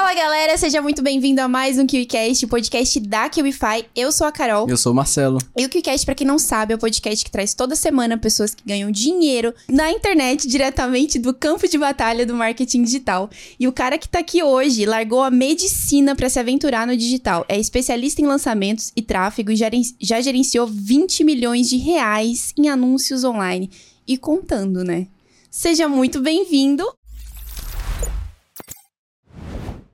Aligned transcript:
Fala 0.00 0.14
galera, 0.14 0.56
seja 0.56 0.80
muito 0.80 1.02
bem-vindo 1.02 1.42
a 1.42 1.46
mais 1.46 1.78
um 1.78 1.86
KiwiCast, 1.86 2.46
o 2.46 2.48
podcast 2.48 2.98
da 3.00 3.28
KiwiFi. 3.28 3.84
Eu 3.94 4.10
sou 4.10 4.26
a 4.26 4.32
Carol. 4.32 4.66
Eu 4.66 4.78
sou 4.78 4.92
o 4.92 4.94
Marcelo. 4.94 5.36
E 5.54 5.66
o 5.66 5.68
KiwiCast, 5.68 6.06
pra 6.06 6.14
quem 6.14 6.26
não 6.26 6.38
sabe, 6.38 6.72
é 6.72 6.76
o 6.76 6.78
podcast 6.78 7.22
que 7.22 7.30
traz 7.30 7.52
toda 7.52 7.76
semana 7.76 8.16
pessoas 8.16 8.54
que 8.54 8.62
ganham 8.64 8.90
dinheiro 8.90 9.52
na 9.68 9.92
internet 9.92 10.48
diretamente 10.48 11.18
do 11.18 11.34
campo 11.34 11.68
de 11.68 11.76
batalha 11.76 12.24
do 12.24 12.34
marketing 12.34 12.82
digital. 12.82 13.28
E 13.58 13.68
o 13.68 13.72
cara 13.72 13.98
que 13.98 14.08
tá 14.08 14.20
aqui 14.20 14.42
hoje 14.42 14.86
largou 14.86 15.22
a 15.22 15.30
medicina 15.30 16.16
para 16.16 16.30
se 16.30 16.40
aventurar 16.40 16.86
no 16.86 16.96
digital. 16.96 17.44
É 17.46 17.60
especialista 17.60 18.22
em 18.22 18.26
lançamentos 18.26 18.92
e 18.96 19.02
tráfego 19.02 19.52
e 19.52 19.56
já 20.00 20.18
gerenciou 20.22 20.66
20 20.66 21.24
milhões 21.24 21.68
de 21.68 21.76
reais 21.76 22.54
em 22.58 22.70
anúncios 22.70 23.22
online. 23.22 23.70
E 24.08 24.16
contando, 24.16 24.82
né? 24.82 25.08
Seja 25.50 25.88
muito 25.88 26.22
bem-vindo, 26.22 26.86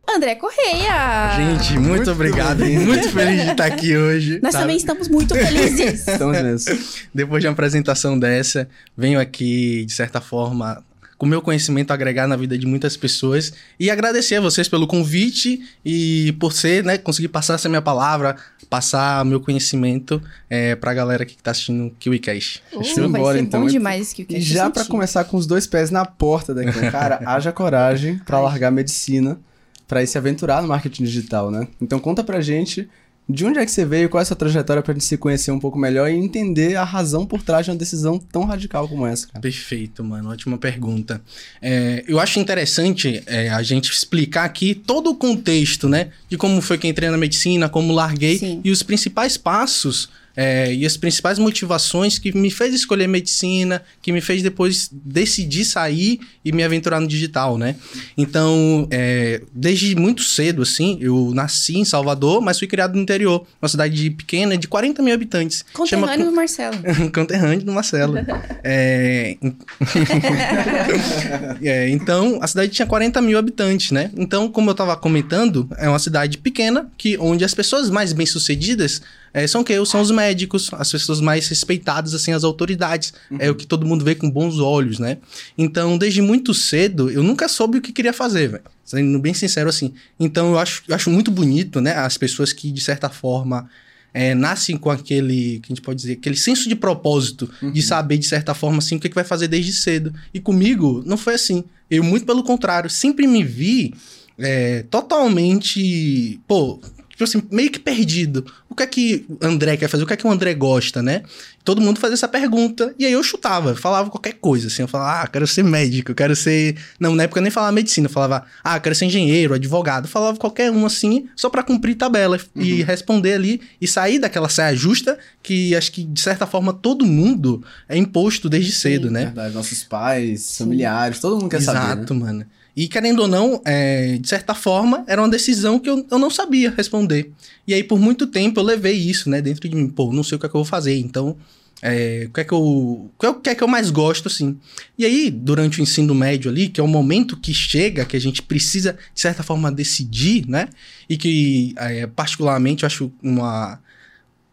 André 0.08 0.34
Correia. 0.36 1.32
Gente, 1.36 1.72
muito, 1.74 1.88
muito 1.88 2.10
obrigado. 2.12 2.64
muito 2.64 3.10
feliz 3.10 3.44
de 3.44 3.50
estar 3.50 3.66
aqui 3.66 3.96
hoje. 3.96 4.40
Nós 4.42 4.52
sabe? 4.52 4.62
também 4.62 4.76
estamos 4.76 5.08
muito 5.08 5.34
felizes. 5.34 6.06
estamos 6.08 6.40
mesmo. 6.40 6.78
Depois 7.12 7.42
de 7.42 7.48
uma 7.48 7.52
apresentação 7.52 8.18
dessa, 8.18 8.68
venho 8.96 9.20
aqui, 9.20 9.84
de 9.84 9.92
certa 9.92 10.20
forma, 10.20 10.82
com 11.18 11.26
meu 11.26 11.40
conhecimento 11.40 11.92
agregar 11.92 12.26
na 12.26 12.36
vida 12.36 12.56
de 12.56 12.66
muitas 12.66 12.96
pessoas 12.96 13.52
e 13.80 13.90
agradecer 13.90 14.36
a 14.36 14.40
vocês 14.40 14.68
pelo 14.68 14.86
convite 14.86 15.60
e 15.84 16.32
por 16.38 16.52
ser, 16.52 16.84
né, 16.84 16.98
conseguir 16.98 17.28
passar 17.28 17.54
essa 17.54 17.68
minha 17.68 17.82
palavra, 17.82 18.36
passar 18.68 19.24
meu 19.24 19.40
conhecimento 19.40 20.22
é, 20.48 20.76
pra 20.76 20.92
galera 20.92 21.24
que 21.24 21.36
tá 21.36 21.50
assistindo 21.50 21.86
o 21.86 21.90
KiwiCast. 21.90 22.62
Uh, 22.72 22.80
Deixa 22.80 23.00
eu 23.00 23.06
embora, 23.06 23.38
então. 23.38 23.62
Bom 23.62 23.66
demais, 23.66 24.12
KiwiCast. 24.12 24.50
E 24.50 24.54
já 24.54 24.70
para 24.70 24.84
começar 24.84 25.24
com 25.24 25.36
os 25.36 25.46
dois 25.46 25.66
pés 25.66 25.90
na 25.90 26.04
porta 26.04 26.54
daqui, 26.54 26.90
cara, 26.90 27.20
haja 27.26 27.50
coragem 27.50 28.18
para 28.18 28.38
largar 28.40 28.70
medicina 28.70 29.38
para 29.86 30.04
se 30.06 30.18
aventurar 30.18 30.62
no 30.62 30.68
marketing 30.68 31.04
digital, 31.04 31.50
né? 31.50 31.68
Então 31.80 31.98
conta 31.98 32.24
pra 32.24 32.40
gente 32.40 32.88
de 33.28 33.44
onde 33.44 33.58
é 33.58 33.64
que 33.64 33.70
você 33.70 33.84
veio, 33.84 34.08
qual 34.08 34.20
é 34.20 34.22
a 34.22 34.24
sua 34.24 34.36
trajetória 34.36 34.82
pra 34.82 34.94
gente 34.94 35.04
se 35.04 35.16
conhecer 35.16 35.50
um 35.50 35.58
pouco 35.58 35.76
melhor 35.76 36.08
e 36.08 36.14
entender 36.14 36.76
a 36.76 36.84
razão 36.84 37.26
por 37.26 37.42
trás 37.42 37.64
de 37.64 37.72
uma 37.72 37.76
decisão 37.76 38.18
tão 38.18 38.44
radical 38.44 38.88
como 38.88 39.04
essa, 39.04 39.26
cara. 39.26 39.40
Perfeito, 39.40 40.04
mano. 40.04 40.30
Ótima 40.30 40.56
pergunta. 40.56 41.20
É, 41.60 42.04
eu 42.06 42.20
acho 42.20 42.38
interessante 42.38 43.22
é, 43.26 43.48
a 43.48 43.62
gente 43.64 43.90
explicar 43.90 44.44
aqui 44.44 44.76
todo 44.76 45.10
o 45.10 45.16
contexto, 45.16 45.88
né? 45.88 46.10
De 46.28 46.36
como 46.36 46.60
foi 46.60 46.78
que 46.78 46.86
entrei 46.86 47.10
na 47.10 47.18
medicina, 47.18 47.68
como 47.68 47.92
larguei 47.92 48.38
Sim. 48.38 48.60
e 48.62 48.70
os 48.70 48.84
principais 48.84 49.36
passos 49.36 50.08
é, 50.36 50.72
e 50.72 50.84
as 50.84 50.96
principais 50.96 51.38
motivações 51.38 52.18
que 52.18 52.36
me 52.36 52.50
fez 52.50 52.74
escolher 52.74 53.06
medicina, 53.06 53.82
que 54.02 54.12
me 54.12 54.20
fez 54.20 54.42
depois 54.42 54.90
decidir 54.92 55.64
sair 55.64 56.20
e 56.44 56.52
me 56.52 56.62
aventurar 56.62 57.00
no 57.00 57.06
digital, 57.06 57.56
né? 57.56 57.76
Então, 58.18 58.86
é, 58.90 59.40
desde 59.52 59.96
muito 59.96 60.22
cedo, 60.22 60.62
assim, 60.62 60.98
eu 61.00 61.32
nasci 61.34 61.78
em 61.78 61.84
Salvador, 61.84 62.42
mas 62.42 62.58
fui 62.58 62.68
criado 62.68 62.94
no 62.94 63.00
interior, 63.00 63.46
uma 63.60 63.68
cidade 63.68 64.10
pequena 64.10 64.58
de 64.58 64.68
40 64.68 65.02
mil 65.02 65.14
habitantes. 65.14 65.64
Conterrâneo 65.72 66.18
chama... 66.18 66.30
do 66.30 66.36
Marcelo. 66.36 66.76
Conterrâneo 67.14 67.64
do 67.64 67.72
Marcelo. 67.72 68.18
é... 68.62 69.36
é, 71.62 71.88
então, 71.88 72.38
a 72.42 72.46
cidade 72.46 72.72
tinha 72.72 72.86
40 72.86 73.22
mil 73.22 73.38
habitantes, 73.38 73.90
né? 73.90 74.10
Então, 74.16 74.48
como 74.48 74.68
eu 74.68 74.72
estava 74.72 74.94
comentando, 74.96 75.68
é 75.78 75.88
uma 75.88 75.98
cidade 75.98 76.38
pequena, 76.38 76.90
que 76.98 77.16
onde 77.18 77.44
as 77.44 77.54
pessoas 77.54 77.88
mais 77.88 78.12
bem-sucedidas 78.12 79.00
é, 79.36 79.46
são 79.46 79.62
que 79.62 79.84
são 79.84 80.00
os 80.00 80.10
médicos, 80.10 80.70
as 80.72 80.90
pessoas 80.90 81.20
mais 81.20 81.46
respeitadas, 81.46 82.14
assim, 82.14 82.32
as 82.32 82.42
autoridades. 82.42 83.12
Uhum. 83.30 83.36
É 83.38 83.50
o 83.50 83.54
que 83.54 83.66
todo 83.66 83.84
mundo 83.84 84.02
vê 84.02 84.14
com 84.14 84.30
bons 84.30 84.58
olhos, 84.58 84.98
né? 84.98 85.18
Então, 85.58 85.98
desde 85.98 86.22
muito 86.22 86.54
cedo, 86.54 87.10
eu 87.10 87.22
nunca 87.22 87.46
soube 87.46 87.76
o 87.76 87.82
que 87.82 87.92
queria 87.92 88.14
fazer, 88.14 88.48
velho. 88.48 88.64
Sendo 88.82 89.18
bem 89.18 89.34
sincero, 89.34 89.68
assim. 89.68 89.92
Então, 90.18 90.52
eu 90.52 90.58
acho, 90.58 90.84
eu 90.88 90.94
acho 90.94 91.10
muito 91.10 91.30
bonito, 91.30 91.82
né? 91.82 91.92
As 91.92 92.16
pessoas 92.16 92.50
que, 92.50 92.72
de 92.72 92.80
certa 92.80 93.10
forma, 93.10 93.68
é, 94.14 94.34
nascem 94.34 94.74
com 94.78 94.88
aquele, 94.88 95.60
que 95.60 95.66
a 95.66 95.74
gente 95.74 95.82
pode 95.82 96.00
dizer, 96.00 96.14
aquele 96.14 96.36
senso 96.36 96.66
de 96.66 96.74
propósito, 96.74 97.46
uhum. 97.60 97.70
de 97.70 97.82
saber, 97.82 98.16
de 98.16 98.26
certa 98.26 98.54
forma, 98.54 98.78
assim, 98.78 98.96
o 98.96 98.98
que, 98.98 99.06
é 99.06 99.10
que 99.10 99.14
vai 99.14 99.24
fazer 99.24 99.48
desde 99.48 99.74
cedo. 99.74 100.14
E 100.32 100.40
comigo, 100.40 101.02
não 101.04 101.18
foi 101.18 101.34
assim. 101.34 101.62
Eu, 101.90 102.02
muito 102.02 102.24
pelo 102.24 102.42
contrário, 102.42 102.88
sempre 102.88 103.26
me 103.26 103.44
vi 103.44 103.92
é, 104.38 104.82
totalmente, 104.84 106.40
pô, 106.48 106.80
tipo 107.16 107.24
assim, 107.24 107.42
meio 107.50 107.70
que 107.70 107.78
perdido. 107.78 108.44
O 108.68 108.74
que 108.74 108.82
é 108.82 108.86
que 108.86 109.26
o 109.28 109.46
André 109.46 109.78
quer 109.78 109.88
fazer? 109.88 110.04
O 110.04 110.06
que 110.06 110.12
é 110.12 110.16
que 110.16 110.26
o 110.26 110.30
André 110.30 110.52
gosta, 110.52 111.02
né? 111.02 111.22
Todo 111.64 111.80
mundo 111.80 111.98
fazia 111.98 112.12
essa 112.12 112.28
pergunta. 112.28 112.94
E 112.98 113.06
aí 113.06 113.12
eu 113.12 113.22
chutava, 113.22 113.74
falava 113.74 114.10
qualquer 114.10 114.34
coisa, 114.34 114.66
assim. 114.66 114.82
Eu 114.82 114.88
falava, 114.88 115.22
ah, 115.22 115.26
quero 115.26 115.46
ser 115.46 115.64
médico, 115.64 116.14
quero 116.14 116.36
ser. 116.36 116.76
Não, 117.00 117.14
na 117.14 117.22
época 117.22 117.38
eu 117.38 117.42
nem 117.42 117.50
falava 117.50 117.72
medicina, 117.72 118.06
eu 118.06 118.10
falava, 118.10 118.44
ah, 118.62 118.78
quero 118.78 118.94
ser 118.94 119.06
engenheiro, 119.06 119.54
advogado. 119.54 120.04
Eu 120.04 120.10
falava 120.10 120.36
qualquer 120.36 120.70
um 120.70 120.84
assim, 120.84 121.26
só 121.34 121.48
para 121.48 121.62
cumprir 121.62 121.94
tabela 121.94 122.38
uhum. 122.54 122.62
e 122.62 122.82
responder 122.82 123.32
ali 123.32 123.62
e 123.80 123.88
sair 123.88 124.18
daquela 124.18 124.50
saia 124.50 124.76
justa 124.76 125.18
que 125.42 125.74
acho 125.74 125.92
que, 125.92 126.04
de 126.04 126.20
certa 126.20 126.46
forma, 126.46 126.74
todo 126.74 127.06
mundo 127.06 127.64
é 127.88 127.96
imposto 127.96 128.50
desde 128.50 128.72
cedo, 128.72 129.06
Sim, 129.06 129.14
né? 129.14 129.24
Verdade. 129.24 129.54
Nossos 129.54 129.82
pais, 129.84 130.58
familiares, 130.58 131.18
todo 131.18 131.36
mundo 131.40 131.48
quer 131.48 131.56
Exato, 131.56 131.78
saber. 131.78 131.92
Exato, 131.94 132.14
né? 132.14 132.20
mano. 132.20 132.46
E 132.76 132.86
querendo 132.88 133.20
ou 133.20 133.28
não, 133.28 133.62
é, 133.64 134.18
de 134.18 134.28
certa 134.28 134.54
forma, 134.54 135.02
era 135.06 135.22
uma 135.22 135.30
decisão 135.30 135.78
que 135.78 135.88
eu, 135.88 136.06
eu 136.10 136.18
não 136.18 136.28
sabia 136.28 136.70
responder. 136.70 137.32
E 137.66 137.72
aí, 137.72 137.82
por 137.82 137.98
muito 137.98 138.26
tempo, 138.26 138.60
eu 138.60 138.64
levei 138.64 138.92
isso, 138.92 139.30
né, 139.30 139.40
dentro 139.40 139.66
de 139.66 139.74
mim. 139.74 139.88
Pô, 139.88 140.12
não 140.12 140.22
sei 140.22 140.36
o 140.36 140.38
que 140.38 140.44
é 140.44 140.48
que 140.48 140.54
eu 140.54 140.60
vou 140.60 140.64
fazer, 140.66 140.98
então. 140.98 141.38
É, 141.80 142.26
o 142.28 142.32
que 142.32 142.40
é 142.40 142.44
que 142.44 142.52
eu. 142.52 142.60
O 142.60 143.34
que 143.42 143.50
é 143.50 143.54
que 143.54 143.64
eu 143.64 143.68
mais 143.68 143.90
gosto, 143.90 144.28
assim? 144.28 144.58
E 144.98 145.06
aí, 145.06 145.30
durante 145.30 145.80
o 145.80 145.82
ensino 145.82 146.14
médio 146.14 146.50
ali, 146.50 146.68
que 146.68 146.78
é 146.78 146.84
o 146.84 146.88
momento 146.88 147.36
que 147.36 147.54
chega, 147.54 148.04
que 148.04 148.16
a 148.16 148.20
gente 148.20 148.42
precisa, 148.42 148.98
de 149.14 149.20
certa 149.20 149.42
forma, 149.42 149.72
decidir, 149.72 150.46
né? 150.46 150.68
E 151.08 151.16
que, 151.16 151.74
é, 151.78 152.06
particularmente, 152.06 152.82
eu 152.82 152.86
acho 152.86 153.10
uma. 153.22 153.80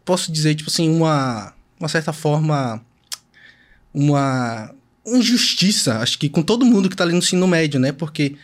Posso 0.04 0.32
dizer, 0.32 0.54
tipo 0.54 0.70
assim, 0.70 0.88
uma. 0.88 1.52
Uma 1.78 1.88
certa 1.88 2.12
forma. 2.12 2.82
Uma 3.92 4.74
injustiça, 5.06 5.98
acho 5.98 6.18
que 6.18 6.28
com 6.28 6.42
todo 6.42 6.64
mundo 6.64 6.88
que 6.88 6.96
tá 6.96 7.04
ali 7.04 7.12
no 7.12 7.18
ensino 7.18 7.46
médio, 7.46 7.78
né? 7.78 7.92
Porque, 7.92 8.36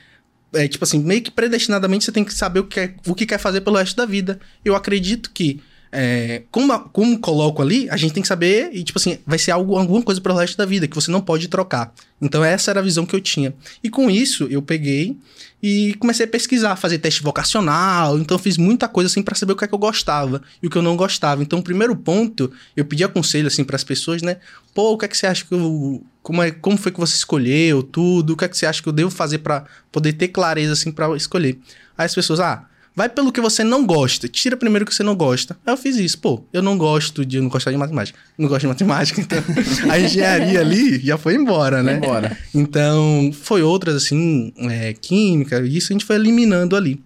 é, 0.53 0.69
tipo 0.69 0.85
assim, 0.85 0.99
meio 1.01 1.23
que 1.23 1.31
predestinadamente 1.31 2.05
você 2.05 2.13
tem 2.13 2.25
que 2.25 2.35
saber 2.35 2.61
o 2.61 2.65
que, 2.65 2.81
é, 2.81 2.95
o 3.07 3.15
que 3.15 3.27
quer 3.27 3.39
fazer 3.39 3.63
pelo 3.63 3.77
resto 3.77 3.97
da 3.97 4.07
vida. 4.07 4.39
Eu 4.65 4.75
acredito 4.75 5.31
que, 5.31 5.61
é, 5.93 6.43
como, 6.51 6.79
como 6.91 7.19
coloco 7.19 7.61
ali, 7.61 7.89
a 7.91 7.97
gente 7.97 8.13
tem 8.13 8.23
que 8.23 8.29
saber, 8.29 8.71
e 8.73 8.85
tipo 8.85 8.99
assim, 8.99 9.19
vai 9.27 9.39
ser 9.39 9.51
algo, 9.51 9.77
alguma 9.77 10.03
coisa 10.03 10.21
pelo 10.21 10.37
resto 10.37 10.57
da 10.57 10.65
vida, 10.65 10.87
que 10.87 10.95
você 10.95 11.11
não 11.11 11.21
pode 11.21 11.49
trocar. 11.49 11.93
Então 12.21 12.45
essa 12.45 12.71
era 12.71 12.81
a 12.81 12.83
visão 12.83 13.05
que 13.05 13.15
eu 13.15 13.21
tinha. 13.21 13.55
E 13.83 13.91
com 13.91 14.09
isso, 14.09 14.47
eu 14.51 14.63
peguei 14.63 15.17
e 15.63 15.95
comecei 15.95 16.27
a 16.27 16.29
pesquisar, 16.29 16.77
fazer 16.77 16.99
teste 16.99 17.23
vocacional. 17.23 18.19
Então 18.19 18.39
fiz 18.39 18.57
muita 18.57 18.87
coisa 18.87 19.09
assim 19.09 19.23
para 19.23 19.35
saber 19.35 19.55
o 19.55 19.57
que 19.57 19.65
é 19.65 19.69
que 19.69 19.75
eu 19.75 19.79
gostava 19.79 20.43
e 20.63 20.67
o 20.67 20.71
que 20.71 20.79
eu 20.79 20.83
não 20.83 20.97
gostava. 20.97 21.43
Então, 21.43 21.59
o 21.59 21.63
primeiro 21.63 21.97
ponto, 21.97 22.53
eu 22.77 22.85
pedi 22.85 23.03
aconselho 23.03 23.47
assim 23.47 23.65
para 23.65 23.77
as 23.77 23.85
pessoas, 23.85 24.23
né? 24.23 24.37
Pô, 24.75 24.93
o 24.93 24.99
que 24.99 25.07
é 25.07 25.09
que 25.09 25.17
você 25.17 25.27
acha 25.27 25.45
que 25.45 25.55
eu 25.55 26.05
como 26.23 26.43
é, 26.43 26.51
como 26.51 26.77
foi 26.77 26.93
que 26.93 27.01
você 27.01 27.17
escolheu 27.17 27.83
tudo? 27.83 28.35
O 28.35 28.37
que 28.37 28.45
é 28.45 28.49
que 28.49 28.57
você 28.57 28.67
acha 28.67 28.83
que 28.83 28.89
eu 28.89 28.93
devo 28.93 29.11
fazer 29.11 29.39
para 29.39 29.65
poder 29.91 30.13
ter 30.13 30.29
clareza 30.29 30.75
assim 30.75 30.93
para 30.93 31.17
escolher? 31.17 31.59
Aí 31.97 32.07
as 32.07 32.15
pessoas, 32.15 32.41
ah, 32.41 32.67
Vai 33.01 33.09
pelo 33.09 33.33
que 33.33 33.41
você 33.41 33.65
não 33.65 33.87
gosta. 33.87 34.29
Tira 34.29 34.59
primeiro 34.59 34.85
o 34.85 34.87
que 34.87 34.95
você 34.95 35.03
não 35.03 35.17
gosta. 35.17 35.57
Aí 35.65 35.73
eu 35.73 35.77
fiz 35.79 35.97
isso. 35.97 36.19
Pô, 36.19 36.45
eu 36.53 36.61
não 36.61 36.77
gosto 36.77 37.25
de. 37.25 37.39
Eu 37.39 37.43
não 37.43 37.49
gostar 37.49 37.71
de 37.71 37.79
matemática. 37.79 38.19
Não 38.37 38.47
gosto 38.47 38.61
de 38.61 38.67
matemática, 38.67 39.19
então. 39.19 39.39
a 39.91 39.99
engenharia 39.99 40.61
ali 40.61 40.99
já 40.99 41.17
foi 41.17 41.35
embora, 41.35 41.83
né? 41.83 41.97
Foi 41.97 42.07
embora. 42.07 42.39
Então, 42.55 43.31
foi 43.33 43.63
outras, 43.63 43.97
assim, 43.97 44.53
é, 44.59 44.93
química, 44.93 45.63
isso 45.63 45.91
a 45.91 45.95
gente 45.95 46.05
foi 46.05 46.17
eliminando 46.17 46.77
ali. 46.77 47.03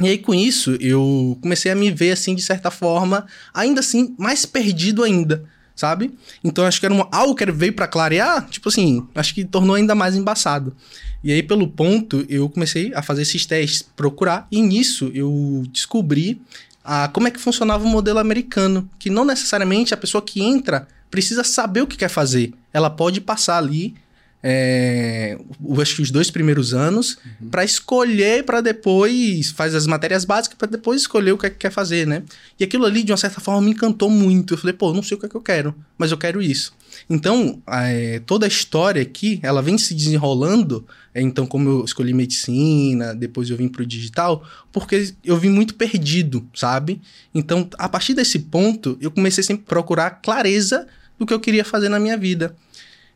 E 0.00 0.06
aí, 0.06 0.16
com 0.16 0.32
isso, 0.32 0.76
eu 0.78 1.36
comecei 1.42 1.72
a 1.72 1.74
me 1.74 1.90
ver, 1.90 2.12
assim, 2.12 2.32
de 2.36 2.42
certa 2.42 2.70
forma, 2.70 3.26
ainda 3.52 3.80
assim, 3.80 4.14
mais 4.16 4.46
perdido 4.46 5.02
ainda, 5.02 5.42
sabe? 5.76 6.12
Então, 6.42 6.64
acho 6.64 6.80
que 6.80 6.86
era 6.86 6.94
um, 6.94 7.06
algo 7.12 7.34
que 7.34 7.44
veio 7.52 7.74
para 7.74 7.86
clarear, 7.86 8.48
tipo 8.48 8.68
assim, 8.70 9.06
acho 9.14 9.34
que 9.34 9.44
tornou 9.44 9.76
ainda 9.76 9.94
mais 9.94 10.16
embaçado. 10.16 10.74
E 11.22 11.30
aí, 11.30 11.42
pelo 11.42 11.68
ponto, 11.68 12.24
eu 12.28 12.48
comecei 12.48 12.92
a 12.94 13.02
fazer 13.02 13.22
esses 13.22 13.44
testes, 13.44 13.82
procurar, 13.94 14.48
e 14.50 14.62
nisso 14.62 15.10
eu 15.14 15.64
descobri 15.70 16.40
a, 16.82 17.08
como 17.08 17.28
é 17.28 17.30
que 17.30 17.38
funcionava 17.38 17.84
o 17.84 17.88
modelo 17.88 18.18
americano, 18.18 18.88
que 18.98 19.10
não 19.10 19.24
necessariamente 19.24 19.92
a 19.92 19.96
pessoa 19.96 20.22
que 20.22 20.42
entra 20.42 20.88
precisa 21.10 21.44
saber 21.44 21.82
o 21.82 21.86
que 21.86 21.96
quer 21.96 22.08
fazer. 22.08 22.52
Ela 22.72 22.90
pode 22.90 23.20
passar 23.20 23.58
ali 23.58 23.94
é, 24.42 25.38
acho 25.80 25.96
que 25.96 26.02
os 26.02 26.10
dois 26.10 26.30
primeiros 26.30 26.72
anos 26.72 27.18
uhum. 27.40 27.48
para 27.50 27.64
escolher 27.64 28.44
para 28.44 28.60
depois 28.60 29.50
faz 29.50 29.74
as 29.74 29.86
matérias 29.86 30.24
básicas 30.24 30.56
para 30.56 30.68
depois 30.68 31.00
escolher 31.00 31.32
o 31.32 31.38
que, 31.38 31.46
é 31.46 31.50
que 31.50 31.56
quer 31.56 31.72
fazer, 31.72 32.06
né? 32.06 32.22
E 32.58 32.64
aquilo 32.64 32.84
ali 32.84 33.02
de 33.02 33.12
uma 33.12 33.18
certa 33.18 33.40
forma 33.40 33.62
me 33.62 33.70
encantou 33.70 34.10
muito. 34.10 34.54
Eu 34.54 34.58
falei, 34.58 34.72
pô, 34.72 34.92
não 34.92 35.02
sei 35.02 35.16
o 35.16 35.20
que 35.20 35.26
é 35.26 35.28
que 35.28 35.34
eu 35.34 35.40
quero, 35.40 35.74
mas 35.98 36.10
eu 36.10 36.18
quero 36.18 36.40
isso. 36.40 36.72
Então, 37.08 37.60
é, 37.66 38.20
toda 38.20 38.46
a 38.46 38.48
história 38.48 39.02
aqui, 39.02 39.40
ela 39.42 39.60
vem 39.62 39.76
se 39.78 39.94
desenrolando. 39.94 40.86
É, 41.14 41.20
então, 41.20 41.46
como 41.46 41.68
eu 41.68 41.84
escolhi 41.84 42.12
medicina, 42.12 43.14
depois 43.14 43.50
eu 43.50 43.56
vim 43.56 43.68
pro 43.68 43.86
digital, 43.86 44.44
porque 44.72 45.14
eu 45.24 45.36
vim 45.36 45.50
muito 45.50 45.74
perdido, 45.74 46.46
sabe? 46.54 47.00
Então, 47.34 47.68
a 47.78 47.88
partir 47.88 48.14
desse 48.14 48.38
ponto, 48.38 48.96
eu 49.00 49.10
comecei 49.10 49.42
sempre 49.42 49.64
a 49.66 49.68
procurar 49.68 50.10
clareza 50.22 50.86
do 51.18 51.26
que 51.26 51.32
eu 51.32 51.40
queria 51.40 51.64
fazer 51.64 51.88
na 51.88 51.98
minha 51.98 52.16
vida. 52.16 52.54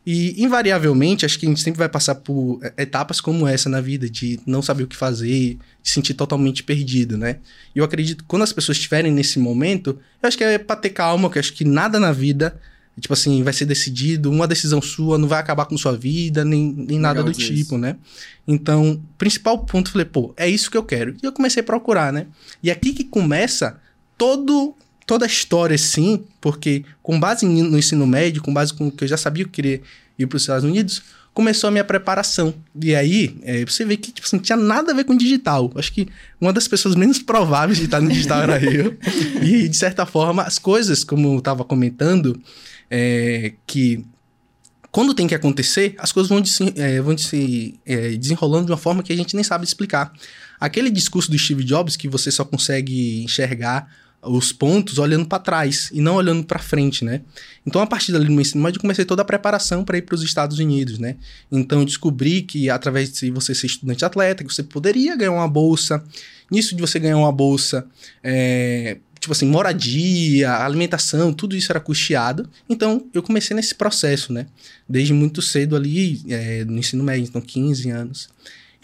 E, 0.05 0.41
invariavelmente, 0.43 1.25
acho 1.25 1.37
que 1.37 1.45
a 1.45 1.49
gente 1.49 1.61
sempre 1.61 1.77
vai 1.77 1.89
passar 1.89 2.15
por 2.15 2.59
é, 2.63 2.83
etapas 2.83 3.21
como 3.21 3.47
essa 3.47 3.69
na 3.69 3.79
vida, 3.79 4.09
de 4.09 4.39
não 4.47 4.61
saber 4.61 4.83
o 4.83 4.87
que 4.87 4.95
fazer, 4.95 5.59
de 5.81 5.89
se 5.89 5.93
sentir 5.93 6.15
totalmente 6.15 6.63
perdido, 6.63 7.17
né? 7.17 7.37
E 7.75 7.79
eu 7.79 7.85
acredito 7.85 8.23
que 8.23 8.27
quando 8.27 8.41
as 8.41 8.51
pessoas 8.51 8.77
estiverem 8.77 9.11
nesse 9.11 9.37
momento, 9.37 9.99
eu 10.21 10.27
acho 10.27 10.37
que 10.37 10.43
é 10.43 10.57
pra 10.57 10.75
ter 10.75 10.89
calma, 10.89 11.29
que 11.29 11.37
eu 11.37 11.39
acho 11.39 11.53
que 11.53 11.63
nada 11.63 11.99
na 11.99 12.11
vida, 12.11 12.59
tipo 12.99 13.13
assim, 13.13 13.43
vai 13.43 13.53
ser 13.53 13.65
decidido, 13.65 14.31
uma 14.31 14.47
decisão 14.47 14.81
sua 14.81 15.19
não 15.19 15.27
vai 15.27 15.39
acabar 15.39 15.65
com 15.65 15.77
sua 15.77 15.95
vida, 15.95 16.43
nem, 16.43 16.73
nem 16.73 16.97
nada 16.97 17.23
do 17.23 17.31
tipo, 17.31 17.53
isso. 17.53 17.77
né? 17.77 17.95
Então, 18.47 18.99
principal 19.19 19.59
ponto, 19.59 19.89
eu 19.89 19.91
falei, 19.91 20.05
pô, 20.05 20.33
é 20.35 20.49
isso 20.49 20.71
que 20.71 20.77
eu 20.77 20.83
quero. 20.83 21.15
E 21.21 21.25
eu 21.25 21.31
comecei 21.31 21.61
a 21.61 21.65
procurar, 21.65 22.11
né? 22.11 22.25
E 22.63 22.71
aqui 22.71 22.91
que 22.91 23.03
começa 23.03 23.79
todo 24.17 24.75
toda 25.05 25.25
a 25.25 25.27
história, 25.27 25.77
sim, 25.77 26.23
porque 26.39 26.83
com 27.01 27.19
base 27.19 27.45
no 27.45 27.77
ensino 27.77 28.05
médio, 28.07 28.41
com 28.41 28.53
base 28.53 28.73
com 28.73 28.87
o 28.87 28.91
que 28.91 29.03
eu 29.03 29.07
já 29.07 29.17
sabia 29.17 29.45
que 29.45 29.51
queria 29.51 29.81
ir 30.17 30.27
para 30.27 30.37
os 30.37 30.43
Estados 30.43 30.63
Unidos, 30.63 31.01
começou 31.33 31.67
a 31.67 31.71
minha 31.71 31.83
preparação. 31.83 32.53
E 32.79 32.95
aí, 32.95 33.37
é, 33.43 33.65
você 33.65 33.85
vê 33.85 33.97
que 33.97 34.11
tipo 34.11 34.27
assim, 34.27 34.37
tinha 34.37 34.57
nada 34.57 34.91
a 34.91 34.95
ver 34.95 35.03
com 35.03 35.15
digital. 35.15 35.71
Acho 35.75 35.91
que 35.93 36.07
uma 36.39 36.51
das 36.51 36.67
pessoas 36.67 36.95
menos 36.95 37.19
prováveis 37.23 37.77
de 37.77 37.85
estar 37.85 38.01
no 38.01 38.09
digital 38.09 38.41
era 38.43 38.63
eu. 38.63 38.97
E, 39.41 39.67
de 39.67 39.77
certa 39.77 40.05
forma, 40.05 40.43
as 40.43 40.59
coisas, 40.59 41.03
como 41.03 41.33
eu 41.33 41.39
estava 41.39 41.63
comentando, 41.63 42.41
é, 42.89 43.53
que 43.65 44.05
quando 44.91 45.13
tem 45.13 45.25
que 45.25 45.33
acontecer, 45.33 45.95
as 45.97 46.11
coisas 46.11 46.29
vão, 46.29 46.41
de, 46.41 46.51
é, 46.75 47.01
vão 47.01 47.15
de 47.15 47.21
se 47.21 47.79
é, 47.85 48.09
desenrolando 48.09 48.65
de 48.65 48.71
uma 48.73 48.77
forma 48.77 49.01
que 49.01 49.13
a 49.13 49.15
gente 49.15 49.35
nem 49.35 49.43
sabe 49.43 49.63
explicar. 49.63 50.11
Aquele 50.59 50.89
discurso 50.89 51.31
do 51.31 51.39
Steve 51.39 51.63
Jobs 51.63 51.95
que 51.95 52.09
você 52.09 52.29
só 52.29 52.43
consegue 52.43 53.23
enxergar 53.23 53.89
os 54.23 54.51
pontos 54.51 54.99
olhando 54.99 55.25
para 55.25 55.39
trás 55.39 55.89
e 55.91 55.99
não 55.99 56.15
olhando 56.15 56.43
para 56.43 56.59
frente, 56.59 57.03
né? 57.03 57.21
Então, 57.65 57.81
a 57.81 57.87
partir 57.87 58.11
dali 58.11 58.25
no 58.25 58.31
meu 58.31 58.41
ensino 58.41 58.63
médio, 58.63 58.77
eu 58.77 58.81
comecei 58.81 59.03
toda 59.03 59.23
a 59.23 59.25
preparação 59.25 59.83
para 59.83 59.97
ir 59.97 60.03
para 60.03 60.15
os 60.15 60.21
Estados 60.21 60.59
Unidos, 60.59 60.99
né? 60.99 61.15
Então, 61.51 61.83
descobri 61.83 62.43
que 62.43 62.69
através 62.69 63.11
de 63.11 63.31
você 63.31 63.55
ser 63.55 63.67
estudante 63.67 64.05
atleta, 64.05 64.43
que 64.43 64.53
você 64.53 64.63
poderia 64.63 65.15
ganhar 65.15 65.31
uma 65.31 65.47
bolsa. 65.47 66.03
Nisso 66.51 66.75
de 66.75 66.81
você 66.81 66.99
ganhar 66.99 67.17
uma 67.17 67.31
bolsa, 67.31 67.87
é, 68.21 68.97
tipo 69.19 69.31
assim, 69.31 69.47
moradia, 69.47 70.51
alimentação, 70.51 71.31
tudo 71.33 71.55
isso 71.55 71.71
era 71.71 71.79
custeado. 71.79 72.49
Então, 72.69 73.07
eu 73.13 73.23
comecei 73.23 73.55
nesse 73.55 73.73
processo, 73.73 74.33
né? 74.33 74.47
Desde 74.87 75.13
muito 75.13 75.41
cedo 75.41 75.75
ali, 75.75 76.21
é, 76.27 76.65
no 76.65 76.77
ensino 76.77 77.03
médio, 77.03 77.23
então 77.23 77.41
15 77.41 77.89
anos. 77.89 78.29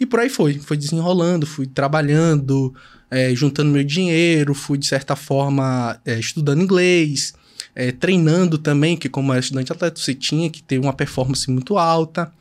E 0.00 0.06
por 0.06 0.20
aí 0.20 0.28
foi, 0.28 0.54
foi 0.54 0.76
desenrolando, 0.76 1.46
fui 1.46 1.66
trabalhando, 1.66 2.72
é, 3.10 3.34
juntando 3.34 3.70
meu 3.70 3.84
dinheiro, 3.84 4.54
fui 4.54 4.78
de 4.78 4.86
certa 4.86 5.16
forma 5.16 6.00
é, 6.04 6.18
estudando 6.18 6.62
inglês, 6.62 7.34
é, 7.74 7.92
treinando 7.92 8.58
também, 8.58 8.96
que 8.96 9.08
como 9.08 9.32
era 9.32 9.40
estudante 9.40 9.72
atleta, 9.72 10.00
você 10.00 10.14
tinha 10.14 10.50
que 10.50 10.62
ter 10.62 10.78
uma 10.78 10.92
performance 10.92 11.50
muito 11.50 11.78
alta. 11.78 12.32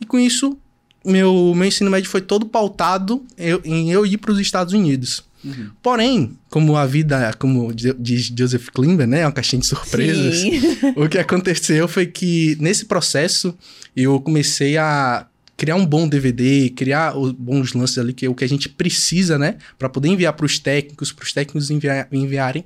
E 0.00 0.06
com 0.06 0.18
isso, 0.18 0.58
meu, 1.04 1.54
meu 1.54 1.66
ensino 1.66 1.90
médio 1.90 2.10
foi 2.10 2.20
todo 2.20 2.46
pautado 2.46 3.24
eu, 3.36 3.60
em 3.64 3.90
eu 3.90 4.06
ir 4.06 4.18
para 4.18 4.32
os 4.32 4.38
Estados 4.38 4.72
Unidos. 4.72 5.24
Uhum. 5.44 5.70
Porém, 5.82 6.38
como 6.48 6.76
a 6.76 6.86
vida, 6.86 7.32
como 7.38 7.72
diz 7.74 8.32
Joseph 8.36 8.68
Klimber, 8.70 9.06
né, 9.06 9.20
é 9.20 9.26
uma 9.26 9.32
caixinha 9.32 9.60
de 9.60 9.66
surpresas, 9.66 10.42
o 10.96 11.08
que 11.08 11.18
aconteceu 11.18 11.86
foi 11.86 12.06
que 12.06 12.56
nesse 12.58 12.86
processo 12.86 13.54
eu 13.94 14.18
comecei 14.20 14.78
a 14.78 15.26
criar 15.56 15.76
um 15.76 15.86
bom 15.86 16.08
DVD, 16.08 16.70
criar 16.70 17.16
os 17.16 17.32
bons 17.32 17.72
lances 17.72 17.98
ali, 17.98 18.12
que 18.12 18.26
é 18.26 18.28
o 18.28 18.34
que 18.34 18.44
a 18.44 18.48
gente 18.48 18.68
precisa, 18.68 19.38
né? 19.38 19.56
Para 19.78 19.88
poder 19.88 20.08
enviar 20.08 20.32
para 20.32 20.46
os 20.46 20.58
técnicos, 20.58 21.12
para 21.12 21.24
os 21.24 21.32
técnicos 21.32 21.70
enviar, 21.70 22.08
enviarem 22.10 22.64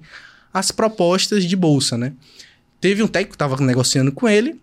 as 0.52 0.70
propostas 0.70 1.44
de 1.44 1.54
bolsa, 1.56 1.98
né? 1.98 2.12
Teve 2.80 3.02
um 3.02 3.08
técnico 3.08 3.32
que 3.32 3.36
estava 3.36 3.56
negociando 3.62 4.12
com 4.12 4.28
ele, 4.28 4.58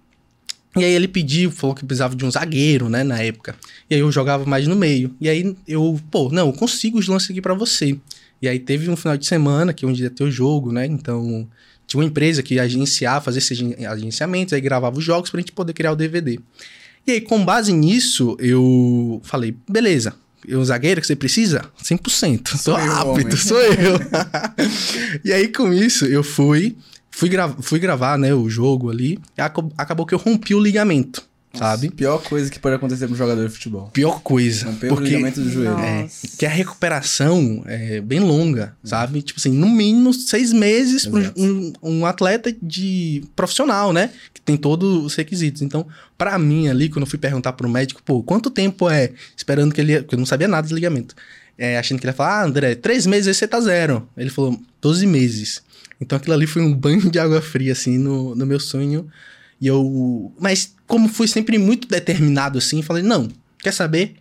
e 0.75 0.83
aí 0.83 0.92
ele 0.92 1.07
pediu, 1.07 1.51
falou 1.51 1.75
que 1.75 1.86
precisava 1.86 2.16
de 2.16 2.25
um 2.25 2.31
zagueiro, 2.31 2.89
né, 2.89 3.04
na 3.04 3.22
época. 3.22 3.56
E 3.89 3.95
aí 3.95 4.01
eu 4.01 4.12
jogava 4.12 4.45
mais 4.45 4.68
no 4.68 4.75
meio. 4.75 5.16
E 5.21 5.30
aí 5.30 5.56
eu, 5.66 6.00
pô, 6.12 6.30
não, 6.30 6.48
eu 6.48 6.54
consigo 6.54 7.00
os 7.00 7.07
lances 7.07 7.31
aqui 7.31 7.42
para 7.42 7.54
você. 7.54 7.98
E 8.42 8.48
aí 8.48 8.60
teve 8.60 8.89
um 8.89 8.95
final 8.98 9.16
de 9.16 9.25
semana, 9.25 9.74
que 9.74 9.86
onde 9.86 10.04
ia 10.04 10.10
ter 10.10 10.25
o 10.25 10.31
jogo, 10.31 10.74
né? 10.74 10.86
Então, 10.86 11.48
tinha 11.88 12.01
uma 12.01 12.06
empresa 12.06 12.44
que 12.44 12.56
ia 12.56 12.63
agenciar, 12.63 13.21
fazer 13.24 13.39
esses 13.39 13.57
agenciamentos, 13.89 14.54
aí 14.54 14.60
gravava 14.60 14.98
os 14.98 15.04
jogos 15.04 15.30
pra 15.30 15.39
gente 15.39 15.54
poder 15.54 15.71
criar 15.71 15.94
o 15.94 15.95
DVD. 15.95 16.39
E 17.07 17.12
aí, 17.12 17.22
com 17.22 17.44
base 17.44 17.72
nisso, 17.72 18.36
eu 18.40 19.22
falei, 19.24 19.56
beleza, 19.69 20.16
o 20.48 20.63
zagueiro 20.66 21.02
que 21.02 21.07
você 21.07 21.16
precisa? 21.16 21.63
100%. 21.84 22.50
Sou, 22.50 22.57
sou 22.57 22.74
rápido, 22.75 23.38
sou 23.38 23.62
eu. 23.62 24.00
e 25.24 25.31
aí, 25.31 25.48
com 25.48 25.72
isso, 25.72 26.06
eu 26.06 26.24
fui, 26.24 26.75
fui, 27.12 27.30
gra 27.30 27.50
fui 27.62 27.80
gravar 27.80 28.18
né, 28.18 28.34
o 28.34 28.50
jogo 28.50 28.90
ali, 28.90 29.19
acabou 29.78 30.06
que 30.06 30.16
eu 30.16 30.19
rompi 30.19 30.56
o 30.56 30.60
ligamento 30.60 31.24
sabe? 31.57 31.90
Pior 31.90 32.22
coisa 32.22 32.50
que 32.50 32.60
pode 32.60 32.75
acontecer 32.75 33.06
para 33.06 33.13
um 33.13 33.18
jogador 33.18 33.48
de 33.48 33.54
futebol. 33.54 33.90
Pior 33.94 34.22
coisa. 34.22 34.66
Romper 34.66 34.90
porque, 34.90 35.04
o 35.04 35.07
ligamento 35.07 35.42
do 35.42 35.50
joelho. 35.50 35.78
É, 35.80 36.07
que 36.38 36.46
a 36.46 36.50
recuperação 36.50 37.63
é 37.66 38.02
bem 38.02 38.19
longa, 38.19 38.75
sabe? 38.84 39.22
Tipo 39.22 39.40
assim, 39.40 39.52
no 39.52 39.69
mínimo 39.69 40.13
seis 40.13 40.52
meses 40.54 41.06
para 41.06 41.34
um, 41.36 41.74
um, 41.81 42.06
atleta 42.06 42.56
de 42.62 43.24
profissional, 43.36 43.92
né? 43.94 44.12
Que 44.34 44.42
tem 44.42 44.57
todos 44.57 45.06
os 45.06 45.16
requisitos. 45.16 45.62
Então, 45.62 45.86
para 46.18 46.38
mim 46.38 46.68
ali, 46.68 46.90
quando 46.90 47.04
eu 47.04 47.10
fui 47.10 47.19
perguntar 47.19 47.54
pro 47.54 47.69
médico, 47.69 48.02
pô, 48.04 48.22
quanto 48.22 48.50
tempo 48.50 48.90
é? 48.90 49.12
Esperando 49.36 49.74
que 49.74 49.81
ele... 49.81 49.94
Ia, 49.94 50.02
porque 50.02 50.16
eu 50.16 50.19
não 50.19 50.25
sabia 50.25 50.48
nada 50.48 50.68
do 50.68 50.75
ligamento. 50.75 51.16
É, 51.57 51.78
achando 51.78 52.00
que 52.00 52.06
ele 52.06 52.12
ia 52.12 52.16
falar, 52.16 52.42
ah, 52.42 52.46
André, 52.46 52.75
três 52.75 53.06
meses 53.06 53.28
aí 53.28 53.34
você 53.34 53.48
tá 53.48 53.62
zero. 53.62 54.07
Ele 54.18 54.30
falou, 54.30 54.60
12 54.81 55.07
meses. 55.07 55.63
Então 56.00 56.18
aquilo 56.18 56.34
ali 56.34 56.46
foi 56.46 56.62
um 56.62 56.74
banho 56.74 57.10
de 57.10 57.18
água 57.18 57.42
fria, 57.42 57.72
assim, 57.72 57.98
no, 57.98 58.36
no 58.36 58.46
meu 58.46 58.60
sonho 58.60 59.10
e 59.60 59.68
eu. 59.68 60.34
Mas, 60.40 60.74
como 60.88 61.07
fui 61.07 61.28
sempre 61.28 61.57
muito 61.57 61.88
determinado 61.88 62.57
assim, 62.57 62.81
falei: 62.81 63.04
não, 63.04 63.28
quer 63.60 63.74
saber? 63.74 64.16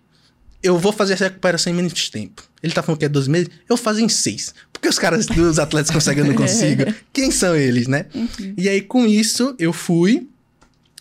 Eu 0.63 0.79
vou 0.79 0.93
fazer 0.93 1.13
essa 1.13 1.25
recuperação 1.25 1.73
em 1.73 1.77
menos 1.77 2.09
tempo. 2.09 2.43
Ele 2.63 2.73
tá 2.73 2.83
falando 2.83 2.99
que 2.99 3.05
é 3.05 3.09
12 3.09 3.29
meses, 3.29 3.51
eu 3.69 3.77
fazer 3.77 4.01
em 4.01 4.09
6. 4.09 4.55
Porque 4.73 4.89
os 4.89 4.99
caras 4.99 5.27
dos 5.27 5.59
atletas 5.59 5.91
conseguem, 5.91 6.25
eu 6.25 6.31
não 6.31 6.35
consigo. 6.35 6.85
Quem 7.13 7.31
são 7.31 7.55
eles, 7.55 7.87
né? 7.87 8.07
Uhum. 8.15 8.55
E 8.57 8.67
aí, 8.69 8.81
com 8.81 9.07
isso, 9.07 9.55
eu 9.59 9.75
fui 9.75 10.27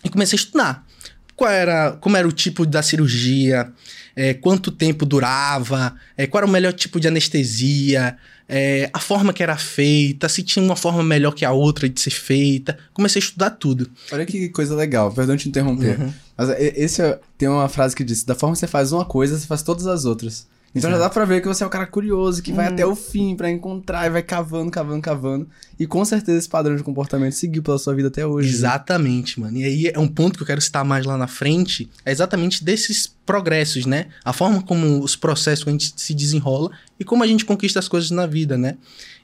e 0.04 0.10
comecei 0.10 0.36
a 0.36 0.40
estudar. 0.40 0.86
Qual 1.34 1.50
era, 1.50 1.92
como 1.92 2.16
era 2.16 2.28
o 2.28 2.32
tipo 2.32 2.66
da 2.66 2.82
cirurgia, 2.82 3.72
é, 4.14 4.34
quanto 4.34 4.70
tempo 4.70 5.06
durava, 5.06 5.96
é, 6.16 6.26
qual 6.26 6.40
era 6.40 6.46
o 6.46 6.52
melhor 6.52 6.72
tipo 6.74 7.00
de 7.00 7.08
anestesia, 7.08 8.16
é, 8.48 8.90
a 8.92 8.98
forma 8.98 9.32
que 9.32 9.42
era 9.42 9.56
feita, 9.56 10.28
se 10.28 10.42
tinha 10.42 10.64
uma 10.64 10.76
forma 10.76 11.02
melhor 11.02 11.32
que 11.32 11.44
a 11.44 11.52
outra 11.52 11.88
de 11.88 12.00
ser 12.00 12.10
feita. 12.10 12.78
Comecei 12.92 13.20
a 13.20 13.24
estudar 13.24 13.50
tudo. 13.50 13.90
Olha 14.12 14.26
que 14.26 14.48
coisa 14.50 14.74
legal, 14.74 15.12
perdão 15.12 15.36
te 15.36 15.48
interromper. 15.48 16.00
Uhum. 16.00 16.12
Mas 16.36 16.50
é, 16.50 16.72
esse 16.76 17.02
é, 17.02 17.18
tem 17.38 17.48
uma 17.48 17.68
frase 17.68 17.94
que 17.96 18.04
diz: 18.04 18.22
da 18.24 18.34
forma 18.34 18.54
que 18.54 18.60
você 18.60 18.66
faz 18.66 18.92
uma 18.92 19.04
coisa, 19.04 19.38
você 19.38 19.46
faz 19.46 19.62
todas 19.62 19.86
as 19.86 20.04
outras. 20.04 20.46
Então 20.74 20.90
Exato. 20.90 21.02
já 21.02 21.08
dá 21.08 21.10
pra 21.10 21.24
ver 21.24 21.40
que 21.40 21.46
você 21.46 21.62
é 21.62 21.66
um 21.66 21.70
cara 21.70 21.86
curioso, 21.86 22.42
que 22.42 22.52
vai 22.52 22.68
hum. 22.68 22.72
até 22.72 22.84
o 22.84 22.96
fim 22.96 23.36
para 23.36 23.48
encontrar 23.48 24.06
e 24.06 24.10
vai 24.10 24.22
cavando, 24.22 24.72
cavando, 24.72 25.00
cavando. 25.00 25.48
E 25.78 25.86
com 25.86 26.04
certeza 26.04 26.36
esse 26.36 26.48
padrão 26.48 26.74
de 26.74 26.82
comportamento 26.82 27.32
seguiu 27.32 27.62
pela 27.62 27.78
sua 27.78 27.94
vida 27.94 28.08
até 28.08 28.26
hoje. 28.26 28.48
Né? 28.48 28.54
Exatamente, 28.54 29.38
né? 29.38 29.46
mano. 29.46 29.58
E 29.58 29.64
aí 29.64 29.86
é 29.94 29.98
um 29.98 30.08
ponto 30.08 30.36
que 30.36 30.42
eu 30.42 30.46
quero 30.46 30.60
citar 30.60 30.84
mais 30.84 31.06
lá 31.06 31.16
na 31.16 31.28
frente, 31.28 31.88
é 32.04 32.10
exatamente 32.10 32.64
desses 32.64 33.06
progressos, 33.24 33.86
né? 33.86 34.06
A 34.24 34.32
forma 34.32 34.60
como 34.62 35.00
os 35.00 35.14
processos 35.14 35.66
a 35.66 35.70
gente 35.70 35.94
se 35.96 36.12
desenrola 36.12 36.70
e 36.98 37.04
como 37.04 37.22
a 37.22 37.26
gente 37.26 37.44
conquista 37.44 37.78
as 37.78 37.86
coisas 37.86 38.10
na 38.10 38.26
vida, 38.26 38.58
né? 38.58 38.76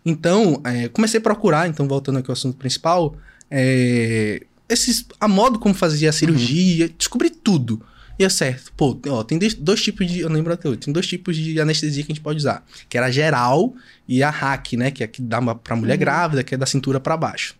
Então, 0.07 0.61
é, 0.65 0.89
comecei 0.89 1.19
a 1.19 1.23
procurar, 1.23 1.69
então 1.69 1.89
voltando 1.89 2.21
aqui 2.21 2.31
ao 2.31 2.33
assunto 2.33 2.57
principal, 2.57 3.17
é, 3.51 4.41
esses, 4.69 5.05
a 5.19 5.27
modo 5.27 5.59
como 5.59 5.75
fazia 5.75 6.11
a 6.11 6.13
cirurgia, 6.13 6.87
uhum. 6.87 6.93
descobri 6.97 7.29
tudo. 7.29 7.83
E 8.21 8.25
é 8.25 8.29
certo, 8.29 8.71
pô, 8.77 9.01
ó, 9.09 9.25
tem 9.25 9.39
dois 9.39 9.83
tipos 9.83 10.07
de. 10.07 10.21
Eu 10.21 10.29
lembro 10.29 10.53
até 10.53 10.69
hoje, 10.69 10.81
tem 10.81 10.93
dois 10.93 11.07
tipos 11.07 11.35
de 11.35 11.59
anestesia 11.59 12.05
que 12.05 12.13
a 12.13 12.15
gente 12.15 12.23
pode 12.23 12.37
usar. 12.37 12.63
Que 12.87 12.99
era 12.99 13.07
a 13.07 13.11
geral 13.11 13.75
e 14.07 14.23
a 14.23 14.29
hack, 14.29 14.75
né? 14.75 14.91
Que 14.91 15.03
é 15.03 15.07
que 15.07 15.23
dá 15.23 15.41
pra 15.55 15.75
mulher 15.75 15.95
uhum. 15.95 16.01
grávida, 16.01 16.45
que 16.45 16.55
é 16.55 16.59
da 16.59 16.67
cintura 16.67 17.01
para 17.01 17.17
baixo. 17.17 17.57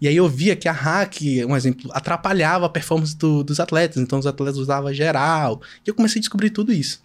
E 0.00 0.08
aí 0.08 0.16
eu 0.16 0.28
via 0.28 0.56
que 0.56 0.66
a 0.66 0.72
hack, 0.72 1.20
um 1.46 1.56
exemplo, 1.56 1.88
atrapalhava 1.94 2.66
a 2.66 2.68
performance 2.68 3.16
do, 3.16 3.44
dos 3.44 3.60
atletas. 3.60 4.02
Então 4.02 4.18
os 4.18 4.26
atletas 4.26 4.58
usavam 4.58 4.92
geral. 4.92 5.62
E 5.86 5.90
eu 5.90 5.94
comecei 5.94 6.18
a 6.18 6.22
descobrir 6.22 6.50
tudo 6.50 6.72
isso. 6.72 7.00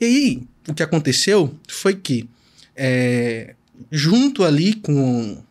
E 0.00 0.04
aí, 0.04 0.42
o 0.68 0.74
que 0.74 0.82
aconteceu 0.84 1.52
foi 1.68 1.96
que, 1.96 2.28
é, 2.76 3.56
junto 3.90 4.44
ali 4.44 4.74
com, 4.74 5.42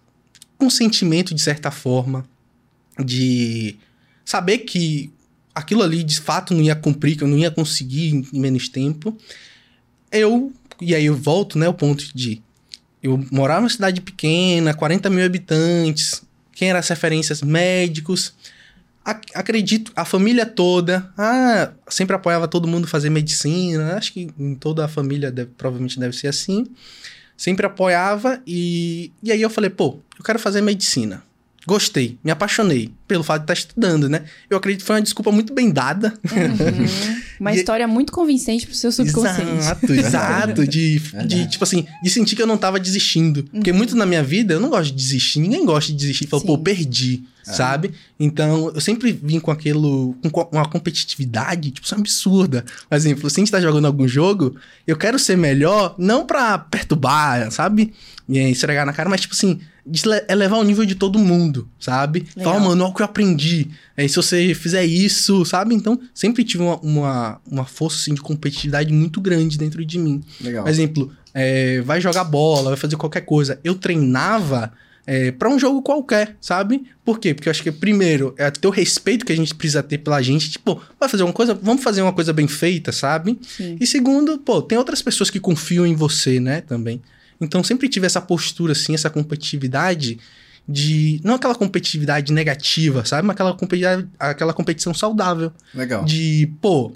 com 0.58 0.68
um 0.68 0.70
sentimento, 0.70 1.36
de 1.36 1.42
certa 1.42 1.70
forma, 1.70 2.26
de 2.98 3.76
saber 4.24 4.60
que 4.60 5.12
aquilo 5.54 5.84
ali 5.84 6.04
de 6.04 6.20
fato 6.20 6.54
não 6.54 6.62
ia 6.62 6.76
cumprir, 6.76 7.18
que 7.18 7.24
eu 7.24 7.28
não 7.28 7.38
ia 7.38 7.52
conseguir 7.52 8.26
em 8.34 8.40
menos 8.40 8.70
tempo, 8.70 9.18
eu. 10.12 10.52
E 10.82 10.94
aí 10.94 11.06
eu 11.06 11.16
volto, 11.16 11.58
né, 11.58 11.68
ao 11.68 11.74
ponto 11.74 12.06
de. 12.16 12.42
Eu 13.02 13.24
morava 13.32 13.62
numa 13.62 13.70
cidade 13.70 14.02
pequena, 14.02 14.74
40 14.74 15.10
mil 15.10 15.26
habitantes, 15.26 16.24
quem 16.54 16.70
eram 16.70 16.80
as 16.80 16.88
referências? 16.88 17.42
Médicos. 17.42 18.34
acredito, 19.34 19.92
a 19.96 20.06
família 20.06 20.46
toda. 20.46 21.12
Ah, 21.18 21.72
sempre 21.90 22.16
apoiava 22.16 22.48
todo 22.48 22.68
mundo 22.68 22.88
fazer 22.88 23.10
medicina. 23.10 23.96
Acho 23.96 24.14
que 24.14 24.30
em 24.40 24.56
toda 24.56 24.86
a 24.86 24.88
família 24.88 25.32
deve, 25.32 25.52
provavelmente 25.58 26.00
deve 26.00 26.16
ser 26.16 26.28
assim. 26.28 26.68
Sempre 27.36 27.66
apoiava 27.66 28.42
e, 28.46 29.12
e 29.22 29.32
aí 29.32 29.42
eu 29.42 29.50
falei, 29.50 29.70
pô, 29.70 30.00
eu 30.18 30.24
quero 30.24 30.40
fazer 30.40 30.62
medicina. 30.62 31.24
Gostei, 31.66 32.18
me 32.24 32.30
apaixonei 32.30 32.92
pelo 33.08 33.24
fato 33.24 33.40
de 33.40 33.44
estar 33.46 33.54
estudando, 33.54 34.10
né? 34.10 34.24
Eu 34.50 34.58
acredito 34.58 34.82
que 34.82 34.88
foi 34.88 34.98
uma 34.98 35.02
desculpa 35.02 35.32
muito 35.32 35.54
bem 35.54 35.72
dada. 35.72 36.14
Uhum. 36.32 36.86
Uma 37.40 37.54
E- 37.54 37.56
história 37.58 37.88
muito 37.88 38.12
convincente 38.12 38.66
pro 38.66 38.76
seu 38.76 38.92
subconsciente. 38.92 39.52
Exato, 39.60 39.94
exato. 39.94 40.68
De, 40.68 41.00
de, 41.26 41.48
tipo 41.48 41.64
assim, 41.64 41.86
de 42.04 42.10
sentir 42.10 42.36
que 42.36 42.42
eu 42.42 42.48
não 42.48 42.58
tava 42.58 42.80
desistindo. 42.80 43.44
Porque 43.44 43.72
muito 43.72 43.96
na 43.96 44.06
minha 44.06 44.22
vida 44.24 44.54
eu 44.56 44.60
não 44.60 44.70
gosto 44.70 44.92
de 44.92 44.98
desistir. 44.98 45.40
Ninguém 45.40 45.66
gosta 45.66 45.92
de 45.92 45.98
desistir. 45.98 46.28
Sim. 46.30 46.40
pô, 46.46 46.58
perdi, 46.58 47.24
sabe? 47.44 47.92
Então 48.20 48.72
eu 48.76 48.82
sempre 48.82 49.12
vim 49.24 49.40
com 49.40 49.52
aquilo, 49.52 50.16
com 50.22 50.30
co- 50.30 50.50
uma 50.52 50.68
competitividade, 50.68 51.72
tipo, 51.72 51.86
isso 51.86 51.96
é 51.96 51.98
absurda. 51.98 52.66
Por 52.90 52.96
exemplo, 52.96 53.30
se 53.30 53.40
a 53.40 53.42
gente 53.42 53.52
tá 53.52 53.62
jogando 53.62 53.86
algum 53.86 54.08
jogo, 54.08 54.56
eu 54.86 54.98
quero 54.98 55.18
ser 55.18 55.38
melhor, 55.38 55.96
não 55.98 56.26
pra 56.26 56.58
perturbar, 56.58 57.50
sabe? 57.52 57.94
E 58.28 58.40
aí, 58.40 58.52
esfregar 58.52 58.86
na 58.86 58.94
cara, 58.94 59.10
mas 59.10 59.22
tipo 59.22 59.34
assim, 59.34 59.60
de 59.86 60.08
le- 60.08 60.24
elevar 60.30 60.60
o 60.60 60.64
nível 60.64 60.86
de 60.86 60.96
todo 60.96 61.20
mundo, 61.20 61.68
sabe? 61.80 62.26
Legal. 62.36 62.54
Falar, 62.54 62.66
mano, 62.66 62.84
olha 62.84 62.92
o 62.92 62.96
que 62.96 63.02
eu 63.02 63.06
aprendi. 63.06 63.68
Aí 63.98 64.08
se 64.08 64.16
você 64.16 64.54
fizer 64.54 64.86
isso, 64.86 65.44
sabe? 65.46 65.76
Então, 65.76 66.00
sempre 66.14 66.44
tive 66.44 66.64
uma, 66.64 66.78
uma, 66.80 67.42
uma 67.50 67.66
força, 67.66 67.98
assim, 68.00 68.14
de 68.14 68.22
competitividade 68.22 68.92
muito 68.94 69.20
grande 69.20 69.58
dentro 69.58 69.84
de 69.86 70.00
mim. 70.00 70.24
Legal. 70.40 70.64
Por 70.64 70.70
exemplo, 70.70 71.12
é, 71.34 71.82
vai 71.82 72.00
jogar 72.00 72.24
bola, 72.24 72.70
vai 72.70 72.78
fazer 72.78 72.96
qualquer 72.96 73.22
coisa. 73.22 73.60
Eu 73.64 73.76
treinava 73.76 74.72
é, 75.06 75.32
para 75.32 75.50
um 75.50 75.60
jogo 75.60 75.82
qualquer, 75.82 76.38
sabe? 76.40 76.84
Por 77.04 77.20
quê? 77.20 77.34
Porque 77.34 77.50
eu 77.50 77.52
acho 77.52 77.62
que, 77.62 77.72
primeiro, 77.72 78.34
é 78.38 78.50
ter 78.50 78.66
o 78.68 78.72
respeito 78.72 79.26
que 79.26 79.34
a 79.34 79.36
gente 79.36 79.54
precisa 79.54 79.84
ter 79.84 79.98
pela 79.98 80.22
gente. 80.22 80.50
Tipo, 80.50 80.82
vai 80.98 81.10
fazer 81.10 81.24
uma 81.24 81.34
coisa, 81.34 81.54
vamos 81.54 81.84
fazer 81.84 82.02
uma 82.02 82.14
coisa 82.14 82.32
bem 82.32 82.48
feita, 82.48 82.92
sabe? 82.94 83.38
Sim. 83.46 83.76
E 83.82 83.86
segundo, 83.86 84.38
pô, 84.38 84.62
tem 84.62 84.78
outras 84.78 85.02
pessoas 85.02 85.30
que 85.30 85.42
confiam 85.42 85.86
em 85.86 85.94
você, 85.94 86.40
né, 86.40 86.62
também. 86.62 87.02
Então 87.40 87.64
sempre 87.64 87.90
tive 87.90 88.06
essa 88.06 88.22
postura, 88.22 88.74
assim, 88.74 88.94
essa 88.94 89.10
competitividade 89.10 90.20
de. 90.68 91.20
Não 91.24 91.36
aquela 91.36 91.56
competitividade 91.56 92.32
negativa, 92.32 93.06
sabe? 93.06 93.28
Mas 93.28 93.36
aquela 93.36 93.54
competitividade, 93.54 94.08
aquela 94.20 94.54
competição 94.54 94.94
saudável. 94.94 95.52
Legal. 95.74 96.06
De, 96.06 96.50
pô, 96.62 96.94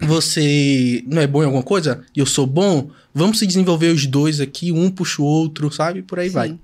você 0.00 1.04
não 1.06 1.20
é 1.20 1.26
bom 1.26 1.42
em 1.42 1.46
alguma 1.46 1.62
coisa 1.62 2.02
e 2.16 2.20
eu 2.20 2.26
sou 2.26 2.46
bom, 2.46 2.90
vamos 3.14 3.38
se 3.38 3.46
desenvolver 3.46 3.88
os 3.88 4.06
dois 4.06 4.40
aqui, 4.40 4.72
um 4.72 4.90
puxa 4.90 5.22
o 5.22 5.24
outro, 5.24 5.70
sabe? 5.70 6.02
Por 6.02 6.18
aí 6.18 6.28
Sim. 6.28 6.34
vai. 6.34 6.58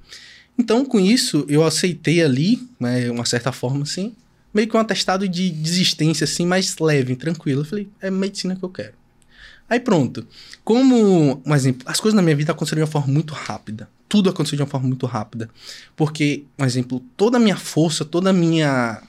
Então, 0.58 0.84
com 0.84 0.98
isso, 0.98 1.44
eu 1.48 1.62
aceitei 1.62 2.22
ali, 2.22 2.66
né, 2.80 3.10
uma 3.10 3.26
certa 3.26 3.52
forma, 3.52 3.82
assim, 3.82 4.14
meio 4.54 4.66
que 4.66 4.76
um 4.76 4.80
atestado 4.80 5.28
de 5.28 5.50
desistência, 5.50 6.24
assim, 6.24 6.46
mais 6.46 6.78
leve, 6.78 7.14
tranquilo. 7.14 7.60
Eu 7.60 7.64
falei, 7.66 7.88
é 8.00 8.10
medicina 8.10 8.56
que 8.56 8.62
eu 8.62 8.70
quero. 8.70 8.94
Aí 9.68 9.80
pronto. 9.80 10.26
Como, 10.64 11.42
um 11.44 11.54
exemplo, 11.54 11.82
as 11.86 12.00
coisas 12.00 12.14
na 12.14 12.22
minha 12.22 12.36
vida 12.36 12.52
aconteceram 12.52 12.80
de 12.80 12.88
uma 12.88 12.92
forma 12.92 13.12
muito 13.12 13.34
rápida. 13.34 13.88
Tudo 14.08 14.30
aconteceu 14.30 14.56
de 14.56 14.62
uma 14.62 14.68
forma 14.68 14.86
muito 14.86 15.06
rápida. 15.06 15.48
Porque, 15.96 16.44
um 16.58 16.64
exemplo, 16.64 17.02
toda 17.16 17.36
a 17.36 17.40
minha 17.40 17.56
força, 17.56 18.04
toda 18.04 18.30
a 18.30 18.32
minha, 18.32 19.02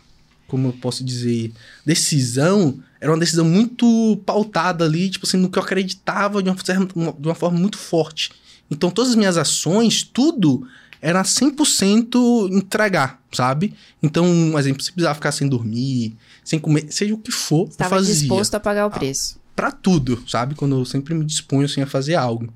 como 0.47 0.69
eu 0.69 0.73
posso 0.73 1.03
dizer, 1.03 1.51
decisão, 1.85 2.79
era 2.99 3.11
uma 3.11 3.19
decisão 3.19 3.45
muito 3.45 4.19
pautada 4.25 4.85
ali, 4.85 5.09
tipo 5.09 5.25
assim, 5.25 5.37
no 5.37 5.49
que 5.49 5.59
eu 5.59 5.63
acreditava 5.63 6.41
de 6.41 6.49
uma, 6.49 6.55
de 6.55 7.27
uma 7.27 7.35
forma 7.35 7.59
muito 7.59 7.77
forte. 7.77 8.31
Então, 8.69 8.89
todas 8.89 9.11
as 9.11 9.15
minhas 9.15 9.37
ações, 9.37 10.03
tudo 10.03 10.67
era 11.01 11.21
100% 11.23 12.51
entregar, 12.51 13.21
sabe? 13.31 13.73
Então, 14.01 14.25
um 14.25 14.57
exemplo, 14.57 14.81
se 14.81 14.91
precisava 14.91 15.15
ficar 15.15 15.31
sem 15.31 15.47
dormir, 15.47 16.15
sem 16.43 16.59
comer, 16.59 16.87
seja 16.91 17.13
o 17.13 17.17
que 17.17 17.31
for, 17.31 17.65
eu 17.65 17.69
Estava 17.69 17.95
fazia 17.95 18.13
disposto 18.13 18.55
a 18.55 18.59
pagar 18.59 18.87
o 18.87 18.91
preço. 18.91 19.36
Pra 19.57 19.71
tudo, 19.71 20.23
sabe? 20.27 20.53
Quando 20.53 20.77
eu 20.79 20.85
sempre 20.85 21.15
me 21.15 21.25
disponho 21.25 21.65
assim 21.65 21.81
a 21.81 21.87
fazer 21.87 22.13
algo. 22.13 22.53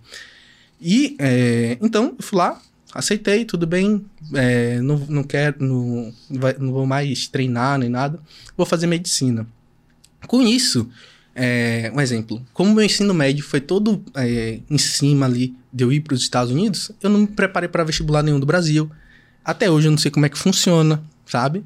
E 0.79 1.15
é, 1.19 1.77
então 1.81 2.15
eu 2.17 2.23
fui 2.23 2.37
lá, 2.37 2.61
aceitei, 2.93 3.43
tudo 3.43 3.65
bem, 3.65 4.05
é, 4.33 4.79
não, 4.79 4.97
não 5.09 5.23
quero, 5.23 5.63
não, 5.65 6.13
não 6.59 6.71
vou 6.71 6.85
mais 6.85 7.27
treinar 7.27 7.79
nem 7.79 7.89
nada, 7.89 8.19
vou 8.55 8.65
fazer 8.65 8.85
medicina. 8.85 9.47
Com 10.27 10.43
isso, 10.43 10.87
é, 11.35 11.91
um 11.93 11.99
exemplo, 11.99 12.45
como 12.53 12.73
meu 12.73 12.85
ensino 12.85 13.13
médio 13.13 13.43
foi 13.43 13.59
todo 13.59 14.03
é, 14.15 14.59
em 14.69 14.77
cima 14.77 15.25
ali 15.25 15.55
de 15.73 15.83
eu 15.83 15.91
ir 15.91 16.01
para 16.01 16.13
os 16.13 16.21
Estados 16.21 16.51
Unidos, 16.51 16.91
eu 17.01 17.09
não 17.09 17.21
me 17.21 17.27
preparei 17.27 17.67
para 17.67 17.83
vestibular 17.83 18.21
nenhum 18.21 18.39
do 18.39 18.45
Brasil. 18.45 18.91
Até 19.43 19.71
hoje 19.71 19.87
eu 19.87 19.91
não 19.91 19.97
sei 19.97 20.11
como 20.11 20.25
é 20.27 20.29
que 20.29 20.37
funciona, 20.37 21.03
sabe? 21.25 21.63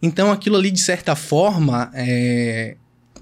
Então 0.00 0.32
aquilo 0.32 0.56
ali, 0.56 0.70
de 0.70 0.80
certa 0.80 1.14
forma, 1.14 1.90
é, 1.92 2.76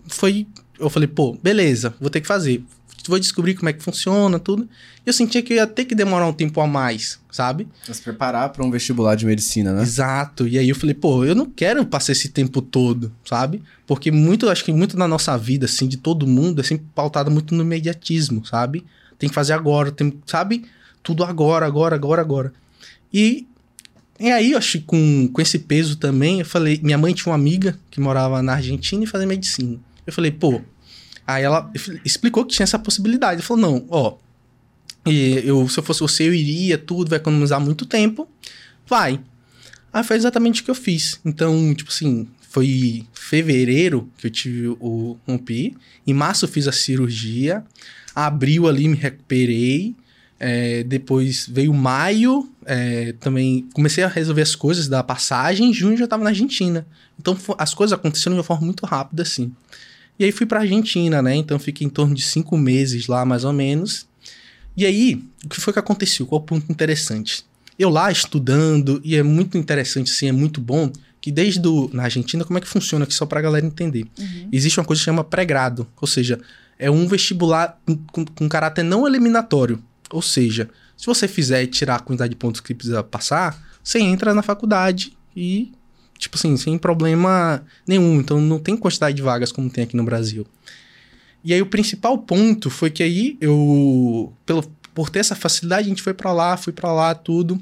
foi. 0.09 0.47
Eu 0.79 0.91
falei, 0.91 1.09
pô, 1.09 1.37
beleza, 1.43 1.95
vou 2.01 2.11
ter 2.11 2.21
que 2.21 2.27
fazer. 2.27 2.63
Vou 3.09 3.19
descobrir 3.19 3.55
como 3.55 3.69
é 3.71 3.73
que 3.73 3.83
funciona, 3.83 4.39
tudo. 4.39 4.69
E 5.05 5.09
eu 5.09 5.13
sentia 5.13 5.43
que 5.43 5.55
eu 5.55 5.57
ia 5.57 5.67
ter 5.67 5.87
que 5.87 5.95
demorar 5.95 6.27
um 6.27 6.33
tempo 6.33 6.61
a 6.61 6.67
mais, 6.67 7.19
sabe? 7.31 7.67
Pra 7.85 7.95
se 7.95 8.03
preparar 8.03 8.51
pra 8.51 8.65
um 8.65 8.71
vestibular 8.71 9.15
de 9.15 9.25
medicina, 9.25 9.73
né? 9.73 9.83
Exato. 9.83 10.47
E 10.47 10.59
aí 10.59 10.69
eu 10.69 10.77
falei, 10.77 10.95
pô, 10.95 11.25
eu 11.25 11.35
não 11.35 11.47
quero 11.47 11.85
passar 11.87 12.13
esse 12.13 12.29
tempo 12.29 12.61
todo, 12.61 13.11
sabe? 13.25 13.63
Porque 13.87 14.11
muito, 14.11 14.49
acho 14.51 14.63
que 14.63 14.73
muito 14.73 14.99
na 14.99 15.09
nossa 15.09 15.37
vida, 15.39 15.65
assim, 15.65 15.89
de 15.89 15.97
todo 15.97 16.27
mundo, 16.27 16.61
é 16.61 16.65
sempre 16.65 16.87
pautada 16.95 17.31
muito 17.31 17.55
no 17.55 17.63
imediatismo, 17.63 18.45
sabe? 18.45 18.85
Tem 19.19 19.29
que 19.29 19.35
fazer 19.35 19.55
agora, 19.55 19.91
tem, 19.91 20.13
sabe? 20.27 20.67
Tudo 21.03 21.25
agora, 21.25 21.65
agora, 21.65 21.97
agora, 21.97 22.21
agora. 22.21 22.53
E, 23.13 23.47
e 24.21 24.31
aí, 24.31 24.53
eu 24.53 24.59
acho 24.59 24.73
que 24.73 24.85
com, 24.85 25.29
com 25.33 25.41
esse 25.41 25.59
peso 25.61 25.97
também, 25.97 26.41
eu 26.41 26.45
falei, 26.45 26.79
minha 26.83 26.99
mãe 26.99 27.15
tinha 27.15 27.33
uma 27.33 27.39
amiga 27.39 27.79
que 27.91 28.01
morava 28.01 28.43
na 28.43 28.55
Argentina 28.55 29.03
e 29.03 29.07
fazia 29.07 29.27
medicina. 29.27 29.79
Eu 30.09 30.13
falei, 30.15 30.31
pô. 30.31 30.63
Aí 31.27 31.45
ela 31.45 31.71
explicou 32.03 32.47
que 32.47 32.55
tinha 32.55 32.65
essa 32.65 32.79
possibilidade. 32.79 33.35
Ela 33.35 33.43
falou, 33.43 33.61
não, 33.61 33.87
ó. 33.91 34.17
Eu, 35.05 35.69
se 35.69 35.79
eu 35.79 35.83
fosse 35.83 36.01
você, 36.01 36.27
eu 36.27 36.33
iria, 36.33 36.79
tudo, 36.79 37.11
vai 37.11 37.19
economizar 37.19 37.61
muito 37.61 37.85
tempo. 37.85 38.27
Vai. 38.87 39.21
Aí 39.93 40.03
foi 40.03 40.17
exatamente 40.17 40.63
o 40.63 40.65
que 40.65 40.71
eu 40.71 40.75
fiz. 40.75 41.21
Então, 41.27 41.75
tipo 41.75 41.91
assim, 41.91 42.27
foi 42.41 43.07
fevereiro 43.13 44.11
que 44.17 44.27
eu 44.27 44.31
tive 44.31 44.69
o 44.81 45.19
rompi. 45.27 45.77
Em 46.07 46.15
março 46.15 46.47
eu 46.47 46.49
fiz 46.49 46.67
a 46.67 46.73
cirurgia. 46.73 47.63
Abril 48.15 48.67
ali 48.67 48.89
me 48.89 48.97
recuperei. 48.97 49.95
É, 50.41 50.85
depois 50.85 51.47
veio 51.51 51.75
maio, 51.75 52.49
é, 52.65 53.13
também 53.19 53.69
comecei 53.75 54.05
a 54.05 54.09
resolver 54.09 54.43
as 54.43 54.55
coisas 54.55 54.89
da 54.89 55.03
passagem. 55.03 55.69
Em 55.69 55.75
junho 55.75 55.93
eu 55.93 55.99
já 55.99 56.07
tava 56.07 56.25
na 56.25 56.31
Argentina. 56.31 56.87
Então 57.21 57.37
as 57.59 57.75
coisas 57.75 57.93
aconteceram 57.93 58.37
de 58.37 58.39
uma 58.39 58.45
forma 58.45 58.65
muito 58.65 58.87
rápida, 58.87 59.23
assim. 59.23 59.53
E 60.19 60.25
aí 60.25 60.33
fui 60.33 60.47
pra 60.47 60.61
Argentina, 60.61 61.23
né? 61.23 61.35
Então 61.37 61.59
fiquei 61.59 61.87
em 61.87 61.91
torno 61.91 62.15
de 62.15 62.23
cinco 62.23 62.57
meses 62.57 63.07
lá, 63.07 63.25
mais 63.25 63.45
ou 63.45 63.53
menos. 63.53 64.07
E 64.77 64.87
aí, 64.87 65.23
o 65.45 65.49
que 65.49 65.61
foi 65.61 65.73
que 65.73 65.79
aconteceu? 65.79 66.27
Qual 66.27 66.41
o 66.41 66.45
ponto 66.45 66.71
interessante? 66.71 67.45
Eu 67.79 67.91
lá 67.91 68.11
estudando, 68.11 69.01
e 69.05 69.17
é 69.17 69.23
muito 69.23 69.59
interessante, 69.59 70.11
assim, 70.11 70.29
é 70.29 70.33
muito 70.33 70.61
bom, 70.61 70.91
que 71.21 71.31
desde 71.31 71.61
do, 71.61 71.91
na 71.93 72.05
Argentina, 72.05 72.45
como 72.45 72.59
é 72.59 72.61
que 72.61 72.69
funciona 72.69 73.05
aqui, 73.05 73.15
só 73.15 73.27
pra 73.27 73.41
galera 73.41 73.67
entender. 73.67 74.07
Uhum. 74.19 74.49
Existe 74.53 74.79
uma 74.79 74.87
coisa 74.87 75.01
que 75.01 75.05
chama 75.05 75.25
pré-grado, 75.25 75.87
ou 76.01 76.07
seja, 76.07 76.41
é 76.79 76.91
um 76.91 77.07
vestibular 77.07 77.81
com, 77.85 78.25
com 78.25 78.49
caráter 78.49 78.85
não 78.85 79.07
eliminatório. 79.07 79.83
Ou 80.11 80.23
seja, 80.23 80.69
se 80.97 81.07
você 81.07 81.29
fizer 81.29 81.67
tirar 81.67 81.97
a 81.97 82.01
quantidade 82.01 82.31
de 82.31 82.37
pontos 82.37 82.61
que 82.61 82.75
precisa 82.75 83.03
passar, 83.03 83.61
você 83.83 83.99
entra 83.99 84.33
na 84.33 84.43
faculdade 84.43 85.17
e, 85.37 85.73
tipo 86.19 86.37
assim, 86.37 86.57
sem 86.57 86.77
problema 86.77 87.65
nenhum. 87.87 88.21
Então 88.21 88.41
não 88.41 88.59
tem 88.59 88.77
quantidade 88.77 89.17
de 89.17 89.23
vagas 89.23 89.53
como 89.53 89.71
tem 89.71 89.85
aqui 89.85 89.97
no 89.97 90.05
Brasil. 90.05 90.47
E 91.45 91.55
aí 91.55 91.63
o 91.63 91.67
principal 91.67 92.19
ponto 92.19 92.69
foi 92.69 92.91
que 92.91 93.03
aí 93.03 93.39
eu, 93.41 94.33
pelo, 94.45 94.63
por 94.93 95.09
ter 95.09 95.21
essa 95.21 95.37
facilidade, 95.37 95.87
a 95.87 95.89
gente 95.89 96.03
foi 96.03 96.13
pra 96.13 96.33
lá, 96.33 96.57
fui 96.57 96.73
pra 96.73 96.93
lá, 96.93 97.15
tudo. 97.15 97.59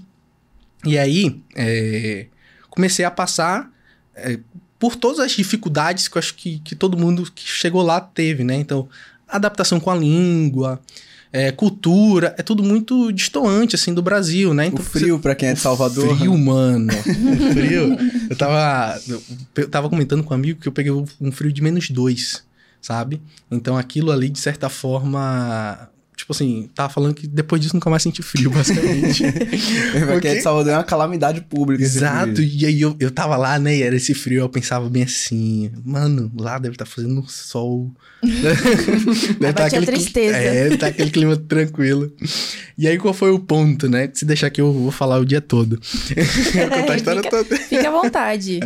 E 0.85 0.99
aí 0.99 1.41
é, 1.55 2.27
comecei 2.71 3.05
a 3.05 3.11
passar 3.11 3.71
é, 4.15 4.39
por 4.79 4.97
todas 4.97 5.21
as 5.21 5.33
dificuldades 5.33 6.09
que 6.09 6.17
eu 6.17 6.21
acho 6.21 6.35
que, 6.35 6.59
que 6.61 6.75
todo 6.75 6.97
mundo 6.97 7.31
que 7.31 7.47
chegou 7.47 7.83
lá 7.83 8.01
teve, 8.01 8.43
né? 8.43 8.55
Então, 8.55 8.89
adaptação 9.29 9.79
com 9.79 9.91
a 9.91 9.95
língua, 9.95 10.81
é, 11.33 11.51
cultura, 11.53 12.35
é 12.39 12.43
tudo 12.43 12.63
muito 12.63 13.13
distoante, 13.13 13.75
assim, 13.75 13.93
do 13.93 14.03
Brasil, 14.03 14.55
né? 14.55 14.65
O 14.65 14.69
Então, 14.69 14.85
frio, 14.85 15.19
pra 15.19 15.35
quem 15.35 15.49
é 15.51 15.55
de 15.55 15.61
Salvador. 15.61 16.17
Frio, 16.17 16.37
mano. 16.37 16.93
frio. 17.53 17.97
Eu 18.31 18.37
tava, 18.37 19.01
eu 19.57 19.69
tava 19.69 19.89
comentando 19.89 20.23
com 20.23 20.33
um 20.33 20.37
amigo 20.37 20.61
que 20.61 20.69
eu 20.69 20.73
peguei 20.73 20.93
um 20.93 21.33
frio 21.33 21.53
de 21.53 21.63
menos 21.63 21.91
dois, 21.91 22.45
sabe? 22.81 23.21
Então 23.51 23.77
aquilo 23.77 24.11
ali, 24.11 24.29
de 24.29 24.39
certa 24.39 24.69
forma. 24.69 25.89
Tipo 26.17 26.33
assim, 26.33 26.71
tava 26.75 26.89
falando 26.89 27.15
que 27.15 27.27
depois 27.27 27.61
disso 27.61 27.75
nunca 27.75 27.91
mais 27.91 28.03
senti 28.03 28.23
frio, 28.23 28.49
basicamente. 28.51 29.23
é 29.25 30.35
de 30.35 30.41
Salvador 30.41 30.73
é 30.73 30.77
uma 30.77 30.83
calamidade 30.85 31.43
pública. 31.43 31.85
Exato, 31.85 32.41
e 32.41 32.65
aí 32.65 32.81
eu, 32.81 32.97
eu 32.99 33.11
tava 33.11 33.37
lá, 33.37 33.59
né, 33.59 33.77
e 33.77 33.83
era 33.83 33.95
esse 33.95 34.15
frio, 34.15 34.41
eu 34.41 34.49
pensava 34.49 34.89
bem 34.89 35.03
assim, 35.03 35.71
mano, 35.85 36.33
lá 36.39 36.59
deve 36.59 36.75
estar 36.75 36.87
fazendo 36.87 37.21
um 37.21 37.29
sol. 37.29 37.93
deve 39.39 39.53
bate 39.53 39.77
a 39.77 39.83
tristeza. 39.83 40.37
É, 40.37 40.77
tá 40.77 40.87
aquele 40.87 41.11
clima 41.11 41.37
tranquilo. 41.37 42.11
E 42.79 42.89
aí 42.89 42.97
qual 42.97 43.13
foi 43.13 43.31
o 43.31 43.39
ponto, 43.39 43.87
né? 43.89 44.11
Se 44.15 44.25
deixar 44.25 44.49
que 44.49 44.61
eu 44.61 44.73
vou 44.73 44.91
falar 44.91 45.19
o 45.19 45.25
dia 45.25 45.43
todo. 45.43 45.79
Eu 46.57 46.69
vou 46.69 46.79
contar 46.79 46.93
a 46.93 46.97
história 46.97 47.23
Fica- 47.23 47.45
toda. 47.45 47.57
Fique 47.59 47.87
à 47.87 47.91
vontade. 47.91 48.61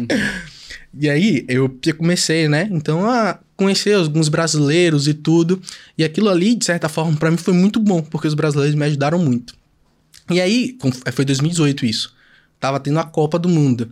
E 0.99 1.09
aí 1.09 1.45
eu 1.49 1.73
comecei, 1.97 2.49
né? 2.49 2.69
Então 2.71 3.09
a 3.09 3.39
conhecer 3.57 3.95
alguns 3.95 4.29
brasileiros 4.29 5.07
e 5.07 5.15
tudo. 5.15 5.61
E 5.97 6.03
aquilo 6.05 6.29
ali, 6.29 6.55
de 6.55 6.65
certa 6.65 6.89
forma, 6.89 7.17
pra 7.17 7.31
mim 7.31 7.37
foi 7.37 7.55
muito 7.55 7.79
bom, 7.79 8.03
porque 8.03 8.27
os 8.27 8.35
brasileiros 8.35 8.75
me 8.75 8.85
ajudaram 8.85 9.19
muito. 9.19 9.55
E 10.31 10.41
aí, 10.41 10.73
com- 10.75 10.91
foi 11.13 11.25
2018 11.25 11.85
isso. 11.87 12.15
tava 12.59 12.79
tendo 12.79 12.99
a 12.99 13.05
Copa 13.05 13.39
do 13.39 13.49
Mundo. 13.49 13.91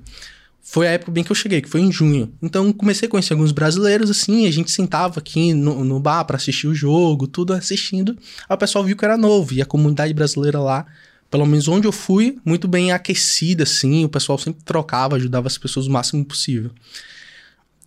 Foi 0.62 0.86
a 0.86 0.90
época 0.90 1.10
bem 1.10 1.24
que 1.24 1.32
eu 1.32 1.36
cheguei, 1.36 1.62
que 1.62 1.68
foi 1.70 1.80
em 1.80 1.90
junho. 1.90 2.30
Então 2.42 2.70
comecei 2.74 3.08
a 3.08 3.10
conhecer 3.10 3.32
alguns 3.32 3.50
brasileiros, 3.52 4.10
assim, 4.10 4.46
a 4.46 4.50
gente 4.50 4.70
sentava 4.70 5.18
aqui 5.20 5.54
no, 5.54 5.82
no 5.82 5.98
bar 5.98 6.24
para 6.26 6.36
assistir 6.36 6.66
o 6.66 6.74
jogo, 6.74 7.26
tudo 7.26 7.54
assistindo. 7.54 8.14
Aí 8.46 8.54
o 8.54 8.58
pessoal 8.58 8.84
viu 8.84 8.94
que 8.94 9.04
era 9.06 9.16
novo, 9.16 9.54
e 9.54 9.62
a 9.62 9.64
comunidade 9.66 10.12
brasileira 10.12 10.60
lá, 10.60 10.84
pelo 11.30 11.46
menos 11.46 11.68
onde 11.68 11.86
eu 11.86 11.92
fui, 11.92 12.38
muito 12.44 12.66
bem 12.66 12.92
aquecida, 12.92 13.64
assim, 13.64 14.04
o 14.04 14.08
pessoal 14.08 14.38
sempre 14.38 14.62
trocava, 14.64 15.16
ajudava 15.16 15.46
as 15.46 15.58
pessoas 15.58 15.86
o 15.86 15.90
máximo 15.90 16.24
possível. 16.24 16.70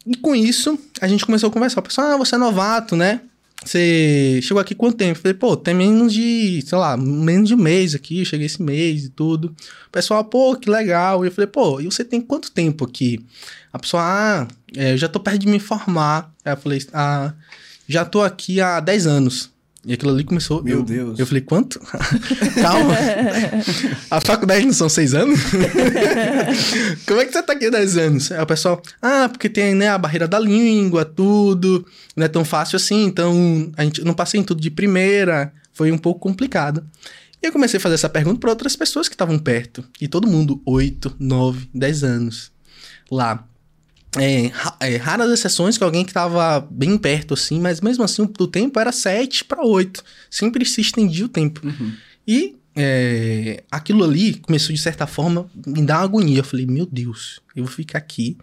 E 0.06 0.16
com 0.16 0.36
isso, 0.36 0.78
a 1.00 1.08
gente 1.08 1.26
começou 1.26 1.50
a 1.50 1.52
conversar. 1.52 1.80
O 1.80 1.84
pessoal, 1.84 2.12
ah, 2.12 2.18
você 2.18 2.36
é 2.36 2.38
novato, 2.38 2.96
né? 2.96 3.22
Você 3.64 4.40
chegou 4.42 4.60
aqui 4.60 4.74
quanto 4.74 4.98
tempo? 4.98 5.20
Eu 5.20 5.22
falei, 5.22 5.34
pô, 5.36 5.56
tem 5.56 5.74
menos 5.76 6.12
de, 6.12 6.64
sei 6.66 6.78
lá, 6.78 6.98
menos 6.98 7.48
de 7.48 7.54
um 7.54 7.58
mês 7.58 7.94
aqui, 7.94 8.20
eu 8.20 8.26
cheguei 8.26 8.48
esse 8.48 8.62
mês 8.62 9.06
e 9.06 9.10
tudo. 9.10 9.56
O 9.88 9.92
pessoal, 9.92 10.26
pô, 10.26 10.56
que 10.56 10.70
legal. 10.70 11.24
E 11.24 11.28
eu 11.28 11.32
falei, 11.32 11.48
pô, 11.48 11.80
e 11.80 11.86
você 11.86 12.04
tem 12.04 12.20
quanto 12.20 12.52
tempo 12.52 12.84
aqui? 12.84 13.24
A 13.72 13.78
pessoa, 13.78 14.02
ah, 14.04 14.48
é, 14.76 14.94
eu 14.94 14.98
já 14.98 15.08
tô 15.08 15.20
perto 15.20 15.40
de 15.40 15.48
me 15.48 15.60
formar. 15.60 16.34
Aí 16.44 16.54
eu 16.54 16.58
falei, 16.58 16.84
ah, 16.92 17.34
já 17.88 18.04
tô 18.04 18.24
aqui 18.24 18.60
há 18.60 18.80
10 18.80 19.06
anos. 19.06 19.51
E 19.84 19.94
aquilo 19.94 20.12
ali 20.12 20.24
começou. 20.24 20.62
Meu 20.64 20.80
eu, 20.80 20.84
Deus. 20.84 21.20
Eu 21.20 21.26
falei, 21.26 21.42
quanto? 21.42 21.80
Calma. 22.62 22.94
A 24.12 24.22
faculdade 24.22 24.66
não 24.66 24.74
são 24.74 24.88
seis 24.88 25.16
anos? 25.16 25.40
Como 27.08 27.20
é 27.20 27.26
que 27.26 27.34
você 27.34 27.42
tá 27.42 27.54
aqui 27.54 27.66
há 27.66 27.70
10 27.72 27.98
anos? 27.98 28.32
Aí 28.32 28.42
o 28.42 28.46
pessoal, 28.46 28.82
ah, 29.02 29.28
porque 29.28 29.50
tem 29.50 29.74
né, 29.74 29.90
a 29.90 29.98
barreira 29.98 30.28
da 30.28 30.38
língua, 30.38 31.04
tudo. 31.04 31.86
Não 32.16 32.26
é 32.26 32.28
tão 32.28 32.46
fácil 32.46 32.76
assim, 32.76 33.06
então 33.06 33.72
a 33.76 33.84
gente 33.84 34.04
não 34.04 34.14
passei 34.14 34.40
em 34.40 34.44
tudo 34.44 34.62
de 34.62 34.70
primeira. 34.70 35.52
Foi 35.74 35.92
um 35.92 35.98
pouco 35.98 36.20
complicado. 36.20 36.86
E 37.42 37.48
eu 37.48 37.52
comecei 37.52 37.78
a 37.78 37.82
fazer 37.82 37.96
essa 37.96 38.10
pergunta 38.10 38.40
para 38.40 38.52
outras 38.52 38.76
pessoas 38.76 39.10
que 39.10 39.16
estavam 39.16 39.40
perto. 39.40 39.84
E 40.00 40.08
todo 40.08 40.28
mundo, 40.28 40.62
8, 40.64 41.16
9, 41.20 41.70
10 41.74 42.04
anos 42.04 42.52
lá. 43.10 43.48
É, 44.18 44.52
é, 44.80 44.98
raras 44.98 45.32
exceções 45.32 45.78
que 45.78 45.84
alguém 45.84 46.04
que 46.04 46.12
tava 46.12 46.68
bem 46.70 46.98
perto, 46.98 47.34
assim, 47.34 47.62
mas 47.62 47.80
mesmo 47.80 48.04
assim 48.04 48.22
o 48.22 48.48
tempo 48.48 48.80
era 48.80 48.92
7 48.92 49.46
para 49.46 49.66
8. 49.66 50.04
Sempre 50.30 50.66
se 50.66 50.82
estendia 50.82 51.26
o 51.26 51.30
tempo. 51.30 51.62
E 52.28 52.58
é, 52.76 53.64
aquilo 53.72 54.04
ali 54.04 54.36
começou, 54.36 54.74
de 54.74 54.82
certa 54.82 55.08
forma, 55.08 55.50
me 55.66 55.82
dar 55.82 56.00
uma 56.00 56.04
agonia. 56.04 56.40
Eu 56.40 56.44
falei, 56.44 56.66
meu 56.66 56.86
Deus, 56.86 57.40
eu 57.56 57.64
vou 57.64 57.74
ficar 57.74 58.00
aqui, 58.00 58.38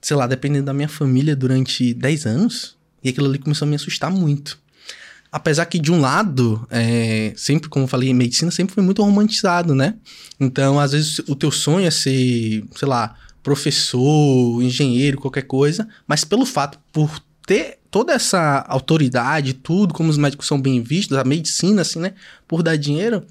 sei 0.00 0.16
lá, 0.16 0.26
dependendo 0.26 0.66
da 0.66 0.74
minha 0.74 0.88
família 0.88 1.34
durante 1.34 1.94
10 1.94 2.26
anos. 2.26 2.76
E 3.02 3.08
aquilo 3.08 3.26
ali 3.26 3.38
começou 3.38 3.66
a 3.66 3.68
me 3.68 3.76
assustar 3.76 4.10
muito. 4.10 4.58
Apesar 5.32 5.64
que, 5.66 5.78
de 5.78 5.92
um 5.92 6.00
lado, 6.00 6.66
é, 6.70 7.32
sempre, 7.36 7.70
como 7.70 7.84
eu 7.84 7.88
falei, 7.88 8.12
medicina 8.12 8.50
sempre 8.50 8.74
foi 8.74 8.82
muito 8.82 9.02
romantizado, 9.02 9.74
né? 9.74 9.94
Então, 10.40 10.80
às 10.80 10.92
vezes, 10.92 11.20
o 11.20 11.36
teu 11.36 11.52
sonho 11.52 11.86
é 11.86 11.90
ser, 11.90 12.64
sei 12.74 12.88
lá, 12.88 13.14
professor, 13.42 14.62
engenheiro, 14.62 15.20
qualquer 15.20 15.42
coisa, 15.42 15.88
mas 16.06 16.24
pelo 16.24 16.44
fato, 16.44 16.78
por 16.92 17.20
ter 17.46 17.78
toda 17.90 18.12
essa 18.12 18.64
autoridade, 18.68 19.54
tudo, 19.54 19.92
como 19.92 20.08
os 20.08 20.18
médicos 20.18 20.46
são 20.46 20.60
bem 20.60 20.82
vistos, 20.82 21.16
a 21.16 21.24
medicina, 21.24 21.82
assim, 21.82 21.98
né? 21.98 22.14
Por 22.46 22.62
dar 22.62 22.76
dinheiro, 22.76 23.26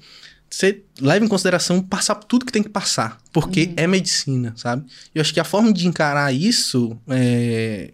você 0.50 0.82
leva 1.00 1.24
em 1.24 1.28
consideração 1.28 1.80
passar 1.80 2.16
por 2.16 2.24
tudo 2.24 2.44
que 2.44 2.52
tem 2.52 2.62
que 2.62 2.68
passar, 2.68 3.18
porque 3.32 3.72
é 3.76 3.86
medicina, 3.86 4.52
sabe? 4.56 4.84
Eu 5.14 5.22
acho 5.22 5.32
que 5.32 5.40
a 5.40 5.44
forma 5.44 5.72
de 5.72 5.86
encarar 5.86 6.34
isso, 6.34 6.98
é, 7.08 7.92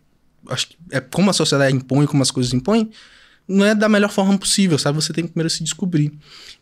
acho 0.49 0.69
que 0.69 0.77
é 0.91 1.01
como 1.01 1.31
a 1.31 1.35
sociedade 1.35 1.77
impõe, 1.77 2.07
como 2.07 2.23
as 2.23 2.31
coisas 2.31 2.53
impõem, 2.53 2.91
não 3.49 3.65
é 3.65 3.75
da 3.75 3.89
melhor 3.89 4.11
forma 4.11 4.37
possível, 4.37 4.79
sabe? 4.79 4.97
Você 4.97 5.13
tem 5.13 5.25
que 5.25 5.31
primeiro 5.31 5.51
se 5.51 5.63
descobrir. 5.63 6.13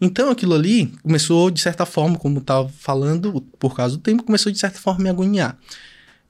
Então 0.00 0.31
aquilo 0.31 0.55
ali 0.55 0.93
começou, 1.03 1.50
de 1.50 1.61
certa 1.61 1.87
forma, 1.87 2.19
como 2.19 2.38
eu 2.38 2.43
tava 2.43 2.69
falando, 2.69 3.41
por 3.59 3.75
causa 3.75 3.97
do 3.97 4.03
tempo, 4.03 4.23
começou 4.23 4.53
de 4.53 4.59
certa 4.59 4.79
forma 4.79 5.00
a 5.00 5.03
me 5.05 5.11
agoniar. 5.11 5.59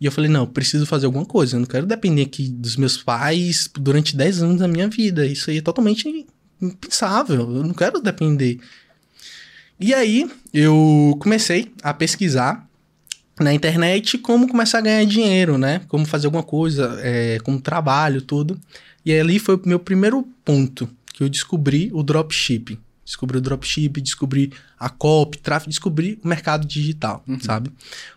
E 0.00 0.06
eu 0.06 0.12
falei, 0.12 0.30
não, 0.30 0.40
eu 0.40 0.46
preciso 0.46 0.86
fazer 0.86 1.06
alguma 1.06 1.24
coisa. 1.24 1.56
Eu 1.56 1.60
não 1.60 1.66
quero 1.66 1.86
depender 1.86 2.22
aqui 2.22 2.48
dos 2.48 2.76
meus 2.76 2.96
pais 2.96 3.70
durante 3.74 4.16
10 4.16 4.42
anos 4.42 4.58
da 4.58 4.68
minha 4.68 4.88
vida. 4.88 5.26
Isso 5.26 5.50
aí 5.50 5.58
é 5.58 5.62
totalmente 5.62 6.26
impensável. 6.60 7.40
Eu 7.40 7.62
não 7.62 7.74
quero 7.74 8.00
depender. 8.00 8.58
E 9.78 9.94
aí 9.94 10.30
eu 10.52 11.16
comecei 11.20 11.72
a 11.82 11.92
pesquisar 11.92 12.68
na 13.40 13.52
internet 13.52 14.18
como 14.18 14.48
começar 14.48 14.78
a 14.78 14.82
ganhar 14.82 15.04
dinheiro, 15.04 15.58
né? 15.58 15.80
Como 15.88 16.04
fazer 16.04 16.26
alguma 16.26 16.42
coisa, 16.42 16.98
é, 17.00 17.38
como 17.40 17.60
trabalho, 17.60 18.22
tudo. 18.22 18.60
E 19.04 19.12
ali 19.12 19.38
foi 19.38 19.56
o 19.56 19.62
meu 19.64 19.78
primeiro 19.78 20.26
ponto 20.44 20.88
que 21.12 21.22
eu 21.22 21.28
descobri 21.28 21.90
o 21.92 22.02
dropshipping. 22.02 22.78
Descobri 23.04 23.36
o 23.36 23.40
dropshipping, 23.40 24.00
descobri 24.00 24.50
a 24.80 24.88
copy, 24.88 25.36
tráfego, 25.38 25.68
descobri 25.68 26.18
o 26.24 26.26
mercado 26.28 26.66
digital, 26.66 27.22
sabe? 27.42 27.70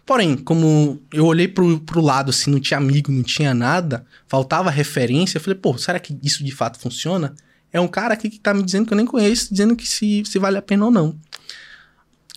Porém, 0.06 0.38
como 0.38 0.98
eu 1.12 1.26
olhei 1.26 1.46
pro, 1.48 1.78
pro 1.82 2.00
lado 2.00 2.30
assim, 2.30 2.50
não 2.50 2.60
tinha 2.60 2.78
amigo, 2.78 3.12
não 3.12 3.22
tinha 3.22 3.54
nada, 3.54 4.06
faltava 4.28 4.70
referência, 4.70 5.38
eu 5.38 5.42
falei, 5.42 5.60
pô, 5.60 5.78
será 5.78 6.00
que 6.00 6.18
isso 6.24 6.42
de 6.42 6.52
fato 6.54 6.80
funciona? 6.80 7.36
É 7.74 7.82
um 7.82 7.88
cara 7.88 8.14
aqui 8.14 8.30
que 8.30 8.40
tá 8.40 8.54
me 8.54 8.64
dizendo 8.64 8.88
que 8.88 8.94
eu 8.94 8.98
nem 8.98 9.06
conheço, 9.06 9.50
dizendo 9.52 9.76
que 9.76 9.86
se, 9.86 10.24
se 10.26 10.40
vale 10.40 10.58
a 10.58 10.62
pena 10.62 10.86
ou 10.86 10.92
não. 10.92 11.14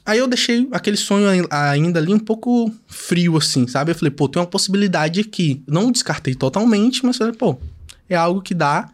Aí 0.04 0.18
eu 0.18 0.26
deixei 0.26 0.66
aquele 0.72 0.96
sonho 0.96 1.28
ai- 1.28 1.70
ainda 1.72 2.00
ali 2.00 2.12
um 2.12 2.18
pouco 2.18 2.72
frio, 2.88 3.36
assim, 3.36 3.68
sabe? 3.68 3.92
Eu 3.92 3.94
falei, 3.94 4.10
pô, 4.10 4.28
tem 4.28 4.40
uma 4.42 4.48
possibilidade 4.48 5.20
aqui. 5.20 5.62
Não 5.68 5.92
descartei 5.92 6.34
totalmente, 6.34 7.04
mas 7.06 7.16
falei, 7.16 7.32
pô, 7.34 7.56
é 8.14 8.16
algo 8.16 8.42
que 8.42 8.54
dá, 8.54 8.88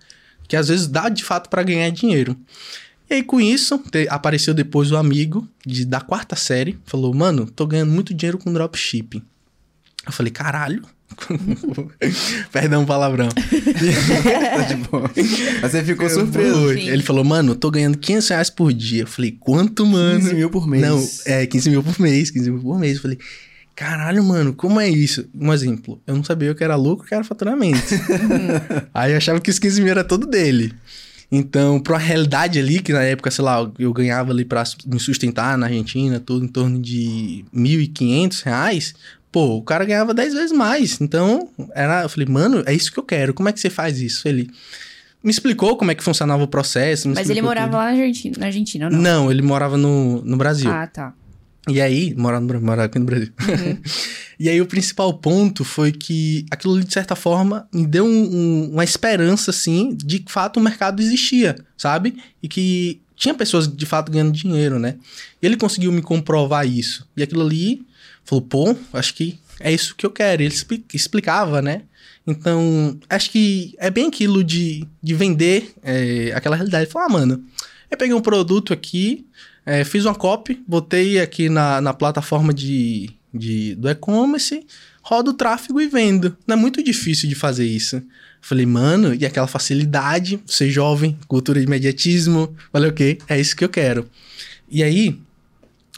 que 0.49 0.57
às 0.57 0.69
vezes 0.69 0.87
dá 0.87 1.09
de 1.09 1.25
fato 1.25 1.49
pra 1.51 1.63
ganhar 1.63 1.91
dinheiro. 1.91 2.37
E 3.09 3.15
aí, 3.15 3.23
com 3.23 3.41
isso, 3.41 3.79
te- 3.91 4.09
apareceu 4.11 4.53
depois 4.53 4.91
o 4.91 4.97
amigo 4.97 5.47
de, 5.65 5.85
da 5.85 6.01
quarta 6.01 6.35
série, 6.37 6.77
falou, 6.85 7.15
mano, 7.15 7.47
tô 7.47 7.67
ganhando 7.67 7.93
muito 7.93 8.13
dinheiro 8.13 8.37
com 8.39 8.53
dropshipping. 8.53 9.23
Eu 10.05 10.13
falei, 10.13 10.31
caralho. 10.33 10.83
Perdão 12.53 12.83
o 12.83 12.87
palavrão. 12.87 13.29
tá 13.31 14.63
de 14.63 14.75
boa. 14.77 15.11
Mas 15.63 15.71
você 15.73 15.85
ficou 15.85 16.09
surpreso. 16.11 16.71
Ele 16.73 17.03
falou, 17.03 17.25
mano, 17.25 17.55
tô 17.55 17.71
ganhando 17.71 17.97
500 17.99 18.29
reais 18.29 18.51
por 18.51 18.73
dia. 18.73 19.03
Eu 19.03 19.07
falei, 19.07 19.33
quanto, 19.39 19.87
mano? 19.87 20.21
15 20.21 20.35
mil 20.35 20.51
por 20.51 20.67
mês. 20.67 20.83
Não, 20.83 21.09
é 21.27 21.47
15 21.47 21.71
mil 21.71 21.83
por 21.83 22.01
mês, 22.01 22.31
15 22.31 22.51
mil 22.51 22.61
por 22.61 22.79
mês. 22.79 22.97
Eu 22.97 23.03
falei, 23.03 23.19
caralho, 23.77 24.25
mano, 24.25 24.55
como 24.55 24.81
é 24.81 24.89
isso? 24.89 25.29
Um 25.39 25.53
exemplo, 25.53 26.01
eu 26.07 26.17
não 26.17 26.25
sabia 26.25 26.55
que 26.55 26.65
era 26.65 26.75
lucro, 26.75 27.07
que 27.07 27.15
era 27.15 27.23
faturamento. 27.23 27.79
Aí 28.93 29.13
eu 29.13 29.19
achava 29.19 29.39
que 29.39 29.51
os 29.51 29.59
15 29.59 29.83
mil 29.83 29.91
era 29.91 30.03
todo 30.03 30.27
dele. 30.27 30.73
Então, 31.31 31.79
pra 31.79 31.95
uma 31.95 31.99
realidade 31.99 32.59
ali, 32.59 32.81
que 32.81 32.93
na 32.93 33.03
época, 33.03 33.31
sei 33.31 33.45
lá, 33.45 33.71
eu 33.79 33.93
ganhava 33.93 34.33
ali 34.33 34.45
pra 34.45 34.65
me 34.87 34.99
sustentar 34.99 35.59
na 35.59 35.67
Argentina, 35.67 36.19
tudo 36.19 36.45
em 36.45 36.49
torno 36.49 36.81
de 36.81 37.45
1.500 37.55 38.43
reais, 38.45 38.95
pô, 39.31 39.57
o 39.57 39.63
cara 39.63 39.85
ganhava 39.85 40.15
10 40.15 40.35
vezes 40.35 40.53
mais. 40.53 41.01
Então, 41.01 41.51
era, 41.75 42.05
eu 42.05 42.09
falei, 42.09 42.27
mano, 42.27 42.63
é 42.65 42.73
isso 42.73 42.91
que 42.91 42.99
eu 42.99 43.03
quero, 43.03 43.35
como 43.35 43.49
é 43.49 43.53
que 43.53 43.61
você 43.61 43.69
faz 43.69 44.01
isso? 44.01 44.27
Ele 44.27 44.49
me 45.23 45.31
explicou 45.31 45.77
como 45.77 45.91
é 45.91 45.95
que 45.95 46.03
funcionava 46.03 46.43
o 46.43 46.49
processo. 46.49 47.09
me 47.09 47.15
Mas 47.15 47.29
ele 47.29 47.43
morava 47.43 47.67
tudo. 47.67 47.77
lá 47.79 47.85
na 47.87 47.91
Argentina, 47.91 48.37
na 48.39 48.47
Argentina 48.47 48.89
não? 48.89 48.99
Não, 48.99 49.31
ele 49.31 49.43
morava 49.43 49.77
no, 49.77 50.23
no 50.23 50.37
Brasil. 50.37 50.71
Ah, 50.71 50.87
tá. 50.87 51.13
E 51.69 51.81
aí, 51.81 52.15
morava, 52.17 52.45
no, 52.45 52.61
morava 52.61 52.85
aqui 52.85 52.99
no 52.99 53.05
Brasil. 53.05 53.33
e 54.39 54.49
aí, 54.49 54.61
o 54.61 54.67
principal 54.67 55.13
ponto 55.15 55.65
foi 55.65 55.91
que 55.93 56.47
aquilo 56.51 56.75
ali, 56.77 56.85
de 56.85 56.93
certa 56.93 57.17
forma, 57.17 57.69
me 57.75 57.87
deu 57.87 58.05
um- 58.05 58.09
um- 58.37 58.71
uma 58.73 58.85
esperança, 58.85 59.51
assim, 59.51 59.95
de 59.97 60.21
que, 60.21 60.27
de 60.27 60.33
fato, 60.33 60.59
o 60.59 60.63
mercado 60.63 61.03
existia, 61.03 61.57
sabe? 61.77 62.17
E 62.43 62.49
que 62.49 63.01
tinha 63.17 63.35
pessoas, 63.35 63.67
de 63.67 63.85
fato, 63.87 64.13
ganhando 64.13 64.31
dinheiro, 64.33 64.79
né? 64.79 64.97
E 65.43 65.47
ele 65.47 65.57
conseguiu 65.57 65.91
me 65.91 66.03
comprovar 66.03 66.67
isso. 66.69 67.09
E 67.17 67.23
aquilo 67.23 67.43
ali, 67.43 67.83
falou, 68.25 68.43
pô, 68.43 68.77
acho 68.93 69.15
que 69.15 69.39
é 69.59 69.73
isso 69.73 69.95
que 69.97 70.07
eu 70.07 70.11
quero. 70.11 70.43
Ele 70.43 70.55
expli- 70.55 70.85
explicava, 70.95 71.61
né? 71.61 71.83
Então, 72.27 72.99
acho 73.09 73.31
que 73.31 73.75
é 73.79 73.91
bem 73.91 74.07
aquilo 74.09 74.43
de, 74.45 74.87
de 75.03 75.15
vender 75.15 75.73
é, 75.83 76.33
aquela 76.35 76.57
realidade. 76.57 76.85
Ele 76.85 76.93
falou, 76.93 77.09
ah, 77.09 77.13
mano, 77.13 77.45
eu 77.91 77.97
peguei 77.97 78.15
um 78.15 78.21
produto 78.21 78.73
aqui, 78.73 79.25
é, 79.67 79.85
fiz 79.85 80.05
uma 80.05 80.15
copy, 80.15 80.63
botei 80.67 81.21
aqui 81.21 81.49
na, 81.49 81.81
na 81.81 81.93
plataforma 81.93 82.55
de, 82.55 83.11
de, 83.35 83.75
do 83.75 83.91
e-commerce, 83.91 84.65
rodo 85.03 85.33
o 85.33 85.35
tráfego 85.35 85.81
e 85.81 85.89
vendo. 85.89 86.37
Não 86.47 86.55
é 86.55 86.59
muito 86.59 86.83
difícil 86.83 87.29
de 87.29 87.35
fazer 87.35 87.67
isso. 87.67 88.01
Falei, 88.41 88.65
mano, 88.65 89.13
e 89.13 89.27
aquela 89.27 89.49
facilidade, 89.49 90.41
ser 90.47 90.71
jovem, 90.71 91.19
cultura 91.27 91.59
de 91.59 91.67
imediatismo, 91.67 92.55
falei, 92.73 92.91
ok, 92.91 93.19
é 93.29 93.41
isso 93.41 93.57
que 93.57 93.65
eu 93.65 93.69
quero. 93.69 94.09
E 94.71 94.85
aí, 94.85 95.19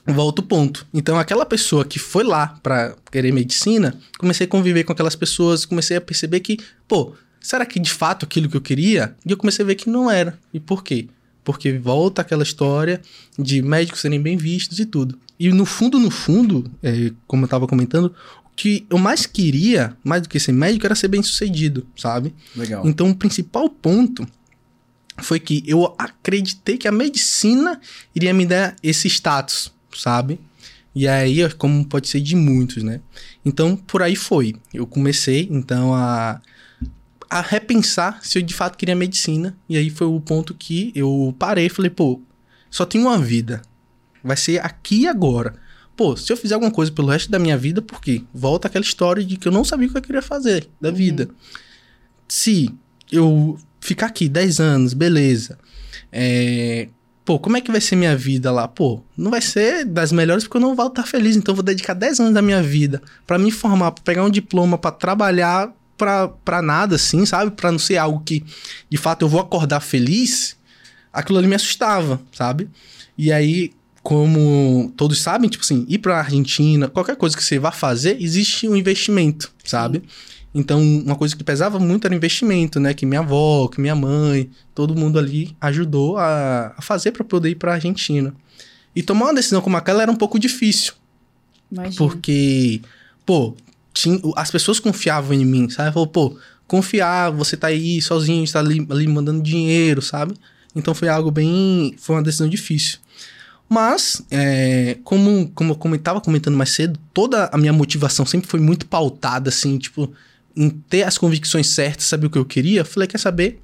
volta 0.06 0.40
o 0.40 0.44
ponto. 0.44 0.86
Então, 0.94 1.18
aquela 1.18 1.44
pessoa 1.44 1.84
que 1.84 1.98
foi 1.98 2.24
lá 2.24 2.58
pra 2.62 2.96
querer 3.12 3.32
medicina, 3.32 3.94
comecei 4.18 4.46
a 4.46 4.48
conviver 4.48 4.84
com 4.84 4.92
aquelas 4.92 5.14
pessoas, 5.14 5.66
comecei 5.66 5.98
a 5.98 6.00
perceber 6.00 6.40
que, 6.40 6.56
pô, 6.86 7.14
será 7.38 7.66
que 7.66 7.78
de 7.78 7.92
fato 7.92 8.24
aquilo 8.24 8.48
que 8.48 8.56
eu 8.56 8.62
queria? 8.62 9.14
E 9.26 9.30
eu 9.30 9.36
comecei 9.36 9.62
a 9.62 9.66
ver 9.66 9.74
que 9.74 9.90
não 9.90 10.10
era. 10.10 10.38
E 10.54 10.58
por 10.58 10.82
quê? 10.82 11.06
Porque 11.48 11.72
volta 11.72 12.20
aquela 12.20 12.42
história 12.42 13.00
de 13.38 13.62
médicos 13.62 14.02
serem 14.02 14.20
bem 14.20 14.36
vistos 14.36 14.78
e 14.78 14.84
tudo. 14.84 15.18
E 15.40 15.50
no 15.50 15.64
fundo, 15.64 15.98
no 15.98 16.10
fundo, 16.10 16.70
é, 16.82 17.10
como 17.26 17.46
eu 17.46 17.48
tava 17.48 17.66
comentando, 17.66 18.14
o 18.44 18.50
que 18.54 18.84
eu 18.90 18.98
mais 18.98 19.24
queria, 19.24 19.96
mais 20.04 20.20
do 20.20 20.28
que 20.28 20.38
ser 20.38 20.52
médico, 20.52 20.84
era 20.84 20.94
ser 20.94 21.08
bem 21.08 21.22
sucedido, 21.22 21.86
sabe? 21.96 22.34
Legal. 22.54 22.86
Então, 22.86 23.08
o 23.08 23.14
principal 23.14 23.70
ponto 23.70 24.28
foi 25.22 25.40
que 25.40 25.64
eu 25.66 25.94
acreditei 25.96 26.76
que 26.76 26.86
a 26.86 26.92
medicina 26.92 27.80
iria 28.14 28.34
me 28.34 28.44
dar 28.44 28.76
esse 28.82 29.08
status, 29.08 29.72
sabe? 29.96 30.38
E 30.94 31.08
aí, 31.08 31.50
como 31.54 31.82
pode 31.86 32.08
ser 32.08 32.20
de 32.20 32.36
muitos, 32.36 32.82
né? 32.82 33.00
Então, 33.42 33.74
por 33.74 34.02
aí 34.02 34.14
foi. 34.14 34.54
Eu 34.74 34.86
comecei, 34.86 35.48
então, 35.50 35.94
a, 35.94 36.42
a 37.30 37.40
repensar 37.40 38.20
se 38.22 38.38
eu 38.38 38.42
de 38.42 38.54
fato 38.54 38.76
queria 38.76 38.96
medicina. 38.96 39.56
E 39.68 39.76
aí 39.76 39.90
foi 39.90 40.06
o 40.06 40.20
ponto 40.20 40.54
que 40.54 40.92
eu 40.94 41.34
parei 41.38 41.66
e 41.66 41.70
falei, 41.70 41.90
pô, 41.90 42.20
só 42.70 42.84
tenho 42.84 43.04
uma 43.04 43.18
vida. 43.18 43.62
Vai 44.22 44.36
ser 44.36 44.64
aqui 44.64 45.02
e 45.02 45.06
agora. 45.06 45.54
Pô, 45.96 46.16
se 46.16 46.32
eu 46.32 46.36
fizer 46.36 46.54
alguma 46.54 46.70
coisa 46.70 46.92
pelo 46.92 47.08
resto 47.08 47.30
da 47.30 47.38
minha 47.38 47.56
vida, 47.56 47.82
por 47.82 48.00
quê? 48.00 48.22
Volta 48.32 48.68
aquela 48.68 48.84
história 48.84 49.24
de 49.24 49.36
que 49.36 49.48
eu 49.48 49.52
não 49.52 49.64
sabia 49.64 49.88
o 49.88 49.90
que 49.90 49.98
eu 49.98 50.02
queria 50.02 50.22
fazer 50.22 50.68
da 50.80 50.90
vida. 50.90 51.28
Se 52.28 52.72
eu 53.10 53.58
ficar 53.80 54.06
aqui 54.06 54.28
10 54.28 54.60
anos, 54.60 54.94
beleza. 54.94 55.58
É, 56.12 56.88
pô, 57.24 57.38
como 57.38 57.56
é 57.56 57.60
que 57.60 57.70
vai 57.70 57.80
ser 57.80 57.96
minha 57.96 58.16
vida 58.16 58.52
lá? 58.52 58.68
Pô, 58.68 59.02
não 59.16 59.30
vai 59.30 59.40
ser 59.40 59.84
das 59.84 60.12
melhores 60.12 60.44
porque 60.44 60.58
eu 60.58 60.60
não 60.60 60.74
vou 60.74 60.86
estar 60.86 61.04
feliz. 61.04 61.36
Então 61.36 61.52
eu 61.52 61.56
vou 61.56 61.64
dedicar 61.64 61.94
10 61.94 62.20
anos 62.20 62.34
da 62.34 62.42
minha 62.42 62.62
vida 62.62 63.02
para 63.26 63.38
me 63.38 63.50
formar, 63.50 63.92
pra 63.92 64.04
pegar 64.04 64.24
um 64.24 64.30
diploma, 64.30 64.78
para 64.78 64.92
trabalhar 64.92 65.72
pra, 65.98 66.28
pra 66.28 66.62
nada, 66.62 66.96
assim, 66.96 67.26
sabe? 67.26 67.50
Pra 67.50 67.70
não 67.70 67.78
ser 67.78 67.98
algo 67.98 68.22
que, 68.24 68.44
de 68.88 68.96
fato, 68.96 69.24
eu 69.24 69.28
vou 69.28 69.40
acordar 69.40 69.80
feliz. 69.80 70.56
Aquilo 71.12 71.38
ali 71.38 71.46
me 71.48 71.54
assustava, 71.56 72.20
sabe? 72.32 72.68
E 73.16 73.32
aí, 73.32 73.72
como 74.02 74.92
todos 74.96 75.20
sabem, 75.20 75.50
tipo 75.50 75.64
assim, 75.64 75.84
ir 75.88 75.98
pra 75.98 76.18
Argentina, 76.18 76.88
qualquer 76.88 77.16
coisa 77.16 77.36
que 77.36 77.42
você 77.44 77.58
vá 77.58 77.72
fazer, 77.72 78.16
existe 78.20 78.68
um 78.68 78.76
investimento, 78.76 79.52
sabe? 79.64 80.02
Então, 80.54 80.80
uma 80.80 81.14
coisa 81.14 81.36
que 81.36 81.44
pesava 81.44 81.78
muito 81.78 82.06
era 82.06 82.14
o 82.14 82.16
investimento, 82.16 82.80
né? 82.80 82.94
Que 82.94 83.04
minha 83.04 83.20
avó, 83.20 83.68
que 83.68 83.80
minha 83.80 83.94
mãe, 83.94 84.50
todo 84.74 84.96
mundo 84.96 85.18
ali 85.18 85.54
ajudou 85.60 86.16
a, 86.16 86.74
a 86.76 86.80
fazer 86.82 87.12
para 87.12 87.24
poder 87.24 87.50
ir 87.50 87.56
para 87.56 87.74
Argentina. 87.74 88.34
E 88.96 89.02
tomar 89.02 89.26
uma 89.26 89.34
decisão 89.34 89.60
como 89.60 89.76
aquela 89.76 90.02
era 90.02 90.10
um 90.10 90.16
pouco 90.16 90.38
difícil, 90.38 90.94
Imagina. 91.70 91.96
porque, 91.96 92.80
pô, 93.26 93.54
tinha, 93.92 94.20
as 94.36 94.50
pessoas 94.50 94.78
confiavam 94.80 95.34
em 95.34 95.44
mim, 95.44 95.68
sabe? 95.68 95.92
Falou, 95.92 96.06
pô, 96.06 96.38
confiar, 96.66 97.30
você 97.30 97.56
tá 97.56 97.68
aí 97.68 98.00
sozinho, 98.00 98.44
está 98.44 98.60
ali, 98.60 98.86
ali 98.90 99.06
mandando 99.06 99.42
dinheiro, 99.42 100.02
sabe? 100.02 100.34
Então 100.74 100.94
foi 100.94 101.08
algo 101.08 101.30
bem. 101.30 101.94
Foi 101.98 102.16
uma 102.16 102.22
decisão 102.22 102.48
difícil. 102.48 102.98
Mas, 103.68 104.22
é, 104.30 104.96
como, 105.04 105.50
como 105.50 105.74
eu 105.74 105.94
estava 105.94 106.20
comentando 106.20 106.56
mais 106.56 106.70
cedo, 106.70 106.98
toda 107.12 107.50
a 107.52 107.58
minha 107.58 107.72
motivação 107.72 108.24
sempre 108.24 108.48
foi 108.48 108.60
muito 108.60 108.86
pautada, 108.86 109.50
assim, 109.50 109.76
tipo, 109.76 110.10
em 110.56 110.70
ter 110.70 111.02
as 111.02 111.18
convicções 111.18 111.68
certas, 111.68 112.06
saber 112.06 112.28
o 112.28 112.30
que 112.30 112.38
eu 112.38 112.46
queria. 112.46 112.84
Falei, 112.84 113.06
quer 113.06 113.18
saber? 113.18 113.60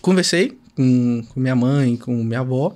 Conversei 0.00 0.56
com, 0.74 1.22
com 1.28 1.40
minha 1.40 1.54
mãe, 1.54 1.96
com 1.96 2.14
minha 2.24 2.40
avó, 2.40 2.74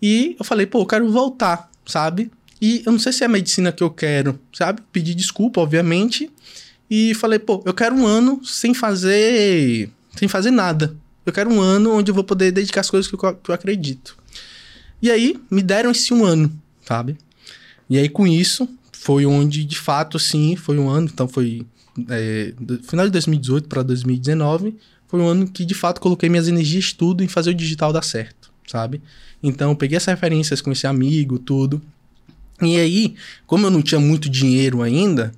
e 0.00 0.36
eu 0.38 0.44
falei, 0.44 0.66
pô, 0.66 0.80
eu 0.80 0.86
quero 0.86 1.10
voltar, 1.10 1.70
sabe? 1.84 2.30
E 2.60 2.82
eu 2.84 2.92
não 2.92 2.98
sei 2.98 3.12
se 3.12 3.22
é 3.22 3.26
a 3.26 3.28
medicina 3.28 3.70
que 3.70 3.82
eu 3.82 3.90
quero, 3.90 4.38
sabe? 4.52 4.82
Pedi 4.92 5.14
desculpa, 5.14 5.60
obviamente, 5.60 6.30
e 6.90 7.14
falei, 7.14 7.38
pô, 7.38 7.62
eu 7.64 7.74
quero 7.74 7.94
um 7.94 8.06
ano 8.06 8.40
sem 8.44 8.74
fazer, 8.74 9.90
sem 10.16 10.26
fazer 10.28 10.50
nada. 10.50 10.96
Eu 11.24 11.32
quero 11.32 11.50
um 11.50 11.60
ano 11.60 11.92
onde 11.92 12.10
eu 12.10 12.14
vou 12.14 12.24
poder 12.24 12.50
dedicar 12.50 12.80
as 12.80 12.90
coisas 12.90 13.08
que 13.08 13.14
eu, 13.14 13.34
que 13.34 13.50
eu 13.50 13.54
acredito. 13.54 14.16
E 15.00 15.10
aí, 15.10 15.36
me 15.50 15.62
deram 15.62 15.90
esse 15.90 16.12
um 16.12 16.24
ano, 16.24 16.52
sabe? 16.84 17.16
E 17.88 17.98
aí, 17.98 18.08
com 18.08 18.26
isso, 18.26 18.68
foi 18.92 19.24
onde, 19.26 19.64
de 19.64 19.78
fato, 19.78 20.16
assim, 20.16 20.56
foi 20.56 20.78
um 20.78 20.88
ano. 20.88 21.08
Então, 21.12 21.28
foi 21.28 21.64
é, 22.08 22.52
final 22.82 23.06
de 23.06 23.12
2018 23.12 23.68
para 23.68 23.82
2019. 23.82 24.76
Foi 25.06 25.20
um 25.20 25.28
ano 25.28 25.46
que, 25.46 25.64
de 25.64 25.74
fato, 25.74 26.00
coloquei 26.00 26.28
minhas 26.28 26.48
energias 26.48 26.92
tudo 26.92 27.22
em 27.22 27.28
fazer 27.28 27.50
o 27.50 27.54
digital 27.54 27.92
dar 27.92 28.02
certo, 28.02 28.50
sabe? 28.66 29.00
Então, 29.42 29.74
peguei 29.74 29.96
essas 29.96 30.12
referências 30.12 30.60
com 30.60 30.72
esse 30.72 30.86
amigo, 30.86 31.38
tudo. 31.38 31.80
E 32.62 32.76
aí, 32.76 33.14
como 33.46 33.66
eu 33.66 33.70
não 33.70 33.82
tinha 33.82 34.00
muito 34.00 34.28
dinheiro 34.28 34.82
ainda, 34.82 35.32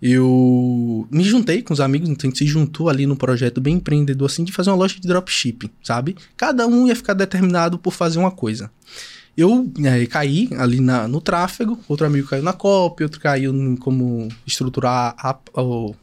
eu 0.00 1.06
me 1.10 1.24
juntei 1.24 1.62
com 1.62 1.72
os 1.72 1.80
amigos, 1.80 2.08
então 2.08 2.28
a 2.28 2.30
gente 2.30 2.38
se 2.38 2.46
juntou 2.46 2.88
ali 2.88 3.04
no 3.06 3.16
projeto 3.16 3.60
bem 3.60 3.76
empreendedor, 3.76 4.26
assim, 4.26 4.44
de 4.44 4.52
fazer 4.52 4.70
uma 4.70 4.76
loja 4.76 4.94
de 4.94 5.08
dropshipping, 5.08 5.70
sabe? 5.82 6.16
Cada 6.36 6.66
um 6.66 6.86
ia 6.86 6.94
ficar 6.94 7.14
determinado 7.14 7.78
por 7.78 7.92
fazer 7.92 8.18
uma 8.18 8.30
coisa. 8.30 8.70
Eu 9.36 9.70
é, 9.84 10.04
caí 10.06 10.48
ali 10.58 10.80
na, 10.80 11.06
no 11.08 11.20
tráfego, 11.20 11.78
outro 11.88 12.06
amigo 12.06 12.28
caiu 12.28 12.42
na 12.42 12.52
copy, 12.52 13.04
outro 13.04 13.20
caiu 13.20 13.54
em 13.54 13.76
como 13.76 14.28
estruturar 14.46 15.14
a, 15.16 15.36
o, 15.60 15.90
o 15.90 15.94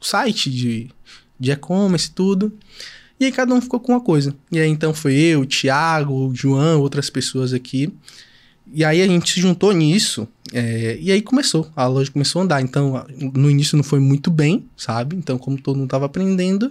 site 0.00 0.50
de, 0.50 0.90
de 1.38 1.50
e-commerce 1.50 2.08
e 2.08 2.12
tudo. 2.12 2.52
E 3.20 3.24
aí 3.24 3.32
cada 3.32 3.52
um 3.52 3.60
ficou 3.60 3.80
com 3.80 3.92
uma 3.92 4.00
coisa. 4.00 4.34
E 4.50 4.60
aí 4.60 4.68
então 4.68 4.94
foi 4.94 5.14
eu, 5.14 5.40
o 5.40 5.46
Thiago, 5.46 6.28
o 6.28 6.34
João, 6.34 6.80
outras 6.80 7.10
pessoas 7.10 7.52
aqui. 7.52 7.92
E 8.72 8.84
aí 8.84 9.00
a 9.00 9.06
gente 9.06 9.32
se 9.32 9.40
juntou 9.40 9.72
nisso, 9.72 10.28
é, 10.52 10.98
e 11.00 11.10
aí 11.10 11.22
começou, 11.22 11.70
a 11.74 11.86
loja 11.86 12.10
começou 12.10 12.40
a 12.40 12.44
andar. 12.44 12.62
Então, 12.62 13.04
no 13.34 13.50
início 13.50 13.76
não 13.76 13.84
foi 13.84 14.00
muito 14.00 14.30
bem, 14.30 14.66
sabe? 14.76 15.16
Então, 15.16 15.38
como 15.38 15.60
todo 15.60 15.76
mundo 15.76 15.88
tava 15.88 16.06
aprendendo, 16.06 16.70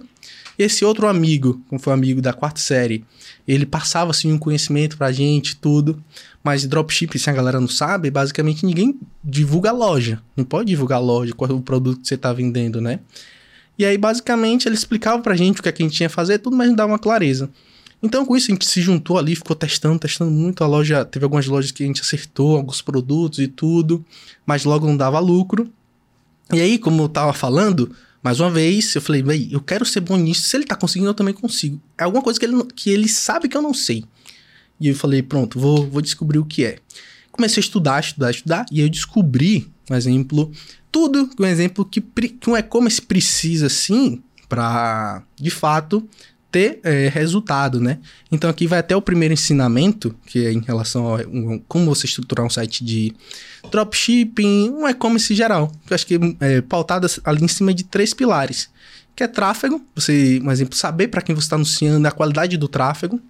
esse 0.58 0.84
outro 0.84 1.06
amigo, 1.06 1.60
como 1.68 1.80
foi 1.80 1.92
um 1.92 1.94
amigo 1.94 2.20
da 2.20 2.32
quarta 2.32 2.60
série, 2.60 3.04
ele 3.46 3.64
passava, 3.64 4.10
assim, 4.10 4.32
um 4.32 4.38
conhecimento 4.38 4.96
pra 4.96 5.12
gente, 5.12 5.56
tudo. 5.56 6.02
Mas 6.42 6.66
dropship, 6.66 7.18
se 7.18 7.30
a 7.30 7.32
galera 7.32 7.60
não 7.60 7.68
sabe, 7.68 8.10
basicamente 8.10 8.66
ninguém 8.66 8.98
divulga 9.22 9.70
a 9.70 9.72
loja. 9.72 10.20
Não 10.36 10.44
pode 10.44 10.68
divulgar 10.68 10.98
a 10.98 11.02
loja, 11.02 11.32
qual 11.32 11.50
é 11.50 11.54
o 11.54 11.60
produto 11.60 12.00
que 12.00 12.08
você 12.08 12.16
tá 12.16 12.32
vendendo, 12.32 12.80
né? 12.80 13.00
E 13.78 13.84
aí, 13.84 13.96
basicamente, 13.96 14.66
ele 14.66 14.74
explicava 14.74 15.22
pra 15.22 15.36
gente 15.36 15.60
o 15.60 15.62
que, 15.62 15.68
é 15.68 15.72
que 15.72 15.82
a 15.82 15.86
gente 15.86 15.96
tinha 15.96 16.08
que 16.08 16.14
fazer, 16.14 16.38
tudo, 16.38 16.56
mas 16.56 16.68
não 16.68 16.74
dava 16.74 16.92
uma 16.92 16.98
clareza. 16.98 17.48
Então, 18.02 18.24
com 18.24 18.36
isso, 18.36 18.50
a 18.50 18.54
gente 18.54 18.66
se 18.66 18.80
juntou 18.80 19.18
ali, 19.18 19.34
ficou 19.34 19.56
testando, 19.56 19.98
testando 19.98 20.30
muito. 20.30 20.62
A 20.62 20.66
loja, 20.66 21.04
teve 21.04 21.24
algumas 21.24 21.46
lojas 21.46 21.72
que 21.72 21.82
a 21.82 21.86
gente 21.86 22.00
acertou, 22.00 22.56
alguns 22.56 22.80
produtos 22.80 23.40
e 23.40 23.48
tudo, 23.48 24.04
mas 24.46 24.64
logo 24.64 24.86
não 24.86 24.96
dava 24.96 25.18
lucro. 25.18 25.68
E 26.52 26.60
aí, 26.60 26.78
como 26.78 27.02
eu 27.02 27.08
tava 27.08 27.32
falando, 27.32 27.94
mais 28.22 28.40
uma 28.40 28.50
vez, 28.50 28.94
eu 28.94 29.02
falei, 29.02 29.22
véi, 29.22 29.48
eu 29.50 29.60
quero 29.60 29.84
ser 29.84 30.00
bom 30.00 30.16
nisso. 30.16 30.42
Se 30.42 30.56
ele 30.56 30.64
tá 30.64 30.76
conseguindo, 30.76 31.10
eu 31.10 31.14
também 31.14 31.34
consigo. 31.34 31.80
É 31.98 32.04
alguma 32.04 32.22
coisa 32.22 32.38
que 32.38 32.46
ele, 32.46 32.64
que 32.74 32.90
ele 32.90 33.08
sabe 33.08 33.48
que 33.48 33.56
eu 33.56 33.62
não 33.62 33.74
sei. 33.74 34.04
E 34.80 34.88
eu 34.88 34.94
falei, 34.94 35.22
pronto, 35.22 35.58
vou, 35.58 35.88
vou 35.88 36.00
descobrir 36.00 36.38
o 36.38 36.44
que 36.44 36.64
é. 36.64 36.78
Comecei 37.32 37.60
a 37.60 37.64
estudar, 37.64 38.00
estudar, 38.00 38.30
estudar, 38.30 38.66
e 38.70 38.80
eu 38.80 38.88
descobri, 38.88 39.68
por 39.86 39.96
exemplo, 39.96 40.50
tudo, 40.90 41.30
um 41.38 41.44
exemplo 41.44 41.84
que, 41.84 42.00
que 42.00 42.50
um 42.50 42.56
e-commerce 42.56 43.02
precisa, 43.02 43.68
sim, 43.68 44.22
para 44.48 45.22
de 45.36 45.50
fato 45.50 46.08
ter 46.50 46.80
é, 46.82 47.08
resultado, 47.08 47.80
né? 47.80 47.98
Então 48.32 48.48
aqui 48.48 48.66
vai 48.66 48.78
até 48.78 48.96
o 48.96 49.02
primeiro 49.02 49.34
ensinamento, 49.34 50.14
que 50.26 50.46
é 50.46 50.52
em 50.52 50.60
relação 50.60 51.14
a 51.14 51.20
um, 51.26 51.62
como 51.68 51.86
você 51.86 52.06
estruturar 52.06 52.46
um 52.46 52.50
site 52.50 52.84
de 52.84 53.14
dropshipping, 53.70 54.70
um 54.70 54.88
e-commerce 54.88 55.34
geral. 55.34 55.70
Eu 55.88 55.94
acho 55.94 56.06
que 56.06 56.18
é 56.40 56.60
pautado 56.62 57.06
ali 57.24 57.44
em 57.44 57.48
cima 57.48 57.74
de 57.74 57.84
três 57.84 58.14
pilares, 58.14 58.70
que 59.14 59.22
é 59.22 59.28
tráfego, 59.28 59.84
você, 59.94 60.40
um 60.42 60.50
exemplo, 60.50 60.76
saber 60.76 61.08
para 61.08 61.20
quem 61.20 61.34
você 61.34 61.46
está 61.46 61.56
anunciando, 61.56 62.06
a 62.08 62.10
qualidade 62.10 62.56
do 62.56 62.68
tráfego. 62.68 63.20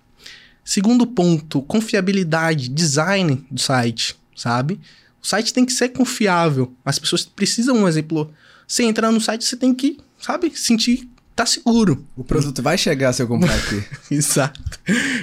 Segundo 0.65 1.07
ponto, 1.07 1.63
confiabilidade, 1.63 2.69
design 2.69 3.45
do 3.51 3.61
site, 3.61 4.15
sabe? 4.37 4.79
O 5.21 5.27
site 5.27 5.53
tem 5.53 5.65
que 5.65 5.73
ser 5.73 5.89
confiável. 5.89 6.73
As 6.85 6.99
pessoas 6.99 7.25
precisam, 7.25 7.79
um 7.79 7.89
exemplo, 7.89 8.31
você 8.67 8.85
entrar 8.85 9.11
no 9.11 9.21
site, 9.21 9.45
você 9.45 9.57
tem 9.57 9.75
que, 9.75 9.99
sabe, 10.21 10.53
sentir 10.55 11.09
tá 11.39 11.47
seguro. 11.47 12.05
O 12.17 12.25
produto 12.25 12.61
vai 12.61 12.77
chegar 12.77 13.13
se 13.13 13.23
eu 13.23 13.29
comprar 13.29 13.55
aqui. 13.55 13.85
Exato. 14.11 14.61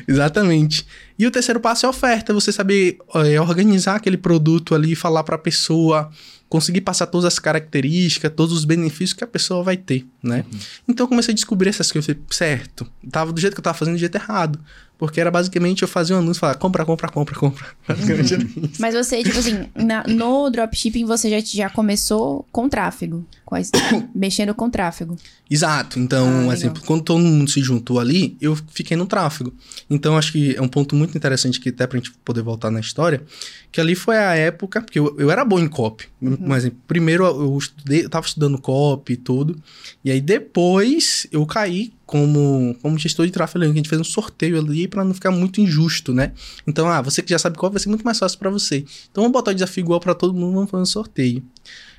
Exatamente. 0.07 0.87
E 1.19 1.27
o 1.27 1.31
terceiro 1.31 1.59
passo 1.59 1.85
é 1.85 1.87
a 1.87 1.89
oferta, 1.89 2.33
você 2.33 2.53
saber 2.53 2.97
é, 3.15 3.39
organizar 3.39 3.95
aquele 3.95 4.15
produto 4.15 4.73
ali, 4.73 4.95
falar 4.95 5.23
para 5.23 5.35
a 5.35 5.37
pessoa, 5.37 6.09
conseguir 6.47 6.81
passar 6.81 7.07
todas 7.07 7.25
as 7.25 7.37
características, 7.37 8.31
todos 8.33 8.55
os 8.55 8.63
benefícios 8.63 9.11
que 9.11 9.25
a 9.25 9.27
pessoa 9.27 9.61
vai 9.61 9.75
ter, 9.75 10.05
né? 10.23 10.45
Uhum. 10.49 10.59
Então 10.87 11.03
eu 11.03 11.09
comecei 11.09 11.33
a 11.33 11.35
descobrir 11.35 11.69
essas 11.69 11.91
coisas, 11.91 12.15
certo. 12.29 12.89
Tava 13.11 13.33
do 13.33 13.41
jeito 13.41 13.53
que 13.53 13.59
eu 13.59 13.63
tava 13.63 13.77
fazendo, 13.77 13.95
do 13.95 13.99
jeito 13.99 14.15
errado. 14.15 14.57
Porque 14.97 15.19
era 15.19 15.29
basicamente 15.29 15.81
eu 15.81 15.87
fazia 15.87 16.15
um 16.15 16.19
anúncio 16.19 16.39
e 16.39 16.41
falar, 16.41 16.55
compra, 16.55 16.85
compra, 16.85 17.09
compra, 17.09 17.35
compra. 17.35 17.65
Uhum. 17.95 18.69
Mas 18.79 18.93
você, 18.93 19.23
tipo 19.23 19.37
assim, 19.37 19.65
na, 19.75 20.03
no 20.07 20.49
dropshipping 20.49 21.05
você 21.05 21.29
já, 21.29 21.39
já 21.39 21.69
começou 21.69 22.45
com 22.51 22.67
tráfego. 22.67 23.25
Quais, 23.45 23.69
mexendo 24.13 24.53
com 24.55 24.69
tráfego. 24.69 25.15
Exato. 25.49 25.99
Então, 25.99 26.49
ah, 26.49 26.53
exemplo, 26.53 26.81
quando 26.83 27.03
todo 27.03 27.19
mundo 27.19 27.49
se 27.49 27.61
juntou 27.61 27.99
ali, 27.99 28.35
eu 28.41 28.57
fiquei 28.71 28.97
no 28.97 29.05
tráfego. 29.05 29.53
Então, 29.89 30.17
acho 30.17 30.31
que 30.31 30.55
é 30.55 30.61
um 30.61 30.67
ponto 30.67 30.95
muito 30.95 31.15
interessante 31.15 31.59
que 31.59 31.69
até 31.69 31.85
pra 31.85 31.97
gente 31.97 32.11
poder 32.25 32.41
voltar 32.41 32.71
na 32.71 32.79
história, 32.79 33.23
que 33.71 33.79
ali 33.79 33.93
foi 33.93 34.17
a 34.17 34.33
época, 34.35 34.81
porque 34.81 34.97
eu, 34.97 35.15
eu 35.19 35.29
era 35.29 35.45
bom 35.45 35.59
em 35.59 35.67
copy. 35.67 36.05
Uhum. 36.21 36.37
Mas 36.41 36.69
primeiro 36.87 37.23
eu 37.25 37.57
estudei, 37.57 38.05
eu 38.05 38.09
tava 38.09 38.25
estudando 38.25 38.59
copy 38.59 39.13
e 39.13 39.17
tudo. 39.17 39.61
E 40.03 40.09
aí 40.09 40.19
depois 40.21 41.27
eu 41.31 41.45
caí 41.45 41.93
como, 42.05 42.75
como 42.81 42.97
gestor 42.97 43.25
de 43.25 43.31
tráfego, 43.31 43.65
a 43.65 43.67
gente 43.67 43.89
fez 43.89 43.99
um 43.99 44.03
sorteio 44.03 44.59
ali 44.59 44.87
para 44.87 45.03
não 45.03 45.13
ficar 45.13 45.31
muito 45.31 45.59
injusto, 45.59 46.13
né? 46.13 46.33
Então, 46.67 46.87
ah, 46.87 47.01
você 47.01 47.21
que 47.21 47.31
já 47.31 47.39
sabe 47.39 47.57
qual 47.57 47.71
vai 47.71 47.79
ser 47.79 47.89
muito 47.89 48.03
mais 48.03 48.19
fácil 48.19 48.37
para 48.37 48.49
você. 48.49 48.85
Então, 49.11 49.23
vamos 49.23 49.31
botar 49.31 49.51
o 49.51 49.53
desafio 49.53 49.81
igual 49.81 49.99
para 49.99 50.13
todo 50.13 50.33
mundo, 50.33 50.53
vamos 50.53 50.69
fazer 50.69 50.83
um 50.83 50.85
sorteio. 50.85 51.43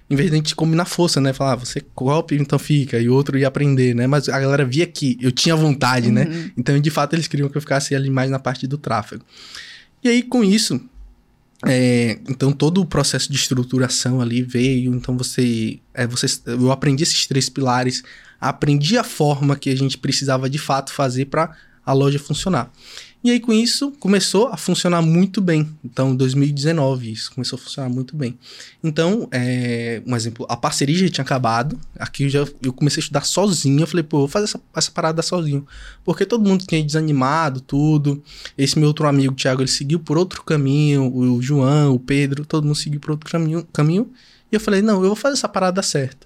Em 0.09 0.14
vez 0.14 0.31
de 0.31 0.37
a 0.37 0.38
gente 0.38 0.55
combinar 0.55 0.85
força, 0.85 1.21
né? 1.21 1.33
Falar, 1.33 1.55
ah, 1.55 1.57
você 1.57 1.83
golpe, 1.95 2.37
então 2.37 2.59
fica, 2.59 3.01
e 3.01 3.09
outro 3.09 3.37
ia 3.37 3.49
aprender, 3.49 3.95
né? 3.95 4.07
Mas 4.07 4.29
a 4.29 4.38
galera 4.38 4.64
via 4.64 4.87
que 4.87 5.19
eu 5.21 5.33
tinha 5.33 5.57
vontade, 5.57 6.12
né? 6.12 6.25
uhum. 6.25 6.31
né? 6.31 6.51
Então, 6.57 6.79
de 6.79 6.90
fato, 6.90 7.14
eles 7.14 7.27
queriam 7.27 7.49
que 7.49 7.57
eu 7.57 7.61
ficasse 7.61 7.95
ali 7.95 8.09
mais 8.09 8.31
na 8.31 8.38
parte 8.38 8.66
do 8.69 8.79
tráfego. 8.79 9.25
E 10.05 10.09
aí, 10.09 10.23
com 10.23 10.45
isso, 10.45 10.81
É, 11.64 12.19
então 12.29 12.53
todo 12.53 12.83
o 12.83 12.87
processo 12.87 13.33
de 13.33 13.37
estruturação 13.38 14.21
ali 14.21 14.42
veio. 14.42 14.95
Então 14.95 15.16
você, 15.16 15.81
é, 15.95 16.07
você, 16.07 16.27
eu 16.47 16.71
aprendi 16.71 17.03
esses 17.03 17.27
três 17.27 17.49
pilares, 17.49 18.03
aprendi 18.40 18.99
a 18.99 19.05
forma 19.05 19.57
que 19.57 19.70
a 19.70 19.77
gente 19.77 19.99
precisava 19.99 20.49
de 20.49 20.59
fato 20.59 20.92
fazer 20.92 21.27
para 21.27 21.57
a 21.85 21.92
loja 21.92 22.18
funcionar. 22.18 22.70
E 23.27 23.31
aí, 23.31 23.40
com 23.40 23.53
isso, 23.53 23.90
começou 23.99 24.46
a 24.49 24.57
funcionar 24.57 25.03
muito 25.03 25.40
bem. 25.40 25.68
Então, 25.85 26.14
2019, 26.14 27.11
isso 27.11 27.33
começou 27.33 27.57
a 27.57 27.61
funcionar 27.61 27.88
muito 27.88 28.16
bem. 28.16 28.38
Então, 28.85 29.27
é, 29.33 30.01
um 30.07 30.14
exemplo, 30.14 30.46
a 30.49 30.57
parceria 30.57 30.96
já 30.96 31.09
tinha 31.09 31.25
acabado. 31.25 31.77
Aqui 31.99 32.22
eu 32.22 32.29
já 32.29 32.46
eu 32.62 32.72
comecei 32.72 33.01
a 33.01 33.03
estudar 33.03 33.25
sozinho. 33.25 33.81
Eu 33.81 33.87
falei, 33.88 34.05
pô, 34.05 34.18
vou 34.18 34.29
fazer 34.29 34.44
essa, 34.44 34.61
essa 34.77 34.92
parada 34.92 35.22
sozinho. 35.22 35.66
Porque 36.05 36.25
todo 36.25 36.46
mundo 36.46 36.64
tinha 36.64 36.81
desanimado, 36.81 37.61
tudo. 37.61 38.22
Esse 38.57 38.79
meu 38.79 38.87
outro 38.87 39.09
amigo, 39.09 39.35
Thiago, 39.35 39.61
ele 39.61 39.68
seguiu 39.68 39.99
por 39.99 40.16
outro 40.16 40.44
caminho. 40.44 41.12
O 41.12 41.42
João, 41.42 41.94
o 41.94 41.99
Pedro, 41.99 42.44
todo 42.44 42.64
mundo 42.64 42.77
seguiu 42.77 43.01
por 43.01 43.11
outro 43.11 43.29
caminho. 43.29 43.66
caminho. 43.72 44.09
E 44.53 44.55
eu 44.55 44.61
falei, 44.61 44.83
não, 44.83 45.03
eu 45.03 45.09
vou 45.09 45.16
fazer 45.16 45.35
essa 45.35 45.49
parada 45.49 45.83
certa. 45.83 46.26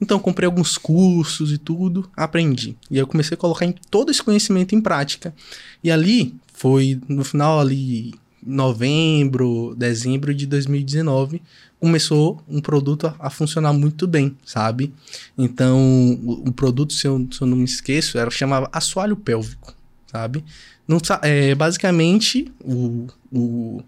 Então, 0.00 0.18
comprei 0.18 0.46
alguns 0.46 0.76
cursos 0.76 1.52
e 1.52 1.58
tudo, 1.58 2.08
aprendi. 2.16 2.76
E 2.90 2.94
aí 2.94 3.00
eu 3.00 3.06
comecei 3.06 3.34
a 3.34 3.38
colocar 3.38 3.72
todo 3.90 4.10
esse 4.10 4.22
conhecimento 4.22 4.74
em 4.74 4.80
prática. 4.80 5.34
E 5.82 5.90
ali 5.90 6.34
foi 6.52 7.00
no 7.08 7.24
final 7.24 7.60
ali 7.60 8.14
novembro, 8.46 9.74
dezembro 9.76 10.32
de 10.32 10.46
2019, 10.46 11.42
começou 11.80 12.42
um 12.48 12.60
produto 12.60 13.06
a, 13.06 13.16
a 13.18 13.30
funcionar 13.30 13.72
muito 13.72 14.06
bem, 14.06 14.36
sabe? 14.44 14.92
Então, 15.36 15.78
o, 16.22 16.48
o, 16.48 16.52
produto, 16.52 16.92
se 16.92 17.06
eu, 17.06 17.26
se 17.30 17.42
eu 17.42 17.46
não 17.46 17.56
me 17.56 17.64
esqueço, 17.64 18.18
era 18.18 18.30
chamava 18.30 18.68
assoalho 18.72 19.16
pélvico, 19.16 19.74
sabe? 20.06 20.44
Não, 20.86 20.98
é, 21.22 21.54
basicamente, 21.54 22.52
o, 22.60 23.08
o 23.32 23.82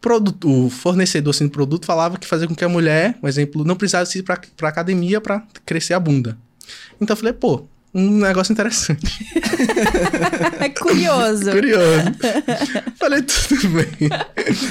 produto, 0.00 0.66
o 0.66 0.70
fornecedor 0.70 1.34
assim, 1.34 1.46
do 1.46 1.50
produto 1.50 1.86
falava 1.86 2.18
que 2.18 2.26
fazia 2.26 2.46
com 2.46 2.54
que 2.54 2.64
a 2.64 2.68
mulher, 2.68 3.14
por 3.20 3.28
exemplo, 3.28 3.64
não 3.64 3.76
precisasse 3.76 4.18
ir 4.18 4.22
para 4.22 4.40
academia 4.62 5.20
para 5.20 5.42
crescer 5.66 5.94
a 5.94 6.00
bunda. 6.00 6.36
Então 7.00 7.14
eu 7.14 7.18
falei, 7.18 7.32
pô, 7.32 7.64
um 7.94 8.18
negócio 8.18 8.52
interessante. 8.52 9.26
É 10.60 10.68
curioso. 10.70 11.50
Curioso. 11.50 12.14
falei, 12.98 13.22
tudo 13.22 13.68
bem. 13.68 14.10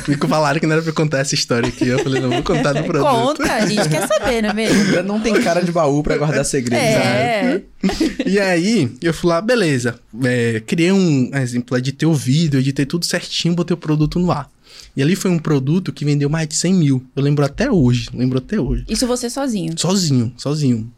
Me 0.07 0.17
falaram 0.17 0.59
que 0.59 0.67
não 0.67 0.73
era 0.73 0.81
pra 0.81 0.91
contar 0.91 1.19
essa 1.19 1.33
história 1.33 1.69
aqui. 1.69 1.87
Eu 1.87 1.99
falei, 1.99 2.21
não, 2.21 2.29
vou 2.29 2.43
contar 2.43 2.73
do 2.73 2.83
produto. 2.83 3.37
Conta, 3.37 3.53
a 3.53 3.65
gente 3.65 3.87
quer 3.87 4.05
saber, 4.07 4.41
não 4.41 4.49
é 4.49 4.53
mesmo? 4.53 5.03
Não 5.03 5.19
tem 5.19 5.41
cara 5.41 5.61
de 5.61 5.71
baú 5.71 6.03
pra 6.03 6.17
guardar 6.17 6.43
segredos. 6.43 6.85
É. 6.85 7.61
E 8.25 8.39
aí, 8.39 8.91
eu 9.01 9.13
fui 9.13 9.29
lá, 9.29 9.41
beleza. 9.41 9.95
É, 10.23 10.61
criei 10.65 10.91
um 10.91 11.31
exemplo, 11.33 11.77
editei 11.77 12.07
o 12.07 12.13
vídeo, 12.13 12.59
editei 12.59 12.85
tudo 12.85 13.05
certinho, 13.05 13.55
botei 13.55 13.73
o 13.73 13.77
produto 13.77 14.19
no 14.19 14.31
ar. 14.31 14.49
E 14.97 15.03
ali 15.03 15.15
foi 15.15 15.29
um 15.29 15.37
produto 15.37 15.93
que 15.93 16.03
vendeu 16.03 16.27
mais 16.27 16.47
de 16.47 16.55
100 16.55 16.73
mil. 16.73 17.05
Eu 17.15 17.21
lembro 17.21 17.45
até 17.45 17.71
hoje, 17.71 18.09
lembro 18.11 18.39
até 18.39 18.59
hoje. 18.59 18.83
Isso 18.89 19.05
você 19.05 19.29
sozinho? 19.29 19.77
Sozinho, 19.77 20.33
sozinho. 20.35 20.91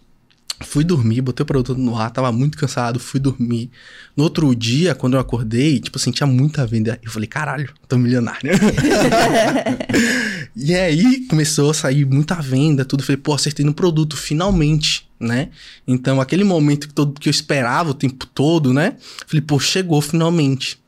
Fui 0.61 0.85
dormir, 0.85 1.19
botei 1.19 1.43
o 1.43 1.45
produto 1.45 1.77
no 1.77 1.97
ar, 1.97 2.09
tava 2.09 2.31
muito 2.31 2.57
cansado, 2.57 2.97
fui 2.97 3.19
dormir. 3.19 3.69
No 4.15 4.23
outro 4.23 4.55
dia, 4.55 4.95
quando 4.95 5.15
eu 5.15 5.19
acordei, 5.19 5.81
tipo 5.81 5.97
assim, 5.97 6.11
tinha 6.11 6.25
muita 6.25 6.65
venda. 6.65 6.97
Eu 7.03 7.11
falei, 7.11 7.27
caralho, 7.27 7.73
tô 7.89 7.97
milionário. 7.97 8.51
e 10.55 10.73
aí 10.73 11.25
começou 11.27 11.71
a 11.71 11.73
sair 11.73 12.05
muita 12.05 12.35
venda, 12.35 12.85
tudo. 12.85 13.03
falei, 13.03 13.17
pô, 13.17 13.33
acertei 13.33 13.65
no 13.65 13.73
produto, 13.73 14.15
finalmente, 14.15 15.09
né? 15.19 15.49
Então, 15.85 16.21
aquele 16.21 16.45
momento 16.45 16.87
que, 16.87 16.93
todo, 16.93 17.19
que 17.19 17.27
eu 17.27 17.31
esperava 17.31 17.91
o 17.91 17.93
tempo 17.93 18.25
todo, 18.25 18.73
né? 18.73 18.95
Falei, 19.27 19.41
pô, 19.41 19.59
chegou 19.59 20.01
finalmente. 20.01 20.79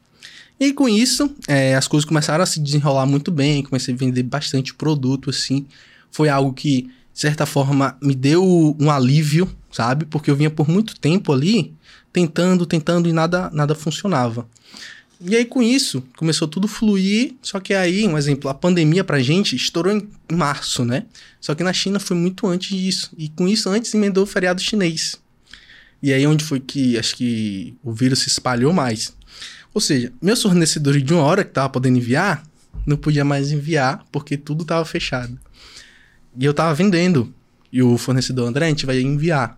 E 0.61 0.71
com 0.73 0.87
isso, 0.87 1.35
é, 1.47 1.73
as 1.73 1.87
coisas 1.87 2.07
começaram 2.07 2.43
a 2.43 2.45
se 2.45 2.59
desenrolar 2.59 3.07
muito 3.07 3.31
bem, 3.31 3.63
comecei 3.63 3.95
a 3.95 3.97
vender 3.97 4.21
bastante 4.21 4.75
produto, 4.75 5.31
assim. 5.31 5.65
Foi 6.11 6.29
algo 6.29 6.53
que, 6.53 6.83
de 6.83 7.19
certa 7.19 7.47
forma, 7.47 7.97
me 7.99 8.13
deu 8.13 8.77
um 8.79 8.91
alívio, 8.91 9.51
sabe? 9.71 10.05
Porque 10.05 10.29
eu 10.29 10.35
vinha 10.35 10.51
por 10.51 10.69
muito 10.69 10.99
tempo 10.99 11.33
ali, 11.33 11.73
tentando, 12.13 12.63
tentando 12.63 13.09
e 13.09 13.11
nada, 13.11 13.49
nada 13.51 13.73
funcionava. 13.73 14.47
E 15.19 15.35
aí, 15.35 15.45
com 15.45 15.63
isso, 15.63 16.03
começou 16.15 16.47
tudo 16.47 16.67
fluir. 16.67 17.33
Só 17.41 17.59
que 17.59 17.73
aí, 17.73 18.07
um 18.07 18.15
exemplo, 18.15 18.47
a 18.47 18.53
pandemia 18.53 19.03
pra 19.03 19.19
gente 19.19 19.55
estourou 19.55 19.91
em 19.91 20.07
março, 20.31 20.85
né? 20.85 21.05
Só 21.39 21.55
que 21.55 21.63
na 21.63 21.73
China 21.73 21.99
foi 21.99 22.15
muito 22.15 22.45
antes 22.45 22.77
disso. 22.77 23.11
E 23.17 23.29
com 23.29 23.47
isso, 23.47 23.67
antes 23.67 23.91
emendou 23.95 24.25
o 24.25 24.27
feriado 24.27 24.61
chinês. 24.61 25.19
E 26.03 26.13
aí, 26.13 26.27
onde 26.27 26.43
foi 26.43 26.59
que 26.59 26.99
acho 26.99 27.15
que 27.15 27.73
o 27.83 27.91
vírus 27.91 28.19
se 28.19 28.27
espalhou 28.27 28.71
mais. 28.71 29.19
Ou 29.73 29.81
seja, 29.81 30.11
meus 30.21 30.41
fornecedores 30.41 31.03
de 31.03 31.13
uma 31.13 31.23
hora 31.23 31.43
que 31.43 31.51
tava 31.51 31.69
podendo 31.69 31.97
enviar, 31.97 32.43
não 32.85 32.97
podia 32.97 33.23
mais 33.23 33.51
enviar 33.51 34.05
porque 34.11 34.37
tudo 34.37 34.65
tava 34.65 34.83
fechado. 34.85 35.37
E 36.37 36.45
eu 36.45 36.53
tava 36.53 36.73
vendendo. 36.73 37.33
E 37.71 37.81
o 37.81 37.97
fornecedor, 37.97 38.47
André, 38.47 38.65
a 38.65 38.69
gente 38.69 38.85
vai 38.85 38.99
enviar. 38.99 39.57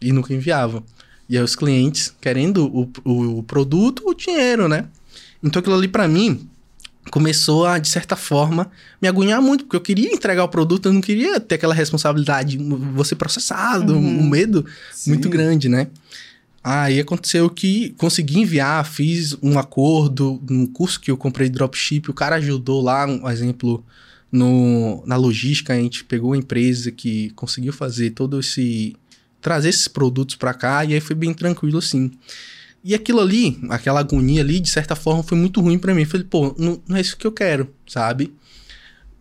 E 0.00 0.12
nunca 0.12 0.34
enviava. 0.34 0.82
E 1.28 1.36
aí 1.36 1.42
os 1.42 1.56
clientes 1.56 2.14
querendo 2.20 2.66
o, 2.66 2.90
o, 3.04 3.38
o 3.38 3.42
produto, 3.42 4.02
o 4.06 4.14
dinheiro, 4.14 4.68
né? 4.68 4.86
Então 5.42 5.60
aquilo 5.60 5.76
ali 5.76 5.88
para 5.88 6.06
mim 6.06 6.48
começou 7.10 7.66
a, 7.66 7.78
de 7.78 7.88
certa 7.88 8.16
forma, 8.16 8.70
me 9.00 9.06
agoniar 9.06 9.40
muito, 9.40 9.64
porque 9.64 9.76
eu 9.76 9.80
queria 9.80 10.12
entregar 10.12 10.44
o 10.44 10.48
produto, 10.48 10.86
eu 10.86 10.92
não 10.92 11.00
queria 11.00 11.38
ter 11.38 11.56
aquela 11.56 11.74
responsabilidade, 11.74 12.56
você 12.94 13.14
processado, 13.14 13.94
uhum. 13.94 14.20
um 14.20 14.28
medo 14.28 14.64
Sim. 14.92 15.10
muito 15.10 15.28
grande, 15.28 15.68
né? 15.68 15.88
Aí 16.66 16.98
aconteceu 16.98 17.50
que 17.50 17.90
consegui 17.98 18.38
enviar, 18.38 18.86
fiz 18.86 19.36
um 19.42 19.58
acordo 19.58 20.42
no 20.48 20.66
curso 20.66 20.98
que 20.98 21.10
eu 21.10 21.16
comprei 21.16 21.50
de 21.50 21.54
dropship, 21.56 22.08
o 22.08 22.14
cara 22.14 22.36
ajudou 22.36 22.80
lá, 22.80 23.06
um 23.06 23.28
exemplo, 23.28 23.84
no, 24.32 25.04
na 25.06 25.14
logística, 25.14 25.74
a 25.74 25.76
gente 25.76 26.04
pegou 26.04 26.32
a 26.32 26.38
empresa 26.38 26.90
que 26.90 27.28
conseguiu 27.32 27.70
fazer 27.70 28.12
todo 28.12 28.40
esse. 28.40 28.96
trazer 29.42 29.68
esses 29.68 29.86
produtos 29.86 30.36
para 30.36 30.54
cá, 30.54 30.82
e 30.86 30.94
aí 30.94 31.00
foi 31.00 31.14
bem 31.14 31.34
tranquilo 31.34 31.76
assim. 31.76 32.10
E 32.82 32.94
aquilo 32.94 33.20
ali, 33.20 33.58
aquela 33.68 34.00
agonia 34.00 34.40
ali, 34.40 34.58
de 34.58 34.70
certa 34.70 34.96
forma, 34.96 35.22
foi 35.22 35.36
muito 35.36 35.60
ruim 35.60 35.78
para 35.78 35.94
mim. 35.94 36.06
Falei, 36.06 36.26
pô, 36.28 36.54
não, 36.58 36.82
não 36.88 36.96
é 36.96 37.00
isso 37.02 37.16
que 37.16 37.26
eu 37.26 37.32
quero, 37.32 37.68
sabe? 37.86 38.34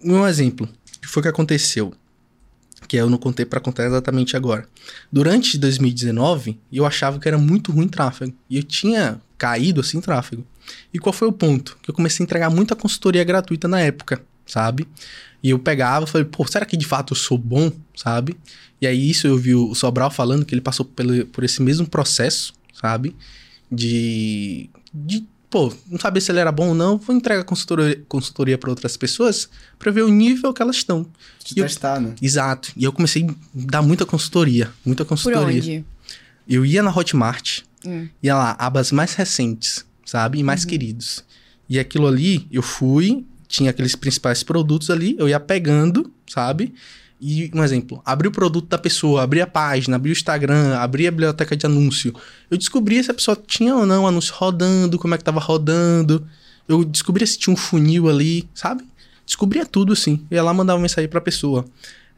Um 0.02 0.26
exemplo, 0.26 0.68
o 0.96 1.00
que 1.02 1.08
foi 1.08 1.22
que 1.22 1.30
aconteceu? 1.30 1.94
Que 2.94 2.98
eu 2.98 3.10
não 3.10 3.18
contei 3.18 3.44
para 3.44 3.60
contar 3.60 3.88
exatamente 3.88 4.38
agora. 4.38 4.70
Durante 5.12 5.58
2019, 5.58 6.60
eu 6.72 6.86
achava 6.86 7.18
que 7.18 7.28
era 7.28 7.40
muito 7.40 7.72
ruim 7.72 7.88
tráfego. 7.88 8.32
E 8.48 8.58
eu 8.58 8.62
tinha 8.62 9.20
caído 9.36 9.82
assim 9.82 10.00
tráfego. 10.00 10.46
E 10.94 11.00
qual 11.00 11.12
foi 11.12 11.28
o 11.28 11.32
ponto? 11.32 11.76
Que 11.82 11.90
eu 11.90 11.96
comecei 11.96 12.24
a 12.24 12.26
entregar 12.26 12.52
muita 12.52 12.76
consultoria 12.76 13.24
gratuita 13.24 13.68
na 13.68 13.80
época, 13.80 14.24
sabe? 14.46 14.88
E 15.42 15.50
eu 15.50 15.58
pegava 15.58 16.06
e 16.06 16.08
falei, 16.08 16.26
pô, 16.26 16.46
será 16.46 16.68
que 16.68 16.78
de 16.78 16.86
fato 16.86 17.14
eu 17.14 17.18
sou 17.18 17.36
bom, 17.36 17.72
sabe? 17.96 18.38
E 18.80 18.86
aí 18.86 19.10
isso 19.10 19.26
eu 19.26 19.40
vi 19.40 19.56
o 19.56 19.74
Sobral 19.74 20.12
falando 20.12 20.46
que 20.46 20.54
ele 20.54 20.62
passou 20.62 20.86
pelo, 20.86 21.26
por 21.26 21.44
esse 21.44 21.64
mesmo 21.64 21.88
processo, 21.88 22.54
sabe? 22.80 23.16
De, 23.72 24.70
de 24.94 25.26
pô, 25.54 25.72
não 25.88 26.00
saber 26.00 26.20
se 26.20 26.32
ele 26.32 26.40
era 26.40 26.52
bom 26.52 26.70
ou 26.70 26.74
não, 26.74 26.98
vou 26.98 27.16
entregar 27.16 27.44
consultoria, 27.44 28.04
consultoria 28.08 28.58
para 28.58 28.72
outras 28.72 28.98
pessoas 28.98 29.48
para 29.78 29.92
ver 29.92 30.02
o 30.02 30.10
nível 30.10 30.52
que 30.52 30.64
elas 30.64 30.78
estão. 30.78 31.06
De 31.46 31.54
testar, 31.54 31.98
eu, 31.98 32.02
né? 32.02 32.16
Exato. 32.20 32.72
E 32.76 32.84
eu 32.84 32.92
comecei 32.92 33.24
a 33.30 33.36
dar 33.54 33.84
muita 33.84 34.04
consultoria, 34.04 34.72
muita 34.84 35.06
consultoria. 35.06 35.62
Por 35.62 35.70
onde? 35.70 35.86
Eu 36.50 36.66
ia 36.66 36.82
na 36.82 36.90
Hotmart, 36.90 37.60
hum. 37.86 38.08
ia 38.24 38.34
lá, 38.34 38.56
abas 38.58 38.92
mais 38.92 39.14
recentes, 39.14 39.86
sabe? 40.04 40.40
E 40.40 40.44
mais 40.44 40.64
uhum. 40.64 40.70
queridos. 40.70 41.24
E 41.70 41.78
aquilo 41.78 42.08
ali, 42.08 42.48
eu 42.52 42.64
fui, 42.64 43.24
tinha 43.48 43.70
aqueles 43.70 43.96
principais 43.96 44.42
produtos 44.42 44.90
ali, 44.90 45.16
eu 45.20 45.30
ia 45.30 45.40
pegando, 45.40 46.12
sabe? 46.26 46.74
E 47.26 47.50
um 47.56 47.64
exemplo, 47.64 48.02
abri 48.04 48.28
o 48.28 48.32
produto 48.32 48.68
da 48.68 48.78
pessoa, 48.78 49.24
abri 49.24 49.40
a 49.40 49.48
página, 49.48 49.96
abri 49.96 50.12
o 50.12 50.12
Instagram, 50.12 50.76
abri 50.76 51.08
a 51.08 51.12
biblioteca 51.12 51.56
de 51.56 51.66
anúncio. 51.66 52.14
Eu 52.52 52.58
descobria 52.58 53.02
se 53.02 53.12
a 53.12 53.14
pessoa 53.14 53.42
tinha 53.48 53.74
ou 53.74 53.86
não 53.86 54.06
anúncio 54.06 54.34
rodando, 54.36 55.00
como 55.00 55.16
é 55.16 55.18
que 55.18 55.24
tava 55.24 55.40
rodando. 55.40 56.28
Eu 56.68 56.84
descobria 56.84 57.26
se 57.26 57.38
tinha 57.38 57.54
um 57.54 57.56
funil 57.56 58.10
ali, 58.10 58.46
sabe? 58.54 58.84
Descobria 59.26 59.66
tudo 59.66 59.94
assim. 59.94 60.20
Eu 60.30 60.36
ia 60.36 60.44
lá 60.44 60.54
mandava 60.54 60.76
uma 60.76 60.82
mensagem 60.82 61.10
pra 61.10 61.22
pessoa. 61.22 61.64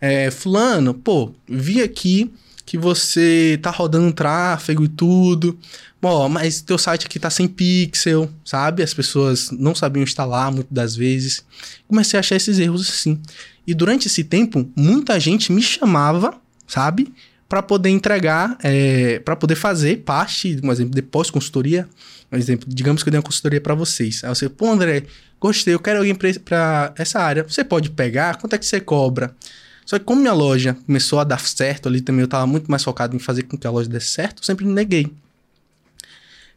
É, 0.02 0.32
fulano, 0.32 0.92
pô, 0.96 1.32
vi 1.48 1.84
aqui 1.84 2.34
que 2.66 2.76
você 2.76 3.60
tá 3.62 3.70
rodando 3.70 4.12
tráfego 4.12 4.86
e 4.86 4.88
tudo. 4.88 5.56
Bom, 6.02 6.28
mas 6.28 6.62
teu 6.62 6.80
site 6.80 7.06
aqui 7.06 7.20
tá 7.20 7.30
sem 7.30 7.48
pixel, 7.48 8.28
sabe? 8.44 8.82
As 8.82 8.92
pessoas 8.92 9.52
não 9.52 9.76
sabiam 9.76 10.04
instalar 10.04 10.52
muitas 10.52 10.74
das 10.74 10.96
vezes. 10.96 11.46
Comecei 11.88 12.18
a 12.18 12.22
achar 12.22 12.36
esses 12.36 12.58
erros 12.58 12.90
assim. 12.90 13.22
E 13.68 13.74
durante 13.74 14.08
esse 14.08 14.24
tempo, 14.24 14.70
muita 14.76 15.20
gente 15.20 15.52
me 15.52 15.62
chamava, 15.62 16.36
sabe? 16.68 17.14
Para 17.48 17.62
poder 17.62 17.90
entregar, 17.90 18.58
é, 18.64 19.20
para 19.20 19.36
poder 19.36 19.56
fazer 19.56 19.98
parte, 19.98 20.60
um 20.64 20.72
exemplo, 20.72 20.94
de 20.94 21.02
pós-consultoria. 21.02 21.88
Um 22.32 22.38
exemplo, 22.38 22.68
digamos 22.68 23.04
que 23.04 23.10
eu 23.10 23.12
dei 23.12 23.20
uma 23.20 23.24
consultoria 23.24 23.62
para 23.62 23.76
vocês. 23.76 24.24
Aí 24.24 24.30
você, 24.30 24.50
pô, 24.50 24.72
André, 24.72 25.04
gostei, 25.40 25.74
eu 25.74 25.80
quero 25.80 26.00
alguém 26.00 26.16
para 26.16 26.94
essa 26.98 27.20
área. 27.20 27.44
Você 27.44 27.64
pode 27.64 27.90
pegar? 27.92 28.38
Quanto 28.38 28.54
é 28.54 28.58
que 28.58 28.66
você 28.66 28.80
cobra? 28.80 29.36
Só 29.86 30.00
que 30.00 30.06
como 30.06 30.22
minha 30.22 30.34
loja 30.34 30.76
começou 30.86 31.20
a 31.20 31.24
dar 31.24 31.40
certo 31.40 31.88
ali 31.88 32.02
também, 32.02 32.22
eu 32.22 32.26
estava 32.26 32.48
muito 32.48 32.70
mais 32.70 32.84
focado 32.84 33.16
em 33.16 33.20
fazer 33.20 33.44
com 33.44 33.56
que 33.56 33.68
a 33.68 33.70
loja 33.70 33.88
desse 33.88 34.08
certo, 34.08 34.40
eu 34.40 34.44
sempre 34.44 34.66
neguei. 34.66 35.12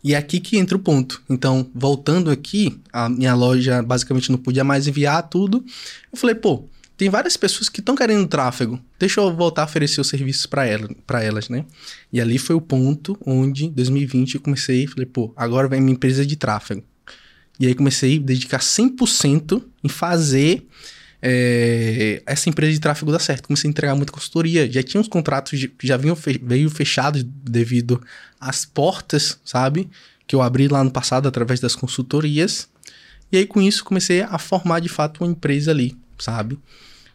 E 0.03 0.15
é 0.15 0.17
aqui 0.17 0.41
que 0.41 0.57
entra 0.57 0.77
o 0.77 0.81
ponto. 0.81 1.23
Então, 1.29 1.69
voltando 1.75 2.31
aqui, 2.31 2.81
a 2.93 3.09
minha 3.09 3.35
loja 3.35 3.83
basicamente 3.83 4.31
não 4.31 4.39
podia 4.39 4.65
mais 4.65 4.87
enviar 4.87 5.29
tudo. 5.29 5.63
Eu 6.11 6.19
falei, 6.19 6.35
pô, 6.35 6.65
tem 6.99 7.09
várias 7.09 7.37
pessoas 7.37 7.69
que 7.69 7.79
estão 7.79 7.95
querendo 7.95 8.27
tráfego. 8.27 8.79
Deixa 8.99 9.21
eu 9.21 9.33
voltar 9.35 9.63
a 9.63 9.65
oferecer 9.67 10.01
os 10.01 10.09
serviços 10.09 10.47
para 10.47 10.67
ela, 10.67 10.89
elas, 11.23 11.49
né? 11.49 11.65
E 12.13 12.21
ali 12.21 12.39
foi 12.39 12.57
o 12.57 12.61
ponto 12.61 13.17
onde, 13.25 13.67
em 13.67 13.71
2020, 13.71 14.35
eu 14.35 14.41
comecei, 14.41 14.85
falei, 14.89 15.07
pô, 15.07 15.33
agora 15.37 15.69
vem 15.69 15.81
minha 15.81 15.95
empresa 15.95 16.27
de 16.27 16.35
tráfego. 16.35 16.83
E 17.61 17.69
aí 17.69 17.75
comecei 17.75 18.17
a 18.17 18.21
dedicar 18.21 18.59
100% 18.59 19.63
em 19.85 19.89
fazer 19.89 20.67
é, 21.23 22.21
essa 22.27 22.49
empresa 22.49 22.73
de 22.73 22.81
tráfego 22.81 23.13
dar 23.13 23.21
certo. 23.21 23.47
Comecei 23.47 23.69
a 23.69 23.71
entregar 23.71 23.95
muita 23.95 24.11
consultoria. 24.11 24.69
Já 24.69 24.83
tinha 24.83 25.01
uns 25.01 25.09
contratos 25.09 25.53
que 25.53 25.87
já 25.87 25.97
vinham 25.97 26.17
fe 26.17 26.41
veio 26.43 26.69
fechados 26.69 27.23
devido 27.23 28.03
às 28.41 28.65
portas, 28.65 29.39
sabe? 29.45 29.89
Que 30.27 30.35
eu 30.35 30.43
abri 30.43 30.67
lá 30.67 30.83
no 30.83 30.91
passado 30.91 31.29
através 31.29 31.61
das 31.61 31.77
consultorias. 31.77 32.69
E 33.31 33.37
aí, 33.37 33.47
com 33.47 33.63
isso, 33.63 33.85
comecei 33.85 34.23
a 34.23 34.37
formar 34.37 34.81
de 34.81 34.89
fato 34.89 35.23
uma 35.23 35.31
empresa 35.31 35.71
ali, 35.71 35.97
sabe? 36.19 36.59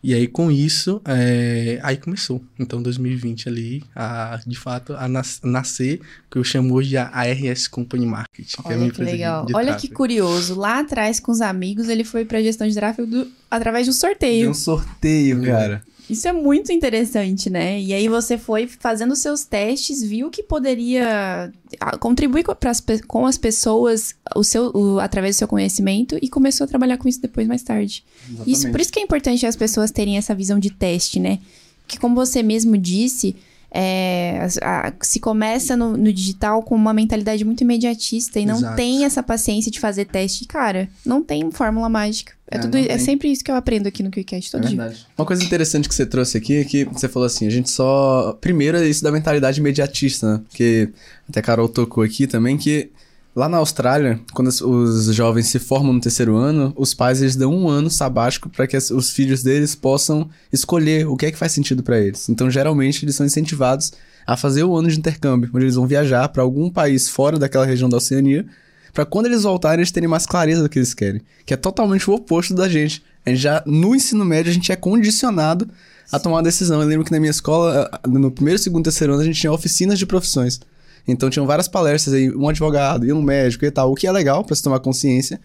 E 0.04 0.14
aí, 0.14 0.28
com 0.28 0.52
isso, 0.52 1.02
é... 1.06 1.80
aí 1.82 1.96
começou. 1.96 2.44
Então, 2.60 2.82
2020 2.82 3.48
ali, 3.48 3.84
a, 3.96 4.38
de 4.46 4.58
fato, 4.58 4.94
a 4.94 5.08
nas 5.08 5.40
nascer, 5.42 6.02
que 6.30 6.38
eu 6.38 6.44
chamo 6.44 6.74
hoje 6.74 6.98
a 6.98 7.08
ARS 7.08 7.68
Company 7.70 8.06
Marketing. 8.06 8.58
Olha 8.66 8.78
que, 8.78 8.84
é 8.84 8.92
que 8.92 9.04
legal. 9.04 9.42
De, 9.42 9.48
de 9.48 9.56
Olha 9.56 9.68
tráfego. 9.68 9.88
que 9.88 9.96
curioso. 9.96 10.56
Lá 10.56 10.80
atrás, 10.80 11.22
com 11.22 11.32
os 11.32 11.40
amigos, 11.40 11.88
ele 11.88 12.04
foi 12.04 12.26
para 12.26 12.42
gestão 12.42 12.68
de 12.68 12.74
tráfego 12.76 13.08
do... 13.08 13.32
através 13.50 13.86
de 13.86 13.92
um 13.92 13.94
sorteio. 13.94 14.42
De 14.42 14.48
um 14.50 14.54
sorteio, 14.54 15.42
cara. 15.44 15.82
Isso 16.14 16.28
é 16.28 16.34
muito 16.34 16.72
interessante, 16.72 17.50
né? 17.50 17.80
E 17.80 17.94
aí 17.94 18.08
você 18.08 18.38
foi 18.38 18.68
fazendo 18.68 19.16
seus 19.16 19.44
testes, 19.44 20.04
viu 20.04 20.30
que 20.30 20.44
poderia 20.44 21.52
ah, 21.80 21.98
contribuir 21.98 22.44
com, 22.44 22.56
as, 22.66 22.84
com 23.08 23.26
as 23.26 23.38
pessoas 23.38 24.16
o 24.36 24.44
seu, 24.44 24.72
o, 24.76 25.00
através 25.00 25.36
do 25.36 25.40
seu 25.40 25.48
conhecimento 25.48 26.18
e 26.22 26.30
começou 26.30 26.66
a 26.66 26.68
trabalhar 26.68 26.98
com 26.98 27.08
isso 27.08 27.22
depois, 27.22 27.48
mais 27.48 27.64
tarde. 27.64 28.04
Isso, 28.46 28.70
por 28.72 28.80
isso 28.80 28.92
que 28.92 29.00
é 29.00 29.04
importante 29.04 29.46
as 29.46 29.56
pessoas 29.56 29.92
terem 29.92 30.18
essa 30.18 30.36
visão 30.36 30.60
de 30.60 30.70
teste, 30.70 31.20
né? 31.20 31.40
Porque 31.82 31.98
como 31.98 32.16
você 32.16 32.42
mesmo 32.42 32.78
disse, 32.78 33.36
é, 33.76 34.48
a, 34.62 34.94
se 35.02 35.20
começa 35.20 35.76
no, 35.76 35.98
no, 35.98 36.14
digital 36.14 36.62
com 36.62 36.76
uma 36.76 36.94
mentalidade 36.94 37.44
muito 37.44 37.62
imediatista 37.62 38.40
e 38.40 38.46
não 38.46 38.58
Exato. 38.58 38.76
tem 38.76 39.04
essa 39.04 39.24
paciência 39.24 39.72
de 39.72 39.80
fazer 39.80 40.06
teste. 40.06 40.46
Cara, 40.46 40.88
não 41.04 41.24
tem 41.24 41.50
fórmula 41.50 41.90
mágica. 41.90 42.34
É, 42.52 42.58
é 42.58 42.60
tudo, 42.60 42.78
é 42.78 42.98
sempre 43.00 43.32
isso 43.32 43.44
que 43.44 43.50
eu 43.50 43.56
aprendo 43.56 43.88
aqui 43.88 44.04
no 44.04 44.12
QuickCast 44.12 44.52
todo 44.52 44.66
é 44.66 44.68
dia. 44.68 44.78
Verdade. 44.78 45.08
Uma 45.18 45.26
coisa 45.26 45.44
interessante 45.44 45.90
que 45.90 45.96
você 45.96 46.06
trouxe 46.06 46.38
aqui 46.38 46.58
é 46.58 46.64
que 46.64 46.86
você 46.86 47.10
falou 47.10 47.26
assim, 47.26 47.48
a 47.48 47.50
gente 47.50 47.72
só... 47.72 48.38
Primeiro 48.40 48.78
é 48.78 48.88
isso 48.88 49.04
da 49.04 49.12
mentalidade 49.12 49.60
imediatista, 49.60 50.34
né? 50.34 50.42
Porque 50.48 50.90
até 51.28 51.40
a 51.40 51.44
Carol 51.44 51.68
tocou 51.68 52.04
aqui 52.04 52.28
também 52.28 52.58
que 52.58 52.92
Lá 53.36 53.50
na 53.50 53.58
Austrália, 53.58 54.20
quando 54.32 54.50
os 54.50 55.06
jovens 55.16 55.48
se 55.48 55.58
formam 55.58 55.92
no 55.92 56.00
terceiro 56.00 56.36
ano, 56.36 56.72
os 56.76 56.94
pais 56.94 57.20
eles 57.20 57.36
dão 57.36 57.52
um 57.52 57.68
ano 57.68 57.90
sabático 57.90 58.48
para 58.48 58.68
que 58.68 58.78
os 58.78 59.10
filhos 59.10 59.42
deles 59.42 59.74
possam 59.74 60.30
escolher 60.52 61.08
o 61.08 61.18
que 61.18 61.26
é 61.26 61.32
que 61.32 61.38
faz 61.38 61.52
sentido 61.52 61.82
para 61.82 62.00
eles. 62.00 62.30
Então, 62.30 62.52
geralmente, 62.52 63.04
eles 63.04 63.16
são 63.16 63.26
incentivados 63.26 63.92
a 64.28 64.38
fazer 64.38 64.64
o 64.64 64.76
ano 64.76 64.88
de 64.88 65.00
intercâmbio, 65.00 65.50
onde 65.52 65.66
eles 65.66 65.74
vão 65.74 65.88
viajar 65.88 66.30
para 66.30 66.44
algum 66.44 66.70
país 66.70 67.10
fora 67.10 67.40
daquela 67.40 67.66
região 67.66 67.90
da 67.90 67.98
Oceania, 67.98 68.46
para 68.94 69.04
quando 69.04 69.26
eles 69.26 69.42
voltarem 69.42 69.80
eles 69.80 69.92
terem 69.92 70.08
mais 70.08 70.28
clareza 70.28 70.62
do 70.62 70.70
que 70.70 70.78
eles 70.78 70.94
querem, 70.94 71.22
que 71.44 71.56
é 71.56 71.58
totalmente 71.58 72.08
o 72.12 72.14
oposto 72.14 72.54
da 72.54 72.70
gente. 72.70 73.04
A 73.26 73.32
gente 73.32 73.42
já 73.42 73.64
no 73.66 73.96
ensino 73.96 74.24
médio 74.24 74.52
a 74.52 74.54
gente 74.54 74.72
é 74.72 74.76
condicionado 74.76 75.68
a 76.12 76.20
tomar 76.20 76.44
decisão. 76.44 76.80
Eu 76.80 76.88
lembro 76.88 77.04
que 77.04 77.12
na 77.12 77.20
minha 77.20 77.32
escola, 77.32 77.90
no 78.08 78.30
primeiro, 78.30 78.60
segundo, 78.60 78.84
terceiro 78.84 79.14
ano, 79.14 79.24
a 79.24 79.26
gente 79.26 79.42
tinha 79.42 79.52
oficinas 79.52 79.98
de 79.98 80.06
profissões. 80.06 80.60
Então 81.08 81.30
tinham 81.30 81.46
várias 81.46 81.68
palestras 81.68 82.16
aí, 82.16 82.34
um 82.34 82.48
advogado 82.48 83.06
e 83.06 83.12
um 83.12 83.22
médico 83.22 83.66
e 83.66 83.72
tal, 83.72 83.92
o 83.92 83.96
que 83.96 84.08
é 84.08 84.12
legal 84.12 84.44
para 84.44 84.56
se 84.56 84.64
tomar 84.64 84.80
consciência, 84.80 85.40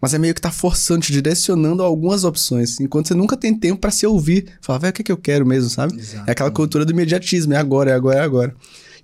mas 0.00 0.14
é 0.14 0.18
meio 0.18 0.34
que 0.34 0.40
tá 0.40 0.50
forçando, 0.50 1.02
te 1.02 1.12
direcionando 1.12 1.82
algumas 1.82 2.24
opções, 2.24 2.80
enquanto 2.80 3.08
você 3.08 3.14
nunca 3.14 3.36
tem 3.36 3.54
tempo 3.54 3.80
para 3.80 3.90
se 3.90 4.06
ouvir, 4.06 4.46
falar, 4.60 4.78
velho, 4.78 4.90
o 4.90 4.94
que 4.94 5.02
é 5.02 5.04
que 5.04 5.12
eu 5.12 5.16
quero 5.16 5.46
mesmo, 5.46 5.70
sabe? 5.70 5.98
Exato. 5.98 6.28
É 6.28 6.32
aquela 6.32 6.50
cultura 6.50 6.84
do 6.84 6.92
imediatismo, 6.92 7.54
é 7.54 7.56
agora, 7.56 7.90
é 7.90 7.94
agora, 7.94 8.18
é 8.18 8.22
agora. 8.22 8.54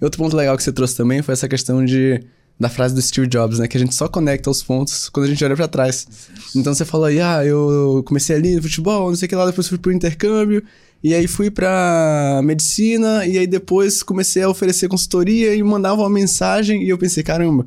E 0.01 0.05
outro 0.05 0.19
ponto 0.19 0.37
legal 0.37 0.57
que 0.57 0.63
você 0.63 0.73
trouxe 0.73 0.97
também 0.97 1.23
foi 1.23 1.35
essa 1.35 1.49
questão 1.49 1.85
de 1.85 2.21
da 2.59 2.69
frase 2.69 2.95
do 2.95 3.01
Steve 3.01 3.27
Jobs, 3.27 3.59
né? 3.59 3.69
Que 3.69 3.77
a 3.77 3.81
gente 3.81 3.95
só 3.95 4.09
conecta 4.09 4.51
os 4.51 4.63
pontos 4.63 5.09
quando 5.09 5.27
a 5.27 5.29
gente 5.29 5.45
olha 5.45 5.55
para 5.55 5.69
trás. 5.69 6.07
Então 6.57 6.75
você 6.75 6.85
falou 6.85 7.07
aí, 7.07 7.21
ah, 7.21 7.45
eu 7.45 8.03
comecei 8.07 8.35
ali 8.35 8.57
no 8.57 8.63
futebol, 8.63 9.09
não 9.09 9.17
sei 9.17 9.27
o 9.27 9.29
que 9.29 9.37
lá, 9.37 9.47
depois 9.47 9.69
fui 9.69 9.79
pro 9.79 9.93
intercâmbio, 9.93 10.63
e 11.03 11.15
aí 11.15 11.29
fui 11.29 11.51
pra 11.51 12.41
medicina, 12.43 13.25
e 13.27 13.39
aí 13.39 13.47
depois 13.47 14.03
comecei 14.03 14.43
a 14.43 14.49
oferecer 14.49 14.89
consultoria 14.89 15.55
e 15.55 15.63
mandava 15.63 16.03
uma 16.03 16.11
mensagem, 16.11 16.83
e 16.83 16.89
eu 16.89 16.99
pensei, 16.99 17.23
caramba, 17.23 17.67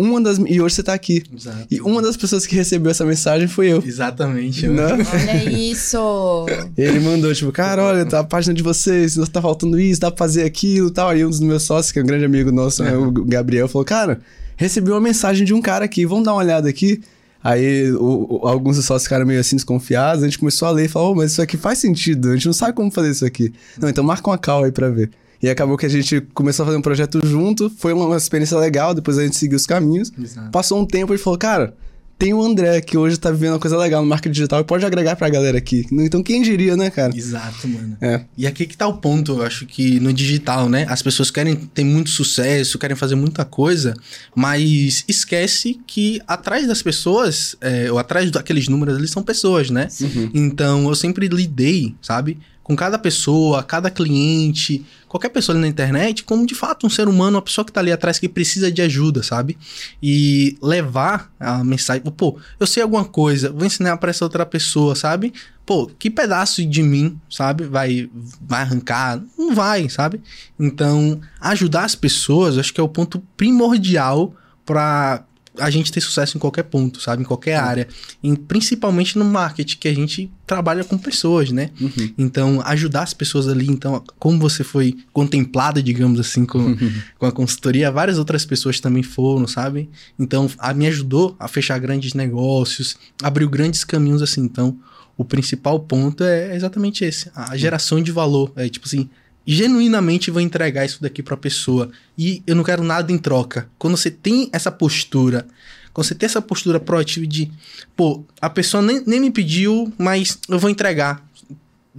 uma 0.00 0.18
das. 0.20 0.38
E 0.38 0.60
hoje 0.60 0.76
você 0.76 0.82
tá 0.82 0.94
aqui. 0.94 1.22
Exato. 1.36 1.66
E 1.70 1.80
uma 1.82 2.00
das 2.00 2.16
pessoas 2.16 2.46
que 2.46 2.56
recebeu 2.56 2.90
essa 2.90 3.04
mensagem 3.04 3.46
foi 3.46 3.68
eu. 3.68 3.82
Exatamente. 3.84 4.66
Né? 4.66 4.82
Olha 4.82 5.52
isso! 5.52 6.46
Ele 6.76 7.00
mandou, 7.00 7.32
tipo, 7.34 7.52
cara, 7.52 7.84
olha, 7.84 8.06
tá 8.06 8.20
a 8.20 8.24
página 8.24 8.54
de 8.54 8.62
vocês, 8.62 9.16
tá 9.30 9.42
faltando 9.42 9.78
isso, 9.78 10.00
dá 10.00 10.10
pra 10.10 10.18
fazer 10.18 10.44
aquilo 10.44 10.88
e 10.88 10.90
tal. 10.90 11.10
Aí 11.10 11.24
um 11.24 11.28
dos 11.28 11.40
meus 11.40 11.64
sócios, 11.64 11.92
que 11.92 11.98
é 11.98 12.02
um 12.02 12.06
grande 12.06 12.24
amigo 12.24 12.50
nosso, 12.50 12.82
né, 12.82 12.96
o 12.96 13.10
Gabriel, 13.10 13.68
falou, 13.68 13.84
cara, 13.84 14.20
recebi 14.56 14.90
uma 14.90 15.00
mensagem 15.00 15.44
de 15.44 15.52
um 15.52 15.60
cara 15.60 15.84
aqui, 15.84 16.06
vamos 16.06 16.24
dar 16.24 16.32
uma 16.32 16.40
olhada 16.40 16.68
aqui. 16.68 17.02
Aí 17.42 17.90
o, 17.92 18.40
o, 18.42 18.48
alguns 18.48 18.76
dos 18.76 18.84
sócios 18.84 19.04
ficaram 19.04 19.26
meio 19.26 19.40
assim 19.40 19.56
desconfiados, 19.56 20.22
a 20.22 20.26
gente 20.26 20.38
começou 20.38 20.66
a 20.68 20.70
ler 20.70 20.86
e 20.86 20.88
falou, 20.88 21.12
oh, 21.12 21.14
mas 21.14 21.32
isso 21.32 21.42
aqui 21.42 21.56
faz 21.56 21.78
sentido, 21.78 22.30
a 22.30 22.34
gente 22.34 22.46
não 22.46 22.52
sabe 22.52 22.74
como 22.74 22.90
fazer 22.90 23.10
isso 23.10 23.24
aqui. 23.24 23.52
Não, 23.78 23.88
então 23.88 24.04
marca 24.04 24.28
uma 24.28 24.38
call 24.38 24.64
aí 24.64 24.72
pra 24.72 24.88
ver. 24.88 25.10
E 25.42 25.48
acabou 25.48 25.76
que 25.76 25.86
a 25.86 25.88
gente 25.88 26.20
começou 26.34 26.64
a 26.64 26.66
fazer 26.66 26.78
um 26.78 26.82
projeto 26.82 27.20
junto, 27.26 27.70
foi 27.70 27.92
uma 27.92 28.16
experiência 28.16 28.58
legal, 28.58 28.94
depois 28.94 29.18
a 29.18 29.22
gente 29.22 29.36
seguiu 29.36 29.56
os 29.56 29.66
caminhos. 29.66 30.12
Exato. 30.20 30.50
Passou 30.50 30.80
um 30.80 30.84
tempo 30.84 31.14
e 31.14 31.18
falou, 31.18 31.38
cara, 31.38 31.74
tem 32.20 32.34
o 32.34 32.42
André, 32.42 32.82
que 32.82 32.98
hoje 32.98 33.16
tá 33.16 33.30
vivendo 33.30 33.54
uma 33.54 33.58
coisa 33.58 33.78
legal 33.78 34.02
no 34.02 34.08
marketing 34.08 34.34
digital 34.34 34.60
e 34.60 34.64
pode 34.64 34.84
agregar 34.84 35.16
pra 35.16 35.30
galera 35.30 35.56
aqui. 35.56 35.86
Então, 35.90 36.22
quem 36.22 36.42
diria, 36.42 36.76
né, 36.76 36.90
cara? 36.90 37.16
Exato, 37.16 37.66
mano. 37.66 37.96
É. 37.98 38.22
E 38.36 38.46
aqui 38.46 38.66
que 38.66 38.76
tá 38.76 38.86
o 38.86 38.98
ponto, 38.98 39.38
eu 39.38 39.42
acho 39.42 39.64
que 39.64 39.98
no 39.98 40.12
digital, 40.12 40.68
né? 40.68 40.84
As 40.90 41.00
pessoas 41.00 41.30
querem 41.30 41.56
ter 41.56 41.82
muito 41.82 42.10
sucesso, 42.10 42.78
querem 42.78 42.94
fazer 42.94 43.14
muita 43.14 43.42
coisa, 43.46 43.94
mas 44.34 45.02
esquece 45.08 45.80
que 45.86 46.20
atrás 46.26 46.68
das 46.68 46.82
pessoas, 46.82 47.56
é, 47.58 47.90
ou 47.90 47.98
atrás 47.98 48.30
daqueles 48.30 48.68
números, 48.68 48.98
eles 48.98 49.10
são 49.10 49.22
pessoas, 49.22 49.70
né? 49.70 49.88
Uhum. 50.02 50.30
Então, 50.34 50.88
eu 50.90 50.94
sempre 50.94 51.26
lidei, 51.26 51.94
sabe? 52.02 52.36
Com 52.62 52.76
cada 52.76 52.98
pessoa, 52.98 53.62
cada 53.62 53.90
cliente, 53.90 54.84
qualquer 55.08 55.30
pessoa 55.30 55.54
ali 55.54 55.62
na 55.62 55.68
internet, 55.68 56.22
como 56.22 56.46
de 56.46 56.54
fato 56.54 56.86
um 56.86 56.90
ser 56.90 57.08
humano, 57.08 57.36
uma 57.36 57.42
pessoa 57.42 57.64
que 57.64 57.72
tá 57.72 57.80
ali 57.80 57.90
atrás 57.90 58.18
que 58.18 58.28
precisa 58.28 58.70
de 58.70 58.80
ajuda, 58.80 59.22
sabe? 59.22 59.58
E 60.02 60.56
levar 60.62 61.32
a 61.40 61.64
mensagem, 61.64 62.02
pô, 62.02 62.38
eu 62.60 62.66
sei 62.66 62.82
alguma 62.82 63.04
coisa, 63.04 63.50
vou 63.50 63.66
ensinar 63.66 63.96
para 63.96 64.10
essa 64.10 64.24
outra 64.24 64.46
pessoa, 64.46 64.94
sabe? 64.94 65.32
Pô, 65.66 65.90
que 65.98 66.10
pedaço 66.10 66.64
de 66.64 66.82
mim, 66.82 67.18
sabe? 67.28 67.64
Vai 67.64 68.08
vai 68.40 68.62
arrancar? 68.62 69.20
Não 69.38 69.54
vai, 69.54 69.88
sabe? 69.88 70.20
Então, 70.58 71.20
ajudar 71.40 71.84
as 71.84 71.94
pessoas, 71.94 72.58
acho 72.58 72.72
que 72.72 72.80
é 72.80 72.84
o 72.84 72.88
ponto 72.88 73.20
primordial 73.36 74.34
para 74.64 75.24
a 75.60 75.70
gente 75.70 75.92
ter 75.92 76.00
sucesso 76.00 76.36
em 76.36 76.40
qualquer 76.40 76.64
ponto, 76.64 77.00
sabe? 77.00 77.22
Em 77.22 77.24
qualquer 77.24 77.60
uhum. 77.60 77.68
área. 77.68 77.88
E 78.22 78.36
principalmente 78.36 79.18
no 79.18 79.24
marketing, 79.24 79.76
que 79.78 79.88
a 79.88 79.94
gente 79.94 80.30
trabalha 80.46 80.82
com 80.82 80.98
pessoas, 80.98 81.50
né? 81.50 81.70
Uhum. 81.80 82.14
Então, 82.18 82.62
ajudar 82.64 83.02
as 83.02 83.14
pessoas 83.14 83.48
ali. 83.48 83.66
Então, 83.68 84.02
como 84.18 84.38
você 84.38 84.64
foi 84.64 84.96
contemplada, 85.12 85.82
digamos 85.82 86.18
assim, 86.18 86.44
com, 86.44 86.58
uhum. 86.58 86.92
com 87.18 87.26
a 87.26 87.32
consultoria, 87.32 87.90
várias 87.90 88.18
outras 88.18 88.44
pessoas 88.44 88.80
também 88.80 89.02
foram, 89.02 89.46
sabe? 89.46 89.88
Então, 90.18 90.50
a, 90.58 90.74
me 90.74 90.86
ajudou 90.86 91.36
a 91.38 91.46
fechar 91.46 91.78
grandes 91.78 92.14
negócios, 92.14 92.96
abriu 93.22 93.48
grandes 93.48 93.84
caminhos 93.84 94.22
assim. 94.22 94.42
Então, 94.42 94.78
o 95.16 95.24
principal 95.24 95.78
ponto 95.78 96.24
é 96.24 96.56
exatamente 96.56 97.04
esse: 97.04 97.30
a 97.34 97.56
geração 97.56 98.02
de 98.02 98.10
valor. 98.10 98.52
É 98.56 98.68
tipo 98.68 98.86
assim, 98.86 99.08
genuinamente 99.52 100.30
vou 100.30 100.40
entregar 100.40 100.84
isso 100.84 101.02
daqui 101.02 101.24
para 101.24 101.34
a 101.34 101.36
pessoa 101.36 101.90
e 102.16 102.40
eu 102.46 102.54
não 102.54 102.62
quero 102.62 102.84
nada 102.84 103.10
em 103.10 103.18
troca. 103.18 103.68
Quando 103.80 103.96
você 103.96 104.08
tem 104.08 104.48
essa 104.52 104.70
postura, 104.70 105.44
quando 105.92 106.06
você 106.06 106.14
tem 106.14 106.26
essa 106.26 106.40
postura 106.40 106.78
proativa 106.78 107.26
de, 107.26 107.50
pô, 107.96 108.24
a 108.40 108.48
pessoa 108.48 108.80
nem, 108.80 109.02
nem 109.04 109.18
me 109.18 109.28
pediu, 109.28 109.92
mas 109.98 110.38
eu 110.48 110.56
vou 110.56 110.70
entregar. 110.70 111.28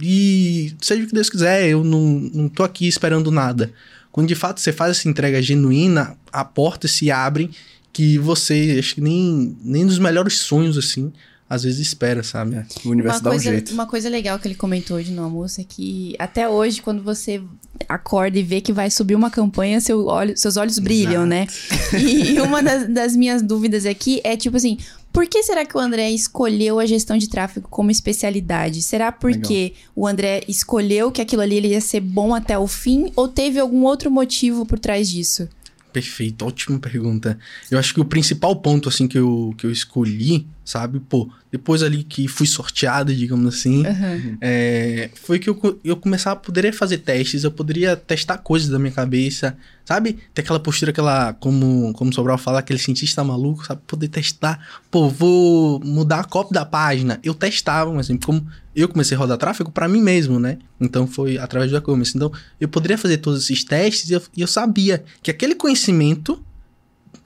E 0.00 0.74
seja 0.80 1.04
o 1.04 1.06
que 1.06 1.12
Deus 1.12 1.28
quiser, 1.28 1.68
eu 1.68 1.84
não, 1.84 2.30
não 2.32 2.48
tô 2.48 2.62
aqui 2.62 2.88
esperando 2.88 3.30
nada. 3.30 3.70
Quando 4.10 4.28
de 4.28 4.34
fato 4.34 4.58
você 4.58 4.72
faz 4.72 4.92
essa 4.92 5.08
entrega 5.08 5.42
genuína, 5.42 6.16
a 6.32 6.46
porta 6.46 6.88
se 6.88 7.10
abre 7.10 7.50
que 7.92 8.16
você, 8.16 8.76
acho 8.78 8.94
que 8.94 9.02
nem, 9.02 9.54
nem 9.62 9.84
nos 9.84 9.98
melhores 9.98 10.38
sonhos, 10.38 10.78
assim, 10.78 11.12
às 11.52 11.64
vezes 11.64 11.80
espera, 11.80 12.22
sabe? 12.22 12.64
O 12.82 12.88
universo 12.88 13.18
uma 13.18 13.24
dá 13.24 13.30
coisa, 13.30 13.50
um 13.50 13.52
jeito. 13.52 13.74
Uma 13.74 13.86
coisa 13.86 14.08
legal 14.08 14.38
que 14.38 14.48
ele 14.48 14.54
comentou 14.54 14.96
hoje 14.96 15.12
no 15.12 15.22
almoço 15.22 15.60
é 15.60 15.64
que 15.64 16.16
até 16.18 16.48
hoje, 16.48 16.80
quando 16.80 17.02
você 17.02 17.42
acorda 17.86 18.38
e 18.38 18.42
vê 18.42 18.62
que 18.62 18.72
vai 18.72 18.90
subir 18.90 19.14
uma 19.14 19.28
campanha, 19.28 19.78
seu 19.78 20.06
olho, 20.06 20.34
seus 20.34 20.56
olhos 20.56 20.78
brilham, 20.78 21.26
né? 21.26 21.46
Exato. 21.46 21.96
né? 21.96 22.02
E, 22.02 22.34
e 22.36 22.40
uma 22.40 22.62
das, 22.62 22.88
das, 22.88 23.14
minhas 23.14 23.42
dúvidas 23.42 23.84
aqui 23.84 24.18
é 24.24 24.34
tipo 24.34 24.56
assim. 24.56 24.78
Por 25.12 25.26
que 25.26 25.42
será 25.42 25.66
que 25.66 25.76
o 25.76 25.78
André 25.78 26.10
escolheu 26.10 26.78
a 26.78 26.86
gestão 26.86 27.18
de 27.18 27.28
tráfego 27.28 27.68
como 27.68 27.90
especialidade? 27.90 28.80
Será 28.80 29.12
porque 29.12 29.54
legal. 29.54 29.76
o 29.94 30.06
André 30.06 30.42
escolheu 30.48 31.12
que 31.12 31.20
aquilo 31.20 31.42
ali 31.42 31.60
ia 31.60 31.82
ser 31.82 32.00
bom 32.00 32.34
até 32.34 32.58
o 32.58 32.66
fim 32.66 33.12
ou 33.14 33.28
teve 33.28 33.60
algum 33.60 33.82
outro 33.82 34.10
motivo 34.10 34.64
por 34.64 34.78
trás 34.78 35.10
disso? 35.10 35.46
Perfeito, 35.92 36.46
ótima 36.46 36.78
pergunta. 36.78 37.38
Eu 37.70 37.78
acho 37.78 37.92
que 37.92 38.00
o 38.00 38.04
principal 38.04 38.56
ponto, 38.56 38.88
assim, 38.88 39.06
que 39.06 39.18
eu, 39.18 39.54
que 39.58 39.66
eu 39.66 39.70
escolhi, 39.70 40.46
sabe? 40.64 41.00
Pô, 41.00 41.28
depois 41.50 41.82
ali 41.82 42.02
que 42.02 42.26
fui 42.28 42.46
sorteado, 42.46 43.14
digamos 43.14 43.54
assim, 43.54 43.84
Aham. 43.86 44.38
é, 44.40 45.10
foi 45.14 45.38
que 45.38 45.50
eu, 45.50 45.80
eu 45.84 45.96
começava 45.96 46.34
a 46.34 46.42
poder 46.42 46.72
fazer 46.72 46.98
testes, 46.98 47.44
eu 47.44 47.50
poderia 47.50 47.94
testar 47.94 48.38
coisas 48.38 48.68
da 48.68 48.78
minha 48.78 48.92
cabeça, 48.92 49.56
sabe? 49.84 50.18
Ter 50.32 50.42
aquela 50.42 50.60
postura, 50.60 50.92
aquela, 50.92 51.34
como, 51.34 51.92
como 51.92 52.10
o 52.10 52.14
Sobral 52.14 52.38
fala, 52.38 52.60
aquele 52.60 52.78
cientista 52.78 53.22
maluco, 53.22 53.66
sabe? 53.66 53.82
Poder 53.86 54.08
testar, 54.08 54.82
pô, 54.90 55.08
vou 55.08 55.80
mudar 55.80 56.20
a 56.20 56.24
cópia 56.24 56.54
da 56.54 56.64
página. 56.64 57.20
Eu 57.22 57.34
testava, 57.34 57.92
mas 57.92 58.06
assim, 58.06 58.16
como 58.16 58.46
eu 58.74 58.88
comecei 58.88 59.16
a 59.16 59.20
rodar 59.20 59.36
tráfego 59.36 59.70
para 59.70 59.88
mim 59.88 60.00
mesmo, 60.00 60.40
né? 60.40 60.58
Então 60.80 61.06
foi 61.06 61.38
através 61.38 61.70
do 61.70 61.76
e-commerce. 61.76 62.16
Então 62.16 62.32
eu 62.60 62.68
poderia 62.68 62.96
fazer 62.96 63.18
todos 63.18 63.42
esses 63.42 63.62
testes 63.64 64.10
e 64.10 64.14
eu, 64.14 64.22
e 64.36 64.40
eu 64.40 64.46
sabia 64.46 65.04
que 65.22 65.30
aquele 65.30 65.54
conhecimento, 65.54 66.42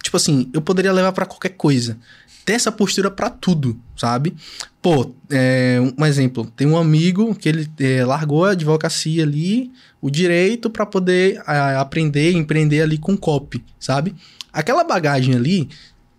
tipo 0.03 0.17
assim, 0.17 0.51
eu 0.53 0.61
poderia 0.61 0.93
levar 0.93 1.13
para 1.13 1.27
qualquer 1.27 1.51
coisa. 1.51 1.97
Ter 2.45 2.53
essa 2.53 2.71
postura 2.71 3.11
para 3.11 3.29
tudo, 3.29 3.79
sabe? 3.97 4.35
Pô, 4.81 5.13
é, 5.31 5.79
um 5.99 6.07
exemplo, 6.07 6.51
tem 6.57 6.67
um 6.67 6.77
amigo 6.77 7.35
que 7.35 7.49
ele 7.49 7.69
é, 7.81 8.05
largou 8.05 8.45
a 8.45 8.53
advocacia 8.53 9.25
ali, 9.25 9.73
o 10.01 10.09
direito, 10.09 10.71
para 10.71 10.87
poder 10.87 11.43
a, 11.45 11.81
aprender, 11.81 12.33
empreender 12.33 12.83
ali 12.83 12.99
com 12.99 13.17
copy, 13.17 13.65
sabe? 13.81 14.15
Aquela 14.53 14.85
bagagem 14.85 15.35
ali, 15.35 15.69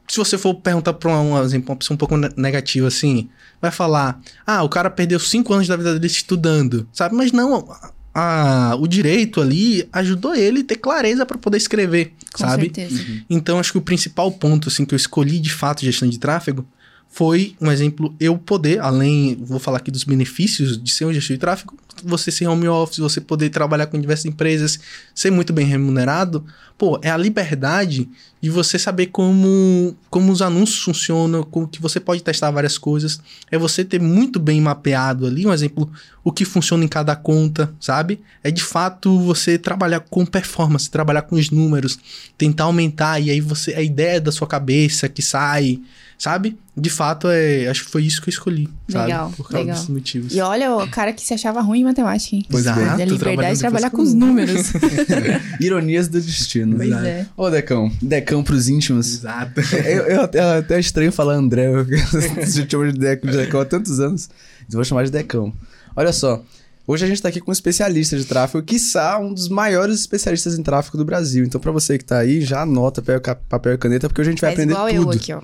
se 0.08 0.18
você 0.18 0.38
for 0.38 0.54
perguntar 0.56 0.94
para 0.94 1.12
um 1.20 1.42
exemplo, 1.44 1.72
uma 1.72 1.76
pessoa 1.78 1.96
um 1.96 1.98
pouco 1.98 2.16
ne- 2.18 2.32
negativa 2.38 2.88
assim, 2.88 3.30
vai 3.62 3.72
falar: 3.72 4.20
ah, 4.46 4.64
o 4.64 4.70
cara 4.70 4.90
perdeu 4.90 5.20
cinco 5.20 5.54
anos 5.54 5.68
da 5.68 5.76
vida 5.76 5.94
dele 5.94 6.08
estudando, 6.08 6.88
sabe? 6.94 7.16
Mas 7.16 7.32
não, 7.32 7.68
a- 8.14 8.76
o 8.80 8.88
direito 8.88 9.42
ali 9.42 9.88
ajudou 9.94 10.34
ele 10.36 10.62
a 10.62 10.64
ter 10.64 10.78
clareza 10.78 11.26
para 11.26 11.38
poder 11.38 11.58
escrever, 11.58 12.14
Com 12.34 12.40
sabe? 12.48 12.64
certeza. 12.64 13.04
Então, 13.30 13.60
acho 13.60 13.72
que 13.72 13.78
o 13.78 13.82
principal 13.82 14.32
ponto, 14.32 14.70
assim, 14.70 14.86
que 14.86 14.94
eu 14.94 14.98
escolhi 14.98 15.40
de 15.40 15.52
fato 15.52 15.84
gestão 15.86 16.08
de 16.10 16.18
tráfego 16.18 16.66
foi, 17.10 17.56
um 17.62 17.72
exemplo, 17.72 18.14
eu 18.20 18.38
poder, 18.38 18.80
além, 18.80 19.38
vou 19.42 19.60
falar 19.60 19.78
aqui 19.78 19.90
dos 19.90 20.04
benefícios 20.04 20.82
de 20.82 20.92
ser 20.92 21.06
um 21.06 21.14
gestor 21.14 21.36
de 21.36 21.40
tráfego, 21.40 21.74
você 22.04 22.30
ser 22.32 22.48
home 22.48 22.68
office, 22.68 23.00
você 23.00 23.20
poder 23.22 23.50
trabalhar 23.50 23.88
com 23.88 24.00
diversas 24.00 24.26
empresas, 24.26 24.80
ser 25.16 25.32
muito 25.32 25.52
bem 25.54 25.66
remunerado, 25.66 26.46
pô, 26.78 27.00
é 27.02 27.10
a 27.10 27.18
liberdade 27.18 28.08
de 28.40 28.50
você 28.50 28.78
saber 28.78 29.08
como, 29.08 29.96
como 30.10 30.32
os 30.32 30.42
anúncios 30.42 30.84
funcionam, 30.84 31.44
como 31.44 31.68
que 31.68 31.82
você 31.82 32.00
pode 32.00 32.22
testar 32.22 32.52
várias 32.52 32.78
coisas, 32.78 33.20
é 33.52 33.58
você 33.58 33.84
ter 33.84 34.00
muito 34.00 34.40
bem 34.40 34.62
mapeado 34.62 35.26
ali, 35.26 35.46
um 35.48 35.52
exemplo, 35.52 35.92
o 36.24 36.32
que 36.32 36.46
funciona 36.46 36.84
em 36.84 36.88
cada 36.88 37.16
conta, 37.16 37.74
sabe? 37.80 38.22
É 38.44 38.52
de 38.52 38.64
fato 38.64 39.20
você 39.20 39.58
trabalhar 39.58 40.02
com 40.02 40.26
performance, 40.26 40.90
trabalhar 40.90 41.24
com 41.24 41.36
os 41.36 41.50
números, 41.50 41.98
tentar 42.38 42.66
aumentar 42.66 43.20
e 43.20 43.32
aí 43.32 43.42
você 43.42 43.74
a 43.74 43.82
ideia 43.82 44.22
da 44.22 44.32
sua 44.32 44.48
cabeça 44.48 45.10
que 45.10 45.22
sai, 45.22 45.80
sabe? 46.18 46.58
De 46.76 46.90
fato 46.90 47.28
é, 47.28 47.68
acho 47.68 47.86
que 47.86 47.92
foi 47.92 48.04
isso 48.04 48.22
que 48.22 48.30
eu 48.30 48.32
escolhi, 48.32 48.70
sabe? 48.88 49.06
Legal, 49.06 49.32
Por 49.32 49.44
causa 49.44 49.58
legal. 49.58 49.76
desses 49.76 49.90
motivos. 49.90 50.36
E 50.36 50.42
olha 50.42 50.76
o 50.76 50.88
cara 50.90 51.12
que 51.12 51.22
se 51.24 51.34
achava 51.34 51.60
ruim 51.62 51.80
em 51.80 51.84
matemática, 51.84 52.36
hein? 52.36 52.46
Pois 52.50 52.66
é. 52.68 52.72
A 52.72 53.06
liberdade 53.06 53.56
de 53.56 53.60
trabalhar 53.62 53.90
com 53.90 54.02
os 54.02 54.14
números. 54.14 54.74
Ironias 55.60 56.08
do 56.08 56.22
destino. 56.22 56.67
Pois 56.76 56.90
Exato. 56.90 57.06
é. 57.06 57.28
Ô, 57.38 57.50
Decão. 57.50 57.92
Decão 58.02 58.44
pros 58.44 58.68
íntimos. 58.68 59.14
Exato. 59.14 59.62
eu, 59.86 60.04
eu 60.08 60.22
até, 60.22 60.40
eu 60.40 60.60
até 60.60 60.80
estranho 60.80 61.12
falar 61.12 61.36
André, 61.36 61.68
eu 61.68 61.86
já 61.86 62.66
chamo 62.68 62.92
de 62.92 63.00
Decão, 63.00 63.32
de 63.32 63.38
Decão 63.38 63.60
há 63.62 63.66
tantos 63.66 64.00
anos. 64.00 64.30
Então 64.62 64.74
eu 64.74 64.78
vou 64.78 64.84
chamar 64.86 65.04
de 65.06 65.12
Decão. 65.12 65.54
Olha 65.96 66.12
só, 66.14 66.44
hoje 66.86 67.06
a 67.06 67.08
gente 67.08 67.22
tá 67.22 67.30
aqui 67.30 67.40
com 67.40 67.50
um 67.50 67.54
especialista 67.54 68.18
de 68.18 68.26
tráfego, 68.26 68.64
quiçá 68.64 69.18
um 69.20 69.34
dos 69.34 69.48
maiores 69.50 70.00
especialistas 70.00 70.58
em 70.60 70.64
tráfego 70.64 70.98
do 70.98 71.06
Brasil. 71.06 71.44
Então 71.46 71.60
pra 71.60 71.72
você 71.72 71.98
que 71.98 72.06
tá 72.06 72.18
aí, 72.20 72.42
já 72.42 72.62
anota 72.62 73.02
papel, 73.02 73.36
papel 73.50 73.74
e 73.74 73.78
caneta, 73.78 74.08
porque 74.08 74.22
hoje 74.22 74.30
a 74.30 74.32
gente 74.32 74.42
vai 74.42 74.52
Faz 74.56 74.60
aprender 74.60 74.74
igual 74.74 74.88
tudo. 74.90 75.14
eu 75.14 75.18
aqui, 75.18 75.34
ó. 75.34 75.42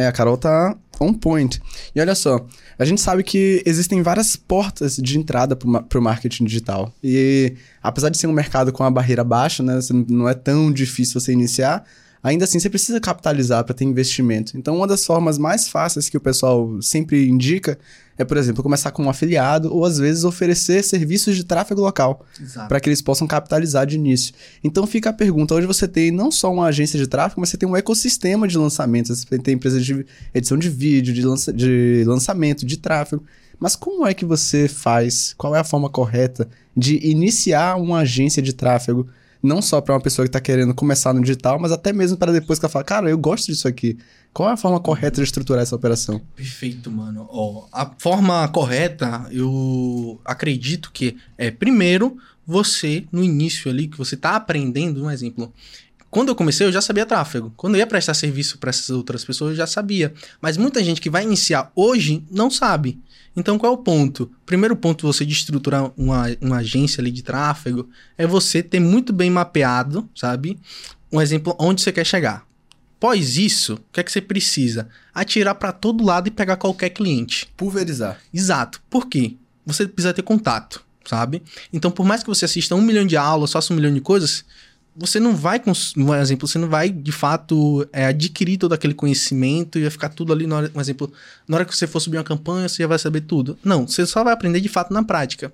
É, 0.00 0.06
a 0.06 0.12
Carol 0.12 0.36
tá 0.36 0.76
on 1.04 1.12
point. 1.12 1.60
E 1.94 2.00
olha 2.00 2.14
só, 2.14 2.46
a 2.78 2.84
gente 2.84 3.00
sabe 3.00 3.22
que 3.22 3.62
existem 3.66 4.02
várias 4.02 4.36
portas 4.36 4.96
de 4.96 5.18
entrada 5.18 5.56
ma- 5.64 5.82
pro 5.82 6.00
marketing 6.02 6.44
digital. 6.44 6.92
E 7.02 7.54
apesar 7.82 8.08
de 8.08 8.18
ser 8.18 8.26
um 8.26 8.32
mercado 8.32 8.72
com 8.72 8.82
uma 8.82 8.90
barreira 8.90 9.24
baixa, 9.24 9.62
né, 9.62 9.78
não 10.08 10.28
é 10.28 10.34
tão 10.34 10.72
difícil 10.72 11.20
você 11.20 11.32
iniciar, 11.32 11.84
ainda 12.22 12.44
assim 12.44 12.58
você 12.58 12.68
precisa 12.68 13.00
capitalizar 13.00 13.64
para 13.64 13.74
ter 13.74 13.84
investimento. 13.84 14.56
Então, 14.56 14.76
uma 14.76 14.86
das 14.86 15.04
formas 15.04 15.38
mais 15.38 15.68
fáceis 15.68 16.08
que 16.08 16.16
o 16.16 16.20
pessoal 16.20 16.80
sempre 16.82 17.28
indica 17.28 17.78
é, 18.18 18.24
por 18.24 18.36
exemplo, 18.36 18.62
começar 18.62 18.90
com 18.92 19.04
um 19.04 19.10
afiliado 19.10 19.72
ou 19.74 19.84
às 19.84 19.98
vezes 19.98 20.24
oferecer 20.24 20.82
serviços 20.82 21.36
de 21.36 21.44
tráfego 21.44 21.80
local 21.82 22.24
para 22.68 22.80
que 22.80 22.88
eles 22.88 23.02
possam 23.02 23.26
capitalizar 23.26 23.86
de 23.86 23.96
início. 23.96 24.32
Então 24.64 24.86
fica 24.86 25.10
a 25.10 25.12
pergunta: 25.12 25.54
hoje 25.54 25.66
você 25.66 25.86
tem 25.86 26.10
não 26.10 26.30
só 26.30 26.52
uma 26.52 26.66
agência 26.66 26.98
de 26.98 27.06
tráfego, 27.06 27.40
mas 27.40 27.50
você 27.50 27.56
tem 27.56 27.68
um 27.68 27.76
ecossistema 27.76 28.48
de 28.48 28.56
lançamentos. 28.56 29.20
Você 29.28 29.38
tem 29.38 29.54
empresas 29.54 29.84
de 29.84 30.04
edição 30.34 30.56
de 30.56 30.68
vídeo, 30.70 31.12
de, 31.12 31.22
lança- 31.22 31.52
de 31.52 32.04
lançamento, 32.06 32.64
de 32.64 32.76
tráfego. 32.78 33.22
Mas 33.58 33.74
como 33.76 34.06
é 34.06 34.12
que 34.12 34.24
você 34.24 34.68
faz? 34.68 35.34
Qual 35.38 35.54
é 35.56 35.58
a 35.58 35.64
forma 35.64 35.88
correta 35.88 36.48
de 36.76 36.98
iniciar 37.06 37.76
uma 37.76 38.00
agência 38.00 38.42
de 38.42 38.52
tráfego? 38.52 39.06
Não 39.46 39.62
só 39.62 39.80
para 39.80 39.94
uma 39.94 40.00
pessoa 40.00 40.26
que 40.26 40.28
está 40.28 40.40
querendo 40.40 40.74
começar 40.74 41.14
no 41.14 41.20
digital, 41.20 41.58
mas 41.58 41.70
até 41.70 41.92
mesmo 41.92 42.16
para 42.16 42.32
depois 42.32 42.58
que 42.58 42.64
ela 42.64 42.72
fala, 42.72 42.84
cara, 42.84 43.08
eu 43.08 43.16
gosto 43.16 43.46
disso 43.46 43.68
aqui. 43.68 43.96
Qual 44.32 44.50
é 44.50 44.52
a 44.52 44.56
forma 44.56 44.80
correta 44.80 45.16
de 45.16 45.22
estruturar 45.22 45.62
essa 45.62 45.74
operação? 45.74 46.20
Perfeito, 46.34 46.90
mano. 46.90 47.26
Ó, 47.30 47.66
a 47.72 47.90
forma 47.96 48.46
correta, 48.48 49.26
eu 49.30 50.20
acredito 50.24 50.90
que 50.92 51.16
é 51.38 51.50
primeiro 51.50 52.18
você 52.46 53.04
no 53.10 53.24
início 53.24 53.70
ali 53.70 53.88
que 53.88 53.96
você 53.96 54.16
tá 54.16 54.36
aprendendo, 54.36 55.04
um 55.04 55.10
exemplo. 55.10 55.52
Quando 56.16 56.30
eu 56.30 56.34
comecei, 56.34 56.66
eu 56.66 56.72
já 56.72 56.80
sabia 56.80 57.04
tráfego. 57.04 57.52
Quando 57.58 57.74
eu 57.74 57.80
ia 57.80 57.86
prestar 57.86 58.14
serviço 58.14 58.56
para 58.56 58.70
essas 58.70 58.88
outras 58.88 59.22
pessoas, 59.22 59.50
eu 59.50 59.56
já 59.56 59.66
sabia. 59.66 60.14
Mas 60.40 60.56
muita 60.56 60.82
gente 60.82 60.98
que 60.98 61.10
vai 61.10 61.22
iniciar 61.22 61.70
hoje 61.76 62.24
não 62.30 62.50
sabe. 62.50 62.98
Então, 63.36 63.58
qual 63.58 63.70
é 63.70 63.74
o 63.74 63.78
ponto? 63.78 64.32
Primeiro 64.46 64.74
ponto 64.74 65.06
você 65.06 65.26
de 65.26 65.34
estruturar 65.34 65.92
uma, 65.94 66.34
uma 66.40 66.56
agência 66.56 67.02
ali 67.02 67.10
de 67.10 67.22
tráfego 67.22 67.90
é 68.16 68.26
você 68.26 68.62
ter 68.62 68.80
muito 68.80 69.12
bem 69.12 69.28
mapeado, 69.28 70.08
sabe? 70.16 70.58
Um 71.12 71.20
exemplo, 71.20 71.54
onde 71.58 71.82
você 71.82 71.92
quer 71.92 72.06
chegar. 72.06 72.46
Após 72.96 73.36
isso, 73.36 73.74
o 73.74 73.92
que 73.92 74.00
é 74.00 74.02
que 74.02 74.10
você 74.10 74.22
precisa? 74.22 74.88
Atirar 75.12 75.56
para 75.56 75.70
todo 75.70 76.02
lado 76.02 76.28
e 76.28 76.30
pegar 76.30 76.56
qualquer 76.56 76.88
cliente. 76.88 77.46
Pulverizar. 77.58 78.18
Exato. 78.32 78.80
Por 78.88 79.06
quê? 79.06 79.36
Você 79.66 79.86
precisa 79.86 80.14
ter 80.14 80.22
contato, 80.22 80.82
sabe? 81.04 81.42
Então, 81.70 81.90
por 81.90 82.06
mais 82.06 82.22
que 82.22 82.28
você 82.30 82.46
assista 82.46 82.74
um 82.74 82.80
milhão 82.80 83.06
de 83.06 83.18
aulas, 83.18 83.52
faça 83.52 83.70
um 83.70 83.76
milhão 83.76 83.92
de 83.92 84.00
coisas, 84.00 84.46
você 84.98 85.20
não 85.20 85.36
vai, 85.36 85.60
um 85.96 86.14
exemplo, 86.14 86.48
você 86.48 86.58
não 86.58 86.68
vai, 86.68 86.88
de 86.90 87.12
fato, 87.12 87.86
é, 87.92 88.06
adquirir 88.06 88.56
todo 88.56 88.72
aquele 88.72 88.94
conhecimento 88.94 89.78
e 89.78 89.82
vai 89.82 89.90
ficar 89.90 90.08
tudo 90.08 90.32
ali, 90.32 90.46
na 90.46 90.56
hora, 90.56 90.70
um 90.74 90.80
exemplo, 90.80 91.12
na 91.46 91.56
hora 91.56 91.64
que 91.64 91.76
você 91.76 91.86
for 91.86 92.00
subir 92.00 92.16
uma 92.16 92.24
campanha, 92.24 92.68
você 92.68 92.82
já 92.82 92.86
vai 92.86 92.98
saber 92.98 93.20
tudo. 93.22 93.58
Não, 93.62 93.86
você 93.86 94.06
só 94.06 94.24
vai 94.24 94.32
aprender, 94.32 94.60
de 94.60 94.68
fato, 94.68 94.92
na 94.92 95.02
prática. 95.02 95.52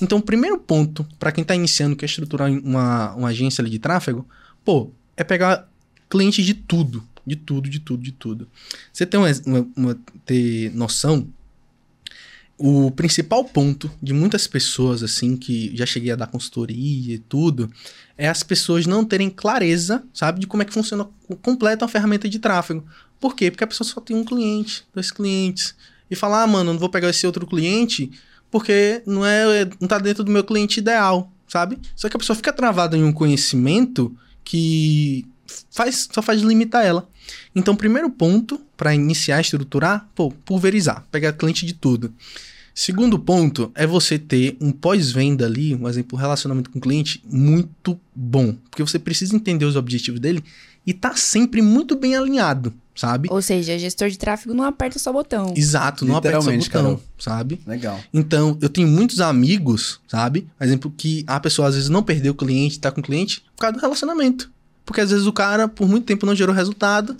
Então, 0.00 0.18
o 0.18 0.22
primeiro 0.22 0.58
ponto, 0.58 1.04
para 1.18 1.32
quem 1.32 1.42
está 1.42 1.54
iniciando, 1.54 1.96
quer 1.96 2.06
estruturar 2.06 2.50
uma, 2.50 3.14
uma 3.14 3.28
agência 3.28 3.60
ali 3.62 3.70
de 3.70 3.78
tráfego, 3.78 4.26
pô, 4.64 4.90
é 5.16 5.24
pegar 5.24 5.68
cliente 6.08 6.42
de 6.42 6.54
tudo, 6.54 7.02
de 7.26 7.34
tudo, 7.36 7.68
de 7.68 7.80
tudo, 7.80 8.02
de 8.02 8.12
tudo. 8.12 8.48
Você 8.92 9.04
tem 9.06 9.18
uma, 9.18 9.28
uma- 9.46 9.66
uma- 9.76 9.98
ter 10.24 10.70
noção 10.74 11.26
o 12.56 12.90
principal 12.90 13.44
ponto 13.44 13.90
de 14.02 14.12
muitas 14.12 14.46
pessoas, 14.46 15.02
assim, 15.02 15.36
que 15.36 15.76
já 15.76 15.84
cheguei 15.84 16.12
a 16.12 16.16
dar 16.16 16.28
consultoria 16.28 17.14
e 17.14 17.18
tudo, 17.18 17.70
é 18.16 18.28
as 18.28 18.42
pessoas 18.42 18.86
não 18.86 19.04
terem 19.04 19.28
clareza, 19.28 20.04
sabe, 20.12 20.40
de 20.40 20.46
como 20.46 20.62
é 20.62 20.66
que 20.66 20.72
funciona 20.72 21.04
co- 21.04 21.36
completa 21.36 21.84
uma 21.84 21.90
ferramenta 21.90 22.28
de 22.28 22.38
tráfego. 22.38 22.84
Por 23.18 23.34
quê? 23.34 23.50
Porque 23.50 23.64
a 23.64 23.66
pessoa 23.66 23.86
só 23.88 24.00
tem 24.00 24.16
um 24.16 24.24
cliente, 24.24 24.84
dois 24.94 25.10
clientes. 25.10 25.74
E 26.10 26.14
falar, 26.14 26.42
ah, 26.42 26.46
mano, 26.46 26.72
não 26.72 26.78
vou 26.78 26.88
pegar 26.88 27.10
esse 27.10 27.26
outro 27.26 27.46
cliente 27.46 28.10
porque 28.50 29.02
não 29.04 29.26
é 29.26 29.64
não 29.80 29.88
tá 29.88 29.98
dentro 29.98 30.22
do 30.22 30.30
meu 30.30 30.44
cliente 30.44 30.78
ideal, 30.78 31.32
sabe? 31.48 31.78
Só 31.96 32.08
que 32.08 32.16
a 32.16 32.18
pessoa 32.18 32.36
fica 32.36 32.52
travada 32.52 32.96
em 32.96 33.02
um 33.02 33.12
conhecimento 33.12 34.16
que 34.44 35.26
faz, 35.70 36.08
só 36.12 36.22
faz 36.22 36.40
limitar 36.40 36.84
ela. 36.84 37.08
Então, 37.54 37.76
primeiro 37.76 38.10
ponto 38.10 38.60
para 38.76 38.94
iniciar 38.94 39.36
a 39.36 39.40
estruturar, 39.40 40.08
pô, 40.14 40.30
pulverizar, 40.30 41.04
pegar 41.10 41.32
cliente 41.32 41.64
de 41.64 41.74
tudo. 41.74 42.12
Segundo 42.74 43.18
ponto 43.20 43.70
é 43.74 43.86
você 43.86 44.18
ter 44.18 44.56
um 44.60 44.72
pós-venda 44.72 45.46
ali, 45.46 45.76
um 45.76 45.88
exemplo, 45.88 46.18
um 46.18 46.20
relacionamento 46.20 46.70
com 46.70 46.78
o 46.78 46.82
cliente 46.82 47.22
muito 47.24 47.98
bom, 48.12 48.54
porque 48.68 48.82
você 48.82 48.98
precisa 48.98 49.36
entender 49.36 49.64
os 49.64 49.76
objetivos 49.76 50.18
dele 50.18 50.42
e 50.84 50.92
tá 50.92 51.14
sempre 51.14 51.62
muito 51.62 51.96
bem 51.96 52.16
alinhado, 52.16 52.74
sabe? 52.94 53.28
Ou 53.30 53.40
seja, 53.40 53.78
gestor 53.78 54.10
de 54.10 54.18
tráfego 54.18 54.52
não 54.52 54.64
aperta 54.64 54.98
só 54.98 55.12
botão. 55.12 55.54
Exato, 55.56 56.04
não 56.04 56.16
aperta 56.16 56.42
só 56.42 56.50
botão, 56.50 56.68
Carol. 56.68 57.02
sabe? 57.16 57.60
Legal. 57.64 58.00
Então, 58.12 58.58
eu 58.60 58.68
tenho 58.68 58.88
muitos 58.88 59.20
amigos, 59.20 60.00
sabe? 60.08 60.48
Por 60.58 60.64
exemplo, 60.64 60.94
que 60.96 61.24
a 61.28 61.38
pessoa 61.38 61.68
às 61.68 61.74
vezes 61.76 61.88
não 61.88 62.02
perdeu 62.02 62.32
o 62.32 62.36
cliente, 62.36 62.80
tá 62.80 62.90
com 62.90 63.00
o 63.00 63.04
cliente, 63.04 63.40
por 63.54 63.60
causa 63.62 63.76
do 63.76 63.80
relacionamento. 63.80 64.50
Porque 64.84 65.00
às 65.00 65.10
vezes 65.10 65.26
o 65.26 65.32
cara, 65.32 65.66
por 65.68 65.88
muito 65.88 66.04
tempo, 66.04 66.26
não 66.26 66.34
gerou 66.34 66.54
resultado. 66.54 67.16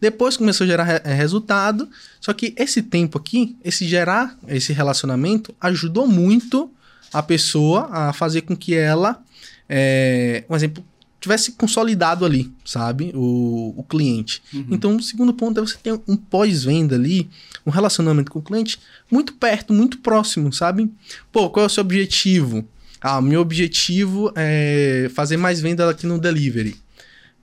Depois 0.00 0.36
começou 0.36 0.64
a 0.64 0.68
gerar 0.68 0.84
re- 0.84 1.02
eh, 1.04 1.14
resultado. 1.14 1.88
Só 2.20 2.32
que 2.32 2.54
esse 2.56 2.82
tempo 2.82 3.18
aqui, 3.18 3.56
esse 3.64 3.86
gerar 3.86 4.36
esse 4.46 4.72
relacionamento, 4.72 5.52
ajudou 5.60 6.06
muito 6.06 6.70
a 7.12 7.22
pessoa 7.22 7.88
a 7.90 8.12
fazer 8.12 8.42
com 8.42 8.56
que 8.56 8.74
ela, 8.74 9.20
é, 9.68 10.44
um 10.48 10.54
exemplo, 10.54 10.84
tivesse 11.20 11.52
consolidado 11.52 12.24
ali, 12.24 12.52
sabe? 12.64 13.10
O, 13.14 13.74
o 13.76 13.82
cliente. 13.82 14.40
Então, 14.70 14.94
o 14.96 15.02
segundo 15.02 15.34
ponto 15.34 15.58
é 15.58 15.60
você 15.60 15.76
ter 15.82 15.98
um 16.06 16.16
pós-venda 16.16 16.94
ali, 16.94 17.28
um 17.66 17.70
relacionamento 17.70 18.30
com 18.30 18.38
o 18.38 18.42
cliente 18.42 18.78
muito 19.10 19.32
perto, 19.32 19.72
muito 19.72 19.98
próximo, 19.98 20.52
sabe? 20.52 20.88
Pô, 21.32 21.50
qual 21.50 21.64
é 21.64 21.66
o 21.66 21.70
seu 21.70 21.80
objetivo? 21.80 22.64
Ah, 23.00 23.20
meu 23.20 23.40
objetivo 23.40 24.32
é 24.36 25.10
fazer 25.14 25.36
mais 25.36 25.60
venda 25.60 25.90
aqui 25.90 26.06
no 26.06 26.18
delivery. 26.20 26.76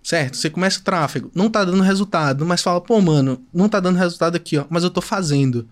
Certo? 0.06 0.38
Você 0.38 0.51
começa 0.51 0.80
o 0.80 0.84
tráfego, 0.84 1.32
não 1.34 1.49
tá 1.49 1.66
dando 1.66 1.82
resultado, 1.82 2.45
mas 2.45 2.62
fala, 2.62 2.80
pô, 2.80 3.01
mano, 3.01 3.43
não 3.51 3.68
tá 3.68 3.80
dando 3.80 3.97
resultado 3.97 4.36
aqui, 4.36 4.56
ó, 4.56 4.66
mas 4.70 4.84
eu 4.84 4.91
tô 4.91 5.01
fazendo. 5.01 5.68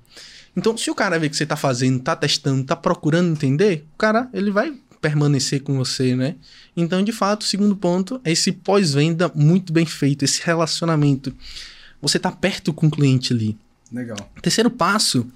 Então, 0.57 0.75
se 0.75 0.89
o 0.89 0.95
cara 0.95 1.19
vê 1.19 1.29
que 1.29 1.37
você 1.37 1.45
tá 1.45 1.55
fazendo, 1.55 1.99
tá 1.99 2.15
testando, 2.15 2.63
tá 2.63 2.75
procurando 2.75 3.31
entender, 3.31 3.85
o 3.93 3.97
cara, 3.99 4.27
ele 4.33 4.49
vai 4.49 4.73
permanecer 4.99 5.61
com 5.61 5.77
você, 5.77 6.15
né? 6.15 6.35
Então, 6.75 7.03
de 7.03 7.11
fato, 7.11 7.41
o 7.41 7.45
segundo 7.45 7.75
ponto 7.75 8.19
é 8.23 8.31
esse 8.31 8.51
pós-venda 8.51 9.31
muito 9.35 9.71
bem 9.71 9.85
feito, 9.85 10.25
esse 10.25 10.41
relacionamento. 10.43 11.31
Você 12.01 12.17
tá 12.17 12.31
perto 12.31 12.73
com 12.73 12.87
o 12.87 12.91
cliente 12.91 13.33
ali. 13.33 13.55
Legal. 13.91 14.17
Terceiro 14.41 14.71
passo 14.71 15.27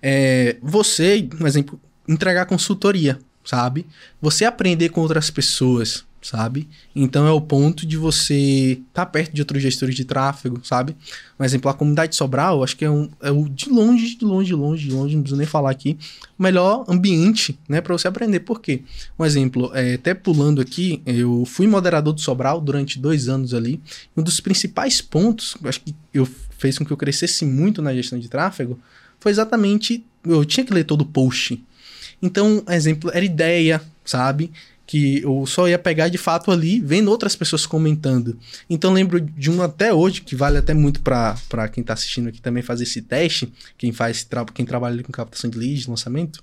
é 0.00 0.56
você, 0.62 1.28
por 1.28 1.46
exemplo, 1.46 1.78
entregar 2.08 2.46
consultoria, 2.46 3.18
sabe? 3.44 3.84
Você 4.18 4.46
aprender 4.46 4.88
com 4.88 5.02
outras 5.02 5.28
pessoas, 5.28 6.06
sabe? 6.22 6.68
Então 6.94 7.26
é 7.26 7.30
o 7.30 7.40
ponto 7.40 7.86
de 7.86 7.96
você 7.96 8.80
estar 8.88 9.04
tá 9.04 9.06
perto 9.06 9.32
de 9.32 9.40
outros 9.40 9.62
gestores 9.62 9.94
de 9.94 10.04
tráfego, 10.04 10.60
sabe? 10.64 10.96
Um 11.38 11.44
exemplo, 11.44 11.70
a 11.70 11.74
comunidade 11.74 12.10
de 12.10 12.16
Sobral, 12.16 12.64
acho 12.64 12.76
que 12.76 12.84
é, 12.84 12.90
um, 12.90 13.08
é 13.22 13.30
o 13.30 13.48
de 13.48 13.68
longe, 13.68 14.16
de 14.16 14.24
longe, 14.24 14.48
de 14.48 14.54
longe, 14.54 14.88
de 14.88 14.94
longe, 14.94 15.14
não 15.14 15.22
preciso 15.22 15.38
nem 15.38 15.46
falar 15.46 15.70
aqui, 15.70 15.96
o 16.38 16.42
melhor 16.42 16.84
ambiente, 16.88 17.58
né, 17.68 17.80
para 17.80 17.96
você 17.96 18.08
aprender. 18.08 18.40
Por 18.40 18.60
quê? 18.60 18.82
Um 19.18 19.24
exemplo, 19.24 19.70
é, 19.74 19.94
até 19.94 20.14
pulando 20.14 20.60
aqui, 20.60 21.02
eu 21.06 21.44
fui 21.44 21.66
moderador 21.66 22.12
do 22.12 22.20
Sobral 22.20 22.60
durante 22.60 22.98
dois 22.98 23.28
anos 23.28 23.54
ali. 23.54 23.80
Um 24.16 24.22
dos 24.22 24.40
principais 24.40 25.00
pontos, 25.00 25.56
acho 25.64 25.80
que 25.80 25.94
eu 26.12 26.26
fez 26.58 26.78
com 26.78 26.84
que 26.84 26.92
eu 26.92 26.96
crescesse 26.96 27.44
muito 27.44 27.82
na 27.82 27.94
gestão 27.94 28.18
de 28.18 28.28
tráfego, 28.28 28.78
foi 29.20 29.30
exatamente 29.30 30.04
eu 30.24 30.44
tinha 30.44 30.64
que 30.64 30.72
ler 30.72 30.84
todo 30.84 31.02
o 31.02 31.06
post. 31.06 31.62
Então, 32.20 32.62
exemplo, 32.68 33.10
era 33.12 33.24
ideia, 33.24 33.80
sabe? 34.04 34.50
Que 34.86 35.20
eu 35.22 35.44
só 35.46 35.68
ia 35.68 35.78
pegar 35.78 36.08
de 36.08 36.16
fato 36.16 36.50
ali, 36.50 36.80
vendo 36.80 37.10
outras 37.10 37.34
pessoas 37.34 37.66
comentando. 37.66 38.38
Então, 38.70 38.92
lembro 38.92 39.20
de 39.20 39.50
um 39.50 39.60
até 39.60 39.92
hoje, 39.92 40.20
que 40.20 40.36
vale 40.36 40.58
até 40.58 40.72
muito 40.72 41.00
para 41.00 41.68
quem 41.72 41.82
tá 41.82 41.92
assistindo 41.92 42.28
aqui 42.28 42.40
também 42.40 42.62
fazer 42.62 42.84
esse 42.84 43.02
teste, 43.02 43.52
quem 43.76 43.92
faz 43.92 44.22
tra 44.22 44.44
quem 44.44 44.64
trabalha 44.64 45.02
com 45.02 45.12
captação 45.12 45.50
de 45.50 45.58
leads, 45.58 45.86
lançamento. 45.86 46.40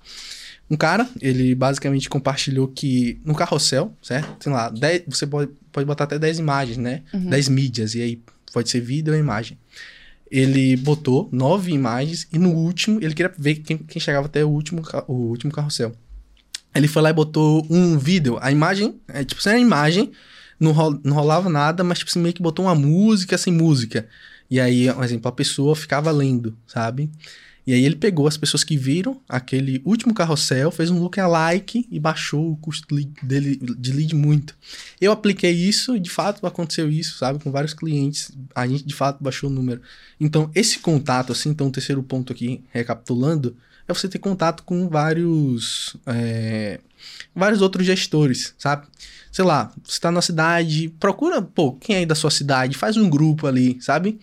Um 0.70 0.76
cara, 0.76 1.08
ele 1.20 1.54
basicamente 1.54 2.08
compartilhou 2.08 2.68
que 2.68 3.20
no 3.24 3.34
carrossel, 3.34 3.96
certo? 4.02 4.44
Sei 4.44 4.52
lá, 4.52 4.68
10, 4.68 5.02
você 5.08 5.26
pode, 5.26 5.50
pode 5.72 5.86
botar 5.86 6.04
até 6.04 6.18
10 6.18 6.38
imagens, 6.38 6.76
né? 6.76 7.02
Uhum. 7.12 7.30
10 7.30 7.48
mídias, 7.48 7.94
e 7.94 8.02
aí 8.02 8.22
pode 8.52 8.70
ser 8.70 8.80
vídeo 8.80 9.12
ou 9.12 9.18
imagem 9.18 9.58
ele 10.34 10.76
botou 10.76 11.28
nove 11.30 11.70
imagens 11.70 12.26
e 12.32 12.38
no 12.38 12.50
último, 12.50 12.98
ele 13.00 13.14
queria 13.14 13.32
ver 13.38 13.56
quem, 13.56 13.78
quem 13.78 14.00
chegava 14.02 14.26
até 14.26 14.44
o 14.44 14.48
último, 14.48 14.82
o 15.06 15.12
último 15.12 15.52
carrossel. 15.52 15.92
Ele 16.74 16.88
foi 16.88 17.02
lá 17.02 17.10
e 17.10 17.12
botou 17.12 17.66
um 17.70 17.98
vídeo. 17.98 18.38
A 18.40 18.50
imagem, 18.50 19.00
é, 19.08 19.24
tipo, 19.24 19.40
sem 19.40 19.52
a 19.52 19.58
imagem, 19.58 20.10
não, 20.58 20.72
rol, 20.72 20.98
não 21.04 21.14
rolava 21.14 21.48
nada, 21.48 21.84
mas 21.84 21.98
tipo, 21.98 22.10
assim, 22.10 22.20
meio 22.20 22.34
que 22.34 22.42
botou 22.42 22.64
uma 22.64 22.74
música 22.74 23.38
sem 23.38 23.52
música. 23.52 24.08
E 24.50 24.60
aí, 24.60 24.92
por 24.92 25.04
exemplo, 25.04 25.28
a 25.28 25.32
pessoa 25.32 25.74
ficava 25.74 26.10
lendo, 26.10 26.56
sabe? 26.66 27.10
E 27.66 27.72
aí 27.72 27.84
ele 27.84 27.96
pegou 27.96 28.26
as 28.26 28.36
pessoas 28.36 28.62
que 28.62 28.76
viram 28.76 29.20
aquele 29.26 29.80
último 29.86 30.12
carrossel, 30.12 30.70
fez 30.70 30.90
um 30.90 31.00
lookalike 31.00 31.86
e 31.90 31.98
baixou 31.98 32.52
o 32.52 32.56
custo 32.58 32.86
dele 33.22 33.56
de 33.56 33.92
lead 33.92 34.14
muito. 34.14 34.54
Eu 35.00 35.12
apliquei 35.12 35.50
isso 35.50 35.96
e 35.96 36.00
de 36.00 36.10
fato 36.10 36.46
aconteceu 36.46 36.90
isso, 36.90 37.16
sabe? 37.16 37.42
Com 37.42 37.50
vários 37.50 37.72
clientes, 37.72 38.30
a 38.54 38.66
gente 38.66 38.84
de 38.84 38.94
fato 38.94 39.22
baixou 39.24 39.48
o 39.48 39.52
número. 39.52 39.80
Então, 40.20 40.50
esse 40.54 40.78
contato, 40.78 41.32
assim, 41.32 41.48
então 41.48 41.68
o 41.68 41.72
terceiro 41.72 42.02
ponto 42.02 42.32
aqui, 42.32 42.62
recapitulando, 42.70 43.56
é 43.86 43.92
você 43.92 44.08
ter 44.08 44.18
contato 44.18 44.62
com 44.62 44.88
vários, 44.88 45.96
é, 46.06 46.80
vários 47.34 47.60
outros 47.60 47.86
gestores, 47.86 48.54
sabe? 48.58 48.86
Sei 49.30 49.44
lá, 49.44 49.72
você 49.82 50.00
tá 50.00 50.10
na 50.10 50.22
cidade, 50.22 50.88
procura, 51.00 51.42
pô, 51.42 51.72
quem 51.72 51.96
é 51.96 51.98
aí 52.00 52.06
da 52.06 52.14
sua 52.14 52.30
cidade, 52.30 52.76
faz 52.76 52.96
um 52.96 53.08
grupo 53.08 53.46
ali, 53.46 53.76
sabe? 53.80 54.18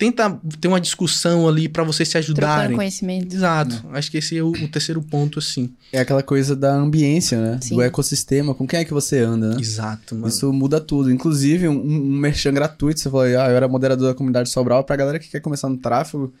tenta 0.00 0.40
ter 0.58 0.66
uma 0.66 0.80
discussão 0.80 1.46
ali 1.46 1.68
para 1.68 1.84
vocês 1.84 2.08
se 2.08 2.16
ajudarem. 2.16 2.54
Trocando 2.54 2.76
conhecimento. 2.76 3.36
Exato. 3.36 3.84
É. 3.92 3.98
Acho 3.98 4.10
que 4.10 4.16
esse 4.16 4.38
é 4.38 4.42
o, 4.42 4.48
o, 4.48 4.68
terceiro 4.68 5.02
ponto, 5.02 5.38
assim. 5.38 5.70
É 5.92 6.00
aquela 6.00 6.22
coisa 6.22 6.56
da 6.56 6.72
ambiência, 6.72 7.38
né? 7.38 7.58
Sim. 7.60 7.74
Do 7.74 7.82
ecossistema, 7.82 8.54
com 8.54 8.66
quem 8.66 8.80
é 8.80 8.84
que 8.86 8.94
você 8.94 9.18
anda, 9.18 9.50
né? 9.50 9.60
Exato, 9.60 10.14
mano. 10.14 10.28
Isso 10.28 10.50
muda 10.54 10.80
tudo. 10.80 11.12
Inclusive, 11.12 11.68
um, 11.68 11.78
um 11.78 12.16
merchan 12.16 12.54
gratuito, 12.54 12.98
você 12.98 13.10
falou, 13.10 13.26
ah, 13.26 13.28
eu 13.28 13.56
era 13.56 13.68
moderador 13.68 14.08
da 14.08 14.14
comunidade 14.14 14.48
Sobral, 14.48 14.82
pra 14.84 14.96
galera 14.96 15.18
que 15.18 15.28
quer 15.28 15.40
começar 15.40 15.68
no 15.68 15.76
tráfego, 15.76 16.32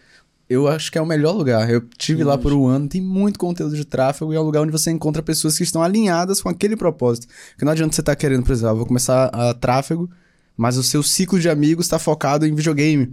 eu 0.50 0.66
acho 0.66 0.90
que 0.90 0.98
é 0.98 1.00
o 1.00 1.06
melhor 1.06 1.30
lugar. 1.32 1.70
Eu 1.70 1.80
tive 1.96 2.22
Sim, 2.22 2.24
lá 2.24 2.36
por 2.36 2.52
um 2.52 2.66
ano, 2.66 2.88
tem 2.88 3.00
muito 3.00 3.38
conteúdo 3.38 3.76
de 3.76 3.84
tráfego 3.84 4.32
e 4.32 4.36
é 4.36 4.40
um 4.40 4.42
lugar 4.42 4.62
onde 4.62 4.72
você 4.72 4.90
encontra 4.90 5.22
pessoas 5.22 5.56
que 5.56 5.62
estão 5.62 5.80
alinhadas 5.80 6.42
com 6.42 6.48
aquele 6.48 6.76
propósito. 6.76 7.28
Porque 7.50 7.64
não 7.64 7.70
adianta 7.70 7.94
você 7.94 8.00
estar 8.00 8.12
tá 8.12 8.16
querendo, 8.16 8.42
por 8.42 8.50
exemplo, 8.50 8.70
ah, 8.70 8.74
vou 8.74 8.84
começar 8.84 9.26
a 9.26 9.54
tráfego, 9.54 10.10
mas 10.56 10.76
o 10.76 10.82
seu 10.82 11.04
ciclo 11.04 11.38
de 11.38 11.48
amigos 11.48 11.86
está 11.86 12.00
focado 12.00 12.44
em 12.44 12.52
videogame. 12.52 13.12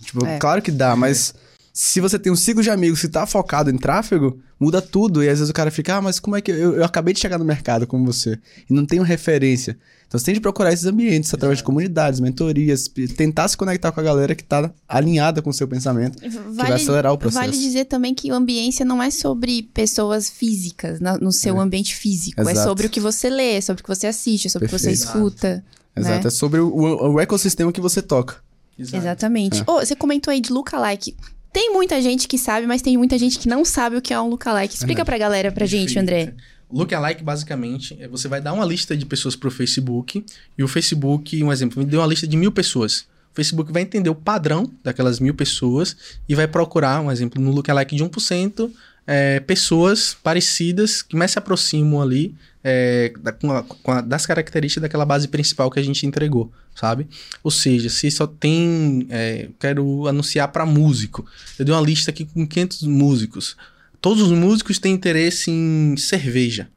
Tipo, 0.00 0.24
é. 0.24 0.38
claro 0.38 0.62
que 0.62 0.70
dá, 0.70 0.94
mas 0.94 1.34
se 1.78 2.00
você 2.00 2.18
tem 2.18 2.32
um 2.32 2.36
ciclo 2.36 2.62
de 2.62 2.70
amigos 2.70 3.02
que 3.02 3.08
tá 3.08 3.26
focado 3.26 3.68
em 3.68 3.76
tráfego, 3.76 4.40
muda 4.58 4.80
tudo. 4.80 5.22
E 5.22 5.28
às 5.28 5.40
vezes 5.40 5.50
o 5.50 5.52
cara 5.52 5.70
fica, 5.70 5.96
ah, 5.96 6.00
mas 6.00 6.18
como 6.18 6.34
é 6.34 6.40
que. 6.40 6.50
Eu, 6.50 6.76
eu 6.76 6.82
acabei 6.82 7.12
de 7.12 7.20
chegar 7.20 7.38
no 7.38 7.44
mercado 7.44 7.86
como 7.86 8.02
você 8.06 8.38
e 8.68 8.72
não 8.72 8.86
tenho 8.86 9.02
referência. 9.02 9.76
Então 10.08 10.18
você 10.18 10.24
tem 10.24 10.34
de 10.34 10.40
procurar 10.40 10.72
esses 10.72 10.86
ambientes 10.86 11.28
Exato. 11.28 11.36
através 11.36 11.58
de 11.58 11.64
comunidades, 11.64 12.18
mentorias, 12.18 12.90
tentar 13.14 13.46
se 13.48 13.58
conectar 13.58 13.92
com 13.92 14.00
a 14.00 14.02
galera 14.02 14.34
que 14.34 14.42
tá 14.42 14.72
alinhada 14.88 15.42
com 15.42 15.50
o 15.50 15.52
seu 15.52 15.68
pensamento, 15.68 16.18
vale, 16.18 16.30
que 16.30 16.38
vai 16.54 16.72
acelerar 16.72 17.12
o 17.12 17.18
processo. 17.18 17.44
Vale 17.44 17.58
dizer 17.58 17.84
também 17.84 18.14
que 18.14 18.30
a 18.30 18.34
ambiência 18.34 18.82
não 18.82 19.02
é 19.02 19.10
sobre 19.10 19.64
pessoas 19.74 20.30
físicas, 20.30 20.98
no 21.20 21.30
seu 21.30 21.58
é. 21.58 21.60
ambiente 21.60 21.94
físico. 21.94 22.40
É 22.40 22.42
Exato. 22.42 22.58
É 22.58 22.62
sobre 22.62 22.86
o 22.86 22.90
que 22.90 23.00
você 23.00 23.28
lê, 23.28 23.60
sobre 23.60 23.82
o 23.82 23.84
que 23.84 23.94
você 23.94 24.06
assiste, 24.06 24.48
sobre 24.48 24.66
Perfeito. 24.66 24.94
o 24.94 24.96
que 24.96 24.96
você 24.96 25.06
escuta. 25.06 25.64
Exato, 25.94 26.22
né? 26.22 26.26
é 26.26 26.30
sobre 26.30 26.60
o, 26.60 26.68
o, 26.68 27.12
o 27.14 27.20
ecossistema 27.20 27.70
que 27.70 27.82
você 27.82 28.00
toca. 28.00 28.36
Exato. 28.78 28.96
Exatamente. 28.96 29.60
É. 29.60 29.64
Oh, 29.66 29.80
você 29.80 29.94
comentou 29.94 30.30
aí 30.30 30.40
de 30.40 30.50
lookalike. 30.50 31.14
Tem 31.56 31.72
muita 31.72 32.02
gente 32.02 32.28
que 32.28 32.36
sabe, 32.36 32.66
mas 32.66 32.82
tem 32.82 32.98
muita 32.98 33.16
gente 33.16 33.38
que 33.38 33.48
não 33.48 33.64
sabe 33.64 33.96
o 33.96 34.02
que 34.02 34.12
é 34.12 34.20
um 34.20 34.28
lookalike. 34.28 34.74
Explica 34.74 35.06
pra 35.06 35.16
galera, 35.16 35.50
pra 35.50 35.60
Perfeito. 35.60 35.88
gente, 35.88 35.98
André. 35.98 36.34
Lookalike, 36.70 37.24
basicamente, 37.24 37.96
é 37.98 38.06
você 38.06 38.28
vai 38.28 38.42
dar 38.42 38.52
uma 38.52 38.62
lista 38.62 38.94
de 38.94 39.06
pessoas 39.06 39.34
pro 39.34 39.50
Facebook, 39.50 40.22
e 40.58 40.62
o 40.62 40.68
Facebook, 40.68 41.42
um 41.42 41.50
exemplo, 41.50 41.82
me 41.82 41.88
deu 41.88 42.00
uma 42.00 42.06
lista 42.06 42.26
de 42.26 42.36
mil 42.36 42.52
pessoas. 42.52 43.06
O 43.32 43.36
Facebook 43.36 43.72
vai 43.72 43.80
entender 43.80 44.10
o 44.10 44.14
padrão 44.14 44.70
daquelas 44.84 45.18
mil 45.18 45.32
pessoas 45.32 45.96
e 46.28 46.34
vai 46.34 46.46
procurar, 46.46 47.00
um 47.00 47.10
exemplo, 47.10 47.40
no 47.40 47.50
lookalike 47.52 47.96
de 47.96 48.04
1%, 48.04 48.70
é, 49.06 49.40
pessoas 49.40 50.14
parecidas 50.22 51.00
que 51.00 51.16
mais 51.16 51.30
se 51.30 51.38
aproximam 51.38 52.02
ali 52.02 52.34
é, 52.68 53.12
da, 53.22 53.30
com 53.30 53.52
a, 53.52 53.62
com 53.62 53.92
a, 53.92 54.00
das 54.00 54.26
características 54.26 54.82
daquela 54.82 55.04
base 55.04 55.28
principal 55.28 55.70
que 55.70 55.78
a 55.78 55.82
gente 55.82 56.04
entregou, 56.04 56.50
sabe? 56.74 57.06
Ou 57.44 57.50
seja, 57.50 57.88
se 57.88 58.10
só 58.10 58.26
tem. 58.26 59.06
É, 59.08 59.48
quero 59.60 60.08
anunciar 60.08 60.48
para 60.48 60.66
músico. 60.66 61.24
Eu 61.56 61.64
dei 61.64 61.72
uma 61.72 61.80
lista 61.80 62.10
aqui 62.10 62.24
com 62.24 62.44
500 62.44 62.82
músicos. 62.82 63.56
Todos 64.00 64.24
os 64.24 64.32
músicos 64.32 64.80
têm 64.80 64.92
interesse 64.92 65.48
em 65.48 65.96
cerveja. 65.96 66.68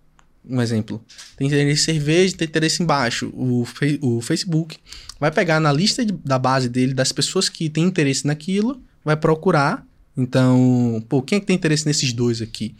Um 0.48 0.62
exemplo. 0.62 1.04
Tem 1.36 1.48
interesse 1.48 1.72
em 1.72 1.94
cerveja, 1.96 2.38
tem 2.38 2.48
interesse 2.48 2.84
em 2.84 2.86
baixo. 2.86 3.32
O, 3.34 3.66
o 4.02 4.22
Facebook 4.22 4.78
vai 5.20 5.32
pegar 5.32 5.60
na 5.60 5.74
lista 5.74 6.06
de, 6.06 6.14
da 6.24 6.38
base 6.38 6.70
dele, 6.70 6.94
das 6.94 7.12
pessoas 7.12 7.50
que 7.50 7.68
têm 7.68 7.86
interesse 7.86 8.28
naquilo, 8.28 8.80
vai 9.04 9.18
procurar. 9.18 9.84
Então, 10.16 11.04
pô, 11.10 11.20
quem 11.24 11.38
é 11.38 11.40
que 11.40 11.48
tem 11.48 11.56
interesse 11.56 11.88
nesses 11.88 12.14
dois 12.14 12.44
aqui? 12.44 12.76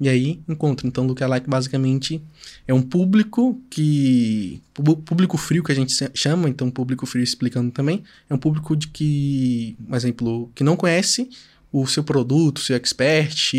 E 0.00 0.08
aí 0.08 0.40
encontra. 0.48 0.86
Então, 0.86 1.06
lookalike 1.06 1.48
basicamente 1.48 2.22
é 2.66 2.74
um 2.74 2.82
público 2.82 3.60
que. 3.70 4.60
Público 5.04 5.36
frio 5.36 5.62
que 5.62 5.70
a 5.70 5.74
gente 5.74 5.94
chama, 6.14 6.48
então 6.48 6.70
público 6.70 7.06
frio 7.06 7.22
explicando 7.22 7.70
também. 7.70 8.02
É 8.28 8.34
um 8.34 8.38
público 8.38 8.76
de 8.76 8.88
que, 8.88 9.76
um 9.88 9.94
exemplo, 9.94 10.50
que 10.54 10.64
não 10.64 10.76
conhece 10.76 11.30
o 11.72 11.86
seu 11.86 12.02
produto, 12.02 12.58
o 12.58 12.60
seu 12.60 12.76
expert, 12.76 13.52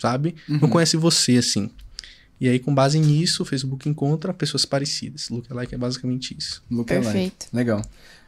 sabe? 0.00 0.34
Uhum. 0.48 0.60
Não 0.62 0.68
conhece 0.68 0.96
você, 0.96 1.36
assim. 1.36 1.70
E 2.40 2.48
aí, 2.48 2.58
com 2.58 2.74
base 2.74 2.98
nisso, 2.98 3.42
o 3.42 3.46
Facebook 3.46 3.88
encontra 3.88 4.32
pessoas 4.34 4.64
parecidas. 4.64 5.28
Lookalike 5.28 5.74
é 5.74 5.78
basicamente 5.78 6.36
isso. 6.36 6.62
Lookalike. 6.70 7.04
Perfeito. 7.04 7.46
Legal. 7.52 7.84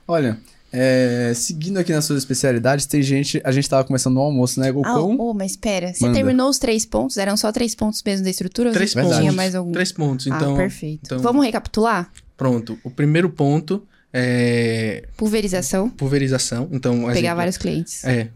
Olha, 0.07 0.38
é, 0.77 1.33
seguindo 1.35 1.77
aqui 1.77 1.93
nas 1.93 2.05
suas 2.05 2.18
especialidades, 2.18 2.85
tem 2.85 3.01
gente. 3.01 3.41
A 3.45 3.53
gente 3.53 3.70
tava 3.70 3.85
começando 3.85 4.14
no 4.14 4.20
almoço, 4.20 4.59
né? 4.59 4.72
O 4.72 4.85
ah, 4.85 5.01
oh, 5.01 5.33
mas 5.33 5.53
espera. 5.53 5.95
Você 5.95 6.05
Manda. 6.05 6.16
terminou 6.16 6.51
os 6.51 6.59
três 6.59 6.85
pontos? 6.85 7.16
Eram 7.16 7.37
só 7.37 7.53
três 7.53 7.77
pontos 7.77 8.03
mesmo 8.05 8.25
da 8.25 8.31
estrutura? 8.31 8.72
Três 8.72 8.93
pontos. 8.93 9.16
Tinha 9.16 9.31
mais 9.31 9.55
algum? 9.55 9.70
Três 9.70 9.93
pontos. 9.93 10.27
Ah, 10.27 10.37
então, 10.37 10.55
ah, 10.55 10.57
perfeito. 10.57 11.03
Então, 11.05 11.20
Vamos 11.20 11.45
recapitular? 11.45 12.11
Pronto. 12.37 12.77
O 12.83 12.91
primeiro 12.91 13.31
ponto 13.31 13.87
é. 14.12 15.05
Pulverização. 15.16 15.89
Pulverização. 15.91 16.68
Então, 16.72 16.97
Pegar 17.03 17.12
exemplo, 17.12 17.37
vários 17.37 17.57
clientes. 17.57 18.05
É. 18.05 18.31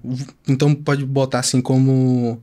Então 0.47 0.72
pode 0.76 1.05
botar 1.05 1.41
assim 1.41 1.61
como. 1.61 2.41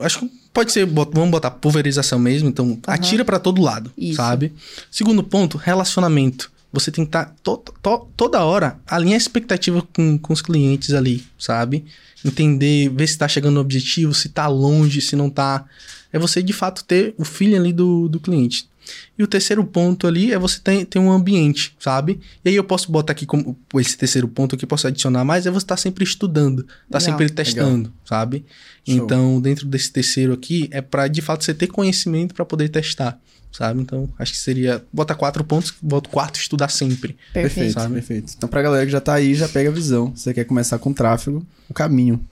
Acho 0.00 0.20
que 0.20 0.30
pode 0.54 0.72
ser. 0.72 0.86
Vamos 0.86 1.30
botar 1.30 1.50
pulverização 1.50 2.18
mesmo. 2.18 2.48
Então, 2.48 2.64
uhum. 2.64 2.80
atira 2.86 3.26
para 3.26 3.38
todo 3.38 3.60
lado, 3.60 3.92
Isso. 3.94 4.16
sabe? 4.16 4.54
Segundo 4.90 5.22
ponto, 5.22 5.58
relacionamento. 5.58 6.50
Você 6.72 6.90
tem 6.90 7.04
que 7.04 7.08
estar 7.10 7.34
to, 7.42 7.62
to, 7.82 8.08
toda 8.16 8.42
hora 8.42 8.80
alinhar 8.86 9.14
a 9.14 9.18
expectativa 9.18 9.82
com, 9.94 10.18
com 10.18 10.32
os 10.32 10.40
clientes 10.40 10.94
ali, 10.94 11.24
sabe? 11.38 11.84
Entender, 12.24 12.88
ver 12.88 13.06
se 13.06 13.18
tá 13.18 13.28
chegando 13.28 13.54
no 13.54 13.60
objetivo, 13.60 14.14
se 14.14 14.30
tá 14.30 14.46
longe, 14.46 15.00
se 15.00 15.14
não 15.14 15.28
tá. 15.28 15.64
É 16.12 16.18
você 16.18 16.42
de 16.42 16.52
fato 16.52 16.84
ter 16.84 17.14
o 17.18 17.24
feeling 17.24 17.56
ali 17.56 17.72
do, 17.72 18.08
do 18.08 18.18
cliente. 18.18 18.70
E 19.16 19.22
o 19.22 19.26
terceiro 19.26 19.64
ponto 19.64 20.06
ali 20.06 20.32
é 20.32 20.38
você 20.38 20.58
ter, 20.58 20.84
ter 20.86 20.98
um 20.98 21.10
ambiente, 21.10 21.74
sabe? 21.78 22.18
E 22.44 22.48
aí 22.48 22.56
eu 22.56 22.64
posso 22.64 22.90
botar 22.90 23.12
aqui 23.12 23.24
como 23.26 23.56
esse 23.76 23.96
terceiro 23.96 24.26
ponto 24.26 24.56
que 24.56 24.66
posso 24.66 24.86
adicionar 24.86 25.24
mais 25.24 25.46
é 25.46 25.50
você 25.50 25.64
estar 25.64 25.76
tá 25.76 25.80
sempre 25.80 26.04
estudando, 26.04 26.64
tá 26.90 26.98
Legal. 26.98 27.00
sempre 27.00 27.30
testando, 27.30 27.88
Legal. 27.88 27.92
sabe? 28.04 28.44
Show. 28.84 28.96
Então, 28.96 29.40
dentro 29.40 29.66
desse 29.66 29.92
terceiro 29.92 30.32
aqui 30.32 30.68
é 30.72 30.80
para 30.80 31.06
de 31.06 31.20
fato 31.20 31.44
você 31.44 31.54
ter 31.54 31.68
conhecimento 31.68 32.34
para 32.34 32.44
poder 32.44 32.68
testar 32.70 33.20
sabe? 33.52 33.80
Então, 33.80 34.08
acho 34.18 34.32
que 34.32 34.38
seria 34.38 34.82
bota 34.92 35.14
quatro 35.14 35.44
pontos, 35.44 35.74
bota 35.80 36.08
quarto 36.08 36.40
estudar 36.40 36.68
sempre. 36.68 37.16
Perfeito, 37.32 37.74
sabe? 37.74 37.94
perfeito. 37.94 38.32
Então, 38.36 38.48
pra 38.48 38.62
galera 38.62 38.84
que 38.84 38.92
já 38.92 39.00
tá 39.00 39.14
aí, 39.14 39.34
já 39.34 39.48
pega 39.48 39.70
a 39.70 39.72
visão. 39.72 40.12
Você 40.16 40.32
quer 40.32 40.44
começar 40.44 40.78
com 40.78 40.92
tráfego, 40.92 41.46
o 41.68 41.74
caminho. 41.74 42.24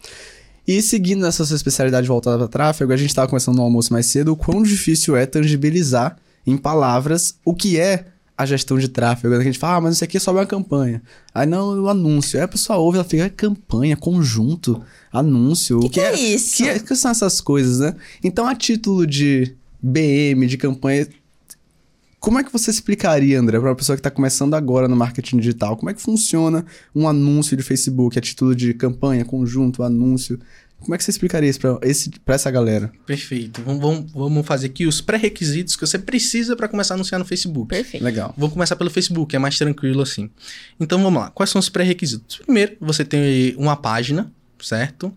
E 0.67 0.81
seguindo 0.81 1.23
nessa 1.23 1.45
sua 1.45 1.57
especialidade 1.57 2.07
voltada 2.07 2.39
para 2.39 2.49
tráfego, 2.49 2.93
a 2.93 2.97
gente 2.97 3.11
estava 3.11 3.29
conversando 3.29 3.57
no 3.57 3.63
almoço 3.63 3.93
mais 3.93 4.07
cedo 4.07 4.33
o 4.33 4.37
quão 4.37 4.63
difícil 4.63 5.17
é 5.17 5.27
tangibilizar 5.27 6.17
em 6.47 6.57
palavras 6.57 7.35
o 7.45 7.55
que 7.55 7.79
é 7.79 8.07
a 8.41 8.47
gestão 8.47 8.79
de 8.79 8.89
tráfego. 8.89 9.35
A 9.35 9.43
gente 9.43 9.59
fala, 9.59 9.77
ah, 9.77 9.81
mas 9.83 9.97
isso 9.97 10.05
aqui 10.05 10.17
é 10.17 10.21
só 10.21 10.33
uma 10.33 10.47
campanha. 10.47 11.03
Aí 11.35 11.47
não, 11.47 11.83
o 11.83 11.89
anúncio. 11.89 12.39
Aí 12.39 12.45
a 12.45 12.49
pessoa 12.49 12.79
ouve, 12.79 12.97
ela 12.97 13.05
fica, 13.05 13.29
campanha, 13.29 13.97
conjunto, 13.97 14.81
anúncio. 15.13 15.81
Que 15.81 15.87
o 15.87 15.91
que, 15.91 16.01
que 16.01 16.01
é, 16.01 16.13
é 16.13 16.19
isso? 16.19 16.57
Que, 16.57 16.69
é, 16.69 16.79
que 16.79 16.97
são 16.97 17.11
essas 17.11 17.41
coisas, 17.41 17.81
né? 17.81 17.95
Então, 18.25 18.47
a 18.47 18.55
título 18.55 19.07
de 19.07 19.55
BM, 19.83 20.47
de 20.47 20.57
campanha. 20.57 21.07
Como 22.19 22.39
é 22.39 22.45
que 22.45 22.53
você 22.53 22.71
explicaria, 22.71 23.41
André, 23.41 23.59
para 23.59 23.71
uma 23.71 23.77
pessoa 23.77 23.97
que 23.97 24.01
está 24.01 24.11
começando 24.11 24.55
agora 24.55 24.87
no 24.87 24.95
marketing 24.95 25.39
digital? 25.39 25.77
Como 25.77 25.89
é 25.91 25.95
que 25.95 26.03
funciona 26.03 26.67
um 26.95 27.09
anúncio 27.09 27.57
de 27.57 27.63
Facebook, 27.63 28.19
a 28.19 28.21
título 28.21 28.55
de 28.55 28.75
campanha, 28.75 29.25
conjunto, 29.25 29.83
anúncio? 29.83 30.39
Como 30.81 30.95
é 30.95 30.99
que 30.99 31.05
você 31.05 31.11
explicaria 31.11 31.49
isso 31.49 31.61
para 32.25 32.35
essa 32.35 32.51
galera? 32.51 32.91
Perfeito. 33.07 33.63
Vamos, 33.63 33.81
vamos, 33.81 34.13
vamos 34.13 34.47
fazer 34.47 34.67
aqui 34.67 34.87
os 34.87 35.01
pré-requisitos 35.01 35.77
que 35.77 35.87
você 35.87 35.99
precisa 35.99 36.57
para 36.57 36.69
começar 36.69 36.95
a 36.95 36.97
anunciar 36.97 37.19
no 37.19 37.25
Facebook. 37.25 37.69
Perfeito. 37.69 38.03
Legal. 38.03 38.35
Vou 38.37 38.51
começar 38.51 38.77
pelo 38.77 38.91
Facebook, 38.91 39.37
é 39.37 39.39
mais 39.39 39.59
tranquilo 39.59 40.01
assim. 40.01 40.31
Então 40.79 41.03
vamos 41.03 41.21
lá. 41.21 41.31
Quais 41.31 41.51
são 41.51 41.59
os 41.59 41.69
pré-requisitos? 41.69 42.39
Primeiro, 42.39 42.77
você 42.81 43.05
tem 43.05 43.55
uma 43.57 43.77
página, 43.77 44.33
certo? 44.61 45.13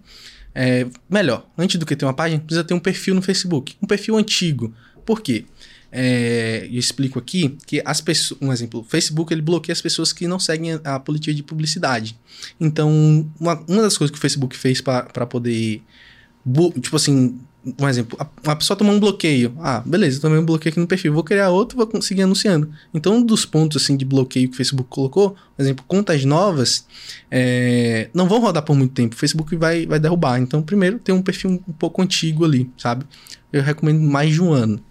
É, 0.55 0.85
melhor, 1.09 1.47
antes 1.57 1.77
do 1.77 1.85
que 1.85 1.95
ter 1.95 2.05
uma 2.05 2.13
página, 2.13 2.39
precisa 2.39 2.63
ter 2.63 2.73
um 2.73 2.79
perfil 2.79 3.15
no 3.15 3.21
Facebook. 3.21 3.75
Um 3.81 3.87
perfil 3.87 4.17
antigo. 4.17 4.73
Por 5.05 5.21
quê? 5.21 5.45
É, 5.91 6.67
eu 6.71 6.79
explico 6.79 7.19
aqui 7.19 7.55
que 7.67 7.81
as 7.85 8.01
pessoas, 8.01 8.41
um 8.41 8.51
exemplo, 8.51 8.79
o 8.79 8.83
Facebook 8.83 9.31
ele 9.31 9.43
bloqueia 9.43 9.73
as 9.73 9.81
pessoas 9.81 10.11
que 10.11 10.27
não 10.27 10.39
seguem 10.39 10.79
a 10.83 10.99
política 10.99 11.33
de 11.33 11.43
publicidade. 11.43 12.17
Então, 12.59 13.29
uma, 13.39 13.63
uma 13.67 13.81
das 13.83 13.95
coisas 13.95 14.11
que 14.11 14.17
o 14.17 14.21
Facebook 14.21 14.57
fez 14.57 14.81
para 14.81 15.25
poder, 15.27 15.83
tipo 16.81 16.95
assim, 16.95 17.39
um 17.79 17.87
exemplo, 17.87 18.19
uma 18.43 18.55
pessoa 18.55 18.75
tomou 18.75 18.93
um 18.93 18.99
bloqueio. 18.99 19.55
Ah, 19.59 19.81
beleza, 19.85 20.19
tomei 20.19 20.37
um 20.37 20.45
bloqueio 20.45 20.71
aqui 20.71 20.79
no 20.79 20.87
perfil, 20.87 21.13
vou 21.13 21.23
criar 21.23 21.49
outro, 21.49 21.77
vou 21.77 21.87
conseguir 21.87 22.23
anunciando. 22.23 22.69
Então, 22.93 23.15
um 23.15 23.23
dos 23.23 23.45
pontos 23.45 23.81
assim 23.81 23.95
de 23.95 24.03
bloqueio 24.03 24.49
que 24.49 24.55
o 24.55 24.57
Facebook 24.57 24.89
colocou, 24.89 25.31
por 25.31 25.61
exemplo, 25.61 25.85
contas 25.87 26.25
novas, 26.25 26.85
é, 27.31 28.09
não 28.13 28.27
vão 28.27 28.39
rodar 28.39 28.63
por 28.63 28.75
muito 28.75 28.93
tempo. 28.93 29.15
O 29.15 29.17
Facebook 29.17 29.55
vai, 29.55 29.85
vai 29.85 29.99
derrubar. 29.99 30.39
Então, 30.39 30.61
primeiro, 30.61 30.99
tem 30.99 31.15
um 31.15 31.21
perfil 31.21 31.51
um, 31.51 31.53
um 31.53 31.73
pouco 31.73 32.01
antigo 32.01 32.43
ali, 32.43 32.69
sabe? 32.77 33.05
Eu 33.51 33.63
recomendo 33.63 34.01
mais 34.01 34.33
de 34.33 34.41
um 34.41 34.51
ano. 34.51 34.83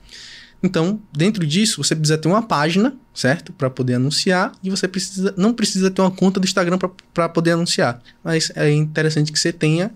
Então, 0.62 1.01
dentro 1.12 1.45
disso, 1.45 1.83
você 1.83 1.95
precisa 1.95 2.16
ter 2.16 2.29
uma 2.29 2.43
página, 2.43 2.95
certo? 3.12 3.53
Para 3.53 3.68
poder 3.68 3.95
anunciar. 3.95 4.53
E 4.62 4.70
você 4.70 4.89
precisa, 4.89 5.35
não 5.37 5.53
precisa 5.53 5.91
ter 5.91 6.01
uma 6.01 6.11
conta 6.11 6.39
do 6.39 6.45
Instagram 6.45 6.79
para 7.12 7.29
poder 7.29 7.51
anunciar. 7.51 8.01
Mas 8.23 8.51
é 8.55 8.70
interessante 8.70 9.33
que 9.33 9.39
você 9.39 9.53
tenha 9.53 9.91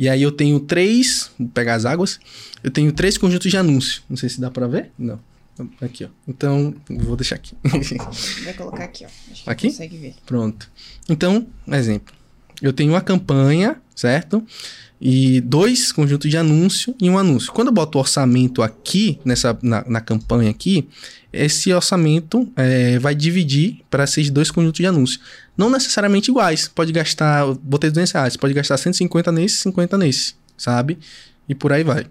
e 0.00 0.08
aí 0.08 0.22
eu 0.22 0.32
tenho 0.32 0.58
três, 0.58 1.30
vou 1.38 1.46
pegar 1.50 1.74
as 1.74 1.84
águas, 1.84 2.18
eu 2.64 2.70
tenho 2.70 2.90
três 2.90 3.18
conjuntos 3.18 3.50
de 3.50 3.56
anúncio. 3.58 4.02
Não 4.08 4.16
sei 4.16 4.30
se 4.30 4.40
dá 4.40 4.50
para 4.50 4.66
ver. 4.66 4.90
Não. 4.98 5.20
Aqui, 5.78 6.06
ó. 6.06 6.08
Então, 6.26 6.74
vou 6.88 7.16
deixar 7.16 7.34
aqui. 7.34 7.54
Vai 8.42 8.54
colocar 8.54 8.84
aqui, 8.84 9.04
ó. 9.04 9.08
Acho 9.30 9.50
aqui? 9.50 9.68
consegue 9.68 9.98
ver. 9.98 10.14
Pronto. 10.24 10.70
Então, 11.06 11.46
um 11.66 11.74
exemplo. 11.74 12.14
Eu 12.62 12.72
tenho 12.72 12.94
uma 12.94 13.02
campanha, 13.02 13.76
certo? 13.94 14.42
E 14.98 15.42
dois 15.42 15.92
conjuntos 15.92 16.30
de 16.30 16.36
anúncio 16.38 16.94
e 16.98 17.10
um 17.10 17.18
anúncio. 17.18 17.52
Quando 17.52 17.68
eu 17.68 17.74
boto 17.74 17.98
o 17.98 18.00
orçamento 18.00 18.62
aqui, 18.62 19.20
nessa, 19.22 19.58
na, 19.60 19.84
na 19.86 20.00
campanha 20.00 20.50
aqui, 20.50 20.88
esse 21.30 21.70
orçamento 21.74 22.50
é, 22.56 22.98
vai 22.98 23.14
dividir 23.14 23.82
para 23.90 24.04
esses 24.04 24.30
dois 24.30 24.50
conjuntos 24.50 24.78
de 24.78 24.86
anúncio. 24.86 25.20
Não 25.60 25.68
necessariamente 25.68 26.30
iguais. 26.30 26.68
Pode 26.68 26.90
gastar, 26.90 27.44
botei 27.62 27.90
200 27.90 28.12
reais, 28.12 28.34
pode 28.34 28.54
gastar 28.54 28.78
150 28.78 29.30
nesse, 29.30 29.58
50 29.58 29.98
nesse, 29.98 30.34
sabe? 30.56 30.98
E 31.46 31.54
por 31.54 31.70
aí 31.70 31.84
vai. 31.84 32.06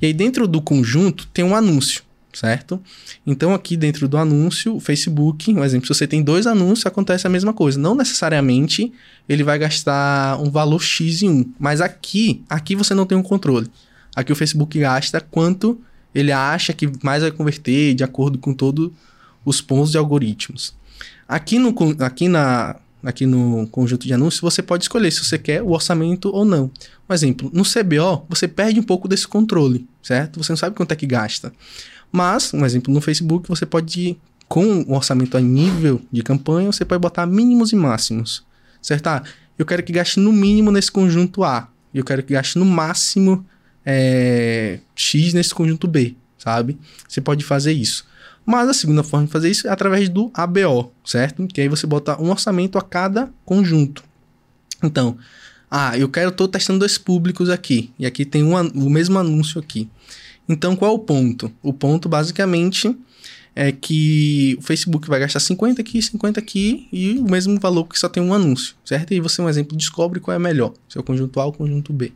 E 0.00 0.06
aí 0.06 0.12
dentro 0.12 0.46
do 0.46 0.62
conjunto 0.62 1.26
tem 1.34 1.44
um 1.44 1.56
anúncio, 1.56 2.04
certo? 2.32 2.80
Então 3.26 3.54
aqui 3.54 3.76
dentro 3.76 4.06
do 4.06 4.16
anúncio, 4.16 4.76
o 4.76 4.78
Facebook, 4.78 5.52
por 5.52 5.64
exemplo, 5.64 5.88
se 5.88 5.92
você 5.92 6.06
tem 6.06 6.22
dois 6.22 6.46
anúncios, 6.46 6.86
acontece 6.86 7.26
a 7.26 7.30
mesma 7.30 7.52
coisa. 7.52 7.76
Não 7.76 7.96
necessariamente 7.96 8.92
ele 9.28 9.42
vai 9.42 9.58
gastar 9.58 10.40
um 10.40 10.48
valor 10.48 10.80
X 10.80 11.22
em 11.22 11.28
um, 11.28 11.52
mas 11.58 11.80
aqui, 11.80 12.44
aqui 12.48 12.76
você 12.76 12.94
não 12.94 13.04
tem 13.04 13.18
um 13.18 13.22
controle. 13.22 13.68
Aqui 14.14 14.30
o 14.30 14.36
Facebook 14.36 14.78
gasta 14.78 15.20
quanto 15.20 15.76
ele 16.14 16.30
acha 16.30 16.72
que 16.72 16.88
mais 17.02 17.22
vai 17.22 17.32
converter 17.32 17.94
de 17.94 18.04
acordo 18.04 18.38
com 18.38 18.54
todos 18.54 18.92
os 19.44 19.60
pontos 19.60 19.90
de 19.90 19.98
algoritmos. 19.98 20.72
Aqui, 21.26 21.58
no, 21.58 21.74
aqui 21.98 22.28
na, 22.28 22.76
aqui 23.02 23.26
no 23.26 23.66
conjunto 23.68 24.06
de 24.06 24.12
anúncios, 24.12 24.40
você 24.40 24.62
pode 24.62 24.84
escolher 24.84 25.10
se 25.10 25.24
você 25.24 25.38
quer 25.38 25.62
o 25.62 25.70
orçamento 25.70 26.28
ou 26.28 26.44
não. 26.44 26.70
Um 27.08 27.14
exemplo, 27.14 27.50
no 27.52 27.64
CBO, 27.64 28.24
você 28.28 28.46
perde 28.46 28.78
um 28.78 28.82
pouco 28.82 29.08
desse 29.08 29.26
controle, 29.26 29.86
certo? 30.02 30.42
Você 30.42 30.52
não 30.52 30.56
sabe 30.56 30.76
quanto 30.76 30.92
é 30.92 30.96
que 30.96 31.06
gasta. 31.06 31.52
Mas, 32.10 32.52
um 32.54 32.64
exemplo, 32.64 32.92
no 32.92 33.00
Facebook, 33.00 33.48
você 33.48 33.66
pode, 33.66 34.16
com 34.48 34.82
o 34.82 34.94
orçamento 34.94 35.36
a 35.36 35.40
nível 35.40 36.00
de 36.12 36.22
campanha, 36.22 36.70
você 36.70 36.84
pode 36.84 37.00
botar 37.00 37.26
mínimos 37.26 37.72
e 37.72 37.76
máximos, 37.76 38.44
certo? 38.80 39.06
Ah, 39.08 39.22
eu 39.58 39.66
quero 39.66 39.82
que 39.82 39.92
gaste 39.92 40.20
no 40.20 40.32
mínimo 40.32 40.70
nesse 40.70 40.90
conjunto 40.90 41.42
A, 41.42 41.68
eu 41.94 42.04
quero 42.04 42.22
que 42.22 42.32
gaste 42.32 42.58
no 42.58 42.64
máximo 42.64 43.44
é, 43.84 44.78
X 44.94 45.32
nesse 45.32 45.54
conjunto 45.54 45.88
B, 45.88 46.14
sabe? 46.38 46.78
Você 47.08 47.20
pode 47.20 47.44
fazer 47.44 47.72
isso. 47.72 48.06
Mas 48.44 48.68
a 48.68 48.74
segunda 48.74 49.02
forma 49.02 49.26
de 49.26 49.32
fazer 49.32 49.50
isso 49.50 49.68
é 49.68 49.70
através 49.70 50.08
do 50.08 50.30
ABO, 50.34 50.92
certo? 51.04 51.46
Que 51.46 51.60
aí 51.60 51.68
você 51.68 51.86
bota 51.86 52.20
um 52.20 52.30
orçamento 52.30 52.76
a 52.76 52.82
cada 52.82 53.30
conjunto. 53.44 54.02
Então, 54.82 55.16
ah, 55.70 55.96
eu 55.96 56.08
quero, 56.08 56.30
estou 56.30 56.48
testando 56.48 56.80
dois 56.80 56.98
públicos 56.98 57.48
aqui, 57.48 57.92
e 57.98 58.04
aqui 58.04 58.24
tem 58.24 58.42
um, 58.42 58.54
o 58.54 58.90
mesmo 58.90 59.18
anúncio 59.18 59.60
aqui. 59.60 59.88
Então, 60.48 60.74
qual 60.74 60.90
é 60.90 60.94
o 60.94 60.98
ponto? 60.98 61.52
O 61.62 61.72
ponto, 61.72 62.08
basicamente, 62.08 62.94
é 63.54 63.70
que 63.70 64.56
o 64.58 64.62
Facebook 64.62 65.08
vai 65.08 65.20
gastar 65.20 65.40
50 65.40 65.80
aqui, 65.80 66.00
50 66.00 66.40
aqui, 66.40 66.88
e 66.92 67.18
o 67.18 67.24
mesmo 67.24 67.58
valor 67.60 67.84
que 67.84 67.98
só 67.98 68.08
tem 68.08 68.22
um 68.22 68.32
anúncio, 68.32 68.74
certo? 68.84 69.12
E 69.12 69.20
você, 69.20 69.42
um 69.42 69.48
exemplo, 69.48 69.76
descobre 69.76 70.20
qual 70.20 70.34
é 70.34 70.38
melhor, 70.38 70.72
se 70.88 70.98
o 70.98 71.02
conjunto 71.02 71.38
A 71.38 71.44
ou 71.44 71.52
conjunto 71.52 71.92
B. 71.92 72.12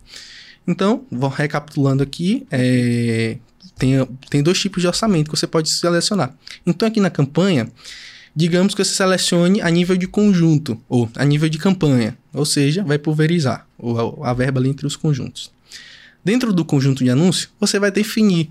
Então, 0.67 1.05
vou 1.11 1.29
recapitulando 1.29 2.03
aqui, 2.03 2.47
é, 2.51 3.37
tem, 3.79 4.05
tem 4.31 4.43
dois 4.43 4.59
tipos 4.59 4.81
de 4.81 4.89
orçamento 4.89 5.31
que 5.31 5.37
você 5.37 5.47
pode 5.47 5.69
selecionar. 5.69 6.35
Então, 6.67 6.89
aqui 6.89 7.01
na 7.01 7.11
campanha, 7.11 7.69
digamos 8.35 8.75
que 8.75 8.83
você 8.83 8.95
selecione 8.95 9.61
a 9.61 9.71
nível 9.71 9.97
de 9.97 10.09
conjunto, 10.09 10.81
ou 10.89 11.09
a 11.15 11.25
nível 11.25 11.49
de 11.49 11.59
campanha, 11.59 12.17
ou 12.33 12.47
seja, 12.47 12.83
vai 12.83 12.99
pulverizar 12.99 13.67
a, 14.23 14.31
a 14.31 14.33
verba 14.33 14.59
ali 14.59 14.71
entre 14.71 14.87
os 14.87 14.97
conjuntos. 14.97 15.51
Dentro 16.25 16.53
do 16.53 16.65
conjunto 16.65 17.05
de 17.05 17.11
anúncio, 17.11 17.51
você 17.61 17.79
vai 17.79 17.91
definir 17.91 18.51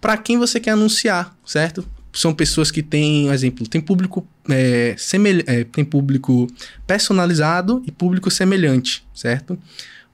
para 0.00 0.16
quem 0.16 0.38
você 0.38 0.60
quer 0.60 0.72
anunciar, 0.72 1.36
certo? 1.44 1.84
São 2.16 2.32
pessoas 2.32 2.70
que 2.70 2.82
têm, 2.82 3.28
exemplo, 3.28 3.68
tem 3.68 3.78
público, 3.78 4.26
é, 4.48 4.94
semelha, 4.96 5.44
é, 5.46 5.64
tem 5.64 5.84
público 5.84 6.46
personalizado 6.86 7.82
e 7.86 7.92
público 7.92 8.30
semelhante, 8.30 9.06
certo? 9.14 9.58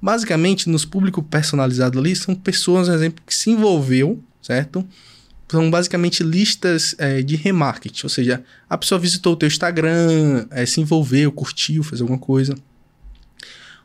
Basicamente, 0.01 0.69
nos 0.69 0.85
públicos 0.85 1.25
personalizados 1.31 1.97
ali, 1.97 2.17
são 2.17 2.35
pessoas, 2.35 2.89
por 2.89 2.95
exemplo, 2.95 3.23
que 3.25 3.33
se 3.33 3.51
envolveu, 3.51 4.21
certo? 4.43 4.85
São 5.49 5.71
basicamente 5.71 6.25
listas 6.25 6.97
é, 6.99 7.23
de 7.23 7.37
remarketing, 7.37 8.01
ou 8.03 8.11
seja, 8.11 8.43
a 8.69 8.77
pessoa 8.77 8.99
visitou 8.99 9.35
o 9.35 9.37
teu 9.37 9.47
Instagram, 9.47 10.47
é, 10.51 10.67
se 10.67 10.81
envolveu, 10.81 11.31
curtiu, 11.31 11.85
fez 11.85 12.01
alguma 12.01 12.19
coisa. 12.19 12.57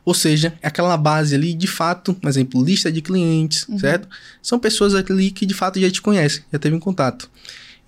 Ou 0.04 0.14
seja, 0.14 0.58
é 0.60 0.66
aquela 0.66 0.96
base 0.96 1.36
ali, 1.36 1.54
de 1.54 1.68
fato, 1.68 2.14
por 2.14 2.28
exemplo, 2.28 2.64
lista 2.64 2.90
de 2.90 3.00
clientes, 3.00 3.68
uhum. 3.68 3.78
certo? 3.78 4.08
São 4.42 4.58
pessoas 4.58 4.92
ali 4.92 5.30
que 5.30 5.46
de 5.46 5.54
fato 5.54 5.78
já 5.78 5.88
te 5.88 6.02
conhecem, 6.02 6.42
já 6.52 6.58
teve 6.58 6.74
um 6.74 6.80
contato. 6.80 7.30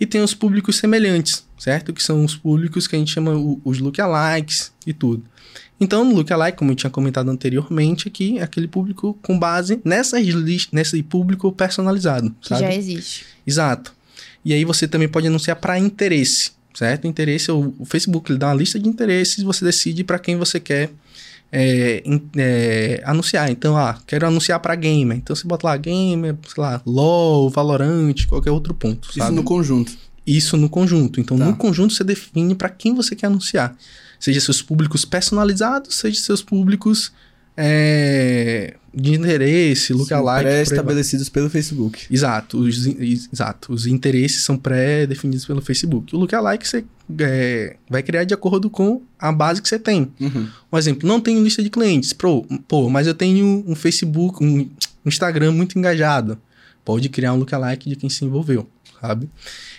E 0.01 0.07
tem 0.07 0.23
os 0.23 0.33
públicos 0.33 0.77
semelhantes, 0.77 1.47
certo? 1.59 1.93
Que 1.93 2.03
são 2.03 2.25
os 2.25 2.35
públicos 2.35 2.89
que 2.89 2.97
a 2.97 2.99
gente 2.99 3.13
chama 3.13 3.33
os 3.63 3.79
lookalikes 3.79 4.73
e 4.87 4.95
tudo. 4.95 5.23
Então, 5.81 6.05
no 6.05 6.15
Lookalike, 6.15 6.59
como 6.59 6.73
eu 6.73 6.75
tinha 6.75 6.91
comentado 6.91 7.31
anteriormente 7.31 8.07
aqui, 8.07 8.39
é 8.39 8.43
aquele 8.43 8.69
público 8.69 9.19
com 9.23 9.39
base 9.39 9.81
nessas 9.83 10.23
nesse 10.73 11.03
público 11.03 11.51
personalizado. 11.51 12.35
Que 12.41 12.49
sabe? 12.49 12.61
já 12.61 12.75
existe. 12.75 13.25
Exato. 13.47 13.95
E 14.45 14.53
aí 14.53 14.63
você 14.65 14.87
também 14.87 15.09
pode 15.09 15.27
anunciar 15.27 15.57
para 15.57 15.79
interesse, 15.79 16.51
certo? 16.75 17.07
Interesse, 17.07 17.51
o, 17.51 17.75
o 17.79 17.87
Facebook 17.87 18.31
ele 18.31 18.39
dá 18.39 18.49
uma 18.49 18.55
lista 18.55 18.79
de 18.79 18.89
interesses 18.89 19.43
você 19.43 19.65
decide 19.65 20.05
para 20.05 20.19
quem 20.19 20.37
você 20.37 20.61
quer 20.61 20.91
é, 21.53 22.03
é, 22.37 23.03
anunciar. 23.05 23.51
Então, 23.51 23.77
ah, 23.77 23.99
quero 24.07 24.27
anunciar 24.27 24.61
para 24.61 24.75
gamer. 24.75 25.19
Então 25.19 25.35
você 25.35 25.47
bota 25.47 25.67
lá 25.67 25.77
gamer, 25.77 26.37
sei 26.47 26.63
lá, 26.63 26.81
LOL, 26.87 27.51
Valorant, 27.51 28.27
qualquer 28.29 28.51
outro 28.51 28.75
ponto. 28.75 29.09
Isso 29.11 29.19
sabe? 29.19 29.35
no 29.35 29.43
conjunto. 29.43 29.93
Isso 30.27 30.57
no 30.57 30.69
conjunto. 30.69 31.21
Então, 31.21 31.39
tá. 31.39 31.45
no 31.45 31.57
conjunto 31.57 31.95
você 31.95 32.05
define 32.05 32.55
para 32.55 32.69
quem 32.69 32.95
você 32.95 33.17
quer 33.17 33.27
anunciar 33.27 33.77
seja 34.21 34.39
seus 34.39 34.61
públicos 34.61 35.05
personalizados, 35.07 35.97
seja 35.97 36.21
seus 36.21 36.43
públicos 36.43 37.11
é, 37.57 38.77
de 38.93 39.15
interesse, 39.15 39.93
lookalike. 39.93 40.43
Pré-estabelecidos 40.43 41.29
pelo 41.29 41.49
Facebook. 41.49 42.07
Exato 42.11 42.59
os, 42.59 42.87
exato. 42.87 43.73
Os 43.73 43.87
interesses 43.87 44.43
são 44.43 44.57
pré-definidos 44.57 45.45
pelo 45.45 45.61
Facebook. 45.61 46.15
O 46.15 46.19
lookalike 46.19 46.67
você 46.67 46.85
é, 47.21 47.77
vai 47.89 48.03
criar 48.03 48.25
de 48.25 48.35
acordo 48.35 48.69
com 48.69 49.03
a 49.19 49.31
base 49.31 49.63
que 49.63 49.69
você 49.69 49.79
tem. 49.79 50.11
Uhum. 50.21 50.49
Um 50.73 50.79
exemplo, 50.79 51.09
não 51.09 51.21
tenho 51.21 51.43
lista 51.43 51.63
de 51.63 51.71
clientes. 51.71 52.13
Pô, 52.13 52.45
pô, 52.67 52.89
mas 52.89 53.07
eu 53.07 53.15
tenho 53.15 53.65
um 53.67 53.75
Facebook, 53.75 54.43
um 54.43 54.69
Instagram 55.05 55.53
muito 55.53 55.79
engajado. 55.79 56.39
Pode 56.85 57.09
criar 57.09 57.33
um 57.33 57.37
lookalike 57.37 57.89
de 57.89 57.97
quem 57.97 58.09
se 58.09 58.25
envolveu, 58.25 58.69
sabe? 59.01 59.29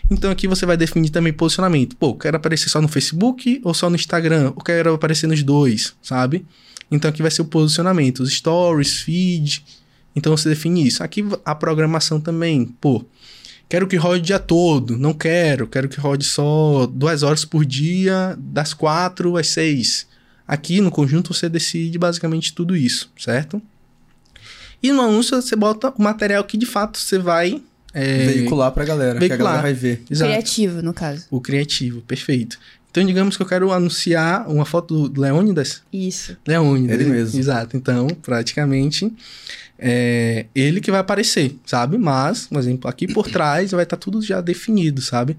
Então 0.10 0.30
aqui 0.30 0.48
você 0.48 0.66
vai 0.66 0.78
definir 0.78 1.10
também 1.10 1.34
posicionamento. 1.34 1.96
Pô, 1.96 2.16
quero 2.16 2.38
aparecer 2.38 2.70
só 2.70 2.82
no 2.82 2.88
Facebook 2.88 3.60
ou 3.64 3.74
só 3.74 3.90
no 3.90 3.96
Instagram? 3.96 4.54
Ou 4.56 4.64
quero 4.64 4.94
aparecer 4.94 5.28
nos 5.28 5.42
dois, 5.42 5.96
sabe? 6.02 6.46
Então 6.92 7.10
aqui 7.10 7.22
vai 7.22 7.32
ser 7.32 7.42
o 7.42 7.46
posicionamento, 7.46 8.20
os 8.20 8.34
stories, 8.34 9.00
feed. 9.00 9.64
Então 10.16 10.36
você 10.36 10.50
define 10.50 10.86
isso. 10.86 11.02
Aqui 11.04 11.26
a 11.46 11.56
programação 11.56 12.20
também, 12.20 12.66
pô, 12.66 13.04
quero 13.70 13.88
que 13.88 13.96
rode 13.96 14.20
o 14.20 14.26
dia 14.26 14.40
todo, 14.40 14.98
não 14.98 15.14
quero, 15.14 15.66
quero 15.66 15.88
que 15.88 16.00
rode 16.00 16.26
só 16.26 16.86
duas 16.86 17.24
horas 17.24 17.46
por 17.46 17.66
dia, 17.66 18.36
das 18.38 18.74
quatro 18.74 19.38
às 19.38 19.48
seis. 19.48 20.06
Aqui 20.46 20.82
no 20.82 20.92
conjunto 20.92 21.34
você 21.34 21.48
decide 21.48 21.98
basicamente 21.98 22.54
tudo 22.54 22.76
isso, 22.76 23.10
certo? 23.18 23.62
E 24.84 24.92
no 24.92 25.02
anúncio 25.02 25.42
você 25.42 25.56
bota 25.56 25.94
o 25.96 26.02
material 26.02 26.44
que 26.44 26.58
de 26.58 26.66
fato 26.66 26.98
você 26.98 27.18
vai 27.18 27.62
é... 27.94 28.26
Veicular 28.26 28.72
pra 28.72 28.86
galera, 28.86 29.20
Veicular. 29.20 29.38
que 29.38 29.42
a 29.42 29.46
galera 29.46 29.62
vai 29.62 29.74
ver. 29.74 30.04
Exato. 30.10 30.32
Criativo, 30.32 30.82
no 30.82 30.94
caso. 30.94 31.26
O 31.30 31.42
criativo, 31.42 32.02
perfeito. 32.02 32.58
Então, 32.92 33.06
digamos 33.06 33.38
que 33.38 33.42
eu 33.42 33.48
quero 33.48 33.72
anunciar 33.72 34.50
uma 34.50 34.66
foto 34.66 35.08
do 35.08 35.22
Leônidas. 35.22 35.82
Isso. 35.94 36.38
Leônidas. 36.46 37.00
Ele 37.00 37.10
mesmo. 37.10 37.40
Exato. 37.40 37.78
Então, 37.78 38.06
praticamente, 38.22 39.12
é 39.80 40.46
ele 40.54 40.82
que 40.82 40.92
vai 40.92 41.00
aparecer, 41.00 41.56
sabe? 41.66 41.98
Mas, 41.98 42.48
por 42.48 42.60
exemplo, 42.60 42.90
aqui 42.90 43.08
por 43.08 43.28
trás 43.32 43.72
vai 43.72 43.84
estar 43.84 43.96
tá 43.96 44.02
tudo 44.02 44.22
já 44.22 44.42
definido, 44.42 45.02
sabe? 45.02 45.38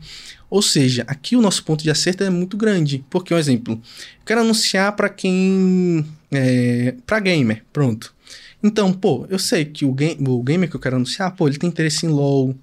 Ou 0.48 0.62
seja, 0.62 1.04
aqui 1.06 1.36
o 1.36 1.42
nosso 1.42 1.62
ponto 1.62 1.84
de 1.84 1.90
acerto 1.90 2.24
é 2.24 2.30
muito 2.30 2.56
grande. 2.56 3.04
Porque, 3.10 3.34
um 3.34 3.38
exemplo, 3.38 3.74
eu 3.74 4.26
quero 4.26 4.40
anunciar 4.40 4.92
para 4.96 5.10
quem... 5.10 6.06
É, 6.30 6.94
para 7.06 7.20
gamer, 7.20 7.62
pronto. 7.70 8.14
Então, 8.62 8.92
pô, 8.94 9.26
eu 9.28 9.38
sei 9.38 9.66
que 9.66 9.84
o, 9.84 9.92
game, 9.92 10.16
o 10.26 10.42
gamer 10.42 10.70
que 10.70 10.76
eu 10.76 10.80
quero 10.80 10.96
anunciar, 10.96 11.34
pô, 11.36 11.48
ele 11.48 11.58
tem 11.58 11.68
interesse 11.68 12.06
em 12.06 12.08
LoL, 12.08 12.54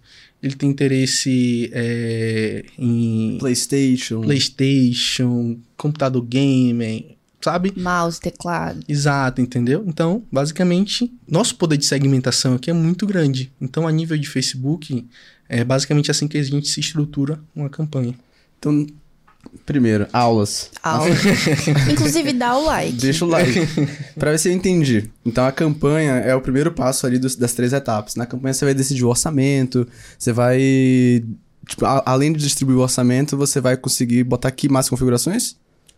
ele 0.41 0.55
tem 0.55 0.69
interesse 0.69 1.69
é, 1.73 2.63
em... 2.77 3.37
PlayStation. 3.39 4.21
PlayStation, 4.21 5.57
computador 5.75 6.23
gamer, 6.23 7.17
sabe? 7.41 7.73
Mouse, 7.75 8.19
teclado. 8.19 8.79
Exato, 8.87 9.41
entendeu? 9.41 9.83
Então, 9.87 10.23
basicamente, 10.31 11.11
nosso 11.27 11.55
poder 11.55 11.77
de 11.77 11.85
segmentação 11.85 12.55
aqui 12.55 12.69
é 12.69 12.73
muito 12.73 13.05
grande. 13.05 13.51
Então, 13.59 13.87
a 13.87 13.91
nível 13.91 14.17
de 14.17 14.29
Facebook, 14.29 15.05
é 15.47 15.63
basicamente 15.63 16.11
assim 16.11 16.27
que 16.27 16.37
a 16.37 16.43
gente 16.43 16.67
se 16.67 16.79
estrutura 16.79 17.39
uma 17.55 17.69
campanha. 17.69 18.15
Então, 18.57 18.85
Primeiro, 19.65 20.07
aulas. 20.11 20.69
Aulas. 20.83 21.19
Inclusive, 21.89 22.33
dá 22.33 22.57
o 22.57 22.65
like. 22.65 22.93
Deixa 22.93 23.23
o 23.23 23.27
like. 23.27 23.67
pra 24.17 24.31
ver 24.31 24.37
se 24.39 24.49
eu 24.49 24.53
entendi. 24.53 25.09
Então, 25.25 25.45
a 25.45 25.51
campanha 25.51 26.13
é 26.13 26.35
o 26.35 26.41
primeiro 26.41 26.71
passo 26.71 27.05
ali 27.05 27.17
dos, 27.17 27.35
das 27.35 27.53
três 27.53 27.71
etapas. 27.71 28.15
Na 28.15 28.25
campanha, 28.25 28.53
você 28.53 28.65
vai 28.65 28.73
decidir 28.73 29.03
o 29.03 29.09
orçamento, 29.09 29.87
você 30.17 30.33
vai. 30.33 31.23
Tipo, 31.67 31.85
a, 31.85 32.03
além 32.05 32.33
de 32.33 32.39
distribuir 32.39 32.77
o 32.77 32.81
orçamento, 32.81 33.37
você 33.37 33.61
vai 33.61 33.77
conseguir 33.77 34.23
botar 34.23 34.49
aqui 34.49 34.67
mais 34.67 34.89
configurações? 34.89 35.55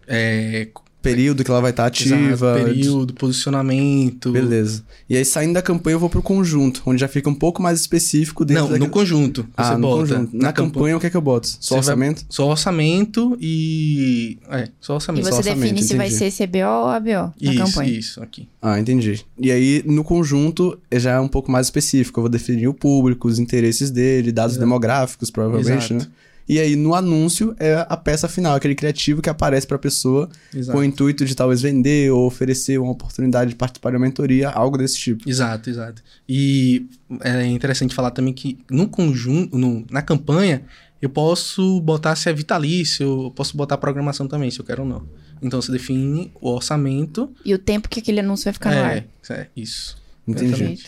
É, 0.07 0.67
período 1.01 1.43
que 1.43 1.49
ela 1.49 1.61
vai 1.61 1.71
estar 1.71 1.83
tá 1.83 1.87
ativa. 1.87 2.15
Exato, 2.15 2.63
período, 2.63 3.13
posicionamento. 3.13 4.31
Beleza. 4.31 4.83
E 5.09 5.17
aí, 5.17 5.25
saindo 5.25 5.53
da 5.53 5.61
campanha, 5.61 5.95
eu 5.95 5.99
vou 5.99 6.09
pro 6.09 6.21
conjunto, 6.21 6.81
onde 6.85 7.01
já 7.01 7.07
fica 7.07 7.29
um 7.29 7.33
pouco 7.33 7.61
mais 7.61 7.79
específico 7.79 8.45
dentro 8.45 8.69
Não, 8.69 8.77
no 8.77 8.89
conjunto. 8.89 9.45
ah, 9.57 9.75
no 9.75 9.87
bota. 9.87 9.99
conjunto. 10.01 10.35
Na, 10.35 10.43
na 10.43 10.53
campanha, 10.53 10.71
campanha, 10.71 10.97
o 10.97 10.99
que 10.99 11.07
é 11.07 11.09
que 11.09 11.17
eu 11.17 11.21
boto? 11.21 11.47
Só 11.47 11.57
você 11.59 11.75
orçamento? 11.75 12.17
Vai... 12.17 12.25
Só 12.29 12.47
orçamento 12.47 13.37
e... 13.41 14.37
É, 14.49 14.69
só 14.79 14.95
orçamento. 14.95 15.27
E 15.27 15.31
você 15.31 15.43
define 15.43 15.71
entendi. 15.71 15.83
se 15.83 15.97
vai 15.97 16.09
ser 16.09 16.31
CBO 16.31 16.59
ou 16.59 16.87
ABO 16.87 17.33
isso, 17.39 17.53
na 17.53 17.65
campanha. 17.65 17.91
Isso, 17.91 18.23
aqui. 18.23 18.47
Ah, 18.61 18.79
entendi. 18.79 19.25
E 19.39 19.51
aí, 19.51 19.83
no 19.85 20.03
conjunto, 20.03 20.77
já 20.91 21.13
é 21.13 21.19
um 21.19 21.27
pouco 21.27 21.51
mais 21.51 21.67
específico. 21.67 22.19
Eu 22.19 22.23
vou 22.23 22.29
definir 22.29 22.67
o 22.67 22.73
público, 22.73 23.27
os 23.27 23.39
interesses 23.39 23.89
dele, 23.89 24.31
dados 24.31 24.53
Exato. 24.53 24.65
demográficos, 24.65 25.29
provavelmente, 25.31 25.93
Exato. 25.93 26.09
né? 26.09 26.11
E 26.47 26.59
aí, 26.59 26.75
no 26.75 26.93
anúncio, 26.93 27.55
é 27.59 27.85
a 27.87 27.95
peça 27.95 28.27
final, 28.27 28.55
aquele 28.55 28.75
criativo 28.75 29.21
que 29.21 29.29
aparece 29.29 29.65
para 29.65 29.75
a 29.75 29.79
pessoa 29.79 30.29
Exato. 30.53 30.75
com 30.75 30.81
o 30.81 30.83
intuito 30.83 31.23
de 31.23 31.33
talvez 31.35 31.61
vender 31.61 32.11
ou 32.11 32.25
oferecer 32.25 32.77
uma 32.77 32.91
oportunidade 32.91 33.51
de 33.51 33.55
participar 33.55 33.91
de 33.91 33.97
uma 33.97 34.05
mentoria, 34.05 34.49
algo 34.49 34.77
desse 34.77 34.97
tipo. 34.97 35.29
Exato, 35.29 35.69
exato. 35.69 36.03
E 36.27 36.85
é 37.21 37.45
interessante 37.45 37.95
falar 37.95 38.11
também 38.11 38.33
que 38.33 38.57
no 38.69 38.87
conjunto, 38.87 39.57
no, 39.57 39.85
na 39.89 40.01
campanha, 40.01 40.63
Eu 41.01 41.09
posso 41.09 41.81
botar 41.81 42.15
se 42.15 42.29
é 42.29 42.33
vitalício, 42.33 43.25
eu 43.25 43.31
posso 43.31 43.57
botar 43.57 43.77
programação 43.77 44.27
também, 44.27 44.51
se 44.51 44.59
eu 44.59 44.65
quero 44.65 44.83
ou 44.83 44.87
não. 44.87 45.03
Então 45.41 45.59
você 45.59 45.71
define 45.71 46.31
o 46.39 46.51
orçamento. 46.51 47.33
E 47.43 47.53
o 47.55 47.57
tempo 47.57 47.89
que 47.89 47.99
aquele 47.99 48.19
anúncio 48.19 48.43
vai 48.45 48.53
ficar 48.53 48.75
no 48.75 48.81
ar. 48.83 48.97
É, 48.97 49.05
é 49.31 49.47
isso. 49.55 49.97
Entendi. 50.27 50.79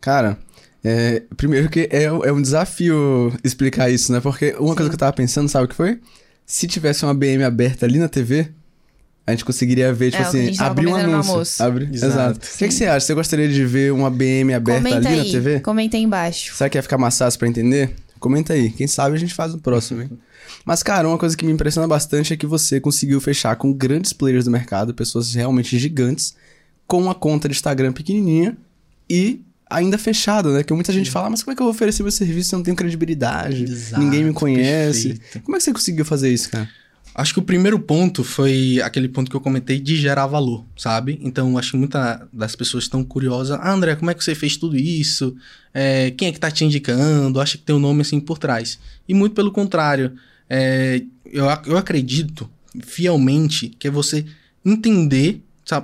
Cara, 0.00 0.38
é, 0.84 1.22
primeiro 1.36 1.68
que 1.68 1.88
é, 1.90 2.04
é 2.04 2.32
um 2.32 2.40
desafio 2.40 3.32
explicar 3.42 3.90
isso, 3.90 4.12
né? 4.12 4.20
Porque 4.20 4.54
uma 4.58 4.74
coisa 4.74 4.88
que 4.88 4.94
eu 4.94 4.98
tava 4.98 5.12
pensando, 5.12 5.48
sabe 5.48 5.64
o 5.66 5.68
que 5.68 5.74
foi? 5.74 5.98
Se 6.46 6.66
tivesse 6.66 7.04
uma 7.04 7.14
BM 7.14 7.42
aberta 7.44 7.84
ali 7.84 7.98
na 7.98 8.08
TV, 8.08 8.48
a 9.26 9.32
gente 9.32 9.44
conseguiria 9.44 9.92
ver, 9.92 10.10
tipo 10.10 10.22
É, 10.22 10.26
o 10.26 10.28
assim, 10.28 10.54
abrir 10.58 10.86
um 10.86 10.96
anúncio. 10.96 11.64
Abrir, 11.64 11.92
Exato. 11.92 12.06
exato. 12.06 12.38
O 12.54 12.58
que, 12.58 12.68
que 12.68 12.74
você 12.74 12.86
acha? 12.86 13.06
Você 13.06 13.14
gostaria 13.14 13.48
de 13.48 13.64
ver 13.66 13.92
uma 13.92 14.08
BM 14.10 14.54
aberta 14.54 14.80
Comenta 14.82 15.08
ali 15.08 15.20
aí, 15.20 15.26
na 15.26 15.32
TV? 15.32 15.60
comenta 15.60 15.96
aí 15.96 16.02
embaixo. 16.02 16.54
Será 16.54 16.70
que 16.70 16.78
ia 16.78 16.82
ficar 16.82 16.96
mais 16.96 17.18
fácil 17.18 17.38
pra 17.38 17.48
entender? 17.48 17.94
Comenta 18.18 18.54
aí. 18.54 18.70
Quem 18.70 18.86
sabe 18.86 19.14
a 19.16 19.18
gente 19.18 19.34
faz 19.34 19.52
no 19.52 19.60
próximo, 19.60 20.00
hein? 20.02 20.10
Mas, 20.64 20.82
cara, 20.82 21.06
uma 21.06 21.18
coisa 21.18 21.36
que 21.36 21.44
me 21.44 21.52
impressiona 21.52 21.86
bastante 21.86 22.32
é 22.32 22.36
que 22.36 22.46
você 22.46 22.80
conseguiu 22.80 23.20
fechar 23.20 23.54
com 23.56 23.72
grandes 23.72 24.12
players 24.12 24.46
do 24.46 24.50
mercado, 24.50 24.94
pessoas 24.94 25.34
realmente 25.34 25.78
gigantes, 25.78 26.34
com 26.86 26.98
uma 27.00 27.14
conta 27.14 27.48
de 27.48 27.54
Instagram 27.54 27.92
pequenininha 27.92 28.56
e 29.08 29.42
ainda 29.70 29.98
fechada, 29.98 30.52
né? 30.52 30.62
Que 30.62 30.72
muita 30.72 30.92
gente 30.92 31.10
fala, 31.10 31.26
"Ah, 31.26 31.30
mas 31.30 31.42
como 31.42 31.52
é 31.52 31.56
que 31.56 31.62
eu 31.62 31.66
vou 31.66 31.74
oferecer 31.74 32.02
meu 32.02 32.12
serviço 32.12 32.48
se 32.50 32.54
eu 32.54 32.58
não 32.58 32.64
tenho 32.64 32.76
credibilidade? 32.76 33.64
Exato, 33.64 34.02
ninguém 34.02 34.24
me 34.24 34.32
conhece. 34.32 35.10
perfeito. 35.14 35.44
Como 35.44 35.56
é 35.56 35.58
que 35.58 35.64
você 35.64 35.72
conseguiu 35.72 36.04
fazer 36.04 36.32
isso, 36.32 36.50
cara? 36.50 36.68
Acho 37.14 37.32
que 37.34 37.40
o 37.40 37.42
primeiro 37.42 37.80
ponto 37.80 38.22
foi 38.22 38.80
aquele 38.80 39.08
ponto 39.08 39.28
que 39.28 39.36
eu 39.36 39.40
comentei 39.40 39.80
de 39.80 39.96
gerar 39.96 40.26
valor, 40.28 40.64
sabe? 40.76 41.18
Então, 41.20 41.58
acho 41.58 41.72
que 41.72 41.76
muitas 41.76 42.20
das 42.32 42.54
pessoas 42.54 42.84
estão 42.84 43.02
curiosas. 43.02 43.58
Ah, 43.60 43.72
André, 43.72 43.96
como 43.96 44.08
é 44.10 44.14
que 44.14 44.22
você 44.22 44.36
fez 44.36 44.56
tudo 44.56 44.76
isso? 44.76 45.34
É, 45.74 46.12
quem 46.12 46.28
é 46.28 46.32
que 46.32 46.38
tá 46.38 46.48
te 46.48 46.64
indicando? 46.64 47.40
Acha 47.40 47.58
que 47.58 47.64
tem 47.64 47.74
um 47.74 47.80
nome 47.80 48.02
assim 48.02 48.20
por 48.20 48.38
trás. 48.38 48.78
E 49.08 49.14
muito 49.14 49.34
pelo 49.34 49.50
contrário. 49.50 50.12
É, 50.48 51.02
eu, 51.26 51.44
eu 51.66 51.76
acredito 51.76 52.48
fielmente 52.86 53.68
que 53.78 53.88
é 53.88 53.90
você 53.90 54.24
entender, 54.64 55.42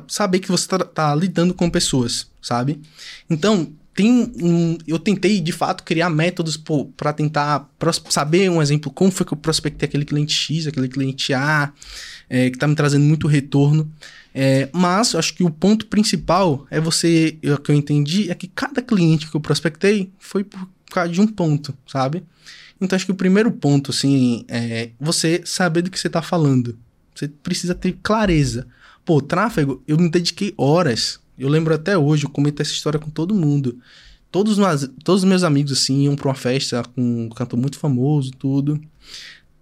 saber 0.08 0.38
que 0.38 0.50
você 0.50 0.66
tá, 0.66 0.78
tá 0.78 1.14
lidando 1.14 1.54
com 1.54 1.68
pessoas, 1.70 2.26
sabe? 2.40 2.80
Então, 3.28 3.72
tem 3.94 4.32
um, 4.42 4.76
eu 4.86 4.98
tentei 4.98 5.40
de 5.40 5.52
fato 5.52 5.84
criar 5.84 6.10
métodos 6.10 6.60
para 6.96 7.12
tentar 7.12 7.70
saber 8.10 8.50
um 8.50 8.60
exemplo 8.60 8.90
como 8.90 9.10
foi 9.10 9.24
que 9.24 9.32
eu 9.32 9.38
prospectei 9.38 9.86
aquele 9.86 10.04
cliente 10.04 10.34
X, 10.34 10.66
aquele 10.66 10.88
cliente 10.88 11.32
A, 11.32 11.72
é, 12.28 12.50
que 12.50 12.58
tá 12.58 12.66
me 12.66 12.74
trazendo 12.74 13.04
muito 13.04 13.28
retorno. 13.28 13.90
É, 14.34 14.68
mas 14.72 15.14
acho 15.14 15.32
que 15.34 15.44
o 15.44 15.50
ponto 15.50 15.86
principal 15.86 16.66
é 16.68 16.80
você, 16.80 17.38
o 17.44 17.56
que 17.56 17.70
eu 17.70 17.76
entendi 17.76 18.30
é 18.30 18.34
que 18.34 18.48
cada 18.48 18.82
cliente 18.82 19.30
que 19.30 19.36
eu 19.36 19.40
prospectei 19.40 20.10
foi 20.18 20.42
por 20.42 20.68
causa 20.90 21.12
de 21.12 21.20
um 21.20 21.26
ponto, 21.26 21.72
sabe? 21.86 22.24
Então 22.80 22.96
acho 22.96 23.06
que 23.06 23.12
o 23.12 23.16
primeiro 23.16 23.52
ponto, 23.52 23.92
assim, 23.92 24.44
é 24.48 24.90
você 24.98 25.42
saber 25.44 25.82
do 25.82 25.90
que 25.90 25.98
você 25.98 26.10
tá 26.10 26.20
falando. 26.20 26.76
Você 27.14 27.28
precisa 27.28 27.76
ter 27.76 27.96
clareza. 28.02 28.66
Pô, 29.04 29.20
tráfego, 29.20 29.82
eu 29.86 29.98
me 29.98 30.08
dediquei 30.08 30.54
horas. 30.56 31.20
Eu 31.38 31.48
lembro 31.48 31.74
até 31.74 31.96
hoje, 31.98 32.24
eu 32.24 32.30
comento 32.30 32.62
essa 32.62 32.72
história 32.72 32.98
com 32.98 33.10
todo 33.10 33.34
mundo. 33.34 33.78
Todos, 34.30 34.58
meus- 34.58 34.88
todos 35.04 35.22
os 35.22 35.28
meus 35.28 35.42
amigos, 35.42 35.72
assim, 35.72 36.04
iam 36.04 36.16
pra 36.16 36.28
uma 36.28 36.34
festa 36.34 36.82
com 36.94 37.26
um 37.26 37.28
cantor 37.28 37.58
muito 37.58 37.78
famoso, 37.78 38.30
tudo. 38.32 38.80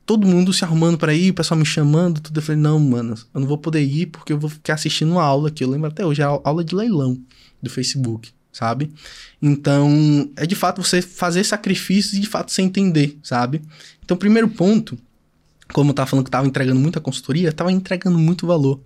Todo 0.06 0.26
mundo 0.26 0.52
se 0.52 0.64
arrumando 0.64 0.98
pra 0.98 1.14
ir, 1.14 1.30
o 1.30 1.34
pessoal 1.34 1.58
me 1.58 1.64
chamando, 1.66 2.20
tudo. 2.20 2.38
Eu 2.38 2.42
falei, 2.42 2.60
não, 2.60 2.78
mano, 2.78 3.14
eu 3.34 3.40
não 3.40 3.48
vou 3.48 3.58
poder 3.58 3.82
ir 3.82 4.06
porque 4.06 4.32
eu 4.32 4.38
vou 4.38 4.50
ficar 4.50 4.74
assistindo 4.74 5.12
uma 5.12 5.22
aula 5.22 5.50
que 5.50 5.62
eu 5.64 5.70
lembro 5.70 5.88
até 5.88 6.04
hoje, 6.04 6.22
era 6.22 6.40
aula 6.44 6.64
de 6.64 6.74
leilão 6.74 7.18
do 7.62 7.70
Facebook, 7.70 8.30
sabe? 8.52 8.90
Então, 9.40 10.30
é 10.36 10.46
de 10.46 10.54
fato 10.54 10.82
você 10.82 11.00
fazer 11.02 11.44
sacrifícios 11.44 12.14
e 12.14 12.20
de 12.20 12.26
fato 12.26 12.50
você 12.50 12.62
entender, 12.62 13.18
sabe? 13.22 13.62
Então, 14.04 14.16
primeiro 14.16 14.48
ponto, 14.48 14.98
como 15.72 15.90
eu 15.90 15.94
tava 15.94 16.08
falando 16.08 16.24
que 16.24 16.30
tava 16.30 16.46
entregando 16.46 16.80
muita 16.80 17.00
consultoria, 17.00 17.52
tava 17.52 17.72
entregando 17.72 18.18
muito 18.18 18.46
valor. 18.46 18.80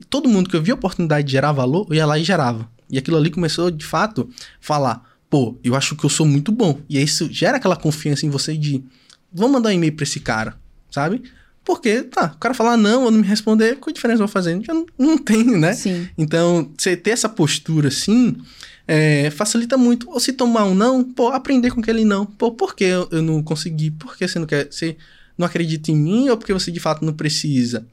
E 0.00 0.04
todo 0.04 0.28
mundo 0.28 0.50
que 0.50 0.56
eu 0.56 0.62
via 0.62 0.74
a 0.74 0.76
oportunidade 0.76 1.26
de 1.26 1.32
gerar 1.32 1.52
valor, 1.52 1.86
eu 1.88 1.96
ia 1.96 2.06
lá 2.06 2.18
e 2.18 2.24
gerava. 2.24 2.68
E 2.90 2.98
aquilo 2.98 3.16
ali 3.16 3.30
começou, 3.30 3.70
de 3.70 3.84
fato, 3.84 4.28
falar, 4.60 5.02
pô, 5.30 5.56
eu 5.64 5.74
acho 5.74 5.96
que 5.96 6.04
eu 6.04 6.10
sou 6.10 6.26
muito 6.26 6.52
bom. 6.52 6.78
E 6.88 6.98
aí 6.98 7.04
isso 7.04 7.32
gera 7.32 7.56
aquela 7.56 7.76
confiança 7.76 8.26
em 8.26 8.30
você 8.30 8.56
de, 8.56 8.84
vou 9.32 9.48
mandar 9.48 9.70
um 9.70 9.72
e-mail 9.72 9.94
pra 9.94 10.02
esse 10.02 10.20
cara, 10.20 10.56
sabe? 10.90 11.22
Porque, 11.64 12.02
tá, 12.02 12.32
o 12.34 12.38
cara 12.38 12.54
falar 12.54 12.76
não 12.76 13.04
ou 13.04 13.10
não 13.10 13.20
me 13.20 13.26
responder, 13.26 13.76
qual 13.76 13.90
a 13.90 13.94
diferença 13.94 14.22
eu 14.22 14.26
vou 14.26 14.32
fazer? 14.32 14.60
Já 14.62 14.74
não, 14.74 14.84
não 14.98 15.16
tem, 15.18 15.44
né? 15.44 15.72
Sim. 15.74 16.08
Então, 16.18 16.70
você 16.76 16.96
ter 16.96 17.10
essa 17.10 17.28
postura 17.28 17.88
assim, 17.88 18.36
é, 18.86 19.30
facilita 19.30 19.76
muito. 19.76 20.10
Ou 20.10 20.18
se 20.18 20.32
tomar 20.32 20.64
um 20.64 20.74
não, 20.74 21.04
pô, 21.04 21.28
aprender 21.28 21.70
com 21.70 21.80
aquele 21.80 22.04
não. 22.04 22.26
Pô, 22.26 22.50
por 22.50 22.74
que 22.74 22.84
eu, 22.84 23.08
eu 23.10 23.22
não 23.22 23.42
consegui? 23.42 23.90
Por 23.90 24.16
que 24.16 24.26
você 24.26 24.38
não 24.38 24.46
quer? 24.46 24.66
Você 24.70 24.96
não 25.36 25.46
acredita 25.46 25.90
em 25.90 25.96
mim 25.96 26.28
ou 26.28 26.36
porque 26.36 26.52
você 26.52 26.70
de 26.70 26.80
fato 26.80 27.04
não 27.04 27.12
precisa? 27.12 27.86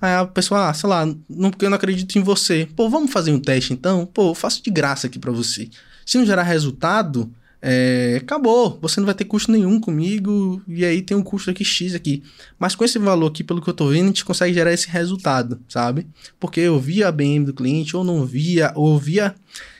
Aí 0.00 0.12
a 0.14 0.26
pessoa, 0.26 0.68
ah, 0.68 0.74
sei 0.74 0.88
lá, 0.88 1.06
não, 1.28 1.50
porque 1.50 1.64
eu 1.64 1.70
não 1.70 1.76
acredito 1.76 2.16
em 2.16 2.22
você. 2.22 2.68
Pô, 2.76 2.90
vamos 2.90 3.12
fazer 3.12 3.32
um 3.32 3.40
teste 3.40 3.72
então? 3.72 4.04
Pô, 4.04 4.30
eu 4.30 4.34
faço 4.34 4.62
de 4.62 4.70
graça 4.70 5.06
aqui 5.06 5.18
pra 5.18 5.32
você. 5.32 5.68
Se 6.04 6.18
não 6.18 6.26
gerar 6.26 6.42
resultado, 6.42 7.32
é, 7.66 8.18
acabou. 8.20 8.78
Você 8.82 9.00
não 9.00 9.06
vai 9.06 9.14
ter 9.14 9.24
custo 9.24 9.50
nenhum 9.50 9.80
comigo. 9.80 10.60
E 10.68 10.84
aí 10.84 11.00
tem 11.00 11.16
um 11.16 11.22
custo 11.22 11.50
aqui 11.50 11.64
X 11.64 11.94
aqui. 11.94 12.22
Mas 12.58 12.74
com 12.74 12.84
esse 12.84 12.98
valor 12.98 13.28
aqui, 13.28 13.42
pelo 13.42 13.62
que 13.62 13.70
eu 13.70 13.72
tô 13.72 13.88
vendo, 13.88 14.04
a 14.04 14.08
gente 14.08 14.24
consegue 14.26 14.52
gerar 14.52 14.70
esse 14.70 14.88
resultado, 14.88 15.58
sabe? 15.66 16.06
Porque 16.38 16.60
eu 16.60 16.78
via 16.78 17.08
a 17.08 17.12
BM 17.12 17.46
do 17.46 17.54
cliente, 17.54 17.96
ou 17.96 18.04
não 18.04 18.26
via, 18.26 18.70
ou 18.74 18.98
via 18.98 19.34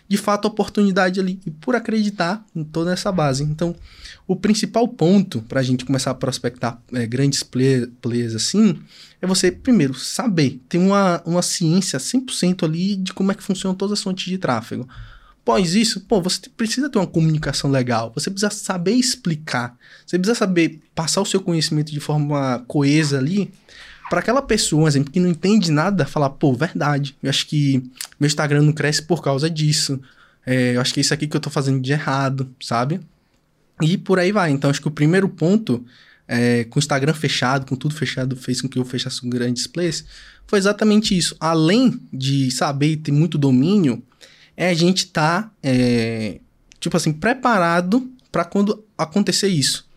de 0.09 0.17
fato 0.17 0.47
oportunidade 0.47 1.19
ali. 1.21 1.41
E 1.47 1.51
por 1.51 1.75
acreditar 1.75 2.45
em 2.55 2.63
toda 2.65 2.93
essa 2.93 3.11
base. 3.11 3.43
Então, 3.43 3.75
o 4.27 4.37
principal 4.37 4.87
ponto 4.89 5.43
para 5.43 5.61
a 5.61 5.63
gente 5.63 5.85
começar 5.85 6.11
a 6.11 6.15
prospectar 6.15 6.81
é, 6.93 7.07
grandes 7.07 7.43
play- 7.43 7.87
players 8.01 8.35
assim 8.35 8.79
é 9.21 9.27
você, 9.27 9.51
primeiro, 9.51 9.95
saber, 9.95 10.61
ter 10.69 10.79
uma, 10.79 11.23
uma 11.25 11.43
ciência 11.43 11.99
100% 11.99 12.65
ali 12.65 12.97
de 12.97 13.13
como 13.13 13.33
é 13.33 13.35
que 13.35 13.43
funcionam 13.43 13.75
todas 13.75 13.99
as 13.99 14.03
fontes 14.03 14.27
de 14.27 14.37
tráfego. 14.39 14.87
Após 15.43 15.75
isso, 15.75 16.01
pô, 16.01 16.23
você 16.23 16.41
precisa 16.57 16.89
ter 16.89 16.99
uma 16.99 17.07
comunicação 17.07 17.71
legal, 17.71 18.11
você 18.15 18.31
precisa 18.31 18.51
saber 18.51 18.93
explicar, 18.93 19.77
você 20.07 20.19
precisa 20.19 20.39
saber 20.39 20.81
passar 20.95 21.21
o 21.21 21.27
seu 21.27 21.39
conhecimento 21.39 21.93
de 21.93 22.01
forma 22.01 22.65
coesa 22.67 23.19
ali, 23.19 23.53
para 24.09 24.21
aquela 24.21 24.43
pessoa, 24.43 24.85
um 24.85 24.89
exemplo, 24.89 25.13
que 25.13 25.21
não 25.21 25.29
entende 25.29 25.71
nada, 25.71 26.07
falar, 26.07 26.31
pô, 26.31 26.53
verdade, 26.53 27.17
eu 27.23 27.31
acho 27.31 27.47
que 27.47 27.83
meu 28.19 28.27
Instagram 28.27 28.63
não 28.63 28.73
cresce 28.73 29.03
por 29.03 29.23
causa 29.23 29.49
disso, 29.49 30.01
é, 30.47 30.77
eu 30.77 30.81
acho 30.81 30.93
que 30.93 31.01
é 31.01 31.03
isso 31.03 31.15
aqui 31.15 31.27
que 31.27 31.37
eu 31.37 31.41
tô 31.41 31.51
fazendo 31.51 31.81
de 31.81 31.93
errado, 31.93 32.51
sabe? 32.61 33.01
E 33.81 33.97
por 33.97 34.19
aí 34.19 34.31
vai. 34.31 34.51
Então, 34.51 34.71
acho 34.71 34.81
que 34.81 34.89
o 34.89 34.91
primeiro 34.91 35.29
ponto, 35.29 35.85
é, 36.29 36.65
com 36.65 36.79
o 36.79 36.81
Instagram 36.81 37.15
fechado, 37.15 37.67
com 37.67 37.75
tudo 37.75 37.95
fechado, 37.95 38.37
fez 38.37 38.61
com 38.61 38.69
que 38.69 38.79
eu 38.79 38.85
fechasse 38.85 39.27
um 39.27 39.31
grande 39.31 39.55
displays, 39.55 40.05
foi 40.47 40.59
exatamente 40.59 41.17
isso. 41.17 41.35
Além 41.41 41.99
de 42.13 42.51
saber 42.51 42.93
e 42.93 42.97
ter 42.97 43.13
muito 43.13 43.39
domínio, 43.39 44.03
é 44.57 44.69
a 44.69 44.75
gente 44.75 45.07
tá, 45.07 45.51
é, 45.63 46.41
tipo 46.79 46.97
assim, 46.97 47.13
preparado 47.13 48.09
para 48.31 48.45
quando 48.45 48.85
acontecer 48.97 49.49
isso. 49.49 49.89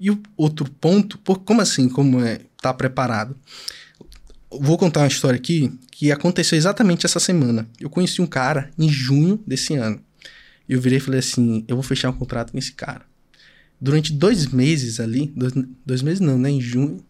E 0.00 0.10
o 0.10 0.20
outro 0.36 0.68
ponto, 0.80 1.16
por, 1.18 1.38
como 1.38 1.60
assim, 1.60 1.88
como 1.88 2.20
é 2.20 2.40
tá 2.62 2.72
preparado? 2.72 3.36
Vou 4.50 4.78
contar 4.78 5.00
uma 5.00 5.08
história 5.08 5.36
aqui 5.36 5.72
que 5.90 6.12
aconteceu 6.12 6.56
exatamente 6.56 7.06
essa 7.06 7.18
semana. 7.18 7.68
Eu 7.80 7.90
conheci 7.90 8.22
um 8.22 8.26
cara 8.26 8.70
em 8.78 8.88
junho 8.88 9.42
desse 9.46 9.74
ano. 9.74 10.00
Eu 10.68 10.80
virei 10.80 10.98
e 10.98 11.00
falei 11.00 11.20
assim: 11.20 11.64
eu 11.66 11.76
vou 11.76 11.82
fechar 11.82 12.10
um 12.10 12.12
contrato 12.12 12.52
com 12.52 12.58
esse 12.58 12.72
cara. 12.72 13.02
Durante 13.80 14.12
dois 14.12 14.46
meses 14.46 15.00
ali, 15.00 15.32
dois, 15.34 15.52
dois 15.84 16.02
meses 16.02 16.20
não, 16.20 16.38
né? 16.38 16.50
Em 16.50 16.60
junho, 16.60 17.04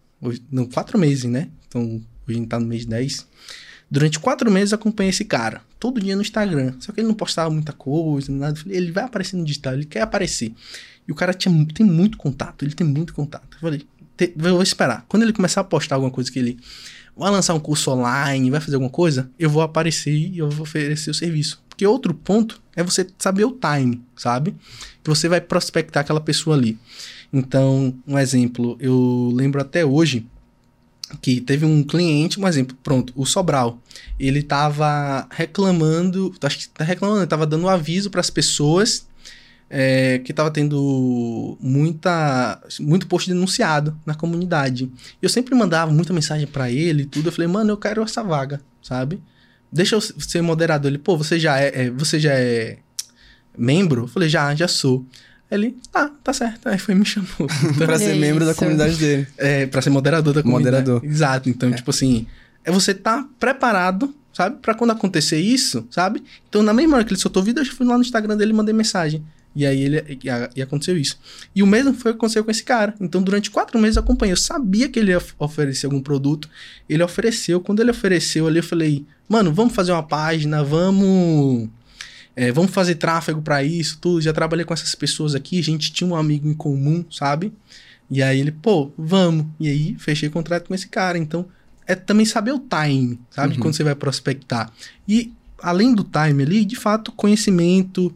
não, 0.51 0.65
quatro 0.67 0.99
meses, 0.99 1.25
né? 1.25 1.49
Então, 1.69 1.83
hoje 1.83 2.05
a 2.29 2.33
gente 2.33 2.49
tá 2.49 2.59
no 2.59 2.67
mês 2.67 2.87
10. 2.87 3.27
Durante 3.91 4.19
quatro 4.19 4.51
meses 4.51 4.73
eu 4.73 4.77
acompanhei 4.77 5.11
esse 5.11 5.25
cara, 5.25 5.61
todo 5.79 6.01
dia 6.01 6.17
no 6.17 6.23
Instagram. 6.23 6.75
Só 6.81 6.93
que 6.93 7.01
ele 7.01 7.09
não 7.09 7.15
postava 7.15 7.51
muita 7.51 7.75
coisa, 7.75 8.33
nada. 8.33 8.57
Falei, 8.57 8.79
ele 8.79 8.91
vai 8.91 9.05
aparecer 9.05 9.37
no 9.37 9.45
digital, 9.45 9.75
ele 9.75 9.85
quer 9.85 10.01
aparecer. 10.01 10.55
E 11.07 11.13
o 11.13 11.15
cara 11.15 11.35
tinha, 11.35 11.67
tem 11.75 11.85
muito 11.85 12.17
contato, 12.17 12.65
ele 12.65 12.75
tem 12.75 12.87
muito 12.87 13.13
contato. 13.13 13.55
Eu 13.57 13.61
falei, 13.61 13.83
"Te- 14.17 14.33
eu 14.37 14.53
vou 14.55 14.63
esperar. 14.63 15.05
Quando 15.09 15.23
ele 15.23 15.33
começar 15.33 15.61
a 15.61 15.65
postar 15.65 15.97
alguma 15.97 16.11
coisa 16.11 16.31
que 16.31 16.39
ele 16.39 16.59
vai 17.17 17.31
lançar 17.31 17.55
um 17.55 17.61
curso 17.61 17.91
online, 17.91 18.51
vai 18.51 18.61
fazer 18.61 18.77
alguma 18.77 18.91
coisa, 18.91 19.31
eu 19.39 19.51
vou 19.51 19.63
aparecer 19.63 20.13
e 20.15 20.39
eu 20.39 20.49
vou 20.51 20.63
oferecer 20.63 21.11
o 21.11 21.15
serviço. 21.15 21.63
Porque 21.69 21.87
outro 21.87 22.15
ponto 22.15 22.61
é 22.77 22.83
você 22.83 23.07
saber 23.19 23.45
o 23.45 23.53
time, 23.59 24.03
sabe? 24.17 24.55
Que 25.03 25.11
você 25.11 25.29
vai 25.29 25.41
prospectar 25.41 26.03
aquela 26.03 26.21
pessoa 26.21 26.57
ali. 26.57 26.79
Então, 27.33 27.95
um 28.07 28.19
exemplo, 28.19 28.77
eu 28.81 29.31
lembro 29.35 29.61
até 29.61 29.85
hoje 29.85 30.27
que 31.21 31.41
teve 31.41 31.67
um 31.67 31.83
cliente, 31.83 32.41
um 32.41 32.49
exemplo, 32.49 32.77
pronto, 32.83 33.13
o 33.17 33.27
Sobral. 33.27 33.79
Ele 34.19 34.43
tava 34.43 35.27
reclamando, 35.31 36.35
acho 36.43 36.59
que 36.59 36.69
tá 36.69 36.85
reclamando, 36.85 37.21
ele 37.21 37.27
tava 37.27 37.47
dando 37.47 37.65
um 37.65 37.69
aviso 37.69 38.11
para 38.11 38.21
as 38.21 38.31
pessoas 38.31 39.07
é, 39.75 40.19
que 40.19 40.35
tava 40.35 40.51
tendo 40.51 41.57
muita 41.59 42.61
muito 42.79 43.07
post 43.07 43.27
denunciado 43.29 43.97
na 44.05 44.15
comunidade. 44.15 44.91
Eu 45.21 45.31
sempre 45.31 45.55
mandava 45.55 45.91
muita 45.91 46.13
mensagem 46.13 46.47
para 46.47 46.71
ele 46.71 47.05
e 47.05 47.07
tudo. 47.07 47.29
Eu 47.29 47.33
falei, 47.33 47.49
mano, 47.49 47.71
eu 47.71 47.77
quero 47.79 48.03
essa 48.03 48.23
vaga, 48.23 48.61
sabe? 48.83 49.19
Deixa 49.73 49.95
eu 49.97 50.01
ser 50.03 50.43
moderador. 50.43 50.91
Ele, 50.91 50.99
pô, 50.99 51.17
você 51.17 51.39
já 51.39 51.59
é, 51.59 51.87
é- 51.87 51.91
você 51.91 52.21
já 52.21 52.35
é 52.35 52.77
membro? 53.57 54.03
Eu 54.03 54.09
falei, 54.09 54.29
já, 54.29 54.55
já 54.55 54.69
sou. 54.69 55.07
Ele, 55.51 55.75
ah, 55.95 56.11
tá 56.23 56.33
certo. 56.35 56.67
Aí 56.69 56.79
foi 56.79 56.95
e 56.95 56.99
me 56.99 57.05
chamou. 57.07 57.29
Então, 57.41 57.75
pra 57.87 57.99
ser 57.99 58.11
É 58.11 58.15
membro 58.15 58.45
da 58.45 58.55
comunidade 58.55 58.97
dele. 58.97 59.27
é, 59.39 59.65
pra 59.67 59.81
ser 59.81 59.89
moderador 59.91 60.35
da 60.35 60.43
comunidade. 60.43 60.77
Moderador. 60.87 61.05
Exato. 61.11 61.49
Então, 61.49 61.73
tipo 61.73 61.91
assim, 61.91 62.27
é 62.65 62.71
você 62.71 62.93
tá 62.93 63.27
preparado, 63.41 64.15
sabe? 64.35 64.57
Pra 64.61 64.75
quando 64.75 64.91
acontecer 64.91 65.39
isso, 65.41 65.87
sabe? 65.91 66.23
Então, 66.49 66.63
na 66.63 66.73
mesma 66.75 66.97
hora 66.97 67.05
que 67.05 67.13
ele 67.13 67.21
soltou 67.21 67.43
o 67.43 67.45
vídeo, 67.47 67.61
eu 67.61 67.65
já 67.65 67.73
fui 67.73 67.87
lá 67.87 67.95
no 67.97 68.03
Instagram 68.03 68.37
dele 68.37 68.53
e 68.53 68.55
mandei 68.55 68.75
mensagem. 68.75 69.23
E 69.55 69.67
aí 69.67 69.83
ele 69.83 70.19
e, 70.57 70.63
aconteceu 70.63 70.97
isso. 70.97 71.19
E 71.55 71.63
o 71.63 71.67
mesmo 71.67 71.93
foi 71.93 72.11
o 72.13 72.15
que 72.15 72.19
aconteceu 72.19 72.43
com 72.45 72.51
esse 72.51 72.65
cara. 72.65 72.95
Então, 73.01 73.23
durante 73.23 73.51
quatro 73.51 73.79
meses 73.79 73.97
eu 73.97 74.03
acompanhei. 74.03 74.33
Eu 74.33 74.37
sabia 74.39 74.89
que 74.89 74.99
ele 74.99 75.11
ia 75.11 75.19
of- 75.19 75.35
oferecer 75.39 75.87
algum 75.87 76.01
produto. 76.01 76.49
Ele 76.89 77.03
ofereceu. 77.03 77.61
Quando 77.61 77.81
ele 77.81 77.91
ofereceu 77.91 78.47
ali, 78.47 78.59
eu 78.59 78.63
falei, 78.63 79.05
mano, 79.29 79.53
vamos 79.53 79.75
fazer 79.75 79.93
uma 79.93 80.03
página, 80.03 80.65
vamos. 80.65 81.69
é, 82.35 82.51
vamos 82.51 82.71
fazer 82.71 82.95
tráfego 82.95 83.43
pra 83.43 83.63
isso, 83.63 83.99
tudo. 84.01 84.23
Já 84.23 84.33
trabalhei 84.33 84.65
com 84.65 84.73
essas 84.73 84.95
pessoas 84.95 85.35
aqui, 85.35 85.59
a 85.59 85.63
gente 85.63 85.93
tinha 85.93 86.09
um 86.09 86.17
amigo 86.17 86.49
em 86.49 86.55
comum, 86.55 87.05
sabe? 87.11 87.53
E 88.11 88.23
aí 88.23 88.41
ele, 88.41 88.53
pô, 88.53 88.91
vamos. 88.97 89.47
E 89.61 89.69
aí 89.69 89.95
fechei 89.99 90.31
contrato 90.31 90.67
com 90.69 90.75
esse 90.75 90.89
cara. 90.89 91.19
Então, 91.19 91.47
é 91.87 91.95
também 91.95 92.25
saber 92.25 92.53
o 92.53 92.59
time, 92.59 93.19
sabe? 93.31 93.55
Uhum. 93.57 93.61
quando 93.61 93.75
você 93.75 93.85
vai 93.85 93.95
prospectar. 93.95 94.73
E 95.07 95.33
além 95.63 95.95
do 95.95 96.03
time 96.03 96.43
ali, 96.43 96.65
de 96.65 96.77
fato, 96.77 97.13
conhecimento, 97.13 98.13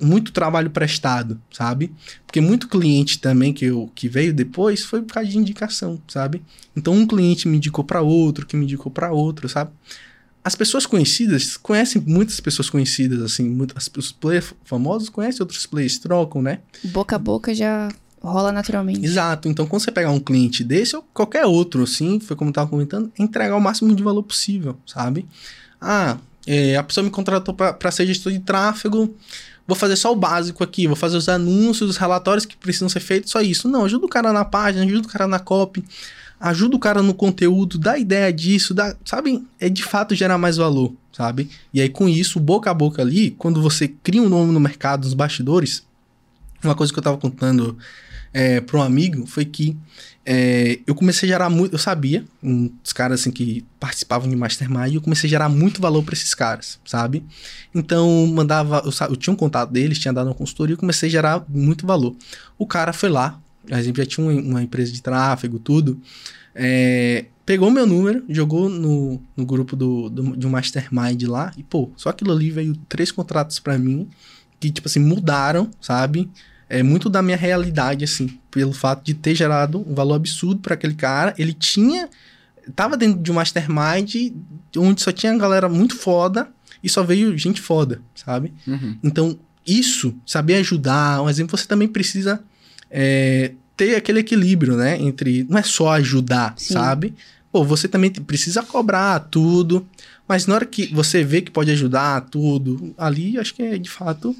muito 0.00 0.30
trabalho 0.30 0.70
prestado, 0.70 1.40
sabe? 1.50 1.92
Porque 2.26 2.40
muito 2.40 2.68
cliente 2.68 3.18
também 3.18 3.52
que, 3.52 3.64
eu, 3.64 3.90
que 3.94 4.08
veio 4.08 4.32
depois 4.32 4.84
foi 4.84 5.02
por 5.02 5.14
causa 5.14 5.28
de 5.28 5.38
indicação, 5.38 6.00
sabe? 6.06 6.42
Então 6.76 6.92
um 6.92 7.06
cliente 7.06 7.48
me 7.48 7.56
indicou 7.56 7.82
para 7.84 8.02
outro, 8.02 8.46
que 8.46 8.56
me 8.56 8.64
indicou 8.64 8.92
para 8.92 9.10
outro, 9.10 9.48
sabe? 9.48 9.70
As 10.44 10.54
pessoas 10.54 10.86
conhecidas 10.86 11.56
conhecem 11.56 12.00
muitas 12.06 12.38
pessoas 12.38 12.70
conhecidas, 12.70 13.20
assim, 13.20 13.48
muitas, 13.48 13.90
os 13.96 14.12
players 14.12 14.54
famosos 14.64 15.08
conhecem 15.08 15.42
outros 15.42 15.66
players, 15.66 15.98
trocam, 15.98 16.40
né? 16.40 16.60
Boca 16.84 17.16
a 17.16 17.18
boca 17.18 17.52
já 17.52 17.88
rola 18.22 18.52
naturalmente. 18.52 19.04
Exato. 19.04 19.48
Então, 19.48 19.66
quando 19.66 19.82
você 19.82 19.90
pegar 19.90 20.10
um 20.10 20.20
cliente 20.20 20.62
desse 20.62 20.94
ou 20.94 21.02
qualquer 21.14 21.46
outro, 21.46 21.82
assim, 21.82 22.20
foi 22.20 22.36
como 22.36 22.50
eu 22.50 22.54
tava 22.54 22.70
comentando, 22.70 23.10
entregar 23.18 23.56
o 23.56 23.60
máximo 23.60 23.94
de 23.94 24.02
valor 24.02 24.22
possível, 24.22 24.76
sabe? 24.86 25.26
Ah, 25.80 26.16
é, 26.46 26.76
a 26.76 26.82
pessoa 26.82 27.04
me 27.04 27.10
contratou 27.10 27.54
para 27.54 27.90
ser 27.90 28.06
gestor 28.06 28.32
de 28.32 28.38
tráfego, 28.38 29.14
vou 29.66 29.76
fazer 29.76 29.96
só 29.96 30.12
o 30.12 30.16
básico 30.16 30.62
aqui, 30.62 30.86
vou 30.86 30.96
fazer 30.96 31.16
os 31.16 31.28
anúncios, 31.28 31.90
os 31.90 31.96
relatórios 31.96 32.46
que 32.46 32.56
precisam 32.56 32.88
ser 32.88 33.00
feitos, 33.00 33.32
só 33.32 33.40
isso. 33.40 33.68
Não, 33.68 33.84
ajuda 33.84 34.06
o 34.06 34.08
cara 34.08 34.32
na 34.32 34.44
página, 34.44 34.84
ajuda 34.84 35.08
o 35.08 35.10
cara 35.10 35.26
na 35.26 35.38
copy, 35.38 35.84
ajuda 36.38 36.76
o 36.76 36.78
cara 36.78 37.02
no 37.02 37.14
conteúdo, 37.14 37.78
dá 37.78 37.98
ideia 37.98 38.32
disso, 38.32 38.72
dá, 38.72 38.94
sabe? 39.04 39.44
É 39.58 39.68
de 39.68 39.82
fato 39.82 40.14
gerar 40.14 40.38
mais 40.38 40.56
valor, 40.56 40.94
sabe? 41.12 41.50
E 41.74 41.80
aí, 41.80 41.88
com 41.88 42.08
isso, 42.08 42.38
boca 42.38 42.70
a 42.70 42.74
boca 42.74 43.02
ali, 43.02 43.32
quando 43.32 43.60
você 43.60 43.88
cria 43.88 44.22
um 44.22 44.28
nome 44.28 44.52
no 44.52 44.60
mercado, 44.60 45.04
nos 45.04 45.14
bastidores, 45.14 45.84
uma 46.62 46.74
coisa 46.74 46.92
que 46.92 46.98
eu 46.98 47.02
tava 47.02 47.18
contando 47.18 47.76
é, 48.32 48.60
para 48.60 48.78
um 48.78 48.82
amigo 48.82 49.26
foi 49.26 49.44
que 49.44 49.76
é, 50.26 50.80
eu 50.86 50.94
comecei 50.94 51.28
a 51.28 51.32
gerar 51.32 51.48
muito. 51.48 51.74
Eu 51.74 51.78
sabia, 51.78 52.24
dos 52.82 52.92
caras 52.92 53.20
assim 53.20 53.30
que 53.30 53.64
participavam 53.78 54.28
de 54.28 54.34
Mastermind, 54.36 54.94
eu 54.94 55.00
comecei 55.00 55.28
a 55.28 55.30
gerar 55.30 55.48
muito 55.48 55.80
valor 55.80 56.02
para 56.02 56.14
esses 56.14 56.34
caras, 56.34 56.78
sabe? 56.84 57.22
Então, 57.74 58.26
mandava. 58.26 58.82
Eu, 58.84 58.92
eu 59.10 59.16
tinha 59.16 59.32
um 59.32 59.36
contato 59.36 59.70
deles, 59.70 59.98
tinha 59.98 60.12
dado 60.12 60.26
uma 60.28 60.34
consultoria 60.34 60.74
e 60.74 60.76
comecei 60.76 61.08
a 61.08 61.12
gerar 61.12 61.44
muito 61.48 61.86
valor. 61.86 62.16
O 62.58 62.66
cara 62.66 62.92
foi 62.92 63.08
lá, 63.08 63.40
a 63.70 63.80
gente 63.80 63.96
já 63.96 64.04
tinha 64.06 64.26
uma, 64.26 64.40
uma 64.40 64.62
empresa 64.62 64.92
de 64.92 65.00
tráfego, 65.00 65.58
tudo. 65.58 66.00
é, 66.54 67.26
pegou 67.44 67.70
meu 67.70 67.86
número, 67.86 68.24
jogou 68.28 68.68
no, 68.68 69.20
no 69.36 69.46
grupo 69.46 69.76
do, 69.76 70.08
do- 70.10 70.36
de 70.36 70.46
um 70.46 70.50
Mastermind 70.50 71.22
lá, 71.24 71.52
e 71.56 71.62
pô, 71.62 71.90
só 71.96 72.08
aquilo 72.08 72.32
ali 72.32 72.50
veio 72.50 72.74
três 72.88 73.12
contratos 73.12 73.60
para 73.60 73.78
mim, 73.78 74.08
que, 74.58 74.70
tipo 74.70 74.88
assim, 74.88 75.00
mudaram, 75.00 75.70
sabe? 75.80 76.28
é 76.68 76.82
muito 76.82 77.08
da 77.08 77.22
minha 77.22 77.36
realidade, 77.36 78.02
assim, 78.02 78.40
pelo 78.56 78.72
fato 78.72 79.04
de 79.04 79.12
ter 79.12 79.34
gerado 79.34 79.84
um 79.86 79.94
valor 79.94 80.14
absurdo 80.14 80.62
para 80.62 80.72
aquele 80.72 80.94
cara. 80.94 81.34
Ele 81.36 81.52
tinha. 81.52 82.08
Tava 82.74 82.96
dentro 82.96 83.20
de 83.20 83.30
um 83.30 83.34
mastermind 83.34 84.32
onde 84.78 85.02
só 85.02 85.12
tinha 85.12 85.36
galera 85.36 85.68
muito 85.68 85.94
foda 85.94 86.48
e 86.82 86.88
só 86.88 87.02
veio 87.02 87.36
gente 87.36 87.60
foda, 87.60 88.00
sabe? 88.14 88.54
Uhum. 88.66 88.96
Então, 89.04 89.38
isso, 89.66 90.14
saber 90.24 90.54
ajudar, 90.54 91.22
um 91.22 91.28
exemplo, 91.28 91.56
você 91.56 91.66
também 91.66 91.86
precisa 91.86 92.42
é, 92.90 93.52
ter 93.76 93.94
aquele 93.94 94.20
equilíbrio, 94.20 94.74
né? 94.74 94.98
Entre. 94.98 95.44
Não 95.50 95.58
é 95.58 95.62
só 95.62 95.92
ajudar, 95.92 96.54
Sim. 96.56 96.72
sabe? 96.72 97.14
Pô, 97.52 97.62
você 97.62 97.86
também 97.86 98.10
precisa 98.10 98.62
cobrar 98.62 99.20
tudo. 99.20 99.86
Mas 100.26 100.46
na 100.46 100.54
hora 100.54 100.64
que 100.64 100.86
você 100.94 101.22
vê 101.22 101.42
que 101.42 101.50
pode 101.50 101.70
ajudar 101.70 102.22
tudo, 102.22 102.94
ali 102.96 103.38
acho 103.38 103.54
que 103.54 103.62
é 103.62 103.76
de 103.76 103.90
fato 103.90 104.34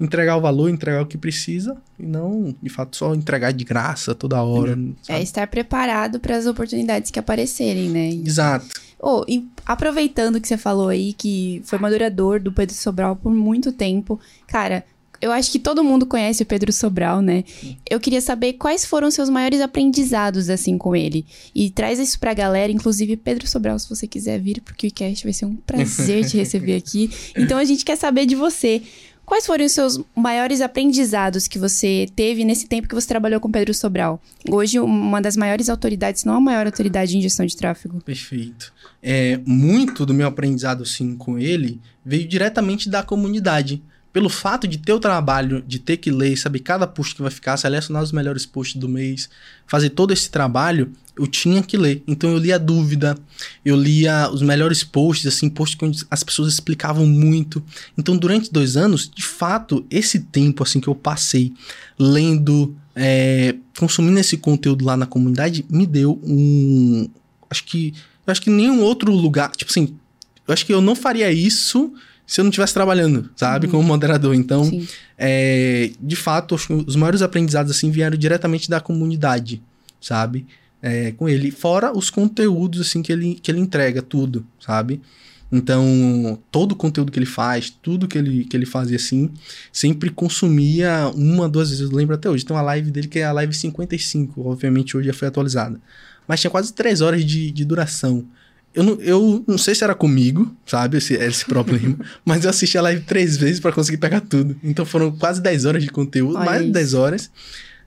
entregar 0.00 0.36
o 0.36 0.40
valor, 0.40 0.68
entregar 0.68 1.02
o 1.02 1.06
que 1.06 1.16
precisa 1.16 1.76
e 1.98 2.04
não, 2.04 2.54
de 2.62 2.68
fato, 2.68 2.96
só 2.96 3.14
entregar 3.14 3.52
de 3.52 3.64
graça 3.64 4.14
toda 4.14 4.42
hora. 4.42 4.72
É 4.72 5.12
sabe? 5.12 5.22
estar 5.22 5.46
preparado 5.46 6.18
para 6.18 6.36
as 6.36 6.46
oportunidades 6.46 7.10
que 7.10 7.18
aparecerem, 7.18 7.88
né? 7.88 8.08
Exato. 8.08 8.66
Oh, 9.00 9.24
e 9.28 9.46
aproveitando 9.66 10.40
que 10.40 10.48
você 10.48 10.56
falou 10.56 10.88
aí 10.88 11.12
que 11.12 11.62
foi 11.64 11.78
moderador 11.78 12.40
do 12.40 12.52
Pedro 12.52 12.74
Sobral 12.74 13.14
por 13.14 13.32
muito 13.32 13.70
tempo, 13.70 14.18
cara, 14.46 14.84
eu 15.20 15.32
acho 15.32 15.50
que 15.50 15.58
todo 15.58 15.82
mundo 15.82 16.04
conhece 16.04 16.42
o 16.42 16.46
Pedro 16.46 16.72
Sobral, 16.72 17.22
né? 17.22 17.44
Eu 17.88 17.98
queria 17.98 18.20
saber 18.20 18.54
quais 18.54 18.84
foram 18.84 19.10
seus 19.10 19.30
maiores 19.30 19.60
aprendizados 19.60 20.50
assim 20.50 20.76
com 20.76 20.94
ele. 20.94 21.24
E 21.54 21.70
traz 21.70 21.98
isso 21.98 22.18
pra 22.18 22.34
galera, 22.34 22.70
inclusive 22.70 23.16
Pedro 23.16 23.46
Sobral, 23.46 23.78
se 23.78 23.88
você 23.88 24.06
quiser 24.06 24.38
vir 24.38 24.60
pro 24.60 24.74
QCast, 24.74 25.24
vai 25.24 25.32
ser 25.32 25.46
um 25.46 25.56
prazer 25.56 26.26
te 26.26 26.36
receber 26.36 26.76
aqui. 26.76 27.10
Então 27.36 27.58
a 27.58 27.64
gente 27.64 27.84
quer 27.84 27.96
saber 27.96 28.26
de 28.26 28.34
você. 28.34 28.82
Quais 29.24 29.46
foram 29.46 29.64
os 29.64 29.72
seus 29.72 30.00
maiores 30.14 30.60
aprendizados 30.60 31.48
que 31.48 31.58
você 31.58 32.06
teve 32.14 32.44
nesse 32.44 32.66
tempo 32.66 32.86
que 32.86 32.94
você 32.94 33.08
trabalhou 33.08 33.40
com 33.40 33.50
Pedro 33.50 33.72
Sobral? 33.72 34.22
Hoje, 34.50 34.78
uma 34.78 35.20
das 35.20 35.36
maiores 35.36 35.68
autoridades, 35.68 36.20
se 36.20 36.26
não 36.26 36.34
a 36.34 36.40
maior 36.40 36.66
autoridade 36.66 37.16
em 37.16 37.22
gestão 37.22 37.46
de 37.46 37.56
tráfego. 37.56 38.00
Perfeito. 38.02 38.72
É, 39.02 39.40
muito 39.46 40.04
do 40.04 40.12
meu 40.12 40.26
aprendizado 40.26 40.82
assim 40.82 41.16
com 41.16 41.38
ele 41.38 41.80
veio 42.04 42.28
diretamente 42.28 42.88
da 42.88 43.02
comunidade. 43.02 43.82
Pelo 44.14 44.28
fato 44.28 44.68
de 44.68 44.78
ter 44.78 44.92
o 44.92 45.00
trabalho, 45.00 45.60
de 45.66 45.80
ter 45.80 45.96
que 45.96 46.08
ler, 46.08 46.36
saber 46.38 46.60
cada 46.60 46.86
post 46.86 47.16
que 47.16 47.20
vai 47.20 47.32
ficar, 47.32 47.56
selecionar 47.56 48.00
os 48.00 48.12
melhores 48.12 48.46
posts 48.46 48.80
do 48.80 48.88
mês, 48.88 49.28
fazer 49.66 49.90
todo 49.90 50.12
esse 50.12 50.30
trabalho, 50.30 50.92
eu 51.18 51.26
tinha 51.26 51.60
que 51.64 51.76
ler. 51.76 52.00
Então 52.06 52.30
eu 52.30 52.38
lia 52.38 52.56
dúvida, 52.56 53.18
eu 53.64 53.74
lia 53.74 54.30
os 54.30 54.40
melhores 54.40 54.84
posts, 54.84 55.26
assim, 55.26 55.50
posts 55.50 55.76
onde 55.82 56.06
as 56.08 56.22
pessoas 56.22 56.52
explicavam 56.52 57.04
muito. 57.04 57.60
Então 57.98 58.16
durante 58.16 58.52
dois 58.52 58.76
anos, 58.76 59.10
de 59.12 59.24
fato, 59.24 59.84
esse 59.90 60.20
tempo 60.20 60.62
assim 60.62 60.78
que 60.78 60.86
eu 60.86 60.94
passei 60.94 61.52
lendo, 61.98 62.72
é, 62.94 63.56
consumindo 63.76 64.20
esse 64.20 64.36
conteúdo 64.36 64.84
lá 64.84 64.96
na 64.96 65.06
comunidade, 65.06 65.66
me 65.68 65.86
deu 65.86 66.20
um. 66.22 67.08
Acho 67.50 67.64
que. 67.64 67.92
Eu 68.24 68.30
acho 68.30 68.40
que 68.40 68.48
nenhum 68.48 68.80
outro 68.80 69.12
lugar. 69.12 69.50
Tipo 69.56 69.72
assim, 69.72 69.96
eu 70.46 70.54
acho 70.54 70.64
que 70.64 70.72
eu 70.72 70.80
não 70.80 70.94
faria 70.94 71.32
isso 71.32 71.92
se 72.26 72.40
eu 72.40 72.44
não 72.44 72.50
estivesse 72.50 72.74
trabalhando, 72.74 73.30
sabe? 73.36 73.66
Uhum. 73.66 73.72
Como 73.72 73.84
moderador. 73.84 74.34
Então, 74.34 74.70
é, 75.18 75.90
de 76.00 76.16
fato, 76.16 76.54
os 76.54 76.96
maiores 76.96 77.22
aprendizados 77.22 77.70
assim 77.70 77.90
vieram 77.90 78.16
diretamente 78.16 78.68
da 78.68 78.80
comunidade, 78.80 79.62
sabe? 80.00 80.46
É, 80.80 81.12
com 81.12 81.28
ele. 81.28 81.50
Fora 81.50 81.96
os 81.96 82.10
conteúdos 82.10 82.80
assim 82.80 83.02
que 83.02 83.12
ele, 83.12 83.34
que 83.34 83.50
ele 83.50 83.60
entrega, 83.60 84.02
tudo, 84.02 84.46
sabe? 84.58 85.00
Então, 85.52 86.38
todo 86.50 86.72
o 86.72 86.76
conteúdo 86.76 87.12
que 87.12 87.18
ele 87.18 87.26
faz, 87.26 87.70
tudo 87.70 88.08
que 88.08 88.18
ele, 88.18 88.44
que 88.44 88.56
ele 88.56 88.66
fazia 88.66 88.96
assim, 88.96 89.30
sempre 89.72 90.10
consumia 90.10 91.08
uma, 91.14 91.48
duas 91.48 91.70
vezes. 91.70 91.88
Eu 91.88 91.96
lembro 91.96 92.14
até 92.14 92.28
hoje. 92.28 92.44
Tem 92.44 92.56
uma 92.56 92.62
live 92.62 92.90
dele 92.90 93.06
que 93.06 93.20
é 93.20 93.24
a 93.24 93.32
live 93.32 93.54
55, 93.54 94.48
obviamente 94.48 94.96
hoje 94.96 95.06
já 95.06 95.14
foi 95.14 95.28
atualizada. 95.28 95.80
Mas 96.26 96.40
tinha 96.40 96.50
quase 96.50 96.72
três 96.72 97.00
horas 97.00 97.24
de, 97.24 97.50
de 97.50 97.64
duração. 97.64 98.24
Eu 98.74 98.82
não, 98.82 98.94
eu 99.00 99.44
não 99.46 99.56
sei 99.56 99.74
se 99.74 99.84
era 99.84 99.94
comigo, 99.94 100.54
sabe, 100.66 100.98
esse, 100.98 101.14
esse 101.14 101.44
problema, 101.44 101.96
mas 102.26 102.44
eu 102.44 102.50
assisti 102.50 102.76
a 102.76 102.82
live 102.82 103.02
três 103.02 103.36
vezes 103.36 103.60
pra 103.60 103.70
conseguir 103.72 103.98
pegar 103.98 104.20
tudo. 104.20 104.56
Então 104.64 104.84
foram 104.84 105.12
quase 105.12 105.40
10 105.40 105.64
horas 105.64 105.82
de 105.82 105.90
conteúdo, 105.90 106.36
Olha 106.36 106.44
mais 106.44 106.58
de 106.60 106.64
isso. 106.64 106.72
10 106.72 106.94
horas, 106.94 107.30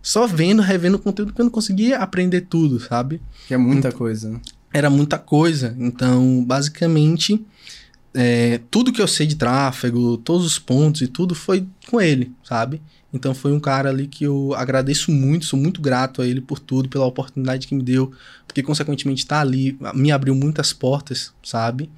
só 0.01 0.25
vendo, 0.25 0.61
revendo 0.61 0.95
o 0.95 0.99
conteúdo, 0.99 1.29
porque 1.29 1.41
eu 1.41 1.45
não 1.45 1.51
conseguia 1.51 1.97
aprender 1.97 2.41
tudo, 2.41 2.79
sabe? 2.79 3.21
Que 3.47 3.53
é 3.53 3.57
muita 3.57 3.91
coisa. 3.91 4.29
né? 4.29 4.39
Era 4.73 4.89
muita 4.89 5.17
coisa. 5.17 5.75
Então, 5.77 6.43
basicamente, 6.45 7.43
é, 8.13 8.61
tudo 8.71 8.91
que 8.91 9.01
eu 9.01 9.07
sei 9.07 9.27
de 9.27 9.35
tráfego, 9.35 10.17
todos 10.17 10.45
os 10.45 10.57
pontos 10.57 11.01
e 11.01 11.07
tudo 11.07 11.35
foi 11.35 11.65
com 11.89 11.99
ele, 11.99 12.31
sabe? 12.43 12.81
Então 13.13 13.33
foi 13.33 13.53
um 13.53 13.59
cara 13.59 13.89
ali 13.89 14.05
que 14.05 14.25
eu 14.25 14.53
agradeço 14.53 15.11
muito, 15.11 15.45
sou 15.45 15.57
muito 15.57 15.81
grato 15.81 16.21
a 16.21 16.27
ele 16.27 16.41
por 16.41 16.59
tudo, 16.59 16.89
pela 16.89 17.05
oportunidade 17.05 17.65
que 17.67 17.73
me 17.73 17.81
deu, 17.81 18.11
porque 18.45 18.61
consequentemente 18.61 19.25
tá 19.25 19.39
ali 19.39 19.77
me 19.93 20.11
abriu 20.11 20.35
muitas 20.35 20.73
portas, 20.73 21.33
sabe? 21.41 21.89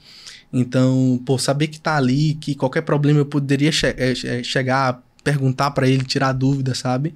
Então, 0.51 1.21
pô, 1.25 1.37
saber 1.37 1.67
que 1.67 1.79
tá 1.79 1.95
ali, 1.95 2.35
que 2.35 2.55
qualquer 2.55 2.81
problema 2.81 3.19
eu 3.19 3.25
poderia 3.25 3.71
che 3.71 3.87
é, 3.87 4.43
chegar, 4.43 5.03
perguntar 5.23 5.71
pra 5.71 5.87
ele, 5.87 6.03
tirar 6.03 6.33
dúvida, 6.33 6.73
sabe? 6.73 7.13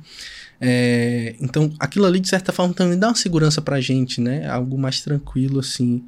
É, 0.61 1.35
então, 1.41 1.71
aquilo 1.79 2.05
ali, 2.05 2.19
de 2.19 2.29
certa 2.29 2.51
forma, 2.51 2.73
também 2.73 2.97
dá 2.97 3.09
uma 3.09 3.15
segurança 3.15 3.61
pra 3.61 3.81
gente, 3.81 4.21
né? 4.21 4.47
Algo 4.47 4.77
mais 4.77 5.01
tranquilo, 5.01 5.59
assim, 5.59 6.03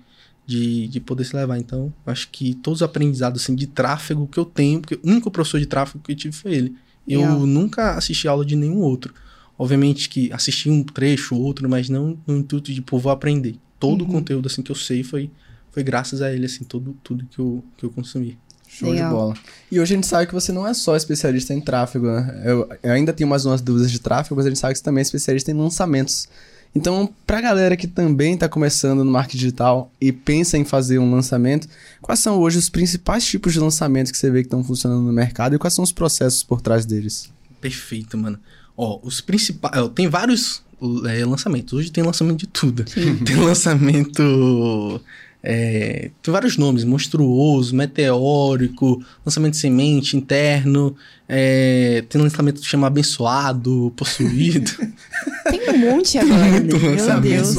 de, 0.45 0.87
de 0.87 0.99
poder 0.99 1.25
se 1.25 1.35
levar. 1.35 1.57
Então, 1.57 1.91
acho 2.05 2.29
que 2.31 2.53
todos 2.55 2.81
os 2.81 2.83
aprendizados, 2.83 3.41
assim, 3.41 3.55
de 3.55 3.67
tráfego 3.67 4.27
que 4.27 4.37
eu 4.37 4.45
tenho, 4.45 4.79
porque 4.79 4.95
o 4.95 5.09
único 5.09 5.31
professor 5.31 5.59
de 5.59 5.65
tráfego 5.65 6.03
que 6.03 6.11
eu 6.11 6.15
tive 6.15 6.35
foi 6.35 6.53
ele. 6.53 6.75
Eu 7.07 7.21
Legal. 7.21 7.45
nunca 7.45 7.91
assisti 7.95 8.27
aula 8.27 8.45
de 8.45 8.55
nenhum 8.55 8.79
outro. 8.79 9.13
Obviamente 9.57 10.09
que 10.09 10.31
assisti 10.33 10.69
um 10.69 10.83
trecho 10.83 11.35
ou 11.35 11.41
outro, 11.41 11.69
mas 11.69 11.87
não 11.87 12.17
no 12.27 12.37
intuito 12.37 12.73
de, 12.73 12.81
pô, 12.81 12.97
vou 12.97 13.11
aprender. 13.11 13.55
Todo 13.79 14.03
o 14.03 14.07
conteúdo, 14.07 14.47
assim, 14.47 14.61
que 14.61 14.71
eu 14.71 14.75
sei 14.75 15.03
foi, 15.03 15.29
foi 15.71 15.83
graças 15.83 16.21
a 16.21 16.31
ele, 16.31 16.45
assim, 16.45 16.63
todo, 16.63 16.95
tudo 17.03 17.25
que 17.25 17.39
eu, 17.39 17.63
que 17.77 17.85
eu 17.85 17.89
consumi. 17.89 18.37
Show 18.67 18.89
Legal. 18.89 19.09
de 19.09 19.15
bola. 19.15 19.33
E 19.71 19.79
hoje 19.79 19.93
a 19.93 19.97
gente 19.97 20.07
sabe 20.07 20.27
que 20.27 20.33
você 20.33 20.51
não 20.51 20.67
é 20.67 20.73
só 20.73 20.97
especialista 20.97 21.53
em 21.53 21.61
tráfego, 21.61 22.07
né? 22.07 22.41
Eu, 22.43 22.69
eu 22.83 22.91
ainda 22.91 23.13
tenho 23.13 23.29
mais 23.29 23.45
umas 23.45 23.61
dúvidas 23.61 23.89
de 23.89 23.99
tráfego, 23.99 24.35
mas 24.35 24.45
a 24.45 24.49
gente 24.49 24.59
sabe 24.59 24.73
que 24.73 24.79
você 24.79 24.83
também 24.83 24.99
é 24.99 25.03
especialista 25.03 25.51
em 25.51 25.53
lançamentos. 25.53 26.27
Então, 26.75 27.09
pra 27.25 27.39
galera 27.39 27.77
que 27.77 27.87
também 27.87 28.37
tá 28.37 28.49
começando 28.49 29.03
no 29.03 29.09
marketing 29.09 29.37
digital 29.37 29.89
e 29.99 30.11
pensa 30.11 30.57
em 30.57 30.65
fazer 30.65 30.99
um 30.99 31.09
lançamento, 31.09 31.69
quais 32.01 32.19
são 32.19 32.37
hoje 32.37 32.57
os 32.57 32.69
principais 32.69 33.25
tipos 33.25 33.53
de 33.53 33.59
lançamentos 33.61 34.11
que 34.11 34.17
você 34.17 34.29
vê 34.29 34.41
que 34.41 34.47
estão 34.47 34.61
funcionando 34.61 35.01
no 35.01 35.13
mercado 35.13 35.55
e 35.55 35.57
quais 35.57 35.73
são 35.73 35.83
os 35.83 35.93
processos 35.93 36.43
por 36.43 36.59
trás 36.59 36.85
deles? 36.85 37.31
Perfeito, 37.61 38.17
mano. 38.17 38.37
Ó, 38.75 38.99
os 39.01 39.21
principais. 39.21 39.73
Tem 39.95 40.09
vários 40.09 40.61
é, 41.07 41.25
lançamentos. 41.25 41.73
Hoje 41.73 41.91
tem 41.91 42.03
lançamento 42.03 42.39
de 42.39 42.47
tudo. 42.47 42.83
Tem 43.23 43.37
lançamento. 43.37 45.01
é, 45.41 46.11
tem 46.21 46.31
vários 46.31 46.57
nomes: 46.57 46.83
monstruoso, 46.83 47.73
meteórico, 47.73 49.01
lançamento 49.25 49.53
de 49.53 49.59
semente, 49.59 50.17
interno. 50.17 50.95
É, 51.27 52.03
tem 52.07 52.21
lançamento 52.21 52.61
que 52.61 52.67
chama 52.67 52.85
abençoado, 52.85 53.91
possuído. 53.95 54.71
Tem 55.49 55.69
um 55.69 55.77
monte 55.77 56.17
agora. 56.17 56.43
Muito 56.51 56.77
Meu 56.77 56.91
lançamento. 56.91 57.21
Deus. 57.21 57.55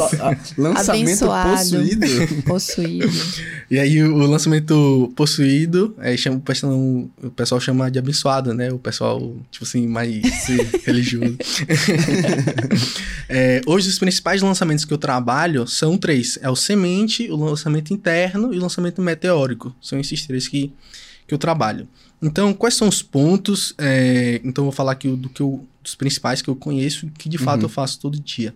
Lançamento 0.58 0.90
Abençoado. 0.90 1.50
possuído? 1.56 2.42
Possuído. 2.42 3.12
e 3.70 3.78
aí 3.78 4.02
o 4.02 4.16
lançamento 4.26 5.12
possuído, 5.14 5.94
é, 6.00 6.16
chama, 6.16 6.36
o, 6.36 6.40
pessoal, 6.40 6.72
o 6.72 7.30
pessoal 7.30 7.60
chama 7.60 7.90
de 7.90 7.98
abençoado, 7.98 8.52
né? 8.52 8.72
O 8.72 8.78
pessoal, 8.78 9.36
tipo 9.52 9.64
assim, 9.64 9.86
mais 9.86 10.20
religioso. 10.84 11.38
É, 13.28 13.60
hoje 13.66 13.88
os 13.88 13.98
principais 13.98 14.42
lançamentos 14.42 14.84
que 14.84 14.92
eu 14.92 14.98
trabalho 14.98 15.66
são 15.66 15.96
três. 15.96 16.38
É 16.42 16.50
o 16.50 16.56
semente, 16.56 17.30
o 17.30 17.36
lançamento 17.36 17.92
interno 17.92 18.52
e 18.52 18.58
o 18.58 18.60
lançamento 18.60 19.00
meteórico. 19.00 19.74
São 19.80 19.98
esses 20.00 20.26
três 20.26 20.48
que, 20.48 20.72
que 21.26 21.34
eu 21.34 21.38
trabalho. 21.38 21.86
Então, 22.26 22.52
quais 22.52 22.74
são 22.74 22.88
os 22.88 23.02
pontos? 23.02 23.72
É, 23.78 24.40
então, 24.44 24.62
eu 24.62 24.66
vou 24.66 24.72
falar 24.72 24.92
aqui 24.92 25.08
do 25.08 25.28
que 25.28 25.40
eu, 25.40 25.64
dos 25.82 25.94
principais 25.94 26.42
que 26.42 26.48
eu 26.50 26.56
conheço 26.56 27.06
e 27.06 27.10
que 27.10 27.28
de 27.28 27.38
fato 27.38 27.62
eu 27.62 27.68
faço 27.68 28.00
todo 28.00 28.18
dia. 28.18 28.52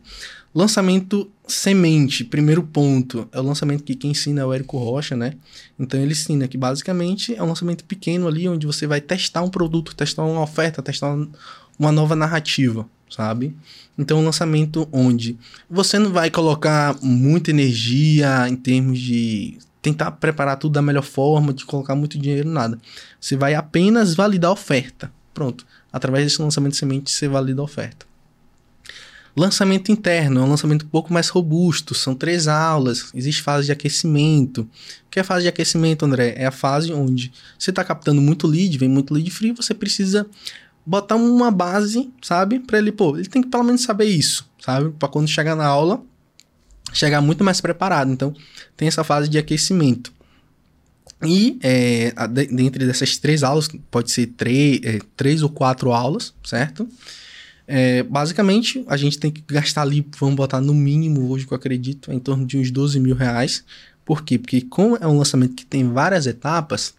Lançamento 0.53 1.31
semente, 1.47 2.25
primeiro 2.25 2.63
ponto, 2.65 3.29
é 3.31 3.39
o 3.39 3.43
lançamento 3.45 3.85
que 3.85 3.95
quem 3.95 4.11
ensina 4.11 4.41
é 4.41 4.45
o 4.45 4.53
Érico 4.53 4.77
Rocha, 4.79 5.15
né? 5.17 5.35
Então 5.79 6.01
ele 6.01 6.11
ensina 6.11 6.49
que 6.49 6.59
basicamente 6.59 7.33
é 7.37 7.41
um 7.43 7.47
lançamento 7.47 7.85
pequeno 7.85 8.27
ali 8.27 8.49
onde 8.49 8.67
você 8.67 8.85
vai 8.85 9.01
testar 9.01 9.43
um 9.43 9.49
produto, 9.49 9.95
testar 9.95 10.25
uma 10.25 10.43
oferta, 10.43 10.83
testar 10.83 11.15
um- 11.15 11.31
uma 11.79 11.93
nova 11.93 12.17
narrativa, 12.17 12.85
sabe? 13.09 13.55
Então 13.97 14.19
um 14.19 14.25
lançamento 14.25 14.89
onde 14.91 15.37
você 15.71 16.01
não 16.01 16.11
vai 16.11 16.31
colocar 16.31 16.97
muita 17.01 17.51
energia 17.51 18.49
em 18.49 18.57
termos 18.57 18.99
de 18.99 19.57
tentar 19.83 20.13
preparar 20.13 20.57
tudo 20.57 20.73
da 20.73 20.83
melhor 20.83 21.03
forma, 21.03 21.53
de 21.53 21.65
colocar 21.65 21.95
muito 21.95 22.19
dinheiro, 22.19 22.49
nada. 22.49 22.79
Você 23.21 23.37
vai 23.37 23.55
apenas 23.55 24.15
validar 24.15 24.51
a 24.51 24.53
oferta. 24.53 25.13
Pronto. 25.33 25.67
Através 25.93 26.25
desse 26.25 26.43
lançamento 26.43 26.73
de 26.73 26.79
semente, 26.79 27.11
você 27.11 27.29
valida 27.29 27.61
a 27.61 27.65
oferta. 27.65 28.11
Lançamento 29.37 29.93
interno 29.93 30.41
é 30.41 30.45
um 30.45 30.49
lançamento 30.49 30.85
um 30.85 30.89
pouco 30.89 31.13
mais 31.13 31.29
robusto, 31.29 31.95
são 31.95 32.17
três 32.17 32.49
aulas, 32.49 33.11
existe 33.15 33.43
fase 33.43 33.67
de 33.67 33.73
aquecimento. 33.73 34.63
O 34.63 35.11
que 35.11 35.21
é 35.21 35.23
a 35.23 35.25
fase 35.25 35.43
de 35.43 35.49
aquecimento, 35.49 36.05
André? 36.05 36.35
É 36.37 36.47
a 36.47 36.51
fase 36.51 36.93
onde 36.93 37.33
você 37.57 37.71
está 37.71 37.85
captando 37.85 38.21
muito 38.21 38.47
lead, 38.47 38.77
vem 38.77 38.89
muito 38.89 39.15
lead 39.15 39.31
frio, 39.31 39.55
você 39.55 39.73
precisa 39.73 40.27
botar 40.85 41.15
uma 41.15 41.51
base, 41.51 42.11
sabe? 42.21 42.59
Para 42.59 42.79
ele, 42.79 42.91
pô, 42.91 43.17
ele 43.17 43.29
tem 43.29 43.41
que 43.41 43.49
pelo 43.49 43.63
menos 43.63 43.83
saber 43.83 44.07
isso, 44.07 44.51
sabe? 44.59 44.91
Para 44.99 45.09
quando 45.09 45.29
chegar 45.29 45.55
na 45.55 45.67
aula, 45.67 46.03
chegar 46.93 47.21
muito 47.21 47.45
mais 47.45 47.61
preparado. 47.61 48.11
Então, 48.11 48.35
tem 48.77 48.89
essa 48.89 49.05
fase 49.05 49.29
de 49.29 49.39
aquecimento. 49.39 50.13
E 51.23 51.59
é, 51.63 52.13
dentre 52.51 52.87
dessas 52.87 53.17
três 53.19 53.43
aulas, 53.43 53.69
pode 53.91 54.11
ser 54.11 54.29
três, 54.29 54.81
é, 54.83 54.99
três 55.17 55.43
ou 55.43 55.51
quatro 55.51 55.93
aulas, 55.93 56.33
certo? 56.43 56.89
É, 57.67 58.03
basicamente, 58.03 58.85
a 58.89 58.97
gente 58.97 59.19
tem 59.19 59.31
que 59.31 59.43
gastar 59.47 59.83
ali, 59.83 60.05
vamos 60.19 60.35
botar 60.35 60.61
no 60.61 60.75
mínimo 60.75 61.31
hoje 61.31 61.47
que 61.47 61.53
eu 61.53 61.57
acredito, 61.57 62.11
em 62.11 62.19
torno 62.19 62.47
de 62.47 62.59
uns 62.59 62.71
12 62.71 62.99
mil 62.99 63.15
reais. 63.15 63.65
Por 64.05 64.25
quê? 64.25 64.39
Porque 64.39 64.63
como 64.63 64.97
é 64.97 65.07
um 65.07 65.19
lançamento 65.19 65.55
que 65.55 65.65
tem 65.65 65.89
várias 65.89 66.27
etapas, 66.27 66.95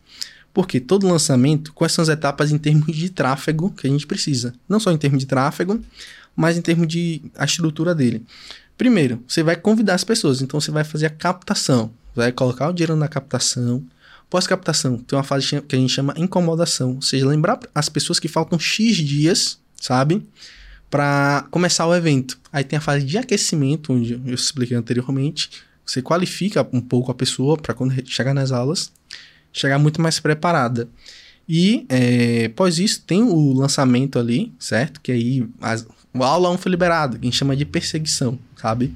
porque 0.54 0.80
todo 0.80 1.08
lançamento, 1.08 1.74
quais 1.74 1.92
são 1.92 2.04
as 2.04 2.10
etapas 2.10 2.52
em 2.52 2.58
termos 2.58 2.96
de 2.96 3.10
tráfego 3.10 3.72
que 3.72 3.88
a 3.88 3.89
gente 3.89 4.06
precisa? 4.06 4.54
Não 4.70 4.80
só 4.80 4.92
em 4.92 4.98
termos 4.98 5.20
de 5.20 5.26
tráfego, 5.26 5.82
mas 6.36 6.58
em 6.58 6.62
termos 6.62 6.88
de 6.88 7.22
a 7.36 7.46
estrutura 7.46 7.94
dele. 7.96 8.24
Primeiro, 8.82 9.24
você 9.28 9.44
vai 9.44 9.56
convidar 9.56 9.94
as 9.94 10.04
pessoas, 10.04 10.42
então 10.42 10.60
você 10.60 10.72
vai 10.72 10.84
fazer 10.84 11.06
a 11.06 11.10
captação, 11.12 11.94
vai 12.16 12.32
colocar 12.32 12.68
o 12.68 12.74
dinheiro 12.74 12.96
na 12.96 13.08
captação. 13.08 13.86
Pós-captação, 14.28 14.98
tem 14.98 15.16
uma 15.16 15.22
fase 15.22 15.62
que 15.62 15.76
a 15.76 15.78
gente 15.78 15.94
chama 15.94 16.16
incomodação, 16.18 16.96
ou 16.96 17.02
seja, 17.04 17.28
lembrar 17.28 17.60
as 17.76 17.90
pessoas 17.90 18.18
que 18.18 18.28
faltam 18.28 18.58
X 18.58 18.98
dias, 18.98 19.60
sabe? 19.80 20.28
Para 20.90 21.46
começar 21.52 21.86
o 21.86 21.94
evento. 21.94 22.40
Aí 22.52 22.64
tem 22.64 22.78
a 22.78 22.82
fase 22.82 23.06
de 23.06 23.20
aquecimento, 23.20 23.94
onde 23.94 24.14
eu 24.14 24.34
expliquei 24.34 24.76
anteriormente. 24.76 25.52
Você 25.86 26.02
qualifica 26.02 26.68
um 26.74 26.82
pouco 26.82 27.12
a 27.12 27.14
pessoa 27.14 27.58
para 27.58 27.76
quando 27.76 27.94
chegar 28.10 28.34
nas 28.34 28.52
aulas, 28.52 28.92
chegar 29.54 29.78
muito 29.78 30.02
mais 30.02 30.20
preparada. 30.20 30.90
E 31.48 31.86
é, 31.88 32.46
após 32.46 32.80
isso, 32.80 33.04
tem 33.06 33.22
o 33.22 33.54
lançamento 33.54 34.18
ali, 34.18 34.52
certo? 34.58 35.00
Que 35.02 35.12
aí 35.12 35.48
as, 35.62 35.86
o 36.14 36.24
aula 36.24 36.49
1 36.49 36.57
foi 36.57 36.72
liberado, 36.72 37.18
que 37.18 37.26
a 37.26 37.30
gente 37.30 37.38
chama 37.38 37.55
de 37.55 37.66
perseguição, 37.66 38.38
sabe? 38.55 38.93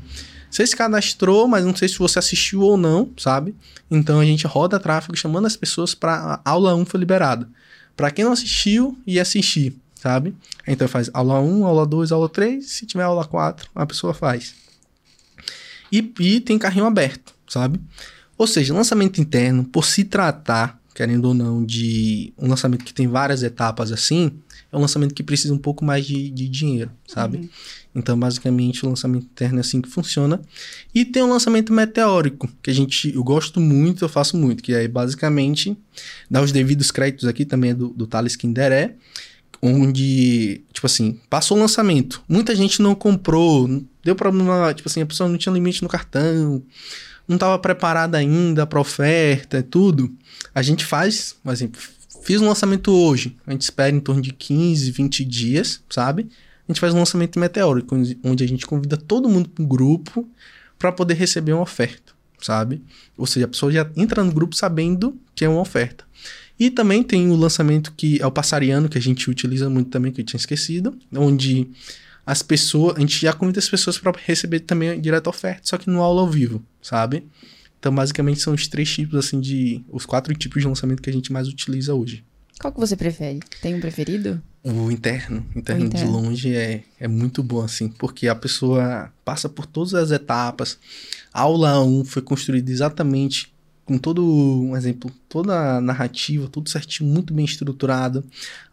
Você 0.49 0.66
se 0.66 0.76
cadastrou, 0.76 1.47
mas 1.47 1.66
não 1.66 1.76
sei 1.76 1.88
se 1.88 1.97
você 1.97 2.20
assistiu 2.20 2.61
ou 2.61 2.78
não, 2.78 3.09
sabe? 3.18 3.55
Então 3.89 4.20
a 4.20 4.26
gente 4.26 4.47
roda 4.47 4.80
tráfego 4.80 5.16
chamando 5.16 5.45
as 5.45 5.55
pessoas 5.55 5.93
para 5.93 6.39
aula 6.45 6.76
1 6.76 6.86
foi 6.86 6.99
liberado. 6.99 7.47
Para 7.95 8.11
quem 8.11 8.26
não 8.26 8.32
assistiu 8.32 8.97
e 9.05 9.20
assistir, 9.20 9.76
sabe? 9.95 10.36
Então 10.68 10.88
faz 10.88 11.09
aula 11.13 11.39
1, 11.39 11.66
aula 11.66 11.86
2, 11.86 12.11
aula 12.11 12.30
3, 12.30 12.66
se 12.66 12.86
tiver 12.86 13.03
aula 13.03 13.26
4, 13.26 13.70
a 13.74 13.86
pessoa 13.86 14.13
faz. 14.13 14.55
E, 15.91 16.13
e 16.20 16.39
tem 16.39 16.57
carrinho 16.57 16.86
aberto, 16.86 17.34
sabe? 17.47 17.80
Ou 18.38 18.47
seja, 18.47 18.74
lançamento 18.74 19.22
interno, 19.22 19.63
por 19.63 19.86
se 19.86 20.03
tratar, 20.03 20.80
querendo 20.93 21.26
ou 21.26 21.34
não, 21.34 21.66
de 21.66 22.34
um 22.38 22.47
lançamento 22.49 22.84
que 22.84 22.93
tem 22.93 23.07
várias 23.07 23.43
etapas 23.43 23.91
assim, 23.91 24.32
é 24.76 24.78
um 24.78 24.82
lançamento 24.82 25.15
que 25.15 25.23
precisa 25.23 25.53
um 25.53 25.57
pouco 25.57 25.86
mais 25.86 26.05
de, 26.05 26.30
de 26.30 26.49
dinheiro, 26.49 26.91
sabe? 27.07 27.49
Então, 27.95 28.19
basicamente, 28.19 28.86
o 28.86 28.89
lançamento 28.89 29.23
interno 29.23 29.57
é 29.57 29.61
assim 29.61 29.82
que 29.82 29.88
funciona. 29.88 30.41
E 30.93 31.05
tem 31.05 31.23
um 31.23 31.30
lançamento 31.30 31.71
meteórico, 31.71 32.49
que 32.61 32.69
a 32.69 32.73
gente, 32.73 33.15
eu 33.15 33.23
gosto 33.23 33.61
muito, 33.61 34.03
eu 34.03 34.09
faço 34.09 34.36
muito, 34.36 34.61
que 34.61 34.73
é 34.73 34.86
basicamente 34.86 35.78
dar 36.30 36.43
os 36.43 36.51
devidos 36.51 36.91
créditos 36.91 37.26
aqui, 37.26 37.45
também 37.45 37.71
é 37.71 37.73
do, 37.73 37.88
do 37.88 38.05
Thales 38.05 38.36
Kinderé, 38.36 38.95
onde, 39.61 40.61
tipo 40.73 40.86
assim, 40.86 41.21
passou 41.30 41.57
o 41.57 41.61
lançamento, 41.61 42.21
muita 42.28 42.53
gente 42.53 42.82
não 42.82 42.93
comprou, 42.93 43.82
deu 44.03 44.13
problema, 44.13 44.73
tipo 44.73 44.89
assim, 44.89 45.01
a 45.01 45.05
pessoa 45.05 45.30
não 45.30 45.38
tinha 45.38 45.53
limite 45.53 45.82
no 45.82 45.88
cartão, 45.88 46.61
não 47.26 47.38
estava 47.38 47.57
preparada 47.57 48.17
ainda 48.17 48.67
para 48.67 48.80
oferta 48.80 49.59
e 49.59 49.63
tudo. 49.63 50.13
A 50.53 50.61
gente 50.61 50.85
faz, 50.85 51.35
por 51.41 51.52
exemplo, 51.52 51.81
fiz 52.26 52.41
um 52.41 52.47
lançamento 52.47 52.91
hoje, 52.91 53.38
a 53.45 53.52
gente 53.52 53.61
espera 53.61 53.95
em 53.95 53.99
torno 53.99 54.19
de 54.19 54.34
15, 54.34 54.89
20 54.89 55.23
dias, 55.23 55.84
sabe? 55.88 56.27
A 56.68 56.72
gente 56.72 56.81
faz 56.81 56.91
um 56.91 56.97
lançamento 56.97 57.39
meteórico, 57.39 57.95
onde 58.23 58.43
a 58.43 58.47
gente 58.47 58.65
convida 58.65 58.97
todo 58.97 59.30
mundo 59.30 59.47
para 59.47 59.64
um 59.64 59.68
grupo 59.68 60.27
para 60.80 60.91
poder 60.91 61.14
receber 61.14 61.53
uma 61.53 61.61
oferta, 61.61 62.14
sabe? 62.41 62.81
Ou 63.15 63.27
seja, 63.27 63.45
a 63.45 63.47
pessoa 63.47 63.72
já 63.72 63.88
entra 63.95 64.23
no 64.23 64.31
grupo 64.31 64.56
sabendo 64.56 65.15
que 65.35 65.45
é 65.45 65.49
uma 65.49 65.61
oferta. 65.61 66.03
E 66.60 66.72
também 66.72 67.03
tem 67.03 67.30
o 67.30 67.35
lançamento 67.35 67.93
que 67.95 68.19
é 68.19 68.26
o 68.26 68.31
passariano, 68.31 68.89
que 68.89 68.97
a 68.97 69.02
gente 69.02 69.30
utiliza 69.30 69.69
muito 69.69 69.91
também, 69.91 70.11
que 70.11 70.22
eu 70.22 70.26
tinha 70.26 70.39
esquecido, 70.39 70.97
onde 71.14 71.69
as 72.26 72.41
pessoas, 72.41 72.97
a 72.97 72.99
gente 73.02 73.22
já 73.22 73.34
convida 73.34 73.60
as 73.60 73.69
pessoas 73.69 73.99
para 73.99 74.11
receber 74.26 74.61
também 74.61 74.99
direto 74.99 75.27
oferta, 75.27 75.61
só 75.64 75.77
que 75.77 75.91
no 75.91 76.02
aula 76.02 76.22
ao 76.22 76.30
vivo, 76.30 76.64
sabe? 76.81 77.23
Então, 77.86 77.94
basicamente, 77.94 78.41
são 78.41 78.52
os 78.52 78.68
três 78.68 78.91
tipos, 78.91 79.14
assim, 79.14 79.40
de. 79.40 79.86
Os 79.91 80.07
quatro 80.07 80.34
tipos 80.34 80.60
de 80.60 80.68
lançamento 80.68 81.03
que 81.03 81.10
a 81.12 81.14
gente 81.14 81.32
mais 81.32 81.48
utiliza 81.48 81.94
hoje. 81.94 82.24
Qual 82.60 82.74
que 82.74 82.80
você 82.80 82.95
prefere? 82.95 83.41
Tem 83.62 83.76
um 83.76 83.80
preferido? 83.80 84.41
O 84.64 84.90
interno, 84.90 85.45
o 85.56 85.60
interno, 85.60 85.84
O 85.84 85.86
interno. 85.86 86.07
de 86.07 86.12
longe 86.12 86.56
é, 86.56 86.82
é 86.99 87.07
muito 87.07 87.44
bom, 87.44 87.62
assim, 87.62 87.88
porque 87.88 88.28
a 88.28 88.34
pessoa 88.34 89.14
passa 89.24 89.48
por 89.48 89.68
todas 89.68 89.94
as 89.94 90.10
etapas. 90.10 90.80
A 91.32 91.41
aula 91.41 91.80
1 91.84 92.06
foi 92.06 92.24
construída 92.24 92.72
exatamente 92.72 93.53
com 93.86 93.99
todo 93.99 94.26
um 94.26 94.76
exemplo, 94.76 95.12
toda 95.30 95.78
a 95.78 95.82
narrativa, 95.82 96.48
tudo 96.48 96.70
certinho, 96.70 97.07
muito 97.07 97.34
bem 97.34 97.45
estruturado. 97.45 98.24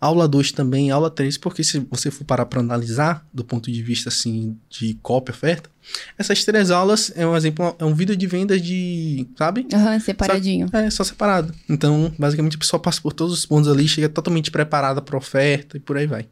Aula 0.01 0.27
2 0.27 0.53
também, 0.53 0.91
aula 0.91 1.11
3, 1.11 1.37
porque 1.37 1.63
se 1.63 1.81
você 1.91 2.11
for 2.11 2.25
parar 2.25 2.47
para 2.47 2.61
analisar 2.61 3.27
do 3.33 3.45
ponto 3.45 3.71
de 3.71 3.83
vista 3.83 4.09
assim 4.09 4.57
de 4.71 4.95
cópia 5.03 5.33
oferta, 5.33 5.69
essas 6.17 6.45
três 6.45 6.71
aulas 6.71 7.13
é 7.15 7.27
um 7.27 7.37
exemplo, 7.37 7.77
é 7.79 7.85
um 7.85 7.95
vídeo 7.95 8.17
de 8.17 8.27
vendas 8.27 8.63
de, 8.63 9.27
sabe? 9.37 9.67
Aham, 9.73 10.01
separadinho. 10.01 10.69
Só, 10.71 10.79
é, 10.79 10.91
só 10.91 11.05
separado. 11.05 11.55
Então, 11.69 12.13
basicamente 12.19 12.57
a 12.57 12.59
pessoa 12.59 12.81
passa 12.81 13.01
por 13.01 13.13
todos 13.13 13.35
os 13.35 13.45
pontos 13.45 13.71
ali, 13.71 13.87
chega 13.87 14.09
totalmente 14.09 14.51
preparada 14.51 15.03
para 15.03 15.17
oferta 15.17 15.77
e 15.77 15.81
por 15.81 15.99
aí 15.99 16.07
vai. 16.07 16.27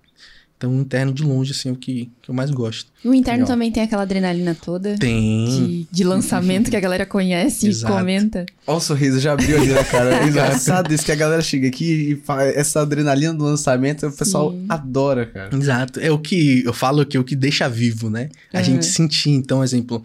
Então, 0.61 0.77
o 0.77 0.81
interno 0.82 1.11
de 1.11 1.23
longe, 1.23 1.53
assim, 1.53 1.70
é 1.70 1.73
o 1.73 1.74
que, 1.74 2.11
que 2.20 2.31
eu 2.31 2.35
mais 2.35 2.51
gosto. 2.51 2.93
O 3.03 3.15
interno 3.15 3.45
Legal. 3.45 3.47
também 3.47 3.73
tem 3.73 3.82
aquela 3.82 4.03
adrenalina 4.03 4.55
toda 4.55 4.95
Tem. 4.99 5.47
de, 5.47 5.87
de 5.91 6.05
lançamento 6.05 6.69
que 6.70 6.77
a 6.77 6.81
galera 6.81 7.07
conhece 7.07 7.65
e 7.65 7.70
Exato. 7.70 7.95
comenta. 7.95 8.45
Olha 8.66 8.77
o 8.77 8.81
sorriso, 8.81 9.19
já 9.20 9.32
abriu 9.32 9.57
ali 9.57 9.69
na 9.73 9.82
cara. 9.82 10.11
É 10.20 10.28
engraçado 10.28 10.93
isso 10.93 11.03
que 11.03 11.12
a 11.12 11.16
galera 11.16 11.41
chega 11.41 11.66
aqui 11.66 12.11
e 12.12 12.16
fa- 12.16 12.43
essa 12.45 12.82
adrenalina 12.82 13.32
do 13.32 13.43
lançamento, 13.43 14.07
o 14.07 14.12
pessoal 14.12 14.53
Sim. 14.53 14.66
adora, 14.69 15.24
cara. 15.24 15.57
Exato. 15.57 15.99
É 15.99 16.11
o 16.11 16.19
que 16.19 16.62
eu 16.62 16.74
falo 16.74 17.07
que 17.07 17.16
é 17.16 17.20
o 17.20 17.24
que 17.24 17.35
deixa 17.35 17.66
vivo, 17.66 18.11
né? 18.11 18.28
A 18.53 18.59
Uhum. 18.59 18.65
gente 18.65 18.85
sentir, 18.85 19.31
então, 19.31 19.65
exemplo, 19.65 20.05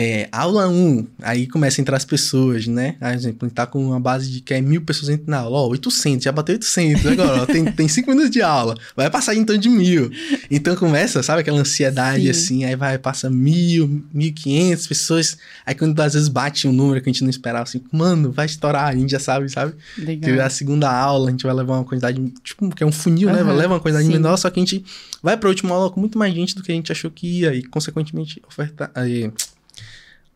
é, 0.00 0.28
aula 0.30 0.68
1, 0.68 1.08
aí 1.22 1.48
começa 1.48 1.80
a 1.80 1.82
entrar 1.82 1.96
as 1.96 2.04
pessoas, 2.04 2.68
né? 2.68 2.94
Aí, 3.00 3.16
exemplo, 3.16 3.38
a 3.42 3.44
gente 3.46 3.54
tá 3.56 3.66
com 3.66 3.84
uma 3.84 3.98
base 3.98 4.30
de 4.30 4.40
que 4.40 4.54
é 4.54 4.60
mil 4.60 4.80
pessoas 4.80 5.08
entrando 5.08 5.28
na 5.30 5.38
aula, 5.38 5.58
ó, 5.58 5.66
800, 5.70 6.22
já 6.22 6.30
bateu 6.30 6.54
800, 6.54 7.04
agora, 7.04 7.42
ó, 7.42 7.46
tem, 7.46 7.64
tem 7.72 7.88
cinco 7.88 8.10
minutos 8.10 8.30
de 8.30 8.40
aula, 8.40 8.76
vai 8.94 9.10
passar 9.10 9.34
então 9.34 9.58
de 9.58 9.68
mil. 9.68 10.08
Então 10.48 10.76
começa, 10.76 11.20
sabe, 11.20 11.40
aquela 11.40 11.58
ansiedade 11.58 12.22
Sim. 12.22 12.30
assim, 12.30 12.64
aí 12.64 12.76
vai, 12.76 12.96
passa 12.96 13.28
mil, 13.28 14.04
mil 14.14 14.32
quinhentas 14.32 14.86
pessoas, 14.86 15.36
aí 15.66 15.74
quando 15.74 15.98
às 15.98 16.14
vezes 16.14 16.28
bate 16.28 16.68
um 16.68 16.72
número 16.72 17.02
que 17.02 17.10
a 17.10 17.12
gente 17.12 17.24
não 17.24 17.30
esperava, 17.30 17.64
assim, 17.64 17.82
mano, 17.90 18.30
vai 18.30 18.46
estourar, 18.46 18.86
a 18.86 18.94
gente 18.94 19.10
já 19.10 19.18
sabe, 19.18 19.48
sabe? 19.48 19.74
Que 19.96 20.02
Legal. 20.02 20.46
a 20.46 20.48
segunda 20.48 20.88
aula 20.88 21.26
a 21.26 21.30
gente 21.32 21.42
vai 21.42 21.52
levar 21.52 21.74
uma 21.74 21.84
quantidade, 21.84 22.22
tipo, 22.44 22.72
que 22.72 22.84
é 22.84 22.86
um 22.86 22.92
funil, 22.92 23.30
né? 23.30 23.40
Aham, 23.40 23.46
Vai 23.46 23.56
levar 23.56 23.74
uma 23.74 23.80
quantidade 23.80 24.06
sim. 24.06 24.12
menor, 24.12 24.36
só 24.36 24.48
que 24.48 24.60
a 24.60 24.62
gente 24.62 24.84
vai 25.20 25.36
pra 25.36 25.48
última 25.48 25.74
aula 25.74 25.90
com 25.90 25.98
muito 25.98 26.16
mais 26.16 26.32
gente 26.32 26.54
do 26.54 26.62
que 26.62 26.70
a 26.70 26.74
gente 26.76 26.92
achou 26.92 27.10
que 27.10 27.40
ia 27.40 27.52
e, 27.52 27.64
consequentemente, 27.64 28.40
oferta, 28.46 28.92
aí, 28.94 29.32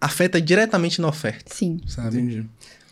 afeta 0.02 0.40
diretamente 0.40 1.00
na 1.00 1.08
oferta, 1.08 1.54
Sim. 1.54 1.80
sabe? 1.86 2.18
Entendi. 2.18 2.44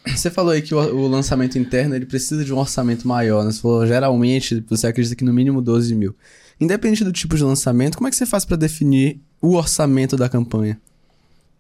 Você 0.07 0.31
falou 0.31 0.53
aí 0.53 0.63
que 0.63 0.75
o, 0.75 0.79
o 0.79 1.09
lançamento 1.09 1.59
interno 1.59 1.95
ele 1.95 2.07
precisa 2.07 2.45
de 2.45 2.55
um 2.55 2.59
orçamento 2.59 3.07
maior, 3.07 3.45
né? 3.45 3.51
Você 3.51 3.61
falou, 3.61 3.87
geralmente, 3.87 4.65
você 4.69 4.87
acredita 4.87 5.15
que 5.17 5.25
no 5.25 5.33
mínimo 5.33 5.61
12 5.61 5.95
mil. 5.95 6.15
Independente 6.59 7.05
do 7.05 7.13
tipo 7.13 7.37
de 7.37 7.43
lançamento, 7.43 7.97
como 7.99 8.07
é 8.09 8.11
que 8.11 8.17
você 8.17 8.25
faz 8.25 8.45
pra 8.45 8.57
definir 8.57 9.21
o 9.43 9.55
orçamento 9.57 10.17
da 10.17 10.29
campanha? 10.29 10.81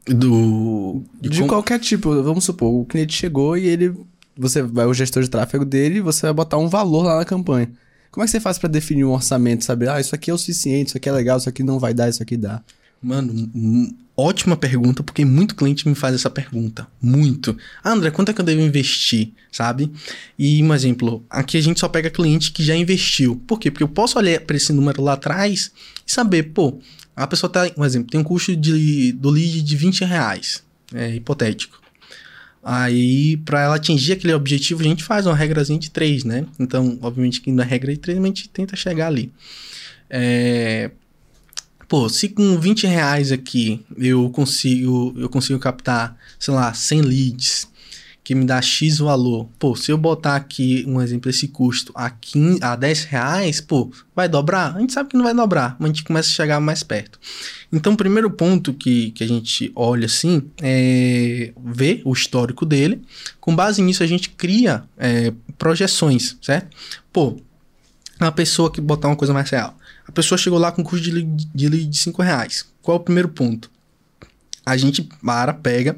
Do... 0.06 1.02
De, 1.20 1.38
como- 1.40 1.48
qualquer 1.48 1.78
tipo, 1.78 2.22
vamos 2.22 2.44
supor, 2.44 2.72
o 2.72 2.84
cliente 2.84 3.12
chegou 3.14 3.56
e 3.58 3.66
ele. 3.66 3.94
Você 4.36 4.62
vai, 4.62 4.86
o 4.86 4.94
gestor 4.94 5.22
de 5.22 5.28
tráfego 5.28 5.64
dele, 5.64 6.00
você 6.00 6.22
vai 6.22 6.32
botar 6.32 6.56
um 6.56 6.68
valor 6.68 7.02
lá 7.02 7.18
na 7.18 7.24
campanha. 7.24 7.70
Como 8.10 8.24
é 8.24 8.26
que 8.26 8.30
você 8.30 8.40
faz 8.40 8.58
pra 8.58 8.68
definir 8.68 9.04
um 9.04 9.10
orçamento? 9.12 9.64
Saber, 9.64 9.90
ah, 9.90 10.00
isso 10.00 10.14
aqui 10.14 10.30
é 10.30 10.34
o 10.34 10.38
suficiente, 10.38 10.88
isso 10.88 10.96
aqui 10.96 11.08
é 11.08 11.12
legal, 11.12 11.36
isso 11.36 11.48
aqui 11.48 11.62
não 11.62 11.78
vai 11.78 11.92
dar, 11.92 12.08
isso 12.08 12.22
aqui 12.22 12.36
dá. 12.36 12.62
Mano, 13.02 13.50
ótima 14.16 14.56
pergunta, 14.56 15.02
porque 15.02 15.24
muito 15.24 15.54
cliente 15.54 15.88
me 15.88 15.94
faz 15.94 16.14
essa 16.14 16.28
pergunta. 16.28 16.86
Muito. 17.00 17.56
Ah, 17.82 17.92
André, 17.92 18.10
quanto 18.10 18.30
é 18.30 18.34
que 18.34 18.40
eu 18.40 18.44
devo 18.44 18.60
investir? 18.60 19.32
Sabe? 19.50 19.90
E 20.38 20.62
um 20.62 20.72
exemplo, 20.74 21.24
aqui 21.30 21.56
a 21.56 21.62
gente 21.62 21.80
só 21.80 21.88
pega 21.88 22.10
cliente 22.10 22.52
que 22.52 22.62
já 22.62 22.76
investiu. 22.76 23.42
Por 23.46 23.58
quê? 23.58 23.70
Porque 23.70 23.82
eu 23.82 23.88
posso 23.88 24.18
olhar 24.18 24.40
para 24.40 24.56
esse 24.56 24.72
número 24.72 25.02
lá 25.02 25.14
atrás 25.14 25.72
e 26.06 26.12
saber, 26.12 26.44
pô, 26.52 26.78
a 27.16 27.26
pessoa 27.26 27.50
tá, 27.50 27.70
um 27.76 27.84
exemplo, 27.84 28.10
tem 28.10 28.20
um 28.20 28.24
custo 28.24 28.54
de, 28.54 29.12
do 29.12 29.30
lead 29.30 29.62
de 29.62 29.76
20 29.76 30.04
reais. 30.04 30.62
É 30.92 31.14
hipotético. 31.14 31.80
Aí, 32.62 33.38
para 33.38 33.62
ela 33.62 33.76
atingir 33.76 34.12
aquele 34.12 34.34
objetivo, 34.34 34.82
a 34.82 34.84
gente 34.84 35.02
faz 35.02 35.26
uma 35.26 35.34
regrazinha 35.34 35.78
de 35.78 35.90
3, 35.90 36.24
né? 36.24 36.46
Então, 36.58 36.98
obviamente 37.00 37.40
que 37.40 37.50
na 37.50 37.64
regra 37.64 37.90
de 37.90 37.98
3 37.98 38.18
a 38.18 38.26
gente 38.26 38.48
tenta 38.50 38.76
chegar 38.76 39.06
ali. 39.06 39.32
É, 40.10 40.90
Pô, 41.90 42.08
se 42.08 42.28
com 42.28 42.56
20 42.56 42.86
reais 42.86 43.32
aqui 43.32 43.84
eu 43.98 44.30
consigo, 44.30 45.12
eu 45.16 45.28
consigo 45.28 45.58
captar, 45.58 46.16
sei 46.38 46.54
lá, 46.54 46.72
100 46.72 47.00
leads, 47.00 47.68
que 48.22 48.32
me 48.32 48.44
dá 48.44 48.62
X 48.62 48.98
valor. 48.98 49.48
Pô, 49.58 49.74
se 49.74 49.90
eu 49.90 49.98
botar 49.98 50.36
aqui, 50.36 50.84
um 50.86 51.02
exemplo, 51.02 51.28
esse 51.28 51.48
custo 51.48 51.90
a, 51.96 52.08
15, 52.08 52.62
a 52.62 52.76
10 52.76 53.04
reais, 53.06 53.60
pô, 53.60 53.90
vai 54.14 54.28
dobrar? 54.28 54.76
A 54.76 54.78
gente 54.78 54.92
sabe 54.92 55.08
que 55.08 55.16
não 55.16 55.24
vai 55.24 55.34
dobrar, 55.34 55.74
mas 55.80 55.90
a 55.90 55.92
gente 55.92 56.04
começa 56.04 56.28
a 56.28 56.32
chegar 56.32 56.60
mais 56.60 56.84
perto. 56.84 57.18
Então, 57.72 57.94
o 57.94 57.96
primeiro 57.96 58.30
ponto 58.30 58.72
que, 58.72 59.10
que 59.10 59.24
a 59.24 59.26
gente 59.26 59.72
olha 59.74 60.06
assim 60.06 60.48
é 60.62 61.52
ver 61.60 62.02
o 62.04 62.12
histórico 62.12 62.64
dele. 62.64 63.02
Com 63.40 63.56
base 63.56 63.82
nisso, 63.82 64.04
a 64.04 64.06
gente 64.06 64.30
cria 64.30 64.84
é, 64.96 65.32
projeções, 65.58 66.36
certo? 66.40 66.68
Pô, 67.12 67.36
uma 68.20 68.30
pessoa 68.30 68.70
que 68.70 68.80
botar 68.80 69.08
uma 69.08 69.16
coisa 69.16 69.34
mais 69.34 69.50
real. 69.50 69.76
A 70.10 70.12
pessoa 70.12 70.36
chegou 70.36 70.58
lá 70.58 70.72
com 70.72 70.82
custo 70.82 71.04
de 71.04 71.12
lead 71.12 71.48
de, 71.54 71.68
lead 71.68 71.86
de 71.86 71.96
5 71.96 72.20
reais. 72.20 72.66
Qual 72.82 72.96
é 72.96 73.00
o 73.00 73.02
primeiro 73.04 73.28
ponto? 73.28 73.70
A 74.66 74.76
gente 74.76 75.08
para, 75.24 75.54
pega, 75.54 75.96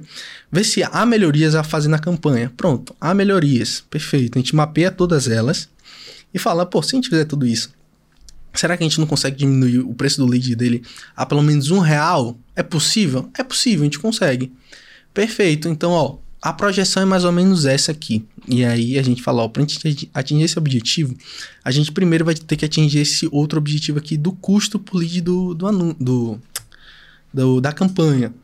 vê 0.50 0.62
se 0.62 0.82
há 0.82 1.06
melhorias 1.06 1.54
a 1.54 1.64
fazer 1.64 1.88
na 1.88 1.98
campanha. 1.98 2.52
Pronto, 2.54 2.94
há 3.00 3.14
melhorias. 3.14 3.82
Perfeito. 3.88 4.36
A 4.36 4.40
gente 4.42 4.54
mapeia 4.54 4.90
todas 4.90 5.28
elas 5.28 5.66
e 6.32 6.38
fala, 6.38 6.66
pô, 6.66 6.82
se 6.82 6.94
a 6.94 6.96
gente 6.98 7.08
fizer 7.08 7.24
tudo 7.24 7.46
isso, 7.46 7.72
será 8.52 8.76
que 8.76 8.84
a 8.84 8.86
gente 8.86 9.00
não 9.00 9.06
consegue 9.06 9.38
diminuir 9.38 9.78
o 9.78 9.94
preço 9.94 10.18
do 10.18 10.26
lead 10.26 10.54
dele 10.56 10.84
a 11.16 11.24
pelo 11.24 11.42
menos 11.42 11.70
um 11.70 11.78
real? 11.78 12.38
É 12.54 12.62
possível? 12.62 13.30
É 13.38 13.42
possível, 13.42 13.80
a 13.80 13.84
gente 13.84 13.98
consegue. 13.98 14.52
Perfeito. 15.14 15.70
Então, 15.70 15.90
ó, 15.92 16.18
a 16.42 16.52
projeção 16.52 17.04
é 17.04 17.06
mais 17.06 17.24
ou 17.24 17.30
menos 17.30 17.64
essa 17.64 17.92
aqui. 17.92 18.24
E 18.48 18.64
aí 18.64 18.98
a 18.98 19.02
gente 19.02 19.22
fala, 19.22 19.42
ó, 19.44 19.50
gente 19.56 20.10
atingir 20.12 20.42
esse 20.44 20.58
objetivo, 20.58 21.14
a 21.64 21.70
gente 21.70 21.92
primeiro 21.92 22.24
vai 22.24 22.34
ter 22.34 22.56
que 22.56 22.64
atingir 22.64 22.98
esse 22.98 23.28
outro 23.30 23.58
objetivo 23.58 23.98
aqui 23.98 24.16
do 24.16 24.32
custo 24.32 24.76
por 24.78 24.98
lead 24.98 25.20
do, 25.20 25.54
do, 25.54 25.94
do, 25.94 26.40
do- 27.32 27.60
da 27.60 27.72
campanha. 27.72 28.34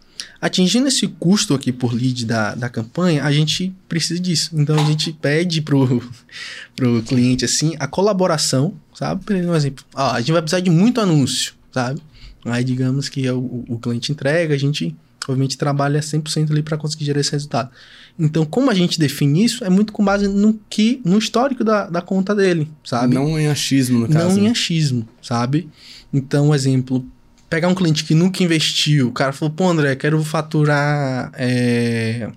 Atingindo 0.41 0.87
esse 0.87 1.07
custo 1.09 1.55
aqui 1.55 1.73
por 1.73 1.93
lead 1.93 2.25
da, 2.25 2.55
da 2.55 2.69
campanha, 2.69 3.25
a 3.25 3.33
gente 3.33 3.75
precisa 3.89 4.21
disso. 4.21 4.51
Então 4.53 4.77
a 4.79 4.85
gente 4.85 5.13
pede 5.13 5.61
pro, 5.61 6.01
pro 6.77 7.03
cliente 7.03 7.45
assim 7.45 7.75
a 7.81 7.89
colaboração, 7.89 8.75
sabe? 8.95 9.25
Por 9.25 9.35
exemplo, 9.35 9.85
ó, 9.95 10.13
a 10.13 10.21
gente 10.21 10.31
vai 10.33 10.41
precisar 10.43 10.61
de 10.61 10.71
muito 10.71 11.01
anúncio, 11.01 11.55
sabe? 11.73 12.01
Aí 12.45 12.63
digamos 12.63 13.09
que 13.09 13.27
é 13.27 13.33
o, 13.33 13.65
o 13.69 13.79
cliente 13.81 14.13
entrega, 14.13 14.55
a 14.55 14.59
gente 14.59 14.95
obviamente 15.29 15.59
trabalha 15.59 16.01
100% 16.01 16.51
ali 16.51 16.63
para 16.63 16.77
conseguir 16.77 17.05
gerar 17.05 17.21
esse 17.21 17.33
resultado. 17.33 17.71
Então, 18.19 18.45
como 18.45 18.71
a 18.71 18.75
gente 18.75 18.99
define 18.99 19.45
isso, 19.45 19.65
é 19.65 19.71
muito 19.71 19.93
com 19.93 20.05
base 20.05 20.27
no 20.27 20.59
que 20.69 21.01
no 21.05 21.19
histórico 21.19 21.63
da, 21.63 21.89
da 21.89 22.01
conta 22.01 22.35
dele, 22.35 22.69
sabe? 22.85 23.15
Não 23.15 23.39
em 23.39 23.47
achismo, 23.47 24.01
no 24.01 24.09
caso. 24.09 24.29
Não 24.31 24.39
em 24.39 24.45
né? 24.45 24.51
achismo, 24.51 25.09
sabe? 25.23 25.69
Então, 26.13 26.55
exemplo, 26.55 27.05
pegar 27.49 27.69
um 27.69 27.75
cliente 27.75 28.05
que 28.05 28.15
nunca 28.15 28.43
investiu, 28.43 29.09
o 29.09 29.13
cara 29.13 29.33
falou, 29.33 29.55
pô, 29.55 29.69
André, 29.69 29.95
quero 29.95 30.23
faturar 30.25 31.31
é, 31.35 32.31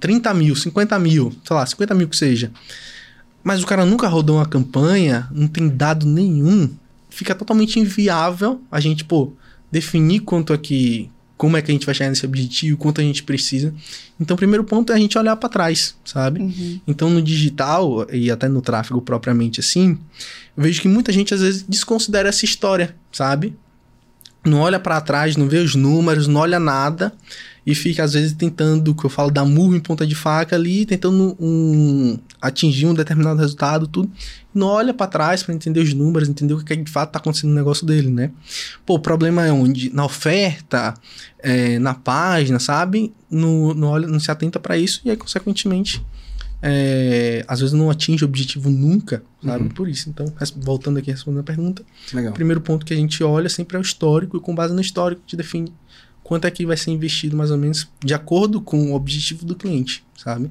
30 0.00 0.32
mil, 0.34 0.56
50 0.56 0.98
mil, 0.98 1.32
sei 1.44 1.56
lá, 1.56 1.66
50 1.66 1.94
mil 1.94 2.08
que 2.08 2.16
seja. 2.16 2.50
Mas 3.42 3.62
o 3.62 3.66
cara 3.66 3.86
nunca 3.86 4.08
rodou 4.08 4.36
uma 4.36 4.46
campanha, 4.46 5.28
não 5.32 5.48
tem 5.48 5.68
dado 5.68 6.06
nenhum, 6.06 6.70
fica 7.08 7.34
totalmente 7.34 7.78
inviável 7.78 8.60
a 8.70 8.80
gente, 8.80 9.04
pô, 9.04 9.32
definir 9.70 10.20
quanto 10.20 10.52
é 10.52 10.58
que. 10.58 11.10
Como 11.40 11.56
é 11.56 11.62
que 11.62 11.70
a 11.70 11.72
gente 11.72 11.86
vai 11.86 11.94
chegar 11.94 12.10
nesse 12.10 12.26
objetivo, 12.26 12.76
quanto 12.76 13.00
a 13.00 13.04
gente 13.04 13.22
precisa. 13.22 13.72
Então, 14.20 14.34
o 14.34 14.36
primeiro 14.36 14.62
ponto 14.62 14.92
é 14.92 14.96
a 14.96 14.98
gente 14.98 15.16
olhar 15.16 15.34
para 15.36 15.48
trás, 15.48 15.96
sabe? 16.04 16.38
Uhum. 16.38 16.80
Então, 16.86 17.08
no 17.08 17.22
digital 17.22 18.06
e 18.12 18.30
até 18.30 18.46
no 18.46 18.60
tráfego 18.60 19.00
propriamente 19.00 19.58
assim, 19.58 19.98
eu 20.54 20.62
vejo 20.62 20.82
que 20.82 20.86
muita 20.86 21.10
gente 21.10 21.32
às 21.32 21.40
vezes 21.40 21.62
desconsidera 21.66 22.28
essa 22.28 22.44
história, 22.44 22.94
sabe? 23.10 23.56
Não 24.44 24.58
olha 24.58 24.78
para 24.78 25.00
trás, 25.00 25.34
não 25.34 25.48
vê 25.48 25.56
os 25.56 25.74
números, 25.74 26.26
não 26.26 26.42
olha 26.42 26.60
nada 26.60 27.10
e 27.66 27.74
fica 27.74 28.04
às 28.04 28.14
vezes 28.14 28.32
tentando, 28.32 28.94
que 28.94 29.04
eu 29.04 29.10
falo, 29.10 29.30
dar 29.30 29.44
murro 29.44 29.74
em 29.74 29.80
ponta 29.80 30.06
de 30.06 30.14
faca 30.14 30.56
ali, 30.56 30.86
tentando 30.86 31.36
um, 31.38 32.18
atingir 32.40 32.86
um 32.86 32.94
determinado 32.94 33.38
resultado, 33.40 33.86
tudo. 33.86 34.10
Não 34.54 34.66
olha 34.66 34.92
para 34.92 35.06
trás 35.06 35.42
para 35.42 35.54
entender 35.54 35.80
os 35.80 35.94
números, 35.94 36.28
entender 36.28 36.54
o 36.54 36.58
que, 36.58 36.76
que 36.76 36.82
de 36.82 36.90
fato 36.90 37.12
tá 37.12 37.18
acontecendo 37.18 37.50
no 37.50 37.56
negócio 37.56 37.86
dele, 37.86 38.10
né? 38.10 38.30
Pô, 38.84 38.94
o 38.94 38.98
problema 38.98 39.46
é 39.46 39.52
onde? 39.52 39.94
Na 39.94 40.04
oferta, 40.04 40.94
é, 41.38 41.78
na 41.78 41.94
página, 41.94 42.58
sabe? 42.58 43.12
Não, 43.30 43.74
não, 43.74 43.88
olha, 43.88 44.08
não 44.08 44.18
se 44.18 44.30
atenta 44.30 44.58
para 44.58 44.76
isso 44.76 45.02
e 45.04 45.10
aí, 45.10 45.16
consequentemente, 45.16 46.04
é, 46.62 47.44
às 47.48 47.60
vezes 47.60 47.72
não 47.72 47.90
atinge 47.90 48.24
o 48.24 48.28
objetivo 48.28 48.68
nunca, 48.68 49.22
sabe? 49.42 49.72
Por 49.72 49.88
isso. 49.88 50.10
Então, 50.10 50.26
voltando 50.56 50.98
aqui 50.98 51.10
respondendo 51.10 51.40
a 51.40 51.44
pergunta, 51.44 51.82
Legal. 52.12 52.32
o 52.32 52.34
primeiro 52.34 52.60
ponto 52.60 52.84
que 52.84 52.92
a 52.92 52.96
gente 52.96 53.22
olha 53.22 53.48
sempre 53.48 53.76
é 53.76 53.80
o 53.80 53.82
histórico 53.82 54.36
e 54.36 54.40
com 54.40 54.54
base 54.54 54.74
no 54.74 54.80
histórico 54.80 55.22
te 55.26 55.36
define 55.36 55.72
quanto 56.30 56.46
é 56.46 56.50
que 56.52 56.64
vai 56.64 56.76
ser 56.76 56.92
investido 56.92 57.36
mais 57.36 57.50
ou 57.50 57.58
menos 57.58 57.88
de 58.04 58.14
acordo 58.14 58.60
com 58.60 58.92
o 58.92 58.94
objetivo 58.94 59.44
do 59.44 59.56
cliente, 59.56 60.04
sabe? 60.16 60.48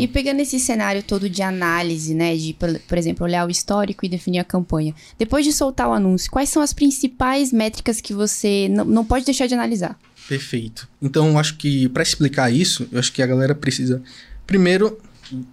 E 0.00 0.08
pegando 0.08 0.40
esse 0.40 0.58
cenário 0.58 1.02
todo 1.02 1.28
de 1.28 1.42
análise, 1.42 2.14
né, 2.14 2.34
de, 2.34 2.56
por 2.88 2.96
exemplo, 2.96 3.26
olhar 3.26 3.46
o 3.46 3.50
histórico 3.50 4.06
e 4.06 4.08
definir 4.08 4.38
a 4.38 4.44
campanha. 4.44 4.94
Depois 5.18 5.44
de 5.44 5.52
soltar 5.52 5.86
o 5.86 5.92
anúncio, 5.92 6.30
quais 6.30 6.48
são 6.48 6.62
as 6.62 6.72
principais 6.72 7.52
métricas 7.52 8.00
que 8.00 8.14
você 8.14 8.68
não, 8.70 8.86
não 8.86 9.04
pode 9.04 9.26
deixar 9.26 9.46
de 9.46 9.52
analisar? 9.52 9.98
Perfeito. 10.26 10.88
Então, 11.00 11.28
eu 11.28 11.38
acho 11.38 11.58
que 11.58 11.90
para 11.90 12.02
explicar 12.02 12.50
isso, 12.50 12.88
eu 12.90 12.98
acho 12.98 13.12
que 13.12 13.22
a 13.22 13.26
galera 13.26 13.54
precisa 13.54 14.02
primeiro, 14.46 14.98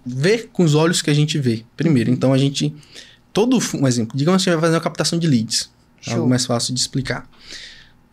ver 0.06 0.48
com 0.54 0.64
os 0.64 0.74
olhos 0.74 1.02
que 1.02 1.10
a 1.10 1.14
gente 1.14 1.38
vê. 1.38 1.64
Primeiro, 1.76 2.10
então 2.10 2.32
a 2.32 2.38
gente. 2.38 2.74
Todo. 3.30 3.58
Um 3.74 3.86
exemplo, 3.86 4.16
digamos 4.16 4.42
que 4.42 4.48
a 4.48 4.52
gente 4.52 4.60
vai 4.60 4.68
fazer 4.68 4.76
uma 4.76 4.82
captação 4.82 5.18
de 5.18 5.26
leads. 5.26 5.70
Show. 6.00 6.14
Algo 6.14 6.28
mais 6.28 6.46
fácil 6.46 6.72
de 6.72 6.80
explicar. 6.80 7.28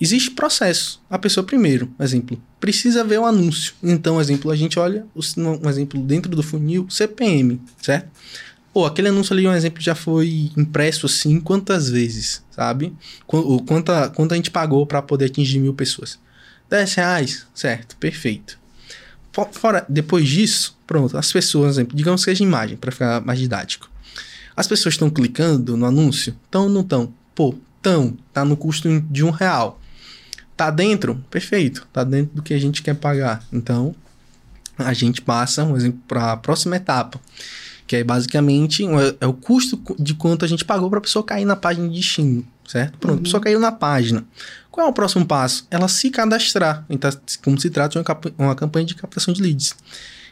Existe 0.03 0.31
processo. 0.31 1.01
A 1.09 1.17
pessoa, 1.17 1.45
primeiro, 1.45 1.89
exemplo, 1.97 2.37
precisa 2.59 3.05
ver 3.05 3.19
o 3.19 3.25
anúncio. 3.25 3.73
Então, 3.81 4.19
exemplo, 4.19 4.51
a 4.51 4.55
gente 4.55 4.77
olha, 4.77 5.05
um 5.37 5.69
exemplo, 5.69 5.97
dentro 6.01 6.35
do 6.35 6.43
funil, 6.43 6.85
CPM, 6.89 7.61
certo? 7.81 8.09
Pô, 8.73 8.85
aquele 8.85 9.07
anúncio 9.07 9.33
ali, 9.33 9.47
um 9.47 9.53
exemplo, 9.53 9.81
já 9.81 9.95
foi 9.95 10.51
impresso 10.57 11.05
assim 11.05 11.39
quantas 11.39 11.89
vezes, 11.89 12.43
sabe? 12.51 12.93
Ou 13.27 13.61
Quanta, 13.63 14.09
quanto 14.09 14.33
a 14.33 14.35
gente 14.35 14.51
pagou 14.51 14.85
para 14.85 15.01
poder 15.01 15.25
atingir 15.25 15.59
mil 15.59 15.73
pessoas? 15.73 16.19
10 16.69 16.93
reais, 16.95 17.47
certo, 17.53 17.95
perfeito. 17.95 18.59
Fo- 19.31 19.47
Fora, 19.53 19.85
depois 19.87 20.27
disso, 20.27 20.77
pronto, 20.85 21.17
as 21.17 21.31
pessoas, 21.31 21.75
exemplo, 21.75 21.95
digamos 21.95 22.21
que 22.25 22.31
seja 22.31 22.43
imagem, 22.43 22.75
para 22.75 22.91
ficar 22.91 23.21
mais 23.21 23.39
didático. 23.39 23.89
As 24.53 24.67
pessoas 24.67 24.95
estão 24.95 25.09
clicando 25.09 25.77
no 25.77 25.85
anúncio? 25.85 26.35
Estão 26.43 26.63
ou 26.63 26.69
não 26.69 26.81
estão? 26.81 27.13
Pô, 27.33 27.55
estão. 27.77 28.17
Tá 28.33 28.43
no 28.43 28.57
custo 28.57 28.89
de 29.01 29.23
um 29.23 29.29
real. 29.29 29.79
Tá 30.63 30.69
dentro? 30.69 31.15
Perfeito. 31.29 31.85
Tá 31.91 32.03
dentro 32.05 32.35
do 32.37 32.41
que 32.41 32.53
a 32.53 32.57
gente 32.59 32.81
quer 32.81 32.95
pagar. 32.95 33.43
Então, 33.51 33.93
a 34.77 34.93
gente 34.93 35.21
passa, 35.21 35.63
um 35.65 35.75
exemplo, 35.75 35.99
para 36.07 36.31
a 36.31 36.37
próxima 36.37 36.77
etapa. 36.77 37.19
Que 37.85 37.97
é 37.97 38.03
basicamente 38.03 38.81
um- 38.85 38.97
é 39.19 39.27
o 39.27 39.33
custo 39.33 39.77
de 39.99 40.13
quanto 40.13 40.45
a 40.45 40.47
gente 40.47 40.63
pagou 40.63 40.89
para 40.89 40.99
a 40.99 41.01
pessoa 41.01 41.21
cair 41.23 41.43
na 41.43 41.57
página 41.57 41.89
de 41.89 41.95
destino, 41.95 42.47
certo? 42.65 42.97
Pronto, 42.97 43.19
a 43.19 43.23
pessoa 43.23 43.41
caiu 43.41 43.59
na 43.59 43.73
página. 43.73 44.23
Qual 44.71 44.87
é 44.87 44.89
o 44.89 44.93
próximo 44.93 45.25
passo? 45.25 45.67
Ela 45.69 45.89
se 45.89 46.09
cadastrar. 46.09 46.85
Então, 46.89 47.11
como 47.43 47.59
se 47.59 47.69
trata 47.69 48.01
de 48.01 48.05
uma, 48.09 48.45
uma 48.47 48.55
campanha 48.55 48.85
de 48.85 48.95
captação 48.95 49.33
de 49.33 49.41
leads. 49.41 49.75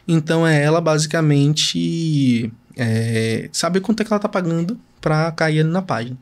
Então, 0.08 0.46
é 0.46 0.62
ela 0.62 0.80
basicamente 0.80 2.50
é, 2.76 3.50
saber 3.52 3.80
quanto 3.80 4.00
é 4.00 4.04
que 4.04 4.12
ela 4.12 4.18
tá 4.20 4.30
pagando 4.30 4.80
para 4.98 5.30
cair 5.32 5.60
ali 5.60 5.68
na 5.68 5.82
página. 5.82 6.16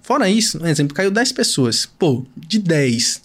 Fora 0.00 0.28
isso, 0.28 0.62
um 0.62 0.66
exemplo, 0.66 0.94
caiu 0.94 1.10
10 1.10 1.32
pessoas. 1.32 1.86
Pô, 1.86 2.26
de 2.36 2.58
10, 2.58 3.22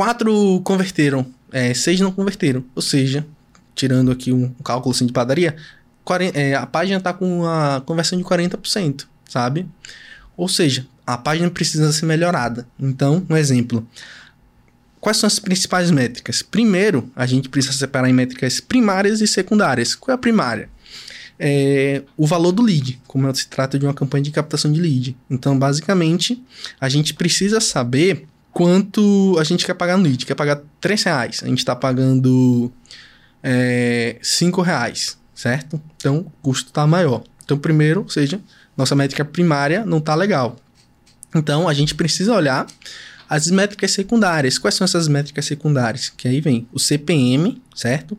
4 0.00 0.62
converteram, 0.64 1.26
é, 1.52 1.74
6 1.74 2.00
não 2.00 2.10
converteram. 2.10 2.64
Ou 2.74 2.80
seja, 2.80 3.26
tirando 3.74 4.10
aqui 4.10 4.32
um 4.32 4.48
cálculo 4.64 4.94
assim 4.94 5.04
de 5.04 5.12
padaria, 5.12 5.54
40 6.04 6.38
é, 6.40 6.54
a 6.54 6.64
página 6.64 6.98
tá 6.98 7.12
com 7.12 7.44
a 7.46 7.82
conversão 7.84 8.16
de 8.16 8.24
40%, 8.24 9.04
sabe? 9.28 9.66
Ou 10.38 10.48
seja, 10.48 10.86
a 11.06 11.18
página 11.18 11.50
precisa 11.50 11.92
ser 11.92 12.06
melhorada. 12.06 12.66
Então, 12.78 13.26
um 13.28 13.36
exemplo. 13.36 13.86
Quais 14.98 15.18
são 15.18 15.26
as 15.26 15.38
principais 15.38 15.90
métricas? 15.90 16.40
Primeiro, 16.40 17.10
a 17.14 17.26
gente 17.26 17.50
precisa 17.50 17.74
separar 17.74 18.08
em 18.08 18.14
métricas 18.14 18.58
primárias 18.58 19.20
e 19.20 19.26
secundárias. 19.26 19.94
Qual 19.94 20.12
é 20.12 20.14
a 20.14 20.18
primária? 20.18 20.70
É 21.38 22.04
o 22.16 22.26
valor 22.26 22.52
do 22.52 22.62
lead, 22.62 22.98
como 23.06 23.34
se 23.34 23.48
trata 23.48 23.78
de 23.78 23.84
uma 23.84 23.92
campanha 23.92 24.24
de 24.24 24.30
captação 24.30 24.72
de 24.72 24.80
lead. 24.80 25.14
Então, 25.28 25.58
basicamente, 25.58 26.42
a 26.80 26.88
gente 26.88 27.12
precisa 27.12 27.60
saber 27.60 28.26
quanto 28.52 29.36
a 29.38 29.44
gente 29.44 29.64
quer 29.64 29.74
pagar 29.74 29.96
no 29.96 30.04
lead. 30.04 30.24
Quer 30.26 30.34
pagar 30.34 30.60
3 30.80 31.02
reais, 31.02 31.40
a 31.42 31.46
gente 31.46 31.58
está 31.58 31.74
pagando 31.74 32.72
é, 33.42 34.16
5 34.22 34.60
reais, 34.62 35.18
certo? 35.34 35.80
Então, 35.96 36.18
o 36.18 36.30
custo 36.42 36.68
está 36.68 36.86
maior. 36.86 37.22
Então, 37.44 37.58
primeiro, 37.58 38.02
ou 38.02 38.08
seja, 38.08 38.40
nossa 38.76 38.94
métrica 38.94 39.24
primária 39.24 39.84
não 39.84 39.98
está 39.98 40.14
legal. 40.14 40.56
Então, 41.34 41.68
a 41.68 41.74
gente 41.74 41.94
precisa 41.94 42.34
olhar 42.34 42.66
as 43.28 43.48
métricas 43.48 43.92
secundárias. 43.92 44.58
Quais 44.58 44.74
são 44.74 44.84
essas 44.84 45.06
métricas 45.06 45.44
secundárias? 45.44 46.08
Que 46.08 46.26
aí 46.26 46.40
vem 46.40 46.66
o 46.72 46.78
CPM, 46.78 47.62
certo? 47.74 48.18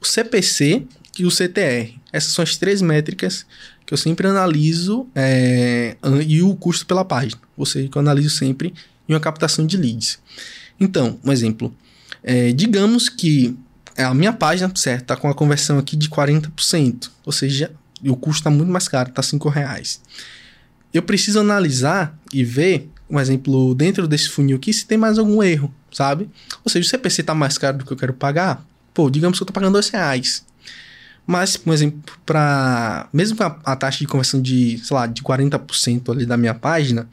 O 0.00 0.04
CPC 0.04 0.86
e 1.18 1.24
o 1.24 1.30
CTR. 1.30 1.94
Essas 2.12 2.32
são 2.32 2.42
as 2.42 2.56
três 2.56 2.82
métricas 2.82 3.46
que 3.86 3.94
eu 3.94 3.98
sempre 3.98 4.26
analiso 4.26 5.06
é, 5.14 5.96
e 6.26 6.42
o 6.42 6.54
custo 6.54 6.86
pela 6.86 7.04
página. 7.04 7.40
Ou 7.56 7.66
seja, 7.66 7.88
que 7.88 7.96
eu 7.96 8.00
analiso 8.00 8.30
sempre 8.30 8.74
em 9.10 9.14
uma 9.14 9.20
captação 9.20 9.66
de 9.66 9.76
leads. 9.76 10.18
Então, 10.78 11.18
um 11.24 11.32
exemplo. 11.32 11.74
É, 12.22 12.52
digamos 12.52 13.08
que 13.08 13.56
a 13.96 14.14
minha 14.14 14.32
página, 14.32 14.70
certo, 14.76 15.02
está 15.02 15.16
com 15.16 15.28
a 15.28 15.34
conversão 15.34 15.78
aqui 15.78 15.96
de 15.96 16.08
40%. 16.08 17.10
Ou 17.26 17.32
seja, 17.32 17.72
o 18.04 18.16
custo 18.16 18.40
está 18.40 18.50
muito 18.50 18.70
mais 18.70 18.86
caro, 18.86 19.10
está 19.10 19.22
5 19.22 19.48
reais. 19.48 20.00
Eu 20.94 21.02
preciso 21.02 21.40
analisar 21.40 22.16
e 22.32 22.44
ver, 22.44 22.88
um 23.08 23.18
exemplo, 23.18 23.74
dentro 23.74 24.06
desse 24.06 24.28
funil 24.28 24.56
aqui, 24.56 24.72
se 24.72 24.86
tem 24.86 24.96
mais 24.96 25.18
algum 25.18 25.42
erro, 25.42 25.74
sabe? 25.92 26.30
Ou 26.64 26.70
seja, 26.70 26.86
o 26.86 26.90
CPC 26.90 27.22
está 27.22 27.34
mais 27.34 27.58
caro 27.58 27.78
do 27.78 27.84
que 27.84 27.92
eu 27.92 27.96
quero 27.96 28.14
pagar. 28.14 28.64
Pô, 28.94 29.10
digamos 29.10 29.38
que 29.38 29.42
eu 29.42 29.44
estou 29.44 29.54
pagando 29.54 29.72
2 29.72 29.88
reais. 29.88 30.44
Mas, 31.26 31.56
por 31.56 31.72
exemplo, 31.72 32.00
para 32.24 33.08
mesmo 33.12 33.36
com 33.36 33.44
a, 33.44 33.58
a 33.64 33.76
taxa 33.76 33.98
de 33.98 34.06
conversão 34.06 34.40
de, 34.40 34.78
sei 34.78 34.96
lá, 34.96 35.06
de 35.06 35.22
40% 35.22 36.10
ali 36.12 36.26
da 36.26 36.36
minha 36.36 36.54
página, 36.54 37.08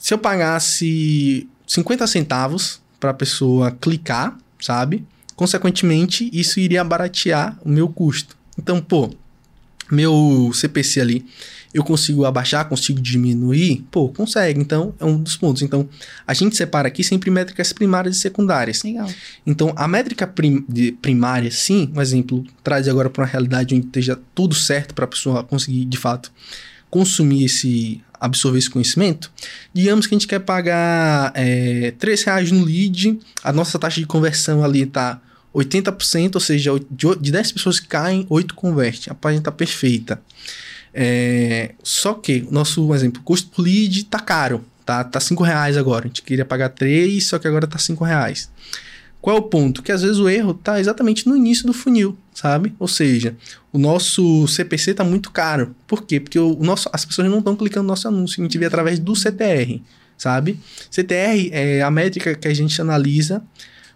se 0.00 0.12
eu 0.14 0.18
pagasse 0.18 1.46
50 1.66 2.06
centavos 2.06 2.80
para 2.98 3.10
a 3.10 3.14
pessoa 3.14 3.70
clicar, 3.70 4.36
sabe? 4.60 5.04
Consequentemente, 5.36 6.28
isso 6.32 6.58
iria 6.58 6.82
baratear 6.82 7.56
o 7.64 7.68
meu 7.68 7.88
custo. 7.88 8.36
Então, 8.58 8.80
pô, 8.80 9.10
meu 9.90 10.50
CPC 10.54 11.00
ali, 11.00 11.26
eu 11.72 11.82
consigo 11.84 12.24
abaixar, 12.24 12.68
consigo 12.68 13.00
diminuir? 13.00 13.84
Pô, 13.90 14.08
consegue. 14.08 14.60
Então, 14.60 14.94
é 15.00 15.04
um 15.04 15.20
dos 15.22 15.36
pontos. 15.36 15.62
Então, 15.62 15.88
a 16.26 16.34
gente 16.34 16.56
separa 16.56 16.88
aqui 16.88 17.02
sempre 17.04 17.30
métricas 17.30 17.72
primárias 17.72 18.16
e 18.16 18.20
secundárias. 18.20 18.82
Legal. 18.82 19.08
Então, 19.46 19.72
a 19.76 19.86
métrica 19.88 20.26
prim- 20.26 20.64
de- 20.68 20.92
primária, 20.92 21.50
sim, 21.50 21.90
um 21.94 22.00
exemplo, 22.00 22.44
traz 22.62 22.86
agora 22.88 23.08
para 23.10 23.22
uma 23.22 23.28
realidade 23.28 23.74
onde 23.74 23.86
esteja 23.86 24.18
tudo 24.34 24.54
certo 24.54 24.94
para 24.94 25.04
a 25.04 25.08
pessoa 25.08 25.42
conseguir, 25.44 25.84
de 25.84 25.96
fato, 25.96 26.32
consumir 26.90 27.44
esse, 27.44 28.00
absorver 28.20 28.58
esse 28.58 28.68
conhecimento. 28.70 29.32
Digamos 29.72 30.06
que 30.06 30.14
a 30.14 30.18
gente 30.18 30.28
quer 30.28 30.40
pagar 30.40 31.32
é, 31.34 31.92
3 31.98 32.22
reais 32.24 32.52
no 32.52 32.62
lead, 32.64 33.18
a 33.42 33.52
nossa 33.52 33.78
taxa 33.78 33.98
de 34.00 34.06
conversão 34.06 34.62
ali 34.62 34.82
está 34.82 35.20
80%, 35.54 36.34
ou 36.36 36.40
seja, 36.40 36.70
de 36.90 37.06
o- 37.06 37.16
de 37.16 37.32
10 37.32 37.52
pessoas 37.52 37.80
que 37.80 37.88
caem, 37.88 38.26
8 38.28 38.54
convertem. 38.54 39.10
A 39.10 39.14
página 39.14 39.40
está 39.40 39.50
perfeita. 39.50 40.20
É, 40.92 41.72
só 41.82 42.14
que 42.14 42.46
nosso 42.50 42.92
exemplo, 42.94 43.22
custo 43.22 43.48
por 43.50 43.62
lead 43.62 44.04
tá 44.04 44.18
caro, 44.18 44.64
tá? 44.84 45.02
Tá 45.04 45.20
5 45.20 45.42
reais 45.42 45.76
agora. 45.76 46.04
A 46.04 46.08
gente 46.08 46.22
queria 46.22 46.44
pagar 46.44 46.68
3, 46.70 47.24
só 47.26 47.38
que 47.38 47.46
agora 47.48 47.66
tá 47.66 47.78
5 47.78 48.04
reais. 48.04 48.50
Qual 49.20 49.36
é 49.36 49.38
o 49.38 49.42
ponto? 49.42 49.82
Que 49.82 49.92
às 49.92 50.02
vezes 50.02 50.18
o 50.18 50.28
erro 50.28 50.54
tá 50.54 50.80
exatamente 50.80 51.28
no 51.28 51.36
início 51.36 51.66
do 51.66 51.72
funil, 51.72 52.16
sabe? 52.40 52.74
Ou 52.78 52.88
seja, 52.88 53.36
o 53.70 53.78
nosso 53.78 54.48
CPC 54.48 54.94
tá 54.94 55.04
muito 55.04 55.30
caro. 55.30 55.76
Por 55.86 56.04
quê? 56.06 56.18
Porque 56.18 56.38
o 56.38 56.54
nosso, 56.62 56.88
as 56.90 57.04
pessoas 57.04 57.28
não 57.28 57.40
estão 57.40 57.54
clicando 57.54 57.82
no 57.82 57.88
nosso 57.88 58.08
anúncio, 58.08 58.40
a 58.40 58.44
gente 58.44 58.56
vê 58.56 58.64
através 58.64 58.98
do 58.98 59.14
CTR, 59.14 59.82
sabe? 60.16 60.58
CTR 60.90 61.50
é 61.52 61.82
a 61.82 61.90
métrica 61.90 62.34
que 62.34 62.48
a 62.48 62.54
gente 62.54 62.80
analisa 62.80 63.42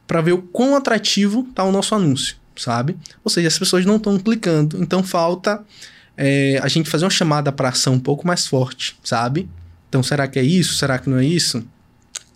para 0.06 0.20
ver 0.20 0.32
o 0.32 0.42
quão 0.42 0.76
atrativo 0.76 1.48
tá 1.54 1.64
o 1.64 1.72
nosso 1.72 1.94
anúncio, 1.94 2.36
sabe? 2.54 2.98
Ou 3.24 3.30
seja, 3.30 3.48
as 3.48 3.58
pessoas 3.58 3.86
não 3.86 3.96
estão 3.96 4.18
clicando, 4.18 4.76
então 4.82 5.02
falta 5.02 5.64
é, 6.14 6.60
a 6.62 6.68
gente 6.68 6.90
fazer 6.90 7.06
uma 7.06 7.10
chamada 7.10 7.50
para 7.50 7.70
ação 7.70 7.94
um 7.94 8.00
pouco 8.00 8.26
mais 8.26 8.46
forte, 8.46 8.94
sabe? 9.02 9.48
Então, 9.88 10.02
será 10.02 10.28
que 10.28 10.38
é 10.38 10.42
isso? 10.42 10.74
Será 10.74 10.98
que 10.98 11.08
não 11.08 11.16
é 11.16 11.24
isso? 11.24 11.64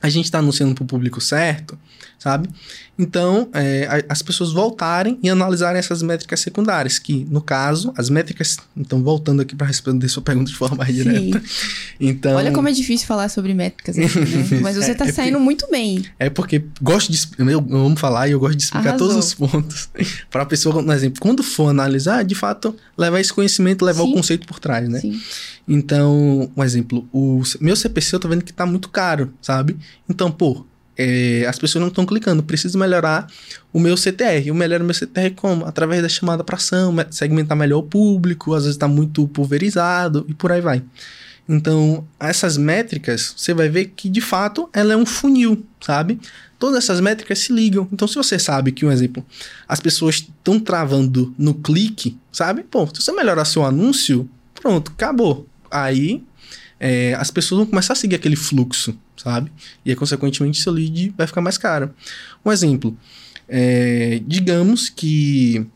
A 0.00 0.08
gente 0.08 0.26
está 0.26 0.38
anunciando 0.38 0.74
para 0.74 0.84
o 0.84 0.86
público 0.86 1.20
certo, 1.20 1.76
sabe? 2.18 2.48
Então, 2.96 3.48
é, 3.52 4.04
as 4.08 4.22
pessoas 4.22 4.52
voltarem 4.52 5.18
e 5.22 5.30
analisarem 5.30 5.78
essas 5.78 6.02
métricas 6.02 6.40
secundárias, 6.40 6.98
que, 6.98 7.24
no 7.30 7.40
caso, 7.40 7.92
as 7.96 8.10
métricas. 8.10 8.56
Então, 8.76 9.02
voltando 9.02 9.40
aqui 9.42 9.54
para 9.54 9.66
responder 9.68 10.08
sua 10.08 10.22
pergunta 10.22 10.50
de 10.50 10.56
forma 10.56 10.76
mais 10.78 10.94
Sim. 10.94 11.02
direta. 11.04 11.42
Então, 12.00 12.34
Olha 12.36 12.50
como 12.52 12.68
é 12.68 12.72
difícil 12.72 13.06
falar 13.06 13.28
sobre 13.28 13.54
métricas 13.54 13.96
aqui, 13.98 14.18
né? 14.18 14.58
Mas 14.62 14.76
você 14.76 14.94
tá 14.94 15.06
É, 15.06 15.08
é 15.08 15.12
saindo 15.12 15.38
muito 15.38 15.68
bem. 15.70 16.04
É 16.18 16.28
porque 16.28 16.64
gosto 16.82 17.12
de. 17.12 17.20
eu 17.38 17.58
amo 17.58 17.96
falar 17.96 18.26
e 18.28 18.32
eu 18.32 18.40
gosto 18.40 18.56
de 18.56 18.64
explicar 18.64 18.90
Arrasou. 18.90 19.08
todos 19.08 19.24
os 19.26 19.34
pontos. 19.34 19.88
para 20.30 20.42
a 20.42 20.46
pessoa, 20.46 20.82
por 20.82 20.92
exemplo, 20.94 21.20
quando 21.20 21.42
for 21.44 21.68
analisar, 21.68 22.24
de 22.24 22.34
fato, 22.34 22.74
levar 22.96 23.20
esse 23.20 23.32
conhecimento, 23.32 23.84
levar 23.84 24.02
Sim. 24.02 24.10
o 24.10 24.14
conceito 24.14 24.46
por 24.46 24.58
trás, 24.58 24.88
né? 24.88 25.00
Sim. 25.00 25.20
Então, 25.68 26.50
um 26.56 26.64
exemplo, 26.64 27.06
o 27.12 27.42
meu 27.60 27.76
CPC 27.76 28.16
eu 28.16 28.20
tô 28.20 28.28
vendo 28.28 28.42
que 28.44 28.52
tá 28.52 28.64
muito 28.64 28.88
caro, 28.88 29.32
sabe? 29.42 29.76
Então, 30.08 30.30
pô, 30.30 30.64
é, 30.96 31.44
as 31.46 31.58
pessoas 31.58 31.80
não 31.80 31.88
estão 31.88 32.06
clicando, 32.06 32.42
preciso 32.42 32.78
melhorar 32.78 33.26
o 33.72 33.78
meu 33.78 33.96
CTR. 33.96 34.48
Eu 34.48 34.54
melhoro 34.54 34.82
meu 34.84 34.94
CTR 34.94 35.30
como? 35.36 35.64
Através 35.66 36.02
da 36.02 36.08
chamada 36.08 36.42
para 36.42 36.56
ação, 36.56 36.90
me- 36.92 37.06
segmentar 37.10 37.56
melhor 37.56 37.78
o 37.78 37.82
público, 37.82 38.54
às 38.54 38.64
vezes 38.64 38.78
tá 38.78 38.88
muito 38.88 39.28
pulverizado 39.28 40.24
e 40.28 40.34
por 40.34 40.50
aí 40.50 40.60
vai. 40.60 40.82
Então, 41.48 42.06
essas 42.20 42.56
métricas, 42.58 43.32
você 43.36 43.54
vai 43.54 43.68
ver 43.68 43.86
que 43.96 44.08
de 44.08 44.20
fato 44.20 44.68
ela 44.72 44.92
é 44.92 44.96
um 44.96 45.06
funil, 45.06 45.64
sabe? 45.80 46.20
Todas 46.58 46.78
essas 46.84 47.00
métricas 47.00 47.38
se 47.38 47.52
ligam. 47.52 47.88
Então, 47.92 48.06
se 48.08 48.16
você 48.16 48.38
sabe 48.38 48.72
que, 48.72 48.84
um 48.84 48.90
exemplo, 48.92 49.24
as 49.66 49.80
pessoas 49.80 50.16
estão 50.16 50.58
travando 50.60 51.32
no 51.38 51.54
clique, 51.54 52.18
sabe? 52.32 52.64
Pô, 52.64 52.86
se 52.88 53.00
você 53.00 53.12
melhorar 53.12 53.44
seu 53.46 53.64
anúncio, 53.64 54.28
pronto, 54.60 54.90
acabou. 54.90 55.47
Aí 55.70 56.24
é, 56.80 57.14
as 57.14 57.30
pessoas 57.30 57.58
vão 57.60 57.66
começar 57.66 57.92
a 57.94 57.96
seguir 57.96 58.14
aquele 58.16 58.36
fluxo, 58.36 58.96
sabe? 59.16 59.50
E 59.84 59.90
aí, 59.90 59.96
consequentemente, 59.96 60.60
seu 60.60 60.72
lead 60.72 61.12
vai 61.16 61.26
ficar 61.26 61.40
mais 61.40 61.58
caro. 61.58 61.92
Um 62.44 62.52
exemplo, 62.52 62.96
é, 63.48 64.20
digamos 64.26 64.88
que 64.88 65.66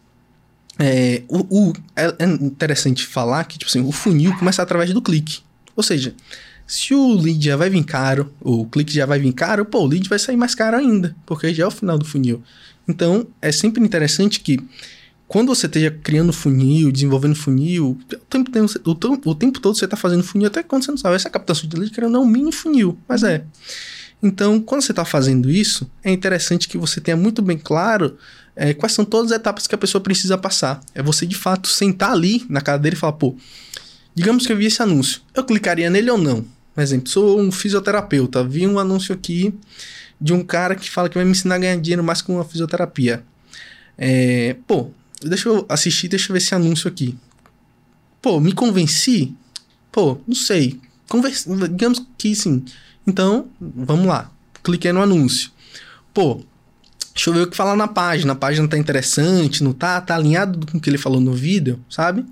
É, 0.79 1.23
o, 1.29 1.69
o- 1.71 1.73
é, 1.95 2.07
é 2.19 2.25
interessante 2.25 3.07
falar 3.07 3.45
que, 3.45 3.59
tipo 3.59 3.69
assim, 3.71 3.81
o 3.83 3.93
funil 3.93 4.35
começa 4.39 4.63
através 4.63 4.91
do 4.93 5.03
clique. 5.03 5.41
Ou 5.77 5.83
seja, 5.83 6.15
se 6.67 6.95
o 6.95 7.15
lead 7.15 7.45
já 7.45 7.57
vai 7.57 7.69
vir 7.69 7.85
caro, 7.85 8.33
ou 8.41 8.63
o 8.63 8.67
clique 8.67 8.93
já 8.93 9.05
vai 9.05 9.19
vir 9.19 9.33
caro, 9.35 9.65
pô, 9.67 9.81
o 9.81 9.87
lead 9.87 10.09
vai 10.09 10.19
sair 10.19 10.37
mais 10.37 10.55
caro 10.55 10.77
ainda, 10.79 11.15
porque 11.27 11.53
já 11.53 11.65
é 11.65 11.67
o 11.67 11.71
final 11.71 11.99
do 11.99 12.05
funil. 12.07 12.43
Então, 12.89 13.27
é 13.41 13.53
sempre 13.53 13.83
interessante 13.85 14.41
que 14.41 14.59
quando 15.29 15.49
você 15.49 15.67
esteja 15.67 15.91
criando 15.91 16.33
funil, 16.33 16.93
desenvolvendo 16.93 17.35
funil, 17.35 17.99
o 18.13 18.17
tempo, 18.29 18.51
tem- 18.51 18.63
o, 18.63 19.31
o 19.31 19.35
tempo 19.35 19.61
todo 19.61 19.77
você 19.77 19.87
está 19.87 19.97
fazendo 19.97 20.23
funil, 20.23 20.47
até 20.49 20.63
quando 20.63 20.85
você 20.85 20.91
não 20.91 20.99
sabe. 20.99 21.17
Essa 21.17 21.31
captação 21.31 21.69
de 21.69 21.77
lead, 21.77 21.91
querendo 21.91 22.17
é 22.17 22.21
um 22.21 22.27
mini 22.27 22.53
funil, 22.53 22.99
mas 23.09 23.23
é. 23.23 23.45
Então, 24.23 24.61
quando 24.61 24.83
você 24.83 24.93
está 24.93 25.05
fazendo 25.05 25.51
isso, 25.51 25.91
é 26.05 26.13
interessante 26.13 26.69
que 26.69 26.79
você 26.79 27.01
tenha 27.01 27.17
muito 27.17 27.43
bem 27.43 27.59
claro 27.59 28.17
é, 28.55 28.73
quais 28.75 28.93
são 28.93 29.05
todas 29.05 29.33
as 29.33 29.39
etapas 29.39 29.67
que 29.67 29.75
a 29.75 29.79
pessoa 29.79 30.01
precisa 30.03 30.39
passar. 30.39 30.81
É 30.95 31.03
você, 31.03 31.27
de 31.27 31.35
fato, 31.35 31.67
sentar 31.69 32.13
ali 32.13 32.45
na 32.49 32.61
cadeira 32.61 32.95
e 32.95 32.99
falar, 32.99 33.15
pô, 33.15 33.35
digamos 34.15 34.47
que 34.47 34.53
eu 34.53 34.57
vi 34.57 34.67
esse 34.67 34.83
anúncio, 34.83 35.23
eu 35.35 35.43
clicaria 35.45 35.89
nele 35.91 36.11
ou 36.11 36.19
não? 36.19 36.45
Por 36.75 36.81
exemplo, 36.83 37.09
sou 37.09 37.41
um 37.41 37.51
fisioterapeuta, 37.51 38.45
vi 38.45 38.67
um 38.67 38.79
anúncio 38.79 39.15
aqui 39.15 39.53
de 40.21 40.33
um 40.33 40.45
cara 40.45 40.75
que 40.77 40.89
fala 40.89 41.09
que 41.09 41.17
vai 41.17 41.25
me 41.25 41.33
ensinar 41.33 41.57
a 41.57 41.59
ganhar 41.59 41.77
dinheiro 41.77 42.05
mais 42.05 42.23
com 42.23 42.39
a 42.39 42.45
fisioterapia. 42.45 43.25
É, 43.99 44.57
pô, 44.67 44.91
deixa 45.29 45.49
eu 45.49 45.65
assistir, 45.69 46.09
deixa 46.09 46.31
eu 46.31 46.33
ver 46.33 46.39
esse 46.39 46.55
anúncio 46.55 46.89
aqui. 46.89 47.17
Pô, 48.21 48.41
me 48.41 48.53
convenci? 48.53 49.35
Pô, 49.91 50.19
não 50.27 50.35
sei. 50.35 50.81
Converse, 51.09 51.49
digamos 51.69 52.05
que 52.17 52.35
sim. 52.35 52.65
Então, 53.07 53.49
vamos 53.61 54.07
lá. 54.07 54.31
Cliquei 54.63 54.93
no 54.93 55.03
anúncio. 55.03 55.51
Pô, 56.15 56.41
deixa 57.15 57.31
eu 57.31 57.35
ver 57.35 57.41
o 57.43 57.47
que 57.49 57.57
falar 57.57 57.77
na 57.77 57.89
página. 57.89 58.33
A 58.33 58.37
página 58.37 58.69
tá 58.69 58.79
interessante, 58.79 59.65
não 59.65 59.73
tá? 59.73 60.01
Tá 60.01 60.15
alinhado 60.15 60.67
com 60.67 60.79
o 60.79 60.81
que 60.81 60.89
ele 60.89 60.99
falou 60.99 61.21
no 61.21 61.33
vídeo, 61.33 61.81
sabe? 61.91 62.25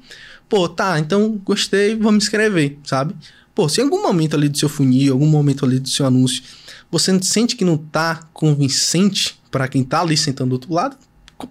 Pô, 0.49 0.69
tá, 0.69 0.99
então 0.99 1.41
gostei, 1.45 1.95
vou 1.95 2.11
me 2.11 2.19
inscrever, 2.19 2.79
sabe? 2.85 3.15
Pô, 3.55 3.69
se 3.69 3.81
em 3.81 3.85
algum 3.85 4.03
momento 4.03 4.35
ali 4.35 4.49
do 4.49 4.59
seu 4.59 4.69
funil, 4.69 5.13
algum 5.13 5.27
momento 5.27 5.65
ali 5.65 5.79
do 5.79 5.89
seu 5.89 6.07
anúncio, 6.07 6.43
você 6.91 7.17
sente 7.23 7.57
que 7.57 7.65
não 7.65 7.77
tá 7.77 8.29
convincente 8.33 9.39
para 9.51 9.69
quem 9.69 9.85
tá 9.85 10.01
ali 10.01 10.17
sentando 10.17 10.51
do 10.51 10.53
outro 10.55 10.73
lado, 10.73 10.97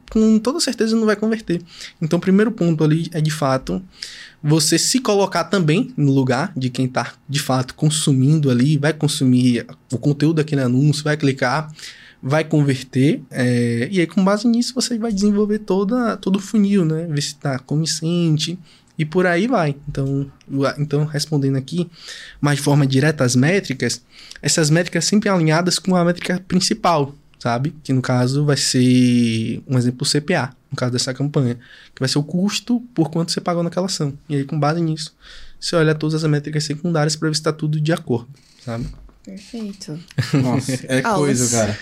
com 0.10 0.40
toda 0.40 0.60
certeza 0.60 0.96
não 0.96 1.06
vai 1.06 1.16
converter. 1.16 1.62
Então, 2.02 2.18
o 2.18 2.22
primeiro 2.22 2.52
ponto 2.52 2.84
ali 2.84 3.10
é 3.12 3.22
de 3.22 3.32
fato 3.32 3.82
você 4.42 4.80
se 4.80 5.00
colocar 5.00 5.46
também 5.46 5.94
no 5.98 6.12
lugar 6.12 6.54
de 6.56 6.70
quem 6.70 6.88
tá 6.88 7.14
de 7.28 7.40
fato 7.40 7.76
consumindo 7.76 8.50
ali, 8.50 8.78
vai 8.78 8.94
consumir 8.94 9.66
o 9.92 9.98
conteúdo 9.98 10.38
daquele 10.38 10.62
anúncio, 10.62 11.04
vai 11.04 11.18
clicar, 11.18 11.72
vai 12.22 12.44
converter, 12.44 13.22
é, 13.30 13.88
e 13.92 14.00
aí 14.00 14.08
com 14.08 14.24
base 14.24 14.48
nisso 14.48 14.74
você 14.74 14.98
vai 14.98 15.12
desenvolver 15.12 15.60
toda, 15.60 16.18
todo 16.18 16.38
o 16.38 16.40
funil, 16.40 16.86
né? 16.86 17.08
Ver 17.10 17.22
se 17.22 17.36
tá 17.36 17.60
convincente 17.60 18.58
e 18.98 19.06
por 19.06 19.26
aí 19.26 19.48
vai. 19.48 19.76
Então, 19.88 20.30
então 20.78 21.06
respondendo 21.06 21.56
aqui, 21.58 21.90
mas 22.42 22.58
de 22.58 22.64
forma 22.64 22.86
direta 22.86 23.24
as 23.24 23.36
métricas, 23.36 24.02
essas 24.42 24.70
métricas 24.70 25.06
sempre 25.06 25.30
alinhadas 25.30 25.80
com 25.80 25.96
a 25.96 26.04
métrica 26.04 26.44
principal, 26.48 27.16
sabe? 27.40 27.74
Que 27.84 27.94
no 27.94 28.02
caso 28.02 28.46
vai 28.46 28.58
ser 28.58 29.64
um 29.68 29.78
exemplo 29.78 30.08
CPA, 30.08 30.54
no 30.70 30.78
caso 30.78 30.92
dessa 30.92 31.14
campanha, 31.14 31.56
que 31.96 32.00
vai 32.00 32.10
ser 32.10 32.20
o 32.20 32.24
custo 32.24 32.82
por 32.94 33.10
quanto 33.10 33.32
você 33.32 33.42
pagou 33.42 33.64
naquela 33.64 33.88
ação. 33.88 34.14
E 34.28 34.36
aí 34.36 34.44
com 34.44 34.60
base 34.60 34.82
nisso, 34.82 35.16
você 35.60 35.76
olha 35.76 35.96
todas 35.96 36.24
as 36.24 36.30
métricas 36.30 36.64
secundárias 36.64 37.16
para 37.16 37.30
ver 37.30 37.36
se 37.36 37.42
está 37.42 37.52
tudo 37.54 37.80
de 37.80 37.92
acordo, 37.92 38.28
sabe? 38.64 38.86
Perfeito. 39.24 40.00
Nossa, 40.34 40.80
é 40.88 41.02
coisa, 41.02 41.58
cara. 41.58 41.80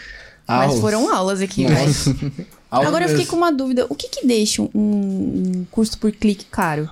Mas 0.47 0.67
Aulas. 0.69 0.79
foram 0.79 1.13
aulas 1.13 1.41
aqui, 1.41 1.67
Nossa. 1.67 2.13
velho. 2.13 2.33
Aulas 2.71 2.87
Agora 2.87 3.05
eu 3.05 3.09
fiquei 3.09 3.23
mesmo. 3.23 3.31
com 3.31 3.37
uma 3.37 3.51
dúvida. 3.51 3.85
O 3.89 3.95
que 3.95 4.09
que 4.09 4.27
deixa 4.27 4.61
um, 4.61 4.69
um 4.73 5.65
custo 5.71 5.97
por 5.97 6.11
clique 6.11 6.45
caro? 6.51 6.89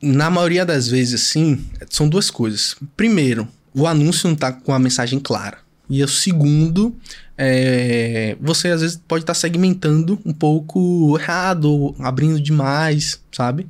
Na 0.00 0.30
maioria 0.30 0.64
das 0.64 0.88
vezes, 0.88 1.22
assim, 1.22 1.64
são 1.90 2.08
duas 2.08 2.30
coisas. 2.30 2.74
Primeiro, 2.96 3.46
o 3.74 3.86
anúncio 3.86 4.28
não 4.28 4.34
tá 4.36 4.52
com 4.52 4.72
a 4.72 4.78
mensagem 4.78 5.18
clara. 5.18 5.58
E 5.88 6.02
o 6.02 6.08
segundo, 6.08 6.96
é, 7.36 8.36
você 8.40 8.68
às 8.68 8.80
vezes 8.80 9.00
pode 9.08 9.22
estar 9.22 9.34
segmentando 9.34 10.18
um 10.24 10.32
pouco 10.32 11.18
errado, 11.18 11.94
abrindo 11.98 12.40
demais, 12.40 13.20
sabe? 13.32 13.66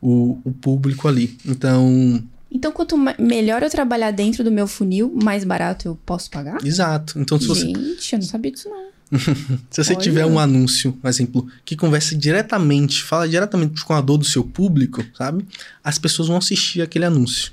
O, 0.00 0.38
o 0.44 0.52
público 0.52 1.08
ali. 1.08 1.36
Então, 1.46 2.22
Então, 2.50 2.70
quanto 2.72 2.96
melhor 3.18 3.62
eu 3.62 3.70
trabalhar 3.70 4.10
dentro 4.10 4.44
do 4.44 4.50
meu 4.50 4.66
funil, 4.66 5.12
mais 5.22 5.44
barato 5.44 5.88
eu 5.88 5.98
posso 6.04 6.30
pagar? 6.30 6.58
exato. 6.64 7.18
Então, 7.18 7.40
se 7.40 7.46
você, 7.46 7.66
Gente, 7.66 8.12
eu 8.12 8.18
não 8.18 8.26
sabia 8.26 8.50
disso 8.52 8.68
não. 8.68 8.86
se 9.70 9.84
você 9.84 9.92
Olha. 9.92 10.02
tiver 10.02 10.26
um 10.26 10.36
anúncio, 10.38 10.92
por 10.92 11.08
exemplo, 11.08 11.46
que 11.64 11.76
conversa 11.76 12.16
diretamente, 12.16 13.02
fala 13.04 13.28
diretamente 13.28 13.84
com 13.84 13.92
a 13.94 14.00
dor 14.00 14.18
do 14.18 14.24
seu 14.24 14.42
público, 14.42 15.04
sabe? 15.16 15.46
As 15.82 15.96
pessoas 15.96 16.26
vão 16.26 16.36
assistir 16.36 16.82
aquele 16.82 17.04
anúncio. 17.04 17.52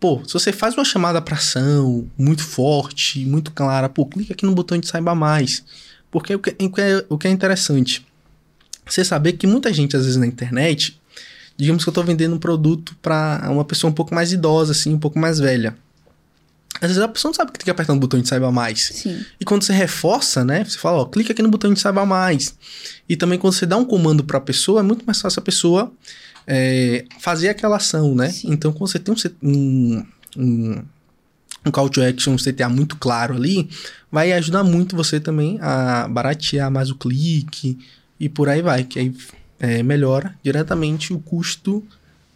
Pô, 0.00 0.22
se 0.26 0.32
você 0.32 0.50
faz 0.50 0.74
uma 0.74 0.84
chamada 0.84 1.20
para 1.20 1.36
ação 1.36 2.08
muito 2.16 2.42
forte, 2.42 3.24
muito 3.26 3.52
clara, 3.52 3.86
pô, 3.86 4.06
clica 4.06 4.32
aqui 4.32 4.46
no 4.46 4.54
botão 4.54 4.78
de 4.78 4.88
saiba 4.88 5.14
mais. 5.14 5.62
Porque 6.10 6.34
o 6.34 6.38
que, 6.38 6.50
é, 6.80 7.04
o 7.08 7.18
que 7.18 7.28
é 7.28 7.30
interessante, 7.30 8.04
você 8.86 9.04
saber 9.04 9.34
que 9.34 9.46
muita 9.46 9.72
gente, 9.72 9.94
às 9.94 10.04
vezes, 10.04 10.16
na 10.16 10.26
internet, 10.26 10.98
digamos 11.54 11.84
que 11.84 11.90
eu 11.90 11.92
tô 11.92 12.02
vendendo 12.02 12.34
um 12.34 12.38
produto 12.38 12.96
para 13.02 13.46
uma 13.50 13.64
pessoa 13.64 13.90
um 13.90 13.94
pouco 13.94 14.14
mais 14.14 14.32
idosa, 14.32 14.72
assim, 14.72 14.94
um 14.94 14.98
pouco 14.98 15.18
mais 15.18 15.38
velha. 15.38 15.76
Às 16.80 16.88
vezes 16.88 17.02
a 17.02 17.08
pessoa 17.08 17.28
não 17.28 17.34
sabe 17.34 17.52
que 17.52 17.58
tem 17.58 17.64
que 17.64 17.70
apertar 17.70 17.92
no 17.92 18.00
botão 18.00 18.18
de 18.18 18.26
saiba 18.26 18.50
mais. 18.50 18.90
Sim. 18.94 19.22
E 19.38 19.44
quando 19.44 19.62
você 19.62 19.72
reforça, 19.72 20.42
né? 20.42 20.64
Você 20.64 20.78
fala, 20.78 20.98
ó, 20.98 21.04
clica 21.04 21.32
aqui 21.32 21.42
no 21.42 21.50
botão 21.50 21.72
de 21.74 21.78
saiba 21.78 22.06
mais. 22.06 22.54
E 23.06 23.16
também 23.16 23.38
quando 23.38 23.52
você 23.52 23.66
dá 23.66 23.76
um 23.76 23.84
comando 23.84 24.24
para 24.24 24.38
a 24.38 24.40
pessoa, 24.40 24.80
é 24.80 24.82
muito 24.82 25.04
mais 25.04 25.20
fácil 25.20 25.40
a 25.40 25.42
pessoa 25.42 25.92
é, 26.52 27.04
fazer 27.20 27.48
aquela 27.48 27.76
ação, 27.76 28.12
né? 28.14 28.28
Sim. 28.30 28.50
Então, 28.52 28.72
quando 28.72 28.90
você 28.90 28.98
tem 28.98 29.14
um, 29.14 29.48
um, 29.48 30.06
um, 30.36 30.82
um 31.66 31.70
call 31.70 31.88
to 31.88 32.02
action, 32.02 32.32
um 32.32 32.36
CTA 32.36 32.68
muito 32.68 32.96
claro 32.96 33.34
ali, 33.36 33.68
vai 34.10 34.32
ajudar 34.32 34.64
muito 34.64 34.96
você 34.96 35.20
também 35.20 35.58
a 35.60 36.08
baratear 36.08 36.68
mais 36.70 36.90
o 36.90 36.96
clique 36.96 37.78
e 38.18 38.28
por 38.28 38.48
aí 38.48 38.60
vai, 38.62 38.82
que 38.82 38.98
aí 38.98 39.14
é, 39.60 39.82
melhora 39.82 40.34
diretamente 40.42 41.12
o 41.12 41.20
custo 41.20 41.84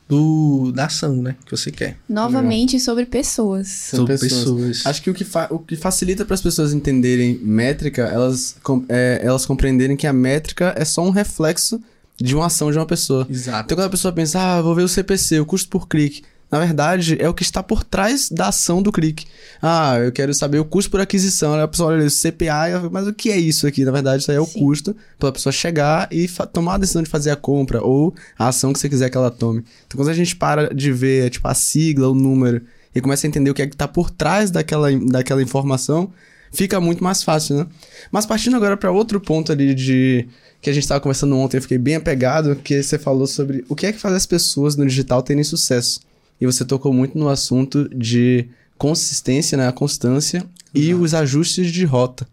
do, 0.08 0.70
da 0.72 0.84
ação, 0.84 1.16
né? 1.22 1.34
Que 1.46 1.50
você 1.50 1.70
quer. 1.72 1.96
Novamente 2.08 2.78
sobre 2.78 3.06
pessoas. 3.06 3.68
São 3.68 4.00
Sobre 4.00 4.18
pessoas. 4.18 4.84
Acho 4.86 5.02
que 5.02 5.08
o 5.10 5.14
que, 5.14 5.24
fa- 5.24 5.48
o 5.50 5.58
que 5.58 5.74
facilita 5.76 6.24
para 6.26 6.34
as 6.34 6.42
pessoas 6.42 6.72
entenderem 6.74 7.38
métrica, 7.38 8.02
elas, 8.02 8.54
com- 8.62 8.84
é, 8.88 9.20
elas 9.24 9.46
compreenderem 9.46 9.96
que 9.96 10.06
a 10.06 10.12
métrica 10.12 10.74
é 10.76 10.84
só 10.84 11.02
um 11.02 11.10
reflexo 11.10 11.82
de 12.16 12.34
uma 12.34 12.46
ação 12.46 12.70
de 12.70 12.78
uma 12.78 12.86
pessoa. 12.86 13.26
Exato. 13.28 13.64
Então 13.66 13.76
quando 13.76 13.86
a 13.86 13.90
pessoa 13.90 14.12
pensa, 14.12 14.40
ah, 14.40 14.62
vou 14.62 14.74
ver 14.74 14.82
o 14.82 14.88
CPC, 14.88 15.40
o 15.40 15.46
custo 15.46 15.68
por 15.68 15.88
clique. 15.88 16.22
Na 16.50 16.60
verdade, 16.60 17.16
é 17.20 17.28
o 17.28 17.34
que 17.34 17.42
está 17.42 17.64
por 17.64 17.82
trás 17.82 18.28
da 18.28 18.48
ação 18.48 18.80
do 18.80 18.92
clique. 18.92 19.26
Ah, 19.60 19.98
eu 19.98 20.12
quero 20.12 20.32
saber 20.32 20.60
o 20.60 20.64
custo 20.64 20.88
por 20.88 21.00
aquisição. 21.00 21.54
Aí 21.54 21.62
a 21.62 21.66
pessoa 21.66 21.92
olha 21.92 22.06
o 22.06 22.08
CPA, 22.08 22.68
e 22.68 22.72
fala, 22.72 22.90
mas 22.92 23.08
o 23.08 23.12
que 23.12 23.30
é 23.30 23.36
isso 23.36 23.66
aqui? 23.66 23.84
Na 23.84 23.90
verdade, 23.90 24.22
isso 24.22 24.30
aí 24.30 24.36
é 24.36 24.40
o 24.40 24.46
Sim. 24.46 24.60
custo 24.60 24.96
para 25.18 25.30
a 25.30 25.32
pessoa 25.32 25.52
chegar 25.52 26.06
e 26.12 26.28
tomar 26.52 26.74
a 26.74 26.78
decisão 26.78 27.02
de 27.02 27.10
fazer 27.10 27.30
a 27.32 27.36
compra 27.36 27.82
ou 27.82 28.14
a 28.38 28.48
ação 28.48 28.72
que 28.72 28.78
você 28.78 28.88
quiser 28.88 29.10
que 29.10 29.16
ela 29.16 29.32
tome. 29.32 29.64
Então, 29.86 29.98
quando 29.98 30.10
a 30.10 30.14
gente 30.14 30.36
para 30.36 30.72
de 30.72 30.92
ver, 30.92 31.28
tipo, 31.30 31.48
a 31.48 31.54
sigla, 31.54 32.08
o 32.08 32.14
número, 32.14 32.62
e 32.94 33.00
começa 33.00 33.26
a 33.26 33.28
entender 33.28 33.50
o 33.50 33.54
que 33.54 33.62
é 33.62 33.66
que 33.66 33.74
está 33.74 33.88
por 33.88 34.08
trás 34.10 34.52
daquela, 34.52 34.88
daquela 34.92 35.42
informação, 35.42 36.12
fica 36.52 36.80
muito 36.80 37.02
mais 37.02 37.22
fácil, 37.24 37.56
né? 37.56 37.66
Mas 38.12 38.24
partindo 38.26 38.54
agora 38.54 38.76
para 38.76 38.92
outro 38.92 39.20
ponto 39.20 39.50
ali 39.50 39.74
de 39.74 40.28
que 40.64 40.70
a 40.70 40.72
gente 40.72 40.84
estava 40.84 40.98
conversando 40.98 41.36
ontem, 41.36 41.58
eu 41.58 41.62
fiquei 41.62 41.76
bem 41.76 41.96
apegado, 41.96 42.56
que 42.56 42.82
você 42.82 42.98
falou 42.98 43.26
sobre 43.26 43.62
o 43.68 43.76
que 43.76 43.84
é 43.84 43.92
que 43.92 43.98
faz 43.98 44.14
as 44.14 44.24
pessoas 44.24 44.74
no 44.76 44.86
digital 44.86 45.22
terem 45.22 45.44
sucesso. 45.44 46.00
E 46.40 46.46
você 46.46 46.64
tocou 46.64 46.90
muito 46.90 47.18
no 47.18 47.28
assunto 47.28 47.86
de 47.94 48.48
consistência, 48.78 49.58
né, 49.58 49.68
a 49.68 49.72
constância 49.72 50.42
e 50.74 50.94
os 50.94 51.12
ajustes 51.12 51.70
de 51.70 51.84
rota, 51.84 52.26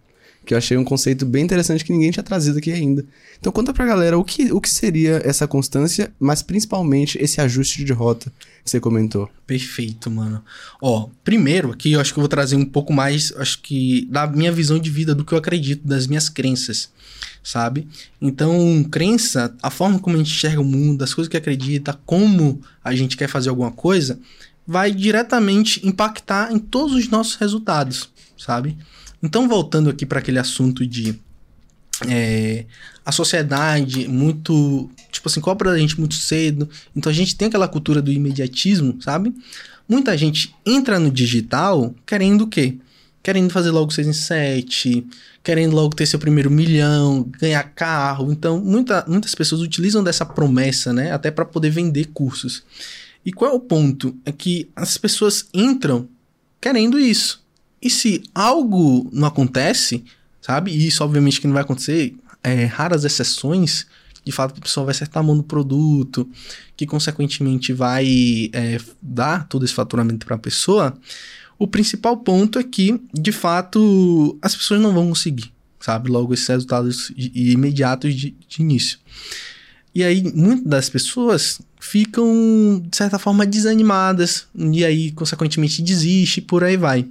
que 0.45 0.53
eu 0.53 0.57
achei 0.57 0.75
um 0.75 0.83
conceito 0.83 1.25
bem 1.25 1.43
interessante 1.43 1.83
que 1.85 1.93
ninguém 1.93 2.11
tinha 2.11 2.23
trazido 2.23 2.57
aqui 2.57 2.71
ainda. 2.71 3.05
Então 3.39 3.51
conta 3.51 3.73
pra 3.73 3.85
galera 3.85 4.17
o 4.17 4.23
que, 4.23 4.51
o 4.51 4.59
que 4.59 4.69
seria 4.69 5.21
essa 5.23 5.47
constância, 5.47 6.11
mas 6.19 6.41
principalmente 6.41 7.17
esse 7.21 7.39
ajuste 7.39 7.83
de 7.83 7.93
rota 7.93 8.31
que 8.63 8.69
você 8.69 8.79
comentou. 8.79 9.29
Perfeito, 9.45 10.09
mano. 10.09 10.43
Ó, 10.81 11.09
primeiro 11.23 11.71
aqui 11.71 11.91
eu 11.91 12.01
acho 12.01 12.13
que 12.13 12.19
eu 12.19 12.21
vou 12.21 12.29
trazer 12.29 12.55
um 12.55 12.65
pouco 12.65 12.91
mais, 12.91 13.31
acho 13.37 13.61
que 13.61 14.07
da 14.09 14.25
minha 14.25 14.51
visão 14.51 14.79
de 14.79 14.89
vida, 14.89 15.13
do 15.13 15.23
que 15.23 15.33
eu 15.33 15.37
acredito, 15.37 15.87
das 15.87 16.07
minhas 16.07 16.27
crenças, 16.27 16.89
sabe? 17.43 17.87
Então, 18.19 18.83
crença, 18.89 19.55
a 19.61 19.69
forma 19.69 19.99
como 19.99 20.15
a 20.15 20.19
gente 20.19 20.31
enxerga 20.31 20.61
o 20.61 20.65
mundo, 20.65 21.03
as 21.03 21.13
coisas 21.13 21.29
que 21.29 21.37
acredita, 21.37 21.99
como 22.05 22.61
a 22.83 22.95
gente 22.95 23.15
quer 23.15 23.27
fazer 23.27 23.49
alguma 23.49 23.71
coisa, 23.71 24.19
vai 24.65 24.91
diretamente 24.91 25.85
impactar 25.87 26.51
em 26.51 26.59
todos 26.59 26.95
os 26.95 27.09
nossos 27.09 27.35
resultados, 27.35 28.09
sabe? 28.37 28.77
Então, 29.21 29.47
voltando 29.47 29.89
aqui 29.89 30.05
para 30.05 30.19
aquele 30.19 30.39
assunto 30.39 30.85
de 30.85 31.19
é, 32.07 32.65
a 33.05 33.11
sociedade 33.11 34.07
muito, 34.07 34.89
tipo 35.11 35.27
assim, 35.29 35.39
cobra 35.39 35.71
da 35.71 35.77
gente 35.77 35.99
muito 35.99 36.15
cedo. 36.15 36.67
Então 36.95 37.11
a 37.11 37.13
gente 37.13 37.35
tem 37.35 37.47
aquela 37.47 37.67
cultura 37.67 38.01
do 38.01 38.11
imediatismo, 38.11 39.01
sabe? 39.01 39.33
Muita 39.87 40.17
gente 40.17 40.55
entra 40.65 40.97
no 40.97 41.11
digital 41.11 41.93
querendo 42.05 42.41
o 42.41 42.47
quê? 42.47 42.77
querendo 43.23 43.51
fazer 43.51 43.71
logo 43.71 43.91
6 43.91 44.07
em 44.07 44.13
7, 44.13 45.07
querendo 45.43 45.75
logo 45.75 45.95
ter 45.95 46.05
seu 46.05 46.19
primeiro 46.19 46.49
milhão, 46.49 47.29
ganhar 47.39 47.63
carro. 47.63 48.31
Então, 48.31 48.59
muita, 48.59 49.05
muitas 49.07 49.35
pessoas 49.35 49.61
utilizam 49.61 50.03
dessa 50.03 50.25
promessa, 50.25 50.91
né? 50.91 51.11
Até 51.11 51.29
para 51.29 51.45
poder 51.45 51.69
vender 51.69 52.09
cursos. 52.13 52.63
E 53.25 53.31
qual 53.31 53.51
é 53.51 53.53
o 53.53 53.59
ponto? 53.59 54.15
É 54.25 54.31
que 54.31 54.69
as 54.75 54.97
pessoas 54.97 55.47
entram 55.53 56.07
querendo 56.59 56.99
isso. 56.99 57.40
E 57.81 57.89
se 57.89 58.23
algo 58.33 59.09
não 59.11 59.27
acontece, 59.27 60.03
sabe? 60.41 60.71
E 60.71 60.87
isso 60.87 61.03
obviamente 61.03 61.41
que 61.41 61.47
não 61.47 61.53
vai 61.53 61.63
acontecer, 61.63 62.15
é, 62.43 62.65
raras 62.65 63.03
exceções, 63.03 63.87
de 64.23 64.31
fato 64.31 64.55
a 64.57 64.61
pessoa 64.61 64.85
vai 64.85 64.91
acertar 64.91 65.21
a 65.21 65.25
mão 65.25 65.35
no 65.35 65.43
produto, 65.43 66.29
que 66.75 66.85
consequentemente 66.85 67.73
vai 67.73 68.49
é, 68.53 68.77
dar 69.01 69.47
todo 69.47 69.65
esse 69.65 69.73
faturamento 69.73 70.25
para 70.25 70.35
a 70.35 70.39
pessoa. 70.39 70.97
O 71.57 71.67
principal 71.67 72.17
ponto 72.17 72.57
é 72.57 72.63
que, 72.63 72.99
de 73.13 73.31
fato, 73.31 74.37
as 74.41 74.55
pessoas 74.55 74.81
não 74.81 74.93
vão 74.93 75.07
conseguir, 75.09 75.51
sabe? 75.79 76.09
Logo 76.09 76.33
esses 76.33 76.47
resultados 76.47 77.11
imediatos 77.15 78.15
de, 78.15 78.35
de 78.47 78.61
início. 78.61 78.99
E 79.93 80.03
aí, 80.03 80.23
muitas 80.33 80.65
das 80.65 80.89
pessoas 80.89 81.61
ficam, 81.79 82.81
de 82.89 82.95
certa 82.95 83.19
forma, 83.19 83.45
desanimadas, 83.45 84.47
e 84.55 84.85
aí, 84.85 85.11
consequentemente, 85.11 85.81
desiste, 85.81 86.41
por 86.41 86.63
aí 86.63 86.77
vai. 86.77 87.05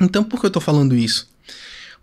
Então, 0.00 0.22
por 0.22 0.40
que 0.40 0.46
eu 0.46 0.50
tô 0.50 0.60
falando 0.60 0.94
isso? 0.94 1.28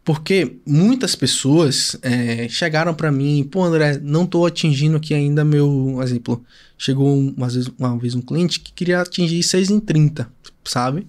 Porque 0.06 0.58
muitas 0.66 1.16
pessoas 1.16 1.96
é, 2.02 2.48
chegaram 2.50 2.94
para 2.94 3.12
mim, 3.12 3.48
pô, 3.50 3.64
André, 3.64 4.00
não 4.04 4.26
tô 4.26 4.46
atingindo 4.46 4.98
aqui 4.98 5.14
ainda 5.14 5.46
meu. 5.46 6.02
Exemplo, 6.02 6.44
chegou 6.78 7.18
uma 7.18 7.48
vez, 7.48 7.68
uma 7.80 7.98
vez 7.98 8.14
um 8.14 8.22
cliente 8.22 8.60
que 8.60 8.74
queria 8.74 9.02
atingir 9.02 9.42
6 9.42 9.70
em 9.70 9.80
30, 9.80 10.28
sabe? 10.66 11.08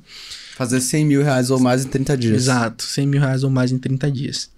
Fazer 0.54 0.80
100 0.80 1.04
mil 1.06 1.22
reais 1.22 1.50
ou 1.50 1.58
mais 1.58 1.84
em 1.84 1.88
30 1.88 2.16
dias. 2.16 2.34
Exato, 2.34 2.84
100 2.84 3.06
mil 3.06 3.20
reais 3.20 3.42
ou 3.42 3.50
mais 3.50 3.72
em 3.72 3.78
30 3.78 4.10
dias. 4.12 4.50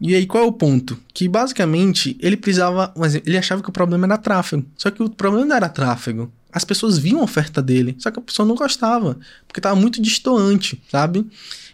E 0.00 0.14
aí, 0.14 0.26
qual 0.26 0.44
é 0.44 0.46
o 0.46 0.52
ponto? 0.52 0.98
Que 1.14 1.26
basicamente 1.28 2.16
ele 2.20 2.36
precisava. 2.36 2.92
Ele 3.24 3.38
achava 3.38 3.62
que 3.62 3.68
o 3.68 3.72
problema 3.72 4.06
era 4.06 4.18
tráfego. 4.18 4.64
Só 4.76 4.90
que 4.90 5.02
o 5.02 5.08
problema 5.08 5.46
não 5.46 5.56
era 5.56 5.68
tráfego. 5.68 6.30
As 6.52 6.64
pessoas 6.64 6.98
viam 6.98 7.20
a 7.20 7.24
oferta 7.24 7.60
dele, 7.62 7.96
só 7.98 8.10
que 8.10 8.18
a 8.18 8.22
pessoa 8.22 8.46
não 8.46 8.54
gostava, 8.54 9.18
porque 9.46 9.58
estava 9.58 9.76
muito 9.76 10.00
distoante, 10.00 10.82
sabe? 10.90 11.26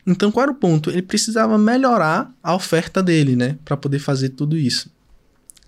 Então, 0.04 0.32
qual 0.32 0.42
era 0.42 0.52
o 0.52 0.56
ponto? 0.56 0.90
Ele 0.90 1.02
precisava 1.02 1.56
melhorar 1.56 2.32
a 2.42 2.52
oferta 2.54 3.00
dele, 3.00 3.36
né? 3.36 3.56
Para 3.64 3.76
poder 3.76 4.00
fazer 4.00 4.30
tudo 4.30 4.56
isso. 4.56 4.90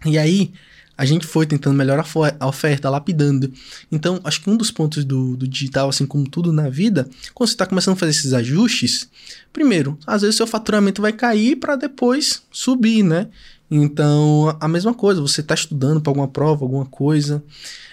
E 0.04 0.18
aí, 0.18 0.52
a 0.96 1.04
gente 1.04 1.26
foi 1.26 1.46
tentando 1.46 1.76
melhorar 1.76 2.06
a 2.38 2.46
oferta, 2.46 2.88
lapidando. 2.88 3.52
Então, 3.90 4.20
acho 4.22 4.40
que 4.40 4.48
um 4.48 4.56
dos 4.56 4.70
pontos 4.70 5.04
do, 5.04 5.36
do 5.36 5.46
digital, 5.46 5.88
assim 5.88 6.06
como 6.06 6.28
tudo 6.28 6.52
na 6.52 6.68
vida, 6.68 7.08
quando 7.34 7.48
você 7.48 7.54
está 7.54 7.66
começando 7.66 7.94
a 7.94 7.98
fazer 7.98 8.12
esses 8.12 8.32
ajustes, 8.32 9.08
primeiro, 9.52 9.98
às 10.06 10.22
vezes 10.22 10.36
seu 10.36 10.46
faturamento 10.46 11.02
vai 11.02 11.12
cair 11.12 11.56
para 11.56 11.76
depois 11.76 12.42
subir, 12.50 13.02
né? 13.02 13.28
Então, 13.70 14.56
a 14.60 14.68
mesma 14.68 14.94
coisa, 14.94 15.20
você 15.20 15.40
está 15.40 15.54
estudando 15.54 16.00
para 16.00 16.10
alguma 16.10 16.28
prova, 16.28 16.64
alguma 16.64 16.86
coisa, 16.86 17.42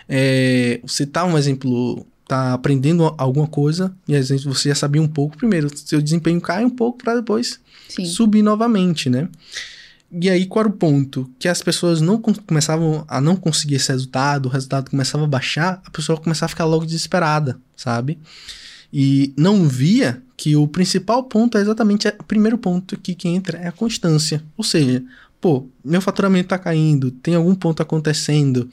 é, 0.08 0.80
você 0.84 1.04
está, 1.04 1.24
um 1.24 1.38
exemplo, 1.38 2.06
tá 2.28 2.54
aprendendo 2.54 3.14
alguma 3.18 3.48
coisa, 3.48 3.94
e 4.08 4.16
às 4.16 4.30
vezes 4.30 4.46
você 4.46 4.70
já 4.70 4.76
sabia 4.76 5.02
um 5.02 5.08
pouco, 5.08 5.38
primeiro, 5.38 5.70
seu 5.76 6.02
desempenho 6.02 6.40
cai 6.40 6.64
um 6.64 6.70
pouco 6.70 7.00
para 7.00 7.16
depois 7.16 7.60
Sim. 7.90 8.06
subir 8.06 8.42
novamente, 8.42 9.10
né? 9.10 9.28
E 10.14 10.30
aí, 10.30 10.46
qual 10.46 10.66
era 10.66 10.70
o 10.70 10.78
ponto? 10.78 11.30
Que 11.40 11.48
as 11.48 11.62
pessoas 11.62 12.02
não 12.02 12.22
começavam 12.22 13.06
a 13.08 13.22
não 13.22 13.36
conseguir 13.36 13.76
esse 13.76 13.92
resultado, 13.92 14.48
o 14.48 14.50
resultado 14.50 14.90
começava 14.90 15.24
a 15.24 15.28
baixar, 15.28 15.82
a 15.86 15.90
pessoa 15.90 16.20
começava 16.20 16.48
a 16.48 16.50
ficar 16.50 16.66
logo 16.66 16.86
desesperada, 16.86 17.58
sabe? 17.78 18.20
E 18.92 19.34
não 19.38 19.68
via 19.68 20.22
que 20.36 20.56
o 20.56 20.68
principal 20.68 21.24
ponto 21.24 21.58
é 21.58 21.62
exatamente 21.62 22.08
o 22.08 22.24
primeiro 22.24 22.58
ponto 22.58 22.96
aqui 22.96 23.16
que 23.16 23.30
entra 23.30 23.58
é 23.58 23.68
a 23.68 23.72
constância. 23.72 24.44
Ou 24.58 24.66
seja, 24.66 25.02
pô, 25.40 25.66
meu 25.84 26.02
faturamento 26.02 26.50
tá 26.50 26.60
caindo, 26.60 27.10
tem 27.12 27.36
algum 27.36 27.56
ponto 27.56 27.82
acontecendo. 27.82 28.70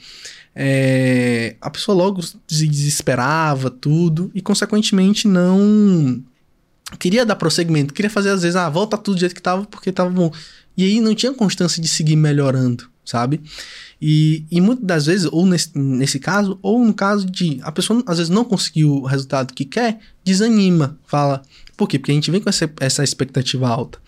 É, 0.56 1.54
a 1.60 1.70
pessoa 1.70 1.96
logo 1.96 2.20
se 2.20 2.66
desesperava, 2.66 3.70
tudo, 3.70 4.28
e 4.34 4.42
consequentemente 4.42 5.28
não 5.28 6.20
queria 6.98 7.24
dar 7.24 7.36
prosseguimento, 7.36 7.94
queria 7.94 8.10
fazer 8.10 8.30
às 8.30 8.42
vezes, 8.42 8.56
ah, 8.56 8.68
volta 8.68 8.96
tudo 8.96 9.14
do 9.16 9.20
jeito 9.20 9.34
que 9.34 9.42
tava 9.42 9.64
porque 9.66 9.92
tava 9.92 10.10
bom. 10.10 10.32
E 10.78 10.84
aí 10.84 11.00
não 11.00 11.12
tinha 11.12 11.34
constância 11.34 11.82
de 11.82 11.88
seguir 11.88 12.14
melhorando, 12.14 12.88
sabe? 13.04 13.40
E, 14.00 14.44
e 14.48 14.60
muitas 14.60 14.86
das 14.86 15.06
vezes, 15.06 15.28
ou 15.32 15.44
nesse, 15.44 15.76
nesse 15.76 16.20
caso, 16.20 16.56
ou 16.62 16.84
no 16.84 16.94
caso 16.94 17.28
de 17.28 17.58
a 17.62 17.72
pessoa 17.72 18.00
às 18.06 18.18
vezes 18.18 18.30
não 18.30 18.44
conseguiu 18.44 18.92
o 18.92 19.04
resultado 19.04 19.52
que 19.52 19.64
quer, 19.64 19.98
desanima, 20.24 20.96
fala. 21.04 21.42
Por 21.76 21.88
quê? 21.88 21.98
Porque 21.98 22.12
a 22.12 22.14
gente 22.14 22.30
vem 22.30 22.40
com 22.40 22.48
essa, 22.48 22.70
essa 22.78 23.02
expectativa 23.02 23.68
alta. 23.68 23.98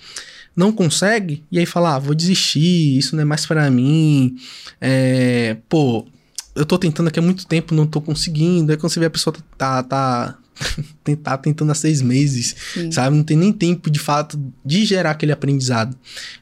Não 0.54 0.70
consegue, 0.70 1.44
e 1.50 1.58
aí 1.58 1.66
fala, 1.66 1.96
ah, 1.96 1.98
vou 1.98 2.14
desistir, 2.14 2.96
isso 2.96 3.16
não 3.16 3.22
é 3.22 3.24
mais 3.24 3.44
para 3.46 3.68
mim. 3.68 4.36
É, 4.80 5.56
pô, 5.68 6.06
eu 6.54 6.64
tô 6.64 6.78
tentando 6.78 7.08
aqui 7.08 7.18
há 7.18 7.22
muito 7.22 7.46
tempo, 7.48 7.74
não 7.74 7.86
tô 7.86 8.00
conseguindo. 8.00 8.70
Aí 8.70 8.78
quando 8.78 8.92
você 8.92 9.00
vê 9.00 9.06
a 9.06 9.10
pessoa 9.10 9.34
tá, 9.58 9.82
tá 9.82 10.38
tentar 11.02 11.38
tentando 11.38 11.72
há 11.72 11.74
seis 11.74 12.02
meses, 12.02 12.54
Sim. 12.74 12.92
sabe? 12.92 13.16
Não 13.16 13.24
tem 13.24 13.36
nem 13.36 13.52
tempo 13.52 13.90
de 13.90 13.98
fato 13.98 14.40
de 14.64 14.84
gerar 14.84 15.12
aquele 15.12 15.32
aprendizado. 15.32 15.96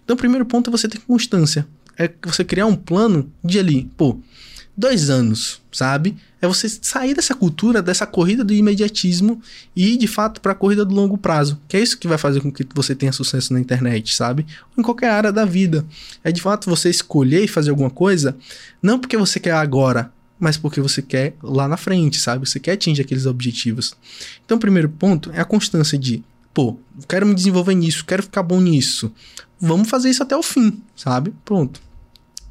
Então, 0.05 0.15
o 0.15 0.19
primeiro 0.19 0.45
ponto 0.47 0.69
é 0.69 0.71
você 0.71 0.89
ter 0.89 0.99
constância. 0.99 1.67
É 1.97 2.11
você 2.25 2.45
criar 2.45 2.67
um 2.67 2.77
plano 2.77 3.31
de 3.45 3.59
ali, 3.59 3.91
pô, 3.97 4.19
dois 4.77 5.11
anos, 5.11 5.61
sabe? 5.73 6.17
É 6.41 6.47
você 6.47 6.69
sair 6.69 7.13
dessa 7.13 7.35
cultura, 7.35 7.83
dessa 7.83 8.07
corrida 8.07 8.45
do 8.45 8.55
imediatismo 8.55 9.43
e 9.75 9.95
ir 9.95 9.97
de 9.97 10.07
fato 10.07 10.41
para 10.41 10.53
a 10.53 10.55
corrida 10.55 10.85
do 10.85 10.95
longo 10.95 11.19
prazo, 11.19 11.61
que 11.67 11.77
é 11.77 11.81
isso 11.81 11.99
que 11.99 12.07
vai 12.07 12.17
fazer 12.17 12.41
com 12.41 12.53
que 12.53 12.65
você 12.73 12.95
tenha 12.95 13.11
sucesso 13.11 13.53
na 13.53 13.59
internet, 13.59 14.15
sabe? 14.15 14.47
Ou 14.77 14.81
em 14.81 14.85
qualquer 14.85 15.11
área 15.11 15.33
da 15.33 15.45
vida. 15.45 15.85
É 16.23 16.31
de 16.31 16.41
fato 16.41 16.71
você 16.71 16.89
escolher 16.89 17.43
e 17.43 17.49
fazer 17.49 17.71
alguma 17.71 17.91
coisa, 17.91 18.37
não 18.81 19.01
porque 19.01 19.17
você 19.17 19.41
quer 19.41 19.51
agora, 19.51 20.13
mas 20.39 20.57
porque 20.57 20.81
você 20.81 21.03
quer 21.03 21.35
lá 21.43 21.67
na 21.67 21.77
frente, 21.77 22.19
sabe? 22.19 22.49
Você 22.49 22.61
quer 22.61 22.73
atingir 22.73 23.03
aqueles 23.03 23.27
objetivos. 23.27 23.95
Então, 24.45 24.57
o 24.57 24.61
primeiro 24.61 24.89
ponto 24.89 25.31
é 25.33 25.41
a 25.41 25.45
constância 25.45 25.99
de, 25.99 26.23
pô, 26.55 26.79
quero 27.09 27.27
me 27.27 27.35
desenvolver 27.35 27.75
nisso, 27.75 28.05
quero 28.05 28.23
ficar 28.23 28.43
bom 28.43 28.61
nisso. 28.61 29.13
Vamos 29.61 29.89
fazer 29.89 30.11
isso 30.11 30.23
até 30.23 30.37
o 30.37 30.43
fim, 30.43 30.81
sabe? 30.95 31.35
Pronto. 31.45 31.81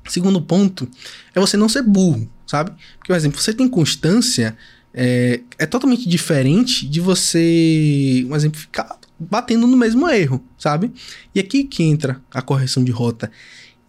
Segundo 0.08 0.42
ponto 0.42 0.90
é 1.34 1.40
você 1.40 1.56
não 1.56 1.70
ser 1.70 1.82
burro, 1.82 2.30
sabe? 2.46 2.72
Porque, 2.98 3.08
por 3.08 3.16
exemplo, 3.16 3.40
você 3.40 3.54
tem 3.54 3.68
constância, 3.68 4.58
é, 4.94 5.42
é 5.58 5.66
totalmente 5.66 6.08
diferente 6.08 6.88
de 6.88 7.00
você, 7.00 8.26
por 8.28 8.36
exemplo, 8.36 8.60
ficar 8.60 8.98
batendo 9.20 9.66
no 9.66 9.78
mesmo 9.78 10.10
erro, 10.10 10.44
sabe? 10.58 10.92
E 11.34 11.40
aqui 11.40 11.64
que 11.64 11.84
entra 11.84 12.22
a 12.32 12.42
correção 12.42 12.84
de 12.84 12.92
rota. 12.92 13.32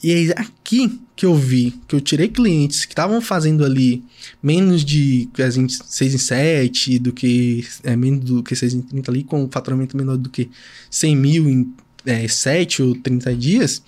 E 0.03 0.31
é 0.31 0.41
aqui 0.41 1.01
que 1.17 1.27
eu 1.27 1.35
vi 1.35 1.75
que 1.89 1.97
eu 1.97 2.01
tirei 2.01 2.29
clientes 2.29 2.85
que 2.85 2.93
estavam 2.93 3.21
fazendo 3.21 3.65
ali 3.65 4.05
menos 4.41 4.85
de 4.85 5.29
a 5.39 5.51
gente, 5.51 5.77
6 5.85 6.15
em 6.15 6.19
7, 6.19 6.99
do 7.01 7.13
que 7.13 7.67
é, 7.83 7.97
menos 7.97 8.25
do 8.25 8.43
que 8.43 8.55
6 8.55 8.75
em 8.75 8.83
30 8.83 9.11
ali, 9.11 9.25
com 9.25 9.49
faturamento 9.51 9.97
menor 9.97 10.17
do 10.17 10.31
que 10.31 10.49
100 10.91 11.17
mil 11.17 11.49
em 11.49 11.75
é, 12.07 12.29
7 12.29 12.83
ou 12.83 12.95
30 12.95 13.35
dias, 13.35 13.83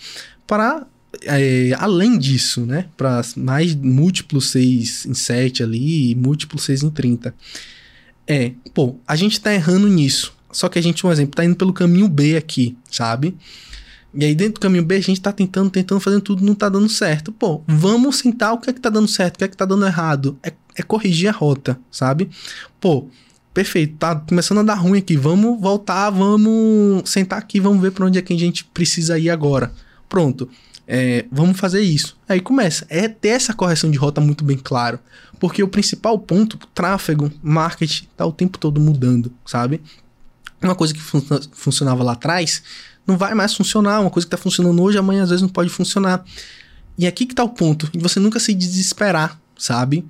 para 0.47 0.87
é, 1.23 1.73
além 1.79 2.19
disso, 2.19 2.67
né? 2.67 2.87
Para 2.97 3.23
mais 3.37 3.75
múltiplos 3.75 4.51
6 4.51 5.07
em 5.07 5.15
7 5.15 5.63
ali 5.63 6.11
e 6.11 6.15
múltiplos 6.15 6.65
6 6.65 6.83
em 6.85 6.91
30. 6.91 7.35
É, 8.27 8.53
pô, 8.75 8.97
a 9.07 9.17
gente 9.17 9.41
tá 9.41 9.53
errando 9.53 9.89
nisso. 9.89 10.35
Só 10.53 10.69
que 10.69 10.79
a 10.79 10.83
gente, 10.83 11.07
um 11.07 11.13
exemplo, 11.13 11.37
tá 11.37 11.45
indo 11.45 11.57
pelo 11.57 11.73
caminho 11.73 12.09
B 12.09 12.37
aqui, 12.37 12.77
sabe? 12.91 13.37
E 14.13 14.25
aí, 14.25 14.35
dentro 14.35 14.55
do 14.55 14.61
caminho 14.61 14.85
B, 14.85 14.97
a 14.97 15.01
gente 15.01 15.21
tá 15.21 15.33
tentando, 15.33 15.71
tentando, 15.71 16.01
fazendo 16.01 16.21
tudo, 16.21 16.45
não 16.45 16.55
tá 16.55 16.69
dando 16.69 16.89
certo. 16.89 17.31
Pô, 17.31 17.63
vamos 17.67 18.17
sentar 18.17 18.53
o 18.53 18.59
que 18.59 18.71
é 18.71 18.73
que 18.73 18.81
tá 18.81 18.91
dando 18.91 19.07
certo, 19.07 19.37
o 19.37 19.39
que 19.39 19.45
é 19.45 19.49
que 19.49 19.57
tá 19.57 19.65
dando 19.65 19.87
errado. 19.87 20.39
É, 20.43 20.53
é 20.77 20.83
corrigir 20.83 21.29
a 21.29 21.33
rota, 21.33 21.79
sabe? 21.91 22.29
Pô, 22.81 23.09
perfeito, 23.55 23.97
tá 23.99 24.17
começando 24.17 24.59
a 24.59 24.63
dar 24.65 24.75
ruim 24.75 24.99
aqui. 24.99 25.17
Vamos 25.17 25.61
voltar, 25.61 26.11
vamos 26.11 27.09
sentar 27.09 27.39
aqui, 27.39 27.61
vamos 27.61 27.81
ver 27.81 27.93
para 27.93 28.05
onde 28.05 28.19
é 28.19 28.23
que 28.23 28.33
a 28.33 28.39
gente 28.39 28.65
precisa 28.65 29.19
ir 29.19 29.31
agora. 29.31 29.73
Pronto. 30.09 30.49
É, 30.93 31.25
vamos 31.31 31.61
fazer 31.61 31.83
isso. 31.83 32.19
Aí 32.29 32.41
começa. 32.41 32.85
É 32.89 33.07
ter 33.07 33.29
essa 33.29 33.55
correção 33.55 33.89
de 33.89 33.97
rota 33.97 34.21
muito 34.21 34.45
bem 34.45 34.59
claro. 34.59 34.99
Porque 35.39 35.63
o 35.63 35.69
principal 35.69 36.19
ponto, 36.19 36.59
tráfego, 36.75 37.31
marketing, 37.41 38.09
tá 38.17 38.27
o 38.27 38.33
tempo 38.33 38.59
todo 38.59 38.81
mudando, 38.81 39.33
sabe? 39.47 39.81
Uma 40.61 40.75
coisa 40.75 40.93
que 40.93 41.01
fun 41.01 41.23
funcionava 41.53 42.03
lá 42.03 42.13
atrás 42.13 42.63
não 43.11 43.19
vai 43.19 43.35
mais 43.35 43.55
funcionar. 43.55 44.01
Uma 44.01 44.11
coisa 44.11 44.27
que 44.27 44.35
está 44.35 44.43
funcionando 44.43 44.81
hoje, 44.83 44.97
amanhã 44.97 45.25
às 45.25 45.31
vezes 45.31 45.43
não 45.43 45.49
pode 45.49 45.69
funcionar. 45.69 46.25
E 46.97 47.07
aqui 47.07 47.27
que 47.27 47.33
está 47.33 47.43
o 47.43 47.49
ponto, 47.49 47.91
de 47.93 47.99
você 47.99 48.21
nunca 48.21 48.39
se 48.39 48.55
desesperar, 48.55 49.39
sabe? 49.61 50.05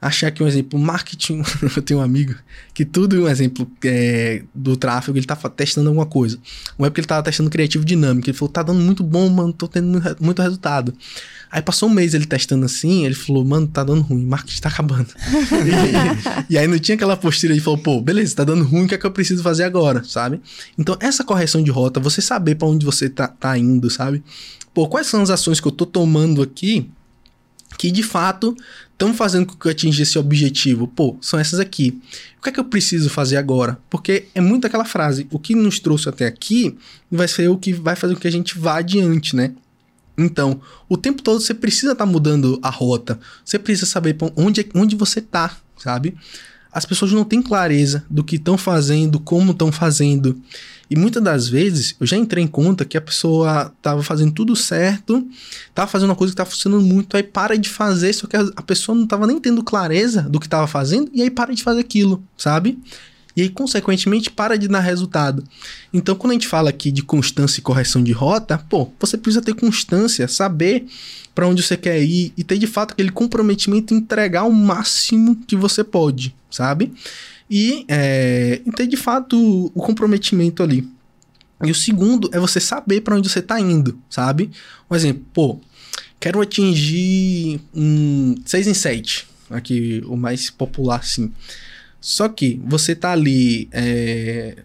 achar 0.00 0.30
que 0.30 0.42
um 0.42 0.46
exemplo, 0.46 0.78
marketing, 0.78 1.42
eu 1.76 1.82
tenho 1.82 2.00
um 2.00 2.02
amigo 2.02 2.34
que 2.74 2.84
tudo, 2.84 3.24
um 3.24 3.28
exemplo 3.28 3.70
é, 3.84 4.42
do 4.54 4.76
tráfego, 4.76 5.16
ele 5.16 5.26
tá 5.26 5.34
testando 5.34 5.88
alguma 5.88 6.06
coisa. 6.06 6.38
Uma 6.78 6.88
época 6.88 7.00
ele 7.00 7.06
tava 7.06 7.22
testando 7.22 7.48
criativo 7.48 7.84
dinâmico, 7.84 8.28
ele 8.28 8.36
falou, 8.36 8.52
tá 8.52 8.62
dando 8.62 8.80
muito 8.80 9.02
bom, 9.02 9.28
mano, 9.28 9.52
tô 9.52 9.66
tendo 9.66 9.88
muito, 9.88 10.16
muito 10.20 10.42
resultado. 10.42 10.94
Aí 11.50 11.62
passou 11.62 11.88
um 11.88 11.92
mês 11.92 12.12
ele 12.12 12.26
testando 12.26 12.66
assim, 12.66 13.04
ele 13.06 13.14
falou, 13.14 13.44
mano, 13.44 13.66
tá 13.66 13.82
dando 13.82 14.02
ruim, 14.02 14.24
marketing 14.26 14.60
tá 14.60 14.68
acabando. 14.68 15.08
e, 16.48 16.52
e, 16.54 16.58
aí 16.58 16.66
não 16.66 16.78
tinha 16.78 16.96
aquela 16.96 17.16
postura, 17.16 17.52
ele 17.52 17.60
falou, 17.60 17.78
pô, 17.78 18.00
beleza, 18.00 18.36
tá 18.36 18.44
dando 18.44 18.64
ruim, 18.64 18.84
o 18.84 18.88
que 18.88 18.94
é 18.94 18.98
que 18.98 19.06
eu 19.06 19.10
preciso 19.10 19.42
fazer 19.42 19.64
agora, 19.64 20.04
sabe? 20.04 20.40
Então, 20.76 20.96
essa 21.00 21.24
correção 21.24 21.62
de 21.62 21.70
rota, 21.70 21.98
você 21.98 22.20
saber 22.20 22.56
para 22.56 22.68
onde 22.68 22.84
você 22.84 23.08
tá, 23.08 23.28
tá 23.28 23.56
indo, 23.56 23.88
sabe? 23.88 24.22
Pô, 24.74 24.86
quais 24.86 25.06
são 25.06 25.22
as 25.22 25.30
ações 25.30 25.60
que 25.60 25.66
eu 25.66 25.72
tô 25.72 25.86
tomando 25.86 26.42
aqui 26.42 26.90
que 27.76 27.90
de 27.90 28.02
fato 28.02 28.56
estão 28.92 29.14
fazendo 29.14 29.46
com 29.46 29.54
que 29.54 29.66
eu 29.66 29.70
atinja 29.70 30.02
esse 30.02 30.18
objetivo. 30.18 30.88
Pô, 30.88 31.16
são 31.20 31.38
essas 31.38 31.60
aqui. 31.60 32.00
O 32.38 32.42
que 32.42 32.48
é 32.48 32.52
que 32.52 32.60
eu 32.60 32.64
preciso 32.64 33.10
fazer 33.10 33.36
agora? 33.36 33.78
Porque 33.90 34.26
é 34.34 34.40
muito 34.40 34.66
aquela 34.66 34.84
frase: 34.84 35.26
o 35.30 35.38
que 35.38 35.54
nos 35.54 35.78
trouxe 35.78 36.08
até 36.08 36.26
aqui 36.26 36.76
vai 37.10 37.28
ser 37.28 37.48
o 37.48 37.58
que 37.58 37.72
vai 37.72 37.94
fazer 37.94 38.14
com 38.14 38.20
que 38.20 38.28
a 38.28 38.32
gente 38.32 38.58
vá 38.58 38.78
adiante, 38.78 39.36
né? 39.36 39.52
Então, 40.18 40.60
o 40.88 40.96
tempo 40.96 41.22
todo 41.22 41.40
você 41.40 41.52
precisa 41.52 41.92
estar 41.92 42.06
tá 42.06 42.10
mudando 42.10 42.58
a 42.62 42.70
rota. 42.70 43.20
Você 43.44 43.58
precisa 43.58 43.86
saber 43.86 44.16
onde, 44.34 44.66
onde 44.74 44.96
você 44.96 45.20
tá, 45.20 45.54
sabe? 45.76 46.16
As 46.72 46.86
pessoas 46.86 47.12
não 47.12 47.24
têm 47.24 47.42
clareza 47.42 48.04
do 48.08 48.24
que 48.24 48.36
estão 48.36 48.56
fazendo, 48.56 49.20
como 49.20 49.52
estão 49.52 49.70
fazendo. 49.70 50.40
E 50.88 50.96
muitas 50.96 51.22
das 51.22 51.48
vezes 51.48 51.96
eu 52.00 52.06
já 52.06 52.16
entrei 52.16 52.44
em 52.44 52.46
conta 52.46 52.84
que 52.84 52.96
a 52.96 53.00
pessoa 53.00 53.72
estava 53.76 54.02
fazendo 54.02 54.32
tudo 54.32 54.54
certo, 54.54 55.26
estava 55.68 55.90
fazendo 55.90 56.10
uma 56.10 56.16
coisa 56.16 56.32
que 56.32 56.34
estava 56.34 56.50
funcionando 56.50 56.84
muito, 56.84 57.16
aí 57.16 57.22
para 57.22 57.58
de 57.58 57.68
fazer, 57.68 58.12
só 58.12 58.26
que 58.26 58.36
a 58.36 58.62
pessoa 58.62 58.94
não 58.94 59.04
estava 59.04 59.26
nem 59.26 59.40
tendo 59.40 59.62
clareza 59.64 60.22
do 60.22 60.38
que 60.38 60.46
estava 60.46 60.66
fazendo, 60.66 61.10
e 61.12 61.22
aí 61.22 61.30
para 61.30 61.54
de 61.54 61.62
fazer 61.62 61.80
aquilo, 61.80 62.22
sabe? 62.36 62.78
E 63.36 63.42
aí, 63.42 63.50
consequentemente, 63.50 64.30
para 64.30 64.56
de 64.56 64.66
dar 64.66 64.80
resultado. 64.80 65.44
Então, 65.92 66.14
quando 66.14 66.30
a 66.30 66.34
gente 66.34 66.48
fala 66.48 66.70
aqui 66.70 66.90
de 66.90 67.02
constância 67.02 67.60
e 67.60 67.62
correção 67.62 68.02
de 68.02 68.10
rota, 68.10 68.56
pô, 68.56 68.88
você 68.98 69.18
precisa 69.18 69.42
ter 69.42 69.54
constância, 69.54 70.26
saber 70.26 70.86
para 71.34 71.46
onde 71.46 71.62
você 71.62 71.76
quer 71.76 72.02
ir 72.02 72.32
e 72.34 72.42
ter 72.42 72.56
de 72.56 72.66
fato 72.66 72.92
aquele 72.92 73.10
comprometimento 73.10 73.92
em 73.92 73.98
entregar 73.98 74.44
o 74.44 74.52
máximo 74.52 75.36
que 75.46 75.54
você 75.54 75.84
pode, 75.84 76.34
sabe? 76.50 76.94
E, 77.50 77.84
é, 77.88 78.60
de 78.88 78.96
fato 78.96 79.70
o 79.74 79.80
comprometimento 79.80 80.62
ali. 80.62 80.88
E 81.64 81.70
o 81.70 81.74
segundo 81.74 82.28
é 82.32 82.38
você 82.38 82.60
saber 82.60 83.00
para 83.00 83.16
onde 83.16 83.28
você 83.28 83.38
está 83.38 83.58
indo, 83.58 83.98
sabe? 84.10 84.50
Um 84.90 84.94
exemplo, 84.94 85.24
pô, 85.32 85.60
quero 86.20 86.40
atingir 86.40 87.60
um 87.74 88.34
6 88.44 88.66
em 88.66 88.74
7, 88.74 89.26
aqui 89.50 90.02
o 90.06 90.16
mais 90.16 90.50
popular 90.50 91.04
sim. 91.04 91.32
Só 92.00 92.28
que 92.28 92.60
você 92.64 92.94
tá 92.94 93.12
ali, 93.12 93.68
é, 93.72 94.58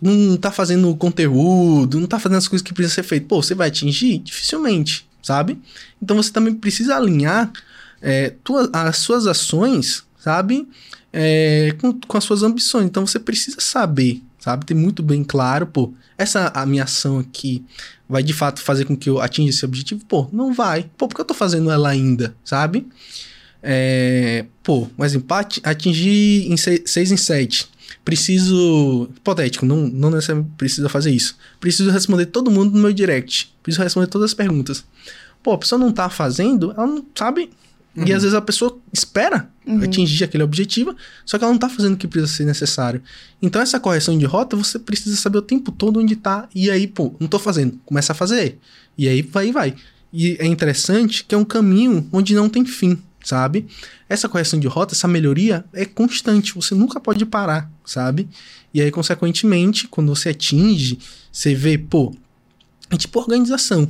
não 0.00 0.36
tá 0.36 0.52
fazendo 0.52 0.94
conteúdo, 0.96 1.98
não 1.98 2.06
tá 2.06 2.18
fazendo 2.18 2.38
as 2.38 2.48
coisas 2.48 2.66
que 2.66 2.72
precisa 2.72 2.94
ser 2.94 3.02
feito. 3.02 3.26
Pô, 3.26 3.42
você 3.42 3.54
vai 3.54 3.68
atingir? 3.68 4.18
Dificilmente, 4.18 5.06
sabe? 5.22 5.58
Então 6.00 6.16
você 6.16 6.30
também 6.30 6.54
precisa 6.54 6.96
alinhar 6.96 7.52
é, 8.00 8.30
tua, 8.42 8.70
as 8.72 8.98
suas 8.98 9.26
ações, 9.26 10.04
sabe? 10.18 10.66
É, 11.12 11.74
com, 11.80 11.92
com 11.92 12.16
as 12.16 12.24
suas 12.24 12.42
ambições. 12.42 12.86
Então 12.86 13.06
você 13.06 13.18
precisa 13.18 13.60
saber, 13.60 14.22
sabe? 14.38 14.66
Ter 14.66 14.74
muito 14.74 15.02
bem 15.02 15.24
claro, 15.24 15.66
pô, 15.66 15.92
essa 16.16 16.52
a 16.54 16.66
minha 16.66 16.84
ação 16.84 17.18
aqui 17.18 17.64
vai 18.08 18.22
de 18.22 18.32
fato 18.32 18.60
fazer 18.60 18.84
com 18.84 18.96
que 18.96 19.08
eu 19.08 19.20
atinja 19.20 19.50
esse 19.50 19.64
objetivo? 19.64 20.04
Pô, 20.06 20.28
não 20.32 20.52
vai. 20.52 20.90
Pô, 20.96 21.06
por 21.08 21.14
que 21.14 21.20
eu 21.20 21.24
tô 21.24 21.34
fazendo 21.34 21.70
ela 21.70 21.88
ainda, 21.88 22.34
sabe? 22.44 22.86
É, 23.62 24.46
pô, 24.62 24.88
mas 24.96 25.14
empate, 25.14 25.60
atingir 25.62 26.50
em 26.50 26.56
6 26.56 27.12
em 27.12 27.16
7. 27.16 27.68
Preciso. 28.04 29.08
Hipotético, 29.16 29.66
não, 29.66 29.76
não 29.76 30.10
necessariamente 30.10 30.54
precisa 30.56 30.88
fazer 30.88 31.10
isso. 31.10 31.36
Preciso 31.60 31.90
responder 31.90 32.26
todo 32.26 32.50
mundo 32.50 32.72
no 32.74 32.80
meu 32.80 32.92
direct. 32.92 33.52
Preciso 33.62 33.82
responder 33.82 34.06
todas 34.06 34.30
as 34.30 34.34
perguntas. 34.34 34.84
Pô, 35.42 35.52
a 35.52 35.58
pessoa 35.58 35.78
não 35.78 35.92
tá 35.92 36.08
fazendo, 36.08 36.72
ela 36.72 36.86
não 36.86 37.04
sabe 37.14 37.50
Uhum. 37.96 38.06
E 38.06 38.12
às 38.12 38.22
vezes 38.22 38.34
a 38.34 38.40
pessoa 38.40 38.78
espera 38.92 39.50
uhum. 39.66 39.82
atingir 39.82 40.24
aquele 40.24 40.44
objetivo, 40.44 40.94
só 41.24 41.36
que 41.36 41.44
ela 41.44 41.50
não 41.50 41.56
está 41.56 41.68
fazendo 41.68 41.94
o 41.94 41.96
que 41.96 42.06
precisa 42.06 42.32
ser 42.32 42.44
necessário. 42.44 43.02
Então, 43.42 43.60
essa 43.60 43.80
correção 43.80 44.16
de 44.16 44.24
rota, 44.24 44.56
você 44.56 44.78
precisa 44.78 45.16
saber 45.16 45.38
o 45.38 45.42
tempo 45.42 45.72
todo 45.72 45.98
onde 45.98 46.14
está. 46.14 46.48
E 46.54 46.70
aí, 46.70 46.86
pô, 46.86 47.14
não 47.18 47.24
estou 47.24 47.40
fazendo. 47.40 47.80
Começa 47.84 48.12
a 48.12 48.14
fazer. 48.14 48.58
E 48.96 49.08
aí 49.08 49.22
vai 49.22 49.48
e 49.48 49.52
vai. 49.52 49.74
E 50.12 50.36
é 50.38 50.46
interessante 50.46 51.24
que 51.24 51.34
é 51.34 51.38
um 51.38 51.44
caminho 51.44 52.08
onde 52.12 52.34
não 52.34 52.48
tem 52.48 52.64
fim, 52.64 52.98
sabe? 53.24 53.66
Essa 54.08 54.28
correção 54.28 54.58
de 54.58 54.66
rota, 54.66 54.94
essa 54.94 55.08
melhoria 55.08 55.64
é 55.72 55.84
constante. 55.84 56.54
Você 56.54 56.74
nunca 56.74 57.00
pode 57.00 57.24
parar, 57.26 57.70
sabe? 57.84 58.28
E 58.72 58.80
aí, 58.80 58.90
consequentemente, 58.90 59.88
quando 59.88 60.14
você 60.14 60.30
atinge, 60.30 60.98
você 61.30 61.54
vê, 61.54 61.76
pô, 61.76 62.14
é 62.88 62.96
tipo 62.96 63.18
organização 63.18 63.88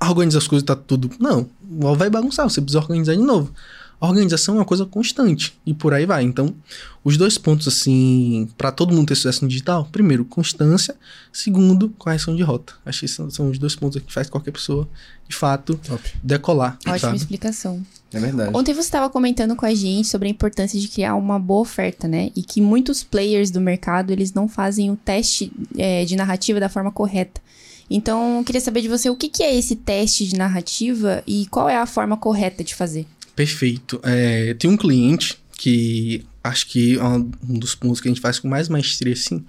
organiza 0.00 0.38
as 0.38 0.46
coisas 0.46 0.62
e 0.62 0.66
tá 0.66 0.76
tudo. 0.76 1.10
Não, 1.18 1.48
vai 1.96 2.10
bagunçar, 2.10 2.48
você 2.48 2.60
precisa 2.60 2.80
organizar 2.80 3.14
de 3.14 3.22
novo. 3.22 3.52
A 3.98 4.08
organização 4.08 4.56
é 4.56 4.58
uma 4.58 4.64
coisa 4.64 4.84
constante 4.84 5.54
e 5.64 5.72
por 5.72 5.94
aí 5.94 6.04
vai. 6.04 6.22
Então, 6.22 6.54
os 7.02 7.16
dois 7.16 7.38
pontos, 7.38 7.66
assim, 7.66 8.46
para 8.58 8.70
todo 8.70 8.94
mundo 8.94 9.08
ter 9.08 9.14
sucesso 9.14 9.42
no 9.42 9.48
digital: 9.48 9.88
primeiro, 9.90 10.22
constância, 10.24 10.94
segundo, 11.32 11.88
correção 11.96 12.36
de 12.36 12.42
rota. 12.42 12.74
Acho 12.84 13.00
que 13.00 13.08
são, 13.08 13.30
são 13.30 13.50
os 13.50 13.58
dois 13.58 13.74
pontos 13.74 14.02
que 14.02 14.12
faz 14.12 14.28
qualquer 14.28 14.50
pessoa, 14.50 14.86
de 15.26 15.34
fato, 15.34 15.76
Top. 15.76 16.02
decolar. 16.22 16.78
Ótima 16.80 16.98
sabe? 16.98 17.16
explicação. 17.16 17.82
É 18.12 18.20
verdade. 18.20 18.50
Ontem 18.54 18.74
você 18.74 18.80
estava 18.80 19.08
comentando 19.08 19.56
com 19.56 19.64
a 19.64 19.74
gente 19.74 20.08
sobre 20.08 20.28
a 20.28 20.30
importância 20.30 20.78
de 20.78 20.88
criar 20.88 21.14
uma 21.14 21.38
boa 21.38 21.62
oferta, 21.62 22.06
né? 22.06 22.30
E 22.36 22.42
que 22.42 22.60
muitos 22.60 23.02
players 23.02 23.50
do 23.50 23.60
mercado 23.62 24.10
eles 24.10 24.32
não 24.34 24.46
fazem 24.46 24.90
o 24.90 24.96
teste 24.96 25.50
é, 25.76 26.04
de 26.04 26.16
narrativa 26.16 26.60
da 26.60 26.68
forma 26.68 26.92
correta. 26.92 27.40
Então, 27.88 28.38
eu 28.38 28.44
queria 28.44 28.60
saber 28.60 28.82
de 28.82 28.88
você 28.88 29.08
o 29.08 29.16
que, 29.16 29.28
que 29.28 29.42
é 29.42 29.54
esse 29.54 29.76
teste 29.76 30.26
de 30.26 30.36
narrativa 30.36 31.22
e 31.26 31.46
qual 31.46 31.68
é 31.68 31.76
a 31.76 31.86
forma 31.86 32.16
correta 32.16 32.64
de 32.64 32.74
fazer. 32.74 33.06
Perfeito. 33.34 34.00
É, 34.02 34.54
tem 34.54 34.68
um 34.68 34.76
cliente 34.76 35.38
que 35.56 36.24
acho 36.42 36.66
que 36.68 36.98
é 36.98 37.04
um 37.04 37.30
dos 37.58 37.74
pontos 37.74 38.00
que 38.00 38.08
a 38.08 38.10
gente 38.10 38.20
faz 38.20 38.38
com 38.38 38.48
mais 38.48 38.68
maestria, 38.68 39.12
assim, 39.12 39.44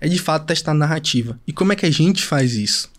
é 0.00 0.08
de 0.08 0.18
fato 0.18 0.46
testar 0.46 0.74
narrativa. 0.74 1.38
E 1.46 1.52
como 1.52 1.72
é 1.72 1.76
que 1.76 1.86
a 1.86 1.90
gente 1.90 2.22
faz 2.22 2.54
isso? 2.54 2.90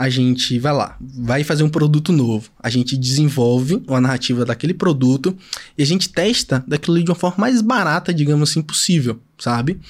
A 0.00 0.08
gente 0.08 0.60
vai 0.60 0.72
lá, 0.72 0.96
vai 1.00 1.42
fazer 1.42 1.64
um 1.64 1.68
produto 1.68 2.12
novo, 2.12 2.50
a 2.62 2.70
gente 2.70 2.96
desenvolve 2.96 3.82
uma 3.84 4.00
narrativa 4.00 4.44
daquele 4.44 4.72
produto 4.72 5.36
e 5.76 5.82
a 5.82 5.84
gente 5.84 6.08
testa 6.08 6.62
daquilo 6.68 7.02
de 7.02 7.10
uma 7.10 7.16
forma 7.16 7.38
mais 7.38 7.60
barata, 7.60 8.14
digamos 8.14 8.48
assim, 8.48 8.62
possível, 8.62 9.18
sabe? 9.36 9.80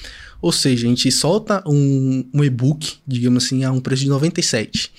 Ou 0.41 0.51
seja, 0.51 0.87
a 0.87 0.89
gente 0.89 1.11
solta 1.11 1.61
um, 1.63 2.25
um 2.33 2.43
e-book, 2.43 2.95
digamos 3.05 3.43
assim, 3.43 3.63
a 3.63 3.71
um 3.71 3.79
preço 3.79 4.01
de 4.01 4.09
97, 4.09 4.91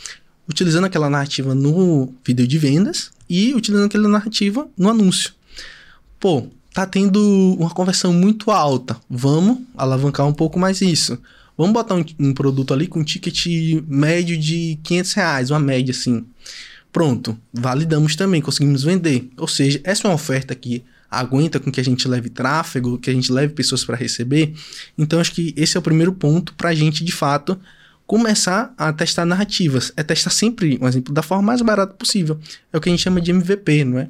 utilizando 0.49 0.85
aquela 0.85 1.11
narrativa 1.11 1.57
no 1.57 2.15
vídeo 2.25 2.47
de 2.47 2.57
vendas 2.57 3.11
e 3.29 3.53
utilizando 3.53 3.87
aquela 3.87 4.09
narrativa 4.09 4.69
no 4.79 4.89
anúncio. 4.89 5.33
Pô, 6.21 6.47
tá 6.73 6.87
tendo 6.87 7.57
uma 7.59 7.71
conversão 7.71 8.13
muito 8.13 8.53
alta. 8.53 8.97
Vamos 9.11 9.59
alavancar 9.77 10.25
um 10.25 10.33
pouco 10.33 10.57
mais 10.57 10.81
isso. 10.81 11.19
Vamos 11.61 11.75
botar 11.75 11.95
um, 11.95 12.03
um 12.19 12.33
produto 12.33 12.73
ali 12.73 12.87
com 12.87 13.01
um 13.01 13.05
ticket 13.05 13.45
médio 13.87 14.35
de 14.39 14.79
500 14.83 15.13
reais, 15.13 15.51
uma 15.51 15.61
média 15.61 15.93
assim. 15.93 16.25
Pronto, 16.91 17.39
validamos 17.53 18.17
também, 18.17 18.41
conseguimos 18.41 18.83
vender. 18.83 19.29
Ou 19.37 19.47
seja, 19.47 19.79
essa 19.85 20.07
é 20.07 20.09
uma 20.09 20.15
oferta 20.15 20.55
que 20.55 20.83
aguenta 21.11 21.61
com 21.61 21.71
que 21.71 21.79
a 21.79 21.85
gente 21.85 22.09
leve 22.09 22.31
tráfego, 22.31 22.97
que 22.97 23.11
a 23.11 23.13
gente 23.13 23.31
leve 23.31 23.53
pessoas 23.53 23.85
para 23.85 23.95
receber. 23.95 24.55
Então, 24.97 25.21
acho 25.21 25.33
que 25.33 25.53
esse 25.55 25.77
é 25.77 25.81
o 25.81 25.83
primeiro 25.83 26.15
ponto 26.15 26.55
para 26.55 26.71
a 26.71 26.75
gente, 26.75 27.05
de 27.05 27.13
fato, 27.13 27.61
começar 28.07 28.73
a 28.79 28.91
testar 28.91 29.27
narrativas. 29.27 29.93
É 29.99 30.03
testar 30.03 30.31
sempre, 30.31 30.79
um 30.81 30.89
exemplo, 30.89 31.13
da 31.13 31.21
forma 31.21 31.43
mais 31.43 31.61
barata 31.61 31.93
possível. 31.93 32.41
É 32.73 32.79
o 32.79 32.81
que 32.81 32.89
a 32.89 32.93
gente 32.93 33.03
chama 33.03 33.21
de 33.21 33.33
MVP, 33.33 33.85
não 33.85 33.99
é? 33.99 34.09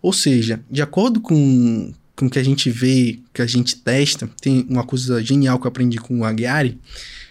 Ou 0.00 0.12
seja, 0.12 0.60
de 0.70 0.80
acordo 0.80 1.20
com, 1.20 1.92
com 2.16 2.26
o 2.26 2.30
que 2.30 2.38
a 2.38 2.42
gente 2.42 2.70
vê, 2.70 3.18
que 3.32 3.42
a 3.42 3.46
gente 3.46 3.76
testa, 3.76 4.28
tem 4.40 4.66
uma 4.68 4.84
coisa 4.84 5.22
genial 5.22 5.58
que 5.58 5.66
eu 5.66 5.68
aprendi 5.68 5.98
com 5.98 6.20
o 6.20 6.24
Aguiari, 6.24 6.78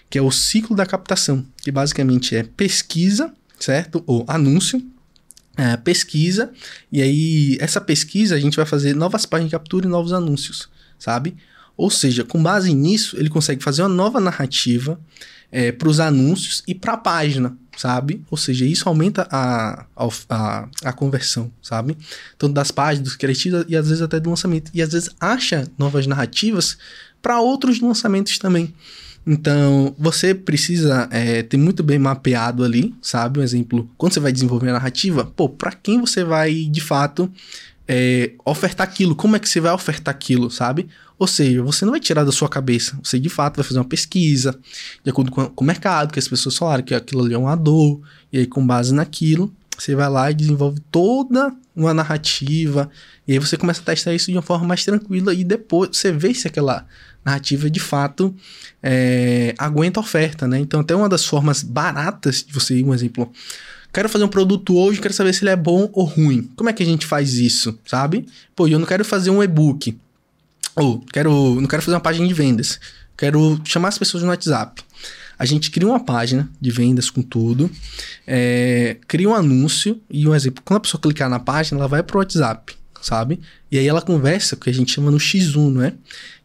que 0.10 0.18
é 0.18 0.22
o 0.22 0.32
ciclo 0.32 0.76
da 0.76 0.86
captação, 0.86 1.46
que 1.62 1.72
basicamente 1.72 2.36
é 2.36 2.44
pesquisa, 2.44 3.34
certo? 3.60 4.04
Ou 4.06 4.26
anúncio, 4.28 4.84
é, 5.56 5.78
pesquisa, 5.78 6.52
e 6.92 7.02
aí 7.02 7.58
essa 7.60 7.80
pesquisa 7.80 8.36
a 8.36 8.40
gente 8.40 8.58
vai 8.58 8.66
fazer 8.66 8.96
novas 8.96 9.26
páginas 9.26 9.50
de 9.50 9.56
captura 9.56 9.86
e 9.86 9.90
novos 9.90 10.12
anúncios, 10.12 10.70
sabe? 11.00 11.36
Ou 11.78 11.90
seja, 11.90 12.24
com 12.24 12.42
base 12.42 12.74
nisso, 12.74 13.18
ele 13.18 13.30
consegue 13.30 13.64
fazer 13.64 13.82
uma 13.82 13.90
nova 13.90 14.20
narrativa 14.20 15.00
é, 15.52 15.72
para 15.72 15.88
os 15.88 16.00
anúncios 16.00 16.64
e 16.68 16.76
para 16.76 16.94
a 16.94 16.98
página, 16.98 17.58
sabe? 17.76 18.24
Ou 18.30 18.38
seja, 18.38 18.66
isso 18.66 18.88
aumenta 18.88 19.28
a, 19.32 19.86
a, 20.30 20.68
a, 20.84 20.94
conversão, 20.94 21.52
sabe? 21.62 21.98
Tanto 22.38 22.54
das 22.54 22.72
páginas, 22.72 23.10
dos 23.10 23.16
criativos 23.16 23.66
e 23.68 23.76
às 23.76 23.88
vezes 23.88 24.02
até 24.02 24.20
do 24.20 24.30
lançamento. 24.30 24.72
E 24.74 24.82
às 24.82 24.92
vezes 24.92 25.10
acha 25.20 25.68
novas 25.78 26.08
narrativas 26.08 26.78
para 27.22 27.40
outros 27.40 27.80
lançamentos 27.80 28.38
também. 28.38 28.74
Então, 29.26 29.96
você 29.98 30.36
precisa 30.36 31.08
é, 31.10 31.42
ter 31.44 31.56
muito 31.56 31.82
bem 31.82 31.98
mapeado 31.98 32.64
ali, 32.64 32.94
sabe? 33.02 33.40
Um 33.40 33.44
exemplo, 33.44 33.90
quando 33.98 34.14
você 34.14 34.20
vai 34.20 34.34
desenvolver 34.34 34.70
a 34.70 34.74
narrativa, 34.74 35.24
pô, 35.24 35.48
para 35.48 35.72
quem 35.72 36.00
você 36.02 36.24
vai 36.26 36.54
de 36.54 36.82
fato 36.82 37.32
é, 37.88 38.32
ofertar 38.46 38.88
aquilo. 38.88 39.16
Como 39.16 39.36
é 39.36 39.40
que 39.40 39.48
você 39.48 39.60
vai 39.60 39.72
ofertar 39.72 40.14
aquilo, 40.14 40.50
sabe? 40.50 40.88
Ou 41.18 41.28
seja, 41.28 41.62
você 41.62 41.86
não 41.86 41.92
vai 41.92 42.00
tirar 42.00 42.24
da 42.24 42.32
sua 42.32 42.50
cabeça. 42.50 42.98
Você 43.04 43.20
de 43.20 43.30
fato 43.30 43.58
vai 43.58 43.64
fazer 43.64 43.80
uma 43.80 43.86
pesquisa 43.86 44.58
de 45.04 45.10
acordo 45.10 45.32
com, 45.32 45.46
com 45.48 45.64
o 45.64 45.68
mercado, 45.68 46.12
que 46.12 46.20
as 46.20 46.28
pessoas 46.28 46.58
falaram 46.58 46.84
que 46.84 46.94
aquilo 46.94 47.24
ali 47.24 47.34
é 47.34 47.38
uma 47.38 47.56
dor. 47.56 48.02
E 48.32 48.40
aí, 48.40 48.48
com 48.48 48.66
base 48.66 48.94
naquilo, 48.94 49.54
você 49.78 49.96
vai 49.96 50.10
lá 50.10 50.32
e 50.32 50.34
desenvolve 50.34 50.80
toda 50.92 51.54
uma 51.76 51.94
narrativa. 51.94 52.90
E 53.28 53.34
aí 53.34 53.40
você 53.40 53.58
começa 53.58 53.82
a 53.82 53.86
testar 53.86 54.14
isso 54.14 54.32
de 54.32 54.38
uma 54.38 54.42
forma 54.42 54.68
mais 54.68 54.84
tranquila. 54.84 55.34
E 55.34 55.44
depois 55.44 55.90
você 55.94 56.12
vê 56.12 56.34
se 56.34 56.48
aquela 56.48 56.86
narrativa 57.24 57.70
de 57.70 57.80
fato 57.80 58.36
é, 58.82 59.56
aguenta 59.58 60.00
a 60.00 60.04
oferta, 60.04 60.48
né? 60.48 60.60
Então, 60.60 60.82
até 60.82 60.96
uma 60.96 61.10
das 61.10 61.26
formas 61.26 61.64
baratas 61.64 62.44
de 62.44 62.54
você 62.54 62.82
um 62.84 62.94
exemplo. 62.94 63.32
Quero 63.94 64.10
fazer 64.10 64.24
um 64.24 64.30
produto 64.30 64.76
hoje, 64.76 65.00
quero 65.00 65.14
saber 65.14 65.34
se 65.34 65.44
ele 65.44 65.52
é 65.52 65.56
bom 65.56 65.88
ou 65.94 66.04
ruim. 66.04 66.50
Como 66.56 66.68
é 66.68 66.74
que 66.74 66.82
a 66.82 66.86
gente 66.86 67.06
faz 67.06 67.36
isso, 67.36 67.78
sabe? 67.86 68.26
Pô, 68.56 68.68
eu 68.68 68.80
não 68.80 68.88
quero 68.88 69.06
fazer 69.06 69.30
um 69.30 69.44
e-book. 69.44 69.96
Ou 70.76 71.00
quero, 71.14 71.62
não 71.62 71.68
quero 71.68 71.84
fazer 71.84 71.96
uma 71.96 72.02
página 72.02 72.28
de 72.28 72.34
vendas. 72.34 72.80
Quero 73.16 73.62
chamar 73.64 73.90
as 73.90 73.98
pessoas 74.00 74.24
no 74.24 74.30
WhatsApp. 74.30 74.82
A 75.38 75.46
gente 75.46 75.70
cria 75.70 75.88
uma 75.88 76.00
página 76.00 76.50
de 76.60 76.72
vendas 76.72 77.10
com 77.10 77.22
tudo, 77.22 77.70
é, 78.26 78.98
cria 79.08 79.30
um 79.30 79.36
anúncio 79.36 80.02
e 80.10 80.28
um 80.28 80.34
exemplo. 80.34 80.64
Quando 80.66 80.78
a 80.78 80.82
pessoa 80.82 81.02
clicar 81.02 81.30
na 81.30 81.40
página, 81.40 81.80
ela 81.80 81.88
vai 81.88 82.02
para 82.02 82.18
o 82.18 82.20
WhatsApp, 82.20 82.74
sabe? 83.02 83.40
E 83.72 83.78
aí 83.78 83.88
ela 83.88 84.02
conversa, 84.02 84.56
que 84.56 84.70
a 84.70 84.74
gente 84.74 84.92
chama 84.92 85.12
no 85.12 85.18
X1, 85.18 85.72
não 85.72 85.84
é? 85.84 85.94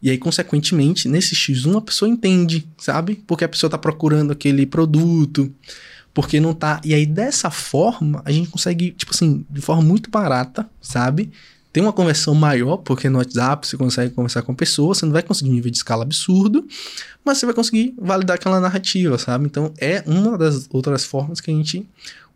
E 0.01 0.09
aí, 0.09 0.17
consequentemente, 0.17 1.07
nesse 1.07 1.35
X1 1.35 1.77
a 1.77 1.81
pessoa 1.81 2.09
entende, 2.09 2.67
sabe? 2.77 3.23
Porque 3.25 3.43
a 3.43 3.49
pessoa 3.49 3.69
está 3.69 3.77
procurando 3.77 4.31
aquele 4.31 4.65
produto, 4.65 5.51
porque 6.13 6.39
não 6.39 6.53
tá. 6.53 6.81
E 6.83 6.93
aí, 6.93 7.05
dessa 7.05 7.49
forma, 7.49 8.21
a 8.25 8.31
gente 8.31 8.49
consegue, 8.49 8.91
tipo 8.91 9.11
assim, 9.13 9.45
de 9.49 9.61
forma 9.61 9.81
muito 9.81 10.09
barata, 10.09 10.69
sabe? 10.81 11.31
Tem 11.71 11.83
uma 11.83 11.93
conversão 11.93 12.33
maior, 12.33 12.77
porque 12.77 13.09
no 13.09 13.19
WhatsApp 13.19 13.67
você 13.67 13.77
consegue 13.77 14.13
conversar 14.13 14.41
com 14.41 14.51
a 14.51 14.55
pessoa, 14.55 14.95
você 14.95 15.05
não 15.05 15.13
vai 15.13 15.21
conseguir 15.21 15.51
um 15.51 15.53
nível 15.53 15.69
de 15.69 15.77
escala 15.77 16.03
absurdo, 16.03 16.67
mas 17.23 17.37
você 17.37 17.45
vai 17.45 17.53
conseguir 17.53 17.93
validar 17.97 18.35
aquela 18.35 18.59
narrativa, 18.59 19.17
sabe? 19.19 19.45
Então 19.45 19.71
é 19.77 20.03
uma 20.07 20.37
das 20.37 20.67
outras 20.71 21.05
formas 21.05 21.39
que 21.39 21.51
a 21.51 21.53
gente 21.53 21.87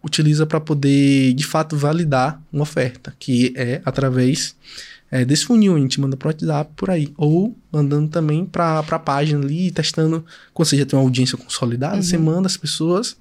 utiliza 0.03 0.45
para 0.45 0.59
poder, 0.59 1.33
de 1.33 1.45
fato, 1.45 1.75
validar 1.75 2.39
uma 2.51 2.63
oferta, 2.63 3.15
que 3.17 3.53
é 3.55 3.81
através 3.85 4.55
é, 5.09 5.23
desse 5.23 5.45
funil, 5.45 5.75
a 5.75 5.79
gente 5.79 6.01
manda 6.01 6.17
para 6.17 6.25
o 6.25 6.29
WhatsApp 6.29 6.71
por 6.75 6.89
aí, 6.89 7.13
ou 7.15 7.55
mandando 7.71 8.09
também 8.09 8.45
para 8.45 8.79
a 8.79 8.99
página 8.99 9.45
ali, 9.45 9.69
testando, 9.69 10.25
quando 10.53 10.67
você 10.67 10.77
já 10.77 10.87
tem 10.87 10.97
uma 10.97 11.05
audiência 11.05 11.37
consolidada, 11.37 11.97
uhum. 11.97 12.01
você 12.01 12.17
manda 12.17 12.47
as 12.47 12.57
pessoas, 12.57 13.15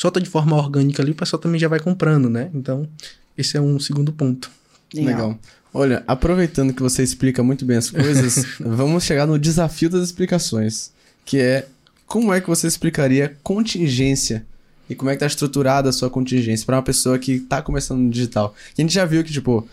solta 0.00 0.18
de 0.18 0.30
forma 0.30 0.56
orgânica 0.56 1.02
ali, 1.02 1.10
o 1.12 1.14
pessoal 1.14 1.38
também 1.38 1.60
já 1.60 1.68
vai 1.68 1.78
comprando, 1.78 2.30
né? 2.30 2.48
Então, 2.54 2.88
esse 3.36 3.58
é 3.58 3.60
um 3.60 3.78
segundo 3.78 4.10
ponto. 4.10 4.50
Legal. 4.94 5.12
Legal. 5.12 5.38
Olha, 5.74 6.02
aproveitando 6.06 6.72
que 6.72 6.80
você 6.80 7.02
explica 7.02 7.42
muito 7.42 7.66
bem 7.66 7.76
as 7.76 7.90
coisas, 7.90 8.46
vamos 8.58 9.04
chegar 9.04 9.26
no 9.26 9.38
desafio 9.38 9.90
das 9.90 10.04
explicações, 10.04 10.90
que 11.26 11.38
é 11.38 11.66
como 12.06 12.32
é 12.32 12.40
que 12.40 12.48
você 12.48 12.66
explicaria 12.66 13.36
contingência 13.42 14.46
e 14.88 14.94
como 14.94 15.10
é 15.10 15.12
que 15.12 15.20
tá 15.20 15.26
estruturada 15.26 15.90
a 15.90 15.92
sua 15.92 16.08
contingência 16.08 16.64
para 16.64 16.76
uma 16.76 16.82
pessoa 16.82 17.18
que 17.18 17.38
tá 17.38 17.60
começando 17.60 18.00
no 18.00 18.08
digital. 18.08 18.54
E 18.78 18.80
a 18.80 18.82
gente 18.82 18.94
já 18.94 19.04
viu 19.04 19.22
que, 19.22 19.30
tipo, 19.30 19.68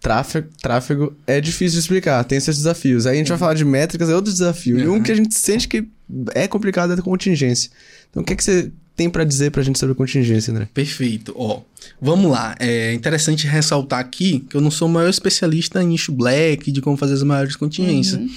tráfego, 0.00 0.48
tráfego 0.60 1.14
é 1.24 1.40
difícil 1.40 1.74
de 1.74 1.84
explicar, 1.84 2.24
tem 2.24 2.40
seus 2.40 2.56
desafios. 2.56 3.06
Aí 3.06 3.14
a 3.14 3.18
gente 3.18 3.28
vai 3.28 3.38
falar 3.38 3.54
de 3.54 3.64
métricas, 3.64 4.10
é 4.10 4.14
outro 4.16 4.32
desafio. 4.32 4.76
Uhum. 4.76 4.82
E 4.82 4.88
um 4.88 5.00
que 5.00 5.12
a 5.12 5.14
gente 5.14 5.36
sente 5.36 5.68
que 5.68 5.86
é 6.34 6.48
complicado 6.48 6.92
é 6.92 6.96
a 6.96 7.00
contingência. 7.00 7.70
Então, 8.10 8.24
o 8.24 8.26
que, 8.26 8.32
é 8.32 8.36
que 8.36 8.42
você 8.42 8.72
tem 8.94 9.08
para 9.08 9.24
dizer 9.24 9.50
pra 9.50 9.62
gente 9.62 9.78
sobre 9.78 9.94
contingência, 9.94 10.52
André? 10.52 10.68
Perfeito. 10.72 11.32
Ó, 11.36 11.62
vamos 12.00 12.30
lá. 12.30 12.54
É 12.58 12.92
interessante 12.92 13.46
ressaltar 13.46 14.00
aqui 14.00 14.40
que 14.48 14.56
eu 14.56 14.60
não 14.60 14.70
sou 14.70 14.88
o 14.88 14.90
maior 14.90 15.08
especialista 15.08 15.82
em 15.82 15.88
nicho 15.88 16.12
black, 16.12 16.70
de 16.70 16.80
como 16.80 16.96
fazer 16.96 17.14
as 17.14 17.22
maiores 17.22 17.56
contingências. 17.56 18.20
Uhum. 18.20 18.30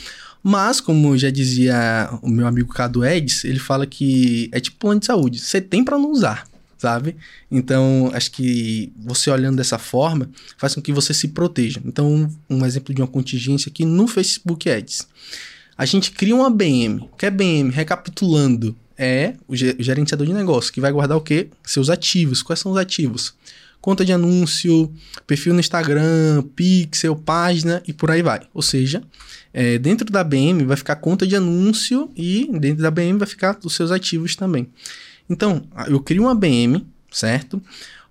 Mas, 0.48 0.80
como 0.80 1.18
já 1.18 1.32
dizia 1.32 2.08
o 2.22 2.30
meu 2.30 2.46
amigo 2.46 2.72
Cado 2.72 3.04
Eds, 3.04 3.44
ele 3.46 3.58
fala 3.58 3.88
que 3.88 4.48
é 4.52 4.60
tipo 4.60 4.78
plano 4.78 5.00
de 5.00 5.08
saúde. 5.08 5.40
Você 5.40 5.60
tem 5.60 5.84
para 5.84 5.98
não 5.98 6.12
usar, 6.12 6.48
sabe? 6.78 7.16
Então, 7.50 8.12
acho 8.14 8.32
que 8.32 8.94
você 8.96 9.32
olhando 9.32 9.58
dessa 9.58 9.80
forma 9.80 10.30
faz 10.56 10.76
com 10.76 10.82
que 10.82 10.94
você 10.94 11.16
se 11.16 11.30
proteja. 11.30 11.82
Então, 11.84 12.30
um 12.48 12.64
exemplo 12.64 12.94
de 12.94 13.02
uma 13.02 13.08
contingência 13.08 13.70
aqui 13.70 13.86
no 13.86 14.08
Facebook 14.08 14.70
Ads. 14.70 15.08
A 15.76 15.84
gente 15.84 16.12
cria 16.12 16.36
uma 16.36 16.50
BM. 16.50 17.10
O 17.12 17.18
que 17.18 17.26
é 17.26 17.32
BM? 17.32 17.72
Recapitulando, 17.72 18.76
é 18.98 19.36
o 19.48 19.56
gerenciador 19.56 20.26
de 20.26 20.34
negócio, 20.34 20.72
que 20.72 20.82
vai 20.82 20.92
guardar 20.92 21.18
o 21.18 21.22
quê? 21.22 21.50
Seus 21.64 21.90
ativos. 21.90 22.42
Quais 22.42 22.60
são 22.60 22.72
os 22.72 22.78
ativos? 22.78 23.34
Conta 23.82 24.04
de 24.04 24.12
anúncio, 24.12 24.92
perfil 25.28 25.54
no 25.54 25.60
Instagram, 25.60 26.44
pixel, 26.56 27.16
página 27.16 27.84
e 27.88 27.94
por 27.94 28.10
aí 28.10 28.22
vai. 28.22 28.42
Ou 28.54 28.62
seja, 28.62 29.04
é, 29.54 29.78
dentro 29.78 30.12
da 30.12 30.24
BM 30.24 30.66
vai 30.66 30.76
ficar 30.76 30.96
conta 30.96 31.28
de 31.28 31.36
anúncio 31.36 32.10
e 32.16 32.50
dentro 32.60 32.82
da 32.82 32.90
BM 32.90 33.18
vai 33.18 33.28
ficar 33.28 33.60
os 33.64 33.76
seus 33.76 33.92
ativos 33.92 34.36
também. 34.36 34.68
Então, 35.30 35.64
eu 35.88 36.00
crio 36.00 36.24
uma 36.24 36.36
BM, 36.36 36.86
certo? 37.12 37.62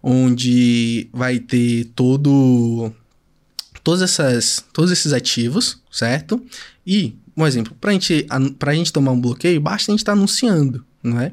Onde 0.03 1.09
vai 1.13 1.39
ter 1.39 1.87
todo 1.95 2.93
todas 3.83 4.01
essas, 4.01 4.65
todos 4.73 4.91
esses 4.91 5.13
ativos, 5.13 5.79
certo? 5.91 6.43
E 6.87 7.17
um 7.37 7.47
exemplo, 7.47 7.77
para 7.81 7.93
gente, 7.93 8.27
a 8.31 8.75
gente 8.75 8.93
tomar 8.93 9.13
um 9.13 9.21
bloqueio, 9.21 9.61
basta 9.61 9.91
a 9.91 9.93
gente 9.93 10.01
estar 10.01 10.13
tá 10.13 10.19
anunciando, 10.19 10.85
não 11.03 11.21
é? 11.21 11.33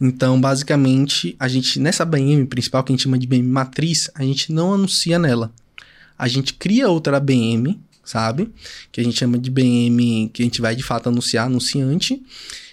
Então, 0.00 0.40
basicamente, 0.40 1.36
a 1.38 1.46
gente, 1.46 1.78
nessa 1.78 2.04
BM 2.04 2.44
principal, 2.46 2.82
que 2.82 2.92
a 2.92 2.94
gente 2.94 3.04
chama 3.04 3.18
de 3.18 3.26
BM 3.26 3.44
matriz, 3.44 4.10
a 4.14 4.24
gente 4.24 4.52
não 4.52 4.74
anuncia 4.74 5.18
nela. 5.18 5.52
A 6.18 6.26
gente 6.26 6.54
cria 6.54 6.88
outra 6.88 7.20
BM, 7.20 7.80
sabe? 8.04 8.50
Que 8.90 9.00
a 9.00 9.04
gente 9.04 9.18
chama 9.18 9.38
de 9.38 9.50
BM, 9.50 10.28
que 10.32 10.42
a 10.42 10.44
gente 10.44 10.60
vai 10.60 10.74
de 10.74 10.82
fato 10.82 11.08
anunciar, 11.08 11.46
anunciante. 11.46 12.20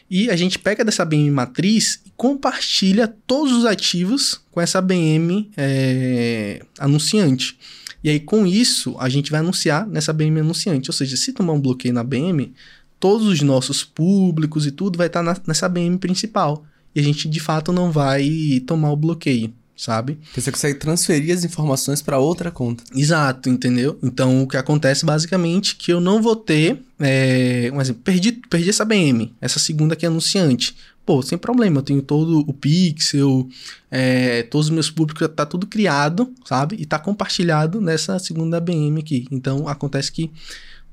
E 0.10 0.30
a 0.31 0.36
gente 0.36 0.57
pega 0.57 0.84
dessa 0.84 1.06
BM 1.06 1.30
matriz 1.30 2.02
e 2.03 2.11
compartilha 2.18 3.07
todos 3.27 3.53
os 3.53 3.65
ativos 3.65 4.41
com 4.49 4.60
essa 4.60 4.81
BM 4.81 5.52
é, 5.56 6.65
anunciante. 6.80 7.57
E 8.03 8.09
aí, 8.09 8.19
com 8.19 8.45
isso, 8.45 8.95
a 8.99 9.09
gente 9.09 9.31
vai 9.31 9.39
anunciar 9.39 9.85
nessa 9.88 10.13
BM 10.13 10.39
anunciante. 10.39 10.89
Ou 10.89 10.93
seja, 10.93 11.17
se 11.17 11.34
tomar 11.34 11.53
um 11.53 11.59
bloqueio 11.59 11.93
na 11.93 12.03
BM, 12.03 12.53
todos 12.99 13.27
os 13.27 13.41
nossos 13.41 13.84
públicos 13.84 14.65
e 14.65 14.71
tudo 14.71 14.97
vai 14.97 15.07
estar 15.07 15.23
na, 15.23 15.35
nessa 15.45 15.67
BM 15.67 15.97
principal. 15.97 16.63
E 16.95 16.99
a 16.99 17.03
gente, 17.03 17.27
de 17.27 17.39
fato, 17.39 17.71
não 17.71 17.91
vai 17.91 18.61
tomar 18.65 18.91
o 18.91 18.95
bloqueio, 18.95 19.53
sabe? 19.76 20.17
Você 20.35 20.51
consegue 20.51 20.80
transferir 20.80 21.35
as 21.35 21.43
informações 21.43 22.01
para 22.01 22.17
outra 22.17 22.49
conta. 22.49 22.84
Exato, 22.95 23.49
entendeu? 23.49 23.99
Então, 24.01 24.43
o 24.43 24.47
que 24.47 24.57
acontece 24.57 25.05
basicamente 25.05 25.76
é 25.80 25.84
que 25.84 25.93
eu 25.93 25.99
não 25.99 26.21
vou 26.21 26.35
ter. 26.35 26.81
É, 26.99 27.69
um 27.73 27.80
exemplo, 27.80 28.01
perdi, 28.03 28.31
perdi 28.31 28.69
essa 28.69 28.84
BM, 28.84 29.34
essa 29.39 29.59
segunda 29.59 29.93
aqui 29.93 30.05
é 30.05 30.09
anunciante 30.09 30.76
pô, 31.10 31.23
sem 31.23 31.40
problema, 31.40 31.80
eu 31.80 31.81
tenho 31.81 32.03
todo 32.03 32.41
o 32.48 32.53
pixel, 32.53 33.49
é, 33.90 34.44
todos 34.44 34.68
os 34.68 34.72
meus 34.72 34.91
públicos, 34.91 35.27
tá 35.36 35.44
tudo 35.44 35.65
criado, 35.65 36.31
sabe? 36.45 36.76
E 36.80 36.86
tá 36.86 36.99
compartilhado 36.99 37.81
nessa 37.81 38.19
segunda 38.19 38.60
BM 38.60 38.99
aqui. 38.99 39.27
Então 39.31 39.68
acontece 39.68 40.11
que, 40.11 40.30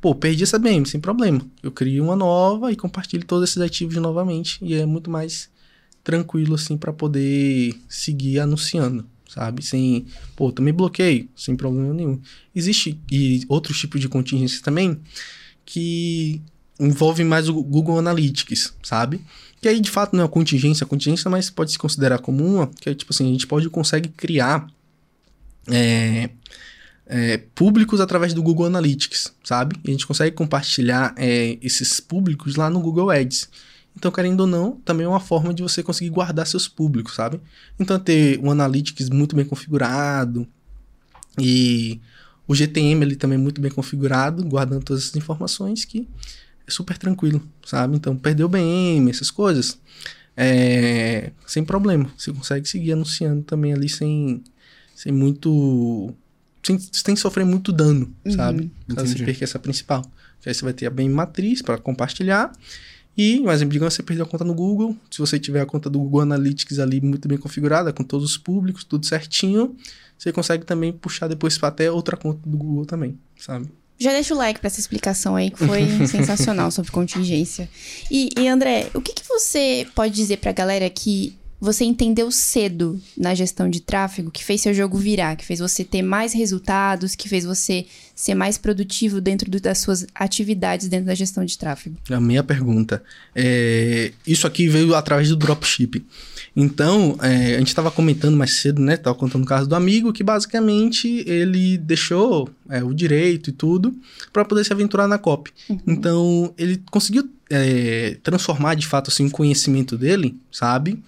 pô, 0.01 0.15
perdi 0.15 0.43
essa 0.43 0.59
BM, 0.59 0.87
sem 0.87 0.99
problema. 0.99 1.43
Eu 1.63 1.71
crio 1.71 2.03
uma 2.03 2.17
nova 2.17 2.73
e 2.73 2.77
compartilho 2.77 3.27
todos 3.27 3.51
esses 3.51 3.61
ativos 3.61 3.95
novamente 3.97 4.57
e 4.63 4.73
é 4.73 4.87
muito 4.87 5.11
mais 5.11 5.51
tranquilo 6.03 6.55
assim 6.55 6.79
para 6.79 6.95
poder 6.95 7.79
seguir 7.87 8.39
anunciando, 8.39 9.05
sabe? 9.29 9.63
Sem, 9.63 10.07
pô, 10.35 10.51
também 10.51 10.73
bloqueio, 10.73 11.29
sem 11.37 11.55
problema 11.55 11.93
nenhum. 11.93 12.19
Existe 12.55 12.99
e 13.13 13.43
outros 13.51 13.79
tipos 13.79 14.01
de 14.01 14.09
contingência 14.09 14.63
também 14.63 14.99
que 15.67 16.41
envolve 16.79 17.25
mais 17.25 17.49
o 17.49 17.55
Google 17.63 17.99
Analytics, 17.99 18.75
sabe? 18.83 19.25
Que 19.61 19.69
aí 19.69 19.81
de 19.81 19.91
fato 19.91 20.15
não 20.15 20.21
é 20.21 20.25
uma 20.25 20.31
contingência, 20.31 20.85
a 20.85 20.87
contingência, 20.87 21.31
mas 21.31 21.51
pode 21.51 21.73
se 21.73 21.79
considerar 21.79 22.19
como 22.19 22.45
uma, 22.45 22.67
que 22.67 22.91
é 22.91 22.95
tipo 22.95 23.13
assim, 23.13 23.29
a 23.29 23.33
gente 23.33 23.47
pode 23.47 23.69
consegue 23.71 24.09
criar 24.11 24.67
é, 25.69 26.31
é, 27.07 27.39
públicos 27.55 28.01
através 28.01 28.35
do 28.35 28.43
Google 28.43 28.67
Analytics, 28.67 29.33
sabe? 29.43 29.77
E 29.85 29.89
a 29.89 29.93
gente 29.93 30.07
consegue 30.07 30.35
compartilhar 30.37 31.15
é, 31.17 31.59
esses 31.63 32.01
públicos 32.01 32.57
lá 32.57 32.69
no 32.69 32.81
Google 32.81 33.11
Ads. 33.11 33.49
Então, 33.97 34.11
querendo 34.11 34.41
ou 34.41 34.47
não, 34.47 34.73
também 34.85 35.07
é 35.07 35.09
uma 35.09 35.21
forma 35.21 35.55
de 35.55 35.63
você 35.63 35.83
conseguir 35.83 36.11
guardar 36.11 36.47
seus 36.47 36.69
públicos, 36.69 37.15
sabe? 37.15 37.41
Então, 37.81 37.99
ter 37.99 38.39
um 38.41 38.51
Analytics 38.51 39.09
muito 39.09 39.35
bem 39.35 39.45
configurado 39.45 40.47
e 41.39 41.99
o 42.47 42.55
GTM 42.55 43.03
ali 43.03 43.17
também 43.17 43.39
muito 43.39 43.61
bem 43.61 43.71
configurado, 43.71 44.45
guardando 44.45 44.85
todas 44.85 45.05
essas 45.05 45.17
informações 45.17 45.85
que 45.85 46.01
é 46.01 46.05
super 46.69 46.99
tranquilo, 46.99 47.43
sabe? 47.65 47.97
Então, 47.97 48.17
perdeu 48.17 48.49
BM, 48.49 49.11
essas 49.11 49.31
coisas, 49.31 49.79
é, 50.37 51.31
sem 51.47 51.65
problema. 51.65 52.11
Você 52.17 52.33
consegue 52.33 52.69
seguir 52.69 52.93
anunciando 52.93 53.43
também 53.43 53.73
ali 53.73 53.89
sem, 53.89 54.43
sem 54.95 55.13
muito. 55.13 56.13
Sem, 56.63 56.79
sem 56.79 57.15
sofrer 57.15 57.45
muito 57.45 57.73
dano, 57.73 58.13
uhum, 58.25 58.33
sabe? 58.33 58.71
Caso 58.95 59.07
você 59.07 59.25
perca 59.25 59.45
essa 59.45 59.59
principal. 59.59 60.03
Que 60.41 60.49
aí 60.49 60.55
você 60.55 60.65
vai 60.65 60.73
ter 60.73 60.87
a 60.87 60.91
BM 60.91 61.09
matriz 61.09 61.63
para 61.63 61.79
compartilhar. 61.79 62.53
E, 63.17 63.41
um 63.41 63.51
exemplo, 63.51 63.73
digamos, 63.73 63.95
você 63.95 64.03
perdeu 64.03 64.27
a 64.27 64.29
conta 64.29 64.45
no 64.45 64.53
Google. 64.53 64.95
Se 65.11 65.21
você 65.21 65.39
tiver 65.39 65.61
a 65.61 65.67
conta 65.67 65.89
do 65.89 65.99
Google 65.99 66.21
Analytics 66.21 66.79
ali 66.79 67.01
muito 67.01 67.27
bem 67.27 67.39
configurada, 67.39 67.93
com 67.93 68.05
todos 68.05 68.31
os 68.31 68.37
públicos, 68.37 68.85
tudo 68.85 69.07
certinho, 69.07 69.75
você 70.19 70.33
consegue 70.33 70.67
também 70.67 70.93
puxar 70.93 71.29
depois 71.29 71.57
para 71.57 71.69
até 71.69 71.91
outra 71.91 72.17
conta 72.17 72.41
do 72.45 72.57
Google 72.57 72.85
também, 72.85 73.19
sabe? 73.39 73.71
Já 73.99 74.13
deixa 74.13 74.35
o 74.35 74.37
like 74.37 74.61
para 74.61 74.69
essa 74.69 74.81
explicação 74.81 75.37
aí, 75.37 75.51
que 75.51 75.65
foi 75.65 75.87
sensacional 76.07 76.71
sobre 76.71 76.91
contingência. 76.91 77.69
E, 78.11 78.29
e 78.39 78.49
André, 78.49 78.89
o 78.95 79.01
que, 79.01 79.13
que 79.13 79.27
você 79.27 79.87
pode 79.95 80.15
dizer 80.15 80.39
pra 80.39 80.53
galera 80.53 80.89
que 80.91 81.35
você 81.59 81.85
entendeu 81.85 82.31
cedo 82.31 83.01
na 83.17 83.35
gestão 83.35 83.69
de 83.69 83.81
tráfego 83.81 84.31
que 84.31 84.45
fez 84.45 84.61
seu 84.61 84.75
jogo 84.75 84.99
virar, 84.99 85.37
que 85.37 85.45
fez 85.45 85.59
você 85.59 85.83
ter 85.83 86.03
mais 86.03 86.35
resultados, 86.35 87.15
que 87.15 87.29
fez 87.29 87.45
você 87.45 87.87
ser 88.15 88.35
mais 88.35 88.59
produtivo 88.59 89.21
dentro 89.21 89.51
do, 89.51 89.59
das 89.59 89.79
suas 89.79 90.07
atividades 90.15 90.89
dentro 90.89 91.07
da 91.07 91.15
gestão 91.15 91.45
de 91.45 91.57
tráfego? 91.57 91.97
A 92.11 92.21
minha 92.21 92.45
pergunta. 92.45 93.03
É, 93.35 94.13
isso 94.27 94.47
aqui 94.47 94.69
veio 94.69 94.95
através 94.95 95.29
do 95.31 95.37
dropship. 95.37 96.05
Então, 96.57 97.19
é, 97.21 97.57
a 97.57 97.59
gente 97.59 97.69
estava 97.69 97.91
comentando 97.91 98.37
mais 98.37 98.55
cedo, 98.55 98.81
né? 98.81 98.97
Tava 98.97 99.15
contando 99.15 99.43
o 99.43 99.47
caso 99.47 99.69
do 99.69 99.75
amigo, 99.75 100.13
que 100.13 100.25
basicamente 100.25 101.23
ele 101.29 101.77
deixou 101.77 102.49
é, 102.71 102.83
o 102.83 102.95
direito 102.95 103.51
e 103.51 103.53
tudo 103.53 103.95
para 104.33 104.45
poder 104.45 104.65
se 104.65 104.73
aventurar 104.73 105.07
na 105.07 105.19
COP. 105.19 105.51
Uhum. 105.69 105.79
Então, 105.87 106.55
ele 106.57 106.83
conseguiu 106.91 107.29
é, 107.51 108.17
transformar 108.23 108.75
de 108.75 108.87
fato 108.87 109.11
assim, 109.11 109.27
o 109.27 109.31
conhecimento 109.31 109.99
dele, 109.99 110.35
sabe? 110.51 111.03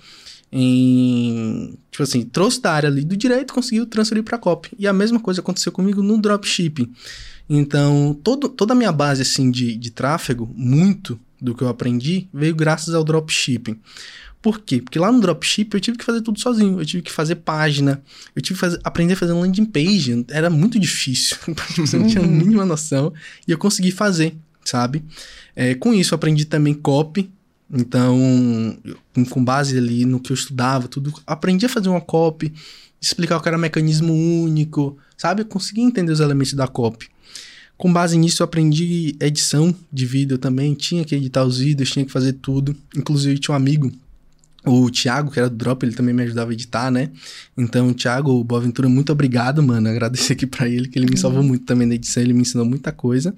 em. 0.53 1.75
Tipo 1.91 2.03
assim, 2.03 2.23
trouxe 2.23 2.61
da 2.61 2.73
área 2.73 2.89
ali 2.89 3.05
do 3.05 3.17
direito 3.17 3.53
conseguiu 3.53 3.87
transferir 3.87 4.23
para 4.23 4.37
a 4.37 4.39
COP. 4.39 4.71
E 4.79 4.87
a 4.87 4.93
mesma 4.93 5.21
coisa 5.21 5.41
aconteceu 5.41 5.73
comigo 5.73 6.03
no 6.03 6.21
dropshipping. 6.21 6.93
Então, 7.49 8.19
todo, 8.23 8.49
toda 8.49 8.73
a 8.73 8.77
minha 8.77 8.93
base 8.93 9.23
assim, 9.23 9.51
de, 9.51 9.77
de 9.77 9.91
tráfego, 9.91 10.49
muito 10.55 11.19
do 11.41 11.55
que 11.55 11.63
eu 11.63 11.69
aprendi, 11.69 12.29
veio 12.33 12.55
graças 12.55 12.95
ao 12.95 13.05
dropshipping. 13.05 13.79
Por 14.49 14.61
quê? 14.61 14.81
Porque 14.81 14.99
lá 14.99 15.13
no 15.13 15.21
dropship 15.21 15.75
eu 15.75 15.79
tive 15.79 15.99
que 15.99 16.05
fazer 16.07 16.23
tudo 16.23 16.41
sozinho. 16.41 16.81
Eu 16.81 16.87
tive 16.87 17.03
que 17.03 17.13
fazer 17.13 17.35
página, 17.35 18.03
eu 18.35 18.41
tive 18.41 18.55
que 18.55 18.61
fazer, 18.61 18.81
aprender 18.83 19.13
a 19.13 19.17
fazer 19.17 19.35
landing 19.35 19.67
page. 19.67 20.25
Era 20.31 20.49
muito 20.49 20.81
difícil. 20.81 21.37
eu 21.47 22.01
não 22.01 22.09
tinha 22.09 22.25
a 22.25 22.27
mínima 22.27 22.65
noção. 22.65 23.13
E 23.47 23.53
eu 23.53 23.59
consegui 23.59 23.91
fazer, 23.91 24.35
sabe? 24.65 25.05
É, 25.55 25.75
com 25.75 25.93
isso, 25.93 26.15
eu 26.15 26.17
aprendi 26.17 26.47
também 26.47 26.73
copy, 26.73 27.31
então, 27.71 28.19
com 29.29 29.45
base 29.45 29.77
ali 29.77 30.07
no 30.07 30.19
que 30.19 30.33
eu 30.33 30.35
estudava, 30.35 30.89
tudo, 30.89 31.13
aprendi 31.27 31.67
a 31.67 31.69
fazer 31.69 31.91
uma 31.91 32.01
copy, 32.01 32.51
explicar 32.99 33.37
o 33.37 33.43
que 33.43 33.49
era 33.49 33.59
mecanismo 33.59 34.15
único, 34.15 34.97
sabe? 35.15 35.43
Eu 35.43 35.47
consegui 35.47 35.83
entender 35.83 36.11
os 36.11 36.21
elementos 36.21 36.55
da 36.55 36.67
copy. 36.67 37.11
Com 37.77 37.93
base 37.93 38.17
nisso, 38.17 38.43
eu 38.43 38.47
aprendi 38.47 39.15
edição 39.21 39.77
de 39.93 40.07
vídeo 40.07 40.39
também, 40.39 40.73
tinha 40.73 41.05
que 41.05 41.15
editar 41.15 41.45
os 41.45 41.59
vídeos, 41.59 41.91
tinha 41.91 42.07
que 42.07 42.11
fazer 42.11 42.33
tudo. 42.33 42.75
Inclusive, 42.97 43.39
tinha 43.39 43.53
um 43.53 43.57
amigo, 43.57 43.93
o 44.69 44.91
Thiago, 44.91 45.31
que 45.31 45.39
era 45.39 45.49
do 45.49 45.57
Drop, 45.57 45.85
ele 45.85 45.95
também 45.95 46.15
me 46.15 46.23
ajudava 46.23 46.51
a 46.51 46.55
editar, 46.55 46.91
né? 46.91 47.11
Então, 47.57 47.93
Thiago, 47.93 48.43
Boaventura, 48.45 48.89
muito 48.89 49.13
obrigado, 49.13 49.63
mano. 49.63 49.89
Agradecer 49.89 50.35
aqui 50.35 50.47
para 50.47 50.69
ele, 50.69 50.89
que 50.89 50.99
ele 50.99 51.07
me 51.11 51.17
salvou 51.17 51.43
muito 51.43 51.65
também 51.65 51.87
na 51.87 51.95
edição, 51.95 52.23
ele 52.23 52.33
me 52.33 52.43
ensinou 52.43 52.65
muita 52.65 52.93
coisa. 52.93 53.35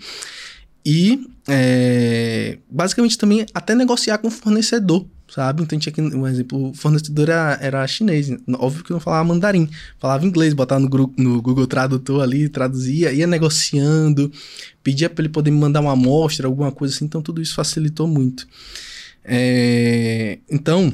E 0.84 1.26
é, 1.46 2.58
basicamente 2.70 3.18
também 3.18 3.44
até 3.52 3.74
negociar 3.74 4.18
com 4.18 4.28
o 4.28 4.30
fornecedor, 4.30 5.06
sabe? 5.28 5.62
Então 5.62 5.78
tinha 5.78 5.92
que, 5.92 6.00
um 6.00 6.26
exemplo, 6.26 6.70
o 6.70 6.74
fornecedor 6.74 7.28
era, 7.28 7.58
era 7.60 7.86
chinês, 7.86 8.30
óbvio 8.54 8.84
que 8.84 8.90
não 8.90 9.00
falava 9.00 9.24
mandarim, 9.24 9.68
falava 9.98 10.24
inglês, 10.26 10.54
botava 10.54 10.80
no, 10.80 11.14
no 11.16 11.42
Google 11.42 11.66
Tradutor 11.66 12.22
ali, 12.22 12.48
traduzia, 12.48 13.12
ia 13.12 13.26
negociando, 13.26 14.32
pedia 14.82 15.10
para 15.10 15.22
ele 15.22 15.28
poder 15.28 15.50
me 15.50 15.58
mandar 15.58 15.80
uma 15.80 15.92
amostra, 15.92 16.46
alguma 16.46 16.72
coisa 16.72 16.94
assim, 16.94 17.04
então 17.04 17.20
tudo 17.20 17.42
isso 17.42 17.54
facilitou 17.54 18.06
muito. 18.06 18.46
É, 19.24 20.38
então, 20.50 20.92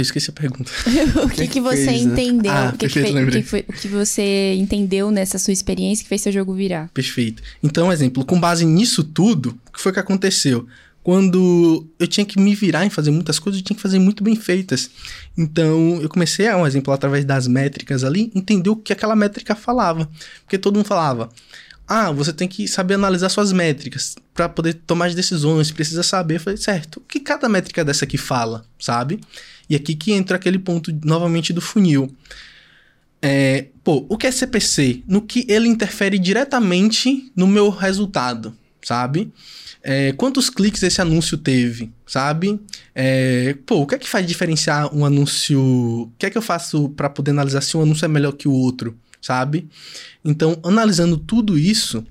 eu 0.00 0.02
esqueci 0.02 0.30
a 0.30 0.32
pergunta. 0.32 0.70
o 1.24 1.28
que, 1.28 1.46
que 1.46 1.60
você 1.60 1.84
fez, 1.84 2.04
né? 2.04 2.12
entendeu? 2.12 2.52
Ah, 2.52 2.70
o, 2.74 2.78
que 2.78 2.88
perfeito, 2.88 3.06
que 3.06 3.12
foi, 3.12 3.22
o, 3.22 3.30
que 3.30 3.42
foi, 3.42 3.64
o 3.68 3.72
que 3.72 3.88
você 3.88 4.54
entendeu 4.54 5.10
nessa 5.10 5.38
sua 5.38 5.52
experiência 5.52 6.02
que 6.02 6.08
fez 6.08 6.20
seu 6.20 6.32
jogo 6.32 6.54
virar? 6.54 6.88
Perfeito. 6.94 7.42
Então, 7.62 7.92
exemplo, 7.92 8.24
com 8.24 8.38
base 8.40 8.64
nisso 8.64 9.04
tudo, 9.04 9.58
o 9.68 9.72
que 9.72 9.80
foi 9.80 9.92
que 9.92 10.00
aconteceu? 10.00 10.66
Quando 11.02 11.86
eu 11.98 12.06
tinha 12.06 12.26
que 12.26 12.38
me 12.38 12.54
virar 12.54 12.84
em 12.84 12.90
fazer 12.90 13.10
muitas 13.10 13.38
coisas, 13.38 13.60
eu 13.60 13.64
tinha 13.64 13.76
que 13.76 13.82
fazer 13.82 13.98
muito 13.98 14.22
bem 14.22 14.36
feitas. 14.36 14.90
Então, 15.36 15.98
eu 16.02 16.08
comecei 16.08 16.46
a, 16.46 16.56
um 16.56 16.66
exemplo, 16.66 16.92
através 16.92 17.24
das 17.24 17.46
métricas 17.46 18.04
ali, 18.04 18.30
entender 18.34 18.68
o 18.68 18.76
que 18.76 18.92
aquela 18.92 19.16
métrica 19.16 19.54
falava. 19.54 20.08
Porque 20.44 20.58
todo 20.58 20.76
mundo 20.76 20.86
falava, 20.86 21.30
ah, 21.90 22.12
você 22.12 22.32
tem 22.32 22.46
que 22.46 22.68
saber 22.68 22.94
analisar 22.94 23.28
suas 23.28 23.52
métricas 23.52 24.14
para 24.32 24.48
poder 24.48 24.74
tomar 24.74 25.06
as 25.06 25.14
decisões, 25.16 25.72
precisa 25.72 26.04
saber. 26.04 26.36
Eu 26.36 26.40
falei, 26.40 26.56
certo, 26.56 26.98
o 26.98 27.00
que 27.00 27.18
cada 27.18 27.48
métrica 27.48 27.84
dessa 27.84 28.04
aqui 28.04 28.16
fala, 28.16 28.64
sabe? 28.78 29.18
E 29.70 29.76
aqui 29.76 29.94
que 29.94 30.10
entra 30.12 30.36
aquele 30.36 30.58
ponto 30.58 30.92
novamente 31.04 31.52
do 31.52 31.60
funil. 31.60 32.12
É, 33.22 33.66
pô, 33.84 34.04
o 34.08 34.18
que 34.18 34.26
é 34.26 34.30
CPC? 34.32 35.04
No 35.06 35.22
que 35.22 35.46
ele 35.48 35.68
interfere 35.68 36.18
diretamente 36.18 37.30
no 37.36 37.46
meu 37.46 37.70
resultado, 37.70 38.52
sabe? 38.82 39.32
É, 39.82 40.12
quantos 40.12 40.50
cliques 40.50 40.82
esse 40.82 41.00
anúncio 41.00 41.38
teve, 41.38 41.90
sabe? 42.04 42.60
É, 42.94 43.56
pô, 43.64 43.76
o 43.76 43.86
que 43.86 43.94
é 43.94 43.98
que 43.98 44.08
faz 44.08 44.26
diferenciar 44.26 44.94
um 44.94 45.04
anúncio? 45.04 45.60
O 45.60 46.12
que 46.18 46.26
é 46.26 46.30
que 46.30 46.36
eu 46.36 46.42
faço 46.42 46.88
para 46.90 47.08
poder 47.08 47.30
analisar 47.30 47.60
se 47.60 47.76
um 47.76 47.82
anúncio 47.82 48.04
é 48.04 48.08
melhor 48.08 48.32
que 48.32 48.48
o 48.48 48.52
outro, 48.52 48.98
sabe? 49.22 49.68
Então, 50.24 50.58
analisando 50.64 51.16
tudo 51.16 51.56
isso, 51.56 52.04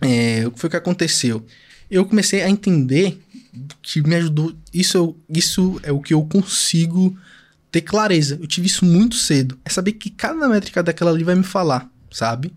é, 0.00 0.46
o 0.46 0.52
que 0.52 0.60
foi 0.60 0.70
que 0.70 0.76
aconteceu? 0.76 1.44
Eu 1.90 2.04
comecei 2.04 2.42
a 2.42 2.48
entender 2.48 3.18
que 3.82 4.00
me 4.02 4.14
ajudou. 4.16 4.54
Isso, 4.72 5.16
isso 5.28 5.80
é 5.82 5.92
o 5.92 6.00
que 6.00 6.14
eu 6.14 6.24
consigo 6.24 7.16
ter 7.70 7.80
clareza. 7.82 8.38
Eu 8.40 8.46
tive 8.46 8.66
isso 8.66 8.84
muito 8.84 9.16
cedo. 9.16 9.58
É 9.64 9.70
saber 9.70 9.92
que 9.92 10.10
cada 10.10 10.48
métrica 10.48 10.82
daquela 10.82 11.10
ali 11.10 11.24
vai 11.24 11.34
me 11.34 11.42
falar, 11.42 11.90
sabe? 12.10 12.52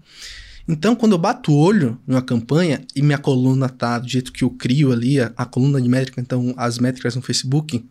Então, 0.67 0.95
quando 0.95 1.13
eu 1.13 1.17
bato 1.17 1.51
o 1.51 1.57
olho 1.57 1.99
numa 2.05 2.21
campanha 2.21 2.81
e 2.95 3.01
minha 3.01 3.17
coluna 3.17 3.67
tá 3.67 3.97
do 3.97 4.07
jeito 4.07 4.31
que 4.31 4.43
eu 4.43 4.51
crio 4.51 4.91
ali, 4.91 5.19
a, 5.19 5.31
a 5.35 5.45
coluna 5.45 5.81
de 5.81 5.89
métrica, 5.89 6.21
então 6.21 6.53
as 6.55 6.77
métricas 6.77 7.15
no 7.15 7.23
Facebook, 7.23 7.83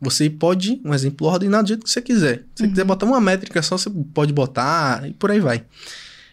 você 0.00 0.30
pode, 0.30 0.80
um 0.84 0.94
exemplo, 0.94 1.26
ordenar 1.26 1.62
do 1.62 1.68
jeito 1.68 1.84
que 1.84 1.90
você 1.90 2.00
quiser. 2.00 2.38
Se 2.38 2.44
você 2.56 2.62
uhum. 2.64 2.70
quiser 2.70 2.84
botar 2.84 3.04
uma 3.04 3.20
métrica 3.20 3.62
só, 3.62 3.76
você 3.76 3.90
pode 4.14 4.32
botar 4.32 5.06
e 5.06 5.12
por 5.12 5.30
aí 5.30 5.38
vai. 5.38 5.64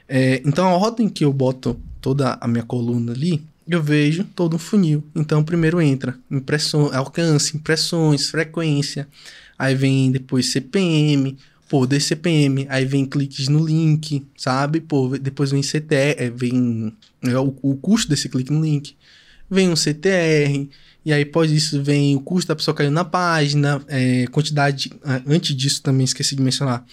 É, 0.07 0.41
então, 0.45 0.65
a 0.65 0.77
ordem 0.77 1.09
que 1.09 1.25
eu 1.25 1.33
boto 1.33 1.79
toda 1.99 2.37
a 2.39 2.47
minha 2.47 2.63
coluna 2.63 3.11
ali 3.11 3.43
eu 3.75 3.83
vejo 3.83 4.23
todo 4.35 4.55
um 4.55 4.59
funil. 4.59 5.03
Então, 5.15 5.43
primeiro 5.43 5.81
entra 5.81 6.17
impressão, 6.29 6.93
alcance, 6.93 7.55
impressões, 7.55 8.29
frequência. 8.29 9.07
Aí 9.57 9.75
vem 9.75 10.11
depois 10.11 10.47
CPM, 10.47 11.37
pô, 11.69 11.85
DCPM. 11.85 12.65
Aí 12.69 12.85
vem 12.85 13.05
cliques 13.05 13.47
no 13.47 13.65
link, 13.65 14.25
sabe? 14.35 14.81
Pô, 14.81 15.17
depois 15.17 15.51
vem 15.51 15.61
CTR, 15.61 16.15
é, 16.17 16.29
vem 16.29 16.93
é, 17.23 17.37
o, 17.37 17.55
o 17.61 17.75
custo 17.77 18.09
desse 18.09 18.27
clique 18.27 18.51
no 18.51 18.61
link. 18.61 18.95
Vem 19.49 19.69
um 19.69 19.75
CTR. 19.75 20.69
E 21.03 21.11
aí, 21.11 21.23
após 21.23 21.51
isso, 21.51 21.81
vem 21.81 22.15
o 22.15 22.21
custo 22.21 22.49
da 22.49 22.55
pessoa 22.55 22.75
cair 22.75 22.91
na 22.91 23.03
página, 23.03 23.81
é, 23.87 24.27
quantidade. 24.27 24.91
Antes 25.25 25.55
disso, 25.55 25.81
também 25.81 26.05
esqueci 26.05 26.35
de 26.35 26.41
mencionar. 26.41 26.85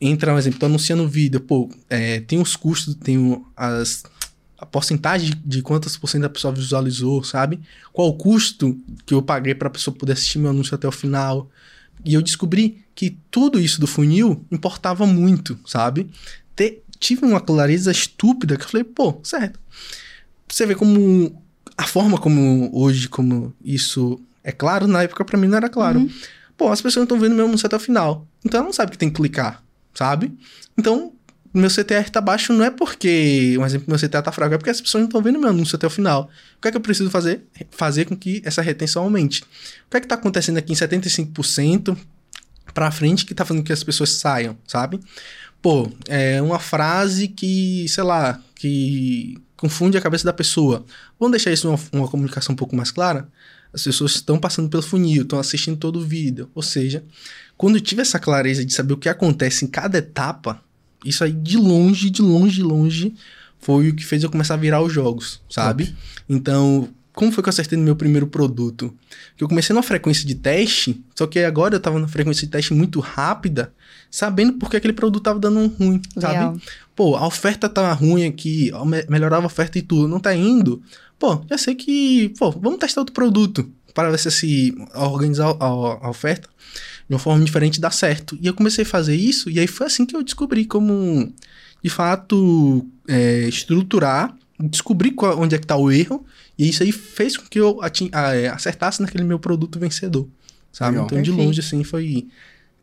Entra, 0.00 0.34
um 0.34 0.38
exemplo, 0.38 0.58
tô 0.58 0.66
anunciando 0.66 1.08
vídeo, 1.08 1.40
pô, 1.40 1.70
é, 1.88 2.20
tem 2.20 2.40
os 2.40 2.56
custos, 2.56 2.94
tem 2.96 3.42
as 3.56 4.02
a 4.64 4.66
porcentagem 4.66 5.32
de 5.44 5.60
quantas 5.60 5.96
por 5.96 6.08
cento 6.08 6.22
da 6.22 6.30
pessoa 6.30 6.52
visualizou, 6.52 7.22
sabe? 7.22 7.60
Qual 7.92 8.08
o 8.08 8.14
custo 8.14 8.80
que 9.04 9.12
eu 9.12 9.22
paguei 9.22 9.54
para 9.54 9.68
a 9.68 9.70
pessoa 9.70 9.94
poder 9.94 10.14
assistir 10.14 10.38
meu 10.38 10.50
anúncio 10.50 10.74
até 10.74 10.88
o 10.88 10.92
final. 10.92 11.50
E 12.04 12.14
eu 12.14 12.22
descobri 12.22 12.82
que 12.94 13.18
tudo 13.30 13.60
isso 13.60 13.80
do 13.80 13.86
funil 13.86 14.44
importava 14.50 15.06
muito, 15.06 15.58
sabe? 15.66 16.10
Te, 16.56 16.82
tive 16.98 17.26
uma 17.26 17.40
clareza 17.40 17.92
estúpida 17.92 18.56
que 18.56 18.64
eu 18.64 18.68
falei, 18.68 18.84
pô, 18.84 19.20
certo. 19.22 19.60
Você 20.48 20.64
vê 20.64 20.74
como 20.74 21.42
a 21.76 21.84
forma 21.84 22.18
como 22.18 22.70
hoje, 22.72 23.08
como 23.08 23.54
isso 23.62 24.20
é 24.42 24.52
claro, 24.52 24.86
na 24.86 25.02
época 25.02 25.24
para 25.24 25.38
mim 25.38 25.46
não 25.46 25.58
era 25.58 25.68
claro. 25.68 26.00
Uhum. 26.00 26.10
Pô, 26.56 26.70
as 26.70 26.80
pessoas 26.80 27.04
estão 27.04 27.18
vendo 27.18 27.34
meu 27.34 27.46
anúncio 27.46 27.66
até 27.66 27.76
o 27.76 27.80
final. 27.80 28.26
Então 28.44 28.58
ela 28.58 28.66
não 28.66 28.72
sabe 28.72 28.92
que 28.92 28.98
tem 28.98 29.10
que 29.10 29.16
clicar, 29.16 29.62
sabe? 29.92 30.32
Então 30.78 31.12
meu 31.54 31.70
CTR 31.70 32.10
tá 32.10 32.20
baixo 32.20 32.52
não 32.52 32.64
é 32.64 32.70
porque, 32.70 33.56
um 33.58 33.64
exemplo, 33.64 33.86
meu 33.88 33.98
CTR 33.98 34.22
tá 34.22 34.32
fraco, 34.32 34.54
é 34.54 34.58
porque 34.58 34.70
as 34.70 34.80
pessoas 34.80 35.02
não 35.02 35.08
estão 35.08 35.22
vendo 35.22 35.38
meu 35.38 35.50
anúncio 35.50 35.76
até 35.76 35.86
o 35.86 35.90
final. 35.90 36.28
O 36.58 36.60
que 36.60 36.68
é 36.68 36.70
que 36.72 36.76
eu 36.76 36.80
preciso 36.80 37.10
fazer? 37.10 37.44
Fazer 37.70 38.06
com 38.06 38.16
que 38.16 38.42
essa 38.44 38.60
retenção 38.60 39.04
aumente. 39.04 39.42
O 39.42 39.90
que 39.90 39.96
é 39.96 40.00
que 40.00 40.08
tá 40.08 40.16
acontecendo 40.16 40.58
aqui 40.58 40.72
em 40.72 40.76
75% 40.76 41.96
para 42.72 42.90
frente 42.90 43.24
que 43.24 43.34
tá 43.34 43.44
fazendo 43.44 43.64
que 43.64 43.72
as 43.72 43.84
pessoas 43.84 44.10
saiam, 44.10 44.58
sabe? 44.66 44.98
Pô, 45.62 45.90
é 46.08 46.42
uma 46.42 46.58
frase 46.58 47.28
que, 47.28 47.86
sei 47.88 48.02
lá, 48.02 48.40
que 48.54 49.38
confunde 49.56 49.96
a 49.96 50.00
cabeça 50.00 50.24
da 50.24 50.32
pessoa. 50.32 50.84
Vamos 51.18 51.32
deixar 51.32 51.52
isso 51.52 51.68
uma, 51.68 51.78
uma 51.92 52.08
comunicação 52.08 52.52
um 52.52 52.56
pouco 52.56 52.74
mais 52.74 52.90
clara? 52.90 53.28
As 53.72 53.82
pessoas 53.82 54.16
estão 54.16 54.38
passando 54.38 54.68
pelo 54.68 54.82
funil, 54.82 55.22
estão 55.22 55.38
assistindo 55.38 55.76
todo 55.76 56.00
o 56.00 56.04
vídeo. 56.04 56.50
Ou 56.54 56.62
seja, 56.62 57.04
quando 57.56 57.76
eu 57.76 57.80
tive 57.80 58.02
essa 58.02 58.18
clareza 58.18 58.64
de 58.64 58.74
saber 58.74 58.94
o 58.94 58.96
que 58.96 59.08
acontece 59.08 59.64
em 59.64 59.68
cada 59.68 59.98
etapa, 59.98 60.60
isso 61.04 61.24
aí, 61.24 61.32
de 61.32 61.56
longe, 61.56 62.10
de 62.10 62.22
longe, 62.22 62.56
de 62.56 62.62
longe, 62.62 63.14
foi 63.58 63.88
o 63.88 63.94
que 63.94 64.04
fez 64.04 64.22
eu 64.22 64.30
começar 64.30 64.54
a 64.54 64.58
virar 64.58 64.82
os 64.82 64.92
jogos, 64.92 65.40
sabe? 65.48 65.86
Top. 65.86 65.96
Então, 66.28 66.88
como 67.14 67.30
foi 67.30 67.42
que 67.42 67.48
eu 67.48 67.52
acertei 67.52 67.78
no 67.78 67.84
meu 67.84 67.96
primeiro 67.96 68.26
produto? 68.26 68.92
Que 69.36 69.44
eu 69.44 69.48
comecei 69.48 69.72
numa 69.72 69.82
frequência 69.82 70.26
de 70.26 70.34
teste, 70.34 71.02
só 71.14 71.26
que 71.26 71.38
agora 71.38 71.76
eu 71.76 71.80
tava 71.80 71.98
na 71.98 72.08
frequência 72.08 72.44
de 72.46 72.50
teste 72.50 72.74
muito 72.74 72.98
rápida, 73.00 73.72
sabendo 74.10 74.54
por 74.54 74.68
que 74.68 74.76
aquele 74.76 74.92
produto 74.92 75.22
tava 75.22 75.38
dando 75.38 75.66
ruim, 75.78 76.02
Legal. 76.16 76.32
sabe? 76.32 76.62
Pô, 76.94 77.16
a 77.16 77.26
oferta 77.26 77.68
tá 77.68 77.92
ruim 77.92 78.24
aqui, 78.26 78.70
melhorava 79.08 79.44
a 79.44 79.46
oferta 79.46 79.78
e 79.78 79.82
tudo, 79.82 80.08
não 80.08 80.20
tá 80.20 80.34
indo. 80.34 80.82
Pô, 81.18 81.42
já 81.48 81.56
sei 81.56 81.74
que, 81.74 82.30
pô, 82.38 82.50
vamos 82.50 82.78
testar 82.78 83.00
outro 83.00 83.14
produto 83.14 83.70
para 83.94 84.10
ver 84.10 84.18
se 84.18 84.28
esse 84.28 84.74
organizar 84.94 85.56
a, 85.60 85.66
a 85.66 86.10
oferta 86.10 86.48
de 87.08 87.14
uma 87.14 87.18
forma 87.18 87.44
diferente 87.44 87.80
dá 87.80 87.90
certo. 87.90 88.36
E 88.40 88.46
eu 88.46 88.54
comecei 88.54 88.82
a 88.84 88.86
fazer 88.86 89.14
isso, 89.16 89.50
e 89.50 89.58
aí 89.60 89.66
foi 89.66 89.86
assim 89.86 90.06
que 90.06 90.16
eu 90.16 90.22
descobri 90.22 90.64
como, 90.64 91.32
de 91.82 91.90
fato, 91.90 92.86
é, 93.06 93.46
estruturar, 93.48 94.34
descobrir 94.60 95.10
qual- 95.12 95.38
onde 95.38 95.54
é 95.54 95.58
que 95.58 95.66
tá 95.66 95.76
o 95.76 95.90
erro, 95.90 96.24
e 96.58 96.68
isso 96.68 96.82
aí 96.82 96.92
fez 96.92 97.36
com 97.36 97.44
que 97.46 97.58
eu 97.60 97.82
atin- 97.82 98.10
é, 98.12 98.48
acertasse 98.48 99.02
naquele 99.02 99.24
meu 99.24 99.38
produto 99.38 99.78
vencedor, 99.78 100.28
sabe? 100.72 100.92
Legal. 100.92 101.06
Então, 101.06 101.22
de 101.22 101.30
longe, 101.30 101.60
assim, 101.60 101.82
foi 101.84 102.26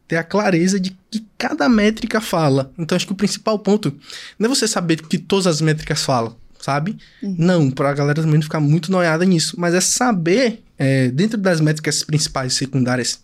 ter 0.07 0.17
a 0.17 0.23
clareza 0.23 0.77
de 0.79 0.95
que 1.09 1.25
cada 1.37 1.69
métrica 1.69 2.19
fala. 2.19 2.71
Então, 2.77 2.95
acho 2.95 3.07
que 3.07 3.13
o 3.13 3.15
principal 3.15 3.57
ponto 3.57 3.95
não 4.37 4.47
é 4.51 4.55
você 4.55 4.67
saber 4.67 4.99
o 4.99 5.07
que 5.07 5.17
todas 5.17 5.47
as 5.47 5.61
métricas 5.61 6.03
falam, 6.03 6.35
sabe? 6.59 6.97
Uhum. 7.23 7.35
Não, 7.39 7.71
pra 7.71 7.93
galera 7.93 8.21
também 8.21 8.35
não 8.35 8.41
ficar 8.43 8.59
muito 8.59 8.91
noiada 8.91 9.23
nisso. 9.23 9.55
Mas 9.57 9.73
é 9.73 9.79
saber, 9.79 10.61
é, 10.77 11.07
dentro 11.09 11.37
das 11.37 11.61
métricas 11.61 12.03
principais 12.03 12.51
e 12.51 12.55
secundárias, 12.57 13.21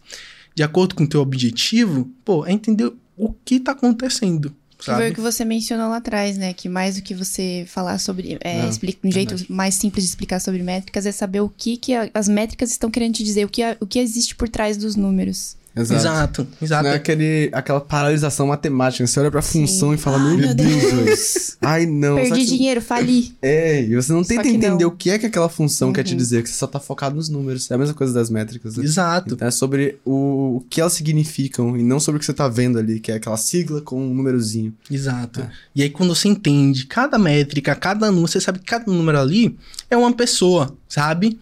de 0.57 0.63
acordo 0.63 0.95
com 0.95 1.03
o 1.03 1.07
teu 1.07 1.21
objetivo, 1.21 2.09
pô, 2.25 2.43
é 2.43 2.51
entender 2.51 2.91
o 3.15 3.31
que 3.45 3.59
tá 3.59 3.73
acontecendo, 3.73 4.49
Que 4.77 4.85
foi 4.85 4.93
o 4.93 4.97
sabe? 4.97 5.13
que 5.13 5.21
você 5.21 5.45
mencionou 5.45 5.87
lá 5.89 5.97
atrás, 5.97 6.35
né? 6.35 6.51
Que 6.51 6.67
mais 6.67 6.95
do 6.95 7.03
que 7.03 7.13
você 7.13 7.63
falar 7.67 7.99
sobre. 7.99 8.37
É, 8.41 8.61
Não, 8.63 8.69
explica, 8.69 9.07
um 9.07 9.11
jeito 9.11 9.35
mais 9.53 9.75
simples 9.75 10.03
de 10.03 10.09
explicar 10.09 10.39
sobre 10.39 10.63
métricas 10.63 11.05
é 11.05 11.11
saber 11.11 11.41
o 11.41 11.49
que, 11.49 11.77
que 11.77 11.93
a- 11.93 12.09
as 12.11 12.27
métricas 12.27 12.71
estão 12.71 12.89
querendo 12.89 13.13
te 13.13 13.23
dizer, 13.23 13.45
o 13.45 13.49
que, 13.49 13.61
a- 13.61 13.77
o 13.79 13.85
que 13.85 13.99
existe 13.99 14.35
por 14.35 14.49
trás 14.49 14.77
dos 14.77 14.95
números. 14.95 15.55
Exato. 15.81 15.97
Exato, 15.99 16.47
exato. 16.61 16.83
Não 16.83 16.91
é 16.91 16.95
aquele, 16.95 17.49
aquela 17.53 17.79
paralisação 17.81 18.47
matemática. 18.47 19.05
Você 19.05 19.19
olha 19.19 19.31
pra 19.31 19.41
função 19.41 19.93
e 19.93 19.97
fala, 19.97 20.17
Ai, 20.17 20.37
meu 20.37 20.53
Deus, 20.55 20.93
Deus. 21.05 21.57
Ai, 21.61 21.85
não. 21.85 22.15
Perdi 22.15 22.39
que 22.39 22.45
dinheiro, 22.45 22.81
fali. 22.81 23.35
É, 23.41 23.81
e 23.83 23.95
você 23.95 24.11
não 24.13 24.23
Só 24.23 24.29
tenta 24.29 24.47
entender 24.47 24.83
não. 24.83 24.89
o 24.89 24.91
que 24.91 25.09
é 25.09 25.19
que 25.19 25.25
aquela 25.25 25.49
função 25.49 25.91
quer 25.93 26.03
te 26.03 26.11
Uhum. 26.11 26.17
dizer, 26.17 26.43
que 26.43 26.49
você 26.49 26.55
só 26.55 26.67
tá 26.67 26.79
focado 26.79 27.15
nos 27.15 27.29
números. 27.29 27.69
É 27.69 27.75
a 27.75 27.77
mesma 27.77 27.93
coisa 27.93 28.13
das 28.13 28.29
métricas, 28.29 28.77
né? 28.77 28.83
Exato. 28.83 29.33
Então 29.33 29.47
é 29.47 29.51
sobre 29.51 29.97
o, 30.05 30.57
o 30.57 30.65
que 30.69 30.81
elas 30.81 30.93
significam 30.93 31.77
e 31.77 31.83
não 31.83 31.99
sobre 31.99 32.17
o 32.17 32.19
que 32.19 32.25
você 32.25 32.33
tá 32.33 32.47
vendo 32.47 32.77
ali, 32.79 32.99
que 32.99 33.11
é 33.11 33.15
aquela 33.15 33.37
sigla 33.37 33.81
com 33.81 34.01
um 34.01 34.13
númerozinho. 34.13 34.73
Exato. 34.89 35.41
É. 35.41 35.49
E 35.75 35.83
aí, 35.83 35.89
quando 35.89 36.15
você 36.15 36.27
entende 36.27 36.85
cada 36.85 37.17
métrica, 37.17 37.75
cada 37.75 38.07
número, 38.11 38.27
você 38.27 38.41
sabe 38.41 38.59
que 38.59 38.65
cada 38.65 38.91
número 38.91 39.19
ali 39.19 39.57
é 39.89 39.95
uma 39.97 40.11
pessoa, 40.13 40.75
sabe? 40.87 41.37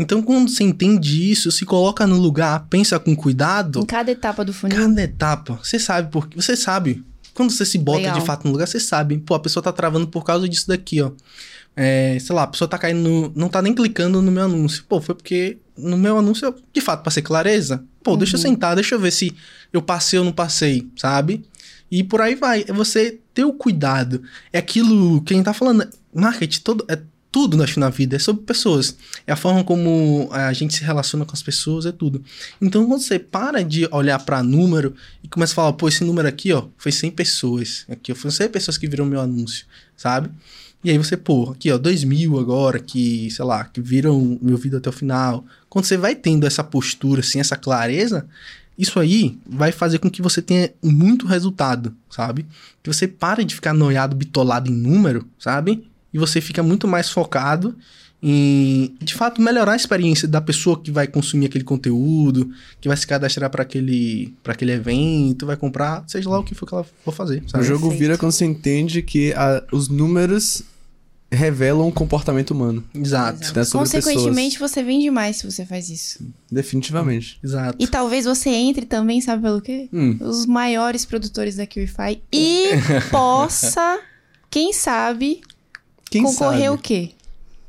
Então, 0.00 0.22
quando 0.22 0.48
você 0.50 0.64
entende 0.64 1.30
isso, 1.30 1.50
se 1.52 1.64
coloca 1.64 2.06
no 2.06 2.16
lugar, 2.18 2.66
pensa 2.70 2.98
com 2.98 3.14
cuidado, 3.14 3.80
Em 3.80 3.86
cada 3.86 4.10
etapa 4.10 4.44
do 4.44 4.52
funil. 4.52 4.76
cada 4.76 5.02
etapa, 5.02 5.60
você 5.62 5.78
sabe 5.78 6.10
porque 6.10 6.40
você 6.40 6.56
sabe. 6.56 7.04
Quando 7.34 7.50
você 7.50 7.64
se 7.64 7.78
bota 7.78 7.98
Legal. 7.98 8.18
de 8.18 8.24
fato 8.26 8.44
no 8.46 8.52
lugar, 8.52 8.66
você 8.66 8.80
sabe. 8.80 9.18
Pô, 9.18 9.34
a 9.34 9.40
pessoa 9.40 9.62
tá 9.62 9.72
travando 9.72 10.08
por 10.08 10.24
causa 10.24 10.48
disso 10.48 10.66
daqui, 10.68 11.00
ó. 11.00 11.12
É, 11.76 12.18
sei 12.20 12.34
lá, 12.34 12.42
a 12.42 12.46
pessoa 12.46 12.66
tá 12.68 12.76
caindo, 12.76 12.98
no- 13.08 13.32
não 13.36 13.48
tá 13.48 13.62
nem 13.62 13.72
clicando 13.74 14.20
no 14.20 14.30
meu 14.32 14.44
anúncio. 14.44 14.84
Pô, 14.88 15.00
foi 15.00 15.14
porque 15.14 15.58
no 15.78 15.96
meu 15.96 16.18
anúncio, 16.18 16.46
eu, 16.46 16.54
de 16.72 16.80
fato, 16.80 17.02
passei 17.04 17.22
clareza. 17.22 17.84
Pô, 18.02 18.16
deixa 18.16 18.36
eu 18.36 18.38
Uhum. 18.38 18.42
sentar, 18.50 18.74
deixa 18.74 18.94
eu 18.94 19.00
ver 19.00 19.12
se 19.12 19.32
eu 19.72 19.80
passei 19.80 20.18
ou 20.18 20.24
não 20.24 20.32
passei, 20.32 20.88
sabe? 20.96 21.44
E 21.90 22.02
por 22.02 22.20
aí 22.20 22.34
vai. 22.34 22.64
É 22.66 22.72
você 22.72 23.18
ter 23.32 23.44
o 23.44 23.52
cuidado. 23.52 24.22
É 24.52 24.58
aquilo 24.58 25.20
que 25.22 25.32
a 25.32 25.36
gente 25.36 25.44
tá 25.46 25.54
falando. 25.54 25.86
Marketing 26.12 26.60
todo, 26.60 26.84
é 26.88 26.98
tudo 27.30 27.62
acho, 27.62 27.78
na 27.78 27.90
vida. 27.90 28.16
É 28.16 28.18
sobre 28.18 28.42
pessoas. 28.42 28.96
É 29.26 29.32
a 29.32 29.36
forma 29.36 29.62
como 29.62 30.28
a 30.32 30.52
gente 30.52 30.74
se 30.74 30.82
relaciona 30.82 31.24
com 31.24 31.32
as 31.32 31.42
pessoas, 31.42 31.86
é 31.86 31.92
tudo. 31.92 32.22
Então, 32.60 32.86
quando 32.86 33.00
você 33.00 33.18
para 33.18 33.62
de 33.62 33.88
olhar 33.90 34.18
pra 34.18 34.42
número 34.42 34.94
e 35.22 35.28
começa 35.28 35.52
a 35.52 35.56
falar, 35.56 35.72
pô, 35.74 35.88
esse 35.88 36.04
número 36.04 36.26
aqui, 36.26 36.52
ó, 36.52 36.66
foi 36.76 36.92
100 36.92 37.10
pessoas. 37.12 37.84
Aqui, 37.88 38.12
ó, 38.12 38.14
foi 38.14 38.30
100 38.30 38.48
pessoas 38.48 38.76
que 38.76 38.88
viram 38.88 39.06
meu 39.06 39.20
anúncio, 39.20 39.66
sabe? 39.96 40.30
E 40.82 40.90
aí 40.90 40.96
você, 40.96 41.16
pô, 41.16 41.50
aqui, 41.50 41.70
ó, 41.70 41.78
2 41.78 42.04
mil 42.04 42.38
agora 42.38 42.78
que, 42.78 43.30
sei 43.30 43.44
lá, 43.44 43.64
que 43.64 43.80
viram 43.80 44.38
meu 44.40 44.56
vídeo 44.56 44.78
até 44.78 44.88
o 44.88 44.92
final. 44.92 45.44
Quando 45.68 45.84
você 45.84 45.96
vai 45.96 46.14
tendo 46.14 46.46
essa 46.46 46.64
postura, 46.64 47.20
assim, 47.20 47.38
essa 47.38 47.56
clareza, 47.56 48.26
isso 48.78 48.98
aí 48.98 49.38
vai 49.46 49.72
fazer 49.72 49.98
com 49.98 50.10
que 50.10 50.22
você 50.22 50.40
tenha 50.40 50.72
muito 50.82 51.26
resultado, 51.26 51.94
sabe? 52.08 52.46
Que 52.82 52.90
você 52.90 53.06
pare 53.06 53.44
de 53.44 53.54
ficar 53.54 53.74
noiado, 53.74 54.16
bitolado 54.16 54.70
em 54.70 54.74
número, 54.74 55.28
sabe? 55.38 55.86
E 56.12 56.18
você 56.18 56.40
fica 56.40 56.62
muito 56.62 56.86
mais 56.88 57.08
focado 57.10 57.76
em, 58.22 58.94
de 59.00 59.14
fato, 59.14 59.40
melhorar 59.40 59.72
a 59.72 59.76
experiência 59.76 60.28
da 60.28 60.40
pessoa 60.42 60.78
que 60.78 60.90
vai 60.90 61.06
consumir 61.06 61.46
aquele 61.46 61.64
conteúdo, 61.64 62.50
que 62.80 62.86
vai 62.88 62.96
se 62.96 63.06
cadastrar 63.06 63.48
para 63.48 63.62
aquele, 63.62 64.34
pra 64.42 64.52
aquele 64.52 64.72
evento, 64.72 65.46
vai 65.46 65.56
comprar, 65.56 66.04
seja 66.06 66.28
lá 66.28 66.38
o 66.38 66.44
que 66.44 66.54
for 66.54 66.66
que 66.66 66.74
ela 66.74 66.84
for 67.04 67.14
fazer, 67.14 67.42
O 67.46 67.48
sabe? 67.50 67.64
jogo 67.64 67.80
Perfeito. 67.88 67.98
vira 68.00 68.18
quando 68.18 68.32
você 68.32 68.44
entende 68.44 69.00
que 69.02 69.32
a- 69.32 69.62
os 69.72 69.88
números 69.88 70.62
revelam 71.32 71.86
o 71.88 71.92
comportamento 71.92 72.50
humano. 72.50 72.84
Exato, 72.92 73.38
Então 73.48 73.62
é 73.62 73.64
sobre 73.64 73.88
Consequentemente, 73.88 74.58
você 74.58 74.82
vende 74.82 75.08
mais 75.10 75.36
se 75.36 75.50
você 75.50 75.64
faz 75.64 75.88
isso. 75.88 76.18
Definitivamente. 76.50 77.38
exato. 77.42 77.76
E 77.80 77.86
talvez 77.86 78.24
você 78.26 78.50
entre 78.50 78.84
também, 78.84 79.20
sabe 79.20 79.40
pelo 79.42 79.60
quê? 79.62 79.88
Hum, 79.92 80.18
Os 80.20 80.44
maiores 80.44 81.04
produtores 81.06 81.54
da 81.56 81.66
QIFI 81.66 82.20
e 82.32 82.64
possa, 83.12 84.00
quem 84.50 84.72
sabe, 84.72 85.40
quem 86.10 86.22
concorrer 86.22 86.64
sabe? 86.64 86.68
o 86.74 86.78
quê? 86.78 87.10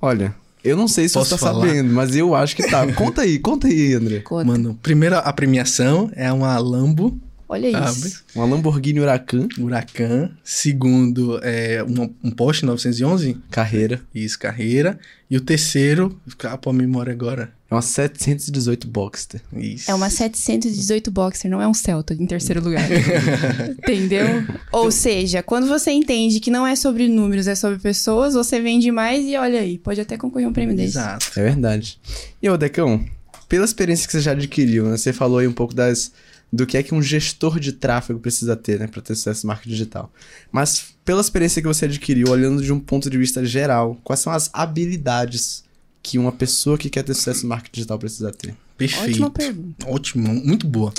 Olha, 0.01 0.35
eu 0.63 0.76
não 0.76 0.88
sei 0.88 1.07
se 1.07 1.13
Posso 1.13 1.30
você 1.30 1.35
tá 1.35 1.51
falar? 1.51 1.68
sabendo, 1.68 1.93
mas 1.93 2.15
eu 2.15 2.34
acho 2.35 2.55
que 2.55 2.68
tá. 2.69 2.85
Conta 2.93 3.22
aí, 3.22 3.39
conta 3.39 3.68
aí, 3.68 3.93
André. 3.93 4.19
Conta. 4.19 4.45
Mano, 4.45 4.77
primeiro 4.81 5.15
a 5.18 5.31
premiação 5.34 6.11
é 6.15 6.31
uma 6.31 6.57
Lambo 6.57 7.19
Olha 7.51 7.69
Sabe? 7.69 8.07
isso. 8.07 8.23
Uma 8.34 8.45
Lamborghini 8.45 9.01
Huracan, 9.01 9.45
Huracan. 9.59 10.31
Segundo, 10.41 11.38
é 11.43 11.84
um, 11.84 12.09
um 12.23 12.31
Porsche 12.31 12.65
911, 12.65 13.38
carreira. 13.49 13.99
isso, 14.15 14.39
carreira. 14.39 14.97
E 15.30 15.35
o 15.35 15.41
terceiro, 15.41 16.18
ficar 16.26 16.57
pra 16.57 16.72
memória 16.72 17.11
agora, 17.11 17.51
É 17.72 17.73
uma 17.73 17.81
718 17.81 18.85
Boxster. 18.85 19.41
isso. 19.53 19.89
É 19.89 19.95
uma 19.95 20.10
718 20.10 21.10
Boxer, 21.10 21.49
não 21.49 21.61
é 21.61 21.68
um 21.68 21.73
Celta 21.73 22.14
em 22.14 22.26
terceiro 22.27 22.61
lugar. 22.61 22.85
Entendeu? 23.80 24.26
Ou 24.73 24.91
seja, 24.91 25.41
quando 25.41 25.68
você 25.68 25.89
entende 25.89 26.41
que 26.41 26.52
não 26.52 26.68
é 26.68 26.76
sobre 26.76 27.07
números, 27.07 27.48
é 27.48 27.56
sobre 27.56 27.80
pessoas, 27.80 28.34
você 28.34 28.60
vende 28.60 28.91
mais 28.91 29.26
e 29.26 29.38
olha 29.38 29.61
aí, 29.61 29.77
pode 29.77 30.02
até 30.02 30.18
concorrer 30.18 30.48
a 30.48 30.49
um 30.49 30.53
prêmio 30.53 30.76
desse. 30.76 30.98
Exato. 30.98 31.39
É 31.39 31.43
verdade. 31.43 31.98
E 32.43 32.49
ô, 32.49 32.57
Decão, 32.57 33.06
pela 33.48 33.64
experiência 33.64 34.06
que 34.06 34.11
você 34.11 34.19
já 34.19 34.31
adquiriu, 34.31 34.89
né? 34.89 34.98
Você 34.98 35.14
falou 35.14 35.38
aí 35.38 35.48
um 35.48 35.53
pouco 35.53 35.73
das 35.73 36.11
do 36.52 36.65
que 36.65 36.76
é 36.76 36.84
que 36.84 36.93
um 36.93 37.02
gestor 37.02 37.57
de 37.57 37.72
tráfego 37.72 38.19
precisa 38.19 38.57
ter, 38.57 38.77
né, 38.77 38.85
para 38.85 39.02
ter 39.02 39.15
sucesso 39.15 39.48
no 39.48 39.48
marketing 39.48 39.69
digital. 39.69 40.11
Mas 40.52 40.93
pela 41.06 41.22
experiência 41.22 41.61
que 41.61 41.68
você 41.69 41.85
adquiriu, 41.85 42.27
olhando 42.27 42.61
de 42.61 42.73
um 42.73 42.80
ponto 42.81 43.10
de 43.10 43.18
vista 43.18 43.45
geral, 43.45 43.98
quais 44.03 44.19
são 44.19 44.34
as 44.34 44.49
habilidades 44.52 45.64
que 46.03 46.18
uma 46.18 46.32
pessoa 46.32 46.78
que 46.78 46.90
quer 46.90 47.03
ter 47.03 47.14
sucesso 47.14 47.44
no 47.44 47.49
marketing 47.49 47.73
digital 47.73 47.99
precisa 47.99 48.32
ter? 48.32 48.56
Perfeito. 48.78 49.11
Ótima 49.11 49.30
pergunta. 49.30 49.90
Ótimo, 49.90 50.34
muito 50.34 50.65
boa. 50.65 50.94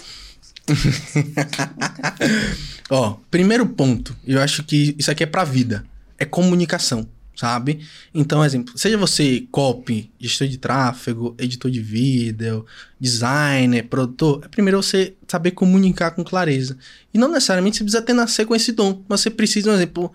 Ó, 2.90 3.16
primeiro 3.30 3.66
ponto, 3.66 4.16
eu 4.24 4.40
acho 4.40 4.62
que 4.62 4.94
isso 4.98 5.10
aqui 5.10 5.24
é 5.24 5.26
pra 5.26 5.44
vida. 5.44 5.84
É 6.18 6.24
comunicação, 6.24 7.08
sabe? 7.34 7.80
Então, 8.14 8.44
exemplo, 8.44 8.78
seja 8.78 8.96
você 8.96 9.46
copy, 9.50 10.10
gestor 10.20 10.46
de 10.46 10.58
tráfego, 10.58 11.34
editor 11.38 11.70
de 11.70 11.80
vídeo, 11.80 12.64
designer, 13.00 13.88
produtor, 13.88 14.42
é 14.44 14.48
primeiro 14.48 14.80
você 14.80 15.14
saber 15.26 15.52
comunicar 15.52 16.12
com 16.12 16.22
clareza. 16.22 16.76
E 17.12 17.18
não 17.18 17.28
necessariamente 17.28 17.78
você 17.78 17.84
precisa 17.84 18.02
ter 18.02 18.12
nascer 18.12 18.46
com 18.46 18.54
esse 18.54 18.70
dom, 18.70 19.02
mas 19.08 19.20
você 19.20 19.30
precisa, 19.30 19.70
por 19.70 19.76
exemplo, 19.76 20.12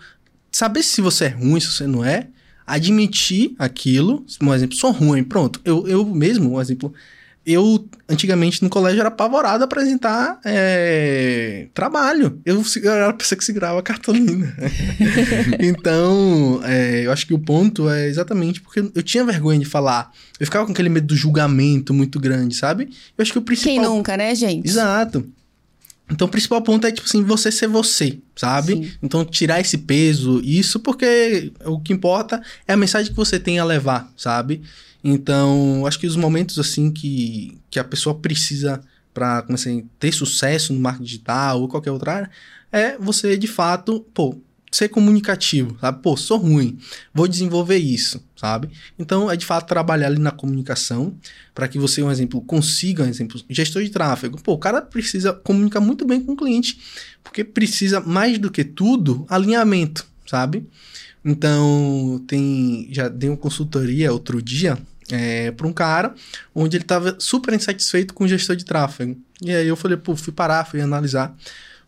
saber 0.52 0.84
se 0.84 1.02
você 1.02 1.26
é 1.26 1.30
ruim, 1.30 1.60
se 1.60 1.68
você 1.68 1.86
não 1.86 2.06
é, 2.06 2.30
admitir 2.68 3.56
aquilo, 3.58 4.26
por 4.40 4.54
exemplo, 4.54 4.76
sou 4.76 4.92
ruim, 4.92 5.24
pronto. 5.24 5.60
Eu, 5.64 5.88
eu 5.88 6.06
mesmo, 6.06 6.52
por 6.52 6.62
exemplo, 6.62 6.94
eu 7.46 7.88
antigamente 8.10 8.62
no 8.62 8.70
colégio 8.70 9.00
era 9.00 9.08
apavorado 9.08 9.64
a 9.64 9.66
apresentar 9.66 10.38
é, 10.44 11.68
trabalho. 11.74 12.42
Eu, 12.46 12.62
se- 12.66 12.84
eu 12.86 12.92
era 12.92 13.08
a 13.08 13.14
pessoa 13.14 13.38
que 13.40 13.46
segurava 13.46 13.80
a 13.80 13.82
cartolina. 13.82 14.54
então, 15.60 16.60
é, 16.64 17.06
eu 17.06 17.12
acho 17.12 17.26
que 17.26 17.34
o 17.34 17.40
ponto 17.40 17.90
é 17.90 18.08
exatamente 18.08 18.62
porque 18.62 18.80
eu 18.94 19.04
tinha 19.04 19.24
vergonha 19.24 19.60
de 19.60 19.66
falar. 19.66 20.12
Eu 20.40 20.46
ficava 20.46 20.66
com 20.66 20.72
aquele 20.72 20.90
medo 20.90 21.08
do 21.08 21.16
julgamento 21.16 21.94
muito 21.94 22.20
grande, 22.20 22.56
sabe? 22.56 22.90
Eu 23.18 23.22
acho 23.22 23.32
que 23.32 23.40
o 23.40 23.42
principal. 23.42 23.74
Quem 23.76 23.84
nunca, 23.84 24.18
né, 24.18 24.36
gente? 24.36 24.68
Exato. 24.68 25.26
Então, 26.10 26.28
o 26.28 26.32
principal 26.32 26.62
ponto 26.62 26.88
é, 26.88 26.92
tipo 26.92 27.08
assim, 27.08 27.24
você 27.24 27.52
ser 27.52 27.68
você, 27.68 28.20
sabe? 28.36 28.76
Sim. 28.76 28.92
Então, 29.04 29.26
tirar 29.26 29.60
esse 29.60 29.78
peso, 29.78 30.42
isso 30.44 30.80
porque 30.80 31.52
o 31.66 31.80
que 31.80 31.92
importa 31.92 32.42
é 32.68 32.74
a 32.74 32.78
mensagem 32.78 33.12
que 33.12 33.18
você 33.18 33.40
tem 33.40 33.60
a 33.60 33.66
levar, 33.66 34.12
sabe? 34.16 34.62
Então, 35.04 35.86
acho 35.86 36.00
que 36.00 36.08
os 36.08 36.16
momentos, 36.16 36.58
assim, 36.60 36.92
que, 36.92 37.58
que 37.70 37.80
a 37.80 37.84
pessoa 37.84 38.16
precisa 38.16 38.82
pra 39.14 39.42
começar 39.42 39.70
a 39.70 39.82
ter 40.00 40.12
sucesso 40.12 40.74
no 40.74 40.80
marketing 40.80 41.06
digital 41.06 41.62
ou 41.62 41.68
qualquer 41.68 41.92
outra 41.92 42.14
área, 42.14 42.32
é 42.72 42.98
você, 42.98 43.38
de 43.38 43.48
fato, 43.48 44.06
pô, 44.14 44.38
ser 44.72 44.90
comunicativo, 44.90 45.78
sabe? 45.80 46.02
Pô, 46.02 46.18
sou 46.18 46.38
ruim, 46.38 46.78
vou 47.14 47.28
desenvolver 47.28 47.78
isso, 47.78 48.24
sabe? 48.36 48.70
Então, 49.00 49.32
é 49.32 49.36
de 49.36 49.46
fato 49.46 49.68
trabalhar 49.68 50.08
ali 50.08 50.20
na 50.20 50.32
comunicação 50.32 51.16
para 51.56 51.68
que 51.68 51.80
você, 51.80 52.04
um 52.04 52.12
exemplo, 52.12 52.42
consiga, 52.42 53.04
um 53.04 53.08
exemplo, 53.08 53.42
gestor 53.50 53.84
de 53.84 53.90
tráfego. 53.90 54.42
Pô, 54.42 54.54
o 54.54 54.58
cara 54.58 54.82
precisa 54.82 55.34
comunicar 55.34 55.80
muito 55.80 56.06
bem 56.06 56.22
com 56.22 56.34
o 56.34 56.38
cliente, 56.38 56.80
porque 57.24 57.44
precisa 57.44 58.00
mais 58.02 58.38
do 58.38 58.52
que 58.52 58.64
tudo 58.64 59.26
alinhamento, 59.30 60.06
sabe? 60.26 60.68
Então, 61.24 62.24
tem 62.28 62.88
já 62.92 63.08
dei 63.08 63.30
uma 63.30 63.38
consultoria 63.38 64.14
outro 64.14 64.42
dia 64.42 64.78
é, 65.12 65.52
para 65.52 65.68
um 65.68 65.74
cara 65.74 66.14
onde 66.54 66.78
ele 66.78 66.84
estava 66.84 67.16
super 67.20 67.54
insatisfeito 67.54 68.14
com 68.14 68.26
o 68.26 68.28
gestor 68.28 68.56
de 68.56 68.66
tráfego. 68.66 69.18
E 69.42 69.52
aí 69.52 69.68
eu 69.68 69.76
falei, 69.76 69.98
pô, 69.98 70.16
fui 70.16 70.34
parar, 70.34 70.66
fui 70.66 70.82
analisar. 70.82 71.36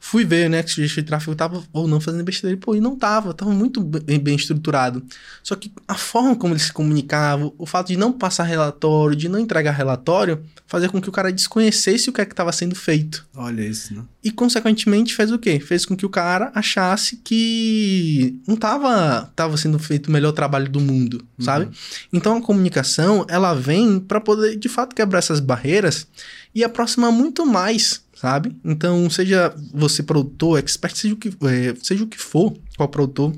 Fui 0.02 0.24
ver, 0.24 0.50
né, 0.50 0.64
que 0.64 0.72
o 0.72 0.76
gestor 0.76 1.04
de 1.04 1.08
tráfego 1.08 1.36
tava 1.36 1.62
ou 1.74 1.88
não 1.88 2.00
fazendo 2.00 2.24
besteira. 2.24 2.56
E, 2.56 2.60
pô, 2.60 2.74
e 2.74 2.80
não 2.80 2.96
tava, 2.96 3.34
tava 3.34 3.52
muito 3.52 3.82
bem, 3.82 4.18
bem, 4.18 4.36
estruturado. 4.36 5.04
Só 5.44 5.56
que 5.56 5.72
a 5.86 5.96
forma 5.96 6.36
como 6.38 6.54
ele 6.54 6.60
se 6.60 6.72
comunicava, 6.72 7.52
o 7.58 7.66
fato 7.66 7.88
de 7.88 7.98
não 7.98 8.14
passar 8.14 8.44
relatório, 8.44 9.16
de 9.16 9.28
não 9.28 9.38
entregar 9.38 9.72
relatório, 9.72 10.42
fazia 10.66 10.88
com 10.88 11.02
que 11.02 11.10
o 11.10 11.12
cara 11.12 11.34
desconhecesse 11.34 12.10
o 12.10 12.14
que 12.14 12.22
é 12.22 12.26
que 12.26 12.32
estava 12.32 12.52
sendo 12.54 12.76
feito. 12.76 13.28
Olha 13.36 13.62
isso, 13.62 13.94
né? 13.94 14.04
E, 14.24 14.32
consequentemente, 14.32 15.14
fez 15.14 15.32
o 15.32 15.38
quê? 15.38 15.60
Fez 15.60 15.86
com 15.86 15.98
que 15.98 16.06
o 16.06 16.10
cara 16.10 16.52
achasse 16.56 17.18
que 17.18 18.40
não 18.48 18.56
tava, 18.56 19.30
tava 19.36 19.58
sendo 19.58 19.78
feito 19.80 20.08
o 20.08 20.12
melhor 20.12 20.32
trabalho 20.32 20.70
do 20.70 20.80
mundo, 20.80 21.26
uhum. 21.38 21.46
sabe? 21.46 21.70
Então, 22.12 22.38
a 22.38 22.42
comunicação, 22.42 23.26
ela 23.30 23.54
vem 23.54 24.00
para 24.00 24.22
poder, 24.22 24.58
de 24.58 24.70
fato, 24.70 24.96
quebrar 24.96 25.20
essas 25.20 25.42
barreiras 25.42 26.08
e 26.56 26.64
aproximar 26.64 27.12
muito 27.12 27.46
mais 27.46 28.02
sabe? 28.20 28.54
Então, 28.66 29.10
seja 29.10 29.56
você 29.74 30.04
produtor, 30.04 30.60
expert, 30.60 30.94
seja 30.94 31.14
o 31.14 31.18
que, 31.18 31.30
é, 31.30 31.74
seja 31.82 32.04
o 32.04 32.08
que 32.08 32.18
for, 32.18 32.54
qual 32.76 32.90
produtor, 32.90 33.34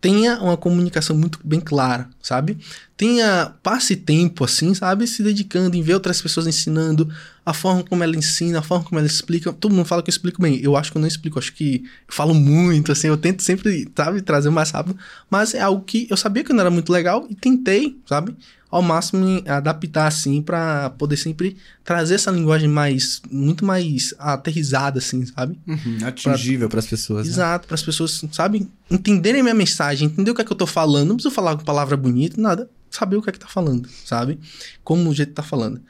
tenha 0.00 0.38
uma 0.38 0.56
comunicação 0.56 1.16
muito 1.16 1.40
bem 1.42 1.58
clara, 1.58 2.08
sabe? 2.22 2.56
Tenha, 2.96 3.52
passe 3.60 3.96
tempo 3.96 4.44
assim, 4.44 4.72
sabe? 4.74 5.08
Se 5.08 5.24
dedicando 5.24 5.76
em 5.76 5.82
ver 5.82 5.94
outras 5.94 6.22
pessoas 6.22 6.46
ensinando, 6.46 7.12
a 7.44 7.52
forma 7.52 7.82
como 7.82 8.04
ela 8.04 8.14
ensina, 8.14 8.60
a 8.60 8.62
forma 8.62 8.84
como 8.84 9.00
ela 9.00 9.08
explica. 9.08 9.52
Todo 9.52 9.74
mundo 9.74 9.86
fala 9.86 10.04
que 10.04 10.08
eu 10.08 10.12
explico 10.12 10.40
bem. 10.40 10.60
Eu 10.62 10.76
acho 10.76 10.92
que 10.92 10.98
eu 10.98 11.00
não 11.00 11.08
explico, 11.08 11.36
acho 11.36 11.52
que 11.52 11.82
eu 12.06 12.14
falo 12.14 12.34
muito, 12.34 12.92
assim, 12.92 13.08
eu 13.08 13.16
tento 13.16 13.42
sempre, 13.42 13.90
sabe, 13.96 14.22
trazer 14.22 14.50
mais 14.50 14.70
rápido, 14.70 14.96
mas 15.28 15.52
é 15.52 15.60
algo 15.60 15.82
que 15.84 16.06
eu 16.08 16.16
sabia 16.16 16.44
que 16.44 16.52
não 16.52 16.60
era 16.60 16.70
muito 16.70 16.92
legal 16.92 17.26
e 17.28 17.34
tentei, 17.34 17.98
sabe? 18.06 18.36
Ao 18.70 18.82
máximo 18.82 19.42
adaptar 19.46 20.06
assim 20.06 20.42
para 20.42 20.90
poder 20.90 21.16
sempre 21.16 21.56
trazer 21.82 22.16
essa 22.16 22.30
linguagem 22.30 22.68
mais 22.68 23.22
muito 23.30 23.64
mais 23.64 24.14
aterrizada 24.18 24.98
assim, 24.98 25.24
sabe? 25.24 25.58
Uhum, 25.66 25.98
atingível 26.04 26.68
para 26.68 26.78
as 26.78 26.86
pessoas. 26.86 27.26
Né? 27.26 27.32
Exato, 27.32 27.64
né? 27.64 27.68
para 27.68 27.74
as 27.74 27.82
pessoas, 27.82 28.24
sabe, 28.30 28.68
entenderem 28.90 29.42
minha 29.42 29.54
mensagem, 29.54 30.06
entender 30.06 30.30
o 30.30 30.34
que 30.34 30.42
é 30.42 30.44
que 30.44 30.52
eu 30.52 30.56
tô 30.56 30.66
falando, 30.66 31.08
não 31.08 31.16
preciso 31.16 31.34
falar 31.34 31.56
com 31.56 31.64
palavra 31.64 31.96
bonita, 31.96 32.40
nada, 32.40 32.68
saber 32.90 33.16
o 33.16 33.22
que 33.22 33.30
é 33.30 33.32
que 33.32 33.38
tá 33.38 33.48
falando, 33.48 33.88
sabe? 34.04 34.38
Como 34.82 35.10
o 35.10 35.14
jeito 35.14 35.32
tá 35.32 35.42
falando. 35.42 35.80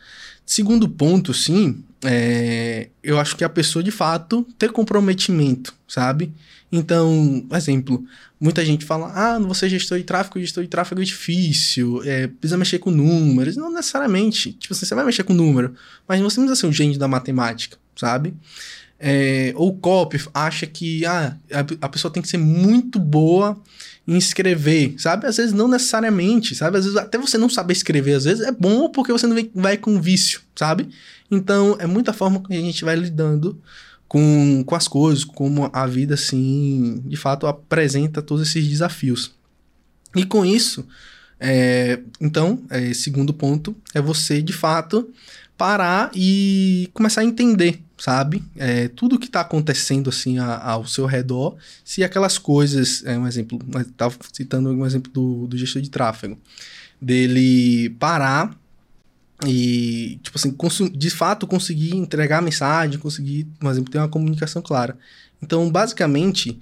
Segundo 0.44 0.88
ponto, 0.88 1.34
sim, 1.34 1.84
é, 2.04 2.88
eu 3.02 3.18
acho 3.18 3.36
que 3.36 3.44
a 3.44 3.48
pessoa 3.48 3.82
de 3.82 3.90
fato 3.90 4.46
ter 4.58 4.72
comprometimento, 4.72 5.74
sabe? 5.86 6.32
Então, 6.70 7.46
exemplo, 7.52 8.04
muita 8.40 8.64
gente 8.64 8.84
fala: 8.84 9.12
ah, 9.14 9.38
você 9.38 9.66
é 9.66 9.68
gestor 9.68 9.98
de 9.98 10.04
tráfego, 10.04 10.40
gestor 10.40 10.62
de 10.62 10.68
tráfego 10.70 11.00
é 11.00 11.04
difícil, 11.04 12.02
é, 12.04 12.26
precisa 12.26 12.56
mexer 12.56 12.78
com 12.78 12.90
números. 12.90 13.56
Não 13.56 13.72
necessariamente. 13.72 14.52
Tipo 14.52 14.74
assim, 14.74 14.86
você 14.86 14.94
vai 14.94 15.04
mexer 15.04 15.24
com 15.24 15.34
número, 15.34 15.74
mas 16.06 16.20
você 16.20 16.38
não 16.40 16.46
precisa 16.46 16.60
ser 16.60 16.66
um 16.66 16.72
gênio 16.72 16.98
da 16.98 17.08
matemática, 17.08 17.76
sabe? 17.96 18.34
É, 19.00 19.52
ou 19.54 19.76
copy 19.78 20.20
acha 20.34 20.66
que 20.66 21.06
ah, 21.06 21.36
a, 21.52 21.86
a 21.86 21.88
pessoa 21.88 22.12
tem 22.12 22.20
que 22.20 22.28
ser 22.28 22.38
muito 22.38 22.98
boa 22.98 23.56
em 24.06 24.16
escrever, 24.16 24.94
sabe? 24.98 25.26
Às 25.26 25.36
vezes 25.36 25.52
não 25.52 25.68
necessariamente, 25.68 26.54
sabe? 26.54 26.78
Às 26.78 26.84
vezes 26.84 26.98
até 26.98 27.16
você 27.16 27.38
não 27.38 27.48
saber 27.48 27.74
escrever, 27.74 28.14
às 28.14 28.24
vezes 28.24 28.44
é 28.44 28.50
bom 28.50 28.88
porque 28.90 29.12
você 29.12 29.26
não 29.26 29.36
vem, 29.36 29.50
vai 29.54 29.76
com 29.76 30.00
vício, 30.00 30.40
sabe? 30.56 30.88
Então 31.30 31.76
é 31.78 31.86
muita 31.86 32.12
forma 32.12 32.42
que 32.42 32.54
a 32.54 32.60
gente 32.60 32.84
vai 32.84 32.96
lidando 32.96 33.60
com, 34.08 34.64
com 34.64 34.74
as 34.74 34.88
coisas, 34.88 35.24
como 35.24 35.68
a 35.72 35.86
vida, 35.86 36.14
assim, 36.14 37.02
de 37.04 37.16
fato 37.16 37.46
apresenta 37.46 38.22
todos 38.22 38.48
esses 38.48 38.66
desafios. 38.66 39.32
E 40.16 40.24
com 40.24 40.44
isso, 40.44 40.86
é, 41.38 42.00
então, 42.20 42.64
é, 42.70 42.92
segundo 42.94 43.32
ponto 43.34 43.76
é 43.94 44.00
você, 44.00 44.40
de 44.40 44.52
fato, 44.52 45.08
parar 45.56 46.10
e 46.14 46.88
começar 46.94 47.20
a 47.20 47.24
entender, 47.24 47.82
sabe? 47.98 48.44
É, 48.56 48.88
tudo 48.88 49.18
que 49.18 49.26
está 49.26 49.40
acontecendo, 49.40 50.08
assim, 50.08 50.38
a, 50.38 50.62
ao 50.62 50.86
seu 50.86 51.04
redor, 51.04 51.56
se 51.84 52.04
aquelas 52.04 52.38
coisas, 52.38 53.04
é 53.04 53.18
um 53.18 53.26
exemplo, 53.26 53.58
estava 53.80 54.14
citando 54.32 54.70
um 54.70 54.86
exemplo 54.86 55.10
do, 55.12 55.46
do 55.46 55.58
gestor 55.58 55.82
de 55.82 55.90
tráfego, 55.90 56.38
dele 57.00 57.90
parar 57.98 58.56
e, 59.46 60.18
tipo 60.22 60.38
assim, 60.38 60.56
de 60.90 61.10
fato 61.10 61.46
conseguir 61.46 61.94
entregar 61.94 62.38
a 62.38 62.42
mensagem, 62.42 62.98
conseguir, 62.98 63.44
por 63.58 63.70
exemplo, 63.70 63.90
ter 63.90 63.98
uma 63.98 64.08
comunicação 64.08 64.62
clara. 64.62 64.96
Então, 65.42 65.70
basicamente, 65.70 66.58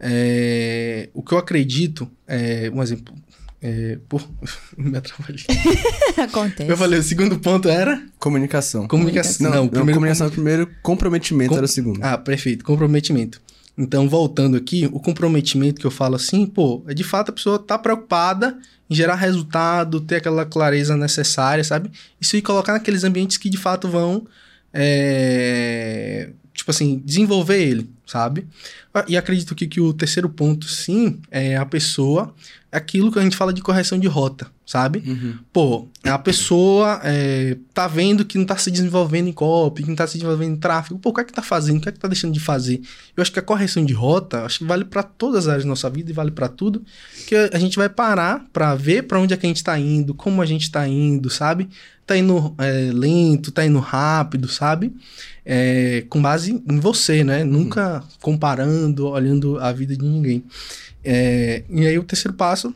é, 0.00 1.08
o 1.14 1.22
que 1.22 1.32
eu 1.32 1.38
acredito, 1.38 2.10
é, 2.26 2.70
um 2.72 2.82
exemplo, 2.82 3.14
é, 3.60 3.98
por... 4.08 4.26
me 4.76 4.96
atrapalhei. 4.96 5.44
Acontece. 6.16 6.70
Eu 6.70 6.76
falei, 6.76 6.98
o 6.98 7.02
segundo 7.02 7.38
ponto 7.38 7.68
era? 7.68 8.02
Comunicação. 8.18 8.86
Comunicação. 8.86 9.50
Não, 9.50 9.56
não, 9.56 9.68
primeiro 9.68 9.94
comunicação 9.94 10.28
com... 10.28 10.34
primeiro, 10.34 10.70
comprometimento 10.82 11.50
Com... 11.50 11.56
era 11.56 11.64
o 11.64 11.68
segundo. 11.68 12.00
Ah, 12.02 12.16
perfeito, 12.16 12.64
comprometimento. 12.64 13.40
Então, 13.76 14.08
voltando 14.08 14.56
aqui, 14.56 14.88
o 14.92 14.98
comprometimento 14.98 15.80
que 15.80 15.86
eu 15.86 15.90
falo 15.90 16.16
assim, 16.16 16.44
pô, 16.46 16.82
é 16.88 16.94
de 16.94 17.04
fato 17.04 17.30
a 17.30 17.32
pessoa 17.32 17.60
tá 17.60 17.78
preocupada 17.78 18.58
em 18.90 18.94
gerar 18.94 19.14
resultado, 19.14 20.00
ter 20.00 20.16
aquela 20.16 20.44
clareza 20.44 20.96
necessária, 20.96 21.62
sabe? 21.62 21.90
Isso 22.20 22.36
e 22.36 22.42
colocar 22.42 22.72
naqueles 22.72 23.04
ambientes 23.04 23.36
que 23.36 23.48
de 23.48 23.56
fato 23.56 23.88
vão, 23.88 24.26
é, 24.72 26.30
tipo 26.52 26.72
assim, 26.72 27.00
desenvolver 27.04 27.62
ele, 27.62 27.88
sabe? 28.04 28.48
E 29.06 29.16
acredito 29.16 29.54
que, 29.54 29.68
que 29.68 29.80
o 29.80 29.92
terceiro 29.92 30.28
ponto, 30.28 30.66
sim, 30.66 31.20
é 31.30 31.56
a 31.56 31.64
pessoa, 31.64 32.34
é 32.57 32.57
aquilo 32.70 33.12
que 33.12 33.18
a 33.18 33.22
gente 33.22 33.36
fala 33.36 33.52
de 33.52 33.62
correção 33.62 33.98
de 33.98 34.06
rota 34.06 34.50
sabe? 34.68 35.02
Uhum. 35.06 35.38
Pô, 35.50 35.88
a 36.04 36.18
pessoa 36.18 37.00
é, 37.02 37.56
tá 37.72 37.88
vendo 37.88 38.22
que 38.22 38.36
não 38.36 38.44
tá 38.44 38.54
se 38.58 38.70
desenvolvendo 38.70 39.26
em 39.26 39.32
copy, 39.32 39.82
que 39.82 39.88
não 39.88 39.96
tá 39.96 40.06
se 40.06 40.18
desenvolvendo 40.18 40.52
em 40.52 40.56
tráfego. 40.58 40.98
Pô, 40.98 41.08
o 41.08 41.14
que 41.14 41.22
é 41.22 41.24
que 41.24 41.32
tá 41.32 41.40
fazendo? 41.40 41.78
O 41.78 41.80
que 41.80 41.88
é 41.88 41.92
que 41.92 41.98
tá 41.98 42.06
deixando 42.06 42.34
de 42.34 42.40
fazer? 42.40 42.82
Eu 43.16 43.22
acho 43.22 43.32
que 43.32 43.38
a 43.38 43.42
correção 43.42 43.82
de 43.82 43.94
rota, 43.94 44.44
acho 44.44 44.58
que 44.58 44.64
vale 44.66 44.84
para 44.84 45.02
todas 45.02 45.44
as 45.44 45.48
áreas 45.48 45.64
da 45.64 45.70
nossa 45.70 45.88
vida 45.88 46.10
e 46.10 46.12
vale 46.12 46.30
para 46.30 46.48
tudo, 46.48 46.84
que 47.26 47.34
a 47.34 47.58
gente 47.58 47.78
vai 47.78 47.88
parar 47.88 48.44
para 48.52 48.74
ver 48.74 49.04
para 49.04 49.18
onde 49.18 49.32
é 49.32 49.38
que 49.38 49.46
a 49.46 49.48
gente 49.48 49.64
tá 49.64 49.78
indo, 49.78 50.12
como 50.12 50.42
a 50.42 50.46
gente 50.46 50.70
tá 50.70 50.86
indo, 50.86 51.30
sabe? 51.30 51.70
Tá 52.06 52.14
indo 52.14 52.54
é, 52.58 52.90
lento, 52.92 53.50
tá 53.50 53.64
indo 53.64 53.78
rápido, 53.78 54.48
sabe? 54.48 54.92
É, 55.46 56.04
com 56.10 56.20
base 56.20 56.62
em 56.68 56.78
você, 56.78 57.24
né? 57.24 57.42
Nunca 57.42 58.04
comparando, 58.20 59.08
olhando 59.08 59.58
a 59.58 59.72
vida 59.72 59.96
de 59.96 60.04
ninguém. 60.04 60.44
É, 61.10 61.64
e 61.70 61.86
aí 61.86 61.98
o 61.98 62.04
terceiro 62.04 62.36
passo 62.36 62.74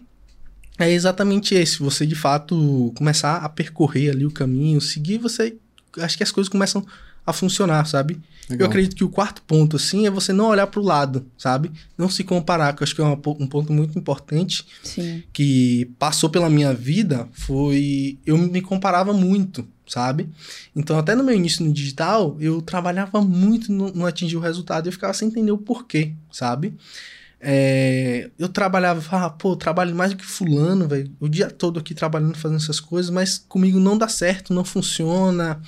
é 0.78 0.90
exatamente 0.90 1.54
esse. 1.54 1.80
Você 1.80 2.06
de 2.06 2.14
fato 2.14 2.90
começar 2.96 3.36
a 3.36 3.48
percorrer 3.48 4.10
ali 4.10 4.24
o 4.24 4.30
caminho, 4.30 4.80
seguir, 4.80 5.18
você. 5.18 5.54
Acho 5.98 6.16
que 6.16 6.22
as 6.22 6.32
coisas 6.32 6.48
começam 6.48 6.82
a 7.26 7.32
funcionar, 7.34 7.84
sabe? 7.84 8.18
Legal. 8.48 8.64
Eu 8.64 8.70
acredito 8.70 8.96
que 8.96 9.04
o 9.04 9.10
quarto 9.10 9.42
ponto, 9.42 9.76
assim, 9.76 10.06
é 10.06 10.10
você 10.10 10.32
não 10.32 10.46
olhar 10.46 10.66
para 10.66 10.80
o 10.80 10.82
lado, 10.82 11.26
sabe? 11.36 11.70
Não 11.96 12.09
se 12.09 12.24
comparar, 12.24 12.74
que 12.74 12.82
eu 12.82 12.84
acho 12.84 12.94
que 12.94 13.02
é 13.02 13.04
uma, 13.04 13.20
um 13.38 13.46
ponto 13.46 13.70
muito 13.70 13.98
importante 13.98 14.66
Sim. 14.82 15.22
que 15.30 15.90
passou 15.98 16.30
pela 16.30 16.48
minha 16.48 16.72
vida 16.72 17.28
foi. 17.32 18.18
Eu 18.24 18.38
me 18.38 18.62
comparava 18.62 19.12
muito, 19.12 19.68
sabe? 19.86 20.26
Então, 20.74 20.98
até 20.98 21.14
no 21.14 21.22
meu 21.22 21.36
início 21.36 21.62
no 21.62 21.70
digital, 21.70 22.34
eu 22.40 22.62
trabalhava 22.62 23.20
muito 23.20 23.70
no 23.70 24.06
atingir 24.06 24.38
o 24.38 24.40
resultado 24.40 24.86
e 24.86 24.88
eu 24.88 24.92
ficava 24.92 25.12
sem 25.12 25.28
entender 25.28 25.52
o 25.52 25.59
porquê, 25.59 26.14
sabe? 26.32 26.74
É, 27.44 28.31
eu 28.39 28.48
trabalhava, 28.48 29.01
falava, 29.01 29.31
pô, 29.31 29.56
trabalho 29.56 29.97
mais 29.97 30.12
do 30.12 30.16
que 30.16 30.24
fulano, 30.24 30.86
velho. 30.86 31.10
O 31.19 31.28
dia 31.28 31.51
todo 31.51 31.81
aqui 31.81 31.93
trabalhando, 31.93 32.39
fazendo 32.39 32.59
essas 32.59 32.78
coisas, 32.78 33.10
mas 33.10 33.36
comigo 33.36 33.81
não 33.81 33.98
dá 33.98 34.06
certo, 34.06 34.55
não 34.55 34.64
funciona. 34.64 35.60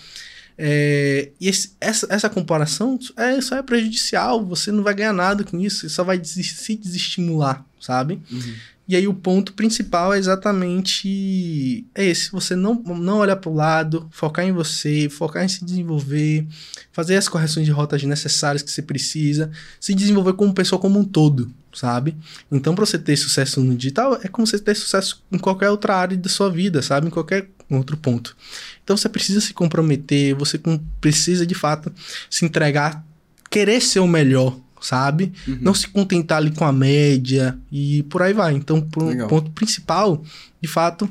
É, 0.57 1.33
e 1.41 1.49
esse, 1.49 1.73
essa, 1.81 2.07
essa 2.09 2.31
comparação 2.31 2.97
é, 3.17 3.41
só 3.41 3.57
é 3.57 3.63
prejudicial, 3.63 4.45
você 4.47 4.71
não 4.71 4.85
vai 4.85 4.95
ganhar 4.95 5.13
nada 5.13 5.43
com 5.43 5.59
isso, 5.59 5.91
só 5.91 6.05
vai 6.05 6.25
se 6.25 6.77
desestimular, 6.77 7.67
sabe? 7.81 8.23
Uhum. 8.31 8.55
E 8.87 8.95
aí 8.95 9.09
o 9.09 9.15
ponto 9.15 9.55
principal 9.55 10.13
é 10.13 10.19
exatamente 10.19 11.87
esse, 11.95 12.31
você 12.31 12.55
não, 12.55 12.75
não 12.75 13.19
olhar 13.19 13.37
para 13.37 13.51
o 13.51 13.55
lado, 13.55 14.07
focar 14.11 14.45
em 14.45 14.53
você, 14.53 15.09
focar 15.09 15.43
em 15.43 15.49
se 15.49 15.65
desenvolver, 15.65 16.47
fazer 16.93 17.17
as 17.17 17.29
correções 17.29 17.65
de 17.65 17.73
rotas 17.73 18.03
necessárias 18.05 18.63
que 18.63 18.71
você 18.71 18.83
precisa, 18.83 19.51
se 19.81 19.95
desenvolver 19.95 20.35
como 20.35 20.53
pessoa 20.53 20.79
como 20.79 21.01
um 21.01 21.05
todo, 21.05 21.51
sabe? 21.75 22.17
Então, 22.51 22.75
para 22.75 22.87
você 22.87 22.99
ter 22.99 23.17
sucesso 23.17 23.61
no 23.61 23.75
digital, 23.75 24.19
é 24.23 24.29
como 24.29 24.47
você 24.47 24.59
ter 24.59 24.75
sucesso 24.75 25.23
em 25.31 25.39
qualquer 25.39 25.71
outra 25.71 25.97
área 25.97 26.17
da 26.17 26.29
sua 26.29 26.51
vida, 26.51 26.81
sabe? 26.83 27.09
Em 27.09 27.11
qualquer 27.11 27.49
outro 27.71 27.97
ponto. 27.97 28.37
Então, 28.83 28.97
você 28.97 29.09
precisa 29.09 29.41
se 29.41 29.53
comprometer, 29.53 30.35
você 30.35 30.61
precisa 31.01 31.47
de 31.47 31.55
fato 31.55 31.93
se 32.31 32.45
entregar, 32.45 33.05
querer 33.51 33.81
ser 33.81 34.01
o 34.01 34.07
melhor, 34.07 34.59
sabe? 34.81 35.33
Não 35.47 35.75
se 35.75 35.89
contentar 35.89 36.39
ali 36.39 36.51
com 36.53 36.65
a 36.65 36.73
média 36.73 37.59
e 37.73 38.03
por 38.05 38.23
aí 38.23 38.33
vai. 38.33 38.55
Então, 38.55 38.81
pro 38.81 39.07
Legal. 39.07 39.29
ponto 39.29 39.51
principal, 39.51 40.23
de 40.61 40.69
fato, 40.69 41.09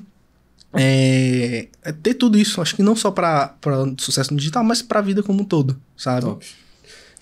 é, 0.73 1.67
é 1.83 1.91
ter 1.91 2.13
tudo 2.15 2.37
isso. 2.37 2.61
Acho 2.61 2.75
que 2.75 2.83
não 2.83 2.95
só 2.95 3.11
para 3.11 3.55
sucesso 3.97 4.33
no 4.33 4.39
digital, 4.39 4.63
mas 4.63 4.81
para 4.81 4.99
a 4.99 5.03
vida 5.03 5.21
como 5.21 5.41
um 5.41 5.45
todo, 5.45 5.79
sabe? 5.97 6.21
Top. 6.21 6.45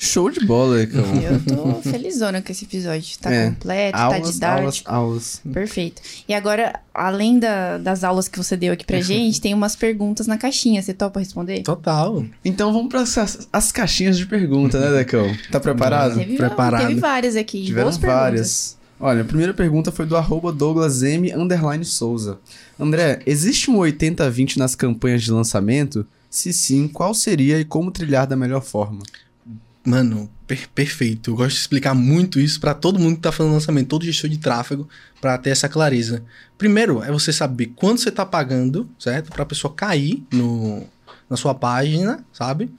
Show 0.03 0.32
de 0.32 0.44
bola, 0.48 0.80
Decão. 0.80 1.03
Eu 1.22 1.40
tô 1.45 1.82
felizona 1.88 2.41
com 2.41 2.52
esse 2.52 2.65
episódio. 2.65 3.19
Tá 3.19 3.32
É. 3.32 3.49
completo, 3.52 3.91
tá 3.98 4.03
aulas, 4.03 4.34
didático. 4.34 4.90
aulas, 4.91 5.40
aulas. 5.41 5.41
Perfeito. 5.53 6.02
E 6.28 6.34
agora, 6.34 6.80
além 6.91 7.38
da- 7.38 7.78
das 7.78 8.03
aulas 8.03 8.28
que 8.28 8.36
você 8.36 8.57
deu 8.57 8.73
aqui 8.73 8.84
pra 8.84 8.99
gente, 8.99 9.40
tem 9.40 9.53
umas 9.53 9.76
perguntas 9.76 10.26
na 10.26 10.40
caixinha. 10.40 10.82
Você 10.82 10.91
topa 10.91 11.19
responder? 11.19 11.61
Total. 11.61 12.26
Então 12.44 12.73
vamos 12.73 12.90
para 12.90 13.02
as, 13.02 13.48
as 13.53 13.72
caixinhas 13.72 14.18
de 14.18 14.26
pergunta, 14.26 14.80
né, 14.80 14.98
Decão? 14.98 15.28
Tá 15.52 15.60
preparado? 15.60 16.15
Teve, 16.18 16.36
Preparado. 16.36 16.88
teve 16.88 16.99
várias 16.99 17.36
aqui. 17.36 17.64
Tiveram 17.64 17.86
boas 17.90 17.98
perguntas. 17.99 18.22
várias. 18.23 18.78
Olha, 18.99 19.22
a 19.22 19.26
primeira 19.26 19.53
pergunta 19.53 19.91
foi 19.91 20.07
do 20.07 20.18
arroba 20.18 20.52
Douglas 20.52 21.03
M 21.03 21.32
underline 21.34 21.86
Souza. 21.86 22.40
André, 22.80 23.19
existe 23.28 23.69
um 23.69 23.78
80-20 23.78 24.57
nas 24.57 24.73
campanhas 24.73 25.22
de 25.22 25.32
lançamento? 25.32 26.07
Se 26.28 26.52
sim, 26.52 26.88
qual 26.88 27.14
seria 27.14 27.60
e 27.60 27.65
como 27.65 27.91
trilhar 27.91 28.26
da 28.26 28.36
melhor 28.36 28.61
forma? 28.64 29.03
Mano, 29.84 30.30
per- 30.45 30.70
perfeito. 30.70 31.32
Eu 31.32 31.36
gosto 31.36 31.56
de 31.56 31.62
explicar 31.62 31.95
muito 31.95 32.40
isso 32.40 32.60
pra 32.60 32.74
todo 32.74 32.99
mundo 32.99 33.16
que 33.16 33.22
tá 33.22 33.32
fazendo 33.32 33.53
lançamento, 33.53 33.88
todo 33.88 34.06
gestor 34.06 34.30
de 34.30 34.38
tráfego, 34.38 34.88
pra 35.20 35.38
ter 35.38 35.49
essa 35.49 35.68
clareza. 35.68 36.24
Primeiro, 36.58 37.02
é 37.03 37.12
você 37.12 37.34
saber 37.34 37.68
quanto 37.76 38.02
você 38.02 38.12
tá 38.12 38.26
pagando, 38.26 38.88
certo? 38.99 39.32
Pra 39.32 39.45
pessoa 39.45 39.74
cair 39.74 40.24
no, 40.32 40.84
na 41.30 41.36
sua 41.36 41.56
página, 41.56 42.24
sabe? 42.32 42.72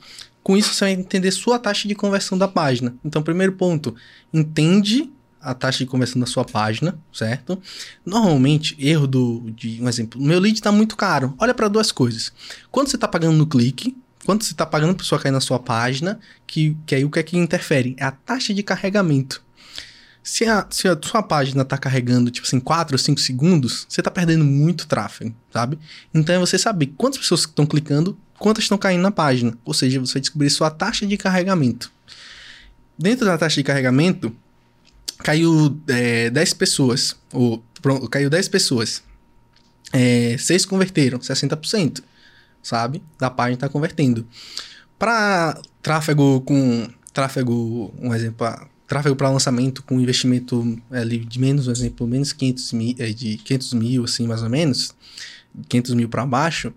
Com 0.45 0.57
isso, 0.57 0.73
você 0.75 0.85
vai 0.85 0.93
entender 0.93 1.31
sua 1.33 1.59
taxa 1.59 1.89
de 1.89 1.95
conversão 1.95 2.39
da 2.39 2.47
página. 2.47 2.95
Então, 3.05 3.23
primeiro 3.23 3.53
ponto, 3.53 3.95
entende 4.33 5.11
a 5.41 5.55
taxa 5.55 5.79
de 5.79 5.87
conversão 5.87 6.21
da 6.21 6.27
sua 6.27 6.45
página, 6.45 6.97
certo? 7.13 7.61
Normalmente, 8.07 8.77
erro 8.79 9.09
do, 9.09 9.51
de 9.57 9.83
um 9.83 9.89
exemplo, 9.89 10.21
meu 10.23 10.39
lead 10.39 10.61
tá 10.63 10.71
muito 10.71 10.97
caro. 10.97 11.35
Olha 11.37 11.53
pra 11.53 11.67
duas 11.67 11.91
coisas. 11.91 12.33
Quanto 12.71 12.91
você 12.91 12.99
tá 12.99 13.09
pagando 13.09 13.37
no 13.37 13.47
clique, 13.47 13.97
quanto 14.25 14.45
você 14.45 14.55
tá 14.55 14.65
pagando 14.65 14.95
pra 14.95 15.03
pessoa 15.03 15.21
cair 15.21 15.33
na 15.33 15.41
sua 15.41 15.59
página, 15.59 16.19
que, 16.47 16.77
que 16.87 16.95
aí 16.95 17.05
o 17.05 17.11
que 17.11 17.19
é 17.19 17.23
que 17.23 17.37
interfere? 17.37 17.95
É 17.99 18.05
a 18.05 18.11
taxa 18.11 18.55
de 18.55 18.63
carregamento. 18.63 19.43
Se 20.23 20.45
a, 20.45 20.67
se 20.71 20.87
a 20.87 20.97
sua 21.03 21.23
página 21.23 21.65
tá 21.65 21.77
carregando, 21.77 22.31
tipo 22.31 22.47
assim, 22.47 22.61
4 22.61 22.95
ou 22.95 22.99
5 22.99 23.21
segundos, 23.21 23.87
você 23.89 24.01
tá 24.01 24.11
perdendo 24.11 24.45
muito 24.45 24.87
tráfego, 24.87 25.35
sabe? 25.53 25.79
Então 26.15 26.35
é 26.35 26.39
você 26.39 26.57
saber 26.57 26.93
quantas 26.97 27.19
pessoas 27.19 27.41
estão 27.41 27.67
clicando, 27.67 28.17
quantas 28.39 28.65
estão 28.65 28.79
caindo 28.79 29.03
na 29.03 29.11
página. 29.11 29.59
Ou 29.65 29.75
seja, 29.75 29.99
você 29.99 30.21
descobrir 30.21 30.49
sua 30.51 30.71
taxa 30.71 31.05
de 31.05 31.17
carregamento. 31.17 31.91
Dentro 32.97 33.27
da 33.27 33.37
taxa 33.37 33.57
de 33.57 33.65
carregamento, 33.65 34.35
caiu 35.19 35.81
é, 35.89 36.31
10 36.31 36.55
pessoas. 36.55 37.17
Ou, 37.33 37.65
pronto, 37.81 38.09
caiu 38.09 38.31
10 38.31 38.49
pessoas. 38.49 39.03
É, 39.93 40.37
6 40.39 40.67
converteram, 40.67 41.19
60%, 41.19 42.03
sabe? 42.63 43.03
Da 43.19 43.31
página 43.31 43.59
tá 43.59 43.69
convertendo. 43.69 44.27
Para 44.99 45.61
tráfego 45.83 46.41
com 46.43 46.89
tráfego, 47.13 47.93
um 48.01 48.15
exemplo, 48.15 48.47
ah, 48.47 48.67
tráfego 48.87 49.17
para 49.17 49.31
lançamento 49.31 49.83
com 49.83 50.01
investimento 50.01 50.81
ali 50.91 51.19
de 51.19 51.41
menos, 51.41 51.69
um 51.69 51.73
exemplo, 51.73 52.07
menos 52.07 52.33
500 52.33 52.73
mil, 52.73 52.95
eh, 52.99 53.13
de 53.13 53.37
500 53.39 53.73
mil, 53.75 54.05
assim, 54.05 54.27
mais 54.27 54.43
ou 54.43 54.49
menos, 54.49 54.95
500 55.69 55.95
mil 55.95 56.09
para 56.09 56.25
baixo, 56.25 56.73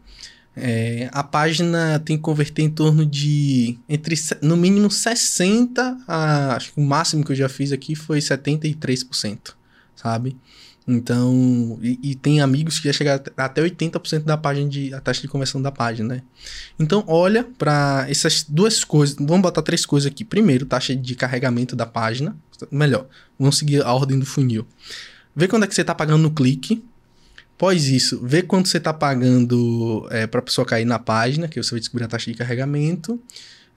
é, 0.58 1.10
a 1.12 1.22
página 1.22 2.00
tem 2.00 2.16
que 2.16 2.24
converter 2.24 2.62
em 2.62 2.70
torno 2.70 3.06
de 3.06 3.78
entre 3.90 4.16
no 4.42 4.56
mínimo 4.56 4.90
60 4.90 5.98
a 6.08 6.56
acho 6.56 6.72
que 6.72 6.80
o 6.80 6.84
máximo 6.84 7.26
que 7.26 7.34
eu 7.34 7.36
já 7.36 7.50
fiz 7.50 7.74
aqui 7.74 7.94
foi 7.94 8.20
73%, 8.20 9.54
sabe? 9.98 10.38
Então, 10.88 11.80
e, 11.82 12.00
e 12.12 12.16
tem 12.16 12.42
amigos 12.42 12.80
que 12.80 12.88
já 12.88 12.94
chegaram 12.94 13.24
até 13.36 13.62
80% 13.62 14.24
da 14.24 14.38
página 14.38 14.70
de 14.70 14.94
a 14.94 15.02
taxa 15.02 15.22
de 15.22 15.28
conversão 15.28 15.60
da 15.60 15.72
página, 15.72 16.16
né? 16.16 16.22
Então, 16.78 17.04
olha 17.08 17.44
para 17.44 18.06
essas 18.08 18.44
duas 18.44 18.84
coisas. 18.84 19.16
Vamos 19.20 19.42
botar 19.42 19.64
três 19.64 19.84
coisas 19.86 20.12
aqui. 20.12 20.24
Primeiro, 20.24 20.66
taxa 20.66 20.96
de 20.96 21.16
carregamento 21.16 21.76
da 21.76 21.88
página. 21.88 22.38
Melhor, 22.72 23.08
vamos 23.40 23.58
seguir 23.58 23.82
a 23.82 23.92
ordem 23.92 24.20
do 24.20 24.26
funil. 24.26 24.68
Vê 25.36 25.48
quando 25.48 25.64
é 25.64 25.68
que 25.68 25.74
você 25.74 25.82
está 25.82 25.96
pagando 25.96 26.22
no 26.22 26.32
clique. 26.32 26.84
Após 27.56 27.88
isso, 27.88 28.22
vê 28.24 28.42
quanto 28.42 28.68
você 28.68 28.78
está 28.78 28.94
pagando 28.94 30.08
para 30.30 30.40
a 30.40 30.44
pessoa 30.44 30.66
cair 30.66 30.86
na 30.86 31.00
página, 31.00 31.48
que 31.48 31.62
você 31.62 31.72
vai 31.72 31.80
descobrir 31.80 32.04
a 32.04 32.08
taxa 32.08 32.30
de 32.30 32.38
carregamento. 32.38 33.20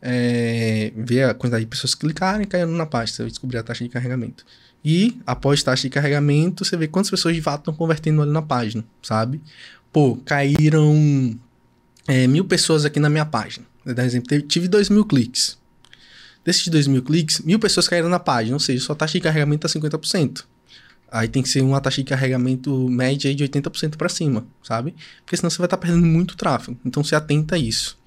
É, 0.03 0.93
vê 0.97 1.25
a 1.25 1.35
quantidade 1.35 1.65
de 1.65 1.71
pessoas 1.71 1.95
clicarem 1.95 2.43
e 2.43 2.47
caindo 2.47 2.73
na 2.73 2.87
página, 2.87 3.17
você 3.17 3.23
vai 3.23 3.31
descobrir 3.31 3.59
a 3.59 3.63
taxa 3.63 3.85
de 3.85 3.91
carregamento. 3.91 4.45
E 4.85 5.21
após 5.27 5.63
taxa 5.63 5.83
de 5.83 5.91
carregamento, 5.91 6.65
você 6.65 6.77
vê 6.77 6.87
quantas 6.87 7.11
pessoas 7.11 7.35
de 7.35 7.43
fato 7.43 7.61
estão 7.61 7.75
convertendo 7.75 8.23
ali 8.23 8.31
na 8.31 8.43
página, 8.43 8.85
sabe? 9.03 9.41
Pô, 9.93 10.17
caíram 10.25 11.39
é, 12.07 12.27
mil 12.27 12.45
pessoas 12.45 12.85
aqui 12.85 13.01
na 13.01 13.11
minha 13.11 13.27
página. 13.27 13.67
Vou 13.85 13.95
dar 13.95 14.05
exemplo, 14.05 14.41
tive 14.43 14.69
dois 14.69 14.89
mil 14.89 15.05
cliques. 15.05 15.59
Desses 16.45 16.69
dois 16.69 16.87
mil 16.87 17.03
cliques, 17.03 17.41
mil 17.41 17.59
pessoas 17.59 17.89
caíram 17.89 18.09
na 18.09 18.19
página, 18.19 18.57
ou 18.57 18.61
seja, 18.61 18.83
sua 18.83 18.95
taxa 18.95 19.15
de 19.15 19.21
carregamento 19.21 19.67
está 19.67 19.81
50%. 19.81 20.45
Aí 21.11 21.27
tem 21.27 21.43
que 21.43 21.49
ser 21.49 21.63
uma 21.63 21.81
taxa 21.81 22.03
de 22.03 22.05
carregamento 22.05 22.89
média 22.89 23.35
de 23.35 23.45
80% 23.45 23.97
para 23.97 24.09
cima, 24.09 24.47
sabe? 24.63 24.95
Porque 25.25 25.37
senão 25.37 25.51
você 25.51 25.59
vai 25.59 25.67
estar 25.67 25.79
perdendo 25.79 26.07
muito 26.07 26.37
tráfego. 26.37 26.79
Então 26.85 27.03
se 27.03 27.15
atenta 27.15 27.57
a 27.57 27.59
isso. 27.59 27.98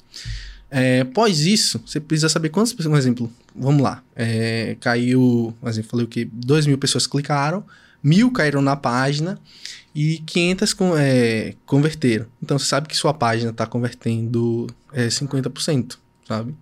É, 0.72 1.02
após 1.02 1.41
isso, 1.41 1.81
você 1.85 1.99
precisa 1.99 2.30
saber 2.30 2.48
quantas 2.49 2.72
pessoas, 2.72 2.93
um 2.95 2.98
exemplo, 2.98 3.30
vamos 3.53 3.81
lá, 3.84 4.02
é, 4.15 4.77
caiu, 4.80 5.53
exemplo, 5.65 5.89
falei 5.91 6.06
o 6.06 6.07
que, 6.07 6.23
2 6.26 6.65
mil 6.65 6.77
pessoas 6.77 7.06
clicaram, 7.06 7.64
mil 8.02 8.31
caíram 8.31 8.61
na 8.61 8.77
página 8.77 9.38
e 9.93 10.19
500 10.26 10.73
con- 10.73 10.95
é, 10.98 11.56
converteram. 11.65 12.26
Então 12.41 12.57
você 12.57 12.65
sabe 12.65 12.88
que 12.88 12.95
sua 12.95 13.14
página 13.14 13.52
está 13.52 13.68
convertendo 13.68 14.65
é, 14.93 15.07
50%, 15.07 15.98
sabe? 16.26 16.56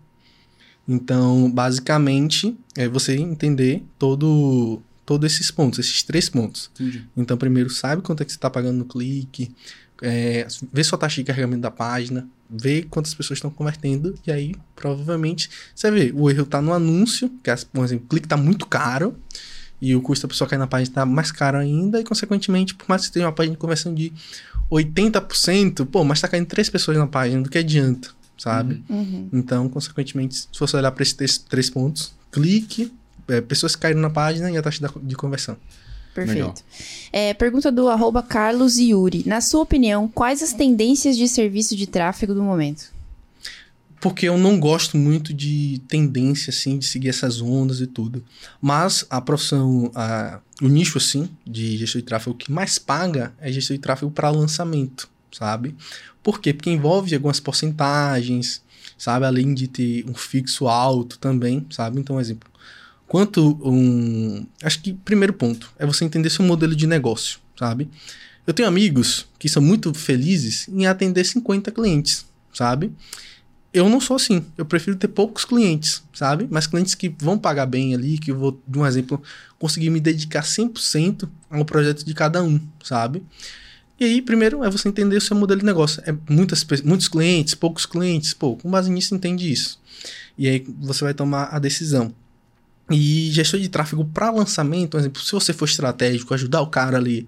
Então, 0.88 1.50
basicamente, 1.52 2.58
é 2.76 2.88
você 2.88 3.16
entender 3.16 3.84
todo, 4.00 4.82
todos 5.06 5.32
esses 5.32 5.52
pontos, 5.52 5.78
esses 5.78 6.02
três 6.02 6.30
pontos. 6.30 6.72
Entendi. 6.74 7.06
Então, 7.16 7.38
primeiro, 7.38 7.70
sabe 7.70 8.02
quanto 8.02 8.22
é 8.22 8.26
que 8.26 8.32
você 8.32 8.38
está 8.38 8.50
pagando 8.50 8.80
no 8.80 8.86
clique, 8.86 9.52
é, 10.02 10.48
vê 10.72 10.84
sua 10.84 10.98
taxa 10.98 11.18
de 11.18 11.24
carregamento 11.26 11.62
da 11.62 11.72
página, 11.72 12.28
vê 12.50 12.84
quantas 12.84 13.14
pessoas 13.14 13.38
estão 13.38 13.50
convertendo, 13.52 14.16
e 14.26 14.32
aí, 14.32 14.56
provavelmente, 14.76 15.50
você 15.76 15.92
vê, 15.92 16.12
o 16.16 16.30
erro 16.30 16.44
está 16.44 16.62
no 16.62 16.74
anúncio, 16.74 17.30
que, 17.44 17.50
as- 17.50 17.64
por 17.64 17.84
exemplo, 17.86 18.06
o 18.06 18.10
clique 18.10 18.26
está 18.26 18.38
muito 18.38 18.66
caro, 18.66 19.16
e 19.82 19.96
o 19.96 20.02
custo 20.02 20.28
da 20.28 20.32
pessoa 20.32 20.48
cair 20.50 20.60
na 20.60 20.68
página 20.68 20.90
está 20.92 21.06
mais 21.06 21.32
caro 21.32 21.58
ainda, 21.58 22.00
e, 22.00 22.04
consequentemente, 22.04 22.74
por 22.76 22.88
mais 22.90 23.02
que 23.04 23.08
você 23.08 23.14
tenha 23.14 23.26
uma 23.28 23.32
página 23.32 23.56
de 23.56 23.60
conversão 23.60 23.94
de 23.94 24.12
80%, 24.70 25.86
pô, 25.86 26.04
mas 26.04 26.18
está 26.20 26.28
caindo 26.28 26.48
três 26.48 26.70
pessoas 26.70 26.98
na 26.98 27.08
página, 27.08 27.42
do 27.42 27.50
que 27.50 27.58
adianta, 27.58 28.10
sabe? 28.38 28.84
Uhum. 28.90 29.30
Então, 29.34 29.70
consequentemente, 29.70 30.36
se 30.36 30.48
você 30.60 30.78
olhar 30.78 30.92
para 30.92 31.04
esses 31.04 31.14
três, 31.16 31.38
três 31.38 31.70
pontos, 31.70 32.14
clique, 32.32 32.92
é, 33.28 33.42
pessoas 33.42 33.76
que 33.76 33.82
caíram 33.82 34.02
na 34.02 34.10
página 34.10 34.50
e 34.50 34.58
a 34.58 34.62
taxa 34.62 34.82
da- 34.82 34.92
de 35.02 35.16
conversão. 35.16 35.56
Perfeito. 36.26 36.64
É, 37.12 37.34
pergunta 37.34 37.72
do 37.72 37.88
arroba 37.90 38.22
Carlos 38.22 38.78
Yuri. 38.78 39.24
Na 39.26 39.42
sua 39.42 39.62
opinião, 39.62 40.08
quais 40.08 40.42
as 40.44 40.54
tendências 40.54 41.18
de 41.18 41.28
serviço 41.28 41.76
de 41.76 41.88
tráfego 41.88 42.34
do 42.34 42.44
momento? 42.44 42.92
Porque 44.02 44.28
eu 44.30 44.38
não 44.38 44.58
gosto 44.60 44.96
muito 44.96 45.34
de 45.34 45.82
tendência, 45.90 46.52
assim, 46.52 46.78
de 46.78 46.86
seguir 46.86 47.10
essas 47.10 47.42
ondas 47.42 47.82
e 47.82 47.88
tudo. 47.88 48.24
Mas 48.62 49.06
a 49.10 49.20
profissão, 49.20 49.92
a- 49.94 50.40
o 50.62 50.68
nicho, 50.70 50.98
assim, 50.98 51.30
de 51.46 51.76
gestor 51.76 52.02
de 52.02 52.08
tráfego 52.08 52.34
que 52.36 52.50
mais 52.50 52.80
paga 52.80 53.34
é 53.42 53.52
gestor 53.52 53.76
de 53.76 53.82
tráfego 53.82 54.10
para 54.10 54.30
lançamento, 54.30 55.10
sabe? 55.32 55.76
Por 56.24 56.40
quê? 56.40 56.54
Porque 56.54 56.70
envolve 56.70 57.14
algumas 57.14 57.42
porcentagens, 57.42 58.62
sabe? 58.98 59.26
Além 59.26 59.54
de 59.54 59.68
ter 59.68 60.06
um 60.10 60.14
fixo 60.14 60.68
alto 60.70 61.20
também, 61.20 61.66
sabe? 61.70 62.00
Então, 62.00 62.16
um 62.16 62.22
exemplo. 62.22 62.50
Quanto 63.10 63.60
um. 63.64 64.46
Acho 64.62 64.84
que 64.84 64.94
primeiro 64.94 65.34
ponto 65.34 65.74
é 65.80 65.86
você 65.86 66.06
entender 66.06 66.30
seu 66.30 66.46
modelo 66.46 66.76
de 66.76 66.86
negócio, 66.86 67.40
sabe? 67.58 67.90
Eu 68.46 68.54
tenho 68.54 68.68
amigos 68.68 69.26
que 69.40 69.50
são 69.50 69.64
muito 69.64 69.92
felizes 69.96 70.68
em 70.70 70.86
atender 70.86 71.26
50 71.26 71.72
clientes, 71.72 72.28
sabe? 72.54 72.92
Eu 73.74 73.90
não 73.90 74.00
sou 74.00 74.16
assim. 74.16 74.46
Eu 74.56 74.64
prefiro 74.64 74.96
ter 74.96 75.08
poucos 75.08 75.44
clientes, 75.44 76.04
sabe? 76.14 76.48
Mas 76.52 76.68
clientes 76.68 76.94
que 76.94 77.10
vão 77.18 77.36
pagar 77.36 77.66
bem 77.66 77.96
ali, 77.96 78.20
que 78.20 78.30
eu 78.30 78.38
vou, 78.38 78.62
de 78.68 78.78
um 78.78 78.86
exemplo, 78.86 79.20
conseguir 79.58 79.90
me 79.90 80.00
dedicar 80.00 80.44
100% 80.44 81.28
ao 81.50 81.66
projeto 81.66 82.06
de 82.06 82.14
cada 82.14 82.44
um, 82.44 82.60
sabe? 82.84 83.24
E 84.00 84.06
aí, 84.06 84.22
primeiro, 84.22 84.64
é 84.64 84.70
você 84.70 84.88
entender 84.88 85.18
o 85.18 85.22
seu 85.22 85.36
modelo 85.36 85.62
de 85.62 85.66
negócio. 85.66 86.00
É 86.06 86.16
muitas, 86.30 86.64
muitos 86.84 87.08
clientes, 87.08 87.56
poucos 87.56 87.88
clientes, 87.88 88.36
pô, 88.36 88.56
com 88.56 88.70
base 88.70 88.92
nisso, 88.92 89.16
entende 89.16 89.52
isso. 89.52 89.80
E 90.38 90.48
aí 90.48 90.64
você 90.80 91.04
vai 91.04 91.16
tomar 91.16 91.46
a 91.46 91.58
decisão. 91.58 92.14
E 92.92 93.30
gestor 93.32 93.60
de 93.60 93.70
tráfego 93.70 94.04
para 94.06 94.32
lançamento, 94.32 94.92
por 94.92 95.00
exemplo, 95.00 95.22
se 95.22 95.32
você 95.32 95.54
for 95.54 95.66
estratégico, 95.66 96.34
ajudar 96.34 96.62
o 96.62 96.68
cara 96.68 96.98
ali 96.98 97.28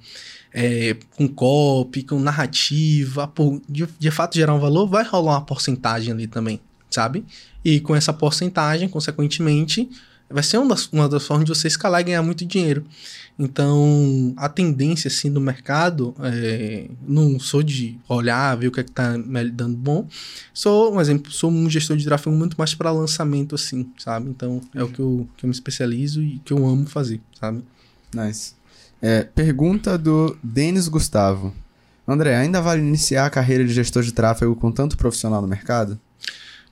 é, 0.54 0.96
com 1.12 1.28
copy, 1.28 2.04
com 2.04 2.20
narrativa, 2.20 3.28
pô, 3.28 3.62
de, 3.68 3.88
de 4.00 4.12
fato 4.12 4.36
gerar 4.36 4.54
um 4.54 4.60
valor, 4.60 4.88
vai 4.88 5.04
rolar 5.04 5.34
uma 5.34 5.46
porcentagem 5.46 6.12
ali 6.12 6.28
também, 6.28 6.60
sabe? 6.90 7.24
E 7.64 7.80
com 7.80 7.96
essa 7.96 8.12
porcentagem, 8.12 8.90
consequentemente, 8.90 9.90
vai 10.32 10.44
ser 10.44 10.58
uma 10.58 10.70
das, 10.70 10.88
uma 10.88 11.10
das 11.10 11.26
formas 11.26 11.46
de 11.46 11.54
você 11.54 11.68
escalar 11.68 12.02
e 12.02 12.06
ganhar 12.06 12.24
muito 12.24 12.46
dinheiro. 12.46 12.86
Então, 13.38 14.34
a 14.38 14.48
tendência, 14.48 15.08
assim, 15.08 15.32
do 15.32 15.42
mercado, 15.42 16.14
é, 16.20 16.88
não 17.08 17.40
sou 17.40 17.64
de 17.64 17.98
olhar, 18.08 18.56
ver 18.56 18.68
o 18.68 18.72
que 18.72 18.80
é 18.80 18.84
que 18.84 18.92
tá 18.92 19.18
me 19.18 19.50
dando 19.50 19.76
bom. 19.76 20.08
Sou, 20.54 20.94
um 20.94 21.02
exemplo, 21.02 21.32
sou 21.32 21.50
um 21.50 21.70
gestor 21.70 21.98
de 21.98 22.06
tráfego 22.06 22.36
muito 22.36 22.56
mais 22.58 22.76
para 22.76 22.92
lançamento, 22.92 23.56
assim, 23.56 23.90
sabe? 23.98 24.30
Então, 24.30 24.62
é 24.76 24.84
o 24.84 24.90
que 24.90 25.00
eu, 25.00 25.28
que 25.38 25.46
eu 25.46 25.48
me 25.48 25.54
especializo 25.54 26.22
e 26.22 26.40
que 26.46 26.54
eu 26.54 26.68
amo 26.68 26.86
fazer, 26.86 27.20
sabe? 27.40 27.64
Nice. 28.14 28.54
É, 29.02 29.24
pergunta 29.24 29.98
do 29.98 30.38
Denis 30.44 30.88
Gustavo. 30.88 31.54
André, 32.08 32.36
ainda 32.36 32.62
vale 32.62 32.82
iniciar 32.82 33.26
a 33.26 33.30
carreira 33.30 33.66
de 33.66 33.74
gestor 33.74 34.04
de 34.04 34.12
tráfego 34.12 34.56
com 34.56 34.72
tanto 34.72 34.98
profissional 34.98 35.42
no 35.42 35.48
mercado? 35.48 36.00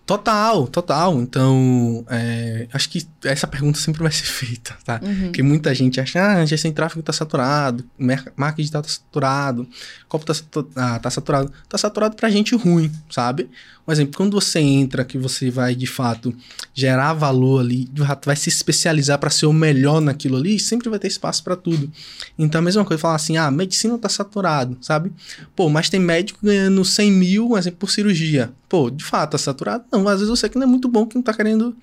Total, 0.10 0.66
total. 0.66 1.22
Então, 1.22 2.04
é, 2.10 2.68
acho 2.74 2.90
que 2.90 3.08
essa 3.24 3.46
pergunta 3.46 3.78
sempre 3.78 4.02
vai 4.02 4.12
ser 4.12 4.26
feita, 4.26 4.76
tá? 4.84 5.00
Uhum. 5.04 5.26
Porque 5.26 5.44
muita 5.44 5.72
gente 5.76 6.02
acha, 6.02 6.20
ah, 6.20 6.44
gestão 6.48 6.72
de 6.72 6.76
tráfego 6.76 7.04
tá 7.04 7.14
saturado, 7.14 7.88
marketing 8.36 8.62
digital 8.64 8.82
tá 8.82 8.90
saturado, 8.90 9.70
copo 10.08 10.26
tá, 10.26 10.34
ah, 10.78 10.98
tá 10.98 11.12
saturado. 11.12 11.54
Tá 11.70 11.78
saturado 11.78 12.16
pra 12.16 12.28
gente 12.28 12.56
ruim, 12.56 12.92
sabe? 13.08 13.52
Um 13.90 13.92
exemplo, 13.92 14.16
quando 14.16 14.40
você 14.40 14.60
entra, 14.60 15.04
que 15.04 15.18
você 15.18 15.50
vai, 15.50 15.74
de 15.74 15.88
fato, 15.88 16.32
gerar 16.76 17.12
valor 17.14 17.62
ali, 17.62 17.86
de 17.86 18.06
fato, 18.06 18.28
vai 18.28 18.36
se 18.36 18.48
especializar 18.48 19.18
para 19.18 19.32
ser 19.32 19.48
o 19.48 19.52
melhor 19.52 20.00
naquilo 20.00 20.38
ali, 20.38 20.60
sempre 20.60 20.88
vai 20.90 21.00
ter 21.00 21.08
espaço 21.08 21.44
para 21.44 21.56
tudo. 21.56 21.92
Então, 22.38 22.60
a 22.60 22.62
mesma 22.62 22.86
coisa, 22.86 23.02
falar 23.02 23.16
assim, 23.16 23.38
ah, 23.38 23.50
medicina 23.50 23.98
tá 23.98 24.08
saturado, 24.08 24.78
sabe? 24.80 25.12
Pô, 25.56 25.70
mas 25.70 25.90
tem 25.90 26.00
médico 26.00 26.38
ganhando 26.44 26.86
100 26.86 27.12
mil, 27.12 27.50
um 27.50 27.58
exemplo, 27.58 27.80
por 27.80 27.90
cirurgia. 27.90 28.54
Pô, 28.70 28.92
de 28.92 29.04
fato, 29.04 29.32
tá 29.32 29.38
saturado? 29.40 29.84
Não, 29.92 30.08
às 30.08 30.20
vezes 30.20 30.30
você 30.30 30.48
que 30.48 30.60
não 30.60 30.68
é 30.68 30.70
muito 30.70 30.88
bom, 30.88 31.08
que 31.08 31.16
não 31.16 31.24
tá 31.24 31.34
querendo 31.34 31.76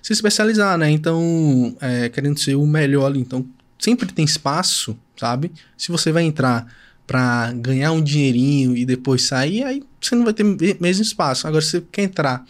se 0.00 0.12
especializar, 0.12 0.78
né? 0.78 0.88
Então, 0.88 1.76
é, 1.80 2.08
querendo 2.08 2.38
ser 2.38 2.54
o 2.54 2.64
melhor 2.64 3.06
ali. 3.06 3.18
Então, 3.18 3.44
sempre 3.80 4.12
tem 4.12 4.24
espaço, 4.24 4.96
sabe? 5.16 5.50
Se 5.76 5.90
você 5.90 6.12
vai 6.12 6.22
entrar 6.22 6.72
para 7.08 7.50
ganhar 7.54 7.90
um 7.90 8.02
dinheirinho 8.02 8.76
e 8.76 8.84
depois 8.84 9.22
sair, 9.22 9.64
aí 9.64 9.82
você 10.00 10.14
não 10.14 10.24
vai 10.24 10.34
ter 10.34 10.44
me- 10.44 10.76
mesmo 10.78 11.02
espaço. 11.02 11.48
Agora, 11.48 11.62
se 11.62 11.70
você 11.70 11.84
quer 11.90 12.02
entrar 12.02 12.44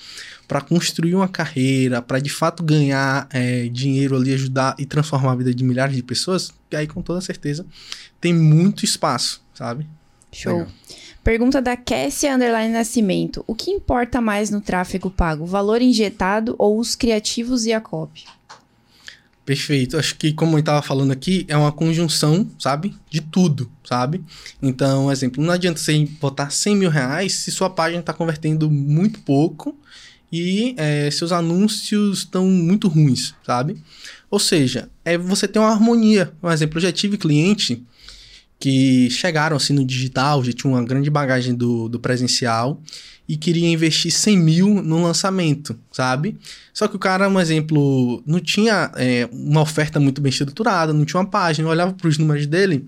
para 0.49 0.61
construir 0.61 1.15
uma 1.15 1.29
carreira, 1.29 2.03
para 2.03 2.19
de 2.19 2.29
fato 2.29 2.63
ganhar 2.65 3.29
é, 3.31 3.69
dinheiro 3.69 4.17
ali, 4.17 4.35
ajudar 4.35 4.75
e 4.79 4.85
transformar 4.85 5.33
a 5.33 5.37
vida 5.37 5.55
de 5.55 5.63
milhares 5.63 5.95
de 5.95 6.03
pessoas, 6.03 6.53
aí 6.75 6.87
com 6.89 7.01
toda 7.01 7.21
certeza 7.21 7.65
tem 8.21 8.35
muito 8.35 8.85
espaço, 8.85 9.41
sabe? 9.55 9.87
Show. 10.33 10.53
Legal. 10.59 10.69
Pergunta 11.23 11.63
da 11.63 11.77
Kessia 11.77 12.35
Underline 12.35 12.73
Nascimento. 12.73 13.45
O 13.47 13.55
que 13.55 13.71
importa 13.71 14.21
mais 14.21 14.51
no 14.51 14.61
tráfego 14.61 15.09
pago? 15.11 15.45
O 15.45 15.47
valor 15.47 15.81
injetado 15.81 16.55
ou 16.59 16.81
os 16.81 16.97
criativos 16.97 17.65
e 17.65 17.73
a 17.73 17.81
copy? 17.81 18.25
Perfeito. 19.49 19.97
Acho 19.97 20.15
que, 20.15 20.31
como 20.35 20.57
eu 20.57 20.61
estava 20.61 20.83
falando 20.83 21.11
aqui, 21.11 21.47
é 21.49 21.57
uma 21.57 21.73
conjunção, 21.73 22.47
sabe? 22.59 22.95
De 23.09 23.23
tudo, 23.23 23.73
sabe? 23.83 24.23
Então, 24.61 25.11
exemplo, 25.11 25.43
não 25.43 25.55
adianta 25.55 25.81
você 25.81 26.07
botar 26.21 26.51
100 26.51 26.77
mil 26.77 26.91
reais 26.91 27.33
se 27.33 27.51
sua 27.51 27.71
página 27.71 28.01
está 28.01 28.13
convertendo 28.13 28.71
muito 28.71 29.21
pouco 29.21 29.75
e 30.31 30.75
é, 30.77 31.11
seus 31.11 31.33
anúncios 31.33 32.19
estão 32.19 32.45
muito 32.47 32.89
ruins, 32.89 33.35
sabe? 33.43 33.83
Ou 34.31 34.39
seja, 34.39 34.91
é 35.03 35.17
você 35.17 35.49
ter 35.49 35.59
uma 35.59 35.71
harmonia. 35.71 36.31
Por 36.43 36.53
exemplo, 36.53 36.77
eu 36.77 36.83
já 36.83 36.93
tive 36.93 37.17
cliente 37.17 37.83
que 38.61 39.09
chegaram 39.09 39.57
assim 39.57 39.73
no 39.73 39.83
digital, 39.83 40.45
já 40.45 40.53
tinha 40.53 40.71
uma 40.71 40.85
grande 40.85 41.09
bagagem 41.09 41.55
do, 41.55 41.89
do 41.89 41.99
presencial 41.99 42.83
e 43.29 43.37
queria 43.37 43.69
investir 43.69 44.11
100 44.11 44.39
mil 44.39 44.83
no 44.83 45.03
lançamento, 45.03 45.79
sabe? 45.93 46.39
Só 46.73 46.89
que 46.89 46.97
o 46.97 46.99
cara, 46.99 47.29
um 47.29 47.39
exemplo, 47.39 48.23
não 48.27 48.41
tinha 48.41 48.91
é, 48.97 49.29
uma 49.31 49.61
oferta 49.61 50.01
muito 50.01 50.21
bem 50.23 50.31
estruturada, 50.31 50.93
não 50.95 51.05
tinha 51.05 51.21
uma 51.21 51.29
página, 51.29 51.69
eu 51.69 51.71
olhava 51.71 51.93
para 51.93 52.09
os 52.09 52.17
números 52.17 52.47
dele, 52.47 52.87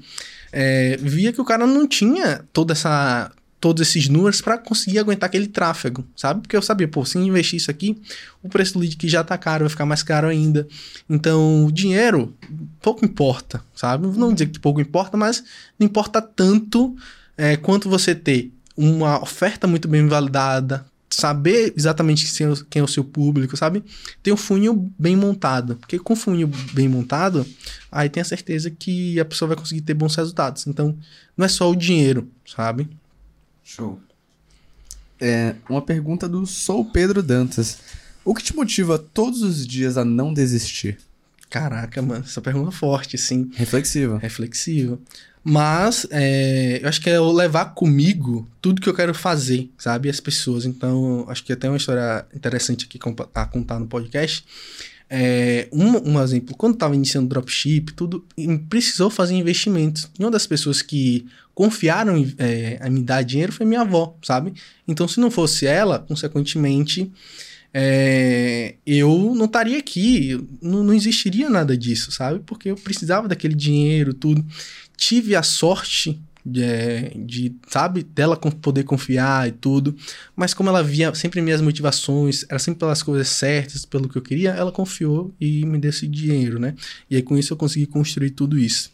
é, 0.50 0.96
via 1.00 1.32
que 1.32 1.40
o 1.40 1.44
cara 1.44 1.66
não 1.66 1.86
tinha 1.86 2.42
toda 2.52 2.72
essa 2.72 3.30
todos 3.60 3.86
esses 3.86 4.08
números 4.08 4.40
para 4.40 4.56
conseguir 4.56 4.98
aguentar 4.98 5.26
aquele 5.26 5.46
tráfego, 5.46 6.02
sabe? 6.16 6.40
Porque 6.40 6.56
eu 6.56 6.62
sabia, 6.62 6.88
pô, 6.88 7.04
se 7.04 7.18
investir 7.18 7.58
isso 7.58 7.70
aqui, 7.70 8.00
o 8.42 8.48
preço 8.48 8.72
do 8.72 8.78
lead 8.78 8.96
que 8.96 9.06
já 9.06 9.22
tá 9.22 9.36
caro 9.36 9.64
vai 9.64 9.68
ficar 9.68 9.84
mais 9.84 10.02
caro 10.02 10.28
ainda. 10.28 10.66
Então, 11.08 11.66
o 11.66 11.70
dinheiro 11.70 12.34
pouco 12.80 13.04
importa, 13.04 13.62
sabe? 13.74 14.06
Não 14.06 14.32
dizer 14.32 14.46
que 14.46 14.58
pouco 14.58 14.80
importa, 14.80 15.14
mas 15.14 15.44
não 15.78 15.86
importa 15.86 16.22
tanto 16.22 16.96
é, 17.36 17.54
quanto 17.54 17.90
você 17.90 18.14
ter 18.14 18.50
uma 18.80 19.22
oferta 19.22 19.66
muito 19.66 19.86
bem 19.86 20.06
validada, 20.06 20.86
saber 21.10 21.74
exatamente 21.76 22.26
quem 22.70 22.80
é 22.80 22.82
o 22.82 22.88
seu 22.88 23.04
público, 23.04 23.56
sabe? 23.56 23.84
Ter 24.22 24.32
um 24.32 24.36
funil 24.36 24.90
bem 24.98 25.16
montado. 25.16 25.76
Porque 25.76 25.98
com 25.98 26.16
funil 26.16 26.50
bem 26.72 26.88
montado, 26.88 27.46
aí 27.90 28.08
tem 28.08 28.20
a 28.20 28.24
certeza 28.24 28.70
que 28.70 29.18
a 29.20 29.24
pessoa 29.24 29.48
vai 29.48 29.56
conseguir 29.56 29.82
ter 29.82 29.94
bons 29.94 30.14
resultados. 30.14 30.66
Então, 30.66 30.96
não 31.36 31.44
é 31.44 31.48
só 31.48 31.70
o 31.70 31.76
dinheiro, 31.76 32.28
sabe? 32.46 32.88
Show. 33.62 34.00
É, 35.20 35.54
uma 35.68 35.82
pergunta 35.82 36.28
do 36.28 36.46
Sou 36.46 36.84
Pedro 36.84 37.22
Dantas. 37.22 37.78
O 38.24 38.34
que 38.34 38.42
te 38.42 38.56
motiva 38.56 38.98
todos 38.98 39.42
os 39.42 39.66
dias 39.66 39.98
a 39.98 40.04
não 40.04 40.32
desistir? 40.32 40.98
Caraca, 41.50 42.00
mano, 42.00 42.24
essa 42.24 42.40
pergunta 42.40 42.68
é 42.68 42.72
forte, 42.72 43.16
assim. 43.16 43.50
Reflexiva. 43.54 44.18
reflexiva. 44.18 44.98
Mas 45.42 46.06
é, 46.10 46.80
eu 46.82 46.88
acho 46.88 47.00
que 47.00 47.08
é 47.08 47.16
eu 47.16 47.32
levar 47.32 47.66
comigo 47.74 48.46
tudo 48.60 48.80
que 48.80 48.88
eu 48.88 48.94
quero 48.94 49.14
fazer, 49.14 49.70
sabe? 49.78 50.10
As 50.10 50.20
pessoas. 50.20 50.66
Então, 50.66 51.24
acho 51.28 51.42
que 51.42 51.52
até 51.52 51.68
uma 51.68 51.78
história 51.78 52.26
interessante 52.34 52.84
aqui 52.84 52.98
a 53.34 53.46
contar 53.46 53.78
no 53.78 53.86
podcast. 53.86 54.44
É, 55.12 55.66
um, 55.72 56.12
um 56.12 56.22
exemplo, 56.22 56.54
quando 56.56 56.74
estava 56.74 56.94
iniciando 56.94 57.28
dropship, 57.28 57.92
tudo, 57.96 58.24
precisou 58.68 59.10
fazer 59.10 59.34
investimentos. 59.34 60.08
E 60.18 60.22
uma 60.22 60.30
das 60.30 60.46
pessoas 60.46 60.82
que 60.82 61.26
confiaram 61.54 62.16
em, 62.16 62.32
é, 62.38 62.88
me 62.88 63.02
dar 63.02 63.22
dinheiro 63.22 63.50
foi 63.50 63.66
minha 63.66 63.80
avó, 63.80 64.16
sabe? 64.22 64.52
Então, 64.86 65.08
se 65.08 65.18
não 65.18 65.30
fosse 65.30 65.66
ela, 65.66 65.98
consequentemente, 65.98 67.10
é, 67.72 68.74
eu 68.84 69.34
não 69.34 69.44
estaria 69.44 69.78
aqui, 69.78 70.38
não, 70.60 70.82
não 70.82 70.94
existiria 70.94 71.48
nada 71.48 71.76
disso, 71.76 72.10
sabe? 72.10 72.40
Porque 72.40 72.70
eu 72.70 72.76
precisava 72.76 73.28
daquele 73.28 73.54
dinheiro, 73.54 74.12
tudo. 74.12 74.44
Tive 74.96 75.36
a 75.36 75.42
sorte 75.42 76.20
de, 76.44 76.62
é, 76.62 77.12
de, 77.16 77.54
sabe, 77.68 78.02
dela 78.02 78.36
poder 78.36 78.84
confiar 78.84 79.48
e 79.48 79.52
tudo, 79.52 79.96
mas 80.34 80.54
como 80.54 80.68
ela 80.68 80.82
via 80.82 81.14
sempre 81.14 81.40
minhas 81.40 81.60
motivações, 81.60 82.44
era 82.48 82.58
sempre 82.58 82.80
pelas 82.80 83.02
coisas 83.02 83.28
certas, 83.28 83.84
pelo 83.84 84.08
que 84.08 84.16
eu 84.16 84.22
queria, 84.22 84.50
ela 84.50 84.72
confiou 84.72 85.34
e 85.40 85.64
me 85.64 85.78
deu 85.78 85.90
esse 85.90 86.06
dinheiro, 86.06 86.58
né? 86.58 86.74
E 87.08 87.16
aí 87.16 87.22
com 87.22 87.36
isso 87.36 87.52
eu 87.52 87.56
consegui 87.56 87.86
construir 87.86 88.30
tudo 88.30 88.58
isso. 88.58 88.90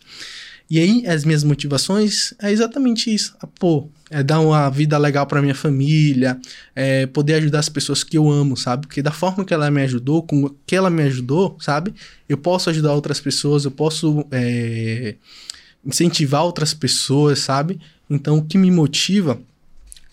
E 0.69 0.81
aí, 0.81 1.07
as 1.07 1.25
minhas 1.25 1.45
motivações 1.45 2.35
é 2.41 2.51
exatamente 2.51 3.15
isso. 3.15 3.37
Ah, 3.41 3.47
pô, 3.47 3.89
é 4.11 4.21
dar 4.23 4.41
uma 4.41 4.69
vida 4.69 4.99
legal 4.99 5.25
pra 5.25 5.41
minha 5.41 5.55
família, 5.55 6.41
é 6.75 7.07
poder 7.07 7.35
ajudar 7.35 7.61
as 7.61 7.69
pessoas 7.69 8.03
que 8.03 8.19
eu 8.19 8.29
amo, 8.29 8.57
sabe? 8.57 8.87
Porque 8.87 9.01
da 9.01 9.13
forma 9.13 9.45
que 9.45 9.55
ela 9.55 9.71
me 9.71 9.83
ajudou, 9.83 10.25
com 10.25 10.49
que 10.67 10.75
ela 10.75 10.91
me 10.91 11.05
ajudou, 11.05 11.57
sabe? 11.61 11.95
Eu 12.29 12.37
posso 12.37 12.69
ajudar 12.71 12.93
outras 12.95 13.21
pessoas, 13.21 13.65
eu 13.65 13.71
posso 13.71 14.27
é, 14.33 15.15
incentivar 15.85 16.43
outras 16.43 16.75
pessoas, 16.75 17.39
sabe? 17.39 17.81
Então, 18.11 18.39
o 18.39 18.45
que 18.45 18.59
me 18.59 18.71
motiva, 18.71 19.41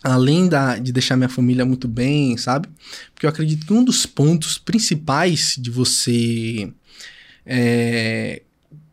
além 0.03 0.47
da, 0.47 0.77
de 0.77 0.91
deixar 0.91 1.17
minha 1.17 1.29
família 1.29 1.65
muito 1.65 1.87
bem, 1.87 2.37
sabe? 2.37 2.67
Porque 3.13 3.25
eu 3.25 3.29
acredito 3.29 3.65
que 3.65 3.73
um 3.73 3.83
dos 3.83 4.05
pontos 4.05 4.59
principais 4.59 5.55
de 5.57 5.71
você. 5.71 6.71
É, 7.43 8.43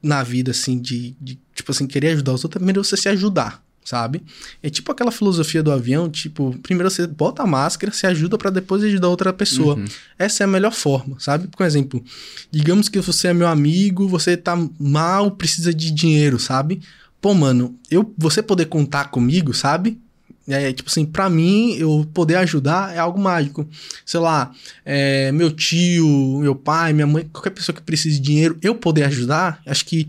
na 0.02 0.22
vida, 0.22 0.50
assim, 0.50 0.80
de, 0.80 1.14
de, 1.20 1.38
tipo 1.60 1.70
assim, 1.70 1.86
querer 1.86 2.12
ajudar 2.12 2.32
os 2.32 2.44
outros, 2.44 2.58
primeiro 2.58 2.82
você 2.82 2.96
se 2.96 3.08
ajudar, 3.08 3.62
sabe? 3.84 4.22
É 4.62 4.70
tipo 4.70 4.90
aquela 4.90 5.10
filosofia 5.10 5.62
do 5.62 5.70
avião, 5.70 6.08
tipo, 6.08 6.56
primeiro 6.62 6.90
você 6.90 7.06
bota 7.06 7.42
a 7.42 7.46
máscara, 7.46 7.92
se 7.92 8.06
ajuda 8.06 8.36
para 8.38 8.50
depois 8.50 8.82
ajudar 8.82 9.08
outra 9.08 9.32
pessoa. 9.32 9.76
Uhum. 9.76 9.84
Essa 10.18 10.42
é 10.42 10.44
a 10.44 10.48
melhor 10.48 10.72
forma, 10.72 11.16
sabe? 11.18 11.48
Por 11.48 11.64
exemplo, 11.64 12.02
digamos 12.50 12.88
que 12.88 13.00
você 13.00 13.28
é 13.28 13.34
meu 13.34 13.48
amigo, 13.48 14.08
você 14.08 14.36
tá 14.36 14.56
mal, 14.78 15.30
precisa 15.30 15.72
de 15.72 15.90
dinheiro, 15.90 16.38
sabe? 16.38 16.80
Pô, 17.20 17.34
mano, 17.34 17.78
eu, 17.90 18.12
você 18.16 18.42
poder 18.42 18.66
contar 18.66 19.10
comigo, 19.10 19.52
sabe? 19.52 20.00
É, 20.48 20.72
tipo 20.72 20.88
assim, 20.88 21.04
pra 21.04 21.30
mim, 21.30 21.74
eu 21.74 22.08
poder 22.12 22.36
ajudar 22.36 22.94
é 22.94 22.98
algo 22.98 23.20
mágico. 23.20 23.68
Sei 24.04 24.18
lá, 24.18 24.50
é, 24.84 25.30
meu 25.30 25.50
tio, 25.50 26.40
meu 26.40 26.56
pai, 26.56 26.92
minha 26.92 27.06
mãe, 27.06 27.28
qualquer 27.32 27.50
pessoa 27.50 27.76
que 27.76 27.82
precise 27.82 28.18
de 28.18 28.22
dinheiro, 28.22 28.58
eu 28.62 28.74
poder 28.74 29.04
ajudar, 29.04 29.60
acho 29.66 29.84
que 29.84 30.08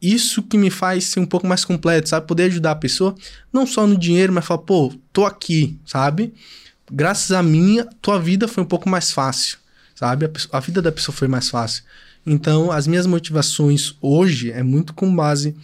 isso 0.00 0.42
que 0.42 0.56
me 0.58 0.70
faz 0.70 1.04
ser 1.04 1.20
um 1.20 1.26
pouco 1.26 1.46
mais 1.46 1.64
completo, 1.64 2.08
sabe? 2.08 2.26
Poder 2.26 2.44
ajudar 2.44 2.72
a 2.72 2.76
pessoa, 2.76 3.14
não 3.52 3.66
só 3.66 3.86
no 3.86 3.96
dinheiro, 3.98 4.32
mas 4.32 4.44
falar, 4.44 4.62
pô, 4.62 4.92
tô 5.12 5.24
aqui, 5.24 5.78
sabe? 5.84 6.32
Graças 6.90 7.32
a 7.32 7.42
mim, 7.42 7.84
tua 8.00 8.18
vida 8.20 8.48
foi 8.48 8.62
um 8.62 8.66
pouco 8.66 8.88
mais 8.88 9.10
fácil, 9.10 9.58
sabe? 9.94 10.24
A, 10.26 10.28
pessoa- 10.28 10.56
a 10.56 10.60
vida 10.60 10.80
da 10.80 10.92
pessoa 10.92 11.14
foi 11.14 11.28
mais 11.28 11.48
fácil. 11.48 11.82
Então, 12.26 12.70
as 12.70 12.86
minhas 12.86 13.06
motivações 13.06 13.94
hoje 14.00 14.50
é 14.52 14.62
muito 14.62 14.92
com 14.94 15.14
base 15.14 15.54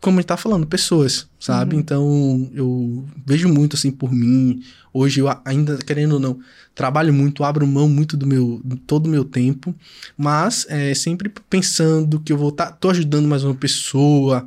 como 0.00 0.18
ele 0.20 0.24
tá 0.24 0.36
falando, 0.36 0.66
pessoas, 0.66 1.26
sabe? 1.40 1.74
Então, 1.76 2.48
eu 2.54 3.04
vejo 3.26 3.48
muito 3.48 3.74
assim 3.74 3.90
por 3.90 4.12
mim. 4.12 4.62
Hoje 4.92 5.20
eu 5.20 5.26
ainda, 5.44 5.76
querendo 5.78 6.12
ou 6.12 6.20
não, 6.20 6.38
trabalho 6.74 7.12
muito, 7.12 7.42
abro 7.42 7.66
mão 7.66 7.88
muito 7.88 8.16
do 8.16 8.26
meu, 8.26 8.62
todo 8.86 9.06
o 9.06 9.10
meu 9.10 9.24
tempo, 9.24 9.74
mas 10.16 10.66
é, 10.68 10.94
sempre 10.94 11.32
pensando 11.50 12.20
que 12.20 12.32
eu 12.32 12.38
vou 12.38 12.52
tá, 12.52 12.70
tô 12.70 12.90
ajudando 12.90 13.26
mais 13.26 13.42
uma 13.42 13.54
pessoa, 13.54 14.46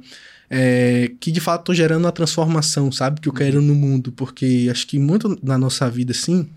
é, 0.49 1.11
que 1.19 1.31
de 1.31 1.39
fato 1.41 1.65
tô 1.65 1.73
gerando 1.73 2.07
a 2.07 2.11
transformação, 2.11 2.91
sabe? 2.91 3.19
Que 3.19 3.27
eu 3.27 3.33
quero 3.33 3.61
no 3.61 3.75
mundo, 3.75 4.11
porque 4.13 4.67
acho 4.71 4.87
que 4.87 4.97
muito 4.97 5.37
na 5.43 5.57
nossa 5.57 5.89
vida, 5.89 6.11
assim, 6.13 6.47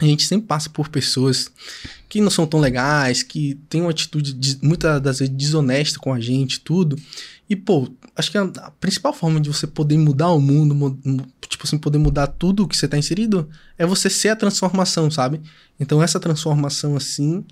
a 0.00 0.04
gente 0.06 0.24
sempre 0.26 0.46
passa 0.46 0.70
por 0.70 0.88
pessoas 0.88 1.50
que 2.08 2.20
não 2.20 2.30
são 2.30 2.46
tão 2.46 2.60
legais, 2.60 3.22
que 3.22 3.58
têm 3.68 3.82
uma 3.82 3.90
atitude 3.90 4.32
de- 4.32 4.58
muitas 4.62 5.00
das 5.00 5.18
vezes 5.20 5.34
desonesta 5.34 5.98
com 5.98 6.12
a 6.12 6.18
gente, 6.20 6.60
tudo. 6.60 6.96
E, 7.48 7.54
pô, 7.54 7.88
acho 8.16 8.30
que 8.30 8.38
a, 8.38 8.42
a 8.42 8.70
principal 8.72 9.12
forma 9.12 9.40
de 9.40 9.48
você 9.48 9.66
poder 9.66 9.96
mudar 9.98 10.30
o 10.32 10.40
mundo, 10.40 10.74
mu- 10.74 10.98
mu- 11.04 11.26
tipo 11.48 11.64
assim, 11.66 11.78
poder 11.78 11.98
mudar 11.98 12.26
tudo 12.26 12.66
que 12.68 12.76
você 12.76 12.86
tá 12.88 12.96
inserido, 12.98 13.48
é 13.78 13.86
você 13.86 14.08
ser 14.10 14.28
a 14.30 14.36
transformação, 14.36 15.10
sabe? 15.10 15.40
Então, 15.78 16.02
essa 16.02 16.18
transformação, 16.20 16.96
assim, 16.96 17.44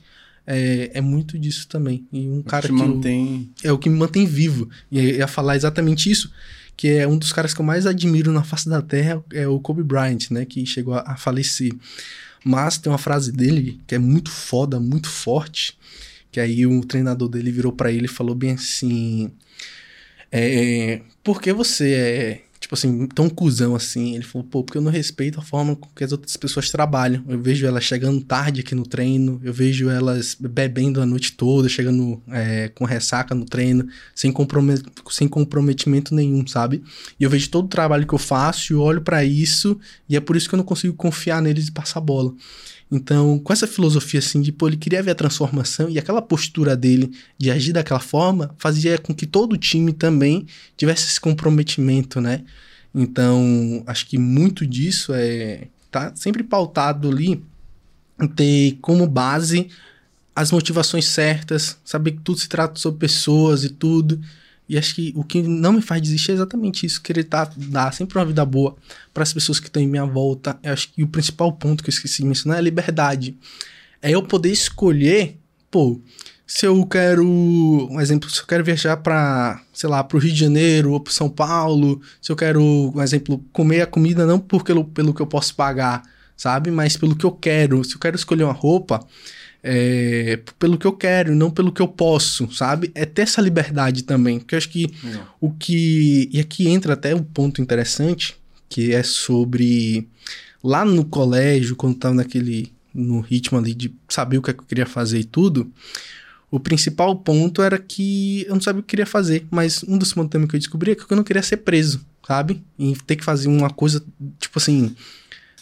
é, 0.46 0.90
é 0.94 1.00
muito 1.00 1.38
disso 1.38 1.68
também. 1.68 2.06
E 2.12 2.28
um 2.28 2.42
cara 2.42 2.66
que. 2.66 2.72
eu- 2.72 2.76
mantém. 2.76 3.50
é 3.62 3.70
o 3.72 3.78
que 3.78 3.88
me 3.88 3.96
mantém 3.98 4.26
vivo. 4.26 4.68
E 4.90 4.98
eu 4.98 5.04
ia 5.04 5.26
falar 5.28 5.56
exatamente 5.56 6.10
isso, 6.10 6.30
que 6.76 6.88
é 6.88 7.06
um 7.06 7.16
dos 7.18 7.32
caras 7.32 7.52
que 7.54 7.60
eu 7.60 7.64
mais 7.64 7.86
admiro 7.86 8.32
na 8.32 8.42
face 8.42 8.68
da 8.68 8.80
Terra, 8.82 9.22
é 9.32 9.46
o 9.46 9.60
Kobe 9.60 9.82
Bryant, 9.82 10.30
né, 10.30 10.44
que 10.44 10.64
chegou 10.66 10.94
a, 10.94 11.00
a 11.06 11.16
falecer. 11.16 11.72
Mas 12.44 12.78
tem 12.78 12.90
uma 12.90 12.98
frase 12.98 13.30
dele 13.30 13.80
que 13.86 13.94
é 13.94 13.98
muito 13.98 14.30
foda, 14.30 14.80
muito 14.80 15.08
forte, 15.08 15.76
que 16.32 16.40
aí 16.40 16.66
o 16.66 16.80
treinador 16.82 17.28
dele 17.28 17.50
virou 17.52 17.70
pra 17.72 17.92
ele 17.92 18.06
e 18.06 18.08
falou 18.08 18.34
bem 18.34 18.52
assim: 18.52 19.30
é, 20.32 21.02
por 21.22 21.40
que 21.40 21.52
você 21.52 21.92
é, 21.92 22.42
tipo 22.60 22.74
assim, 22.74 23.06
tão 23.08 23.28
cuzão 23.28 23.74
assim? 23.74 24.14
Ele 24.14 24.22
falou, 24.22 24.46
pô, 24.46 24.62
porque 24.62 24.78
eu 24.78 24.82
não 24.82 24.90
respeito 24.90 25.40
a 25.40 25.42
forma 25.42 25.74
com 25.74 25.88
que 25.88 26.04
as 26.04 26.12
outras 26.12 26.36
pessoas 26.36 26.70
trabalham. 26.70 27.24
Eu 27.26 27.40
vejo 27.40 27.66
elas 27.66 27.82
chegando 27.84 28.22
tarde 28.22 28.60
aqui 28.60 28.74
no 28.74 28.86
treino, 28.86 29.40
eu 29.42 29.52
vejo 29.52 29.88
elas 29.88 30.36
bebendo 30.38 31.00
a 31.00 31.06
noite 31.06 31.32
toda, 31.32 31.68
chegando 31.68 32.22
é, 32.28 32.68
com 32.68 32.84
ressaca 32.84 33.34
no 33.34 33.44
treino, 33.44 33.88
sem, 34.14 34.30
compromet 34.30 34.82
sem 35.10 35.26
comprometimento 35.26 36.14
nenhum, 36.14 36.46
sabe? 36.46 36.82
E 37.18 37.24
eu 37.24 37.30
vejo 37.30 37.50
todo 37.50 37.64
o 37.64 37.68
trabalho 37.68 38.06
que 38.06 38.14
eu 38.14 38.18
faço 38.18 38.72
e 38.72 38.76
olho 38.76 39.00
pra 39.00 39.24
isso, 39.24 39.78
e 40.08 40.16
é 40.16 40.20
por 40.20 40.36
isso 40.36 40.48
que 40.48 40.54
eu 40.54 40.58
não 40.58 40.64
consigo 40.64 40.94
confiar 40.94 41.42
neles 41.42 41.68
e 41.68 41.72
passar 41.72 42.00
bola. 42.00 42.32
Então, 42.90 43.38
com 43.38 43.52
essa 43.52 43.66
filosofia 43.66 44.18
assim 44.18 44.40
de, 44.40 44.50
pô, 44.50 44.66
ele 44.66 44.76
queria 44.76 45.02
ver 45.02 45.12
a 45.12 45.14
transformação 45.14 45.88
e 45.88 45.98
aquela 45.98 46.20
postura 46.20 46.76
dele 46.76 47.12
de 47.38 47.50
agir 47.50 47.72
daquela 47.72 48.00
forma 48.00 48.54
fazia 48.58 48.98
com 48.98 49.14
que 49.14 49.26
todo 49.26 49.52
o 49.52 49.58
time 49.58 49.92
também 49.92 50.46
tivesse 50.76 51.08
esse 51.08 51.20
comprometimento, 51.20 52.20
né? 52.20 52.44
Então, 52.92 53.84
acho 53.86 54.06
que 54.06 54.18
muito 54.18 54.66
disso 54.66 55.12
é 55.14 55.68
tá 55.90 56.12
sempre 56.14 56.42
pautado 56.42 57.08
ali 57.08 57.42
em 58.20 58.28
ter 58.28 58.78
como 58.80 59.06
base 59.06 59.68
as 60.34 60.52
motivações 60.52 61.06
certas, 61.06 61.78
saber 61.84 62.12
que 62.12 62.20
tudo 62.20 62.38
se 62.38 62.48
trata 62.48 62.78
sobre 62.78 63.00
pessoas 63.00 63.64
e 63.64 63.70
tudo. 63.70 64.20
E 64.70 64.78
acho 64.78 64.94
que 64.94 65.12
o 65.16 65.24
que 65.24 65.42
não 65.42 65.72
me 65.72 65.82
faz 65.82 66.00
desistir 66.00 66.30
é 66.30 66.34
exatamente 66.34 66.86
isso, 66.86 67.02
querer 67.02 67.24
tá, 67.24 67.50
dar 67.56 67.92
sempre 67.92 68.16
uma 68.16 68.24
vida 68.24 68.44
boa 68.44 68.76
para 69.12 69.24
as 69.24 69.32
pessoas 69.32 69.58
que 69.58 69.66
estão 69.66 69.82
em 69.82 69.88
minha 69.88 70.06
volta. 70.06 70.56
Eu 70.62 70.72
acho 70.72 70.92
que 70.92 71.02
o 71.02 71.08
principal 71.08 71.52
ponto 71.52 71.82
que 71.82 71.90
eu 71.90 71.92
esqueci 71.92 72.22
de 72.22 72.28
mencionar 72.28 72.58
é 72.58 72.60
a 72.60 72.62
liberdade. 72.62 73.36
É 74.00 74.12
eu 74.12 74.22
poder 74.22 74.52
escolher, 74.52 75.36
pô, 75.72 76.00
se 76.46 76.66
eu 76.66 76.86
quero, 76.86 77.26
um 77.26 78.00
exemplo, 78.00 78.30
se 78.30 78.42
eu 78.42 78.46
quero 78.46 78.62
viajar 78.62 78.96
para, 78.98 79.60
sei 79.72 79.90
lá, 79.90 80.04
para 80.04 80.16
o 80.16 80.20
Rio 80.20 80.32
de 80.32 80.38
Janeiro 80.38 80.92
ou 80.92 81.00
para 81.00 81.12
São 81.12 81.28
Paulo, 81.28 82.00
se 82.22 82.30
eu 82.30 82.36
quero, 82.36 82.62
um 82.62 83.02
exemplo, 83.02 83.44
comer 83.52 83.80
a 83.80 83.86
comida 83.88 84.24
não 84.24 84.38
por 84.38 84.62
pelo, 84.62 84.84
pelo 84.84 85.12
que 85.12 85.20
eu 85.20 85.26
posso 85.26 85.52
pagar, 85.56 86.04
sabe, 86.36 86.70
mas 86.70 86.96
pelo 86.96 87.16
que 87.16 87.26
eu 87.26 87.32
quero. 87.32 87.82
Se 87.82 87.96
eu 87.96 87.98
quero 87.98 88.14
escolher 88.14 88.44
uma 88.44 88.52
roupa, 88.52 89.04
é, 89.62 90.40
pelo 90.58 90.78
que 90.78 90.86
eu 90.86 90.92
quero, 90.92 91.34
não 91.34 91.50
pelo 91.50 91.72
que 91.72 91.82
eu 91.82 91.88
posso, 91.88 92.50
sabe? 92.52 92.90
É 92.94 93.04
ter 93.04 93.22
essa 93.22 93.40
liberdade 93.40 94.04
também, 94.04 94.38
porque 94.38 94.54
eu 94.54 94.58
acho 94.58 94.68
que 94.68 94.86
o 95.40 95.50
que. 95.50 96.28
E 96.32 96.40
aqui 96.40 96.68
entra 96.68 96.94
até 96.94 97.14
um 97.14 97.22
ponto 97.22 97.60
interessante, 97.60 98.36
que 98.68 98.94
é 98.94 99.02
sobre. 99.02 100.08
Lá 100.62 100.84
no 100.84 101.04
colégio, 101.04 101.76
quando 101.76 101.96
tava 101.96 102.14
naquele. 102.14 102.72
no 102.94 103.20
ritmo 103.20 103.58
ali 103.58 103.74
de 103.74 103.94
saber 104.08 104.38
o 104.38 104.42
que, 104.42 104.50
é 104.50 104.54
que 104.54 104.60
eu 104.60 104.66
queria 104.66 104.86
fazer 104.86 105.18
e 105.18 105.24
tudo. 105.24 105.70
O 106.50 106.58
principal 106.58 107.14
ponto 107.14 107.62
era 107.62 107.78
que 107.78 108.44
eu 108.48 108.54
não 108.54 108.60
sabia 108.60 108.80
o 108.80 108.82
que 108.82 108.86
eu 108.86 108.90
queria 108.90 109.06
fazer, 109.06 109.46
mas 109.50 109.84
um 109.84 109.96
dos 109.96 110.12
pontos 110.12 110.30
também 110.30 110.48
que 110.48 110.56
eu 110.56 110.60
descobri 110.60 110.90
é 110.90 110.94
que 110.96 111.04
eu 111.08 111.16
não 111.16 111.22
queria 111.22 111.42
ser 111.42 111.58
preso, 111.58 112.04
sabe? 112.26 112.60
E 112.76 112.96
ter 113.06 113.14
que 113.14 113.24
fazer 113.24 113.46
uma 113.46 113.70
coisa, 113.70 114.04
tipo 114.40 114.58
assim, 114.58 114.96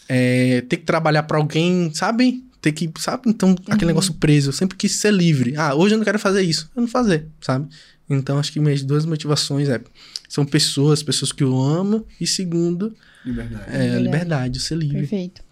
é, 0.09 0.63
ter 0.63 0.79
que 0.79 0.85
trabalhar 0.85 1.25
pra 1.25 1.37
alguém, 1.37 1.93
sabe? 1.93 2.43
Ter 2.61 2.73
que, 2.73 2.91
sabe? 2.99 3.23
Então, 3.29 3.55
aquele 3.69 3.87
negócio 3.87 4.15
preso. 4.15 4.49
Eu 4.49 4.53
sempre 4.53 4.77
quis 4.77 4.93
ser 4.97 5.13
livre. 5.13 5.55
Ah, 5.57 5.75
hoje 5.75 5.95
eu 5.95 5.99
não 5.99 6.05
quero 6.05 6.19
fazer 6.19 6.43
isso. 6.43 6.69
Eu 6.75 6.83
não 6.83 6.89
fazer, 6.89 7.27
sabe? 7.41 7.69
Então, 8.11 8.39
acho 8.39 8.51
que 8.53 8.59
minhas 8.59 8.83
duas 8.83 9.05
motivações 9.05 9.69
é, 9.69 9.81
são 10.29 10.45
pessoas, 10.45 11.03
pessoas 11.03 11.31
que 11.31 11.45
eu 11.45 11.57
amo, 11.61 12.07
e 12.21 12.27
segundo, 12.27 12.95
Liberdade. 13.25 13.65
é 13.69 13.75
a 13.75 13.77
Liberdade. 13.79 14.03
liberdade, 14.03 14.61
ser 14.61 14.77
livre. 14.77 14.99
Perfeito. 15.01 15.43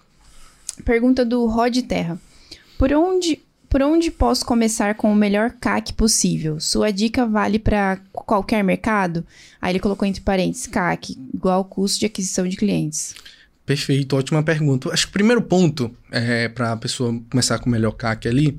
Pergunta 0.84 1.24
do 1.24 1.46
Rod 1.46 1.76
Terra. 1.82 2.18
Por 2.78 2.92
onde, 2.92 3.40
por 3.68 3.82
onde 3.82 4.10
posso 4.10 4.44
começar 4.44 4.94
com 4.94 5.12
o 5.12 5.16
melhor 5.16 5.50
CAC 5.52 5.92
possível? 5.92 6.58
Sua 6.60 6.90
dica 6.90 7.24
vale 7.26 7.58
para 7.58 7.98
qualquer 8.12 8.62
mercado? 8.64 9.24
Aí 9.60 9.72
ele 9.72 9.80
colocou 9.80 10.06
entre 10.08 10.20
parênteses, 10.22 10.66
CAC, 10.66 11.16
igual 11.34 11.64
custo 11.64 12.00
de 12.00 12.06
aquisição 12.06 12.46
de 12.48 12.56
clientes. 12.56 13.14
Perfeito, 13.66 14.16
ótima 14.16 14.44
pergunta. 14.44 14.92
Acho 14.92 15.06
que 15.06 15.10
o 15.10 15.12
primeiro 15.12 15.42
ponto 15.42 15.94
é 16.12 16.48
para 16.48 16.72
a 16.72 16.76
pessoa 16.76 17.20
começar 17.28 17.58
com 17.58 17.68
o 17.68 17.72
melhor 17.72 17.90
CAC 17.90 18.28
ali, 18.28 18.56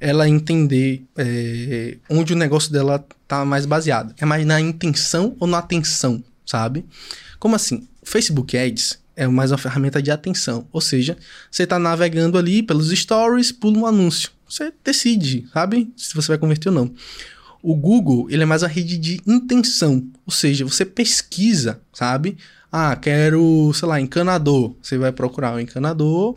ela 0.00 0.26
entender 0.26 1.04
é, 1.14 1.98
onde 2.08 2.32
o 2.32 2.36
negócio 2.36 2.72
dela 2.72 3.06
tá 3.28 3.44
mais 3.44 3.66
baseado. 3.66 4.14
É 4.18 4.24
mais 4.24 4.46
na 4.46 4.58
intenção 4.58 5.36
ou 5.38 5.46
na 5.46 5.58
atenção, 5.58 6.24
sabe? 6.46 6.86
Como 7.38 7.54
assim? 7.54 7.86
Facebook 8.02 8.56
Ads 8.56 8.98
é 9.14 9.26
mais 9.26 9.50
uma 9.50 9.58
ferramenta 9.58 10.00
de 10.00 10.10
atenção. 10.10 10.66
Ou 10.72 10.80
seja, 10.80 11.18
você 11.50 11.64
está 11.64 11.78
navegando 11.78 12.38
ali 12.38 12.62
pelos 12.62 12.88
stories, 12.90 13.52
pula 13.52 13.78
um 13.78 13.86
anúncio. 13.86 14.30
Você 14.48 14.72
decide, 14.82 15.46
sabe? 15.52 15.92
Se 15.96 16.14
você 16.14 16.28
vai 16.28 16.38
converter 16.38 16.70
ou 16.70 16.74
não. 16.74 16.94
O 17.62 17.74
Google, 17.74 18.30
ele 18.30 18.42
é 18.42 18.46
mais 18.46 18.62
a 18.62 18.68
rede 18.68 18.96
de 18.96 19.20
intenção. 19.26 20.06
Ou 20.24 20.32
seja, 20.32 20.64
você 20.64 20.84
pesquisa, 20.84 21.80
sabe? 21.92 22.38
Ah, 22.70 22.96
quero, 22.96 23.72
sei 23.74 23.88
lá, 23.88 24.00
encanador. 24.00 24.74
Você 24.82 24.98
vai 24.98 25.12
procurar 25.12 25.54
o 25.54 25.60
encanador. 25.60 26.36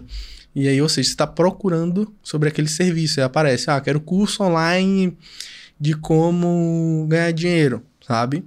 E 0.56 0.68
aí, 0.68 0.82
ou 0.82 0.90
seja, 0.90 1.08
você 1.08 1.14
está 1.14 1.28
procurando 1.28 2.14
sobre 2.24 2.50
aquele 2.50 2.68
serviço. 2.68 3.20
Aí 3.20 3.26
aparece, 3.26 3.70
ah, 3.70 3.80
quero 3.82 4.00
curso 4.00 4.44
online 4.44 5.18
de 5.80 5.94
como 5.94 7.06
ganhar 7.08 7.32
dinheiro, 7.32 7.84
sabe? 8.06 8.44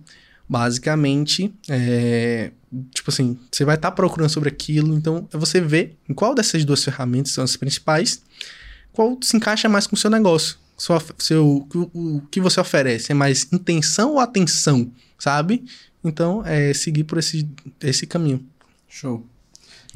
Basicamente, 0.48 1.54
é, 1.68 2.52
tipo 2.92 3.10
assim, 3.10 3.38
você 3.50 3.64
vai 3.64 3.76
estar 3.76 3.90
procurando 3.92 4.28
sobre 4.28 4.50
aquilo, 4.50 4.94
então 4.94 5.26
é 5.32 5.38
você 5.38 5.60
ver 5.60 5.96
em 6.09 6.12
qual 6.12 6.34
dessas 6.34 6.64
duas 6.64 6.84
ferramentas 6.84 7.32
são 7.32 7.42
as 7.42 7.56
principais, 7.56 8.22
qual 8.92 9.16
se 9.22 9.36
encaixa 9.36 9.68
mais 9.68 9.86
com 9.86 9.96
o 9.96 9.98
seu 9.98 10.10
negócio. 10.10 10.59
Sua, 10.76 11.02
seu, 11.18 11.66
o, 11.74 12.16
o 12.18 12.22
que 12.30 12.40
você 12.40 12.60
oferece 12.60 13.12
é 13.12 13.14
mais 13.14 13.46
intenção 13.52 14.12
ou 14.12 14.20
atenção, 14.20 14.90
sabe? 15.18 15.64
Então, 16.04 16.44
é 16.44 16.72
seguir 16.74 17.04
por 17.04 17.18
esse, 17.18 17.48
esse 17.80 18.06
caminho. 18.06 18.44
Show. 18.88 19.26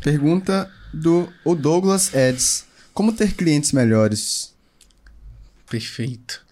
Pergunta 0.01 0.71
do 0.93 1.29
o 1.45 1.55
Douglas 1.55 2.15
Eds. 2.15 2.65
Como 2.95 3.13
ter 3.13 3.35
clientes 3.35 3.73
melhores? 3.73 4.55
Perfeito. 5.69 6.45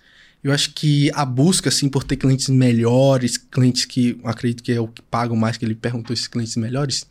Eu 0.43 0.53
acho 0.53 0.75
que 0.75 1.11
a 1.15 1.25
busca, 1.25 1.71
assim, 1.71 1.89
por 1.89 2.05
ter 2.05 2.17
clientes 2.17 2.49
melhores, 2.49 3.39
clientes 3.39 3.87
que 3.87 4.21
acredito 4.25 4.63
que 4.63 4.73
é 4.73 4.81
o 4.81 4.89
que 4.89 5.01
pagam 5.01 5.37
mais, 5.37 5.57
que 5.57 5.65
ele 5.65 5.75
perguntou 5.75 6.13
esses 6.13 6.27
clientes 6.29 6.55
melhores, 6.57 7.07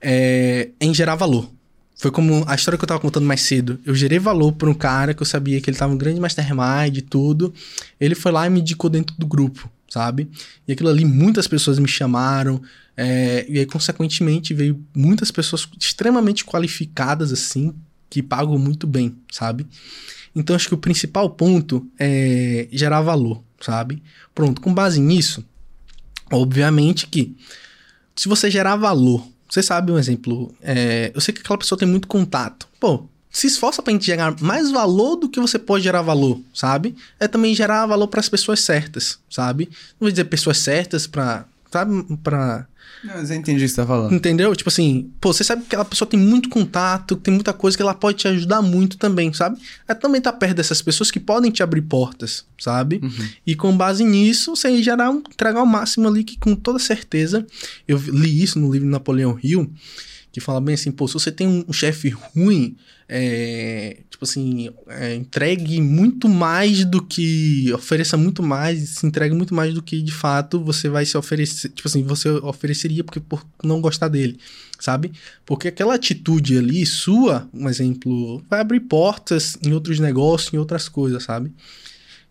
é 0.00 0.68
em 0.78 0.92
gerar 0.92 1.14
valor. 1.14 1.50
Foi 1.96 2.10
como 2.10 2.44
a 2.46 2.54
história 2.54 2.76
que 2.78 2.84
eu 2.84 2.88
tava 2.88 3.00
contando 3.00 3.26
mais 3.26 3.42
cedo. 3.42 3.78
Eu 3.84 3.94
gerei 3.94 4.18
valor 4.18 4.52
para 4.52 4.68
um 4.68 4.74
cara 4.74 5.14
que 5.14 5.22
eu 5.22 5.26
sabia 5.26 5.60
que 5.60 5.70
ele 5.70 5.76
tava 5.76 5.92
um 5.92 5.98
grande 5.98 6.20
mastermind 6.20 6.96
e 6.96 7.02
tudo. 7.02 7.52
Ele 7.98 8.14
foi 8.14 8.32
lá 8.32 8.46
e 8.46 8.50
me 8.50 8.60
indicou 8.60 8.88
dentro 8.90 9.14
do 9.18 9.26
grupo, 9.26 9.70
sabe? 9.90 10.30
E 10.66 10.72
aquilo 10.72 10.88
ali, 10.88 11.04
muitas 11.04 11.46
pessoas 11.46 11.78
me 11.78 11.88
chamaram. 11.88 12.62
é, 12.96 13.44
e 13.48 13.58
aí, 13.58 13.66
consequentemente, 13.66 14.54
veio 14.54 14.82
muitas 14.94 15.30
pessoas 15.30 15.68
extremamente 15.78 16.44
qualificadas, 16.44 17.32
assim, 17.32 17.74
que 18.08 18.22
pagam 18.22 18.58
muito 18.58 18.86
bem, 18.86 19.16
sabe? 19.30 19.66
Então, 20.34 20.54
acho 20.56 20.68
que 20.68 20.74
o 20.74 20.78
principal 20.78 21.28
ponto 21.30 21.86
é 21.98 22.68
gerar 22.72 23.00
valor, 23.02 23.42
sabe? 23.60 24.02
Pronto, 24.34 24.60
com 24.60 24.72
base 24.72 25.00
nisso, 25.00 25.44
obviamente 26.30 27.06
que 27.06 27.36
se 28.14 28.28
você 28.28 28.50
gerar 28.50 28.76
valor, 28.76 29.26
você 29.48 29.62
sabe 29.62 29.90
um 29.90 29.98
exemplo, 29.98 30.54
é, 30.62 31.10
eu 31.14 31.20
sei 31.20 31.34
que 31.34 31.40
aquela 31.40 31.58
pessoa 31.58 31.78
tem 31.78 31.88
muito 31.88 32.06
contato. 32.06 32.68
Pô, 32.78 33.08
se 33.30 33.46
esforça 33.46 33.82
gente 33.86 34.04
gerar 34.04 34.34
mais 34.40 34.70
valor 34.70 35.16
do 35.16 35.28
que 35.28 35.40
você 35.40 35.58
pode 35.58 35.84
gerar 35.84 36.02
valor, 36.02 36.40
sabe? 36.52 36.96
É 37.18 37.28
também 37.28 37.54
gerar 37.54 37.86
valor 37.86 38.08
para 38.08 38.20
as 38.20 38.28
pessoas 38.28 38.60
certas, 38.60 39.18
sabe? 39.30 39.66
Não 40.00 40.06
vou 40.06 40.10
dizer 40.10 40.24
pessoas 40.24 40.58
certas 40.58 41.06
pra, 41.06 41.44
sabe, 41.70 42.04
pra 42.24 42.66
Não, 43.04 43.14
mas 43.14 43.30
eu 43.30 43.36
entendi 43.36 43.64
o 43.64 43.66
que 43.66 43.68
você 43.68 43.76
tá 43.76 43.86
falando. 43.86 44.12
Entendeu? 44.12 44.54
Tipo 44.56 44.68
assim, 44.68 45.10
pô, 45.20 45.32
você 45.32 45.44
sabe 45.44 45.62
que 45.62 45.68
aquela 45.68 45.84
pessoa 45.84 46.08
tem 46.08 46.18
muito 46.18 46.48
contato, 46.48 47.16
tem 47.16 47.32
muita 47.32 47.52
coisa 47.52 47.76
que 47.76 47.82
ela 47.82 47.94
pode 47.94 48.18
te 48.18 48.26
ajudar 48.26 48.62
muito 48.62 48.98
também, 48.98 49.32
sabe? 49.32 49.60
É 49.86 49.94
também 49.94 50.20
tá 50.20 50.32
perto 50.32 50.56
dessas 50.56 50.82
pessoas 50.82 51.10
que 51.10 51.20
podem 51.20 51.52
te 51.52 51.62
abrir 51.62 51.82
portas, 51.82 52.44
sabe? 52.58 53.00
Uhum. 53.00 53.28
E 53.46 53.54
com 53.54 53.76
base 53.76 54.02
nisso, 54.02 54.56
você 54.56 54.82
gerar 54.82 55.08
um, 55.08 55.18
entregar 55.18 55.62
o 55.62 55.66
máximo 55.66 56.08
ali 56.08 56.24
que 56.24 56.36
com 56.36 56.56
toda 56.56 56.80
certeza, 56.80 57.46
eu 57.86 57.96
li 57.96 58.42
isso 58.42 58.58
no 58.58 58.72
livro 58.72 58.88
Napoleão 58.88 59.38
Hill, 59.40 59.70
que 60.32 60.40
fala 60.40 60.60
bem 60.60 60.74
assim, 60.74 60.92
pô, 60.92 61.08
se 61.08 61.14
você 61.14 61.32
tem 61.32 61.46
um, 61.46 61.64
um 61.68 61.72
chefe 61.72 62.08
ruim, 62.08 62.76
é, 63.08 63.98
tipo 64.08 64.24
assim, 64.24 64.70
é, 64.86 65.14
entregue 65.16 65.80
muito 65.80 66.28
mais 66.28 66.84
do 66.84 67.02
que, 67.04 67.72
ofereça 67.72 68.16
muito 68.16 68.42
mais, 68.42 68.90
se 68.90 69.06
entregue 69.06 69.34
muito 69.34 69.54
mais 69.54 69.74
do 69.74 69.82
que 69.82 70.00
de 70.00 70.12
fato 70.12 70.62
você 70.62 70.88
vai 70.88 71.04
se 71.04 71.16
oferecer, 71.16 71.70
tipo 71.70 71.88
assim, 71.88 72.04
você 72.04 72.28
ofereceria 72.28 73.02
porque 73.02 73.18
por 73.18 73.44
não 73.64 73.80
gostar 73.80 74.08
dele, 74.08 74.38
sabe? 74.78 75.10
Porque 75.44 75.68
aquela 75.68 75.94
atitude 75.94 76.56
ali 76.58 76.86
sua, 76.86 77.48
um 77.52 77.68
exemplo, 77.68 78.44
vai 78.48 78.60
abrir 78.60 78.80
portas 78.80 79.58
em 79.62 79.72
outros 79.72 79.98
negócios, 79.98 80.54
em 80.54 80.58
outras 80.58 80.88
coisas, 80.88 81.24
sabe? 81.24 81.52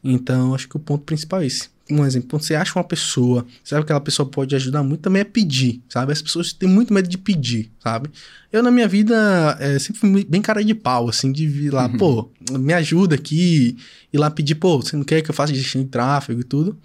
Então, 0.01 0.55
acho 0.55 0.69
que 0.69 0.77
o 0.77 0.80
ponto 0.80 1.03
principal 1.03 1.41
é 1.41 1.47
esse. 1.47 1.69
Um 1.91 2.05
exemplo, 2.05 2.29
quando 2.29 2.43
você 2.43 2.53
acha 2.53 2.77
uma 2.77 2.83
pessoa, 2.83 3.45
sabe 3.63 3.81
que 3.81 3.85
aquela 3.85 3.99
pessoa 3.99 4.29
pode 4.29 4.55
ajudar 4.55 4.83
muito, 4.83 5.01
também 5.01 5.21
é 5.21 5.25
pedir, 5.25 5.81
sabe? 5.89 6.11
As 6.11 6.21
pessoas 6.21 6.53
têm 6.53 6.69
muito 6.69 6.93
medo 6.93 7.07
de 7.07 7.17
pedir, 7.17 7.71
sabe? 7.79 8.09
Eu, 8.51 8.61
na 8.61 8.69
minha 8.69 8.87
vida, 8.87 9.57
é, 9.59 9.79
sempre 9.79 9.99
fui 9.99 10.23
bem 10.23 10.41
cara 10.41 10.63
de 10.63 10.75
pau, 10.75 11.09
assim, 11.09 11.31
de 11.31 11.47
vir 11.47 11.73
lá, 11.73 11.89
pô, 11.89 12.29
me 12.51 12.73
ajuda 12.73 13.15
aqui, 13.15 13.75
ir 14.13 14.17
lá 14.17 14.29
pedir, 14.29 14.55
pô, 14.55 14.77
você 14.77 14.95
não 14.95 15.03
quer 15.03 15.21
que 15.21 15.31
eu 15.31 15.35
faça 15.35 15.53
gestão 15.53 15.81
de 15.81 15.87
tráfego 15.87 16.41
e 16.41 16.43
tudo? 16.43 16.77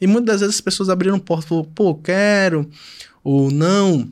E 0.00 0.06
muitas 0.06 0.26
das 0.34 0.40
vezes 0.40 0.56
as 0.56 0.60
pessoas 0.60 0.88
abriram 0.88 1.18
porta 1.18 1.46
e 1.46 1.48
falaram, 1.48 1.70
pô, 1.74 1.94
quero, 1.94 2.68
ou 3.24 3.50
não. 3.50 4.10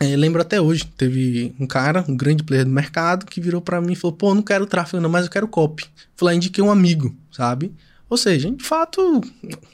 É, 0.00 0.16
lembro 0.16 0.40
até 0.40 0.60
hoje, 0.60 0.84
teve 0.96 1.52
um 1.58 1.66
cara, 1.66 2.04
um 2.08 2.16
grande 2.16 2.44
player 2.44 2.64
do 2.64 2.70
mercado, 2.70 3.26
que 3.26 3.40
virou 3.40 3.60
pra 3.60 3.80
mim 3.80 3.94
e 3.94 3.96
falou, 3.96 4.16
pô, 4.16 4.34
não 4.34 4.42
quero 4.42 4.64
tráfego 4.64 5.02
não, 5.02 5.10
mas 5.10 5.24
eu 5.24 5.30
quero 5.30 5.48
copy. 5.48 5.84
Falei, 6.16 6.36
indiquei 6.36 6.62
um 6.62 6.70
amigo, 6.70 7.14
sabe? 7.32 7.72
Ou 8.08 8.16
seja, 8.16 8.50
de 8.50 8.64
fato, 8.64 9.20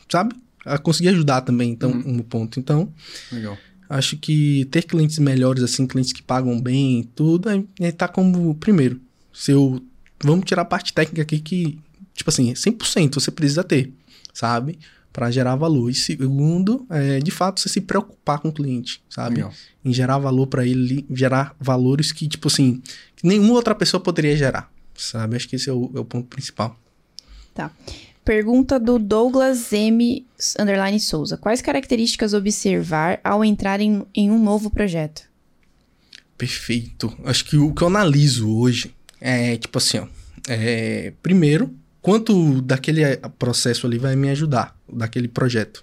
sabe? 0.08 0.34
A 0.64 0.78
conseguir 0.78 1.10
ajudar 1.10 1.42
também, 1.42 1.70
então, 1.70 1.90
um 1.90 2.18
ponto. 2.20 2.58
Então, 2.58 2.92
Legal. 3.30 3.56
acho 3.88 4.16
que 4.16 4.64
ter 4.70 4.82
clientes 4.82 5.18
melhores, 5.18 5.62
assim, 5.62 5.86
clientes 5.86 6.12
que 6.12 6.22
pagam 6.22 6.60
bem 6.60 7.00
e 7.00 7.04
tudo, 7.04 7.50
é, 7.50 7.62
é 7.80 7.92
tá 7.92 8.08
como, 8.08 8.54
primeiro, 8.54 9.00
se 9.32 9.52
eu, 9.52 9.82
vamos 10.22 10.44
tirar 10.46 10.62
a 10.62 10.66
parte 10.66 10.92
técnica 10.92 11.22
aqui 11.22 11.38
que, 11.38 11.78
tipo 12.14 12.30
assim, 12.30 12.52
100% 12.52 13.14
você 13.14 13.30
precisa 13.30 13.62
ter, 13.62 13.92
sabe? 14.32 14.78
Para 15.12 15.30
gerar 15.30 15.54
valor. 15.54 15.90
E 15.90 15.94
segundo, 15.94 16.86
é, 16.90 17.20
de 17.20 17.30
fato, 17.30 17.60
você 17.60 17.68
se 17.68 17.80
preocupar 17.80 18.40
com 18.40 18.48
o 18.48 18.52
cliente, 18.52 19.02
sabe? 19.08 19.36
Legal. 19.36 19.52
Em 19.84 19.92
gerar 19.92 20.18
valor 20.18 20.46
para 20.46 20.66
ele, 20.66 21.06
gerar 21.10 21.54
valores 21.60 22.10
que, 22.10 22.26
tipo 22.26 22.48
assim, 22.48 22.82
que 23.14 23.26
nenhuma 23.26 23.52
outra 23.52 23.74
pessoa 23.74 24.00
poderia 24.00 24.36
gerar, 24.36 24.72
sabe? 24.96 25.36
Acho 25.36 25.48
que 25.48 25.56
esse 25.56 25.68
é 25.68 25.72
o, 25.72 25.92
é 25.94 26.00
o 26.00 26.04
ponto 26.04 26.26
principal. 26.26 26.80
Tá. 27.54 27.70
Pergunta 28.24 28.80
do 28.80 28.98
Douglas 28.98 29.72
M. 29.72 30.26
Underline 30.58 30.98
Souza. 30.98 31.36
Quais 31.36 31.60
características 31.60 32.32
observar 32.32 33.20
ao 33.22 33.44
entrar 33.44 33.80
em, 33.80 34.06
em 34.14 34.30
um 34.30 34.42
novo 34.42 34.70
projeto? 34.70 35.22
Perfeito. 36.38 37.14
Acho 37.24 37.44
que 37.44 37.56
o 37.56 37.74
que 37.74 37.82
eu 37.82 37.88
analiso 37.88 38.50
hoje 38.50 38.94
é, 39.20 39.56
tipo 39.56 39.78
assim, 39.78 39.98
ó. 39.98 40.06
É, 40.46 41.14
primeiro, 41.22 41.74
quanto 42.02 42.60
daquele 42.60 43.02
processo 43.38 43.86
ali 43.86 43.96
vai 43.96 44.14
me 44.14 44.28
ajudar, 44.28 44.76
daquele 44.92 45.28
projeto. 45.28 45.82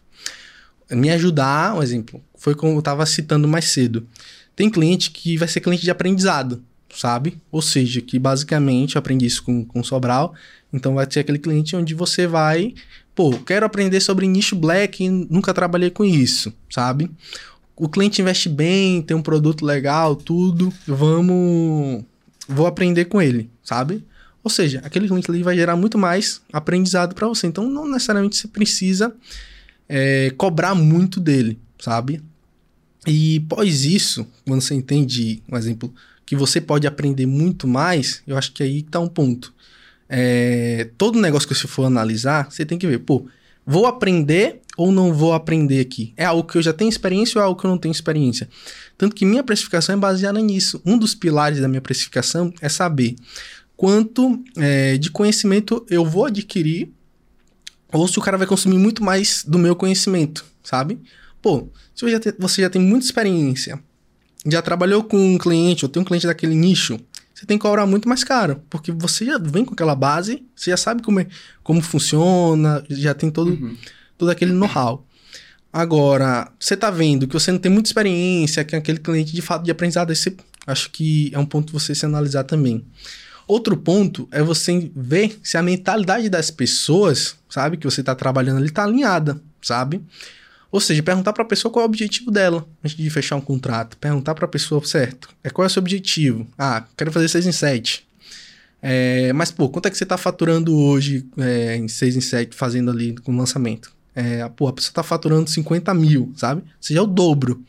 Me 0.91 1.09
ajudar, 1.09 1.75
um 1.75 1.81
exemplo, 1.81 2.23
foi 2.35 2.53
como 2.53 2.73
eu 2.73 2.79
estava 2.79 3.03
citando 3.07 3.47
mais 3.47 3.65
cedo. 3.65 4.07
Tem 4.55 4.69
cliente 4.69 5.09
que 5.09 5.37
vai 5.37 5.47
ser 5.47 5.61
cliente 5.61 5.83
de 5.83 5.89
aprendizado, 5.89 6.63
sabe? 6.93 7.41
Ou 7.51 7.61
seja, 7.61 8.01
que 8.01 8.19
basicamente 8.19 8.95
eu 8.95 8.99
aprendi 8.99 9.25
isso 9.25 9.43
com, 9.43 9.65
com 9.65 9.83
Sobral. 9.83 10.33
Então 10.71 10.95
vai 10.95 11.07
ser 11.09 11.21
aquele 11.21 11.39
cliente 11.39 11.75
onde 11.75 11.93
você 11.93 12.27
vai, 12.27 12.73
pô, 13.13 13.31
quero 13.39 13.65
aprender 13.65 13.99
sobre 13.99 14.27
nicho 14.27 14.55
black, 14.55 15.07
nunca 15.09 15.53
trabalhei 15.53 15.89
com 15.89 16.03
isso, 16.03 16.53
sabe? 16.69 17.11
O 17.75 17.89
cliente 17.89 18.21
investe 18.21 18.47
bem, 18.47 19.01
tem 19.01 19.15
um 19.17 19.21
produto 19.21 19.65
legal, 19.65 20.15
tudo, 20.15 20.71
vamos, 20.87 22.03
vou 22.47 22.67
aprender 22.67 23.05
com 23.05 23.21
ele, 23.21 23.49
sabe? 23.63 24.05
Ou 24.43 24.49
seja, 24.49 24.79
aquele 24.83 25.07
cliente 25.07 25.29
ali 25.29 25.43
vai 25.43 25.55
gerar 25.55 25.75
muito 25.75 25.97
mais 25.97 26.41
aprendizado 26.51 27.13
para 27.13 27.27
você. 27.27 27.47
Então 27.47 27.69
não 27.69 27.87
necessariamente 27.87 28.37
você 28.37 28.47
precisa 28.47 29.13
é, 29.87 30.31
cobrar 30.37 30.73
muito 30.73 31.19
dele, 31.19 31.59
sabe? 31.79 32.21
E 33.05 33.39
pós 33.41 33.83
isso, 33.83 34.27
quando 34.45 34.61
você 34.61 34.75
entende, 34.75 35.41
um 35.51 35.57
exemplo, 35.57 35.93
que 36.31 36.35
você 36.37 36.61
pode 36.61 36.87
aprender 36.87 37.25
muito 37.25 37.67
mais, 37.67 38.23
eu 38.25 38.37
acho 38.37 38.53
que 38.53 38.63
aí 38.63 38.83
tá 38.83 39.01
um 39.01 39.07
ponto. 39.09 39.53
É, 40.07 40.89
todo 40.97 41.19
negócio 41.19 41.45
que 41.45 41.53
você 41.53 41.67
for 41.67 41.83
analisar, 41.83 42.49
você 42.49 42.65
tem 42.65 42.77
que 42.77 42.87
ver, 42.87 42.99
pô, 42.99 43.27
vou 43.67 43.85
aprender 43.85 44.61
ou 44.77 44.93
não 44.93 45.13
vou 45.13 45.33
aprender 45.33 45.81
aqui? 45.81 46.13
É 46.15 46.23
algo 46.23 46.47
que 46.47 46.57
eu 46.57 46.61
já 46.61 46.71
tenho 46.71 46.87
experiência 46.87 47.37
ou 47.37 47.43
é 47.43 47.45
algo 47.45 47.59
que 47.59 47.67
eu 47.67 47.69
não 47.69 47.77
tenho 47.77 47.91
experiência? 47.91 48.47
Tanto 48.97 49.13
que 49.13 49.25
minha 49.25 49.43
precificação 49.43 49.93
é 49.93 49.97
baseada 49.97 50.39
nisso. 50.39 50.81
Um 50.85 50.97
dos 50.97 51.13
pilares 51.13 51.59
da 51.59 51.67
minha 51.67 51.81
precificação 51.81 52.53
é 52.61 52.69
saber 52.69 53.15
quanto 53.75 54.41
é, 54.55 54.97
de 54.97 55.11
conhecimento 55.11 55.85
eu 55.89 56.05
vou 56.05 56.27
adquirir 56.27 56.93
ou 57.91 58.07
se 58.07 58.17
o 58.17 58.21
cara 58.21 58.37
vai 58.37 58.47
consumir 58.47 58.77
muito 58.77 59.03
mais 59.03 59.43
do 59.45 59.59
meu 59.59 59.75
conhecimento, 59.75 60.45
sabe? 60.63 60.97
Pô, 61.41 61.67
se 61.93 62.09
já 62.09 62.19
você 62.39 62.61
já 62.61 62.69
tem 62.69 62.81
muita 62.81 63.05
experiência, 63.05 63.83
já 64.45 64.61
trabalhou 64.61 65.03
com 65.03 65.17
um 65.17 65.37
cliente 65.37 65.85
ou 65.85 65.89
tem 65.89 66.01
um 66.01 66.05
cliente 66.05 66.27
daquele 66.27 66.55
nicho, 66.55 66.99
você 67.33 67.45
tem 67.45 67.57
que 67.57 67.61
cobrar 67.63 67.85
muito 67.85 68.07
mais 68.07 68.23
caro, 68.23 68.61
porque 68.69 68.91
você 68.91 69.25
já 69.25 69.37
vem 69.37 69.65
com 69.65 69.73
aquela 69.73 69.95
base, 69.95 70.43
você 70.55 70.71
já 70.71 70.77
sabe 70.77 71.01
como, 71.01 71.19
é, 71.19 71.27
como 71.63 71.81
funciona, 71.81 72.83
já 72.89 73.13
tem 73.13 73.29
todo, 73.31 73.51
Uhum. 73.51 73.75
todo 74.17 74.29
aquele 74.29 74.51
know-how. 74.53 75.05
Agora, 75.73 76.51
você 76.59 76.75
tá 76.75 76.91
vendo 76.91 77.27
que 77.27 77.33
você 77.33 77.51
não 77.51 77.59
tem 77.59 77.71
muita 77.71 77.87
experiência, 77.89 78.63
que 78.63 78.75
é 78.75 78.77
aquele 78.79 78.99
cliente 78.99 79.31
de 79.33 79.41
fato 79.41 79.63
de 79.63 79.71
aprendizado, 79.71 80.13
você, 80.13 80.35
acho 80.67 80.89
que 80.91 81.31
é 81.33 81.39
um 81.39 81.45
ponto 81.45 81.71
você 81.71 81.95
se 81.95 82.05
analisar 82.05 82.43
também. 82.43 82.83
Outro 83.47 83.75
ponto 83.77 84.27
é 84.31 84.43
você 84.43 84.91
ver 84.95 85.39
se 85.41 85.57
a 85.57 85.63
mentalidade 85.63 86.29
das 86.29 86.51
pessoas, 86.51 87.35
sabe, 87.49 87.77
que 87.77 87.85
você 87.85 88.03
tá 88.03 88.13
trabalhando 88.13 88.57
ali, 88.57 88.69
tá 88.69 88.83
alinhada, 88.83 89.41
sabe? 89.61 90.01
Ou 90.71 90.79
seja, 90.79 91.03
perguntar 91.03 91.33
para 91.33 91.43
a 91.43 91.47
pessoa 91.47 91.71
qual 91.71 91.83
é 91.83 91.85
o 91.85 91.89
objetivo 91.89 92.31
dela 92.31 92.65
antes 92.83 92.95
de 92.95 93.09
fechar 93.09 93.35
um 93.35 93.41
contrato. 93.41 93.97
Perguntar 93.97 94.33
para 94.33 94.45
a 94.45 94.47
pessoa, 94.47 94.83
certo, 94.85 95.29
é 95.43 95.49
qual 95.49 95.65
é 95.65 95.67
o 95.67 95.69
seu 95.69 95.81
objetivo? 95.81 96.47
Ah, 96.57 96.85
quero 96.95 97.11
fazer 97.11 97.27
6 97.27 97.47
em 97.47 97.51
7. 97.51 98.07
É, 98.81 99.31
mas, 99.33 99.51
pô, 99.51 99.69
quanto 99.69 99.87
é 99.87 99.91
que 99.91 99.97
você 99.97 100.03
está 100.03 100.17
faturando 100.17 100.75
hoje 100.75 101.27
é, 101.37 101.75
em 101.75 101.87
6 101.87 102.15
em 102.15 102.21
7 102.21 102.55
fazendo 102.55 102.89
ali 102.89 103.15
com 103.17 103.33
o 103.33 103.37
lançamento? 103.37 103.91
É, 104.15 104.47
pô, 104.49 104.67
a 104.67 104.73
pessoa 104.73 104.91
está 104.91 105.03
faturando 105.03 105.49
50 105.49 105.93
mil, 105.93 106.33
sabe? 106.35 106.61
Ou 106.61 106.67
seja, 106.79 106.99
é 106.99 107.03
o 107.03 107.07
dobro. 107.07 107.63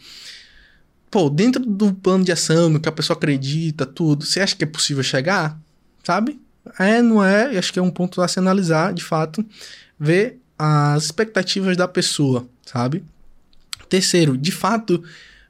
Pô, 1.10 1.28
dentro 1.28 1.64
do 1.64 1.92
plano 1.92 2.24
de 2.24 2.32
ação, 2.32 2.70
no 2.70 2.80
que 2.80 2.88
a 2.88 2.92
pessoa 2.92 3.16
acredita, 3.16 3.84
tudo, 3.84 4.24
você 4.24 4.40
acha 4.40 4.56
que 4.56 4.64
é 4.64 4.66
possível 4.66 5.02
chegar? 5.02 5.60
Sabe? 6.02 6.40
É, 6.78 7.02
não 7.02 7.22
é? 7.22 7.58
Acho 7.58 7.72
que 7.72 7.78
é 7.78 7.82
um 7.82 7.90
ponto 7.90 8.22
a 8.22 8.28
se 8.28 8.38
analisar, 8.38 8.94
de 8.94 9.04
fato, 9.04 9.44
ver 9.98 10.40
as 10.58 11.04
expectativas 11.04 11.76
da 11.76 11.86
pessoa, 11.86 12.48
sabe? 12.64 13.04
Terceiro, 13.88 14.36
de 14.36 14.50
fato, 14.50 15.02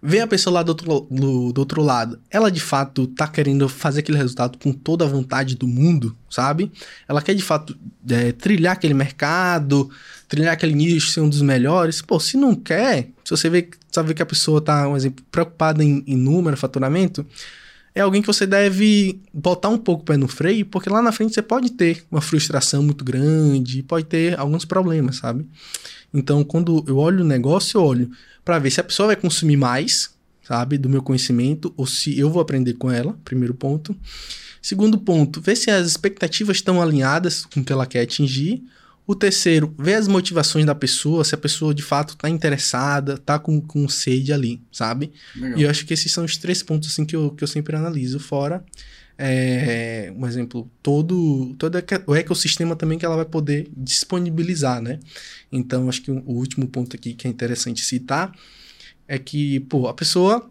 ver 0.02 0.20
a 0.20 0.26
pessoa 0.26 0.54
lá 0.54 0.62
do 0.64 0.70
outro, 0.70 1.06
do, 1.08 1.52
do 1.52 1.58
outro 1.58 1.80
lado. 1.80 2.18
Ela 2.28 2.50
de 2.50 2.60
fato 2.60 3.06
tá 3.06 3.28
querendo 3.28 3.68
fazer 3.68 4.00
aquele 4.00 4.18
resultado 4.18 4.58
com 4.58 4.72
toda 4.72 5.04
a 5.04 5.08
vontade 5.08 5.54
do 5.54 5.68
mundo, 5.68 6.16
sabe? 6.28 6.72
Ela 7.06 7.22
quer 7.22 7.34
de 7.34 7.42
fato 7.42 7.76
é, 8.10 8.32
trilhar 8.32 8.72
aquele 8.72 8.94
mercado, 8.94 9.88
trilhar 10.28 10.54
aquele 10.54 10.74
nicho, 10.74 11.12
ser 11.12 11.20
um 11.20 11.28
dos 11.28 11.40
melhores. 11.40 12.02
Pô, 12.02 12.18
se 12.18 12.36
não 12.36 12.54
quer, 12.54 13.10
se 13.24 13.30
você 13.30 13.48
vê, 13.48 13.68
sabe 13.92 14.12
que 14.12 14.22
a 14.22 14.26
pessoa 14.26 14.60
tá, 14.60 14.88
um 14.88 14.96
exemplo, 14.96 15.24
preocupada 15.30 15.84
em, 15.84 16.02
em 16.04 16.16
número, 16.16 16.56
faturamento, 16.56 17.24
é 17.94 18.00
alguém 18.00 18.22
que 18.22 18.26
você 18.26 18.46
deve 18.46 19.20
botar 19.32 19.68
um 19.68 19.78
pouco 19.78 20.02
o 20.02 20.04
pé 20.04 20.16
no 20.16 20.26
freio, 20.26 20.66
porque 20.66 20.88
lá 20.88 21.02
na 21.02 21.12
frente 21.12 21.34
você 21.34 21.42
pode 21.42 21.70
ter 21.70 22.04
uma 22.10 22.22
frustração 22.22 22.82
muito 22.82 23.04
grande, 23.04 23.82
pode 23.82 24.06
ter 24.06 24.38
alguns 24.38 24.64
problemas, 24.64 25.16
sabe? 25.16 25.46
Então, 26.12 26.44
quando 26.44 26.84
eu 26.86 26.98
olho 26.98 27.24
o 27.24 27.26
negócio, 27.26 27.78
eu 27.78 27.84
olho 27.84 28.10
para 28.44 28.58
ver 28.58 28.70
se 28.70 28.80
a 28.80 28.84
pessoa 28.84 29.08
vai 29.08 29.16
consumir 29.16 29.56
mais, 29.56 30.10
sabe, 30.42 30.76
do 30.76 30.88
meu 30.88 31.02
conhecimento, 31.02 31.72
ou 31.76 31.86
se 31.86 32.18
eu 32.18 32.30
vou 32.30 32.42
aprender 32.42 32.74
com 32.74 32.90
ela, 32.90 33.18
primeiro 33.24 33.54
ponto. 33.54 33.96
Segundo 34.60 34.98
ponto, 34.98 35.40
ver 35.40 35.56
se 35.56 35.70
as 35.70 35.86
expectativas 35.86 36.58
estão 36.58 36.80
alinhadas 36.80 37.44
com 37.46 37.60
o 37.60 37.64
que 37.64 37.72
ela 37.72 37.86
quer 37.86 38.02
atingir. 38.02 38.62
O 39.04 39.16
terceiro, 39.16 39.74
ver 39.76 39.94
as 39.94 40.06
motivações 40.06 40.64
da 40.64 40.74
pessoa, 40.76 41.24
se 41.24 41.34
a 41.34 41.38
pessoa 41.38 41.74
de 41.74 41.82
fato 41.82 42.16
tá 42.16 42.28
interessada, 42.28 43.18
tá 43.18 43.36
com, 43.36 43.60
com 43.60 43.88
sede 43.88 44.32
ali, 44.32 44.62
sabe? 44.70 45.12
Legal. 45.34 45.58
E 45.58 45.62
eu 45.64 45.70
acho 45.70 45.84
que 45.84 45.92
esses 45.92 46.12
são 46.12 46.24
os 46.24 46.36
três 46.36 46.62
pontos 46.62 46.88
assim 46.90 47.04
que 47.04 47.16
eu, 47.16 47.30
que 47.30 47.42
eu 47.42 47.48
sempre 47.48 47.74
analiso. 47.74 48.20
Fora, 48.20 48.64
é, 49.24 50.12
um 50.16 50.26
exemplo, 50.26 50.68
todo, 50.82 51.54
todo 51.56 51.78
o 52.08 52.14
ecossistema 52.16 52.74
também 52.74 52.98
que 52.98 53.06
ela 53.06 53.14
vai 53.14 53.24
poder 53.24 53.70
disponibilizar, 53.76 54.82
né? 54.82 54.98
Então, 55.52 55.88
acho 55.88 56.02
que 56.02 56.10
o, 56.10 56.18
o 56.26 56.32
último 56.32 56.66
ponto 56.66 56.96
aqui 56.96 57.14
que 57.14 57.28
é 57.28 57.30
interessante 57.30 57.84
citar 57.84 58.34
é 59.06 59.20
que, 59.20 59.60
pô, 59.60 59.86
a 59.86 59.94
pessoa 59.94 60.50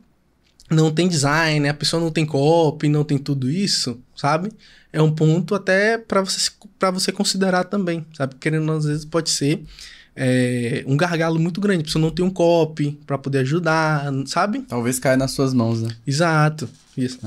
não 0.70 0.90
tem 0.90 1.10
design, 1.10 1.68
a 1.68 1.74
pessoa 1.74 2.02
não 2.02 2.10
tem 2.10 2.26
copy, 2.26 2.88
não 2.88 3.04
tem 3.04 3.18
tudo 3.18 3.50
isso, 3.50 4.02
sabe? 4.16 4.50
É 4.94 5.02
um 5.02 5.12
ponto 5.12 5.54
até 5.54 5.98
para 5.98 6.22
você, 6.22 6.50
pra 6.80 6.92
você 6.92 7.12
considerar 7.12 7.66
também, 7.66 8.06
sabe? 8.14 8.36
Querendo, 8.36 8.72
às 8.72 8.86
vezes, 8.86 9.04
pode 9.04 9.32
ser 9.32 9.66
é, 10.16 10.82
um 10.88 10.96
gargalo 10.96 11.38
muito 11.38 11.60
grande. 11.60 11.82
A 11.82 11.86
pessoa 11.86 12.02
não 12.02 12.10
tem 12.12 12.24
um 12.24 12.30
copy 12.30 12.98
para 13.06 13.18
poder 13.18 13.40
ajudar, 13.40 14.06
sabe? 14.28 14.62
Talvez 14.62 14.98
caia 14.98 15.18
nas 15.18 15.32
suas 15.32 15.54
mãos, 15.54 15.82
né? 15.82 15.94
Exato. 16.08 16.70
Isso. 16.96 17.20